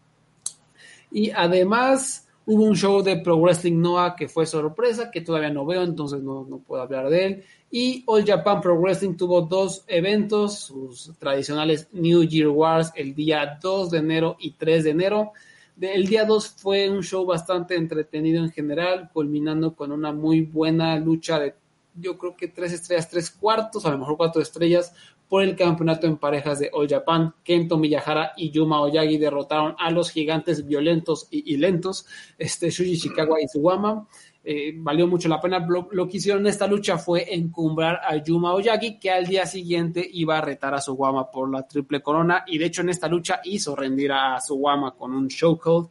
Y 1.10 1.30
además 1.30 2.28
hubo 2.46 2.64
un 2.64 2.74
show 2.74 3.02
de 3.02 3.18
Pro 3.18 3.36
Wrestling 3.36 3.80
Noah 3.80 4.16
que 4.16 4.28
fue 4.28 4.46
sorpresa, 4.46 5.10
que 5.10 5.20
todavía 5.20 5.50
no 5.50 5.66
veo, 5.66 5.82
entonces 5.82 6.22
no, 6.22 6.46
no 6.48 6.58
puedo 6.58 6.82
hablar 6.82 7.10
de 7.10 7.26
él. 7.26 7.44
Y 7.70 8.02
All 8.06 8.24
Japan 8.24 8.62
Pro 8.62 8.80
Wrestling 8.80 9.16
tuvo 9.16 9.42
dos 9.42 9.84
eventos, 9.86 10.58
sus 10.58 11.12
tradicionales 11.18 11.88
New 11.92 12.24
Year 12.24 12.48
Wars 12.48 12.90
el 12.94 13.14
día 13.14 13.58
2 13.60 13.90
de 13.90 13.98
enero 13.98 14.36
y 14.40 14.52
3 14.52 14.84
de 14.84 14.90
enero. 14.90 15.32
El 15.78 16.06
día 16.06 16.24
2 16.24 16.48
fue 16.56 16.88
un 16.88 17.02
show 17.02 17.26
bastante 17.26 17.76
entretenido 17.76 18.42
en 18.42 18.50
general, 18.50 19.10
culminando 19.12 19.76
con 19.76 19.92
una 19.92 20.12
muy 20.12 20.40
buena 20.40 20.98
lucha 20.98 21.38
de, 21.38 21.54
yo 21.94 22.16
creo 22.16 22.34
que 22.34 22.48
tres 22.48 22.72
estrellas, 22.72 23.10
tres 23.10 23.30
cuartos, 23.30 23.84
a 23.84 23.90
lo 23.90 23.98
mejor 23.98 24.16
cuatro 24.16 24.40
estrellas, 24.40 24.94
por 25.28 25.42
el 25.42 25.54
campeonato 25.54 26.06
en 26.06 26.16
parejas 26.16 26.58
de 26.58 26.70
All 26.72 26.88
Japan. 26.88 27.34
Kento 27.44 27.76
Miyahara 27.76 28.32
y 28.36 28.50
Yuma 28.50 28.80
Oyagi 28.80 29.18
derrotaron 29.18 29.74
a 29.78 29.90
los 29.90 30.10
gigantes 30.10 30.66
violentos 30.66 31.28
y, 31.30 31.56
lentos, 31.56 32.06
este, 32.38 32.70
Shuji 32.70 32.96
Shikawa 32.96 33.40
y 33.40 33.48
Suwama. 33.48 34.06
Eh, 34.42 34.72
valió 34.76 35.06
mucho 35.06 35.28
la 35.28 35.40
pena. 35.40 35.66
Lo, 35.68 36.08
que 36.08 36.16
hicieron 36.16 36.40
en 36.42 36.46
esta 36.46 36.66
lucha 36.66 36.96
fue 36.96 37.34
encumbrar 37.34 38.00
a 38.02 38.16
Yuma 38.16 38.54
Oyagi, 38.54 38.98
que 38.98 39.10
al 39.10 39.26
día 39.26 39.44
siguiente 39.44 40.08
iba 40.10 40.38
a 40.38 40.40
retar 40.40 40.74
a 40.74 40.80
Suwama 40.80 41.30
por 41.30 41.50
la 41.52 41.66
triple 41.66 42.00
corona. 42.00 42.44
Y 42.46 42.56
de 42.56 42.64
hecho, 42.64 42.80
en 42.80 42.88
esta 42.88 43.08
lucha 43.08 43.40
hizo 43.44 43.76
rendir 43.76 44.12
a 44.12 44.40
Suwama 44.40 44.94
con 44.94 45.12
un 45.12 45.28
show 45.28 45.58
code. 45.58 45.88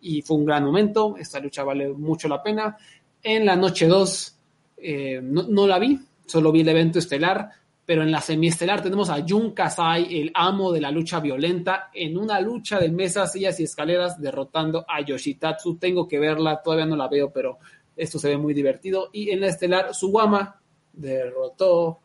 Y 0.00 0.22
fue 0.22 0.36
un 0.36 0.44
gran 0.44 0.64
momento. 0.64 1.16
Esta 1.18 1.40
lucha 1.40 1.64
vale 1.64 1.88
mucho 1.88 2.28
la 2.28 2.40
pena. 2.40 2.76
En 3.22 3.44
la 3.44 3.56
noche 3.56 3.88
2, 3.88 4.38
eh, 4.76 5.20
no, 5.20 5.66
la 5.66 5.80
vi, 5.80 5.98
solo 6.26 6.52
vi 6.52 6.60
el 6.60 6.68
evento 6.68 7.00
estelar. 7.00 7.50
Pero 7.86 8.02
en 8.02 8.10
la 8.10 8.20
semiestelar 8.20 8.82
tenemos 8.82 9.08
a 9.10 9.24
Jun 9.26 9.52
Kasai, 9.52 10.20
el 10.20 10.32
amo 10.34 10.72
de 10.72 10.80
la 10.80 10.90
lucha 10.90 11.20
violenta, 11.20 11.88
en 11.94 12.18
una 12.18 12.40
lucha 12.40 12.80
de 12.80 12.90
mesas, 12.90 13.32
sillas 13.32 13.60
y 13.60 13.62
escaleras, 13.62 14.20
derrotando 14.20 14.84
a 14.88 15.00
Yoshitatsu. 15.00 15.76
Tengo 15.76 16.08
que 16.08 16.18
verla, 16.18 16.60
todavía 16.62 16.84
no 16.84 16.96
la 16.96 17.06
veo, 17.06 17.30
pero 17.30 17.58
esto 17.96 18.18
se 18.18 18.28
ve 18.30 18.36
muy 18.36 18.54
divertido. 18.54 19.10
Y 19.12 19.30
en 19.30 19.40
la 19.40 19.46
estelar, 19.46 19.94
Suwama 19.94 20.60
derrotó 20.92 22.00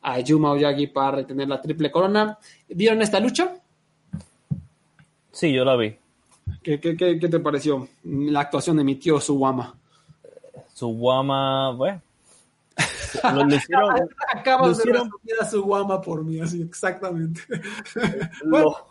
a 0.00 0.20
Yuma 0.20 0.52
Oyagi 0.52 0.86
para 0.86 1.18
retener 1.18 1.48
la 1.48 1.60
triple 1.60 1.90
corona. 1.90 2.38
¿Vieron 2.68 3.02
esta 3.02 3.20
lucha? 3.20 3.56
Sí, 5.32 5.52
yo 5.52 5.66
la 5.66 5.76
vi. 5.76 5.94
¿Qué, 6.62 6.80
qué, 6.80 6.96
qué, 6.96 7.18
qué 7.18 7.28
te 7.28 7.40
pareció 7.40 7.88
la 8.04 8.40
actuación 8.40 8.78
de 8.78 8.84
mi 8.84 8.94
tío 8.94 9.20
Suwama? 9.20 9.74
Suwama, 10.72 11.72
bueno. 11.72 12.05
Lo, 13.22 13.44
lo 13.44 13.54
hicieron, 13.54 14.08
Acabas 14.34 14.66
lo 14.66 14.72
hicieron, 14.72 15.10
de 15.22 15.34
a 15.40 15.44
Suwama 15.44 16.00
por 16.00 16.24
mí, 16.24 16.40
así 16.40 16.62
exactamente. 16.62 17.40
bueno. 18.44 18.64
lo, 18.64 18.88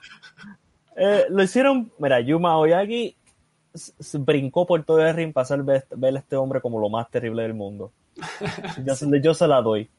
eh, 0.95 1.26
lo 1.30 1.43
hicieron, 1.43 1.91
mira, 1.97 2.19
Yuma 2.19 2.57
Oyagi 2.57 3.15
brincó 4.19 4.65
por 4.65 4.84
todo 4.84 5.06
el 5.06 5.14
ring 5.14 5.34
para 5.34 5.43
hacer 5.43 5.64
ver, 5.64 5.85
ver, 5.95 6.15
a 6.15 6.19
este 6.19 6.35
hombre 6.35 6.61
como 6.61 6.80
lo 6.80 6.89
más 6.89 7.10
terrible 7.10 7.43
del 7.43 7.53
mundo. 7.53 7.91
Yo, 8.84 8.93
yo, 9.22 9.34
se 9.34 9.47
la 9.47 9.61
doy. 9.61 9.89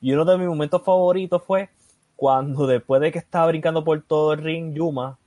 Y 0.00 0.12
uno 0.12 0.24
de 0.24 0.38
mis 0.38 0.48
momentos 0.48 0.82
favoritos 0.82 1.42
fue 1.42 1.70
cuando 2.16 2.66
después 2.66 3.00
de 3.00 3.10
que 3.10 3.18
estaba 3.18 3.48
brincando 3.48 3.82
por 3.84 4.00
todo 4.02 4.34
el 4.34 4.42
ring, 4.42 4.74
Yuma 4.74 5.18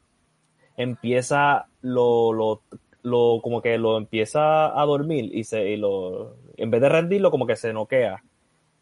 empieza 0.76 1.66
lo, 1.82 2.32
lo, 2.34 2.62
lo 3.02 3.40
como 3.42 3.62
que 3.62 3.78
lo 3.78 3.98
empieza 3.98 4.80
a 4.80 4.86
dormir 4.86 5.32
y 5.34 5.44
se 5.44 5.70
y 5.72 5.78
lo 5.78 6.36
en 6.56 6.70
vez 6.70 6.82
de 6.82 6.90
rendirlo 6.90 7.32
como 7.32 7.48
que 7.48 7.56
se 7.56 7.74
noquea. 7.74 8.24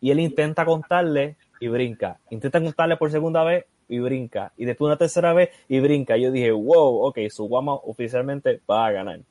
Y 0.06 0.11
él 0.11 0.19
intenta 0.19 0.65
contarle 0.65 1.36
y 1.60 1.68
brinca. 1.68 2.19
Intenta 2.30 2.61
contarle 2.61 2.95
por 2.95 3.10
segunda 3.10 3.44
vez 3.44 3.65
y 3.90 3.98
brinca. 3.98 4.53
Y 4.56 4.65
después 4.65 4.86
una 4.86 4.98
tercera 4.98 5.34
vez 5.34 5.49
y 5.68 5.80
brinca. 5.80 6.15
Yo 6.15 6.32
dije, 6.32 6.52
wow, 6.52 7.07
ok, 7.07 7.18
su 7.32 7.45
guama 7.45 7.73
oficialmente 7.73 8.61
va 8.69 8.86
a 8.86 8.91
ganar. 8.91 9.22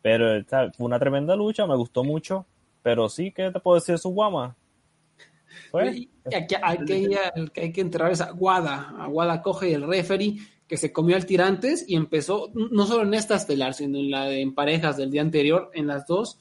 Pero 0.00 0.40
¿sabes? 0.44 0.76
fue 0.76 0.86
una 0.86 1.00
tremenda 1.00 1.34
lucha, 1.34 1.66
me 1.66 1.74
gustó 1.74 2.04
mucho. 2.04 2.46
Pero 2.80 3.08
sí, 3.08 3.32
¿qué 3.32 3.50
te 3.50 3.58
puedo 3.58 3.74
decir 3.74 3.96
de 3.96 3.98
su 3.98 4.10
guama? 4.10 4.54
Pues, 5.72 5.96
Y 5.96 6.08
aquí 6.32 6.54
hay 6.62 6.78
que, 6.84 7.18
el 7.34 7.50
que 7.50 7.60
hay 7.62 7.72
que 7.72 7.80
enterrar 7.80 8.12
es 8.12 8.20
Aguada. 8.20 8.94
Aguada 9.00 9.42
coge 9.42 9.74
el 9.74 9.84
referee 9.84 10.38
que 10.68 10.76
se 10.76 10.92
comió 10.92 11.16
al 11.16 11.26
tirantes 11.26 11.84
y 11.88 11.96
empezó, 11.96 12.52
no 12.54 12.86
solo 12.86 13.02
en 13.02 13.14
esta 13.14 13.34
estelar, 13.34 13.74
sino 13.74 13.98
en 13.98 14.12
la 14.12 14.26
de 14.26 14.42
en 14.42 14.54
parejas 14.54 14.96
del 14.96 15.10
día 15.10 15.22
anterior, 15.22 15.72
en 15.74 15.88
las 15.88 16.06
dos, 16.06 16.38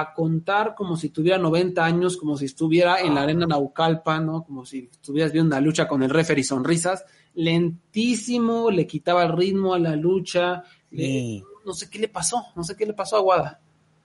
a 0.00 0.14
contar 0.14 0.74
como 0.74 0.96
si 0.96 1.10
tuviera 1.10 1.38
90 1.38 1.84
años, 1.84 2.16
como 2.16 2.36
si 2.36 2.46
estuviera 2.46 3.00
en 3.00 3.14
la 3.14 3.22
arena 3.22 3.46
Naucalpa, 3.46 4.20
¿no? 4.20 4.44
Como 4.44 4.64
si 4.64 4.88
estuvieras 4.90 5.32
viendo 5.32 5.54
una 5.54 5.60
lucha 5.64 5.86
con 5.88 6.02
el 6.02 6.10
referee 6.10 6.44
sonrisas. 6.44 7.04
Lentísimo, 7.34 8.70
le 8.70 8.86
quitaba 8.86 9.22
el 9.24 9.32
ritmo 9.32 9.74
a 9.74 9.78
la 9.78 9.96
lucha. 9.96 10.62
le- 10.90 11.42
no 11.64 11.72
sé 11.72 11.88
qué 11.88 11.98
le 11.98 12.08
pasó, 12.08 12.42
no 12.56 12.64
sé 12.64 12.76
qué 12.76 12.84
le 12.84 12.92
pasó 12.92 13.16
a 13.16 13.20
Aguada. 13.20 13.60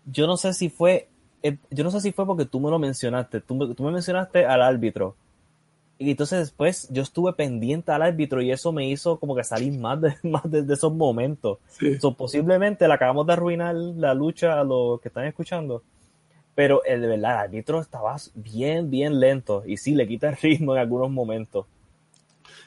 yo 0.06 0.26
no 0.28 0.38
sé 0.38 0.54
si 0.54 0.70
fue, 0.70 1.10
eh, 1.44 1.58
yo 1.70 1.84
no 1.84 1.92
sé 1.92 2.00
si 2.02 2.12
fue 2.14 2.26
porque 2.26 2.46
tú 2.46 2.60
me 2.62 2.70
lo 2.70 2.80
mencionaste, 2.80 3.42
tú, 3.42 3.74
tú 3.74 3.84
me 3.84 3.92
mencionaste 3.92 4.46
al 4.46 4.62
árbitro. 4.62 5.16
Y 6.00 6.12
entonces 6.12 6.40
después 6.40 6.88
yo 6.92 7.02
estuve 7.02 7.34
pendiente 7.34 7.92
al 7.92 8.04
árbitro 8.04 8.42
y 8.42 8.52
eso 8.52 8.72
me 8.72 8.88
hizo 8.88 9.20
como 9.20 9.36
que 9.36 9.44
salir 9.44 9.74
más 9.80 10.00
de, 10.00 10.16
más 10.30 10.50
de, 10.50 10.62
de 10.62 10.74
esos 10.76 10.94
momentos. 10.94 11.58
So, 12.00 12.14
posiblemente 12.14 12.88
le 12.88 12.94
acabamos 12.94 13.26
de 13.26 13.34
arruinar 13.34 13.74
la 13.76 14.14
lucha 14.14 14.60
a 14.60 14.64
los 14.64 15.02
que 15.02 15.08
están 15.08 15.26
escuchando. 15.26 15.82
Pero 16.54 16.84
el 16.86 17.02
de 17.02 17.08
verdad, 17.08 17.32
el 17.32 17.38
árbitro 17.50 17.80
estaba 17.82 18.16
bien, 18.36 18.90
bien 18.92 19.20
lento. 19.20 19.64
Y 19.66 19.78
sí, 19.78 19.94
le 19.96 20.08
quita 20.08 20.30
el 20.30 20.36
ritmo 20.42 20.74
en 20.76 20.82
algunos 20.82 21.10
momentos. 21.10 21.66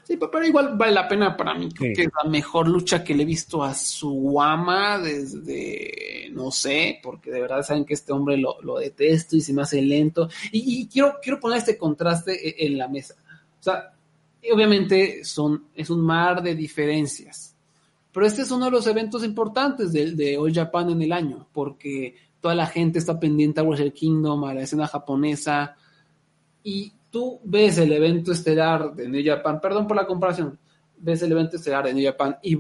Sí, 0.05 0.16
pe- 0.16 0.27
pero 0.31 0.44
igual 0.44 0.77
vale 0.77 0.93
la 0.93 1.07
pena 1.07 1.36
para 1.36 1.55
mí. 1.55 1.69
Creo 1.73 1.90
Sí. 1.90 1.94
que 1.94 2.02
es 2.09 2.11
la 2.24 2.28
mejor 2.28 2.66
lucha 2.69 3.05
que 3.05 3.15
le 3.15 3.23
he 3.23 3.27
visto 3.27 3.62
a 3.62 3.74
su 3.74 4.40
ama 4.40 4.98
desde, 4.98 6.31
no 6.32 6.51
sé, 6.51 6.98
porque 7.02 7.31
de 7.31 7.40
verdad 7.40 7.62
saben 7.62 7.85
que 7.85 7.94
este 7.94 8.12
hombre 8.12 8.36
lo, 8.36 8.61
lo 8.62 8.78
detesto 8.78 9.36
y 9.36 9.40
se 9.40 9.52
me 9.52 9.62
hace 9.62 9.81
lento. 9.82 10.28
Y, 10.52 10.81
y 10.82 10.89
quiero, 10.89 11.15
quiero 11.23 11.39
poner 11.39 11.59
este 11.59 11.78
contraste 11.78 12.32
e- 12.32 12.66
en 12.66 12.78
la 12.78 12.89
mesa. 12.89 13.15
O 13.61 13.62
sea, 13.62 13.93
obviamente 14.53 15.24
son, 15.24 15.66
es 15.74 15.91
un 15.91 16.01
mar 16.01 16.43
de 16.43 16.55
diferencias. 16.55 17.55
Pero 18.12 18.27
este 18.27 18.43
es 18.43 18.51
uno 18.51 18.65
de 18.65 18.70
los 18.73 18.87
eventos 18.87 19.24
importantes 19.24 19.93
de, 19.93 20.12
de 20.12 20.37
All 20.37 20.53
Japan 20.53 20.91
en 20.91 21.03
el 21.03 21.12
año, 21.12 21.47
porque 21.53 22.16
toda 22.41 22.55
la 22.55 22.66
gente 22.66 22.99
está 22.99 23.20
pendiente 23.20 23.61
a 23.61 23.65
Wrestle 23.65 23.93
Kingdom, 23.93 24.45
a 24.45 24.55
la 24.55 24.62
escena 24.62 24.87
japonesa, 24.87 25.77
y 26.65 26.93
tú 27.11 27.41
ves 27.45 27.78
el 27.78 27.93
evento 27.93 28.32
estelar 28.32 28.95
de 28.95 29.09
New 29.09 29.23
Japan, 29.24 29.61
perdón 29.61 29.87
por 29.87 29.97
la 29.97 30.07
comparación, 30.07 30.59
ves 30.97 31.23
el 31.23 31.32
evento 31.32 31.57
estelar 31.57 31.85
de 31.85 31.95
New 31.95 32.05
Japan 32.05 32.37
y 32.43 32.57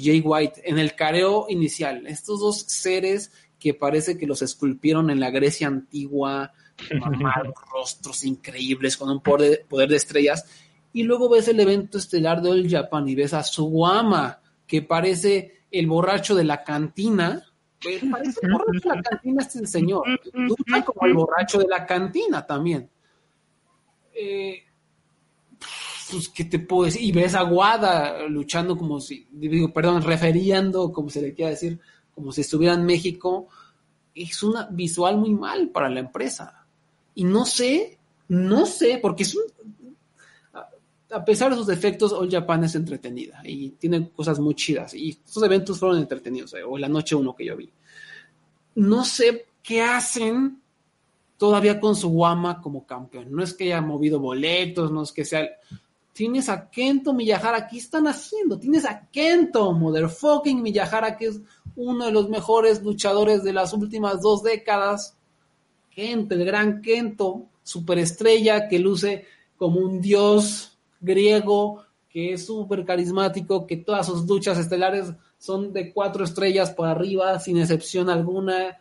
Jay 0.00 0.20
White 0.20 0.62
en 0.64 0.78
el 0.78 0.94
careo 0.94 1.46
inicial, 1.48 2.06
estos 2.06 2.40
dos 2.40 2.60
seres 2.60 3.32
que 3.58 3.74
parece 3.74 4.18
que 4.18 4.26
los 4.26 4.42
esculpieron 4.42 5.10
en 5.10 5.20
la 5.20 5.30
Grecia 5.30 5.68
antigua, 5.68 6.52
mamados, 7.00 7.54
rostros 7.72 8.24
increíbles 8.24 8.96
con 8.96 9.10
un 9.10 9.20
poder 9.20 9.66
de, 9.68 9.96
estrellas, 9.96 10.44
y 10.92 11.02
luego 11.02 11.28
ves 11.28 11.48
el 11.48 11.60
evento 11.60 11.98
estelar 11.98 12.40
de 12.40 12.50
All 12.50 12.68
Japan 12.68 13.08
y 13.08 13.14
ves 13.14 13.34
a 13.34 13.42
Suwama, 13.42 14.40
que 14.66 14.82
parece 14.82 15.64
el 15.70 15.86
borracho 15.86 16.34
de 16.34 16.44
la 16.44 16.62
cantina, 16.62 17.42
pues, 17.82 18.02
el 18.02 18.52
borracho 18.52 18.88
de 18.88 18.96
la 18.96 19.02
cantina 19.02 19.42
este 19.42 19.66
señor, 19.66 20.02
como 20.86 21.06
el 21.06 21.14
borracho 21.14 21.58
de 21.58 21.68
la 21.68 21.84
cantina 21.84 22.46
también. 22.46 22.88
Eh, 24.14 24.62
pues, 26.10 26.28
¿qué 26.28 26.44
te 26.44 26.60
puedo 26.60 26.84
decir? 26.84 27.02
Y 27.02 27.12
ves 27.12 27.34
a 27.34 27.42
Guada 27.42 28.26
luchando 28.28 28.76
como 28.76 29.00
si, 29.00 29.26
digo, 29.32 29.72
perdón, 29.72 30.02
referiendo, 30.02 30.92
como 30.92 31.10
se 31.10 31.20
le 31.20 31.34
quiera 31.34 31.50
decir, 31.50 31.80
como 32.14 32.30
si 32.30 32.42
estuviera 32.42 32.74
en 32.74 32.86
México, 32.86 33.48
es 34.14 34.42
una 34.42 34.68
visual 34.70 35.16
muy 35.18 35.34
mal 35.34 35.70
para 35.70 35.88
la 35.88 36.00
empresa. 36.00 36.63
Y 37.14 37.24
no 37.24 37.44
sé, 37.46 37.98
no 38.28 38.66
sé, 38.66 38.98
porque 39.00 39.24
a- 41.10 41.24
pesar 41.24 41.50
de 41.50 41.56
sus 41.56 41.66
defectos, 41.66 42.12
All 42.12 42.30
Japan 42.30 42.64
es 42.64 42.74
entretenida 42.74 43.40
y 43.44 43.70
tiene 43.70 44.10
cosas 44.10 44.40
muy 44.40 44.54
chidas. 44.54 44.94
Y 44.94 45.10
estos 45.10 45.42
eventos 45.42 45.78
fueron 45.78 45.98
entretenidos, 45.98 46.54
eh, 46.54 46.62
o 46.64 46.76
la 46.78 46.88
noche 46.88 47.14
uno 47.14 47.34
que 47.36 47.44
yo 47.46 47.56
vi. 47.56 47.70
No 48.76 49.04
sé 49.04 49.46
qué 49.62 49.82
hacen 49.82 50.60
todavía 51.38 51.78
con 51.80 51.94
su 51.94 52.08
Guama 52.08 52.60
como 52.60 52.84
campeón. 52.86 53.26
No 53.30 53.42
es 53.42 53.54
que 53.54 53.64
haya 53.64 53.80
movido 53.80 54.18
boletos, 54.18 54.90
no 54.90 55.02
es 55.02 55.12
que 55.12 55.24
sea. 55.24 55.46
Tienes 56.12 56.48
a 56.48 56.68
Kento 56.70 57.12
Miyahara, 57.12 57.66
¿qué 57.66 57.78
están 57.78 58.06
haciendo? 58.06 58.58
Tienes 58.58 58.84
a 58.84 59.08
Kento, 59.10 59.72
motherfucking 59.72 60.62
Miyahara, 60.62 61.16
que 61.16 61.26
es 61.26 61.40
uno 61.76 62.06
de 62.06 62.12
los 62.12 62.28
mejores 62.28 62.82
luchadores 62.82 63.42
de 63.42 63.52
las 63.52 63.72
últimas 63.72 64.20
dos 64.20 64.42
décadas. 64.42 65.16
Kento, 65.94 66.34
el 66.34 66.44
gran 66.44 66.82
Kento, 66.82 67.46
superestrella 67.62 68.68
que 68.68 68.78
luce 68.78 69.24
como 69.56 69.80
un 69.80 70.00
dios 70.00 70.78
griego, 71.00 71.84
que 72.08 72.32
es 72.34 72.46
súper 72.46 72.84
carismático, 72.84 73.66
que 73.66 73.78
todas 73.78 74.06
sus 74.06 74.26
luchas 74.26 74.58
estelares 74.58 75.12
son 75.38 75.72
de 75.72 75.92
cuatro 75.92 76.24
estrellas 76.24 76.70
para 76.70 76.92
arriba, 76.92 77.38
sin 77.38 77.58
excepción 77.58 78.08
alguna. 78.08 78.78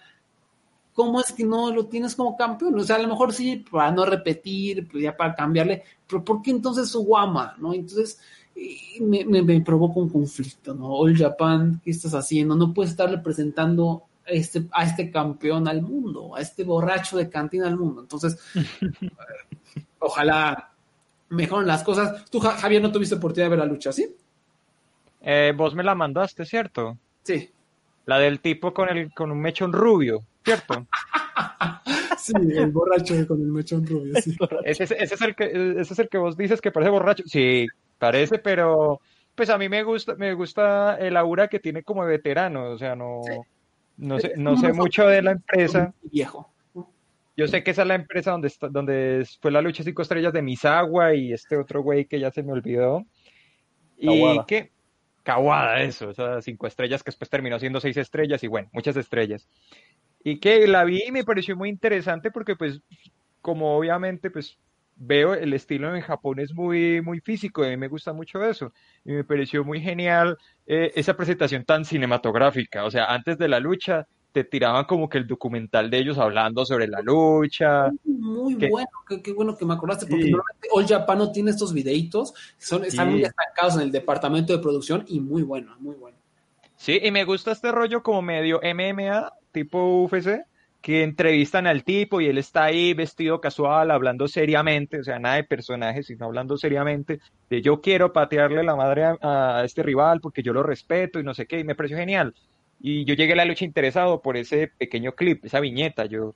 ¿Cómo 0.94 1.20
es 1.20 1.32
que 1.32 1.44
no 1.44 1.72
lo 1.72 1.88
tienes 1.88 2.16
como 2.16 2.38
campeón? 2.38 2.80
O 2.80 2.84
sea, 2.84 2.98
a 2.98 3.00
lo 3.00 3.08
mejor 3.08 3.34
sí, 3.34 3.66
para 3.72 3.92
no 3.92 4.06
repetir, 4.06 4.88
pues 4.90 5.04
ya 5.04 5.18
para 5.18 5.36
cambiarle, 5.36 5.84
pero 6.08 6.24
¿por 6.24 6.42
qué 6.42 6.52
entonces 6.52 6.90
su 6.90 7.04
guama? 7.04 7.56
¿No? 7.58 7.74
Entonces 7.74 8.20
y 8.56 9.02
me, 9.02 9.26
me, 9.26 9.62
provoca 9.62 10.00
un 10.00 10.10
conflicto, 10.10 10.74
¿no? 10.74 10.88
All 10.90 11.18
Japan, 11.18 11.82
¿qué 11.84 11.92
estás 11.92 12.14
haciendo? 12.14 12.56
No 12.56 12.74
puedes 12.74 12.92
estar 12.92 13.10
representando 13.10 14.04
este, 14.26 14.64
a 14.72 14.84
este 14.86 15.12
campeón 15.12 15.68
al 15.68 15.82
mundo, 15.82 16.36
a 16.36 16.42
este 16.42 16.64
borracho 16.64 17.18
de 17.18 17.30
cantina 17.30 17.68
al 17.68 17.78
mundo. 17.78 18.02
Entonces, 18.02 18.38
ojalá 20.00 20.72
mejoren 21.30 21.68
las 21.68 21.84
cosas. 21.84 22.26
Tú, 22.30 22.40
Ja- 22.40 22.58
Javier, 22.58 22.82
no 22.82 22.92
tuviste 22.92 23.16
oportunidad 23.16 23.46
de 23.46 23.50
ver 23.58 23.60
la 23.60 23.72
lucha, 23.72 23.92
¿sí? 23.92 24.16
Eh, 25.22 25.54
vos 25.56 25.74
me 25.74 25.84
la 25.84 25.96
mandaste, 25.96 26.46
¿cierto? 26.46 26.98
Sí. 27.24 27.50
La 28.06 28.20
del 28.20 28.40
tipo 28.42 28.74
con 28.74 28.90
el 28.90 29.14
con 29.14 29.32
un 29.32 29.40
mechón 29.40 29.72
rubio, 29.74 30.24
¿cierto? 30.44 30.86
Sí, 32.18 32.32
el 32.38 32.72
borracho 32.72 33.16
con 33.28 33.42
el 33.42 33.48
mechón 33.48 33.86
rubio, 33.86 34.14
sí. 34.22 34.34
Ese, 34.64 34.86
es- 34.86 34.92
ese 34.92 35.16
es 35.16 35.22
el 35.22 35.36
que 35.36 35.44
ese 35.82 35.94
es 35.94 36.00
el 36.00 36.08
que 36.08 36.18
vos 36.18 36.38
dices 36.38 36.62
que 36.62 36.72
parece 36.72 36.90
borracho. 36.90 37.24
Sí, 37.26 37.68
parece, 37.98 38.40
pero 38.40 39.02
pues 39.36 39.50
a 39.50 39.58
mí 39.58 39.68
me 39.68 39.84
gusta 39.84 40.16
me 40.16 40.34
gusta 40.34 40.96
el 41.00 41.18
aura 41.18 41.50
que 41.50 41.60
tiene 41.60 41.84
como 41.84 42.06
de 42.06 42.12
veterano, 42.12 42.70
o 42.72 42.78
sea, 42.78 42.96
no 42.96 43.20
no 43.98 44.20
sé 44.20 44.34
no 44.38 44.58
sé 44.58 44.74
mucho 44.74 45.08
de 45.08 45.22
la 45.22 45.32
empresa. 45.32 45.94
Viejo. 46.04 46.50
Yo 47.36 47.48
sé 47.48 47.64
que 47.64 47.72
esa 47.72 47.82
es 47.82 47.88
la 47.88 47.96
empresa 47.96 48.32
donde 48.32 48.48
está, 48.48 48.68
donde 48.70 49.28
fue 49.42 49.52
la 49.52 49.62
lucha 49.62 49.84
cinco 49.84 50.04
estrellas 50.04 50.34
de 50.34 50.42
Misagua 50.42 51.16
y 51.16 51.34
este 51.34 51.58
otro 51.58 51.82
güey 51.82 52.06
que 52.06 52.20
ya 52.20 52.30
se 52.32 52.44
me 52.44 52.52
olvidó. 52.52 53.06
Y 53.98 54.08
Kawada. 54.08 54.46
que 54.46 54.72
Kawada, 55.24 55.82
eso, 55.82 56.14
sea, 56.14 56.42
cinco 56.42 56.68
estrellas 56.68 57.02
que 57.02 57.08
después 57.08 57.30
terminó 57.30 57.58
siendo 57.58 57.80
seis 57.80 57.98
estrellas 57.98 58.44
y 58.44 58.48
bueno, 58.48 58.70
muchas 58.72 58.98
estrellas. 58.98 59.48
Y 60.24 60.40
que 60.40 60.68
la 60.68 60.84
vi 60.84 61.04
y 61.08 61.12
me 61.12 61.24
pareció 61.24 61.56
muy 61.56 61.70
interesante 61.70 62.30
porque 62.30 62.56
pues 62.56 62.82
como 63.42 63.78
obviamente 63.78 64.30
pues 64.30 64.58
veo 64.96 65.34
el 65.34 65.54
estilo 65.54 65.96
en 65.96 66.02
Japón 66.02 66.40
es 66.40 66.54
muy 66.54 67.02
muy 67.02 67.20
físico 67.20 67.64
y 67.64 67.68
a 67.68 67.70
mí 67.72 67.78
me 67.78 67.88
gusta 67.88 68.14
mucho 68.14 68.44
eso 68.44 68.72
y 69.04 69.12
me 69.12 69.24
pareció 69.24 69.64
muy 69.64 69.82
genial 69.82 70.38
eh, 70.68 70.92
esa 70.96 71.16
presentación 71.18 71.66
tan 71.66 71.84
cinematográfica, 71.86 72.86
o 72.86 72.92
sea, 72.92 73.06
antes 73.06 73.38
de 73.38 73.48
la 73.48 73.60
lucha 73.60 74.08
te 74.32 74.44
tiraban 74.44 74.86
como 74.86 75.08
que 75.10 75.20
el 75.20 75.28
documental 75.28 75.90
de 75.92 75.98
ellos 76.00 76.18
hablando 76.18 76.66
sobre 76.66 76.88
la 76.88 77.02
lucha. 77.02 77.92
Muy 78.04 78.56
bueno, 78.56 78.88
qué, 79.08 79.22
qué 79.22 79.32
bueno 79.32 79.56
que 79.56 79.64
me 79.64 79.76
acordaste, 79.76 80.08
porque 80.08 80.24
Sí. 80.24 80.32
normalmente 80.32 80.68
All 80.72 80.88
Japan 80.88 81.18
no 81.20 81.32
tiene 81.32 81.52
estos 81.52 81.72
videitos, 81.72 82.34
son, 82.58 82.84
están 82.84 83.08
Sí. 83.08 83.12
muy 83.12 83.22
destacados 83.22 83.76
en 83.76 83.82
el 83.82 83.92
departamento 83.92 84.52
de 84.52 84.58
producción 84.58 85.06
y 85.08 85.20
muy 85.20 85.44
bueno, 85.44 85.76
muy 85.80 85.94
bueno. 85.96 86.18
Sí, 86.78 87.00
y 87.04 87.12
me 87.12 87.26
gusta 87.26 87.52
este 87.52 87.72
rollo 87.72 88.02
como 88.02 88.24
medio 88.24 88.60
MMA, 88.64 89.32
tipo 89.52 90.04
UFC, 90.04 90.42
que 90.84 91.02
entrevistan 91.02 91.66
al 91.66 91.86
tipo 91.86 92.20
y 92.20 92.28
él 92.28 92.38
está 92.38 92.66
ahí 92.66 92.94
vestido 92.94 93.40
casual, 93.40 93.90
hablando 93.90 94.28
seriamente, 94.28 95.00
o 95.00 95.04
sea, 95.06 95.18
nada 95.18 95.36
de 95.38 95.46
personajes, 95.46 96.08
sino 96.08 96.26
hablando 96.26 96.58
seriamente, 96.58 97.22
de 97.50 97.62
yo 97.62 97.80
quiero 97.80 98.12
patearle 98.12 98.66
la 98.66 98.76
madre 98.76 99.06
a, 99.22 99.62
este 99.64 99.82
rival 99.82 100.20
porque 100.20 100.44
yo 100.44 100.52
lo 100.52 100.62
respeto 100.62 101.22
y 101.22 101.24
no 101.24 101.34
sé 101.34 101.46
qué, 101.46 101.60
y 101.60 101.64
me 101.64 101.74
pareció 101.74 101.96
genial. 101.96 102.36
Y 102.82 103.06
yo 103.06 103.16
llegué 103.16 103.32
a 103.32 103.38
la 103.38 103.46
lucha 103.46 103.64
interesado 103.64 104.22
por 104.22 104.36
ese 104.36 104.68
pequeño 104.78 105.14
clip, 105.14 105.46
esa 105.46 105.62
viñeta, 105.62 106.06
yo, 106.06 106.34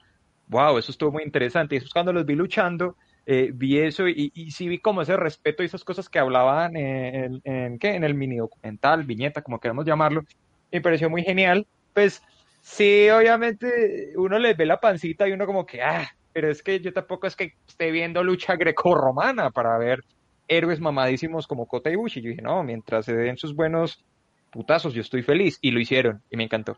wow, 0.48 0.78
eso 0.78 0.94
estuvo 0.94 1.12
muy 1.12 1.24
interesante. 1.24 1.76
Y 1.76 1.80
después 1.80 1.92
cuando 1.92 2.14
los 2.14 2.26
vi 2.26 2.36
luchando, 2.36 2.96
eh, 3.26 3.52
vi 3.54 3.80
eso 3.80 4.08
y, 4.08 4.32
y, 4.34 4.52
sí 4.52 4.70
vi 4.70 4.80
como 4.80 5.02
ese 5.02 5.18
respeto 5.18 5.62
y 5.62 5.66
esas 5.66 5.84
cosas 5.84 6.08
que 6.08 6.20
hablaban 6.20 6.78
en, 6.78 7.42
en, 7.44 7.80
¿qué? 7.80 7.96
en 7.96 8.06
el 8.06 8.16
mini 8.16 8.38
documental, 8.38 9.04
viñeta, 9.04 9.42
como 9.42 9.60
queramos 9.60 9.86
llamarlo, 9.86 10.24
me 10.72 10.80
pareció 10.80 11.10
muy 11.10 11.24
genial. 11.24 11.68
Pues 11.94 12.24
sí, 12.68 13.10
obviamente 13.10 14.14
uno 14.16 14.38
les 14.40 14.58
ve 14.58 14.66
la 14.66 14.80
pancita 14.80 15.28
y 15.28 15.32
uno 15.32 15.46
como 15.46 15.66
que, 15.66 15.82
ah, 15.82 16.10
pero 16.34 16.52
es 16.52 16.62
que 16.62 16.80
yo 16.80 16.94
tampoco 16.94 17.28
es 17.28 17.36
que 17.36 17.54
esté 17.68 17.92
viendo 17.92 18.24
lucha 18.24 18.56
grecorromana 18.56 19.50
para 19.52 19.78
ver 19.78 20.04
héroes 20.48 20.80
mamadísimos 20.80 21.48
como 21.48 21.66
Kota 21.66 21.90
Ibushi. 21.90 22.22
Yo 22.22 22.30
dije, 22.30 22.42
no, 22.42 22.64
mientras 22.64 23.06
se 23.06 23.16
den 23.16 23.38
sus 23.38 23.56
buenos 23.56 24.04
putazos, 24.52 24.94
yo 24.94 25.02
estoy 25.02 25.24
feliz. 25.24 25.58
Y 25.62 25.72
lo 25.72 25.80
hicieron 25.80 26.22
y 26.30 26.38
me 26.38 26.44
encantó. 26.44 26.78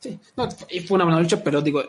Sí, 0.00 0.18
no, 0.36 0.50
fue 0.50 0.94
una 0.94 1.04
buena 1.04 1.20
lucha, 1.20 1.42
pero 1.42 1.60
digo, 1.60 1.82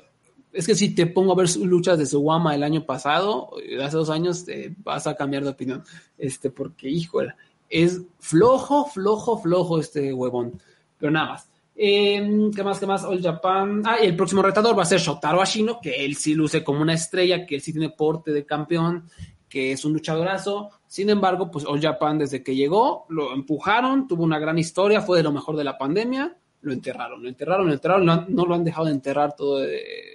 es 0.51 0.65
que 0.65 0.75
si 0.75 0.93
te 0.93 1.07
pongo 1.07 1.33
a 1.33 1.35
ver 1.35 1.47
luchas 1.57 1.97
de 1.97 2.05
Suwama 2.05 2.55
el 2.55 2.63
año 2.63 2.85
pasado, 2.85 3.51
hace 3.83 3.97
dos 3.97 4.09
años, 4.09 4.45
te 4.45 4.73
vas 4.83 5.07
a 5.07 5.15
cambiar 5.15 5.43
de 5.43 5.49
opinión. 5.49 5.83
Este, 6.17 6.49
porque, 6.49 6.89
híjole, 6.89 7.33
es 7.69 8.01
flojo, 8.19 8.85
flojo, 8.85 9.37
flojo 9.37 9.79
este 9.79 10.13
huevón. 10.13 10.59
Pero 10.97 11.11
nada 11.11 11.31
más. 11.31 11.49
Eh, 11.81 12.49
¿Qué 12.53 12.61
más? 12.61 12.77
¿Qué 12.77 12.85
más? 12.85 13.05
All 13.05 13.21
Japan. 13.21 13.83
Ah, 13.85 13.97
y 14.01 14.05
el 14.05 14.15
próximo 14.17 14.41
retador 14.41 14.77
va 14.77 14.83
a 14.83 14.85
ser 14.85 14.99
Shotaro 14.99 15.41
Ashino, 15.41 15.79
que 15.81 16.03
él 16.03 16.15
sí 16.15 16.35
luce 16.35 16.61
como 16.61 16.81
una 16.81 16.93
estrella, 16.93 17.45
que 17.45 17.55
él 17.55 17.61
sí 17.61 17.71
tiene 17.71 17.89
porte 17.89 18.33
de 18.33 18.45
campeón, 18.45 19.05
que 19.47 19.71
es 19.71 19.85
un 19.85 19.93
luchadorazo. 19.93 20.71
Sin 20.87 21.09
embargo, 21.09 21.49
pues 21.49 21.65
All 21.65 21.79
Japan 21.79 22.17
desde 22.17 22.43
que 22.43 22.53
llegó, 22.53 23.05
lo 23.07 23.33
empujaron, 23.33 24.07
tuvo 24.09 24.23
una 24.23 24.39
gran 24.39 24.57
historia, 24.57 25.01
fue 25.01 25.19
de 25.19 25.23
lo 25.23 25.31
mejor 25.31 25.55
de 25.55 25.63
la 25.63 25.77
pandemia 25.77 26.35
lo 26.61 26.73
enterraron, 26.73 27.21
lo 27.21 27.29
enterraron, 27.29 27.67
lo 27.67 27.73
enterraron, 27.73 28.05
no, 28.05 28.45
lo 28.45 28.55
han 28.55 28.63
dejado 28.63 28.87
de 28.87 28.93
enterrar 28.93 29.35
todos 29.35 29.65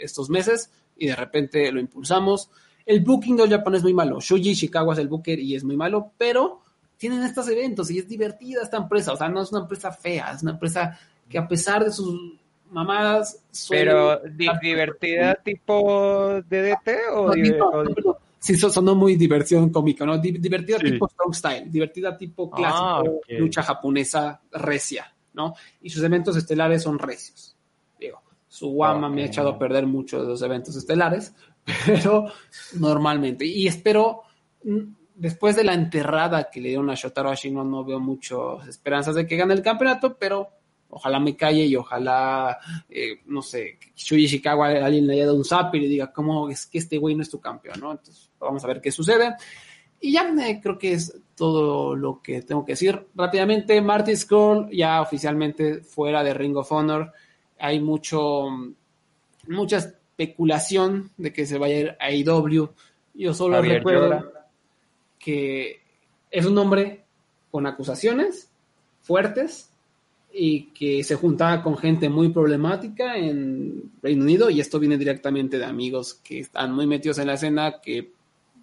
estos 0.01 0.28
meses 0.28 0.70
y 0.97 1.07
de 1.07 1.16
repente 1.16 1.73
lo 1.73 1.81
impulsamos. 1.81 2.51
El 2.85 3.01
booking 3.01 3.36
de 3.36 3.49
Japan 3.49 3.77
es 3.77 3.82
muy 3.82 3.95
malo. 3.95 4.20
Shuji 4.20 4.55
Chicago 4.55 4.93
es 4.93 4.99
el 4.99 5.09
booker 5.09 5.39
y 5.39 5.55
es 5.55 5.65
muy 5.65 5.77
malo, 5.77 6.12
pero 6.19 6.61
tienen 6.97 7.23
estos 7.23 7.49
eventos 7.49 7.91
y 7.91 7.99
es 7.99 8.09
divertida 8.09 8.62
esta 8.62 8.77
empresa. 8.77 9.12
O 9.12 9.16
sea, 9.16 9.28
no 9.28 9.43
es 9.43 9.51
una 9.53 9.62
empresa 9.62 9.91
fea, 9.91 10.32
es 10.32 10.43
una 10.43 10.53
empresa 10.53 10.99
que 11.29 11.39
a 11.39 11.49
pesar 11.49 11.85
de 11.85 11.91
sus 11.91 12.39
mamadas. 12.71 13.43
Pero 13.69 14.21
divertida 14.21 15.35
tipo 15.37 16.41
DDT 16.43 16.89
o, 17.13 17.35
no, 17.35 18.19
Sí, 18.39 18.57
sonó 18.57 18.95
muy 18.95 19.17
diversión 19.17 19.71
cómica, 19.71 20.05
¿no? 20.05 20.19
Divertida 20.19 20.79
tipo 20.79 21.09
strong 21.09 21.35
style, 21.35 21.71
divertida 21.71 22.17
tipo 22.17 22.51
ah, 22.53 22.57
clásico, 22.57 23.21
lucha 23.39 23.63
japonesa 23.63 24.41
recia. 24.53 25.15
¿no? 25.35 25.55
Y 25.83 25.91
sus 25.91 26.03
eventos 26.03 26.37
estelares 26.37 26.83
son 26.83 26.99
recios. 26.99 27.57
Digo, 27.99 28.23
su 28.49 28.69
Wama 28.71 29.09
me 29.09 29.23
ha 29.23 29.27
echado 29.27 29.51
a 29.51 29.59
perder 29.59 29.87
mucho 29.87 30.23
de 30.23 30.29
los 30.29 30.43
eventos 30.43 30.75
estelares, 30.77 31.35
pero 31.87 32.27
normalmente. 32.79 33.45
Y 33.45 33.67
espero, 33.67 34.23
mm, 34.63 34.81
después 35.17 35.57
de 35.57 35.65
la 35.65 35.75
enterrada 35.75 36.49
que 36.51 36.61
le 36.61 36.71
dieron 36.71 36.89
a 36.89 36.95
Shotaro 36.95 37.31
Ashino, 37.31 37.65
no 37.65 37.85
veo 37.85 38.01
muchas 38.01 38.67
esperanzas 38.69 39.17
de 39.17 39.27
que 39.27 39.37
gane 39.37 39.55
el 39.55 39.63
campeonato, 39.63 40.17
pero 40.17 40.49
ojalá 40.95 41.19
me 41.19 41.37
calle 41.37 41.66
y 41.66 41.75
ojalá, 41.75 42.59
eh, 42.89 43.21
no 43.27 43.43
sé, 43.43 43.79
Shuji 43.97 44.29
Chicago 44.29 44.62
alguien 44.62 45.07
le 45.07 45.15
haya 45.15 45.27
dado 45.27 45.37
un 45.37 45.45
zap 45.45 45.75
y 45.75 45.81
le 45.81 45.89
diga, 45.89 46.12
¿cómo 46.12 46.49
es 46.49 46.66
que 46.66 46.79
este 46.79 46.99
güey 46.99 47.16
no 47.16 47.23
es 47.23 47.31
tu 47.31 47.41
campeón? 47.41 47.81
¿no? 47.81 47.91
Entonces, 47.91 48.31
vamos 48.39 48.65
a 48.65 48.69
ver 48.69 48.81
qué 48.81 48.93
sucede. 48.93 49.35
Y 50.01 50.12
ya 50.12 50.33
eh, 50.47 50.61
creo 50.62 50.79
que 50.79 50.93
es 50.93 51.21
todo 51.35 51.97
lo 51.97 52.23
que 52.23 52.43
tengo 52.43 52.65
que 52.65 52.73
decir. 52.73 53.07
Rápidamente, 53.15 53.81
Marty 53.81 54.15
Scroll 54.15 54.71
ya 54.71 55.01
oficialmente 55.01 55.83
fuera 55.83 56.23
de 56.23 56.33
Ring 56.33 56.57
of 56.57 56.71
Honor. 56.71 57.12
Hay 57.59 57.81
mucho, 57.81 58.47
mucha 59.49 59.79
especulación 59.79 61.11
de 61.16 61.33
que 61.33 61.45
se 61.45 61.59
vaya 61.59 61.97
a 61.99 62.12
ir 62.12 62.25
a 62.27 62.33
IW. 62.33 62.69
Yo 63.15 63.35
solo 63.35 63.61
recuerdo 63.61 64.33
que 65.19 65.81
es 66.31 66.47
un 66.47 66.57
hombre 66.59 67.05
con 67.51 67.66
acusaciones 67.66 68.51
fuertes 69.01 69.74
y 70.36 70.73
que 70.73 71.05
se 71.05 71.15
juntaba 71.15 71.62
con 71.62 71.77
gente 71.78 72.09
muy 72.09 72.31
problemática 72.31 73.16
en 73.16 73.93
Reino 74.02 74.24
Unido 74.24 74.51
y 74.51 74.61
esto 74.61 74.81
viene 74.81 74.98
directamente 74.98 75.59
de 75.59 75.65
amigos 75.65 76.15
que 76.15 76.40
están 76.40 76.74
muy 76.74 76.89
metidos 76.89 77.19
en 77.19 77.28
la 77.28 77.35
escena, 77.35 77.81
que 77.81 78.11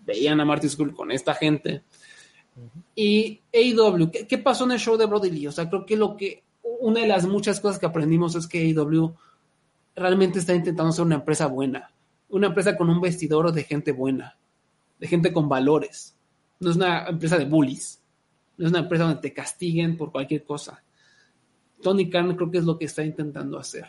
veían 0.05 0.41
a 0.41 0.45
Marty 0.45 0.67
School 0.67 0.93
con 0.93 1.11
esta 1.11 1.33
gente. 1.33 1.83
Y 2.93 3.39
AEW, 3.53 4.11
¿qué, 4.11 4.37
pasó 4.37 4.65
en 4.65 4.71
el 4.71 4.79
show 4.79 4.97
de 4.97 5.05
Brody 5.05 5.31
Lee? 5.31 5.47
O 5.47 5.51
sea, 5.53 5.69
creo 5.69 5.85
que 5.85 5.95
lo 5.95 6.17
que, 6.17 6.43
una 6.61 6.99
de 6.99 7.07
las 7.07 7.25
muchas 7.25 7.61
cosas 7.61 7.79
que 7.79 7.85
aprendimos 7.85 8.35
es 8.35 8.47
que 8.47 8.59
AEW 8.59 9.15
realmente 9.95 10.39
está 10.39 10.53
intentando 10.53 10.91
ser 10.91 11.05
una 11.05 11.15
empresa 11.15 11.47
buena, 11.47 11.89
una 12.29 12.47
empresa 12.47 12.75
con 12.75 12.89
un 12.89 12.99
vestidor 12.99 13.49
de 13.53 13.63
gente 13.63 13.93
buena, 13.93 14.35
de 14.99 15.07
gente 15.07 15.31
con 15.31 15.47
valores. 15.47 16.15
No 16.59 16.69
es 16.69 16.75
una 16.75 17.07
empresa 17.07 17.37
de 17.37 17.45
bullies, 17.45 18.01
no 18.57 18.65
es 18.65 18.71
una 18.71 18.79
empresa 18.79 19.05
donde 19.05 19.21
te 19.21 19.33
castiguen 19.33 19.95
por 19.95 20.11
cualquier 20.11 20.43
cosa. 20.43 20.83
Tony 21.81 22.09
Khan 22.09 22.35
creo 22.35 22.51
que 22.51 22.59
es 22.59 22.63
lo 22.63 22.77
que 22.77 22.85
está 22.85 23.03
intentando 23.03 23.57
hacer. 23.57 23.85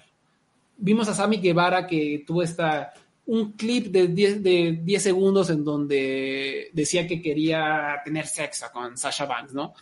Vimos 0.76 1.08
a 1.08 1.14
Sammy 1.14 1.36
Guevara 1.36 1.86
que 1.86 2.24
tuvo 2.26 2.42
esta 2.42 2.92
un 3.26 3.52
clip 3.52 3.86
de 3.86 4.08
10 4.08 4.42
de 4.42 4.80
10 4.82 5.02
segundos 5.02 5.50
en 5.50 5.64
donde 5.64 6.70
decía 6.72 7.06
que 7.06 7.22
quería 7.22 8.00
tener 8.04 8.26
sexo 8.26 8.66
con 8.72 8.96
Sasha 8.96 9.26
Banks, 9.26 9.54
¿no? 9.54 9.74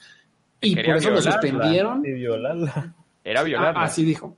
Y 0.61 0.77
por 0.77 0.97
eso 0.97 1.11
lo 1.11 1.23
suspendieron. 1.23 2.05
Y 2.05 2.12
violarla. 2.12 2.95
Era 3.24 3.43
violarla. 3.43 3.81
Ah, 3.81 3.85
así 3.85 4.05
dijo. 4.05 4.37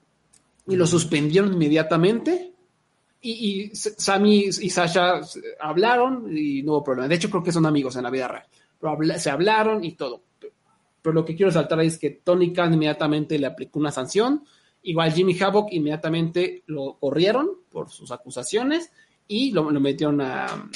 Y 0.69 0.77
lo 0.77 0.87
suspendieron 0.87 1.53
inmediatamente. 1.53 2.53
Y, 3.21 3.31
y 3.31 3.71
Sammy 3.75 4.45
y 4.47 4.71
Sasha 4.71 5.21
hablaron 5.61 6.37
y 6.37 6.63
no 6.63 6.73
hubo 6.73 6.85
problema. 6.85 7.09
De 7.09 7.17
hecho, 7.17 7.31
creo 7.31 7.43
que 7.43 7.53
son 7.53 7.67
amigos 7.67 7.97
en 7.97 8.05
la 8.05 8.11
vida 8.11 8.29
real. 8.29 8.45
Pero 8.81 9.19
se 9.19 9.31
hablaron 9.31 9.85
y 9.85 9.93
todo. 9.93 10.23
Pero 11.03 11.13
lo 11.13 11.25
que 11.25 11.35
quiero 11.35 11.51
saltar 11.51 11.81
ahí 11.81 11.89
es 11.89 11.99
que 11.99 12.11
Tony 12.11 12.53
Khan 12.53 12.73
inmediatamente 12.73 13.39
le 13.39 13.47
aplicó 13.47 13.79
una 13.79 13.91
sanción 13.91 14.45
Igual 14.83 15.13
Jimmy 15.13 15.39
Havoc 15.39 15.73
inmediatamente 15.73 16.65
lo 16.67 16.99
corrieron 16.99 17.51
por 17.71 17.91
sus 17.91 18.11
acusaciones 18.11 18.91
y 19.29 19.53
lo, 19.53 19.65
metieron 19.65 20.21
a, 20.21 20.69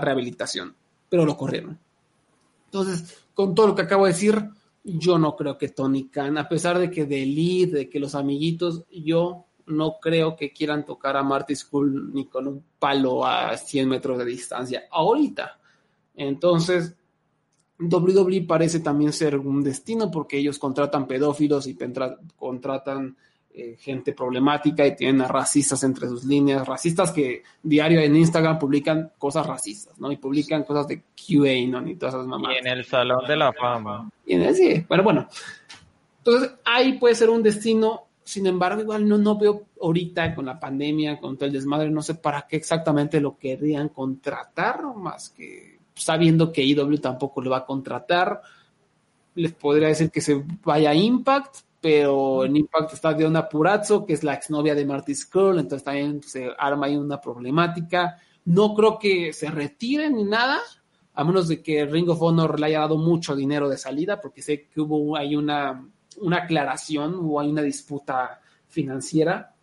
rehabilitación, 0.00 0.74
pero 1.10 1.26
lo 1.26 1.36
corrieron. 1.36 1.78
Entonces, 2.66 3.24
con 3.34 3.54
todo 3.54 3.68
lo 3.68 3.74
que 3.74 3.82
acabo 3.82 4.06
de 4.06 4.12
decir, 4.12 4.48
yo 4.82 5.18
no 5.18 5.36
creo 5.36 5.58
que 5.58 5.68
Tony 5.68 6.08
Khan, 6.08 6.38
a 6.38 6.48
pesar 6.48 6.78
de 6.78 6.90
que 6.90 7.04
de 7.04 7.26
de 7.70 7.90
que 7.90 8.00
los 8.00 8.14
amiguitos, 8.14 8.84
yo 8.90 9.44
no 9.66 9.98
creo 10.00 10.36
que 10.36 10.52
quieran 10.52 10.86
tocar 10.86 11.16
a 11.16 11.22
Marty 11.22 11.54
School 11.54 12.12
ni 12.14 12.26
con 12.26 12.48
un 12.48 12.64
palo 12.78 13.26
a 13.26 13.56
100 13.56 13.88
metros 13.88 14.18
de 14.18 14.24
distancia 14.24 14.84
ahorita. 14.90 15.58
Entonces, 16.16 16.94
WWE 17.78 18.42
parece 18.42 18.80
también 18.80 19.12
ser 19.12 19.36
un 19.36 19.62
destino 19.62 20.10
porque 20.10 20.38
ellos 20.38 20.58
contratan 20.58 21.06
pedófilos 21.06 21.66
y 21.66 21.76
contratan 22.36 23.16
eh, 23.56 23.76
gente 23.78 24.12
problemática 24.12 24.84
y 24.84 24.96
tienen 24.96 25.20
a 25.22 25.28
racistas 25.28 25.84
entre 25.84 26.08
sus 26.08 26.24
líneas, 26.24 26.66
racistas 26.66 27.12
que 27.12 27.44
diario 27.62 28.00
en 28.00 28.16
Instagram 28.16 28.58
publican 28.58 29.12
cosas 29.16 29.46
racistas, 29.46 29.96
¿no? 30.00 30.10
Y 30.10 30.16
publican 30.16 30.64
cosas 30.64 30.88
de 30.88 31.02
QA, 31.02 31.68
¿no? 31.68 31.88
Y 31.88 31.94
todas 31.94 32.14
esas 32.14 32.26
mamadas. 32.26 32.56
Y 32.56 32.66
en 32.66 32.66
el 32.66 32.84
Salón 32.84 33.24
de 33.28 33.36
la 33.36 33.52
Fama. 33.52 34.10
Y 34.26 34.34
en 34.34 34.54
sí, 34.56 34.84
bueno, 34.88 35.04
bueno. 35.04 35.28
Entonces, 36.18 36.50
ahí 36.64 36.94
puede 36.94 37.14
ser 37.14 37.30
un 37.30 37.44
destino, 37.44 38.06
sin 38.24 38.48
embargo, 38.48 38.80
igual 38.80 39.06
no, 39.06 39.18
no 39.18 39.38
veo 39.38 39.66
ahorita 39.80 40.34
con 40.34 40.46
la 40.46 40.58
pandemia, 40.58 41.20
con 41.20 41.36
todo 41.36 41.46
el 41.46 41.52
desmadre, 41.52 41.90
no 41.90 42.02
sé 42.02 42.16
para 42.16 42.48
qué 42.48 42.56
exactamente 42.56 43.20
lo 43.20 43.38
querrían 43.38 43.90
contratar, 43.90 44.82
más 44.96 45.30
que 45.30 45.78
sabiendo 45.94 46.52
que 46.52 46.64
IW 46.64 46.98
tampoco 46.98 47.40
lo 47.40 47.50
va 47.50 47.58
a 47.58 47.64
contratar. 47.64 48.40
Les 49.34 49.52
podría 49.52 49.88
decir 49.88 50.10
que 50.10 50.20
se 50.20 50.44
vaya 50.62 50.90
a 50.90 50.94
Impact, 50.94 51.56
pero 51.80 52.44
en 52.44 52.56
Impact 52.56 52.94
está 52.94 53.12
Diona 53.12 53.48
Purazzo, 53.48 54.06
que 54.06 54.14
es 54.14 54.24
la 54.24 54.34
exnovia 54.34 54.74
de 54.74 54.86
Marty 54.86 55.14
Skrull, 55.14 55.58
entonces 55.58 55.84
también 55.84 56.22
se 56.22 56.50
arma 56.58 56.86
ahí 56.86 56.96
una 56.96 57.20
problemática. 57.20 58.16
No 58.46 58.74
creo 58.74 58.98
que 58.98 59.32
se 59.32 59.50
retiren 59.50 60.16
ni 60.16 60.24
nada, 60.24 60.60
a 61.14 61.24
menos 61.24 61.48
de 61.48 61.62
que 61.62 61.84
Ring 61.84 62.08
of 62.08 62.22
Honor 62.22 62.58
le 62.58 62.66
haya 62.66 62.80
dado 62.80 62.96
mucho 62.96 63.36
dinero 63.36 63.68
de 63.68 63.76
salida, 63.76 64.20
porque 64.20 64.42
sé 64.42 64.66
que 64.68 64.80
hubo 64.80 65.16
ahí 65.16 65.36
una, 65.36 65.86
una 66.20 66.38
aclaración, 66.38 67.18
o 67.22 67.40
hay 67.40 67.50
una 67.50 67.62
disputa 67.62 68.40
financiera, 68.68 69.54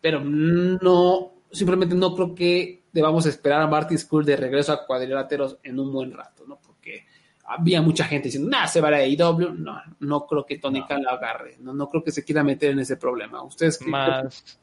pero 0.00 0.20
no, 0.24 1.32
simplemente 1.50 1.94
no 1.94 2.14
creo 2.14 2.34
que 2.34 2.77
debamos 2.98 3.26
esperar 3.26 3.62
a 3.62 3.66
Marty 3.66 3.96
Skrull 3.96 4.24
de 4.24 4.36
regreso 4.36 4.72
a 4.72 4.84
cuadriláteros 4.84 5.58
en 5.62 5.78
un 5.78 5.92
buen 5.92 6.12
rato, 6.12 6.44
¿no? 6.46 6.58
Porque 6.58 7.06
había 7.44 7.80
mucha 7.80 8.04
gente 8.04 8.26
diciendo, 8.26 8.50
nada, 8.50 8.66
se 8.66 8.80
va 8.80 8.88
a 8.88 9.06
IW. 9.06 9.54
No, 9.54 9.80
no 10.00 10.26
creo 10.26 10.44
que 10.44 10.58
Tony 10.58 10.84
Khan 10.84 11.02
lo 11.04 11.10
agarre. 11.10 11.56
No, 11.60 11.72
no 11.72 11.88
creo 11.88 12.02
que 12.02 12.10
se 12.10 12.24
quiera 12.24 12.42
meter 12.42 12.72
en 12.72 12.80
ese 12.80 12.96
problema. 12.96 13.42
Ustedes 13.42 13.80
más, 13.86 14.58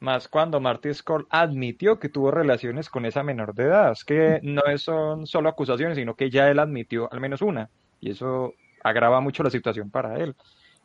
más 0.00 0.28
cuando 0.28 0.60
Marty 0.60 0.92
Scott 0.92 1.26
admitió 1.30 1.98
que 1.98 2.10
tuvo 2.10 2.30
relaciones 2.30 2.90
con 2.90 3.06
esa 3.06 3.22
menor 3.22 3.54
de 3.54 3.64
edad. 3.64 3.92
Es 3.92 4.04
que 4.04 4.40
no 4.42 4.62
son 4.76 5.26
solo 5.26 5.48
acusaciones, 5.48 5.96
sino 5.96 6.14
que 6.14 6.30
ya 6.30 6.48
él 6.50 6.58
admitió 6.58 7.10
al 7.10 7.20
menos 7.20 7.40
una. 7.40 7.70
Y 8.00 8.10
eso 8.10 8.52
agrava 8.84 9.20
mucho 9.20 9.42
la 9.42 9.50
situación 9.50 9.90
para 9.90 10.18
él. 10.18 10.36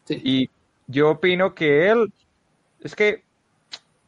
Y 0.09 0.49
yo 0.88 1.11
opino 1.11 1.53
que 1.53 1.89
él, 1.89 2.13
es 2.80 2.95
que 2.95 3.25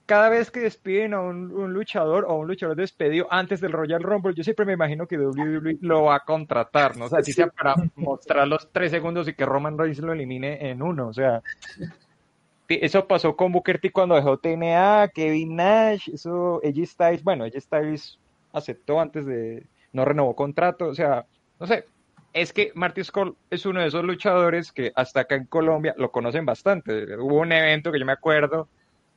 cada 0.06 0.30
vez 0.30 0.52
que 0.52 0.60
despiden 0.60 1.14
a 1.14 1.22
un, 1.22 1.52
un 1.52 1.74
luchador 1.74 2.26
o 2.26 2.32
a 2.32 2.36
un 2.36 2.48
luchador 2.48 2.76
despedido 2.76 3.28
antes 3.32 3.60
del 3.60 3.72
Royal 3.72 4.04
Rumble, 4.04 4.36
yo 4.36 4.44
siempre 4.44 4.66
me 4.66 4.74
imagino 4.74 5.08
que 5.08 5.18
WWE 5.18 5.80
lo 5.82 6.04
va 6.04 6.16
a 6.16 6.20
contratar, 6.20 6.96
¿no? 6.96 7.06
O 7.06 7.10
sea, 7.10 7.24
si 7.24 7.34
sea 7.34 7.48
para 7.48 7.76
mostrar 7.96 8.48
los 8.48 8.72
tres 8.72 8.92
segundos 8.92 9.28
y 9.28 9.34
que 9.34 9.46
Roman 9.46 9.78
Reigns 9.78 10.00
lo 10.00 10.14
elimine 10.14 10.70
en 10.70 10.82
uno, 10.82 11.08
o 11.08 11.14
sea. 11.14 11.42
Eso 12.68 13.08
pasó 13.08 13.36
con 13.36 13.52
Booker 13.52 13.80
T 13.80 13.92
cuando 13.92 14.16
dejó 14.16 14.38
TNA, 14.40 15.10
Kevin 15.14 15.56
Nash, 15.56 16.10
eso, 16.10 16.60
AJ 16.64 16.86
Styles, 16.88 17.24
bueno, 17.24 17.44
AJ 17.44 17.62
Styles 17.62 18.20
aceptó 18.54 19.00
antes 19.00 19.28
de, 19.28 19.68
no 19.94 20.04
renovó 20.04 20.36
contrato, 20.36 20.88
o 20.88 20.96
sea, 20.96 21.28
no 21.60 21.68
sé, 21.68 21.86
es 22.34 22.54
que 22.54 22.72
Marty 22.74 23.04
Skull 23.04 23.38
es 23.52 23.68
uno 23.68 23.82
de 23.82 23.88
esos 23.88 24.04
luchadores 24.04 24.72
que 24.72 24.92
hasta 24.96 25.22
acá 25.22 25.36
en 25.36 25.46
Colombia 25.46 25.94
lo 25.98 26.12
conocen 26.12 26.46
bastante. 26.46 27.16
Hubo 27.18 27.40
un 27.40 27.52
evento 27.52 27.92
que 27.92 28.00
yo 28.00 28.06
me 28.06 28.12
acuerdo 28.12 28.68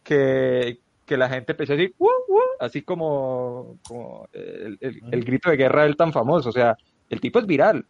que, 0.03 0.79
que 1.07 1.17
la 1.17 1.29
gente 1.29 1.53
empezó 1.53 1.73
a 1.73 1.77
decir, 1.77 1.95
"Uh, 1.99 2.07
uh", 2.07 2.41
así 2.61 2.83
como, 2.83 3.79
como 3.87 4.29
el, 4.33 4.79
el- 4.81 5.01
el 5.11 5.25
grito 5.25 5.51
de 5.51 5.57
guerra 5.57 5.83
del 5.85 5.97
tan 5.97 6.13
famoso, 6.13 6.49
o 6.49 6.53
sea, 6.53 6.77
el 7.11 7.21
tipo 7.21 7.39
es 7.39 7.47
viral 7.47 7.85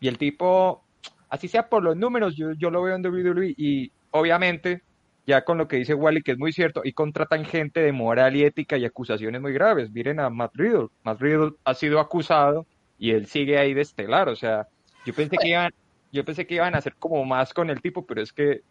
y 0.00 0.08
el 0.08 0.18
tipo, 0.18 0.82
así 1.28 1.48
sea 1.48 1.68
por 1.68 1.82
los 1.82 1.96
números, 1.96 2.36
yo, 2.36 2.52
yo 2.52 2.70
lo 2.70 2.82
veo 2.82 2.94
en 2.96 3.02
WWE 3.06 3.54
y 3.56 3.90
obviamente 4.10 4.82
ya 5.26 5.44
con 5.44 5.56
lo 5.56 5.68
que 5.68 5.76
dice 5.76 5.94
Wally, 5.94 6.22
que 6.22 6.32
es 6.32 6.38
muy 6.38 6.52
cierto, 6.52 6.80
y 6.84 6.92
contratan 6.94 7.44
gente 7.44 7.80
de 7.80 7.92
moral 7.92 8.34
y 8.34 8.42
ética 8.42 8.76
y 8.76 8.84
acusaciones 8.84 9.40
muy 9.40 9.52
graves. 9.52 9.88
Miren 9.92 10.18
a 10.18 10.28
Matt 10.30 10.50
Riddle. 10.56 10.88
Matt 11.04 11.20
Riddle 11.20 11.52
ha 11.64 11.74
sido 11.74 12.00
acusado 12.00 12.66
y 12.98 13.12
él 13.12 13.26
sigue 13.26 13.56
ahí 13.56 13.72
de 13.72 13.82
estelar. 13.82 14.28
O 14.28 14.34
sea, 14.34 14.66
yo 15.06 15.14
pensé 15.14 15.36
que 15.38 15.48
iban, 15.50 15.70
yo 16.10 16.24
pensé 16.24 16.44
que 16.44 16.56
iban 16.56 16.74
a 16.74 16.78
hacer 16.78 16.96
como 16.98 17.24
más 17.24 17.54
con 17.54 17.70
el 17.70 17.80
tipo, 17.80 18.04
pero 18.04 18.20
es 18.20 18.32
que 18.32 18.62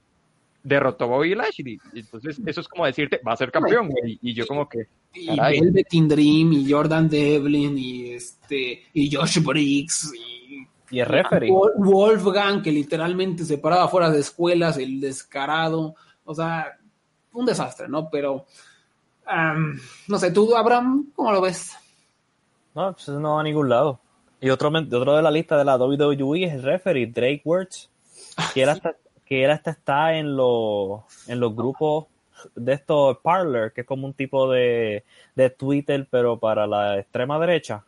derrotó 0.63 1.05
a 1.05 1.07
Bobby 1.07 1.35
Lashley. 1.35 1.79
Entonces, 1.93 2.39
eso 2.45 2.61
es 2.61 2.67
como 2.67 2.85
decirte, 2.85 3.19
va 3.27 3.33
a 3.33 3.37
ser 3.37 3.51
campeón, 3.51 3.89
güey. 3.89 4.19
Y 4.21 4.33
yo 4.33 4.45
como 4.47 4.67
que, 4.69 4.87
Y 5.13 5.35
Caray. 5.35 5.59
Velvet 5.59 5.93
in 5.93 6.07
Dream, 6.07 6.53
y 6.53 6.71
Jordan 6.71 7.09
Devlin, 7.09 7.77
y 7.77 8.11
este, 8.13 8.83
y 8.93 9.13
Josh 9.13 9.39
Briggs, 9.43 10.13
y 10.13 10.67
Y 10.95 10.99
el 10.99 11.05
referee. 11.07 11.49
Wol- 11.49 11.73
Wolfgang, 11.77 12.61
que 12.61 12.71
literalmente 12.71 13.43
se 13.45 13.57
paraba 13.57 13.87
fuera 13.87 14.09
de 14.09 14.19
escuelas, 14.19 14.77
el 14.77 14.99
descarado. 15.01 15.95
O 16.25 16.35
sea, 16.35 16.77
un 17.33 17.45
desastre, 17.45 17.87
¿no? 17.87 18.09
Pero, 18.09 18.45
am, 19.25 19.79
no 20.07 20.19
sé, 20.19 20.31
tú, 20.31 20.55
Abraham, 20.55 21.11
¿cómo 21.15 21.31
lo 21.31 21.41
ves? 21.41 21.71
No, 22.75 22.93
pues 22.93 23.07
no 23.09 23.35
va 23.35 23.41
a 23.41 23.43
ningún 23.43 23.67
lado. 23.69 23.99
Y 24.39 24.49
otro, 24.49 24.69
men- 24.71 24.93
otro 24.93 25.15
de 25.15 25.21
la 25.21 25.31
lista 25.31 25.57
de 25.57 25.65
la 25.65 25.77
WWE 25.77 26.43
es 26.45 26.53
el 26.53 26.63
referee, 26.63 27.05
Drake 27.07 27.41
Wirtz, 27.45 27.89
que 28.53 28.63
él 28.63 28.69
hasta, 28.69 28.95
que 29.31 29.45
él 29.45 29.51
hasta 29.51 29.71
está 29.71 30.17
en 30.17 30.35
los, 30.35 31.03
en 31.29 31.39
los 31.39 31.55
grupos 31.55 32.07
de 32.53 32.73
estos 32.73 33.17
Parler, 33.19 33.71
que 33.71 33.79
es 33.79 33.87
como 33.87 34.05
un 34.05 34.13
tipo 34.13 34.51
de, 34.51 35.05
de 35.35 35.49
Twitter, 35.49 36.05
pero 36.11 36.37
para 36.37 36.67
la 36.67 36.99
extrema 36.99 37.39
derecha. 37.39 37.85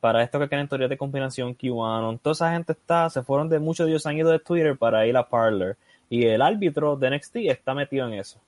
Para 0.00 0.22
esto 0.22 0.38
que 0.38 0.50
quieren 0.50 0.68
teorías 0.68 0.90
de 0.90 0.98
combinación, 0.98 1.54
QAnon, 1.54 2.18
toda 2.18 2.34
esa 2.34 2.52
gente 2.52 2.72
está, 2.72 3.08
se 3.08 3.22
fueron 3.22 3.48
de 3.48 3.58
muchos 3.58 3.86
de 3.86 3.92
ellos 3.92 4.04
han 4.04 4.18
ido 4.18 4.30
de 4.30 4.38
Twitter 4.38 4.76
para 4.76 5.06
ir 5.06 5.16
a 5.16 5.26
Parler. 5.26 5.78
Y 6.10 6.26
el 6.26 6.42
árbitro 6.42 6.94
de 6.94 7.08
NXT 7.08 7.36
está 7.36 7.72
metido 7.72 8.06
en 8.08 8.12
eso. 8.12 8.38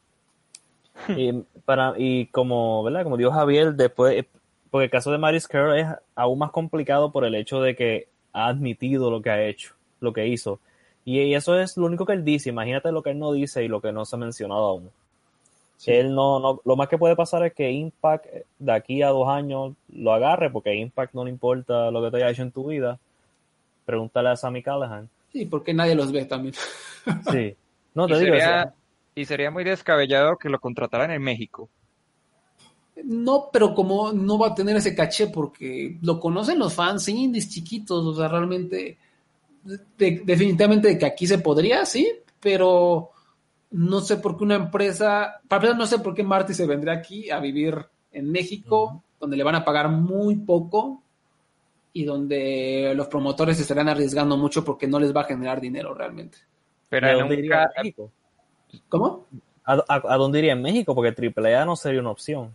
y, 1.09 1.33
para, 1.65 1.95
y 1.97 2.27
como, 2.27 2.85
¿verdad? 2.85 3.05
Como 3.05 3.17
dijo 3.17 3.31
Javier, 3.31 3.73
después, 3.73 4.27
porque 4.71 4.85
el 4.85 4.91
caso 4.91 5.11
de 5.11 5.17
Maris 5.17 5.49
Kerr 5.49 5.79
es 5.79 5.87
aún 6.15 6.41
más 6.41 6.51
complicado 6.51 7.11
por 7.11 7.25
el 7.25 7.35
hecho 7.35 7.63
de 7.63 7.75
que 7.75 8.09
ha 8.35 8.49
admitido 8.49 9.11
lo 9.11 9.23
que 9.23 9.31
ha 9.31 9.43
hecho, 9.47 9.73
lo 10.01 10.13
que 10.13 10.27
hizo. 10.27 10.61
Y, 11.09 11.23
y 11.23 11.35
eso 11.35 11.59
es 11.59 11.79
lo 11.79 11.87
único 11.87 12.05
que 12.05 12.13
él 12.13 12.23
dice. 12.23 12.51
Imagínate 12.51 12.93
lo 12.93 13.03
que 13.03 13.11
él 13.11 13.19
no 13.19 13.33
dice 13.33 13.65
y 13.65 13.69
lo 13.69 13.81
que 13.81 13.93
no 13.93 14.05
se 14.05 14.15
ha 14.15 14.19
mencionado 14.19 14.61
aún. 14.61 14.91
Él 15.87 16.15
no, 16.15 16.39
no, 16.39 16.61
lo 16.67 16.77
más 16.77 16.89
que 16.89 16.99
puede 16.99 17.17
pasar 17.17 17.47
es 17.47 17.55
que 17.55 17.71
Impact 17.71 18.27
de 18.59 18.73
aquí 18.73 19.01
a 19.01 19.09
dos 19.09 19.27
años 19.27 19.73
lo 19.91 20.13
agarre, 20.13 20.51
porque 20.51 20.75
Impact 20.75 21.15
no 21.15 21.25
le 21.25 21.31
importa 21.31 21.91
lo 21.91 22.03
que 22.03 22.11
te 22.11 22.17
haya 22.19 22.29
hecho 22.29 22.43
en 22.43 22.53
tu 22.53 22.67
vida. 22.69 22.99
Pregúntale 23.87 24.29
a 24.29 24.37
Sammy 24.37 24.63
Callahan. 24.63 25.09
Sí, 25.33 25.47
porque 25.47 25.73
nadie 25.73 25.95
los 25.95 26.13
ve 26.13 26.27
también. 26.27 26.55
Sí. 27.33 27.57
No 27.95 28.05
y 28.05 28.13
te 28.13 28.19
digo 28.19 28.35
sería, 28.35 28.63
eso. 28.65 28.73
y 29.15 29.25
sería 29.25 29.51
muy 29.51 29.65
descabellado 29.65 30.37
que 30.37 30.51
lo 30.51 30.61
contrataran 30.61 31.11
en 31.11 31.23
México. 31.23 31.71
No, 33.03 33.49
pero 33.51 33.75
como 33.75 34.13
no 34.13 34.39
va 34.39 34.49
a 34.49 34.55
tener 34.55 34.77
ese 34.77 34.95
caché 34.95 35.29
porque 35.29 35.97
lo 36.03 36.21
conocen 36.21 36.59
los 36.59 36.75
fans 36.75 37.09
indies 37.09 37.49
chiquitos, 37.49 38.05
o 38.05 38.15
sea, 38.15 38.29
realmente, 38.29 38.99
de- 39.65 40.23
definitivamente 40.25 40.89
de 40.89 40.99
que 40.99 41.07
aquí 41.07 41.27
se 41.27 41.39
podría, 41.39 41.85
sí, 41.85 42.11
pero 42.41 43.11
no 43.71 44.01
sé 44.01 44.17
por 44.17 44.37
qué 44.37 44.45
una 44.45 44.55
empresa, 44.57 45.41
para 45.47 45.61
empezar, 45.63 45.79
no 45.79 45.87
sé 45.87 45.99
por 45.99 46.15
qué 46.15 46.23
Marty 46.23 46.55
se 46.55 46.67
vendría 46.67 46.95
aquí 46.95 47.31
a 47.31 47.39
vivir 47.41 47.77
en 48.13 48.31
México, 48.33 49.03
donde 49.21 49.37
le 49.37 49.45
van 49.45 49.57
a 49.57 49.65
pagar 49.65 49.89
muy 49.89 50.37
poco 50.37 51.03
y 51.93 52.05
donde 52.05 52.93
los 52.95 53.09
promotores 53.09 53.57
se 53.57 53.63
estarán 53.63 53.89
arriesgando 53.89 54.37
mucho 54.37 54.65
porque 54.65 54.87
no 54.87 54.99
les 55.01 55.15
va 55.15 55.23
a 55.23 55.25
generar 55.25 55.61
dinero 55.61 55.93
realmente. 55.95 56.39
Pero 56.89 57.09
¿A 57.09 57.13
dónde 57.15 57.35
iría 57.35 57.63
en 57.65 57.83
México? 57.83 58.11
¿Cómo? 58.89 59.27
¿A, 59.65 59.75
a- 59.75 60.15
a 60.15 60.17
dónde 60.17 60.39
iría 60.39 60.53
en 60.53 60.63
México? 60.63 60.95
Porque 60.95 61.13
AAA 61.13 61.65
no 61.67 61.77
sería 61.77 62.01
una 62.01 62.11
opción. 62.11 62.55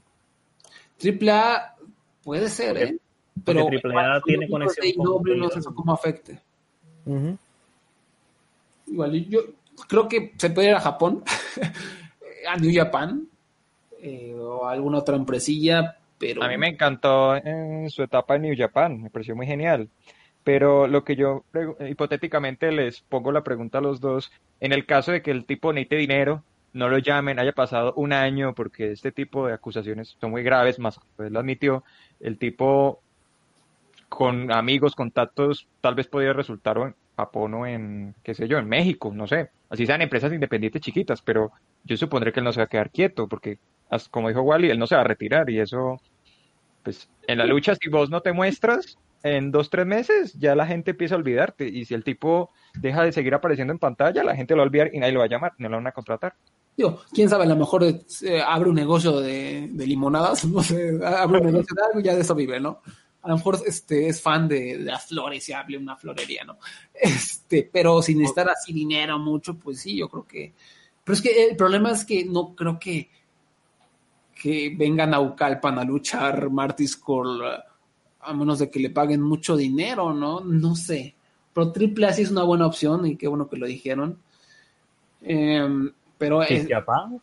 Triple 0.98 1.32
A 1.32 1.76
puede 2.24 2.50
ser, 2.50 2.70
Porque- 2.70 2.84
¿eh? 2.86 2.98
Pero 3.46 3.60
AAA 3.68 4.22
tiene 4.22 4.48
con 4.48 4.62
conexión 4.62 5.06
con- 5.06 5.40
no 5.40 5.50
sé 5.50 5.60
eso 5.60 5.74
cómo 5.76 5.92
afecte. 5.94 6.40
Igual, 8.88 9.30
yo 9.30 9.42
creo 9.88 10.08
que 10.08 10.34
se 10.38 10.50
puede 10.50 10.70
ir 10.70 10.76
a 10.76 10.80
Japón, 10.80 11.24
a 12.48 12.58
New 12.58 12.72
Japan, 12.74 13.28
eh, 14.02 14.36
o 14.38 14.66
a 14.66 14.72
alguna 14.72 15.00
otra 15.00 15.16
empresilla, 15.16 15.98
pero 16.18 16.44
A 16.44 16.48
mí 16.48 16.58
me 16.58 16.70
encantó 16.70 17.36
en 17.36 17.90
su 17.90 18.04
etapa 18.04 18.36
en 18.36 18.44
New 18.44 18.56
Japan, 18.58 19.02
me 19.02 19.10
pareció 19.10 19.36
muy 19.36 19.46
genial. 19.46 19.90
Pero 20.44 20.88
lo 20.88 21.04
que 21.04 21.16
yo 21.16 21.44
hipotéticamente 21.90 22.72
les 22.72 23.02
pongo 23.02 23.32
la 23.32 23.44
pregunta 23.44 23.78
a 23.78 23.82
los 23.82 24.00
dos, 24.02 24.32
en 24.60 24.74
el 24.74 24.86
caso 24.86 25.12
de 25.12 25.22
que 25.22 25.32
el 25.32 25.46
tipo 25.46 25.72
necesite 25.72 25.98
dinero, 25.98 26.44
no 26.74 26.90
lo 26.90 26.98
llamen, 26.98 27.40
haya 27.40 27.52
pasado 27.54 27.94
un 27.96 28.14
año, 28.14 28.54
porque 28.56 28.92
este 28.92 29.12
tipo 29.12 29.48
de 29.48 29.54
acusaciones 29.54 30.18
son 30.20 30.32
muy 30.32 30.44
graves, 30.44 30.80
más 30.80 31.00
pues 31.16 31.32
lo 31.32 31.40
admitió, 31.40 31.84
el 32.20 32.38
tipo 32.38 33.02
con 34.16 34.52
amigos, 34.52 34.96
contactos, 34.96 35.68
tal 35.82 35.96
vez 35.96 36.08
podría 36.08 36.34
resultar 36.34 36.78
en 36.78 36.96
Japón 37.18 37.54
o 37.56 37.66
en, 37.66 38.14
qué 38.24 38.36
sé 38.36 38.48
yo, 38.48 38.60
en 38.60 38.68
México, 38.68 39.12
no 39.12 39.26
sé, 39.26 39.50
así 39.70 39.88
sean 39.88 40.04
empresas 40.04 40.32
independientes 40.32 40.84
chiquitas, 40.84 41.22
pero 41.24 41.52
yo 41.84 41.98
supondré 41.98 42.32
que 42.32 42.40
él 42.40 42.44
no 42.44 42.54
se 42.54 42.60
va 42.60 42.66
a 42.66 42.70
quedar 42.70 42.92
quieto, 42.92 43.28
porque 43.28 43.58
como 44.12 44.30
dijo 44.30 44.42
Wally, 44.42 44.70
él 44.70 44.78
no 44.78 44.86
se 44.86 44.96
va 44.96 45.02
a 45.02 45.06
retirar 45.06 45.50
y 45.50 45.60
eso 45.60 46.00
pues 46.84 47.10
en 47.28 47.40
la 47.40 47.46
lucha, 47.46 47.74
si 47.76 47.90
vos 47.90 48.12
no 48.12 48.22
te 48.22 48.34
muestras 48.34 48.98
en 49.24 49.52
dos, 49.52 49.70
tres 49.70 49.88
meses, 49.88 50.34
ya 50.34 50.54
la 50.54 50.68
gente 50.68 50.92
empieza 50.92 51.16
a 51.16 51.18
olvidarte. 51.18 51.68
Y 51.68 51.86
si 51.86 51.94
el 51.94 52.04
tipo 52.04 52.52
deja 52.76 53.04
de 53.04 53.14
seguir 53.14 53.34
apareciendo 53.34 53.72
en 53.72 53.80
pantalla, 53.80 54.24
la 54.24 54.36
gente 54.36 54.54
lo 54.54 54.60
va 54.60 54.64
a 54.66 54.68
olvidar 54.68 54.90
y 54.94 55.00
nadie 55.00 55.14
lo 55.14 55.20
va 55.20 55.26
a 55.26 55.30
llamar, 55.30 55.54
no 55.58 55.70
lo 55.70 55.78
van 55.78 55.88
a 55.88 55.92
contratar. 55.94 56.36
digo, 56.76 57.02
quién 57.14 57.30
sabe, 57.30 57.46
a 57.46 57.48
lo 57.48 57.56
mejor 57.56 57.84
eh, 57.84 58.44
abre 58.46 58.70
un 58.70 58.76
negocio 58.76 59.22
de, 59.22 59.70
de 59.72 59.88
limonadas, 59.88 60.46
no 60.50 60.62
sé, 60.62 61.00
abre 61.04 61.40
un 61.40 61.46
negocio 61.46 61.74
de 61.76 61.84
algo 61.84 62.00
y 62.02 62.04
ya 62.04 62.16
de 62.16 62.22
eso 62.22 62.36
vive, 62.36 62.60
¿no? 62.60 62.82
A 63.24 63.30
lo 63.30 63.36
mejor 63.38 63.60
este, 63.66 64.08
es 64.08 64.22
fan 64.22 64.48
de, 64.48 64.78
de 64.78 64.84
las 64.84 65.08
flores 65.08 65.48
y 65.50 65.54
hable 65.54 65.78
una 65.78 65.96
florería, 65.96 66.44
¿no? 66.44 66.58
Este, 66.94 67.70
pero 67.72 68.02
sin 68.02 68.20
necesitar 68.20 68.50
así 68.50 68.72
dinero 68.74 69.18
mucho, 69.20 69.56
pues 69.56 69.80
sí, 69.80 69.98
yo 69.98 70.08
creo 70.10 70.26
que... 70.28 70.54
Pero 71.04 71.14
es 71.16 71.22
que 71.22 71.46
el 71.50 71.56
problema 71.56 71.92
es 71.92 72.06
que 72.06 72.26
no 72.26 72.56
creo 72.56 72.80
que 72.80 73.10
que 74.42 74.74
vengan 74.78 75.14
a 75.14 75.22
Ucalpan 75.22 75.80
a 75.80 75.84
luchar 75.84 76.50
Marty 76.50 76.88
Skull, 76.88 77.42
eh, 77.46 77.60
a 78.22 78.34
menos 78.34 78.60
de 78.60 78.70
que 78.70 78.80
le 78.80 78.90
paguen 78.90 79.22
mucho 79.22 79.56
dinero, 79.56 80.14
¿no? 80.14 80.42
No 80.42 80.76
sé. 80.76 81.16
Pero 81.54 81.72
Triple 81.72 82.08
A 82.08 82.14
sí 82.14 82.24
es 82.24 82.32
una 82.32 82.44
buena 82.44 82.66
opción 82.66 83.06
y 83.06 83.16
qué 83.16 83.28
bueno 83.28 83.48
que 83.48 83.58
lo 83.58 83.66
dijeron. 83.68 84.18
Em, 85.22 85.92
pero 86.18 86.40
Big 86.40 86.52
es 86.52 86.68
Japan, 86.68 87.22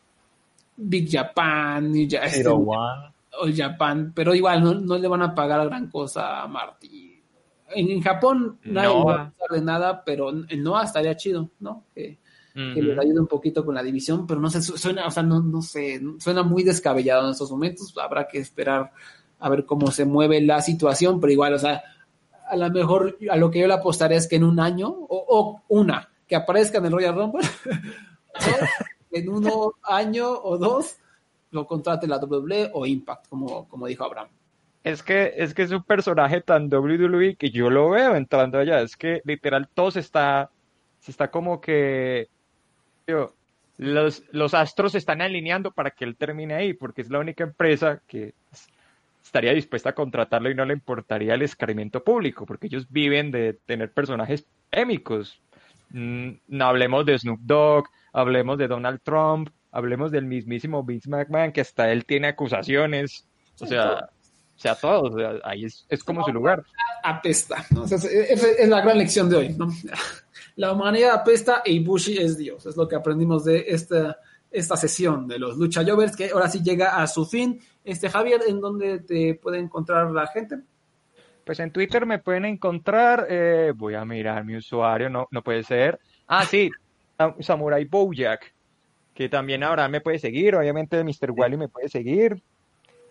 Big 0.77 1.11
Japan, 1.11 1.91
New 1.91 2.09
Ja- 2.11 2.25
este, 2.25 2.49
One. 2.49 3.12
All 3.41 3.55
Japan, 3.57 4.12
pero 4.15 4.35
igual 4.35 4.62
no, 4.62 4.75
no 4.75 4.99
le 4.99 5.09
van 5.09 5.23
a 5.23 5.35
pagar 5.35 5.67
gran 5.67 5.89
cosa 5.91 6.43
a 6.43 6.49
Marty. 6.49 7.23
En, 7.75 7.89
en 7.91 8.01
Japón 8.02 8.59
nadie 8.65 8.89
Noah. 8.89 9.05
va 9.05 9.15
a 9.23 9.31
pensar 9.31 9.49
de 9.51 9.60
nada, 9.65 10.05
pero 10.05 10.31
en 10.31 10.62
Noah 10.62 10.85
estaría 10.85 11.17
chido, 11.17 11.51
¿no? 11.60 11.85
Que, 11.94 12.19
que 12.52 12.83
les 12.83 12.99
ayude 12.99 13.20
un 13.20 13.28
poquito 13.28 13.65
con 13.65 13.75
la 13.77 13.83
división, 13.83 14.27
pero 14.27 14.41
no 14.41 14.51
sé, 14.51 14.60
su- 14.60 14.77
suena, 14.77 15.07
o 15.07 15.10
sea, 15.10 15.23
no, 15.23 15.41
no 15.41 15.62
sé, 15.62 16.01
suena 16.19 16.43
muy 16.43 16.65
descabellado 16.65 17.25
en 17.27 17.31
estos 17.31 17.51
momentos, 17.52 17.94
habrá 17.97 18.27
que 18.27 18.39
esperar 18.39 18.91
a 19.39 19.49
ver 19.49 19.65
cómo 19.65 19.91
se 19.93 20.05
mueve 20.05 20.41
la 20.41 20.60
situación, 20.60 21.20
pero 21.20 21.33
igual, 21.33 21.55
o 21.55 21.59
sea, 21.59 21.81
a 22.49 22.57
lo 22.57 22.69
mejor 22.70 23.17
a 23.31 23.36
lo 23.36 23.51
que 23.52 23.60
yo 23.60 23.69
le 23.69 23.75
apostaría 23.75 24.19
es 24.19 24.27
que 24.27 24.36
en 24.36 24.44
un 24.44 24.59
año, 24.59 24.89
o, 24.89 25.25
o 25.28 25.62
una, 25.69 26.09
que 26.27 26.35
aparezca 26.35 26.78
en 26.78 26.86
el 26.86 26.93
Royal 26.93 27.15
Rumble, 27.15 27.47
o 28.35 29.17
en 29.17 29.28
un 29.28 29.49
año 29.85 30.28
o 30.28 30.59
dos, 30.59 30.97
lo 31.51 31.67
contrate 31.67 32.07
la 32.07 32.19
WWE 32.19 32.70
o 32.73 32.87
Impact, 32.87 33.29
como, 33.29 33.69
como 33.69 33.87
dijo 33.87 34.05
Abraham. 34.05 34.29
Es 34.83 35.03
que, 35.03 35.35
es 35.37 35.53
que 35.53 35.62
es 35.62 35.70
un 35.73 35.85
personaje 35.85 36.41
tan 36.41 36.73
WWE 36.73 37.37
que 37.37 37.51
yo 37.51 37.69
lo 37.69 37.91
veo 37.91 38.17
entrando 38.17 38.59
allá. 38.59 38.81
Es 38.81 38.97
que 38.97 39.20
literal 39.25 39.69
todo 39.75 39.91
se 39.91 40.01
está, 40.01 40.51
se 41.01 41.11
está 41.11 41.31
como 41.31 41.61
que, 41.61 42.29
los, 43.77 44.23
los 44.31 44.55
astros 44.55 44.93
se 44.93 44.99
están 44.99 45.20
alineando 45.20 45.73
para 45.73 45.91
que 45.91 46.05
él 46.05 46.17
termine 46.17 46.55
ahí, 46.55 46.73
porque 46.73 47.03
es 47.03 47.11
la 47.11 47.19
única 47.19 47.45
empresa 47.45 48.03
que 48.07 48.35
estaría 49.23 49.53
dispuesta 49.53 49.91
a 49.91 49.95
contratarlo 49.95 50.51
y 50.51 50.55
no 50.55 50.65
le 50.65 50.75
importaría 50.75 51.35
el 51.35 51.43
escarmiento 51.43 52.03
público, 52.03 52.47
porque 52.47 52.67
ellos 52.67 52.87
viven 52.91 53.31
de 53.31 53.55
tener 53.67 53.93
personajes 53.93 54.47
émicos. 54.70 55.43
Mm, 55.91 56.31
no 56.49 56.65
hablemos 56.65 57.05
de 57.05 57.19
Snoop 57.19 57.41
Dogg, 57.43 57.85
hablemos 58.12 58.59
de 58.59 58.69
Donald 58.69 59.01
Trump, 59.03 59.51
hablemos 59.73 60.11
del 60.11 60.25
mismísimo 60.27 60.83
Vince 60.85 61.09
McMahon, 61.09 61.53
que 61.53 61.61
hasta 61.61 61.91
él 61.91 62.05
tiene 62.05 62.29
acusaciones. 62.29 63.27
O 63.61 63.67
sea, 63.67 64.09
o 64.57 64.59
sea, 64.63 64.75
todos, 64.75 65.15
o 65.15 65.19
sea, 65.19 65.33
ahí 65.45 65.65
es, 65.65 65.87
es 65.89 66.05
como 66.05 66.25
su 66.25 66.33
lugar. 66.33 66.63
apesta. 67.03 67.65
¿no? 67.71 67.83
O 67.83 67.87
sea, 67.89 67.97
es, 67.99 68.69
la 68.69 68.81
gran 68.83 68.99
lección 68.99 69.29
de 69.31 69.37
hoy. 69.37 69.49
¿no? 69.51 69.69
La 70.57 70.73
humanidad 70.73 71.15
apesta 71.15 71.63
e 71.65 71.73
Ibushi 71.73 72.19
es 72.19 72.37
Dios. 72.37 72.67
Es 72.67 72.77
lo 72.77 72.87
que 72.89 72.97
aprendimos 72.97 73.45
de 73.45 73.65
esta, 73.69 74.19
esta 74.51 74.77
sesión 74.77 75.27
de 75.29 75.39
los 75.39 75.57
Lucha 75.57 75.83
Jovers, 75.87 76.15
que 76.17 76.31
ahora 76.31 76.49
sí 76.49 76.63
llega 76.63 77.01
a 77.01 77.07
su 77.07 77.25
fin. 77.25 77.61
Este 77.85 78.11
Javier, 78.11 78.43
¿en 78.47 78.61
dónde 78.61 78.99
te 79.01 79.35
puede 79.35 79.59
encontrar 79.59 80.11
la 80.11 80.27
gente? 80.27 80.57
Pues 81.45 81.59
en 81.61 81.73
Twitter 81.73 82.05
me 82.05 82.19
pueden 82.19 82.45
encontrar, 82.45 83.27
eh, 83.31 83.73
voy 83.75 83.95
a 83.95 84.05
mirar 84.05 84.45
mi 84.45 84.57
usuario, 84.57 85.09
no, 85.09 85.27
no 85.31 85.43
puede 85.43 85.63
ser. 85.63 85.99
Ah, 86.29 86.45
sí, 86.45 86.71
Sam- 87.19 87.37
Samurai 87.43 87.85
Bojack, 87.87 88.53
que 89.21 89.29
también 89.29 89.63
ahora 89.63 89.87
me 89.87 90.01
puede 90.01 90.19
seguir, 90.19 90.55
obviamente 90.55 91.05
Mr. 91.05 91.33
Wally 91.33 91.59
me 91.59 91.69
puede 91.69 91.91
seguir. 91.91 92.43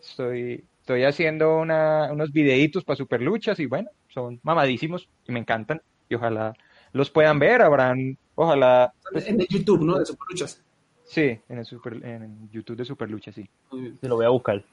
Estoy, 0.01 0.65
estoy 0.79 1.03
haciendo 1.03 1.59
una- 1.59 2.11
unos 2.11 2.31
videitos 2.31 2.83
para 2.83 2.97
Superluchas 2.97 3.59
y 3.59 3.67
bueno, 3.67 3.91
son 4.07 4.39
mamadísimos 4.41 5.07
y 5.27 5.31
me 5.31 5.37
encantan. 5.39 5.83
Y 6.09 6.15
ojalá 6.15 6.55
los 6.93 7.11
puedan 7.11 7.37
ver, 7.37 7.61
habrán, 7.61 8.17
ojalá, 8.33 8.91
pues, 9.11 9.27
En 9.27 9.39
el 9.39 9.45
YouTube, 9.47 9.83
¿no? 9.83 9.99
De 9.99 10.05
Superluchas. 10.07 10.63
sí, 11.03 11.39
en 11.47 11.59
el, 11.59 11.65
super, 11.65 11.93
en 12.03 12.23
el 12.23 12.49
YouTube 12.49 12.77
de 12.77 12.85
Superlucha, 12.85 13.31
sí. 13.31 13.47
Sí, 13.69 13.93
lo 14.07 14.15
voy 14.15 14.25
a 14.25 14.29
buscar. 14.29 14.63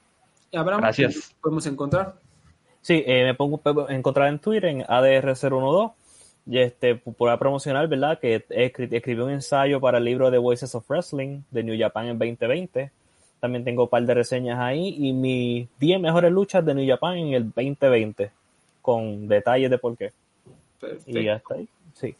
Abraham, 0.55 0.81
Gracias. 0.81 1.13
¿dónde 1.13 1.35
podemos 1.39 1.67
encontrar? 1.67 2.15
Sí, 2.81 3.03
eh, 3.05 3.25
me 3.25 3.35
pongo 3.35 3.61
encontrar 3.89 4.29
en 4.29 4.39
Twitter 4.39 4.65
en 4.71 4.79
ADR012 4.81 5.93
y 6.49 6.59
este 6.59 6.95
por 6.95 7.37
promocional, 7.37 7.87
¿verdad? 7.87 8.19
Que 8.19 8.45
escri- 8.47 8.91
escribí 8.91 9.21
un 9.21 9.31
ensayo 9.31 9.79
para 9.81 9.97
el 9.97 10.05
libro 10.05 10.31
de 10.31 10.37
Voices 10.37 10.73
of 10.75 10.89
Wrestling 10.89 11.41
de 11.51 11.63
New 11.63 11.77
Japan 11.77 12.07
en 12.07 12.17
2020. 12.17 12.91
También 13.39 13.63
tengo 13.63 13.83
un 13.83 13.89
par 13.89 14.03
de 14.05 14.13
reseñas 14.13 14.57
ahí 14.59 14.95
y 14.97 15.13
mis 15.13 15.67
10 15.79 15.99
mejores 15.99 16.31
luchas 16.31 16.65
de 16.65 16.73
New 16.73 16.87
Japan 16.87 17.17
en 17.17 17.33
el 17.33 17.43
2020 17.51 18.31
con 18.81 19.27
detalles 19.27 19.69
de 19.69 19.77
por 19.77 19.97
qué. 19.97 20.11
Perfecto. 20.79 21.19
Y 21.19 21.23
ya 21.25 21.35
está 21.35 21.55
ahí. 21.55 21.67
Sí. 21.93 22.15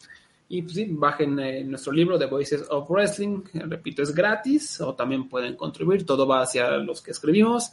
Y 0.50 0.62
pues 0.62 0.74
sí, 0.74 0.86
bajen 0.90 1.38
eh, 1.40 1.64
nuestro 1.64 1.92
libro 1.92 2.16
de 2.16 2.26
Voices 2.26 2.64
of 2.70 2.88
Wrestling, 2.90 3.42
repito, 3.52 4.02
es 4.02 4.14
gratis, 4.14 4.80
o 4.80 4.94
también 4.94 5.28
pueden 5.28 5.56
contribuir, 5.56 6.06
todo 6.06 6.26
va 6.26 6.40
hacia 6.42 6.70
los 6.78 7.02
que 7.02 7.10
escribimos. 7.10 7.70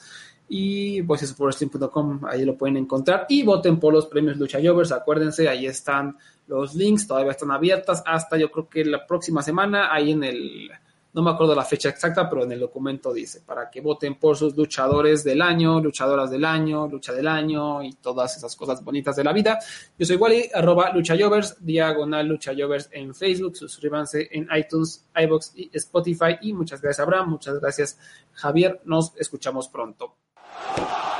Y 0.48 1.02
voicesofwrestling.com, 1.02 2.22
ahí 2.26 2.46
lo 2.46 2.58
pueden 2.58 2.78
encontrar. 2.78 3.26
Y 3.30 3.44
voten 3.44 3.80
por 3.80 3.94
los 3.94 4.06
premios 4.06 4.38
Lucha 4.38 4.60
Jovers, 4.64 4.92
acuérdense, 4.92 5.50
ahí 5.50 5.66
están 5.66 6.18
los 6.48 6.76
links, 6.76 7.08
todavía 7.08 7.32
están 7.32 7.52
abiertas 7.52 8.04
hasta 8.06 8.38
yo 8.38 8.52
creo 8.52 8.70
que 8.70 8.86
la 8.86 9.06
próxima 9.06 9.42
semana, 9.42 9.94
ahí 9.94 10.12
en 10.12 10.24
el, 10.24 10.70
no 11.16 11.22
me 11.22 11.32
acuerdo 11.32 11.56
la 11.56 11.64
fecha 11.64 11.88
exacta, 11.90 12.30
pero 12.30 12.44
en 12.44 12.52
el 12.52 12.60
documento 12.60 13.14
dice, 13.14 13.42
para 13.42 13.70
que 13.70 13.80
voten 13.80 14.16
por 14.16 14.36
sus 14.36 14.56
luchadores 14.56 15.24
del 15.24 15.42
año, 15.42 15.80
luchadoras 15.80 16.30
del 16.30 16.44
año, 16.44 16.88
lucha 16.88 17.14
del 17.14 17.28
año 17.28 17.82
y 17.82 17.94
todas 17.94 18.36
esas 18.36 18.54
cosas 18.56 18.84
bonitas 18.84 19.16
de 19.16 19.24
la 19.24 19.32
vida. 19.32 19.58
Yo 19.98 20.06
soy 20.06 20.18
Wally, 20.18 20.50
arroba 20.54 20.92
luchayovers, 20.94 21.56
diagonal 21.66 22.28
luchayovers 22.28 22.90
en 22.92 23.16
Facebook, 23.16 23.56
suscríbanse 23.56 24.28
en 24.30 24.50
iTunes, 24.56 25.08
iBox 25.16 25.54
y 25.56 25.72
Spotify 25.74 26.38
y 26.42 26.54
muchas 26.54 26.82
gracias 26.82 27.06
Abraham, 27.06 27.30
muchas 27.30 27.60
gracias 27.62 27.98
Javier, 28.34 28.82
nos 28.84 29.14
escuchamos 29.16 29.70
pronto. 29.70 30.25
Allah! 30.54 31.15